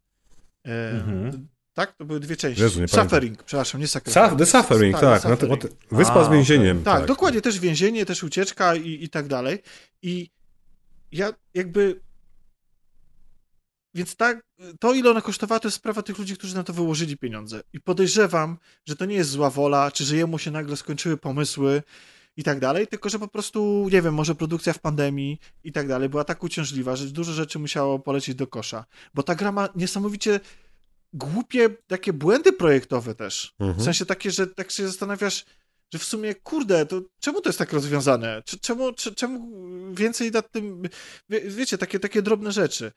E, 0.67 0.91
Mhm. 0.91 1.47
Tak, 1.73 1.93
to 1.97 2.05
były 2.05 2.19
dwie 2.19 2.35
części. 2.37 2.61
Jezu, 2.61 2.81
nie 2.81 2.87
pamiętam. 2.87 3.05
Suffering, 3.09 3.43
przepraszam, 3.43 3.81
nie 3.81 3.87
Sacrifice. 3.87 4.29
Sa 4.29 4.35
The 4.35 4.45
Suffering, 4.45 4.99
tak. 4.99 5.23
Na 5.23 5.37
te- 5.37 5.47
Suffering. 5.47 5.63
Wyspa 5.91 6.19
A, 6.21 6.23
z 6.23 6.29
więzieniem. 6.31 6.83
Tak, 6.83 7.05
dokładnie, 7.05 7.41
też 7.41 7.59
więzienie, 7.59 8.05
też 8.05 8.23
ucieczka 8.23 8.75
i, 8.75 9.03
i 9.03 9.09
tak 9.09 9.27
dalej. 9.27 9.59
I 10.01 10.29
ja 11.11 11.33
jakby. 11.53 12.01
Więc 13.93 14.15
tak, 14.15 14.41
to 14.79 14.93
ile 14.93 15.09
ona 15.11 15.21
kosztowała, 15.21 15.59
to 15.59 15.67
jest 15.67 15.77
sprawa 15.77 16.01
tych 16.01 16.17
ludzi, 16.19 16.37
którzy 16.37 16.55
na 16.55 16.63
to 16.63 16.73
wyłożyli 16.73 17.17
pieniądze. 17.17 17.61
I 17.73 17.79
podejrzewam, 17.81 18.57
że 18.85 18.95
to 18.95 19.05
nie 19.05 19.15
jest 19.15 19.29
zła 19.29 19.49
wola, 19.49 19.91
czy 19.91 20.05
że 20.05 20.15
jemu 20.15 20.39
się 20.39 20.51
nagle 20.51 20.77
skończyły 20.77 21.17
pomysły 21.17 21.83
i 22.41 22.43
tak 22.43 22.59
dalej, 22.59 22.87
tylko 22.87 23.09
że 23.09 23.19
po 23.19 23.27
prostu, 23.27 23.87
nie 23.91 24.01
wiem, 24.01 24.13
może 24.13 24.35
produkcja 24.35 24.73
w 24.73 24.79
pandemii 24.79 25.39
i 25.63 25.71
tak 25.71 25.87
dalej 25.87 26.09
była 26.09 26.23
tak 26.23 26.43
uciążliwa, 26.43 26.95
że 26.95 27.05
dużo 27.05 27.33
rzeczy 27.33 27.59
musiało 27.59 27.99
polecieć 27.99 28.35
do 28.35 28.47
kosza. 28.47 28.85
Bo 29.13 29.23
ta 29.23 29.35
gra 29.35 29.51
ma 29.51 29.69
niesamowicie 29.75 30.39
głupie 31.13 31.69
takie 31.87 32.13
błędy 32.13 32.53
projektowe 32.53 33.15
też. 33.15 33.53
W 33.59 33.63
Mhm. 33.63 33.85
sensie 33.85 34.05
takie, 34.05 34.31
że 34.31 34.47
tak 34.47 34.71
się 34.71 34.87
zastanawiasz, 34.87 35.45
że 35.93 35.99
w 35.99 36.03
sumie, 36.03 36.35
kurde, 36.35 36.85
to 36.85 37.01
czemu 37.19 37.41
to 37.41 37.49
jest 37.49 37.59
tak 37.59 37.73
rozwiązane? 37.73 38.43
Czemu, 38.61 38.93
czemu 38.93 39.51
więcej 39.93 40.31
nad 40.31 40.51
tym, 40.51 40.81
wie, 41.29 41.41
wiecie, 41.41 41.77
takie, 41.77 41.99
takie 41.99 42.21
drobne 42.21 42.51
rzeczy. 42.51 42.91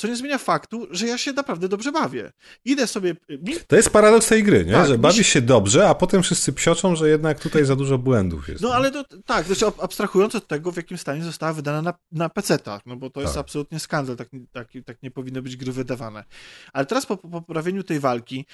Co 0.00 0.08
nie 0.08 0.16
zmienia 0.16 0.38
faktu, 0.38 0.86
że 0.90 1.06
ja 1.06 1.18
się 1.18 1.32
naprawdę 1.32 1.68
dobrze 1.68 1.92
bawię. 1.92 2.32
Idę 2.64 2.86
sobie, 2.86 3.14
mi, 3.28 3.54
To 3.66 3.76
jest 3.76 3.90
paradoks 3.90 4.26
tej 4.28 4.42
gry, 4.42 4.64
nie? 4.64 4.72
Tak, 4.72 4.86
że 4.86 4.92
mi 4.92 4.98
bawisz 4.98 5.26
się- 5.26 5.40
dobrze, 5.40 5.88
a 5.88 5.94
potem 5.94 6.22
wszyscy 6.22 6.52
psioczą, 6.52 6.96
że 6.96 7.08
jednak 7.08 7.40
tutaj 7.40 7.64
za 7.64 7.76
dużo 7.76 7.98
błędów 7.98 8.48
jest. 8.48 8.62
no 8.62 8.74
ale 8.74 8.90
to, 8.90 9.04
tak, 9.26 9.46
znaczy 9.46 9.66
ab- 9.66 9.80
abstrahując 9.84 10.34
od 10.34 10.46
tego, 10.48 10.72
w 10.72 10.76
jakim 10.76 10.98
stanie 10.98 11.24
została 11.24 11.52
wydana 11.52 11.82
na, 11.82 11.94
na 12.12 12.28
PC-tach, 12.28 12.80
no 12.86 12.96
bo 12.96 13.10
to 13.10 13.20
jest 13.20 13.32
Tak. 13.34 13.40
absolutnie 13.40 13.78
skandal, 13.80 14.16
tak, 14.16 14.28
tak, 14.52 14.68
tak 14.84 15.02
nie 15.02 15.10
powinny 15.10 15.42
być 15.42 15.56
gry 15.56 15.72
wydawane. 15.72 16.24
Ale 16.72 16.86
teraz 16.86 17.06
po, 17.06 17.16
po 17.16 17.28
poprawieniu 17.28 17.82
tej 17.82 18.00
walki, 18.00 18.46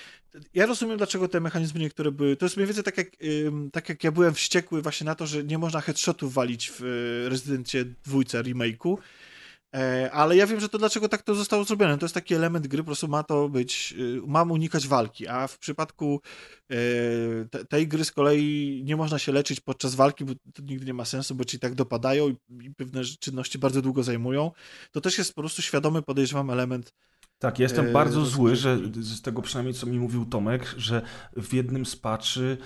ja 0.54 0.66
rozumiem, 0.66 0.96
dlaczego 0.96 1.28
te 1.28 1.40
mechanizmy 1.40 1.80
niektóre 1.80 2.10
były, 2.12 2.36
to 2.36 2.46
jest 2.46 2.56
mniej 2.56 2.66
więcej 2.66 2.84
tak 2.84 2.98
jak, 2.98 3.08
tak 3.72 3.88
jak 3.88 4.04
ja 4.04 4.12
byłem 4.12 4.34
wściekły 4.34 4.82
właśnie 4.82 5.04
na 5.04 5.14
to, 5.14 5.26
że 5.26 5.44
nie 5.44 5.58
można 5.58 5.80
headshotów 5.80 6.34
walić 6.34 6.70
w 6.78 6.82
y, 6.82 7.28
Rezydencie 7.28 7.84
dwójce 8.04 8.42
remake'u, 8.42 8.96
Ale 10.12 10.36
ja 10.36 10.46
wiem, 10.46 10.60
że 10.60 10.68
to 10.68 10.78
dlaczego 10.78 11.08
tak 11.08 11.22
to 11.22 11.34
zostało 11.34 11.64
zrobione. 11.64 11.98
To 11.98 12.04
jest 12.04 12.14
taki 12.14 12.34
element 12.34 12.66
gry, 12.66 12.78
po 12.78 12.86
prostu 12.86 13.08
ma 13.08 13.22
to 13.22 13.48
być, 13.48 13.94
y, 13.98 14.20
mam 14.26 14.50
unikać 14.50 14.88
walki, 14.88 15.28
a 15.28 15.46
w 15.46 15.58
przypadku 15.58 16.20
e, 16.70 16.76
te, 17.50 17.64
tej 17.64 17.88
gry 17.88 18.04
z 18.04 18.12
kolei 18.12 18.82
nie 18.84 18.96
można 18.96 19.18
się 19.18 19.32
leczyć 19.32 19.60
podczas 19.60 19.94
walki, 19.94 20.24
bo 20.24 20.32
to 20.54 20.62
nigdy 20.62 20.86
nie 20.86 20.94
ma 20.94 21.04
sensu, 21.04 21.34
bo 21.34 21.44
ci 21.44 21.58
tak 21.58 21.74
dopadają 21.74 22.28
i 22.62 22.70
pewne 22.76 23.04
czynności 23.04 23.58
bardzo 23.58 23.82
długo 23.82 24.02
zajmują. 24.02 24.50
To 24.92 25.00
też 25.00 25.18
jest 25.18 25.34
po 25.34 25.42
prostu 25.42 25.62
świadomy, 25.62 26.02
podejrzewam, 26.02 26.50
element. 26.50 26.92
Tak, 27.38 27.58
jestem 27.58 27.86
Yy, 27.86 27.92
bardzo 27.92 28.20
to- 28.20 28.26
zły, 28.26 28.56
że 28.56 28.78
z 28.94 29.22
tego 29.22 29.42
przynajmniej 29.42 29.74
co 29.74 29.86
mi 29.86 29.98
mówił 29.98 30.24
Tomek, 30.24 30.74
że 30.76 31.02
w 31.36 31.54
jednym 31.54 31.86
z 31.86 31.96
patchy 31.96 32.56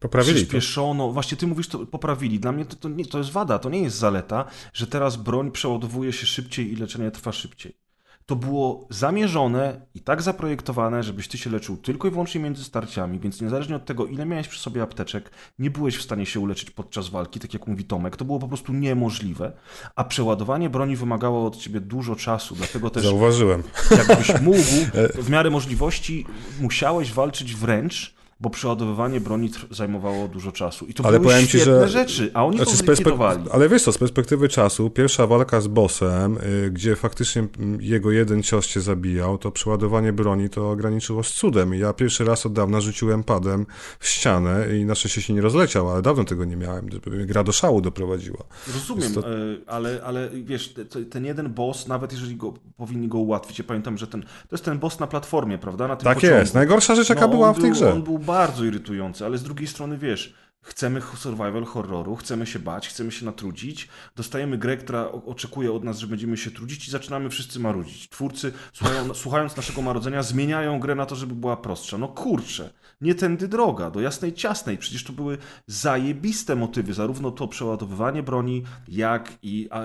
Poprawili 0.00 0.32
to. 0.32 0.38
przyspieszono, 0.40 1.12
właśnie 1.12 1.36
ty 1.36 1.46
mówisz, 1.46 1.68
to 1.68 1.86
poprawili. 1.86 2.40
Dla 2.40 2.52
mnie 2.52 2.64
to, 2.64 2.76
to, 2.76 2.88
nie, 2.88 3.04
to 3.04 3.18
jest 3.18 3.30
wada, 3.30 3.58
to 3.58 3.70
nie 3.70 3.82
jest 3.82 3.96
zaleta, 3.96 4.44
że 4.72 4.86
teraz 4.86 5.16
broń 5.16 5.50
przeładowuje 5.50 6.12
się 6.12 6.26
szybciej 6.26 6.72
i 6.72 6.76
leczenie 6.76 7.10
trwa 7.10 7.32
szybciej. 7.32 7.81
To 8.26 8.36
było 8.36 8.86
zamierzone 8.90 9.80
i 9.94 10.00
tak 10.00 10.22
zaprojektowane, 10.22 11.02
żebyś 11.02 11.28
ty 11.28 11.38
się 11.38 11.50
leczył 11.50 11.76
tylko 11.76 12.08
i 12.08 12.10
wyłącznie 12.10 12.40
między 12.40 12.64
starciami, 12.64 13.20
więc 13.20 13.40
niezależnie 13.40 13.76
od 13.76 13.84
tego, 13.84 14.06
ile 14.06 14.26
miałeś 14.26 14.48
przy 14.48 14.60
sobie 14.60 14.82
apteczek, 14.82 15.30
nie 15.58 15.70
byłeś 15.70 15.96
w 15.96 16.02
stanie 16.02 16.26
się 16.26 16.40
uleczyć 16.40 16.70
podczas 16.70 17.08
walki, 17.08 17.40
tak 17.40 17.54
jak 17.54 17.66
mówi 17.66 17.84
Tomek. 17.84 18.16
To 18.16 18.24
było 18.24 18.38
po 18.38 18.48
prostu 18.48 18.72
niemożliwe, 18.72 19.52
a 19.96 20.04
przeładowanie 20.04 20.70
broni 20.70 20.96
wymagało 20.96 21.46
od 21.46 21.56
ciebie 21.56 21.80
dużo 21.80 22.16
czasu, 22.16 22.54
dlatego 22.54 22.90
też 22.90 23.02
Zauważyłem. 23.02 23.62
jakbyś 23.90 24.40
mógł, 24.40 24.58
w 25.24 25.30
miarę 25.30 25.50
możliwości 25.50 26.26
musiałeś 26.60 27.12
walczyć 27.12 27.54
wręcz, 27.54 28.14
bo 28.42 28.50
przeładowywanie 28.50 29.20
broni 29.20 29.50
zajmowało 29.70 30.28
dużo 30.28 30.52
czasu. 30.52 30.86
I 30.86 30.94
to 30.94 31.04
Ale 31.04 31.20
były 31.20 31.32
powiem 31.32 31.46
ci, 31.46 31.58
świetne 31.58 31.80
że- 31.80 31.88
rzeczy, 31.88 32.30
a 32.34 32.44
oni 32.44 32.56
Znaczy, 32.56 32.70
to 32.70 32.76
zlikwidowali. 32.76 33.44
ale 33.52 33.68
wiesz 33.68 33.82
co, 33.82 33.92
z 33.92 33.98
perspektywy 33.98 34.48
czasu, 34.48 34.90
pierwsza 34.90 35.26
walka 35.26 35.60
z 35.60 35.66
bossem, 35.66 36.36
y, 36.66 36.70
gdzie 36.70 36.96
faktycznie 36.96 37.46
mm, 37.58 37.78
jego 37.82 38.10
jeden 38.10 38.42
cios 38.42 38.66
cię 38.66 38.80
zabijał, 38.80 39.38
to 39.38 39.50
przeładowanie 39.50 40.12
broni 40.12 40.48
to 40.50 40.70
ograniczyło 40.70 41.22
z 41.22 41.30
cudem. 41.32 41.74
I 41.74 41.78
Ja 41.78 41.92
pierwszy 41.92 42.24
raz 42.24 42.46
od 42.46 42.52
dawna 42.52 42.80
rzuciłem 42.80 43.24
padem 43.24 43.66
w 43.98 44.06
ścianę 44.08 44.66
i 44.80 44.84
na 44.84 44.94
szczęście 44.94 45.22
się 45.22 45.34
nie 45.34 45.40
rozleciał, 45.40 45.90
ale 45.90 46.02
dawno 46.02 46.24
tego 46.24 46.44
nie 46.44 46.56
miałem, 46.56 46.86
gra 47.06 47.44
do 47.44 47.52
szału 47.52 47.80
doprowadziła. 47.80 48.44
Rozumiem, 48.74 49.12
to- 49.14 49.20
e, 49.20 49.34
ale, 49.66 50.00
ale 50.04 50.30
wiesz, 50.30 50.68
te- 50.74 50.84
te- 50.84 51.04
ten 51.04 51.24
jeden 51.24 51.48
boss, 51.54 51.86
nawet 51.88 52.12
jeżeli 52.12 52.36
go, 52.36 52.54
powinni 52.76 53.08
go 53.08 53.18
ułatwić, 53.18 53.58
ja 53.58 53.64
pamiętam, 53.64 53.98
że 53.98 54.06
ten, 54.06 54.22
to 54.22 54.28
jest 54.52 54.64
ten 54.64 54.78
boss 54.78 55.00
na 55.00 55.06
platformie, 55.06 55.58
prawda? 55.58 55.88
Na 55.88 55.96
tym 55.96 56.04
Tak 56.04 56.14
pociągu. 56.18 56.36
jest. 56.36 56.54
Najgorsza 56.54 56.94
rzecz, 56.94 57.08
jaka 57.08 57.20
No, 57.20 57.28
była 57.28 57.52
w 57.52 57.56
tej 57.56 57.62
był, 57.62 57.72
grze. 57.72 57.92
On 57.92 58.02
był 58.02 58.18
bardzo 58.32 58.64
irytujący, 58.64 59.24
ale 59.24 59.38
z 59.38 59.42
drugiej 59.42 59.66
strony 59.66 59.98
wiesz, 59.98 60.34
chcemy 60.62 61.02
survival 61.16 61.64
horroru, 61.64 62.16
chcemy 62.16 62.46
się 62.46 62.58
bać, 62.58 62.88
chcemy 62.88 63.12
się 63.12 63.24
natrudzić, 63.26 63.88
dostajemy 64.16 64.58
grę, 64.58 64.76
która 64.76 65.12
oczekuje 65.12 65.72
od 65.72 65.84
nas, 65.84 65.98
że 65.98 66.06
będziemy 66.06 66.36
się 66.36 66.50
trudzić 66.50 66.88
i 66.88 66.90
zaczynamy 66.90 67.30
wszyscy 67.30 67.60
marudzić. 67.60 68.08
Twórcy, 68.08 68.52
słuchają, 68.72 69.14
słuchając 69.14 69.56
naszego 69.56 69.82
marudzenia, 69.82 70.22
zmieniają 70.22 70.80
grę 70.80 70.94
na 70.94 71.06
to, 71.06 71.16
żeby 71.16 71.34
była 71.34 71.56
prostsza. 71.56 71.98
No 71.98 72.08
kurczę, 72.08 72.72
nie 73.02 73.14
tędy 73.14 73.48
droga, 73.48 73.90
do 73.90 74.00
jasnej 74.00 74.32
ciasnej. 74.32 74.78
Przecież 74.78 75.04
to 75.04 75.12
były 75.12 75.38
zajebiste 75.66 76.56
motywy, 76.56 76.94
zarówno 76.94 77.30
to 77.30 77.48
przeładowywanie 77.48 78.22
broni, 78.22 78.62
jak 78.88 79.32
i 79.42 79.68
a, 79.70 79.80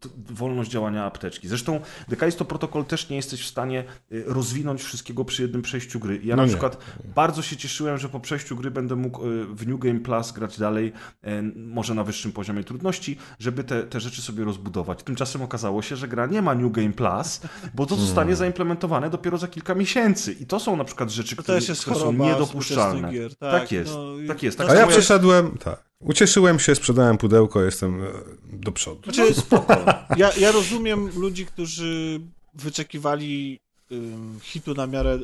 t- 0.00 0.08
wolność 0.34 0.70
działania 0.70 1.04
apteczki. 1.04 1.48
Zresztą 1.48 1.80
The 2.10 2.16
Callisto 2.16 2.44
Protocol 2.44 2.84
też 2.84 3.08
nie 3.08 3.16
jesteś 3.16 3.42
w 3.42 3.46
stanie 3.46 3.84
y, 4.12 4.24
rozwinąć 4.26 4.82
wszystkiego 4.82 5.24
przy 5.24 5.42
jednym 5.42 5.62
przejściu 5.62 6.00
gry. 6.00 6.20
Ja 6.24 6.36
No 6.36 6.42
na 6.42 6.46
nie. 6.46 6.52
przykład 6.52 6.78
bardzo 7.14 7.42
się 7.42 7.56
cieszyłem, 7.56 7.98
że 7.98 8.08
po 8.08 8.20
przejściu 8.20 8.56
gry 8.56 8.70
będę 8.70 8.96
mógł 8.96 9.26
y, 9.26 9.44
w 9.46 9.66
New 9.66 9.80
Game 9.80 10.00
Plus 10.00 10.32
grać 10.32 10.58
dalej, 10.58 10.92
y, 11.26 11.42
może 11.56 11.94
na 11.94 12.04
wyższym 12.04 12.32
poziomie 12.32 12.64
trudności, 12.64 13.16
żeby 13.38 13.64
te, 13.64 13.82
te 13.82 14.00
rzeczy 14.00 14.22
sobie 14.22 14.44
rozbudować. 14.44 15.02
Tymczasem 15.02 15.42
okazało 15.42 15.82
się, 15.82 15.96
że 15.96 16.08
gra 16.08 16.26
nie 16.26 16.42
ma 16.42 16.54
New 16.54 16.72
Game 16.72 16.92
Plus, 16.92 17.40
bo 17.74 17.86
to 17.86 17.96
zostanie 17.96 18.36
zaimplementowane 18.36 19.10
dopiero 19.10 19.38
za 19.38 19.48
kilka 19.48 19.74
miesięcy. 19.74 20.32
I 20.32 20.46
to 20.46 20.60
są 20.60 20.76
na 20.76 20.84
przykład 20.84 21.10
rzeczy, 21.10 21.36
To 21.36 21.42
które, 21.42 21.58
też 21.58 21.68
jest 21.68 21.80
które 21.80 21.96
są 21.96 22.00
choroba 22.04 22.24
niedopuszczalne. 22.34 23.12
gier. 23.12 23.36
Tak, 23.36 23.60
Tak, 23.60 23.72
jest, 23.72 23.92
no 23.94 24.16
tak 24.28 24.42
jest. 24.42 24.58
Tak 24.58 24.70
A 24.70 24.74
ja 24.74 24.86
przeszedłem, 24.86 25.58
tak. 25.58 25.84
Ucieszyłem 26.00 26.58
się, 26.58 26.74
sprzedałem 26.74 27.18
pudełko, 27.18 27.62
jestem 27.62 28.02
e, 28.02 28.06
do 28.52 28.72
przodu. 28.72 29.12
Znaczy, 29.12 29.34
spoko. 29.34 29.76
Ja, 30.16 30.32
ja 30.38 30.52
rozumiem 30.52 31.10
ludzi, 31.20 31.46
którzy 31.46 32.20
wyczekiwali 32.54 33.60
ym, 33.92 34.38
hitu 34.42 34.74
na 34.74 34.86
miarę 34.86 35.18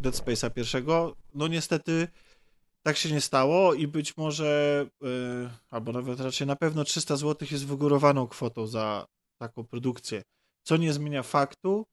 Dead 0.00 0.14
Space'a 0.14 0.50
pierwszego. 0.50 1.16
No 1.34 1.48
niestety 1.48 2.08
tak 2.82 2.96
się 2.96 3.12
nie 3.12 3.20
stało 3.20 3.74
i 3.74 3.86
być 3.86 4.16
może, 4.16 4.86
y, 5.02 5.06
albo 5.70 5.92
nawet 5.92 6.20
raczej 6.20 6.46
na 6.46 6.56
pewno 6.56 6.84
300 6.84 7.16
zł 7.16 7.48
jest 7.50 7.66
wygórowaną 7.66 8.26
kwotą 8.26 8.66
za 8.66 9.06
taką 9.38 9.64
produkcję. 9.64 10.22
Co 10.62 10.76
nie 10.76 10.92
zmienia 10.92 11.22
faktu, 11.22 11.86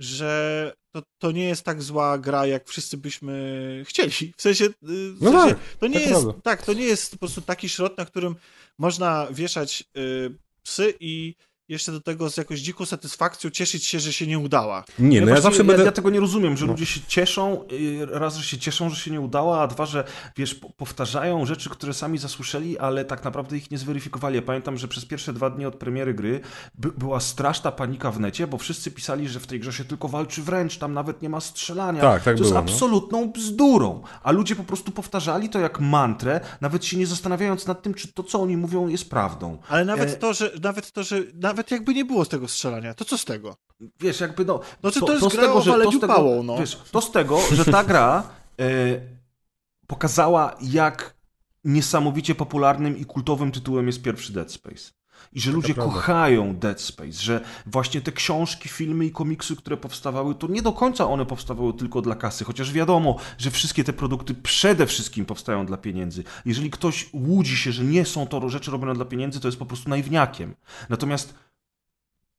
że 0.00 0.72
to, 0.92 1.02
to 1.18 1.30
nie 1.32 1.44
jest 1.48 1.62
tak 1.64 1.82
zła 1.82 2.18
gra, 2.18 2.46
jak 2.46 2.68
wszyscy 2.68 2.96
byśmy 2.96 3.84
chcieli. 3.88 4.32
W 4.36 4.42
sensie, 4.42 4.64
y, 4.64 4.72
w 4.82 5.16
No 5.20 5.32
sensie 5.32 5.54
tak, 5.54 5.76
to 5.80 5.86
nie 5.86 5.94
tak 6.00 6.02
jest, 6.08 6.22
prawda. 6.22 6.40
tak, 6.42 6.62
to 6.62 6.72
nie 6.72 6.84
jest 6.84 7.10
po 7.12 7.18
prostu 7.18 7.40
taki 7.40 7.68
środ, 7.68 7.98
na 7.98 8.04
którym 8.04 8.36
można 8.78 9.26
wieszać 9.30 9.84
y, 9.96 10.34
psy 10.62 10.94
i 11.00 11.34
jeszcze 11.70 11.92
do 11.92 12.00
tego 12.00 12.30
z 12.30 12.36
jakąś 12.36 12.60
dziką 12.60 12.84
satysfakcją 12.86 13.50
cieszyć 13.50 13.84
się, 13.86 14.00
że 14.00 14.12
się 14.12 14.26
nie 14.26 14.38
udała. 14.38 14.84
Nie, 14.98 15.20
no 15.20 15.28
ja 15.28 15.40
zawsze 15.40 15.58
ja, 15.62 15.64
będę... 15.64 15.84
ja 15.84 15.92
tego 15.92 16.10
nie 16.10 16.20
rozumiem, 16.20 16.56
że 16.56 16.66
No. 16.66 16.72
ludzie 16.72 16.86
się 16.86 17.00
cieszą, 17.08 17.64
y, 17.72 18.06
raz, 18.10 18.36
że 18.36 18.44
się 18.44 18.58
cieszą, 18.58 18.90
że 18.90 18.96
się 18.96 19.10
nie 19.10 19.20
udało, 19.20 19.62
a 19.62 19.66
dwa, 19.66 19.86
że 19.86 20.04
wiesz, 20.36 20.54
po- 20.54 20.70
powtarzają 20.70 21.46
rzeczy, 21.46 21.70
które 21.70 21.94
sami 21.94 22.18
zasłyszeli, 22.18 22.78
ale 22.78 23.04
tak 23.04 23.24
naprawdę 23.24 23.56
ich 23.56 23.70
nie 23.70 23.78
zweryfikowali. 23.78 24.36
Ja 24.36 24.42
pamiętam, 24.42 24.78
że 24.78 24.88
przez 24.88 25.04
pierwsze 25.04 25.32
dwa 25.32 25.50
dni 25.50 25.66
od 25.66 25.74
premiery 25.76 26.14
gry 26.14 26.40
by, 26.74 26.88
była 26.92 27.20
straszna 27.20 27.72
panika 27.72 28.10
w 28.10 28.20
necie, 28.20 28.46
bo 28.46 28.58
wszyscy 28.58 28.90
pisali, 28.90 29.28
że 29.28 29.40
w 29.40 29.46
tej 29.46 29.60
grze 29.60 29.72
się 29.72 29.84
tylko 29.84 30.08
walczy 30.08 30.42
wręcz, 30.42 30.78
tam 30.78 30.94
nawet 30.94 31.22
nie 31.22 31.28
ma 31.28 31.40
strzelania. 31.40 32.00
Tak, 32.00 32.14
tak 32.14 32.24
to 32.24 32.30
jest 32.30 32.42
było, 32.42 32.54
no. 32.54 32.60
absolutną 32.60 33.30
bzdurą. 33.32 34.02
A 34.22 34.30
ludzie 34.32 34.56
po 34.56 34.64
prostu 34.64 34.92
powtarzali 34.92 35.48
to 35.48 35.58
jak 35.60 35.80
mantrę, 35.80 36.40
nawet 36.60 36.84
się 36.84 36.96
nie 36.96 37.06
zastanawiając 37.06 37.66
nad 37.66 37.82
tym, 37.82 37.94
czy 37.94 38.12
to, 38.12 38.22
co 38.22 38.40
oni 38.42 38.56
mówią, 38.56 38.88
jest 38.88 39.10
prawdą. 39.10 39.58
Ale 39.68 39.84
nawet 39.84 40.10
E, 40.10 40.16
to, 40.16 40.34
że 40.34 40.50
nawet 40.62 40.92
to, 40.92 41.02
że 41.02 41.22
nawet 41.34 41.59
jakby 41.70 41.94
nie 41.94 42.04
było 42.04 42.24
z 42.24 42.28
tego 42.28 42.48
strzelania, 42.48 42.94
to 42.94 43.04
co 43.04 43.18
z 43.18 43.24
tego? 43.24 43.56
Wiesz, 44.00 44.20
jakby 44.20 44.44
no... 44.44 44.60
No 44.82 44.90
czy 44.90 45.00
to 45.00 45.12
jest 45.12 45.24
z 45.24 45.36
gra 45.36 45.52
o 45.52 45.60
że- 45.60 45.70
waleniu 45.70 45.98
z 45.98 46.00
tego, 46.00 46.14
pałą, 46.14 46.42
no. 46.42 46.58
Wiesz, 46.58 46.78
to 46.90 47.00
z 47.00 47.12
tego, 47.12 47.40
że 47.52 47.64
ta 47.64 47.84
gra 47.84 48.22
e, 48.60 48.64
pokazała, 49.86 50.56
jak 50.62 51.14
niesamowicie 51.64 52.34
popularnym 52.34 52.98
i 52.98 53.04
kultowym 53.04 53.52
tytułem 53.52 53.86
jest 53.86 54.02
pierwszy 54.02 54.32
Dead 54.32 54.52
Space. 54.52 54.90
I 55.32 55.40
że 55.40 55.52
ludzie 55.52 55.74
prawda. 55.74 55.94
kochają 55.94 56.56
Dead 56.56 56.80
Space, 56.80 57.12
że 57.12 57.40
właśnie 57.66 58.00
te 58.00 58.12
książki, 58.12 58.68
filmy 58.68 59.06
i 59.06 59.10
komiksy, 59.10 59.56
które 59.56 59.76
powstawały, 59.76 60.34
to 60.34 60.46
nie 60.46 60.62
do 60.62 60.72
końca 60.72 61.08
one 61.08 61.26
powstawały 61.26 61.74
tylko 61.74 62.02
dla 62.02 62.14
kasy, 62.14 62.44
chociaż 62.44 62.72
wiadomo, 62.72 63.16
że 63.38 63.50
wszystkie 63.50 63.84
te 63.84 63.92
produkty 63.92 64.34
przede 64.34 64.86
wszystkim 64.86 65.24
powstają 65.26 65.66
dla 65.66 65.76
pieniędzy. 65.76 66.24
Jeżeli 66.44 66.70
ktoś 66.70 67.10
łudzi 67.12 67.56
się, 67.56 67.72
że 67.72 67.84
nie 67.84 68.04
są 68.04 68.26
to 68.26 68.48
rzeczy 68.48 68.70
robione 68.70 68.94
dla 68.94 69.04
pieniędzy, 69.04 69.40
to 69.40 69.48
jest 69.48 69.58
po 69.58 69.66
prostu 69.66 69.90
naiwniakiem. 69.90 70.54
Natomiast 70.88 71.34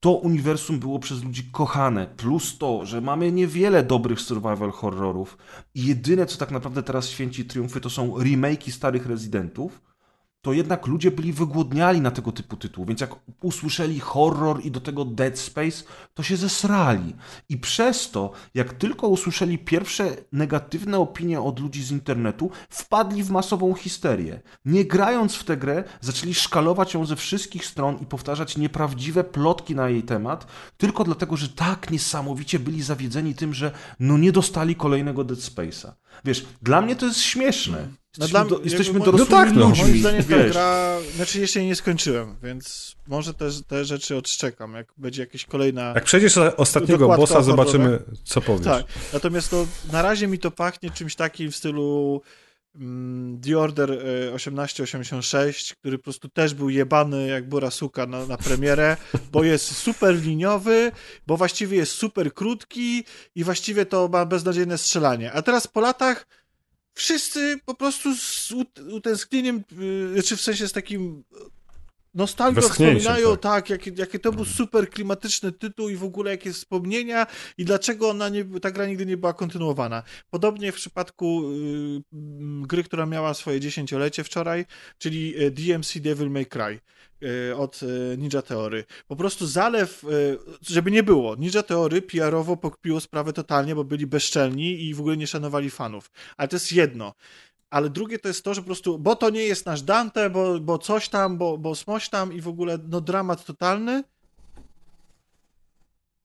to 0.01 0.11
uniwersum 0.11 0.79
było 0.79 0.99
przez 0.99 1.23
ludzi 1.23 1.49
kochane, 1.51 2.07
plus 2.07 2.57
to, 2.57 2.85
że 2.85 3.01
mamy 3.01 3.31
niewiele 3.31 3.83
dobrych 3.83 4.21
survival 4.21 4.71
horrorów. 4.71 5.37
I 5.75 5.85
jedyne, 5.85 6.25
co 6.25 6.37
tak 6.37 6.51
naprawdę 6.51 6.83
teraz 6.83 7.09
święci 7.09 7.45
triumfy, 7.45 7.81
to 7.81 7.89
są 7.89 8.17
remake'i 8.17 8.71
starych 8.71 9.05
rezydentów, 9.05 9.81
to 10.41 10.53
jednak 10.53 10.87
ludzie 10.87 11.11
byli 11.11 11.33
wygłodniali 11.33 12.01
na 12.01 12.11
tego 12.11 12.31
typu 12.31 12.57
tytuł, 12.57 12.85
więc 12.85 13.01
jak 13.01 13.15
usłyszeli 13.41 13.99
horror 13.99 14.65
i 14.65 14.71
do 14.71 14.81
tego 14.81 15.05
Dead 15.05 15.39
Space, 15.39 15.83
to 16.13 16.23
się 16.23 16.37
zesrali. 16.37 17.15
I 17.49 17.57
przez 17.57 18.11
to, 18.11 18.31
jak 18.53 18.73
tylko 18.73 19.07
usłyszeli 19.07 19.57
pierwsze 19.57 20.15
negatywne 20.31 20.99
opinie 20.99 21.41
od 21.41 21.59
ludzi 21.59 21.83
z 21.83 21.91
internetu, 21.91 22.51
wpadli 22.69 23.23
w 23.23 23.29
masową 23.29 23.73
histerię. 23.73 24.41
Nie 24.65 24.85
grając 24.85 25.35
w 25.35 25.43
tę 25.43 25.57
grę, 25.57 25.83
zaczęli 26.01 26.33
szkalować 26.33 26.93
ją 26.93 27.05
ze 27.05 27.15
wszystkich 27.15 27.65
stron 27.65 27.97
i 28.01 28.05
powtarzać 28.05 28.57
nieprawdziwe 28.57 29.23
plotki 29.23 29.75
na 29.75 29.89
jej 29.89 30.03
temat, 30.03 30.47
tylko 30.77 31.03
dlatego, 31.03 31.37
że 31.37 31.49
tak 31.49 31.91
niesamowicie 31.91 32.59
byli 32.59 32.83
zawiedzeni 32.83 33.35
tym, 33.35 33.53
że 33.53 33.71
no 33.99 34.17
nie 34.17 34.31
dostali 34.31 34.75
kolejnego 34.75 35.23
Dead 35.23 35.39
Space'a. 35.39 35.91
Wiesz, 36.25 36.45
dla 36.61 36.81
mnie 36.81 36.95
to 36.95 37.05
jest 37.05 37.19
śmieszne. 37.19 37.87
No 38.17 38.25
Jesteśmy, 38.25 38.49
dla- 38.49 38.57
do, 38.57 38.63
jesteśmy 38.63 38.93
jakby 38.93 39.05
dorosłymi 39.11 39.29
No 39.31 39.37
tak, 39.37 39.53
no. 39.55 39.69
ludźmi. 39.69 39.83
Moim 39.83 39.99
zdaniem 39.99 40.23
ta 40.23 40.43
gra, 40.49 40.97
znaczy 41.15 41.39
jeszcze 41.39 41.59
jej 41.59 41.67
nie 41.67 41.75
skończyłem, 41.75 42.35
więc 42.43 42.95
może 43.07 43.33
te, 43.33 43.49
te 43.67 43.85
rzeczy 43.85 44.15
odszczekam, 44.17 44.73
jak 44.73 44.87
będzie 44.97 45.21
jakieś 45.21 45.45
kolejna... 45.45 45.91
Jak 45.95 46.03
przejdziesz 46.03 46.37
ostatniego 46.37 47.07
bossa, 47.07 47.41
zobaczymy, 47.41 47.99
co 48.23 48.41
powiesz. 48.41 48.65
Tak, 48.65 48.85
natomiast 49.13 49.49
to 49.49 49.67
na 49.91 50.01
razie 50.01 50.27
mi 50.27 50.39
to 50.39 50.51
pachnie 50.51 50.89
czymś 50.89 51.15
takim 51.15 51.51
w 51.51 51.55
stylu 51.55 52.21
The 53.41 53.59
Order 53.59 53.91
e, 53.91 53.95
1886, 54.33 55.75
który 55.75 55.97
po 55.97 56.03
prostu 56.03 56.29
też 56.29 56.53
był 56.53 56.69
jebany 56.69 57.27
jak 57.27 57.49
bura 57.49 57.71
suka 57.71 58.05
na, 58.05 58.25
na 58.25 58.37
premierę, 58.37 58.97
bo 59.31 59.43
jest 59.43 59.75
super 59.75 60.15
liniowy, 60.15 60.91
bo 61.27 61.37
właściwie 61.37 61.77
jest 61.77 61.91
super 61.91 62.33
krótki 62.33 63.03
i 63.35 63.43
właściwie 63.43 63.85
to 63.85 64.07
ma 64.07 64.25
beznadziejne 64.25 64.77
strzelanie. 64.77 65.31
A 65.31 65.41
teraz 65.41 65.67
po 65.67 65.81
latach 65.81 66.27
wszyscy 66.93 67.59
po 67.65 67.75
prostu 67.75 68.15
z 68.15 68.51
ut- 68.51 68.91
utęsknieniem, 68.91 69.63
yy, 70.15 70.23
czy 70.23 70.37
w 70.37 70.41
sensie 70.41 70.67
z 70.67 70.71
takim 70.71 71.23
nostalgią 72.13 72.61
wspominają, 72.61 73.31
tak. 73.31 73.41
tak, 73.41 73.69
jakie, 73.69 73.91
jakie 73.97 74.19
to 74.19 74.31
był 74.31 74.45
super 74.45 74.89
klimatyczny 74.89 75.51
tytuł 75.51 75.89
i 75.89 75.95
w 75.95 76.03
ogóle 76.03 76.31
jakie 76.31 76.53
wspomnienia 76.53 77.27
i 77.57 77.65
dlaczego 77.65 78.09
ona 78.09 78.29
nie, 78.29 78.45
ta 78.61 78.71
gra 78.71 78.85
nigdy 78.85 79.05
nie 79.05 79.17
była 79.17 79.33
kontynuowana. 79.33 80.03
Podobnie 80.29 80.71
w 80.71 80.75
przypadku 80.75 81.51
y, 81.51 82.01
gry, 82.61 82.83
która 82.83 83.05
miała 83.05 83.33
swoje 83.33 83.59
dziesięciolecie 83.59 84.23
wczoraj, 84.23 84.65
czyli 84.97 85.43
y, 85.43 85.51
DMC 85.51 85.99
Devil 85.99 86.29
May 86.29 86.45
Cry 86.45 86.79
y, 87.23 87.55
od 87.55 87.83
y, 87.83 88.17
Ninja 88.17 88.41
Theory. 88.41 88.83
Po 89.07 89.15
prostu 89.15 89.47
zalew, 89.47 90.03
y, 90.03 90.37
żeby 90.61 90.91
nie 90.91 91.03
było, 91.03 91.35
Ninja 91.35 91.63
Theory 91.63 92.01
PR-owo 92.01 92.57
pokpiło 92.57 92.99
sprawę 92.99 93.33
totalnie, 93.33 93.75
bo 93.75 93.83
byli 93.83 94.07
bezczelni 94.07 94.85
i 94.85 94.93
w 94.93 94.99
ogóle 94.99 95.17
nie 95.17 95.27
szanowali 95.27 95.69
fanów. 95.69 96.11
Ale 96.37 96.47
to 96.47 96.55
jest 96.55 96.71
jedno. 96.71 97.13
Ale 97.71 97.89
drugie 97.89 98.19
to 98.19 98.27
jest 98.27 98.43
to, 98.43 98.53
że 98.53 98.61
po 98.61 98.65
prostu, 98.65 98.99
bo 98.99 99.15
to 99.15 99.29
nie 99.29 99.43
jest 99.43 99.65
nasz 99.65 99.81
Dante, 99.81 100.29
bo, 100.29 100.59
bo 100.59 100.77
coś 100.77 101.09
tam, 101.09 101.37
bo, 101.37 101.57
bo 101.57 101.75
smoś 101.75 102.09
tam 102.09 102.33
i 102.33 102.41
w 102.41 102.47
ogóle, 102.47 102.77
no 102.89 103.01
dramat 103.01 103.45
totalny. 103.45 104.03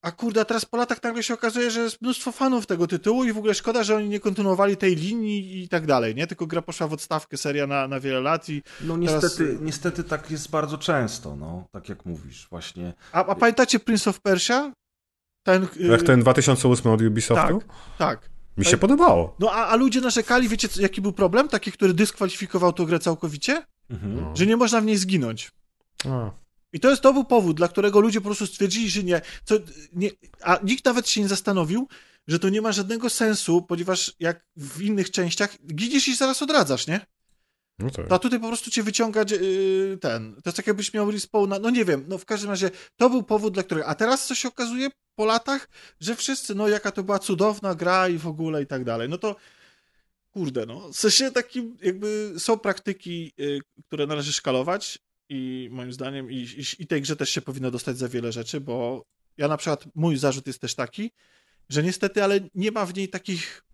A 0.02 0.10
kurde, 0.10 0.40
a 0.40 0.44
teraz 0.44 0.64
po 0.64 0.76
latach 0.76 1.02
nagle 1.02 1.22
się 1.22 1.34
okazuje, 1.34 1.70
że 1.70 1.80
jest 1.80 2.02
mnóstwo 2.02 2.32
fanów 2.32 2.66
tego 2.66 2.86
tytułu 2.86 3.24
i 3.24 3.32
w 3.32 3.38
ogóle 3.38 3.54
szkoda, 3.54 3.84
że 3.84 3.96
oni 3.96 4.08
nie 4.08 4.20
kontynuowali 4.20 4.76
tej 4.76 4.96
linii 4.96 5.62
i 5.62 5.68
tak 5.68 5.86
dalej, 5.86 6.14
nie? 6.14 6.26
Tylko 6.26 6.46
gra 6.46 6.62
poszła 6.62 6.88
w 6.88 6.92
odstawkę, 6.92 7.36
seria 7.36 7.66
na, 7.66 7.88
na 7.88 8.00
wiele 8.00 8.20
lat 8.20 8.48
i... 8.48 8.62
No 8.80 8.98
Teraz- 8.98 9.22
niestety, 9.22 9.58
niestety 9.60 10.04
tak 10.04 10.30
jest 10.30 10.50
bardzo 10.50 10.78
często, 10.78 11.36
no, 11.36 11.64
tak 11.72 11.88
jak 11.88 12.06
mówisz, 12.06 12.46
właśnie. 12.50 12.92
A, 13.12 13.24
a 13.26 13.34
pamiętacie 13.34 13.80
Prince 13.80 14.08
of 14.08 14.20
Persia? 14.20 14.72
Ten... 15.42 15.64
y, 15.64 15.86
Jak 15.86 16.02
ten 16.02 16.20
2008 16.20 16.92
od 16.92 17.02
Ubisoftu? 17.02 17.58
Tak, 17.58 17.68
tak. 17.98 18.35
Mi 18.56 18.64
się 18.64 18.76
podobało. 18.76 19.36
No 19.38 19.50
a, 19.52 19.66
a 19.66 19.76
ludzie 19.76 20.00
narzekali, 20.00 20.48
wiecie 20.48 20.68
co- 20.68 20.80
jaki 20.80 21.00
był 21.00 21.12
problem? 21.12 21.48
Taki, 21.48 21.72
który 21.72 21.94
dyskwalifikował 21.94 22.72
tę 22.72 22.84
grę 22.86 22.98
całkowicie? 22.98 23.66
Mhm. 23.90 24.36
Że 24.36 24.46
nie 24.46 24.56
można 24.56 24.80
w 24.80 24.84
niej 24.84 24.96
zginąć. 24.96 25.50
A. 26.08 26.30
I 26.72 26.80
to 26.80 26.90
jest 26.90 27.02
to 27.02 27.12
był 27.12 27.24
powód, 27.24 27.56
dla 27.56 27.68
którego 27.68 28.00
ludzie 28.00 28.20
po 28.20 28.24
prostu 28.24 28.46
stwierdzili, 28.46 28.90
że 28.90 29.02
nie, 29.02 29.20
co, 29.44 29.54
nie. 29.92 30.10
A 30.42 30.58
nikt 30.64 30.84
nawet 30.84 31.08
się 31.08 31.20
nie 31.20 31.28
zastanowił, 31.28 31.88
że 32.28 32.38
to 32.38 32.48
nie 32.48 32.62
ma 32.62 32.72
żadnego 32.72 33.10
sensu, 33.10 33.62
ponieważ 33.62 34.12
jak 34.20 34.44
w 34.56 34.82
innych 34.82 35.10
częściach 35.10 35.56
giniesz 35.74 36.08
i 36.08 36.16
zaraz 36.16 36.42
odradzasz, 36.42 36.86
nie? 36.86 37.06
No 37.78 37.90
tak. 37.90 38.12
A 38.12 38.18
tutaj 38.18 38.40
po 38.40 38.48
prostu 38.48 38.70
cię 38.70 38.82
wyciąga 38.82 39.24
yy, 39.30 39.98
ten. 40.00 40.34
To 40.34 40.42
jest 40.46 40.56
tak, 40.56 40.66
jakbyś 40.66 40.94
miał 40.94 41.10
respawna. 41.10 41.58
No 41.58 41.70
nie 41.70 41.84
wiem, 41.84 42.04
no 42.08 42.18
w 42.18 42.24
każdym 42.24 42.50
razie 42.50 42.70
to 42.96 43.10
był 43.10 43.22
powód, 43.22 43.54
dla 43.54 43.62
którego. 43.62 43.86
A 43.86 43.94
teraz 43.94 44.26
co 44.26 44.34
się 44.34 44.48
okazuje 44.48 44.88
po 45.14 45.24
latach, 45.24 45.68
że 46.00 46.16
wszyscy, 46.16 46.54
no 46.54 46.68
jaka 46.68 46.92
to 46.92 47.02
była 47.02 47.18
cudowna 47.18 47.74
gra 47.74 48.08
i 48.08 48.18
w 48.18 48.26
ogóle 48.26 48.62
i 48.62 48.66
tak 48.66 48.84
dalej. 48.84 49.08
No 49.08 49.18
to 49.18 49.36
kurde, 50.30 50.66
no. 50.66 50.92
W 50.92 50.96
sensie 50.96 51.30
takim, 51.30 51.76
jakby 51.82 52.34
są 52.38 52.58
praktyki, 52.58 53.32
yy, 53.36 53.60
które 53.86 54.06
należy 54.06 54.32
szkalować 54.32 54.98
i 55.28 55.68
moim 55.72 55.92
zdaniem 55.92 56.30
i, 56.30 56.36
i, 56.36 56.82
i 56.82 56.86
tej 56.86 57.02
grze 57.02 57.16
też 57.16 57.30
się 57.30 57.40
powinno 57.40 57.70
dostać 57.70 57.98
za 57.98 58.08
wiele 58.08 58.32
rzeczy, 58.32 58.60
bo 58.60 59.04
ja 59.36 59.48
na 59.48 59.56
przykład, 59.56 59.84
mój 59.94 60.16
zarzut 60.16 60.46
jest 60.46 60.60
też 60.60 60.74
taki, 60.74 61.10
że 61.68 61.82
niestety, 61.82 62.24
ale 62.24 62.40
nie 62.54 62.70
ma 62.70 62.86
w 62.86 62.94
niej 62.94 63.08
takich 63.08 63.64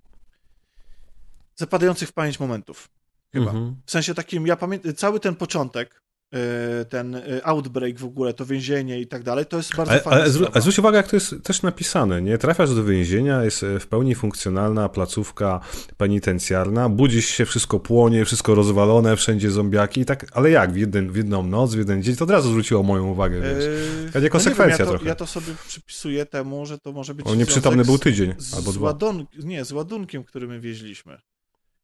zapadających 1.56 2.08
w 2.08 2.12
pamięć 2.12 2.40
momentów. 2.40 2.88
Chyba. 3.32 3.50
Mhm. 3.50 3.76
W 3.86 3.90
sensie 3.90 4.14
takim, 4.14 4.46
ja 4.46 4.56
pamiętam, 4.56 4.94
cały 4.94 5.20
ten 5.20 5.34
początek, 5.34 6.02
yy, 6.32 6.38
ten 6.84 7.12
yy, 7.12 7.44
outbreak 7.44 7.98
w 7.98 8.04
ogóle, 8.04 8.34
to 8.34 8.46
więzienie 8.46 9.00
i 9.00 9.06
tak 9.06 9.22
dalej, 9.22 9.46
to 9.46 9.56
jest 9.56 9.76
bardzo 9.76 9.92
Ale, 9.92 10.00
fajna 10.00 10.20
ale, 10.20 10.48
ale 10.52 10.60
zwróć 10.60 10.78
uwagę, 10.78 10.96
jak 10.96 11.08
to 11.08 11.16
jest 11.16 11.34
też 11.42 11.62
napisane, 11.62 12.22
nie? 12.22 12.38
Trafiasz 12.38 12.74
do 12.74 12.84
więzienia, 12.84 13.44
jest 13.44 13.62
e, 13.62 13.80
w 13.80 13.86
pełni 13.86 14.14
funkcjonalna 14.14 14.88
placówka 14.88 15.60
penitencjarna, 15.96 16.88
budzisz 16.88 17.26
się, 17.26 17.46
wszystko 17.46 17.80
płonie, 17.80 18.24
wszystko 18.24 18.54
rozwalone, 18.54 19.16
wszędzie 19.16 19.50
zombiaki 19.50 20.00
i 20.00 20.04
tak, 20.04 20.26
ale 20.32 20.50
jak? 20.50 20.72
W, 20.72 20.76
jeden, 20.76 21.12
w 21.12 21.16
jedną 21.16 21.42
noc, 21.42 21.74
w 21.74 21.78
jeden 21.78 22.02
dzień, 22.02 22.16
to 22.16 22.24
od 22.24 22.30
razu 22.30 22.48
zwróciło 22.48 22.82
moją 22.82 23.06
uwagę, 23.06 23.40
wiesz. 23.40 23.64
Yy, 24.04 24.12
Takie 24.12 24.28
konsekwencja 24.28 24.64
nie 24.64 24.78
wiem, 24.78 24.78
ja 24.78 24.84
to, 24.84 24.90
trochę. 24.90 25.08
ja 25.08 25.14
to 25.14 25.26
sobie 25.26 25.54
przypisuję 25.68 26.26
temu, 26.26 26.66
że 26.66 26.78
to 26.78 26.92
może 26.92 27.14
być 27.14 27.26
On 27.26 27.38
nieprzytomny 27.38 27.84
był 27.84 27.98
tydzień 27.98 28.34
z, 28.38 28.54
albo 28.54 28.72
z 28.72 28.76
ładun... 28.76 29.26
Nie, 29.44 29.64
z 29.64 29.72
ładunkiem, 29.72 30.24
który 30.24 30.48
my 30.48 30.60
wieźliśmy. 30.60 31.18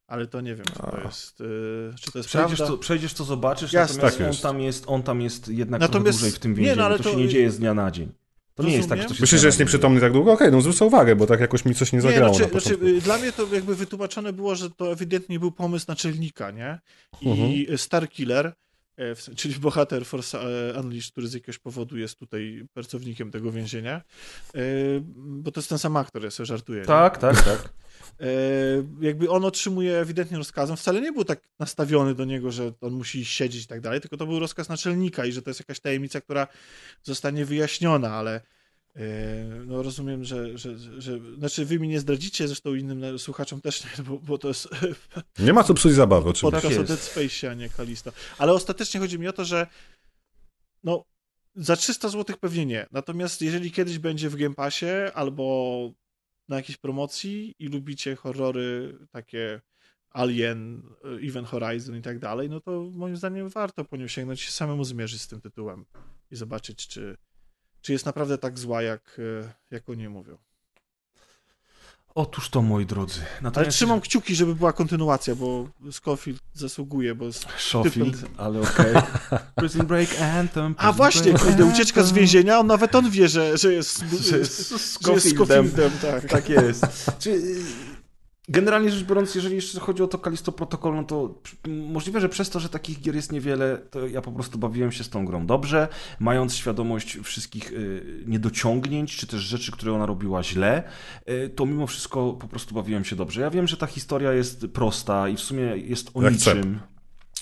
Ale 0.09 0.27
to 0.27 0.41
nie 0.41 0.55
wiem, 0.55 0.65
czy 0.65 0.73
to 0.91 1.01
jest, 1.05 1.39
yy, 1.39 1.93
czy 2.01 2.11
to 2.11 2.19
jest 2.19 2.29
Przejdziesz 2.29 2.57
prawda. 2.57 2.73
to, 2.75 2.77
przejdziesz 2.77 3.13
to 3.13 3.23
zobaczysz, 3.23 3.73
Jasne. 3.73 3.95
natomiast 3.95 4.17
Tak 4.17 4.25
on, 4.25 4.31
jest. 4.31 4.43
tam 4.43 4.61
jest, 4.61 4.83
on 4.87 5.03
tam 5.03 5.21
jest 5.21 5.47
jednak 5.47 5.81
Natomiast- 5.81 5.91
trochę 6.03 6.11
dłużej 6.11 6.31
w 6.31 6.39
tym 6.39 6.51
nie, 6.51 6.55
więzieniu. 6.57 6.77
no, 6.77 6.85
ale 6.85 6.97
to, 6.97 7.03
to- 7.03 7.11
się 7.11 7.15
nie 7.17 7.27
dzieje 7.27 7.51
z 7.51 7.59
dnia 7.59 7.73
na 7.73 7.91
dzień. 7.91 8.11
To 8.55 8.63
nie 8.63 8.75
jest 8.75 8.89
tak, 8.89 9.01
że 9.01 9.07
to 9.07 9.13
się 9.13 9.21
Myślisz, 9.21 9.41
że 9.41 9.47
jest 9.47 9.59
nieprzytomny 9.59 10.01
tak 10.01 10.13
długo? 10.13 10.31
Okej, 10.33 10.51
no 10.51 10.61
zwrócę 10.61 10.85
uwagę, 10.85 11.15
bo 11.15 11.27
tak 11.27 11.39
jakoś 11.39 11.65
mi 11.65 11.75
coś 11.75 11.91
nie 11.91 11.97
Nie, 11.97 12.01
zagrało 12.01 12.33
znaczy, 12.33 12.53
na 12.53 12.59
znaczy, 12.59 12.69
początku. 12.77 12.97
y, 12.97 13.01
dla 13.01 13.17
mnie 13.17 13.31
to 13.31 13.47
jakby 13.55 13.75
wytłumaczone 13.75 14.33
było, 14.33 14.55
że 14.55 14.69
to 14.69 14.91
ewidentnie 14.91 15.39
był 15.39 15.51
pomysł 15.51 15.85
naczelnika, 15.87 16.51
nie? 16.51 16.79
I 17.21 17.29
Mhm. 17.29 17.77
Starkiller 17.77 18.45
e, 18.47 18.51
w, 18.51 18.55
czyli 19.35 19.55
bohater 19.55 20.05
Force 20.05 20.39
e, 20.39 20.79
Unleashed, 20.79 21.11
który 21.11 21.27
z 21.27 21.33
jakiegoś 21.33 21.59
powodu 21.59 21.97
jest 21.97 22.19
tutaj 22.19 22.67
pracownikiem 22.73 23.31
tego 23.31 23.51
więzienia, 23.51 24.01
e, 24.55 24.61
bo 25.15 25.51
to 25.51 25.59
jest 25.59 25.69
ten 25.69 25.77
sam 25.77 25.97
aktor, 25.97 26.23
ja 26.23 26.31
sobie 26.31 26.47
żartuję. 26.47 26.85
Tak, 26.85 27.15
nie? 27.15 27.21
tak, 27.21 27.43
tak. 27.43 27.73
Jakby 29.01 29.29
on 29.29 29.45
otrzymuje 29.45 29.97
ewidentnie 29.97 30.37
rozkazem, 30.37 30.77
wcale 30.77 31.01
nie 31.01 31.11
był 31.11 31.23
tak 31.23 31.39
nastawiony 31.59 32.15
do 32.15 32.25
niego, 32.25 32.51
że 32.51 32.71
on 32.81 32.93
musi 32.93 33.25
siedzieć 33.25 33.63
i 33.63 33.67
tak 33.67 33.81
dalej, 33.81 34.01
tylko 34.01 34.17
to 34.17 34.25
był 34.25 34.39
rozkaz 34.39 34.69
naczelnika 34.69 35.25
i 35.25 35.31
że 35.31 35.41
to 35.41 35.49
jest 35.49 35.59
jakaś 35.59 35.79
tajemnica, 35.79 36.21
która 36.21 36.47
zostanie 37.03 37.45
wyjaśniona, 37.45 38.13
ale 38.13 38.41
no 39.65 39.83
rozumiem, 39.83 40.23
że, 40.23 40.57
że, 40.57 40.77
że, 40.77 41.19
Znaczy 41.37 41.65
wy 41.65 41.79
mi 41.79 41.87
nie 41.87 41.99
zdradzicie, 41.99 42.47
zresztą 42.47 42.75
innym 42.75 43.19
słuchaczom 43.19 43.61
też 43.61 43.83
nie, 43.83 44.03
bo, 44.03 44.17
bo 44.17 44.37
to 44.37 44.47
jest... 44.47 44.67
Nie 45.39 45.53
ma 45.53 45.63
co 45.63 45.73
psuć 45.73 45.93
zabawy, 45.93 46.29
oczywiście. 46.29 46.61
Podcast 46.61 46.79
o 46.79 46.83
Dead 46.83 46.99
Space, 46.99 47.51
a 47.51 47.53
nie 47.53 47.69
Kalisto. 47.69 48.11
Ale 48.37 48.53
ostatecznie 48.53 48.99
chodzi 48.99 49.19
mi 49.19 49.27
o 49.27 49.33
to, 49.33 49.45
że 49.45 49.67
no 50.83 51.05
za 51.55 51.75
300 51.75 52.09
zł 52.09 52.35
pewnie 52.41 52.65
nie. 52.65 52.87
Natomiast 52.91 53.41
jeżeli 53.41 53.71
kiedyś 53.71 53.99
będzie 53.99 54.29
w 54.29 54.35
Game 54.35 54.55
Passie 54.55 54.85
albo 55.13 55.91
na 56.47 56.55
jakiejś 56.55 56.77
promocji 56.77 57.55
i 57.59 57.67
lubicie 57.67 58.15
horrory 58.15 58.97
takie 59.11 59.61
Alien, 60.09 60.83
Event 61.23 61.47
Horizon 61.47 61.97
i 61.97 62.01
tak 62.01 62.19
dalej, 62.19 62.49
no 62.49 62.59
to 62.59 62.91
moim 62.93 63.17
zdaniem 63.17 63.49
warto 63.49 63.85
po 63.85 63.97
nią 63.97 64.07
sięgnąć 64.07 64.41
się 64.41 64.51
samemu 64.51 64.83
zmierzyć 64.83 65.21
z 65.21 65.27
tym 65.27 65.41
tytułem 65.41 65.85
i 66.31 66.35
zobaczyć, 66.35 66.87
czy 66.87 67.17
czy 67.81 67.93
jest 67.93 68.05
naprawdę 68.05 68.37
tak 68.37 68.59
zła, 68.59 68.81
jak, 68.81 69.17
e, 69.43 69.53
jak 69.71 69.89
oni 69.89 70.09
mówią. 70.09 70.37
Otóż 72.15 72.49
to, 72.49 72.61
moi 72.61 72.85
drodzy. 72.85 73.19
Natomiast... 73.41 73.57
Ale 73.57 73.67
trzymam 73.67 74.01
kciuki, 74.01 74.35
żeby 74.35 74.55
była 74.55 74.73
kontynuacja, 74.73 75.35
bo 75.35 75.67
Scofield 75.91 76.41
zasługuje, 76.53 77.15
bo 77.15 77.25
jest 77.25 77.45
Schofield, 77.57 78.15
typem... 78.15 78.35
ale 78.37 78.61
okej. 78.61 78.95
Okay. 78.95 79.39
Prison 79.55 79.87
Break 79.87 80.09
Anthem. 80.21 80.75
A 80.77 80.91
właśnie, 80.91 81.33
kurde, 81.33 81.65
ucieczka 81.65 82.03
z 82.03 82.11
więzienia, 82.11 82.59
on 82.59 82.67
nawet 82.67 82.95
on 82.95 83.09
wie, 83.09 83.29
że, 83.29 83.57
że 83.57 83.73
jest, 83.73 84.03
że 84.21 84.37
jest, 84.37 84.79
Scofieldem. 85.29 85.91
tak. 86.01 86.25
tak 86.25 86.49
jest. 86.49 86.85
Czy 87.19 87.41
Generalnie 88.49 88.91
rzecz 88.91 89.03
biorąc, 89.03 89.35
jeżeli 89.35 89.55
jeszcze 89.55 89.79
chodzi 89.79 90.03
o 90.03 90.07
to 90.07 90.17
Kalisto 90.17 90.51
Protocol, 90.51 90.95
no 90.95 91.03
to 91.03 91.41
możliwe, 91.67 92.21
że 92.21 92.29
przez 92.29 92.49
to, 92.49 92.59
że 92.59 92.69
takich 92.69 93.01
gier 93.01 93.15
jest 93.15 93.31
niewiele, 93.31 93.77
to 93.91 94.07
ja 94.07 94.21
po 94.21 94.31
prostu 94.31 94.57
bawiłem 94.57 94.91
się 94.91 95.03
z 95.03 95.09
tą 95.09 95.25
grą 95.25 95.45
dobrze, 95.45 95.87
mając 96.19 96.55
świadomość 96.55 97.17
wszystkich 97.23 97.71
y, 97.71 98.23
niedociągnięć, 98.27 99.17
czy 99.17 99.27
też 99.27 99.41
rzeczy, 99.41 99.71
które 99.71 99.93
ona 99.93 100.05
robiła 100.05 100.43
źle, 100.43 100.83
y, 101.29 101.49
to 101.49 101.65
mimo 101.65 101.87
wszystko 101.87 102.33
po 102.33 102.47
prostu 102.47 102.75
bawiłem 102.75 103.05
się 103.05 103.15
dobrze. 103.15 103.41
Ja 103.41 103.49
wiem, 103.49 103.67
że 103.67 103.77
ta 103.77 103.87
historia 103.87 104.33
jest 104.33 104.67
prosta 104.67 105.29
i 105.29 105.35
w 105.35 105.39
sumie 105.39 105.63
jest 105.63 106.11
o 106.13 106.21
Jak 106.21 106.33
niczym. 106.33 106.79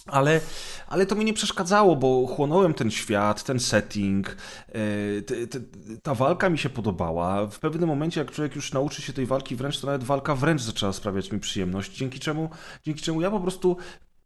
Ale, 0.08 0.42
ale 0.88 1.06
to 1.06 1.16
mi 1.16 1.26
nie 1.26 1.34
przeszkadzało, 1.34 1.96
bo 1.96 2.28
chłonąłem 2.28 2.74
ten 2.74 2.92
świat, 2.92 3.44
ten 3.44 3.60
setting. 3.60 4.38
E, 4.70 5.98
ta 6.04 6.16
walka 6.16 6.50
mi 6.50 6.58
się 6.58 6.70
podobała. 6.70 7.48
W 7.48 7.60
pewnym 7.60 7.90
momencie, 7.90 8.20
jak 8.20 8.32
człowiek 8.32 8.56
już 8.56 8.74
nauczy 8.74 9.02
się 9.02 9.14
tej 9.14 9.26
walki 9.26 9.56
wręcz, 9.56 9.80
to 9.80 9.88
nawet 9.88 10.04
walka 10.04 10.36
wręcz 10.36 10.62
zaczęła 10.62 10.94
sprawiać 10.94 11.32
mi 11.32 11.40
przyjemność. 11.40 11.98
Dzięki 11.98 12.20
czemu, 12.20 12.50
dzięki 12.84 13.02
czemu 13.02 13.22
ja 13.22 13.32
po 13.32 13.40
prostu 13.40 13.78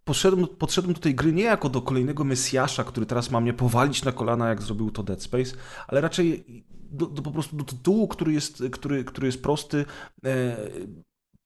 podszedłem, 0.03 0.48
podszedłem 0.48 0.94
do 0.94 0.99
tej 0.99 1.16
gry 1.16 1.34
nie 1.34 1.44
jako 1.44 1.70
do 1.70 1.82
kolejnego 1.82 2.24
Mesjasza, 2.24 2.84
który 2.84 3.06
teraz 3.06 3.32
ma 3.32 3.40
mnie 3.40 3.53
powalić 3.53 4.03
na 4.03 4.12
kolana, 4.12 4.49
jak 4.49 4.62
zrobił 4.62 4.91
to 4.91 5.03
Dead 5.03 5.24
Space, 5.24 5.56
ale 5.88 6.02
raczej 6.02 6.45
do, 6.91 7.06
do 7.06 7.22
po 7.22 7.32
prostu 7.32 7.56
do 7.56 7.64
tytułu, 7.64 8.08
który 8.08 8.34
jest, 8.34 8.64
który, 8.72 9.03
który 9.03 9.28
jest 9.28 9.44
prosty, 9.44 9.86
e, 10.26 10.58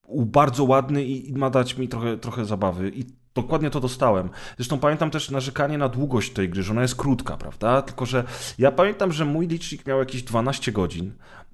bardzo 0.09 0.63
ładny 0.63 1.03
i, 1.03 1.29
i 1.29 1.33
ma 1.33 1.49
dać 1.49 1.77
mi 1.77 1.87
trochę, 1.87 2.17
trochę 2.17 2.45
zabawy. 2.45 2.91
I 2.95 3.05
Dokładnie 3.35 3.69
to 3.69 3.79
dostałem. 3.79 4.29
Zresztą 4.57 4.79
pamiętam 4.79 5.11
też 5.11 5.31
narzekanie 5.31 5.77
na 5.77 5.89
długość 5.89 6.33
tej 6.33 6.49
gry, 6.49 6.63
że 6.63 6.71
ona 6.71 6.81
jest 6.81 6.95
krótka, 6.95 7.37
prawda? 7.37 7.81
Tylko, 7.81 8.05
że 8.05 8.23
ja 8.57 8.71
pamiętam, 8.71 9.11
że 9.11 9.25
mój 9.25 9.47
licznik 9.47 9.85
miał 9.85 9.99
jakieś 9.99 10.23
12 10.23 10.71
godzin, 10.71 11.11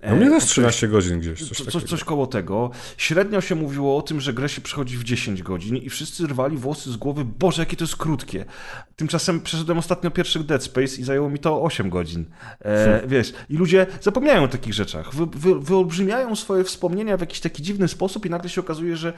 no 0.09 0.15
mnie 0.15 0.29
też 0.29 0.45
13 0.45 0.87
godzin 0.87 1.19
gdzieś. 1.19 1.49
Coś, 1.49 1.57
coś, 1.57 1.83
coś, 1.83 2.03
koło 2.03 2.27
tego. 2.27 2.71
Średnio 2.97 3.41
się 3.41 3.55
mówiło 3.55 3.97
o 3.97 4.01
tym, 4.01 4.21
że 4.21 4.33
grę 4.33 4.49
się 4.49 4.61
przechodzi 4.61 4.97
w 4.97 5.03
10 5.03 5.43
godzin 5.43 5.77
i 5.77 5.89
wszyscy 5.89 6.27
rwali 6.27 6.57
włosy 6.57 6.91
z 6.91 6.97
głowy, 6.97 7.25
Boże, 7.25 7.61
jakie 7.61 7.77
to 7.77 7.83
jest 7.83 7.95
krótkie. 7.95 8.45
Tymczasem 8.95 9.41
przeszedłem 9.41 9.77
ostatnio 9.77 10.11
pierwszy 10.11 10.39
Dead 10.39 10.63
Space 10.63 10.95
i 11.01 11.03
zajęło 11.03 11.29
mi 11.29 11.39
to 11.39 11.61
8 11.61 11.89
godzin. 11.89 12.25
E, 12.61 12.85
hmm. 12.85 13.09
Wiesz, 13.09 13.33
i 13.49 13.57
ludzie 13.57 13.87
zapomniają 14.01 14.43
o 14.43 14.47
takich 14.47 14.73
rzeczach. 14.73 15.15
Wy, 15.15 15.25
wy, 15.25 15.59
wyolbrzymiają 15.59 16.35
swoje 16.35 16.63
wspomnienia 16.63 17.17
w 17.17 17.21
jakiś 17.21 17.39
taki 17.39 17.63
dziwny 17.63 17.87
sposób 17.87 18.25
i 18.25 18.29
nagle 18.29 18.49
się 18.49 18.61
okazuje, 18.61 18.95
że 18.95 19.13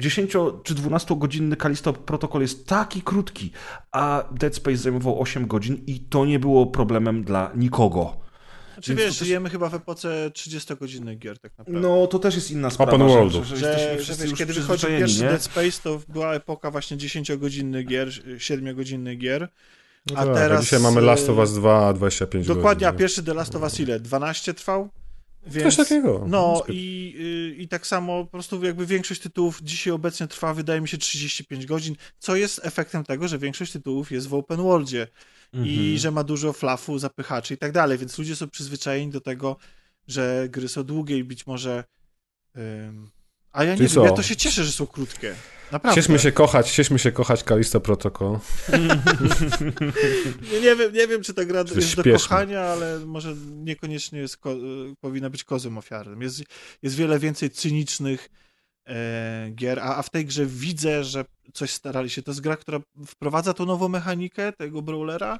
10 0.00 0.32
czy 0.62 0.74
12 0.74 1.16
godzinny 1.16 1.56
Kalisto 1.56 1.92
protokol 1.92 2.42
jest 2.42 2.66
taki 2.66 3.02
krótki, 3.02 3.50
a 3.92 4.24
Dead 4.32 4.54
Space 4.54 4.76
zajmował 4.76 5.20
8 5.20 5.46
godzin 5.46 5.84
i 5.86 6.00
to 6.00 6.26
nie 6.26 6.38
było 6.38 6.66
problemem 6.66 7.24
dla 7.24 7.52
nikogo. 7.56 8.27
Znaczy 8.78 8.94
Więc 8.94 9.00
wiesz, 9.00 9.18
też... 9.18 9.26
żyjemy 9.26 9.50
chyba 9.50 9.68
w 9.68 9.74
epoce 9.74 10.30
30-godzinnych 10.34 11.18
gier 11.18 11.38
tak 11.38 11.58
naprawdę. 11.58 11.80
No, 11.80 12.06
to 12.06 12.18
też 12.18 12.34
jest 12.34 12.50
inna 12.50 12.70
sprawa. 12.70 12.92
Open 12.92 13.06
Worldu. 13.08 13.44
Że, 13.44 13.56
że, 13.56 14.02
że 14.02 14.14
wiesz, 14.14 14.34
kiedy 14.38 14.52
wychodzi 14.52 14.86
pierwszy 14.86 15.22
nie? 15.22 15.28
Dead 15.28 15.42
Space, 15.42 15.82
to 15.82 16.00
była 16.08 16.34
epoka 16.34 16.70
właśnie 16.70 16.96
10-godzinnych 16.96 17.86
gier, 17.86 18.08
7-godzinnych 18.36 19.18
gier. 19.18 19.48
No 20.10 20.16
a 20.18 20.24
tak, 20.24 20.34
teraz... 20.34 20.60
A 20.60 20.62
dzisiaj 20.62 20.80
mamy 20.80 21.00
Last 21.00 21.28
of 21.28 21.38
Us 21.38 21.54
2, 21.54 21.92
25 21.92 22.46
Dokładnie, 22.46 22.86
godzin. 22.86 22.96
a 22.96 22.98
pierwszy 22.98 23.22
The 23.22 23.34
Last 23.34 23.54
of 23.56 23.62
Us 23.62 23.80
ile? 23.80 24.00
12 24.00 24.54
trwał? 24.54 24.88
Więc, 25.48 25.64
Coś 25.64 25.76
takiego. 25.76 26.24
No 26.28 26.62
i, 26.68 27.14
y, 27.58 27.62
i 27.62 27.68
tak 27.68 27.86
samo 27.86 28.24
po 28.24 28.30
prostu 28.30 28.64
jakby 28.64 28.86
większość 28.86 29.20
tytułów 29.20 29.60
dzisiaj 29.62 29.92
obecnie 29.92 30.28
trwa, 30.28 30.54
wydaje 30.54 30.80
mi 30.80 30.88
się, 30.88 30.98
35 30.98 31.66
godzin, 31.66 31.96
co 32.18 32.36
jest 32.36 32.60
efektem 32.62 33.04
tego, 33.04 33.28
że 33.28 33.38
większość 33.38 33.72
tytułów 33.72 34.12
jest 34.12 34.28
w 34.28 34.34
open 34.34 34.56
worldzie 34.56 35.06
mhm. 35.52 35.70
i 35.70 35.98
że 35.98 36.10
ma 36.10 36.24
dużo 36.24 36.52
flafu, 36.52 36.98
zapychaczy 36.98 37.54
i 37.54 37.58
tak 37.58 37.72
dalej, 37.72 37.98
więc 37.98 38.18
ludzie 38.18 38.36
są 38.36 38.48
przyzwyczajeni 38.48 39.12
do 39.12 39.20
tego, 39.20 39.56
że 40.08 40.46
gry 40.50 40.68
są 40.68 40.84
długie 40.84 41.18
i 41.18 41.24
być 41.24 41.46
może... 41.46 41.84
A 43.52 43.64
ja 43.64 43.70
nie 43.70 43.76
Czyli 43.76 43.88
wiem, 43.88 43.94
co? 43.94 44.04
ja 44.04 44.12
to 44.12 44.22
się 44.22 44.36
cieszę, 44.36 44.64
że 44.64 44.72
są 44.72 44.86
krótkie. 44.86 45.34
Naprawdę. 45.72 46.02
Cieszmy 46.02 46.18
się 46.18 46.32
kochać, 46.32 46.70
cieszmy 46.70 46.98
się 46.98 47.12
kochać 47.12 47.44
Kalisto 47.44 47.80
Protocol. 47.80 48.38
nie, 50.52 50.60
nie, 50.60 50.76
wiem, 50.76 50.92
nie 50.92 51.06
wiem, 51.06 51.22
czy 51.22 51.34
ta 51.34 51.44
gra 51.44 51.60
jest 51.60 51.72
śpieszmy. 51.72 52.02
do 52.02 52.18
kochania, 52.18 52.60
ale 52.60 52.98
może 52.98 53.34
niekoniecznie 53.48 54.18
jest 54.18 54.38
powinna 55.00 55.30
być 55.30 55.44
kozem 55.44 55.78
ofiarnym. 55.78 56.22
Jest, 56.22 56.42
jest 56.82 56.96
wiele 56.96 57.18
więcej 57.18 57.50
cynicznych 57.50 58.30
e, 58.86 59.50
gier, 59.54 59.78
a, 59.80 59.96
a 59.96 60.02
w 60.02 60.10
tej 60.10 60.24
grze 60.24 60.46
widzę, 60.46 61.04
że 61.04 61.24
coś 61.54 61.70
starali 61.70 62.10
się. 62.10 62.22
To 62.22 62.30
jest 62.30 62.40
gra, 62.40 62.56
która 62.56 62.80
wprowadza 63.06 63.54
tą 63.54 63.66
nową 63.66 63.88
mechanikę 63.88 64.52
tego 64.52 64.82
brawlera, 64.82 65.38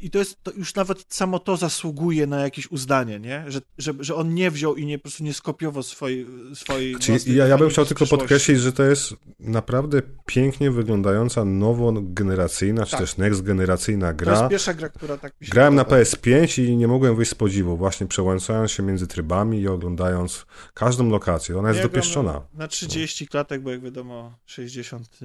i 0.00 0.10
to 0.10 0.18
jest, 0.18 0.42
to 0.42 0.52
już 0.52 0.74
nawet 0.74 1.04
samo 1.08 1.38
to 1.38 1.56
zasługuje 1.56 2.26
na 2.26 2.40
jakieś 2.40 2.70
uznanie, 2.70 3.20
nie? 3.20 3.44
Że, 3.48 3.60
że, 3.78 3.92
że 4.00 4.14
on 4.14 4.34
nie 4.34 4.50
wziął 4.50 4.76
i 4.76 4.86
nie, 4.86 4.98
po 4.98 5.02
prostu 5.02 5.24
nie 5.24 5.34
skopiował 5.34 5.82
swojej, 5.82 6.26
swojej 6.54 6.96
Czyli 6.96 7.34
ja, 7.36 7.46
ja 7.46 7.58
bym 7.58 7.70
chciał 7.70 7.84
tylko 7.84 8.06
podkreślić, 8.06 8.60
że 8.60 8.72
to 8.72 8.82
jest 8.82 9.14
naprawdę 9.40 10.02
pięknie 10.26 10.70
wyglądająca 10.70 11.44
nowogeneracyjna, 11.44 12.84
czy 12.84 12.90
tak. 12.90 13.00
też 13.00 13.16
next-generacyjna 13.16 14.14
gra. 14.14 14.34
To 14.34 14.38
jest 14.38 14.50
pierwsza 14.50 14.74
gra, 14.74 14.88
która 14.88 15.16
tak 15.16 15.40
mi 15.40 15.46
się 15.46 15.52
Grałem 15.52 15.76
podoba. 15.76 15.96
na 15.96 16.02
PS5 16.02 16.62
i 16.62 16.76
nie 16.76 16.88
mogłem 16.88 17.16
wyjść 17.16 17.30
z 17.30 17.34
podziwu, 17.34 17.76
właśnie 17.76 18.06
przełączając 18.06 18.70
się 18.70 18.82
między 18.82 19.06
trybami 19.06 19.60
i 19.60 19.68
oglądając 19.68 20.46
każdą 20.74 21.10
lokację. 21.10 21.58
Ona 21.58 21.68
jest 21.68 21.80
ja 21.80 21.88
dopieszczona. 21.88 22.32
Na, 22.32 22.42
na 22.54 22.68
30 22.68 23.28
klatek, 23.28 23.62
bo 23.62 23.70
jak 23.70 23.80
wiadomo 23.80 24.38
60 24.46 25.18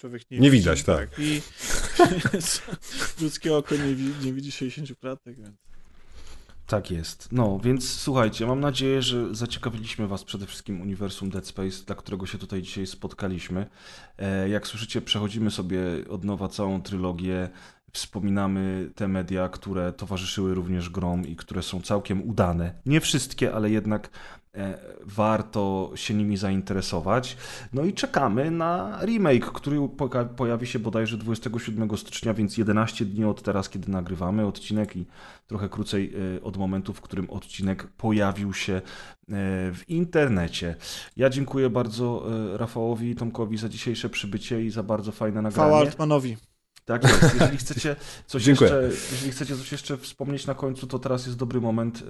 człowiek 0.00 0.30
nie, 0.30 0.38
nie 0.38 0.50
widzi. 0.50 0.62
widać, 0.62 0.82
tak. 0.82 1.08
I 1.18 1.42
ludzkie 3.22 3.56
oko 3.56 3.74
nie, 3.74 3.94
nie 4.24 4.32
widzi 4.32 4.52
60 4.52 4.98
klatek, 4.98 5.36
więc... 5.36 5.56
Tak 6.66 6.90
jest. 6.90 7.28
No, 7.32 7.60
więc 7.64 7.90
słuchajcie, 7.90 8.46
mam 8.46 8.60
nadzieję, 8.60 9.02
że 9.02 9.34
zaciekawiliśmy 9.34 10.08
Was 10.08 10.24
przede 10.24 10.46
wszystkim 10.46 10.80
uniwersum 10.80 11.30
Dead 11.30 11.46
Space, 11.46 11.84
dla 11.86 11.94
którego 11.94 12.26
się 12.26 12.38
tutaj 12.38 12.62
dzisiaj 12.62 12.86
spotkaliśmy. 12.86 13.66
E, 14.18 14.48
jak 14.48 14.66
słyszycie, 14.66 15.02
przechodzimy 15.02 15.50
sobie 15.50 15.80
od 16.08 16.24
nowa 16.24 16.48
całą 16.48 16.82
trylogię, 16.82 17.48
wspominamy 17.92 18.90
te 18.94 19.08
media, 19.08 19.48
które 19.48 19.92
towarzyszyły 19.92 20.54
również 20.54 20.90
grom 20.90 21.26
i 21.26 21.36
które 21.36 21.62
są 21.62 21.82
całkiem 21.82 22.28
udane. 22.28 22.74
Nie 22.86 23.00
wszystkie, 23.00 23.54
ale 23.54 23.70
jednak 23.70 24.10
warto 25.06 25.92
się 25.94 26.14
nimi 26.14 26.36
zainteresować. 26.36 27.36
No 27.72 27.84
i 27.84 27.92
czekamy 27.92 28.50
na 28.50 28.98
remake, 29.02 29.46
który 29.52 29.88
pojawi 30.36 30.66
się 30.66 30.78
bodajże 30.78 31.16
27 31.16 31.96
stycznia, 31.96 32.34
więc 32.34 32.58
11 32.58 33.04
dni 33.04 33.24
od 33.24 33.42
teraz, 33.42 33.68
kiedy 33.68 33.92
nagrywamy 33.92 34.46
odcinek 34.46 34.96
i 34.96 35.06
trochę 35.46 35.68
krócej 35.68 36.14
e, 36.36 36.42
od 36.42 36.56
momentu, 36.56 36.92
w 36.92 37.00
którym 37.00 37.30
odcinek 37.30 37.86
pojawił 37.86 38.52
się 38.52 38.74
e, 38.74 38.80
w 39.72 39.84
internecie. 39.88 40.76
Ja 41.16 41.30
dziękuję 41.30 41.70
bardzo 41.70 42.26
Rafałowi 42.52 43.10
i 43.10 43.14
Tomkowi 43.14 43.56
za 43.56 43.68
dzisiejsze 43.68 44.08
przybycie 44.08 44.64
i 44.64 44.70
za 44.70 44.82
bardzo 44.82 45.12
fajne 45.12 45.42
nagranie. 45.42 45.68
Chwała 45.68 45.80
Altmanowi. 45.80 46.36
Tak 46.84 47.02
jest. 47.02 47.34
Jeżeli 47.34 47.56
chcecie 47.56 47.96
coś 48.26 48.46
jeszcze, 48.46 48.90
jeżeli 49.10 49.32
chcecie 49.32 49.56
coś 49.56 49.72
jeszcze 49.72 49.96
wspomnieć 49.96 50.46
na 50.46 50.54
końcu, 50.54 50.86
to 50.86 50.98
teraz 50.98 51.26
jest 51.26 51.38
dobry 51.38 51.60
moment 51.60 52.04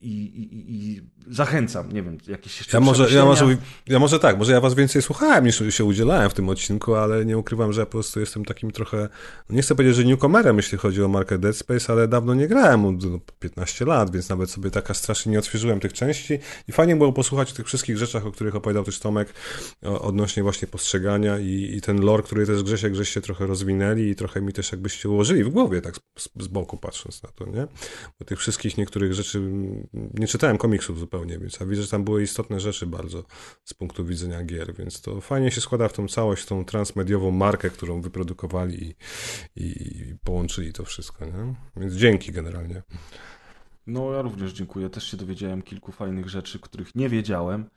i, 0.00 0.10
i, 0.10 0.74
i 0.74 1.00
zachęcam, 1.30 1.92
nie 1.92 2.02
wiem, 2.02 2.18
jakieś 2.28 2.58
jeszcze 2.58 2.76
ja 2.76 2.80
może, 2.80 3.10
ja, 3.10 3.24
może, 3.24 3.56
ja 3.86 3.98
może 3.98 4.18
tak, 4.18 4.38
może 4.38 4.52
ja 4.52 4.60
was 4.60 4.74
więcej 4.74 5.02
słuchałem 5.02 5.44
niż 5.44 5.62
się 5.70 5.84
udzielałem 5.84 6.30
w 6.30 6.34
tym 6.34 6.48
odcinku, 6.48 6.94
ale 6.94 7.24
nie 7.24 7.38
ukrywam, 7.38 7.72
że 7.72 7.80
ja 7.80 7.86
po 7.86 7.92
prostu 7.92 8.20
jestem 8.20 8.44
takim 8.44 8.70
trochę, 8.70 9.08
no 9.48 9.56
nie 9.56 9.62
chcę 9.62 9.74
powiedzieć, 9.74 9.96
że 9.96 10.04
newcomerem, 10.04 10.56
jeśli 10.56 10.78
chodzi 10.78 11.02
o 11.02 11.08
markę 11.08 11.38
Dead 11.38 11.56
Space, 11.56 11.92
ale 11.92 12.08
dawno 12.08 12.34
nie 12.34 12.48
grałem, 12.48 12.98
15 13.38 13.84
no, 13.84 13.92
lat, 13.92 14.12
więc 14.12 14.28
nawet 14.28 14.50
sobie 14.50 14.70
taka 14.70 14.94
strasznie 14.94 15.32
nie 15.32 15.38
odświeżyłem 15.38 15.80
tych 15.80 15.92
części 15.92 16.38
i 16.68 16.72
fajnie 16.72 16.96
było 16.96 17.12
posłuchać 17.12 17.52
o 17.52 17.54
tych 17.54 17.66
wszystkich 17.66 17.98
rzeczach, 17.98 18.26
o 18.26 18.32
których 18.32 18.56
opowiadał 18.56 18.84
też 18.84 18.98
Tomek, 18.98 19.34
odnośnie 19.82 20.42
właśnie 20.42 20.68
postrzegania 20.68 21.38
i, 21.38 21.72
i 21.76 21.80
ten 21.80 22.00
lore, 22.00 22.22
który 22.22 22.46
też 22.46 22.62
Grzesiek, 22.62 22.94
żeście 22.94 23.20
trochę 23.20 23.46
rozwinęli 23.46 24.02
i 24.02 24.14
trochę 24.14 24.40
mi 24.40 24.52
też 24.52 24.72
jakbyście 24.72 25.08
ułożyli 25.08 25.44
w 25.44 25.48
głowie, 25.48 25.80
tak 25.80 25.96
z, 26.18 26.28
z 26.40 26.48
boku 26.48 26.76
patrząc 26.76 27.22
na 27.22 27.28
to, 27.28 27.46
nie? 27.46 27.66
Bo 28.18 28.24
tych 28.24 28.38
wszystkich 28.38 28.78
niektórych 28.78 29.14
rzeczy 29.14 29.39
nie 30.14 30.26
czytałem 30.26 30.58
komiksów 30.58 30.98
zupełnie, 30.98 31.38
więc 31.38 31.60
ja 31.60 31.66
widzę, 31.66 31.82
że 31.82 31.88
tam 31.88 32.04
były 32.04 32.22
istotne 32.22 32.60
rzeczy 32.60 32.86
bardzo 32.86 33.24
z 33.64 33.74
punktu 33.74 34.04
widzenia 34.04 34.44
gier, 34.44 34.74
więc 34.74 35.00
to 35.00 35.20
fajnie 35.20 35.50
się 35.50 35.60
składa 35.60 35.88
w 35.88 35.92
tą 35.92 36.08
całość, 36.08 36.42
w 36.42 36.46
tą 36.46 36.64
transmediową 36.64 37.30
markę, 37.30 37.70
którą 37.70 38.00
wyprodukowali 38.00 38.94
i, 39.56 39.62
i 39.62 40.14
połączyli 40.24 40.72
to 40.72 40.84
wszystko, 40.84 41.24
nie? 41.24 41.54
Więc 41.76 41.94
dzięki 41.94 42.32
generalnie. 42.32 42.82
No, 43.86 44.12
ja 44.12 44.22
również 44.22 44.52
dziękuję. 44.52 44.90
Też 44.90 45.10
się 45.10 45.16
dowiedziałem 45.16 45.62
kilku 45.62 45.92
fajnych 45.92 46.28
rzeczy, 46.28 46.58
których 46.58 46.94
nie 46.94 47.08
wiedziałem. 47.08 47.70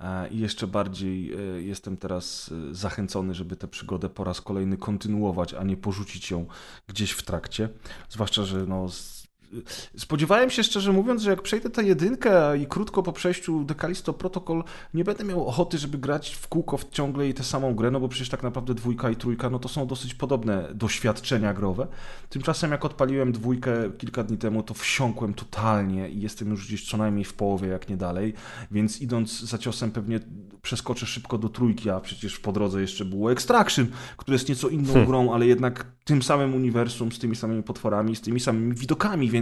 E, 0.00 0.28
I 0.28 0.38
jeszcze 0.38 0.66
bardziej 0.66 1.32
e, 1.32 1.62
jestem 1.62 1.96
teraz 1.96 2.50
e, 2.70 2.74
zachęcony, 2.74 3.34
żeby 3.34 3.56
tę 3.56 3.68
przygodę 3.68 4.08
po 4.08 4.24
raz 4.24 4.40
kolejny 4.40 4.76
kontynuować, 4.76 5.54
a 5.54 5.64
nie 5.64 5.76
porzucić 5.76 6.30
ją 6.30 6.46
gdzieś 6.86 7.10
w 7.10 7.22
trakcie. 7.22 7.68
Zwłaszcza, 8.08 8.44
że 8.44 8.66
no, 8.66 8.86
Spodziewałem 9.96 10.50
się 10.50 10.62
szczerze 10.62 10.92
mówiąc, 10.92 11.22
że 11.22 11.30
jak 11.30 11.42
przejdę 11.42 11.70
tę 11.70 11.84
jedynkę 11.84 12.58
i 12.58 12.66
krótko 12.66 13.02
po 13.02 13.12
przejściu 13.12 13.64
Decalisto 13.64 14.12
Protocol 14.12 14.64
nie 14.94 15.04
będę 15.04 15.24
miał 15.24 15.46
ochoty, 15.46 15.78
żeby 15.78 15.98
grać 15.98 16.34
w 16.34 16.48
kółko 16.48 16.76
w 16.76 16.90
ciągle 16.90 17.28
i 17.28 17.34
tę 17.34 17.44
samą 17.44 17.74
grę, 17.74 17.90
no 17.90 18.00
bo 18.00 18.08
przecież 18.08 18.28
tak 18.28 18.42
naprawdę 18.42 18.74
dwójka 18.74 19.10
i 19.10 19.16
trójka 19.16 19.50
no 19.50 19.58
to 19.58 19.68
są 19.68 19.86
dosyć 19.86 20.14
podobne 20.14 20.68
doświadczenia 20.74 21.54
growe. 21.54 21.86
Tymczasem 22.28 22.70
jak 22.70 22.84
odpaliłem 22.84 23.32
dwójkę 23.32 23.90
kilka 23.98 24.24
dni 24.24 24.38
temu, 24.38 24.62
to 24.62 24.74
wsiąkłem 24.74 25.34
totalnie 25.34 26.08
i 26.08 26.20
jestem 26.20 26.50
już 26.50 26.66
gdzieś 26.66 26.90
co 26.90 26.96
najmniej 26.96 27.24
w 27.24 27.34
połowie, 27.34 27.68
jak 27.68 27.88
nie 27.88 27.96
dalej, 27.96 28.34
więc 28.70 29.00
idąc 29.00 29.40
za 29.40 29.58
ciosem 29.58 29.90
pewnie 29.90 30.20
przeskoczę 30.62 31.06
szybko 31.06 31.38
do 31.38 31.48
trójki, 31.48 31.90
a 31.90 32.00
przecież 32.00 32.38
po 32.38 32.52
drodze 32.52 32.80
jeszcze 32.80 33.04
było 33.04 33.32
Extraction, 33.32 33.86
które 34.16 34.34
jest 34.34 34.48
nieco 34.48 34.68
inną 34.68 34.86
hmm. 34.86 35.06
grą, 35.06 35.32
ale 35.34 35.46
jednak 35.46 35.86
tym 36.04 36.22
samym 36.22 36.54
uniwersum, 36.54 37.12
z 37.12 37.18
tymi 37.18 37.36
samymi 37.36 37.62
potworami, 37.62 38.16
z 38.16 38.20
tymi 38.20 38.40
samymi 38.40 38.74
widokami, 38.74 39.30
więc, 39.30 39.37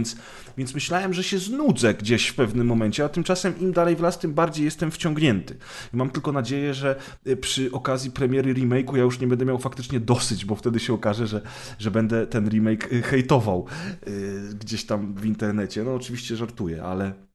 więc 0.57 0.75
myślałem, 0.75 1.13
że 1.13 1.23
się 1.23 1.39
znudzę 1.39 1.93
gdzieś 1.93 2.27
w 2.27 2.35
pewnym 2.35 2.67
momencie, 2.67 3.05
a 3.05 3.09
tymczasem 3.09 3.59
im 3.59 3.71
dalej 3.71 3.95
w 3.95 4.01
las, 4.01 4.19
tym 4.19 4.33
bardziej 4.33 4.65
jestem 4.65 4.91
wciągnięty. 4.91 5.57
I 5.93 5.97
mam 5.97 6.09
tylko 6.09 6.31
nadzieję, 6.31 6.73
że 6.73 6.95
y, 7.27 7.37
przy 7.37 7.71
okazji 7.71 8.11
premiery 8.11 8.53
remake'u 8.53 8.95
ja 8.95 9.03
już 9.03 9.19
nie 9.19 9.27
będę 9.27 9.45
miał 9.45 9.57
faktycznie 9.57 9.99
dosyć, 9.99 10.45
bo 10.45 10.55
wtedy 10.55 10.79
się 10.79 10.93
okaże, 10.93 11.27
że, 11.27 11.41
że 11.79 11.91
będę 11.91 12.27
ten 12.27 12.49
remake 12.49 12.93
y, 12.93 13.01
hejtował 13.01 13.65
yy, 14.07 14.13
gdzieś 14.59 14.85
tam 14.85 15.13
w 15.13 15.25
internecie. 15.25 15.83
No 15.83 15.95
oczywiście 15.95 16.35
żartuję, 16.35 16.83
ale 16.83 17.27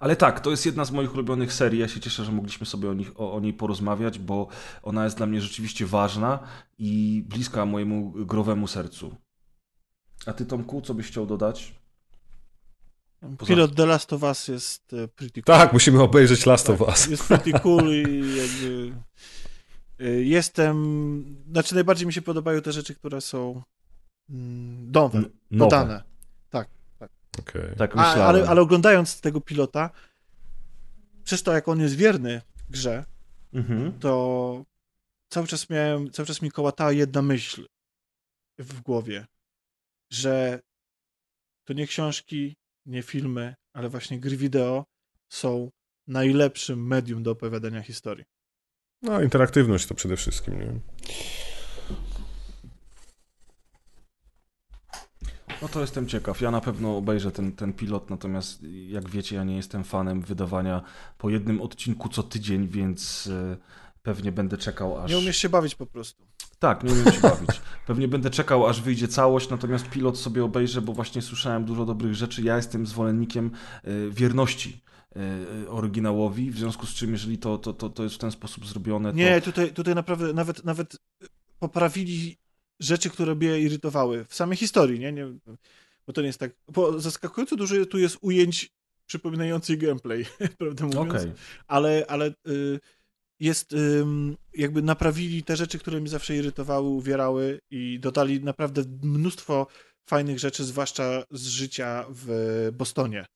ale 0.00 0.16
tak, 0.16 0.40
to 0.40 0.50
jest 0.50 0.66
jedna 0.66 0.84
z 0.84 0.92
moich 0.92 1.14
ulubionych 1.14 1.52
serii. 1.52 1.80
Ja 1.80 1.88
się 1.88 2.00
cieszę, 2.00 2.24
że 2.24 2.32
mogliśmy 2.32 2.66
sobie 2.66 2.90
o, 2.90 2.94
nich, 2.94 3.20
o, 3.20 3.32
o, 3.32 3.40
niej 3.40 3.52
porozmawiać, 3.52 4.18
bo 4.18 4.48
ona 4.82 5.04
jest 5.04 5.16
dla 5.16 5.26
mnie 5.26 5.40
rzeczywiście 5.40 5.86
ważna 5.86 6.38
i 6.78 7.24
bliska 7.28 7.66
mojemu 7.66 8.10
growemu 8.10 8.66
sercu. 8.66 9.16
A 10.26 10.32
ty, 10.32 10.46
Tomku, 10.46 10.80
co 10.80 10.94
byś 10.94 11.06
chciał 11.06 11.26
dodać? 11.26 11.74
Poza... 13.38 13.48
Pilot 13.48 13.76
The 13.76 13.86
Last 13.86 14.12
of 14.12 14.22
Us 14.22 14.48
jest 14.48 14.92
e, 14.92 15.08
pretty 15.08 15.42
cool. 15.42 15.58
Tak, 15.58 15.72
musimy 15.72 16.02
obejrzeć 16.02 16.46
Last 16.46 16.66
tak, 16.66 16.80
of 16.80 16.88
Us. 16.88 17.06
Jest 17.06 17.28
pretty 17.28 17.52
cool 17.52 17.90
i 17.92 18.02
jakby 18.42 18.92
e, 20.00 20.08
jestem... 20.08 21.36
Znaczy 21.52 21.74
najbardziej 21.74 22.06
mi 22.06 22.12
się 22.12 22.22
podobają 22.22 22.60
te 22.60 22.72
rzeczy, 22.72 22.94
które 22.94 23.20
są 23.20 23.62
mm, 24.30 24.92
nowe, 24.92 25.18
nowe. 25.18 25.30
dodane. 25.50 26.02
Tak, 26.50 26.68
tak. 26.98 27.10
Okay. 27.40 27.74
tak 27.78 27.96
A, 27.96 28.14
ale, 28.14 28.48
ale 28.48 28.60
oglądając 28.60 29.20
tego 29.20 29.40
pilota, 29.40 29.90
przez 31.24 31.42
to, 31.42 31.52
jak 31.52 31.68
on 31.68 31.80
jest 31.80 31.94
wierny 31.94 32.42
grze, 32.70 33.04
mhm. 33.52 33.98
to 33.98 34.64
cały 35.28 35.46
czas 35.46 35.70
miałem, 35.70 36.10
cały 36.10 36.26
czas 36.26 36.42
mi 36.42 36.50
kołatała 36.50 36.92
jedna 36.92 37.22
myśl 37.22 37.66
w 38.58 38.80
głowie 38.80 39.26
że 40.14 40.60
to 41.64 41.72
nie 41.72 41.86
książki, 41.86 42.56
nie 42.86 43.02
filmy, 43.02 43.54
ale 43.72 43.88
właśnie 43.88 44.20
gry 44.20 44.36
wideo 44.36 44.84
są 45.28 45.70
najlepszym 46.06 46.86
medium 46.86 47.22
do 47.22 47.30
opowiadania 47.30 47.82
historii. 47.82 48.24
No, 49.02 49.22
interaktywność 49.22 49.86
to 49.86 49.94
przede 49.94 50.16
wszystkim, 50.16 50.58
nie? 50.58 50.80
No 55.62 55.68
to 55.68 55.80
jestem 55.80 56.08
ciekaw. 56.08 56.40
Ja 56.40 56.50
na 56.50 56.60
pewno 56.60 56.96
obejrzę 56.96 57.32
ten, 57.32 57.52
ten 57.52 57.72
pilot, 57.72 58.10
natomiast 58.10 58.62
jak 58.88 59.10
wiecie, 59.10 59.36
ja 59.36 59.44
nie 59.44 59.56
jestem 59.56 59.84
fanem 59.84 60.22
wydawania 60.22 60.82
po 61.18 61.30
jednym 61.30 61.60
odcinku 61.60 62.08
co 62.08 62.22
tydzień, 62.22 62.68
więc 62.68 63.26
e, 63.26 63.56
pewnie 64.02 64.32
będę 64.32 64.58
czekał 64.58 65.00
aż... 65.00 65.10
Nie 65.10 65.18
umiesz 65.18 65.36
się 65.36 65.48
bawić 65.48 65.74
po 65.74 65.86
prostu. 65.86 66.26
Tak, 66.64 66.84
nie 66.84 66.92
umiem 66.92 67.12
się 67.12 67.20
bawić. 67.20 67.60
Pewnie 67.86 68.08
będę 68.08 68.30
czekał, 68.30 68.66
aż 68.66 68.80
wyjdzie 68.80 69.08
całość, 69.08 69.48
natomiast 69.48 69.90
pilot 69.90 70.18
sobie 70.18 70.44
obejrzę, 70.44 70.82
bo 70.82 70.92
właśnie 70.92 71.22
słyszałem 71.22 71.64
dużo 71.64 71.84
dobrych 71.84 72.14
rzeczy. 72.14 72.42
Ja 72.42 72.56
jestem 72.56 72.86
zwolennikiem 72.86 73.50
e, 73.84 74.10
wierności 74.10 74.82
e, 75.16 75.70
oryginałowi, 75.70 76.50
w 76.50 76.58
związku 76.58 76.86
z 76.86 76.94
czym, 76.94 77.12
jeżeli 77.12 77.38
to, 77.38 77.58
to, 77.58 77.72
to, 77.72 77.88
to 77.88 78.02
jest 78.02 78.14
w 78.14 78.18
ten 78.18 78.30
sposób 78.30 78.66
zrobione. 78.66 79.10
To... 79.10 79.16
Nie, 79.16 79.40
tutaj, 79.40 79.72
tutaj 79.72 79.94
naprawdę 79.94 80.32
nawet, 80.32 80.64
nawet 80.64 80.96
poprawili 81.58 82.36
rzeczy, 82.80 83.10
które 83.10 83.34
mnie 83.34 83.58
irytowały 83.58 84.24
w 84.28 84.34
samej 84.34 84.56
historii, 84.56 85.00
nie? 85.00 85.12
nie 85.12 85.26
bo 86.06 86.12
to 86.12 86.20
nie 86.20 86.26
jest 86.26 86.40
tak. 86.40 86.50
Bo 86.68 87.00
zaskakująco 87.00 87.56
dużo 87.56 87.86
tu 87.86 87.98
jest 87.98 88.18
ujęć 88.20 88.72
przypominających 89.06 89.78
gameplay, 89.78 90.26
prawdę 90.58 90.84
mówiąc. 90.84 91.10
Okay. 91.10 91.32
Ale, 91.66 92.04
ale 92.08 92.34
y, 92.48 92.80
jest 93.40 93.74
jakby 94.54 94.82
naprawili 94.82 95.42
te 95.42 95.56
rzeczy, 95.56 95.78
które 95.78 96.00
mi 96.00 96.08
zawsze 96.08 96.36
irytowały, 96.36 96.88
uwierały 96.88 97.60
i 97.70 98.00
dodali 98.00 98.40
naprawdę 98.40 98.82
mnóstwo 99.02 99.66
fajnych 100.06 100.38
rzeczy, 100.38 100.64
zwłaszcza 100.64 101.24
z 101.30 101.46
życia 101.46 102.04
w 102.08 102.70
Bostonie. 102.72 103.26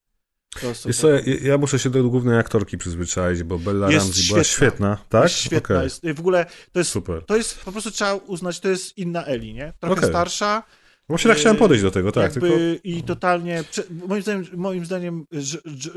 Jest 0.85 1.01
to, 1.01 1.09
ja, 1.09 1.21
ja, 1.41 1.57
muszę 1.57 1.79
się 1.79 1.89
do 1.89 2.03
głównej 2.03 2.39
aktorki 2.39 2.77
przyzwyczaić, 2.77 3.43
bo 3.43 3.59
Bella 3.59 3.91
jest 3.91 4.05
Ramsey 4.05 4.27
była 4.27 4.43
świetna, 4.43 4.97
tak? 5.09 5.23
Jest 5.23 5.35
świetna. 5.35 5.75
Okay. 5.75 5.83
Jest, 5.83 6.01
w 6.15 6.19
ogóle 6.19 6.45
to 6.71 6.79
jest, 6.79 6.91
Super. 6.91 7.25
to 7.25 7.37
jest, 7.37 7.59
po 7.59 7.71
prostu 7.71 7.91
trzeba 7.91 8.15
uznać, 8.15 8.59
to 8.59 8.69
jest 8.69 8.97
inna 8.97 9.25
Eli, 9.25 9.53
nie? 9.53 9.73
Trochę 9.79 9.95
okay. 9.95 10.09
starsza. 10.09 10.63
Właśnie 11.09 11.29
tak 11.29 11.37
chciałem 11.37 11.57
podejść 11.57 11.83
do 11.83 11.91
tego, 11.91 12.11
tak. 12.11 12.33
Tylko... 12.33 12.47
I 12.83 13.03
totalnie, 13.03 13.63
moim 14.07 14.21
zdaniem, 14.21 14.45
moim 14.53 14.85
zdaniem 14.85 15.25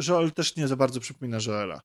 Joel 0.08 0.32
też 0.32 0.56
nie 0.56 0.68
za 0.68 0.76
bardzo 0.76 1.00
przypomina 1.00 1.38
Joela. 1.46 1.80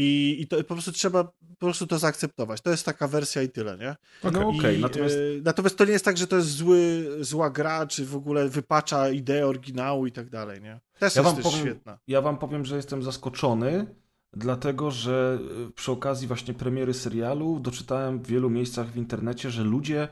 I, 0.00 0.36
I 0.40 0.46
to 0.46 0.56
po 0.56 0.74
prostu 0.74 0.92
trzeba 0.92 1.24
po 1.24 1.56
prostu 1.66 1.86
to 1.86 1.98
zaakceptować. 1.98 2.60
To 2.60 2.70
jest 2.70 2.84
taka 2.84 3.08
wersja 3.08 3.42
i 3.42 3.48
tyle, 3.48 3.78
nie? 3.78 3.96
Okay. 4.22 4.40
No 4.40 4.48
okej, 4.48 4.58
okay, 4.58 4.78
natomiast... 4.78 5.14
E, 5.14 5.42
natomiast 5.44 5.78
to 5.78 5.84
nie 5.84 5.92
jest 5.92 6.04
tak, 6.04 6.16
że 6.16 6.26
to 6.26 6.36
jest 6.36 6.48
zły, 6.48 7.08
zła 7.20 7.50
gra, 7.50 7.86
czy 7.86 8.06
w 8.06 8.16
ogóle 8.16 8.48
wypacza 8.48 9.10
ideę 9.10 9.46
oryginału 9.46 10.06
i 10.06 10.12
tak 10.12 10.30
dalej, 10.30 10.62
nie? 10.62 10.80
Też 10.98 11.16
ja 11.16 11.22
jest 11.22 11.34
wam 11.34 11.42
powiem, 11.42 11.60
świetna. 11.60 11.98
Ja 12.08 12.22
wam 12.22 12.38
powiem, 12.38 12.64
że 12.64 12.76
jestem 12.76 13.02
zaskoczony, 13.02 13.94
dlatego 14.32 14.90
że 14.90 15.38
e, 15.68 15.70
przy 15.72 15.92
okazji 15.92 16.28
właśnie 16.28 16.54
premiery 16.54 16.94
serialu 16.94 17.60
doczytałem 17.60 18.18
w 18.18 18.26
wielu 18.26 18.50
miejscach 18.50 18.86
w 18.86 18.96
internecie, 18.96 19.50
że 19.50 19.64
ludzie 19.64 20.08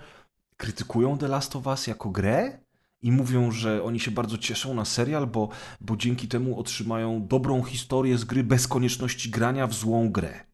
krytykują 0.57 1.19
The 1.19 1.29
Last 1.29 1.57
of 1.57 1.67
Us 1.67 1.87
jako 1.87 2.11
grę, 2.11 2.59
i 3.07 3.13
mówią, 3.13 3.51
że 3.51 3.83
oni 3.83 4.01
się 4.01 4.11
bardzo 4.11 4.39
cieszą 4.39 4.75
na 4.75 4.85
serial, 4.85 5.27
bo, 5.27 5.49
bo 5.81 5.97
dzięki 5.97 6.29
temu 6.29 6.61
otrzymają 6.61 7.27
dobrą 7.27 7.63
historię 7.63 8.19
z 8.19 8.25
gry 8.25 8.45
bez 8.45 8.69
konieczności 8.69 9.31
grania 9.31 9.67
w 9.67 9.75
złą 9.75 10.11
grę. 10.11 10.46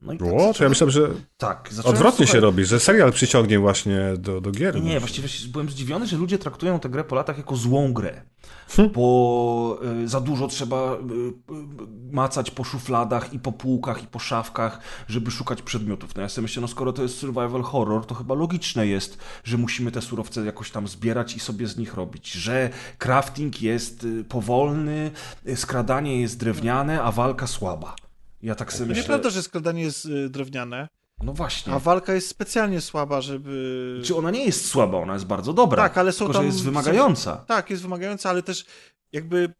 No 0.00 0.12
i 0.12 0.18
tak 0.18 0.28
o, 0.28 0.54
to 0.54 0.62
ja 0.62 0.68
myślałem, 0.68 0.90
że 0.90 1.08
tak, 1.36 1.70
odwrotnie 1.84 2.26
słuchaj... 2.26 2.26
się 2.26 2.40
robi, 2.40 2.64
że 2.64 2.80
serial 2.80 3.12
przyciągnie 3.12 3.58
właśnie 3.58 4.00
do, 4.18 4.40
do 4.40 4.50
gier. 4.50 4.82
Nie, 4.82 5.00
właściwie 5.00 5.28
byłem 5.48 5.70
zdziwiony, 5.70 6.06
że 6.06 6.16
ludzie 6.16 6.38
traktują 6.38 6.80
tę 6.80 6.88
grę 6.88 7.04
po 7.04 7.16
latach 7.16 7.38
jako 7.38 7.56
złą 7.56 7.92
grę. 7.92 8.22
Hm. 8.68 8.90
Bo 8.94 9.78
y, 10.02 10.08
za 10.08 10.20
dużo 10.20 10.48
trzeba 10.48 10.94
y, 10.94 10.96
y, 10.96 12.12
macać 12.12 12.50
po 12.50 12.64
szufladach 12.64 13.32
i 13.32 13.38
po 13.38 13.52
półkach 13.52 14.02
i 14.02 14.06
po 14.06 14.18
szafkach, 14.18 14.80
żeby 15.08 15.30
szukać 15.30 15.62
przedmiotów. 15.62 16.14
No 16.14 16.22
ja 16.22 16.28
sobie 16.28 16.42
myślę, 16.42 16.60
no 16.60 16.68
skoro 16.68 16.92
to 16.92 17.02
jest 17.02 17.18
survival 17.18 17.62
horror, 17.62 18.06
to 18.06 18.14
chyba 18.14 18.34
logiczne 18.34 18.86
jest, 18.86 19.18
że 19.44 19.56
musimy 19.56 19.92
te 19.92 20.02
surowce 20.02 20.44
jakoś 20.44 20.70
tam 20.70 20.88
zbierać 20.88 21.36
i 21.36 21.40
sobie 21.40 21.66
z 21.66 21.76
nich 21.76 21.94
robić. 21.94 22.32
Że 22.32 22.70
crafting 22.98 23.62
jest 23.62 24.06
powolny, 24.28 25.10
skradanie 25.54 26.20
jest 26.20 26.38
drewniane, 26.38 27.02
a 27.02 27.12
walka 27.12 27.46
słaba. 27.46 28.07
Ja 28.42 28.54
tak 28.54 28.72
sobie 28.72 28.88
myślę... 28.88 29.02
Nieprawda, 29.02 29.30
że 29.30 29.42
składanie 29.42 29.82
jest 29.82 30.04
y, 30.04 30.28
drewniane. 30.28 30.88
No 31.22 31.32
właśnie. 31.32 31.72
A 31.72 31.78
walka 31.78 32.14
jest 32.14 32.28
specjalnie 32.28 32.80
słaba, 32.80 33.20
żeby. 33.20 34.00
Czy 34.04 34.16
ona 34.16 34.30
nie 34.30 34.44
jest 34.44 34.66
słaba, 34.66 34.98
ona 34.98 35.12
jest 35.12 35.26
bardzo 35.26 35.52
dobra. 35.52 35.82
Tak, 35.82 35.98
ale 35.98 36.12
są 36.12 36.24
tylko, 36.24 36.38
tam. 36.38 36.46
jest 36.46 36.62
wymagająca. 36.62 37.36
Tak, 37.36 37.70
jest 37.70 37.82
wymagająca, 37.82 38.30
ale 38.30 38.42
też 38.42 38.64
jakby 39.12 39.52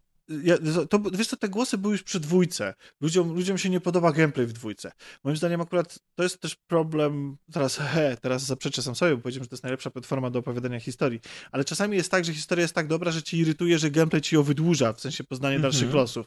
ja, 0.43 0.57
to, 0.91 1.01
wiesz 1.13 1.27
co, 1.27 1.37
te 1.37 1.49
głosy 1.49 1.79
były 1.79 1.95
już 1.95 2.03
przy 2.03 2.21
dwójce. 2.21 2.75
Ludziom, 3.01 3.35
ludziom 3.35 3.59
się 3.59 3.71
nie 3.71 3.81
podoba 3.81 4.13
gameplay 4.13 4.47
w 4.47 4.53
dwójce. 4.53 4.93
Moim 5.25 5.37
zdaniem 5.37 5.61
akurat 5.61 5.99
to 6.15 6.23
jest 6.23 6.41
też 6.41 6.57
problem, 6.57 7.37
teraz 7.53 7.77
he, 7.93 8.17
teraz 8.21 8.43
zaprzeczę 8.43 8.83
sam 8.83 8.95
sobie, 8.95 9.17
bo 9.17 9.23
powiedziałem, 9.23 9.45
że 9.45 9.49
to 9.49 9.55
jest 9.55 9.63
najlepsza 9.63 9.91
platforma 9.91 10.31
do 10.31 10.39
opowiadania 10.39 10.81
historii, 10.81 11.21
ale 11.53 11.65
czasami 11.65 11.97
jest 11.97 12.11
tak, 12.11 12.25
że 12.25 12.35
historia 12.35 12.63
jest 12.63 12.75
tak 12.75 12.87
dobra, 12.87 13.11
że 13.11 13.23
ci 13.23 13.39
irytuje, 13.39 13.79
że 13.79 13.91
gameplay 13.91 14.23
ci 14.23 14.35
ją 14.35 14.43
wydłuża, 14.43 14.93
w 14.93 15.01
sensie 15.01 15.25
poznanie 15.25 15.57
mm 15.57 15.61
-hmm. 15.61 15.73
dalszych 15.73 15.95
losów 15.95 16.27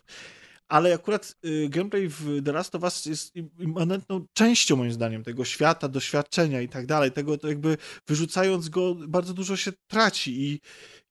ale 0.71 0.93
akurat 0.93 1.35
y, 1.45 1.69
gameplay 1.69 2.07
w 2.07 2.43
The 2.45 2.51
Last 2.51 2.75
of 2.75 2.83
Us 2.83 3.05
jest 3.05 3.33
immanentną 3.59 4.25
częścią, 4.33 4.75
moim 4.75 4.91
zdaniem, 4.91 5.23
tego 5.23 5.45
świata, 5.45 5.87
doświadczenia 5.87 6.61
i 6.61 6.69
tak 6.69 6.85
dalej. 6.85 7.11
Tego 7.11 7.37
to 7.37 7.47
jakby 7.47 7.77
wyrzucając 8.07 8.69
go, 8.69 8.95
bardzo 8.95 9.33
dużo 9.33 9.57
się 9.57 9.71
traci 9.87 10.41
i, 10.41 10.59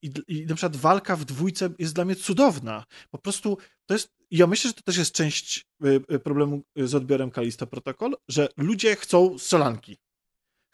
i, 0.03 0.11
i 0.29 0.47
na 0.47 0.55
przykład 0.55 0.77
walka 0.77 1.17
w 1.17 1.25
dwójce 1.25 1.71
jest 1.79 1.95
dla 1.95 2.05
mnie 2.05 2.17
cudowna. 2.17 2.85
Po 3.11 3.19
prostu 3.19 3.59
to 3.87 3.95
jest, 3.95 4.09
ja 4.31 4.47
myślę, 4.47 4.69
że 4.69 4.75
to 4.75 4.83
też 4.83 4.97
jest 4.97 5.15
część 5.15 5.67
y, 5.85 6.01
y, 6.13 6.19
problemu 6.19 6.63
z 6.77 6.95
odbiorem 6.95 7.31
Kalisto 7.31 7.67
Protocol, 7.67 8.17
że 8.29 8.49
ludzie 8.57 8.97
chcą 8.97 9.39
strzelanki. 9.39 9.99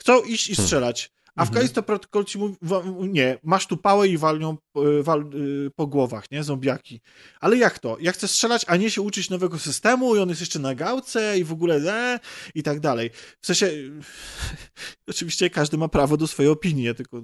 Chcą 0.00 0.22
iść 0.22 0.50
i 0.50 0.54
hmm. 0.54 0.66
strzelać. 0.66 1.12
A 1.36 1.44
w 1.44 1.48
mhm. 1.48 1.54
Kalisto 1.54 1.82
Protocol 1.82 2.24
ci 2.24 2.38
mówi, 2.38 2.56
nie, 3.08 3.38
masz 3.42 3.66
tu 3.66 3.76
pałę 3.76 4.08
i 4.08 4.18
walnią 4.18 4.56
e, 4.76 5.02
wal, 5.02 5.20
e, 5.20 5.24
po 5.76 5.86
głowach, 5.86 6.30
nie, 6.30 6.44
zombiaki. 6.44 7.00
Ale 7.40 7.56
jak 7.56 7.78
to? 7.78 7.96
Ja 8.00 8.12
chcę 8.12 8.28
strzelać, 8.28 8.64
a 8.68 8.76
nie 8.76 8.90
się 8.90 9.02
uczyć 9.02 9.30
nowego 9.30 9.58
systemu 9.58 10.16
i 10.16 10.18
on 10.18 10.28
jest 10.28 10.40
jeszcze 10.40 10.58
na 10.58 10.74
gałce 10.74 11.38
i 11.38 11.44
w 11.44 11.52
ogóle 11.52 11.76
e, 11.76 12.20
i 12.54 12.62
tak 12.62 12.80
dalej. 12.80 13.10
W 13.40 13.46
sensie, 13.46 13.70
oczywiście 15.10 15.50
każdy 15.50 15.78
ma 15.78 15.88
prawo 15.88 16.16
do 16.16 16.26
swojej 16.26 16.52
opinii, 16.52 16.94
tylko... 16.94 17.22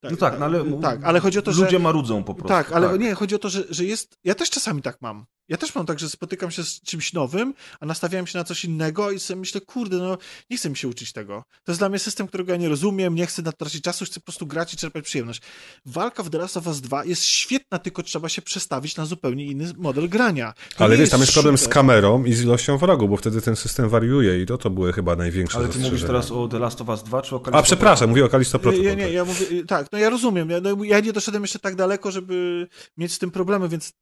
Tak, 0.00 0.10
no 0.10 0.16
tak, 0.16 0.38
no 0.38 0.44
ale, 0.44 0.80
tak, 0.80 1.04
ale 1.04 1.20
chodzi 1.20 1.38
o 1.38 1.42
to, 1.42 1.50
ludzie 1.50 1.58
że... 1.58 1.64
Ludzie 1.64 1.78
marudzą 1.78 2.24
po 2.24 2.34
prostu. 2.34 2.48
Tak, 2.48 2.72
ale 2.72 2.88
tak. 2.88 3.00
nie, 3.00 3.14
chodzi 3.14 3.34
o 3.34 3.38
to, 3.38 3.48
że, 3.48 3.64
że 3.70 3.84
jest... 3.84 4.18
Ja 4.24 4.34
też 4.34 4.50
czasami 4.50 4.82
tak 4.82 5.00
mam. 5.00 5.24
Ja 5.48 5.56
też 5.56 5.74
mam 5.74 5.86
tak, 5.86 5.98
że 5.98 6.08
spotykam 6.08 6.50
się 6.50 6.64
z 6.64 6.80
czymś 6.80 7.12
nowym, 7.12 7.54
a 7.80 7.86
nastawiałem 7.86 8.26
się 8.26 8.38
na 8.38 8.44
coś 8.44 8.64
innego 8.64 9.10
i 9.10 9.20
sobie 9.20 9.40
myślę, 9.40 9.60
kurde, 9.60 9.96
no 9.96 10.18
nie 10.50 10.56
chcę 10.56 10.70
mi 10.70 10.76
się 10.76 10.88
uczyć 10.88 11.12
tego. 11.12 11.44
To 11.64 11.72
jest 11.72 11.80
dla 11.80 11.88
mnie 11.88 11.98
system, 11.98 12.26
którego 12.26 12.52
ja 12.52 12.58
nie 12.58 12.68
rozumiem, 12.68 13.14
nie 13.14 13.26
chcę 13.26 13.42
tracić 13.42 13.84
czasu, 13.84 14.04
chcę 14.04 14.20
po 14.20 14.24
prostu 14.24 14.46
grać 14.46 14.74
i 14.74 14.76
czerpać 14.76 15.04
przyjemność. 15.04 15.42
Walka 15.86 16.22
w 16.22 16.30
The 16.30 16.38
Last 16.38 16.56
of 16.56 16.66
Us 16.66 16.80
2 16.80 17.04
jest 17.04 17.24
świetna, 17.24 17.78
tylko 17.78 18.02
trzeba 18.02 18.28
się 18.28 18.42
przestawić 18.42 18.96
na 18.96 19.06
zupełnie 19.06 19.46
inny 19.46 19.72
model 19.76 20.08
grania. 20.08 20.54
To 20.76 20.84
Ale 20.84 20.96
wiesz, 20.96 21.10
tam 21.10 21.20
jest 21.20 21.32
problem 21.32 21.58
z 21.58 21.68
kamerą 21.68 22.24
i 22.24 22.32
z 22.32 22.42
ilością 22.42 22.78
wrogów, 22.78 23.10
bo 23.10 23.16
wtedy 23.16 23.42
ten 23.42 23.56
system 23.56 23.88
wariuje 23.88 24.42
i 24.42 24.46
to 24.46 24.58
to 24.58 24.70
były 24.70 24.92
chyba 24.92 25.16
największe 25.16 25.58
Ale 25.58 25.68
ty 25.68 25.78
mówisz 25.78 26.02
teraz 26.02 26.30
o 26.30 26.48
The 26.48 26.58
Last 26.58 26.80
of 26.80 26.88
Us 26.88 27.02
2 27.02 27.22
czy 27.22 27.36
o 27.36 27.40
Kalisto 27.40 27.58
A, 27.58 27.62
przepraszam, 27.62 28.08
mówię 28.08 28.24
o 28.24 28.28
Kalisto 28.28 28.58
Protocol. 28.58 28.86
Nie, 28.86 28.96
nie, 28.96 29.12
ja 29.12 29.24
mówię, 29.24 29.64
tak, 29.66 29.86
no 29.92 29.98
ja 29.98 30.10
rozumiem. 30.10 30.50
Ja, 30.50 30.60
no, 30.60 30.84
ja 30.84 31.00
nie 31.00 31.12
doszedłem 31.12 31.42
jeszcze 31.42 31.58
tak 31.58 31.74
daleko, 31.76 32.10
żeby 32.10 32.66
mieć 32.96 33.12
z 33.12 33.18
tym 33.18 33.30
problemy, 33.30 33.68
więc 33.68 33.92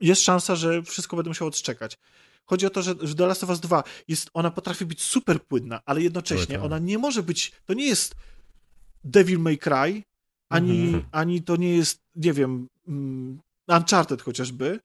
jest 0.00 0.22
szansa, 0.22 0.56
że 0.56 0.82
wszystko 0.82 1.16
będę 1.16 1.30
musiał 1.30 1.48
odczekać. 1.48 1.98
Chodzi 2.46 2.66
o 2.66 2.70
to, 2.70 2.82
że 2.82 2.94
w 2.94 3.14
The 3.14 3.26
Last 3.26 3.44
of 3.44 3.50
Us 3.50 3.60
2 3.60 3.82
jest, 4.08 4.30
ona 4.34 4.50
potrafi 4.50 4.86
być 4.86 5.02
super 5.02 5.42
płynna, 5.42 5.80
ale 5.86 6.02
jednocześnie 6.02 6.62
ona 6.62 6.78
nie 6.78 6.98
może 6.98 7.22
być, 7.22 7.52
to 7.64 7.74
nie 7.74 7.86
jest 7.86 8.14
Devil 9.04 9.38
May 9.38 9.58
Cry, 9.58 10.02
ani, 10.48 10.86
mhm. 10.86 11.04
ani 11.12 11.42
to 11.42 11.56
nie 11.56 11.76
jest, 11.76 12.02
nie 12.16 12.32
wiem, 12.32 12.68
um, 12.86 13.40
Uncharted 13.68 14.22
chociażby, 14.22 14.80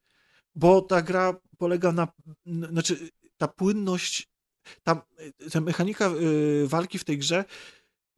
bo 0.55 0.81
ta 0.81 1.01
gra 1.01 1.33
polega 1.57 1.91
na, 1.91 2.07
znaczy 2.45 3.09
ta 3.37 3.47
płynność, 3.47 4.27
ta, 4.83 5.01
ta 5.51 5.61
mechanika 5.61 6.09
y, 6.09 6.67
walki 6.67 6.99
w 6.99 7.03
tej 7.03 7.17
grze 7.17 7.45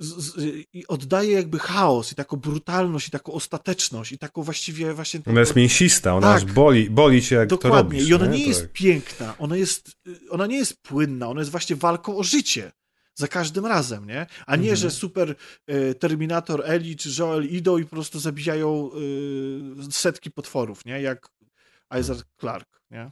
z, 0.02 0.66
i 0.74 0.88
oddaje 0.88 1.32
jakby 1.32 1.60
chaos 1.60 2.12
i 2.12 2.16
taką 2.16 2.38
brutalność 2.38 3.08
i 3.08 3.12
taką 3.12 3.32
ostateczność 3.32 4.12
i 4.12 4.18
taką 4.18 4.44
właściwie 4.44 4.94
właśnie... 4.94 5.22
Ona 5.28 5.40
jest 5.40 5.56
mięsista, 5.56 6.16
ona 6.16 6.40
tak, 6.40 6.52
boli, 6.52 6.90
boli 6.90 7.22
cię 7.22 7.36
jak 7.36 7.50
dokładnie. 7.50 7.72
to 7.72 7.84
robisz. 7.84 8.10
I 8.10 8.14
ona 8.14 8.26
nie, 8.26 8.38
nie 8.38 8.48
jest 8.48 8.62
tak. 8.62 8.72
piękna, 8.72 9.36
ona, 9.40 9.56
jest, 9.56 9.92
ona 10.30 10.48
nie 10.48 10.58
jest 10.58 10.82
płynna, 10.82 11.28
ona 11.28 11.42
jest 11.42 11.52
właśnie 11.52 11.76
walką 11.76 12.18
o 12.18 12.24
życie 12.24 12.72
za 13.16 13.28
każdym 13.28 13.66
razem, 13.66 14.08
nie? 14.08 14.26
A 14.46 14.56
nie, 14.56 14.62
mhm. 14.62 14.78
że 14.78 14.92
super 14.92 15.36
y, 15.70 15.96
Terminator, 15.96 16.64
Eli 16.66 16.96
czy 16.96 17.10
Joel 17.20 17.46
idą 17.46 17.78
i 17.78 17.84
po 17.84 17.90
prostu 17.90 18.20
zabijają 18.20 18.90
y, 19.90 19.92
setki 19.92 20.32
potworów, 20.32 20.86
nie? 20.86 21.02
Jak 21.02 21.30
Isaac 22.00 22.24
Clarke, 22.40 22.80
nie? 22.92 23.12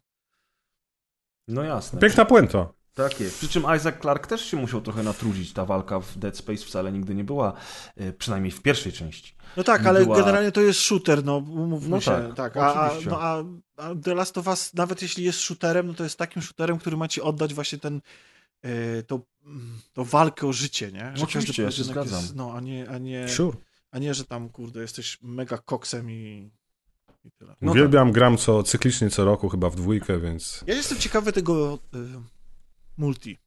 No 1.47 1.63
jasne. 1.63 1.99
Piękna 1.99 2.25
puenta. 2.25 2.78
Tak 2.99 3.19
jest. 3.19 3.37
Przy 3.37 3.47
czym 3.47 3.63
Isaac 3.77 4.01
Clark 4.01 4.27
też 4.27 4.45
się 4.45 4.57
musiał 4.57 4.81
trochę 4.81 5.03
natrudzić. 5.03 5.53
Ta 5.53 5.65
walka 5.65 5.99
w 5.99 6.17
Dead 6.17 6.37
Space 6.37 6.65
wcale 6.65 6.91
nigdy 6.91 7.15
nie 7.15 7.23
była, 7.23 7.53
e, 7.97 8.13
przynajmniej 8.13 8.51
w 8.51 8.61
pierwszej 8.61 8.91
części. 8.91 9.33
No 9.57 9.63
tak, 9.63 9.85
ale 9.85 10.03
była... 10.03 10.17
generalnie 10.17 10.51
to 10.51 10.61
jest 10.61 10.79
shooter, 10.79 11.25
no 11.25 11.37
umówmy 11.37 11.89
no 11.89 12.01
się. 12.01 12.11
Tak, 12.11 12.53
tak. 12.53 12.57
A, 12.57 12.91
no, 13.05 13.21
a, 13.21 13.43
a 13.77 13.95
The 14.03 14.15
Last 14.15 14.37
of 14.37 14.47
Us, 14.47 14.73
nawet 14.73 15.01
jeśli 15.01 15.23
jest 15.23 15.39
shooterem, 15.39 15.87
no 15.87 15.93
to 15.93 16.03
jest 16.03 16.17
takim 16.17 16.41
shooterem, 16.41 16.77
który 16.77 16.97
ma 16.97 17.07
ci 17.07 17.21
oddać 17.21 17.53
właśnie 17.53 17.77
ten 17.77 18.01
e, 18.61 19.03
tą, 19.03 19.19
tą 19.93 20.03
walkę 20.03 20.47
o 20.47 20.53
życie, 20.53 20.91
nie? 20.91 21.11
Że 21.15 21.23
Oczywiście, 21.23 21.63
ja 21.63 21.71
się 21.71 21.83
zgadzam. 21.83 22.21
Jest, 22.21 22.35
no, 22.35 22.53
a 22.53 22.59
nie, 22.59 22.89
a 22.89 22.97
nie, 22.97 23.29
sure. 23.29 23.57
a 23.91 23.99
nie, 23.99 24.13
że 24.13 24.25
tam, 24.25 24.49
kurde, 24.49 24.81
jesteś 24.81 25.17
mega 25.21 25.57
koksem 25.57 26.11
i 26.11 26.51
no 27.61 27.71
Uwielbiam, 27.71 28.07
tak. 28.07 28.15
gram 28.15 28.37
co 28.37 28.63
cyklicznie 28.63 29.09
co 29.09 29.25
roku, 29.25 29.49
chyba 29.49 29.69
w 29.69 29.75
dwójkę, 29.75 30.19
więc. 30.19 30.63
Ja 30.67 30.75
jestem 30.75 30.97
ciekawy 30.97 31.33
tego. 31.33 31.79
Y 32.99 33.01
multi. 33.01 33.37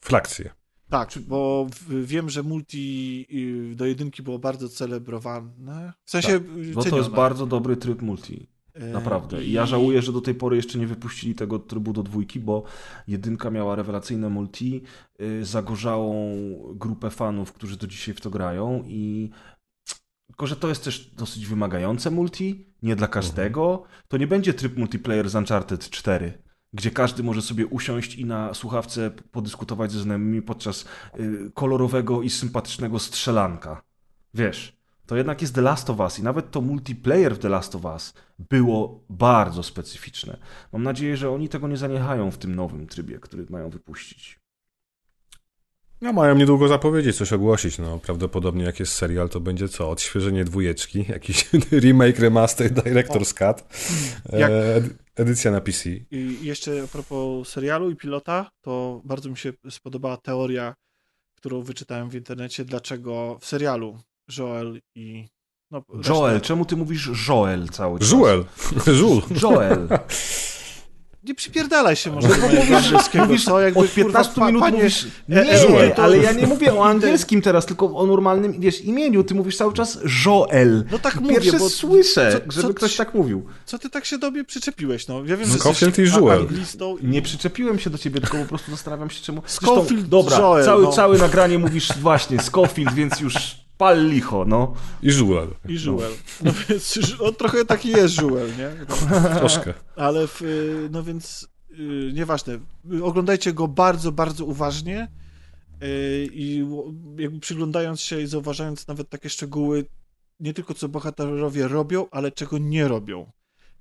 Frakcje. 0.00 0.50
Tak, 0.88 1.18
bo 1.28 1.66
wiem, 1.88 2.30
że 2.30 2.42
multi 2.42 3.26
y, 3.72 3.76
do 3.76 3.86
jedynki 3.86 4.22
było 4.22 4.38
bardzo 4.38 4.68
celebrowane. 4.68 5.92
W 6.04 6.10
sensie. 6.10 6.40
Tak, 6.40 6.72
bo 6.74 6.84
to 6.84 6.96
jest 6.96 7.10
bardzo 7.10 7.46
dobry 7.46 7.76
tryb 7.76 8.02
multi. 8.02 8.48
E, 8.74 8.86
Naprawdę. 8.86 9.44
I 9.44 9.52
ja 9.52 9.66
żałuję, 9.66 10.02
że 10.02 10.12
do 10.12 10.20
tej 10.20 10.34
pory 10.34 10.56
jeszcze 10.56 10.78
nie 10.78 10.86
wypuścili 10.86 11.34
tego 11.34 11.58
trybu 11.58 11.92
do 11.92 12.02
dwójki, 12.02 12.40
bo 12.40 12.62
jedynka 13.08 13.50
miała 13.50 13.74
rewelacyjne 13.76 14.28
multi, 14.28 14.82
y, 15.20 15.44
zagorzałą 15.44 16.36
grupę 16.74 17.10
fanów, 17.10 17.52
którzy 17.52 17.76
do 17.76 17.86
dzisiaj 17.86 18.14
w 18.14 18.20
to 18.20 18.30
grają 18.30 18.82
i 18.86 19.30
tylko, 20.26 20.46
że 20.46 20.56
to 20.56 20.68
jest 20.68 20.84
też 20.84 21.10
dosyć 21.14 21.46
wymagające 21.46 22.10
multi, 22.10 22.66
nie 22.82 22.96
dla 22.96 23.08
każdego. 23.08 23.82
To 24.08 24.16
nie 24.16 24.26
będzie 24.26 24.54
tryb 24.54 24.76
multiplayer 24.76 25.30
z 25.30 25.34
Uncharted 25.34 25.90
4 25.90 26.45
gdzie 26.76 26.90
każdy 26.90 27.22
może 27.22 27.42
sobie 27.42 27.66
usiąść 27.66 28.14
i 28.14 28.24
na 28.24 28.54
słuchawce 28.54 29.10
podyskutować 29.10 29.92
ze 29.92 30.00
znajomymi 30.00 30.42
podczas 30.42 30.84
y, 31.20 31.50
kolorowego 31.54 32.22
i 32.22 32.30
sympatycznego 32.30 32.98
strzelanka. 32.98 33.82
Wiesz, 34.34 34.76
to 35.06 35.16
jednak 35.16 35.42
jest 35.42 35.54
The 35.54 35.62
Last 35.62 35.90
of 35.90 35.98
Us 35.98 36.18
i 36.18 36.22
nawet 36.22 36.50
to 36.50 36.60
multiplayer 36.60 37.36
w 37.36 37.38
The 37.38 37.48
Last 37.48 37.74
of 37.74 37.84
Us 37.84 38.14
było 38.38 39.04
bardzo 39.10 39.62
specyficzne. 39.62 40.38
Mam 40.72 40.82
nadzieję, 40.82 41.16
że 41.16 41.30
oni 41.30 41.48
tego 41.48 41.68
nie 41.68 41.76
zaniechają 41.76 42.30
w 42.30 42.38
tym 42.38 42.54
nowym 42.54 42.86
trybie, 42.86 43.18
który 43.18 43.46
mają 43.50 43.70
wypuścić. 43.70 44.45
No 46.00 46.12
mają 46.12 46.34
niedługo 46.34 46.68
zapowiedzieć, 46.68 47.16
coś 47.16 47.32
ogłosić. 47.32 47.78
No 47.78 47.98
prawdopodobnie 47.98 48.64
jak 48.64 48.80
jest 48.80 48.92
serial, 48.92 49.28
to 49.28 49.40
będzie 49.40 49.68
co? 49.68 49.90
Odświeżenie 49.90 50.44
dwójeczki, 50.44 51.04
jakiś 51.08 51.48
remake, 51.72 52.18
remaster, 52.18 52.72
director's 52.72 53.34
cut, 53.34 53.64
jak... 54.40 54.50
e, 54.50 54.82
edycja 55.16 55.50
na 55.50 55.60
PC. 55.60 55.90
I 56.10 56.38
jeszcze 56.42 56.82
a 56.82 56.86
propos 56.86 57.48
serialu 57.48 57.90
i 57.90 57.96
pilota, 57.96 58.50
to 58.60 59.00
bardzo 59.04 59.30
mi 59.30 59.36
się 59.36 59.52
spodobała 59.70 60.16
teoria, 60.16 60.74
którą 61.36 61.62
wyczytałem 61.62 62.10
w 62.10 62.14
internecie, 62.14 62.64
dlaczego 62.64 63.38
w 63.40 63.46
serialu 63.46 63.98
Joel 64.38 64.80
i 64.94 65.28
no, 65.70 65.82
Joel, 66.08 66.40
czemu 66.40 66.64
ty 66.64 66.76
mówisz 66.76 67.28
Joel 67.28 67.68
cały 67.68 67.98
czas? 67.98 68.10
Joel. 68.12 68.44
Joel. 69.42 69.88
Nie 71.28 71.34
przypierdalaj 71.34 71.96
się 71.96 72.12
może 72.12 72.28
do 72.28 72.36
mojego 72.36 72.76
angielskiego, 72.76 73.24
mówisz, 73.24 73.44
co? 73.44 73.60
Jakby, 73.60 73.80
od 73.80 73.94
15 73.94 74.32
kurwa, 74.32 74.46
minut 74.46 74.62
panie, 74.62 74.76
mówisz, 74.76 75.06
nie, 75.28 75.44
to... 75.96 76.02
ale 76.02 76.18
ja 76.18 76.32
nie 76.32 76.46
mówię 76.46 76.74
o 76.74 76.86
angielskim 76.86 77.42
teraz, 77.42 77.66
tylko 77.66 77.96
o 77.96 78.06
normalnym, 78.06 78.60
wiesz, 78.60 78.80
imieniu. 78.80 79.24
Ty 79.24 79.34
mówisz 79.34 79.56
cały 79.56 79.72
czas 79.72 79.98
Joel. 80.26 80.84
No 80.90 80.98
tak 80.98 81.20
mówię, 81.20 81.34
Pierwsze 81.34 81.58
bo 81.58 81.68
słyszę, 81.68 82.40
co, 82.46 82.60
żeby 82.60 82.74
ktoś 82.74 82.96
tak 82.96 83.14
mówił. 83.14 83.46
Co 83.64 83.78
ty 83.78 83.90
tak 83.90 84.04
się 84.04 84.18
do 84.18 84.30
mnie 84.30 84.44
przyczepiłeś, 84.44 85.08
no? 85.08 85.24
Ja 85.24 85.36
wiem, 85.36 85.48
że 85.48 85.58
Scofield 85.58 85.98
i 85.98 86.02
Joel. 86.02 86.46
I... 87.02 87.06
Nie 87.06 87.22
przyczepiłem 87.22 87.78
się 87.78 87.90
do 87.90 87.98
ciebie, 87.98 88.20
tylko 88.20 88.38
po 88.38 88.44
prostu 88.44 88.70
zastanawiam 88.70 89.10
się, 89.10 89.22
czemu... 89.22 89.42
Scofield, 89.46 90.08
dobra, 90.08 90.38
Joel, 90.38 90.64
cały, 90.64 90.82
no. 90.82 90.92
całe 90.92 91.18
nagranie 91.18 91.58
mówisz 91.58 91.88
właśnie 92.00 92.42
Scofield, 92.42 92.94
więc 92.94 93.20
już 93.20 93.65
Pal 93.78 94.08
licho, 94.08 94.44
no. 94.44 94.74
I 95.02 95.10
żuel. 95.10 95.48
I 95.68 95.78
żuel. 95.78 96.12
No, 96.42 96.50
no 96.50 96.58
więc 96.68 96.98
on 97.26 97.34
trochę 97.34 97.64
taki 97.64 97.88
jest 97.88 98.14
żuel, 98.14 98.50
nie? 98.58 98.86
Troszkę. 99.38 99.74
Ale, 99.96 100.26
w, 100.26 100.42
no 100.90 101.02
więc 101.02 101.48
yy, 101.70 102.12
nieważne, 102.14 102.58
oglądajcie 103.02 103.52
go 103.52 103.68
bardzo, 103.68 104.12
bardzo 104.12 104.44
uważnie 104.44 105.08
yy, 105.80 105.88
i 106.32 106.66
jakby 107.18 107.40
przyglądając 107.40 108.00
się 108.00 108.20
i 108.20 108.26
zauważając 108.26 108.88
nawet 108.88 109.08
takie 109.08 109.30
szczegóły, 109.30 109.84
nie 110.40 110.54
tylko 110.54 110.74
co 110.74 110.88
bohaterowie 110.88 111.68
robią, 111.68 112.06
ale 112.10 112.32
czego 112.32 112.58
nie 112.58 112.88
robią. 112.88 113.32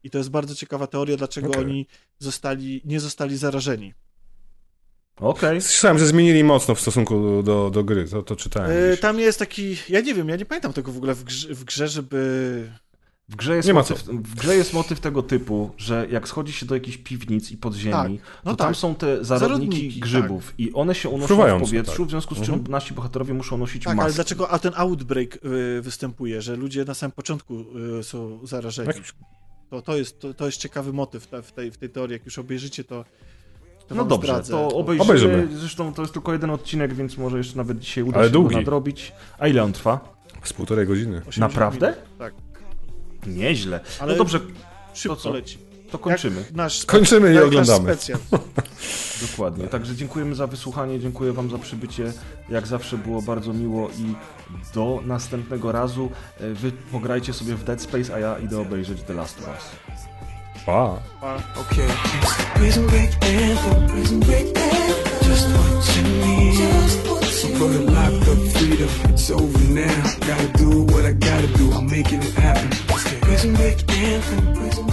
I 0.03 0.09
to 0.09 0.17
jest 0.17 0.29
bardzo 0.29 0.55
ciekawa 0.55 0.87
teoria, 0.87 1.17
dlaczego 1.17 1.47
okay. 1.47 1.61
oni 1.61 1.87
zostali, 2.19 2.81
nie 2.85 2.99
zostali 2.99 3.37
zarażeni. 3.37 3.93
Okej. 5.15 5.49
Okay. 5.49 5.61
Słyszałem, 5.61 5.99
że 5.99 6.07
zmienili 6.07 6.43
mocno 6.43 6.75
w 6.75 6.81
stosunku 6.81 7.43
do, 7.43 7.69
do 7.69 7.83
gry, 7.83 8.07
to, 8.07 8.23
to 8.23 8.35
czytałem. 8.35 8.71
Yy, 8.71 8.97
tam 8.97 9.19
jest 9.19 9.39
taki, 9.39 9.77
ja 9.89 10.01
nie 10.01 10.13
wiem, 10.13 10.29
ja 10.29 10.35
nie 10.35 10.45
pamiętam 10.45 10.73
tego 10.73 10.91
w 10.91 10.97
ogóle 10.97 11.13
w 11.13 11.23
grze, 11.23 11.55
w 11.55 11.63
grze 11.63 11.87
żeby 11.87 12.71
W 13.29 13.35
grze, 13.35 13.55
jest 13.55 13.67
Nie 13.67 13.73
ma 13.73 13.79
motyw, 13.79 14.03
w 14.03 14.35
grze 14.35 14.55
jest 14.55 14.73
motyw 14.73 14.99
tego 14.99 15.23
typu, 15.23 15.71
że 15.77 16.07
jak 16.11 16.27
schodzi 16.27 16.53
się 16.53 16.65
do 16.65 16.75
jakiejś 16.75 16.97
piwnic 16.97 17.51
i 17.51 17.57
podziemi, 17.57 17.93
to 17.93 17.95
tam 17.95 18.15
są 18.15 18.15
te 18.15 18.25
zarodniki 18.25 18.29
Tak, 18.41 18.45
no 18.45 18.51
to 18.51 18.57
tam 18.57 18.67
tak. 18.67 18.75
są 18.75 18.95
te 18.95 19.25
zarodniki, 19.25 19.75
Zarodniki, 19.75 19.99
grzybów 19.99 20.53
i 20.57 20.73
one 20.73 20.95
się 20.95 21.09
unoszą 21.09 21.25
w 21.25 21.27
Fruwające, 21.27 21.65
powietrzu, 21.65 21.97
tak. 21.97 22.07
w 22.07 22.09
związku 22.09 22.35
z 22.35 22.41
czym 22.41 22.53
Mhm. 22.53 22.71
nasi 22.71 22.93
bohaterowie 22.93 23.33
muszą 23.33 23.57
nosić 23.57 23.83
Tak, 23.83 23.95
maski. 23.95 24.05
ale 24.05 24.13
dlaczego 24.13 24.49
a 24.49 24.59
ten 24.59 24.73
outbreak 24.75 25.39
y, 25.45 25.81
występuje, 25.81 26.41
że 26.41 26.55
ludzie 26.55 26.85
na 26.85 26.93
samym 26.93 27.11
początku 27.11 27.65
y, 27.99 28.03
są 28.03 28.39
zarażeni? 28.43 28.87
Jakiś- 28.87 29.13
To, 29.69 29.81
to, 29.81 29.97
jest, 29.97 30.19
to, 30.19 30.33
to 30.33 30.45
jest 30.45 30.57
ciekawy 30.57 30.93
motyw 30.93 31.27
ta- 31.27 31.41
w 31.41 31.51
tej, 31.51 31.71
w 31.71 31.77
tej 31.77 31.89
teorii. 31.89 32.13
Jak 32.13 32.25
już 32.25 32.39
obejrzycie, 32.39 32.83
to, 32.83 33.05
to 33.87 33.95
No 33.95 34.05
dobrze, 34.05 34.27
zdradzę. 34.27 34.51
to 34.51 34.67
obejrzymy. 34.67 35.03
Obejrzymy. 35.03 35.47
Zresztą 35.57 35.93
to 35.93 36.01
jest 36.01 36.13
tylko 36.13 36.33
jeden 36.33 36.49
odcinek, 36.49 36.93
więc 36.93 37.17
może 37.17 37.37
jeszcze 37.37 37.57
nawet 37.57 37.79
dzisiaj 37.79 38.03
uda 38.03 38.17
Ale 38.17 38.27
się 38.27 38.33
długi. 38.33 38.49
go 38.55 38.61
nadrobić. 38.61 39.11
A 39.39 39.47
ile 39.47 39.63
on 39.63 39.73
trwa? 39.73 40.15
Z 40.43 40.53
półtorej 40.53 40.87
godziny. 40.87 41.17
80 41.17 41.39
Naprawdę? 41.53 41.87
minut. 41.87 42.03
Tak, 42.19 42.33
Nieźle. 43.27 43.79
Ale 43.99 44.11
No 44.11 44.17
dobrze, 44.17 44.39
szybko 44.93 45.15
co? 45.15 45.33
leci. 45.33 45.57
to 45.91 45.99
kończymy. 45.99 46.45
Nasz 46.53 46.79
spe- 46.79 46.85
Kończymy 46.85 47.33
i 47.33 47.37
oglądamy. 47.39 47.97
Dokładnie. 49.31 49.67
Także 49.67 49.95
dziękujemy 49.95 50.35
za 50.35 50.47
wysłuchanie, 50.47 50.99
dziękuję 50.99 51.33
Wam 51.33 51.49
za 51.49 51.57
przybycie. 51.57 52.13
Jak 52.49 52.67
zawsze 52.67 52.97
było 52.97 53.21
bardzo 53.21 53.53
miło 53.53 53.89
i 53.89 54.15
do 54.73 54.99
następnego 55.05 55.71
razu. 55.71 56.09
E, 56.39 56.49
Wy 56.53 56.71
pograjcie 56.71 57.33
sobie 57.33 57.55
w 57.55 57.63
Dead 57.63 57.81
Space, 57.81 58.15
a 58.15 58.19
ja 58.19 58.39
idę 58.39 58.59
obejrzeć 58.59 59.01
The 59.01 59.13
Last 59.13 59.39
of 59.39 59.47
Us. 59.47 59.95
Pa. 60.65 60.99
Pa. 61.21 61.37
Okay. 61.57 61.87
Prison 62.55 62.87
break 62.87 63.11
anthem, 63.23 63.87
prison 63.87 64.19
break 64.21 64.57
anthem. 64.57 65.27
Just 65.29 65.47
what 65.53 65.95
you 65.95 66.03
need. 66.25 66.55
For 67.55 67.67
the 67.69 67.81
locked 67.91 68.27
up 68.27 68.39
freedom, 68.57 68.89
it's 69.13 69.29
over 69.29 69.63
now. 69.71 70.03
Gotta 70.25 70.47
do 70.57 70.81
what 70.85 71.05
I 71.05 71.13
gotta 71.13 71.47
do. 71.55 71.71
I'm 71.71 71.85
making 71.85 72.23
it 72.23 72.33
happen. 72.33 72.71
Prison 73.21 73.53
break 73.53 73.77
anthem, 73.91 74.55
prison 74.55 74.87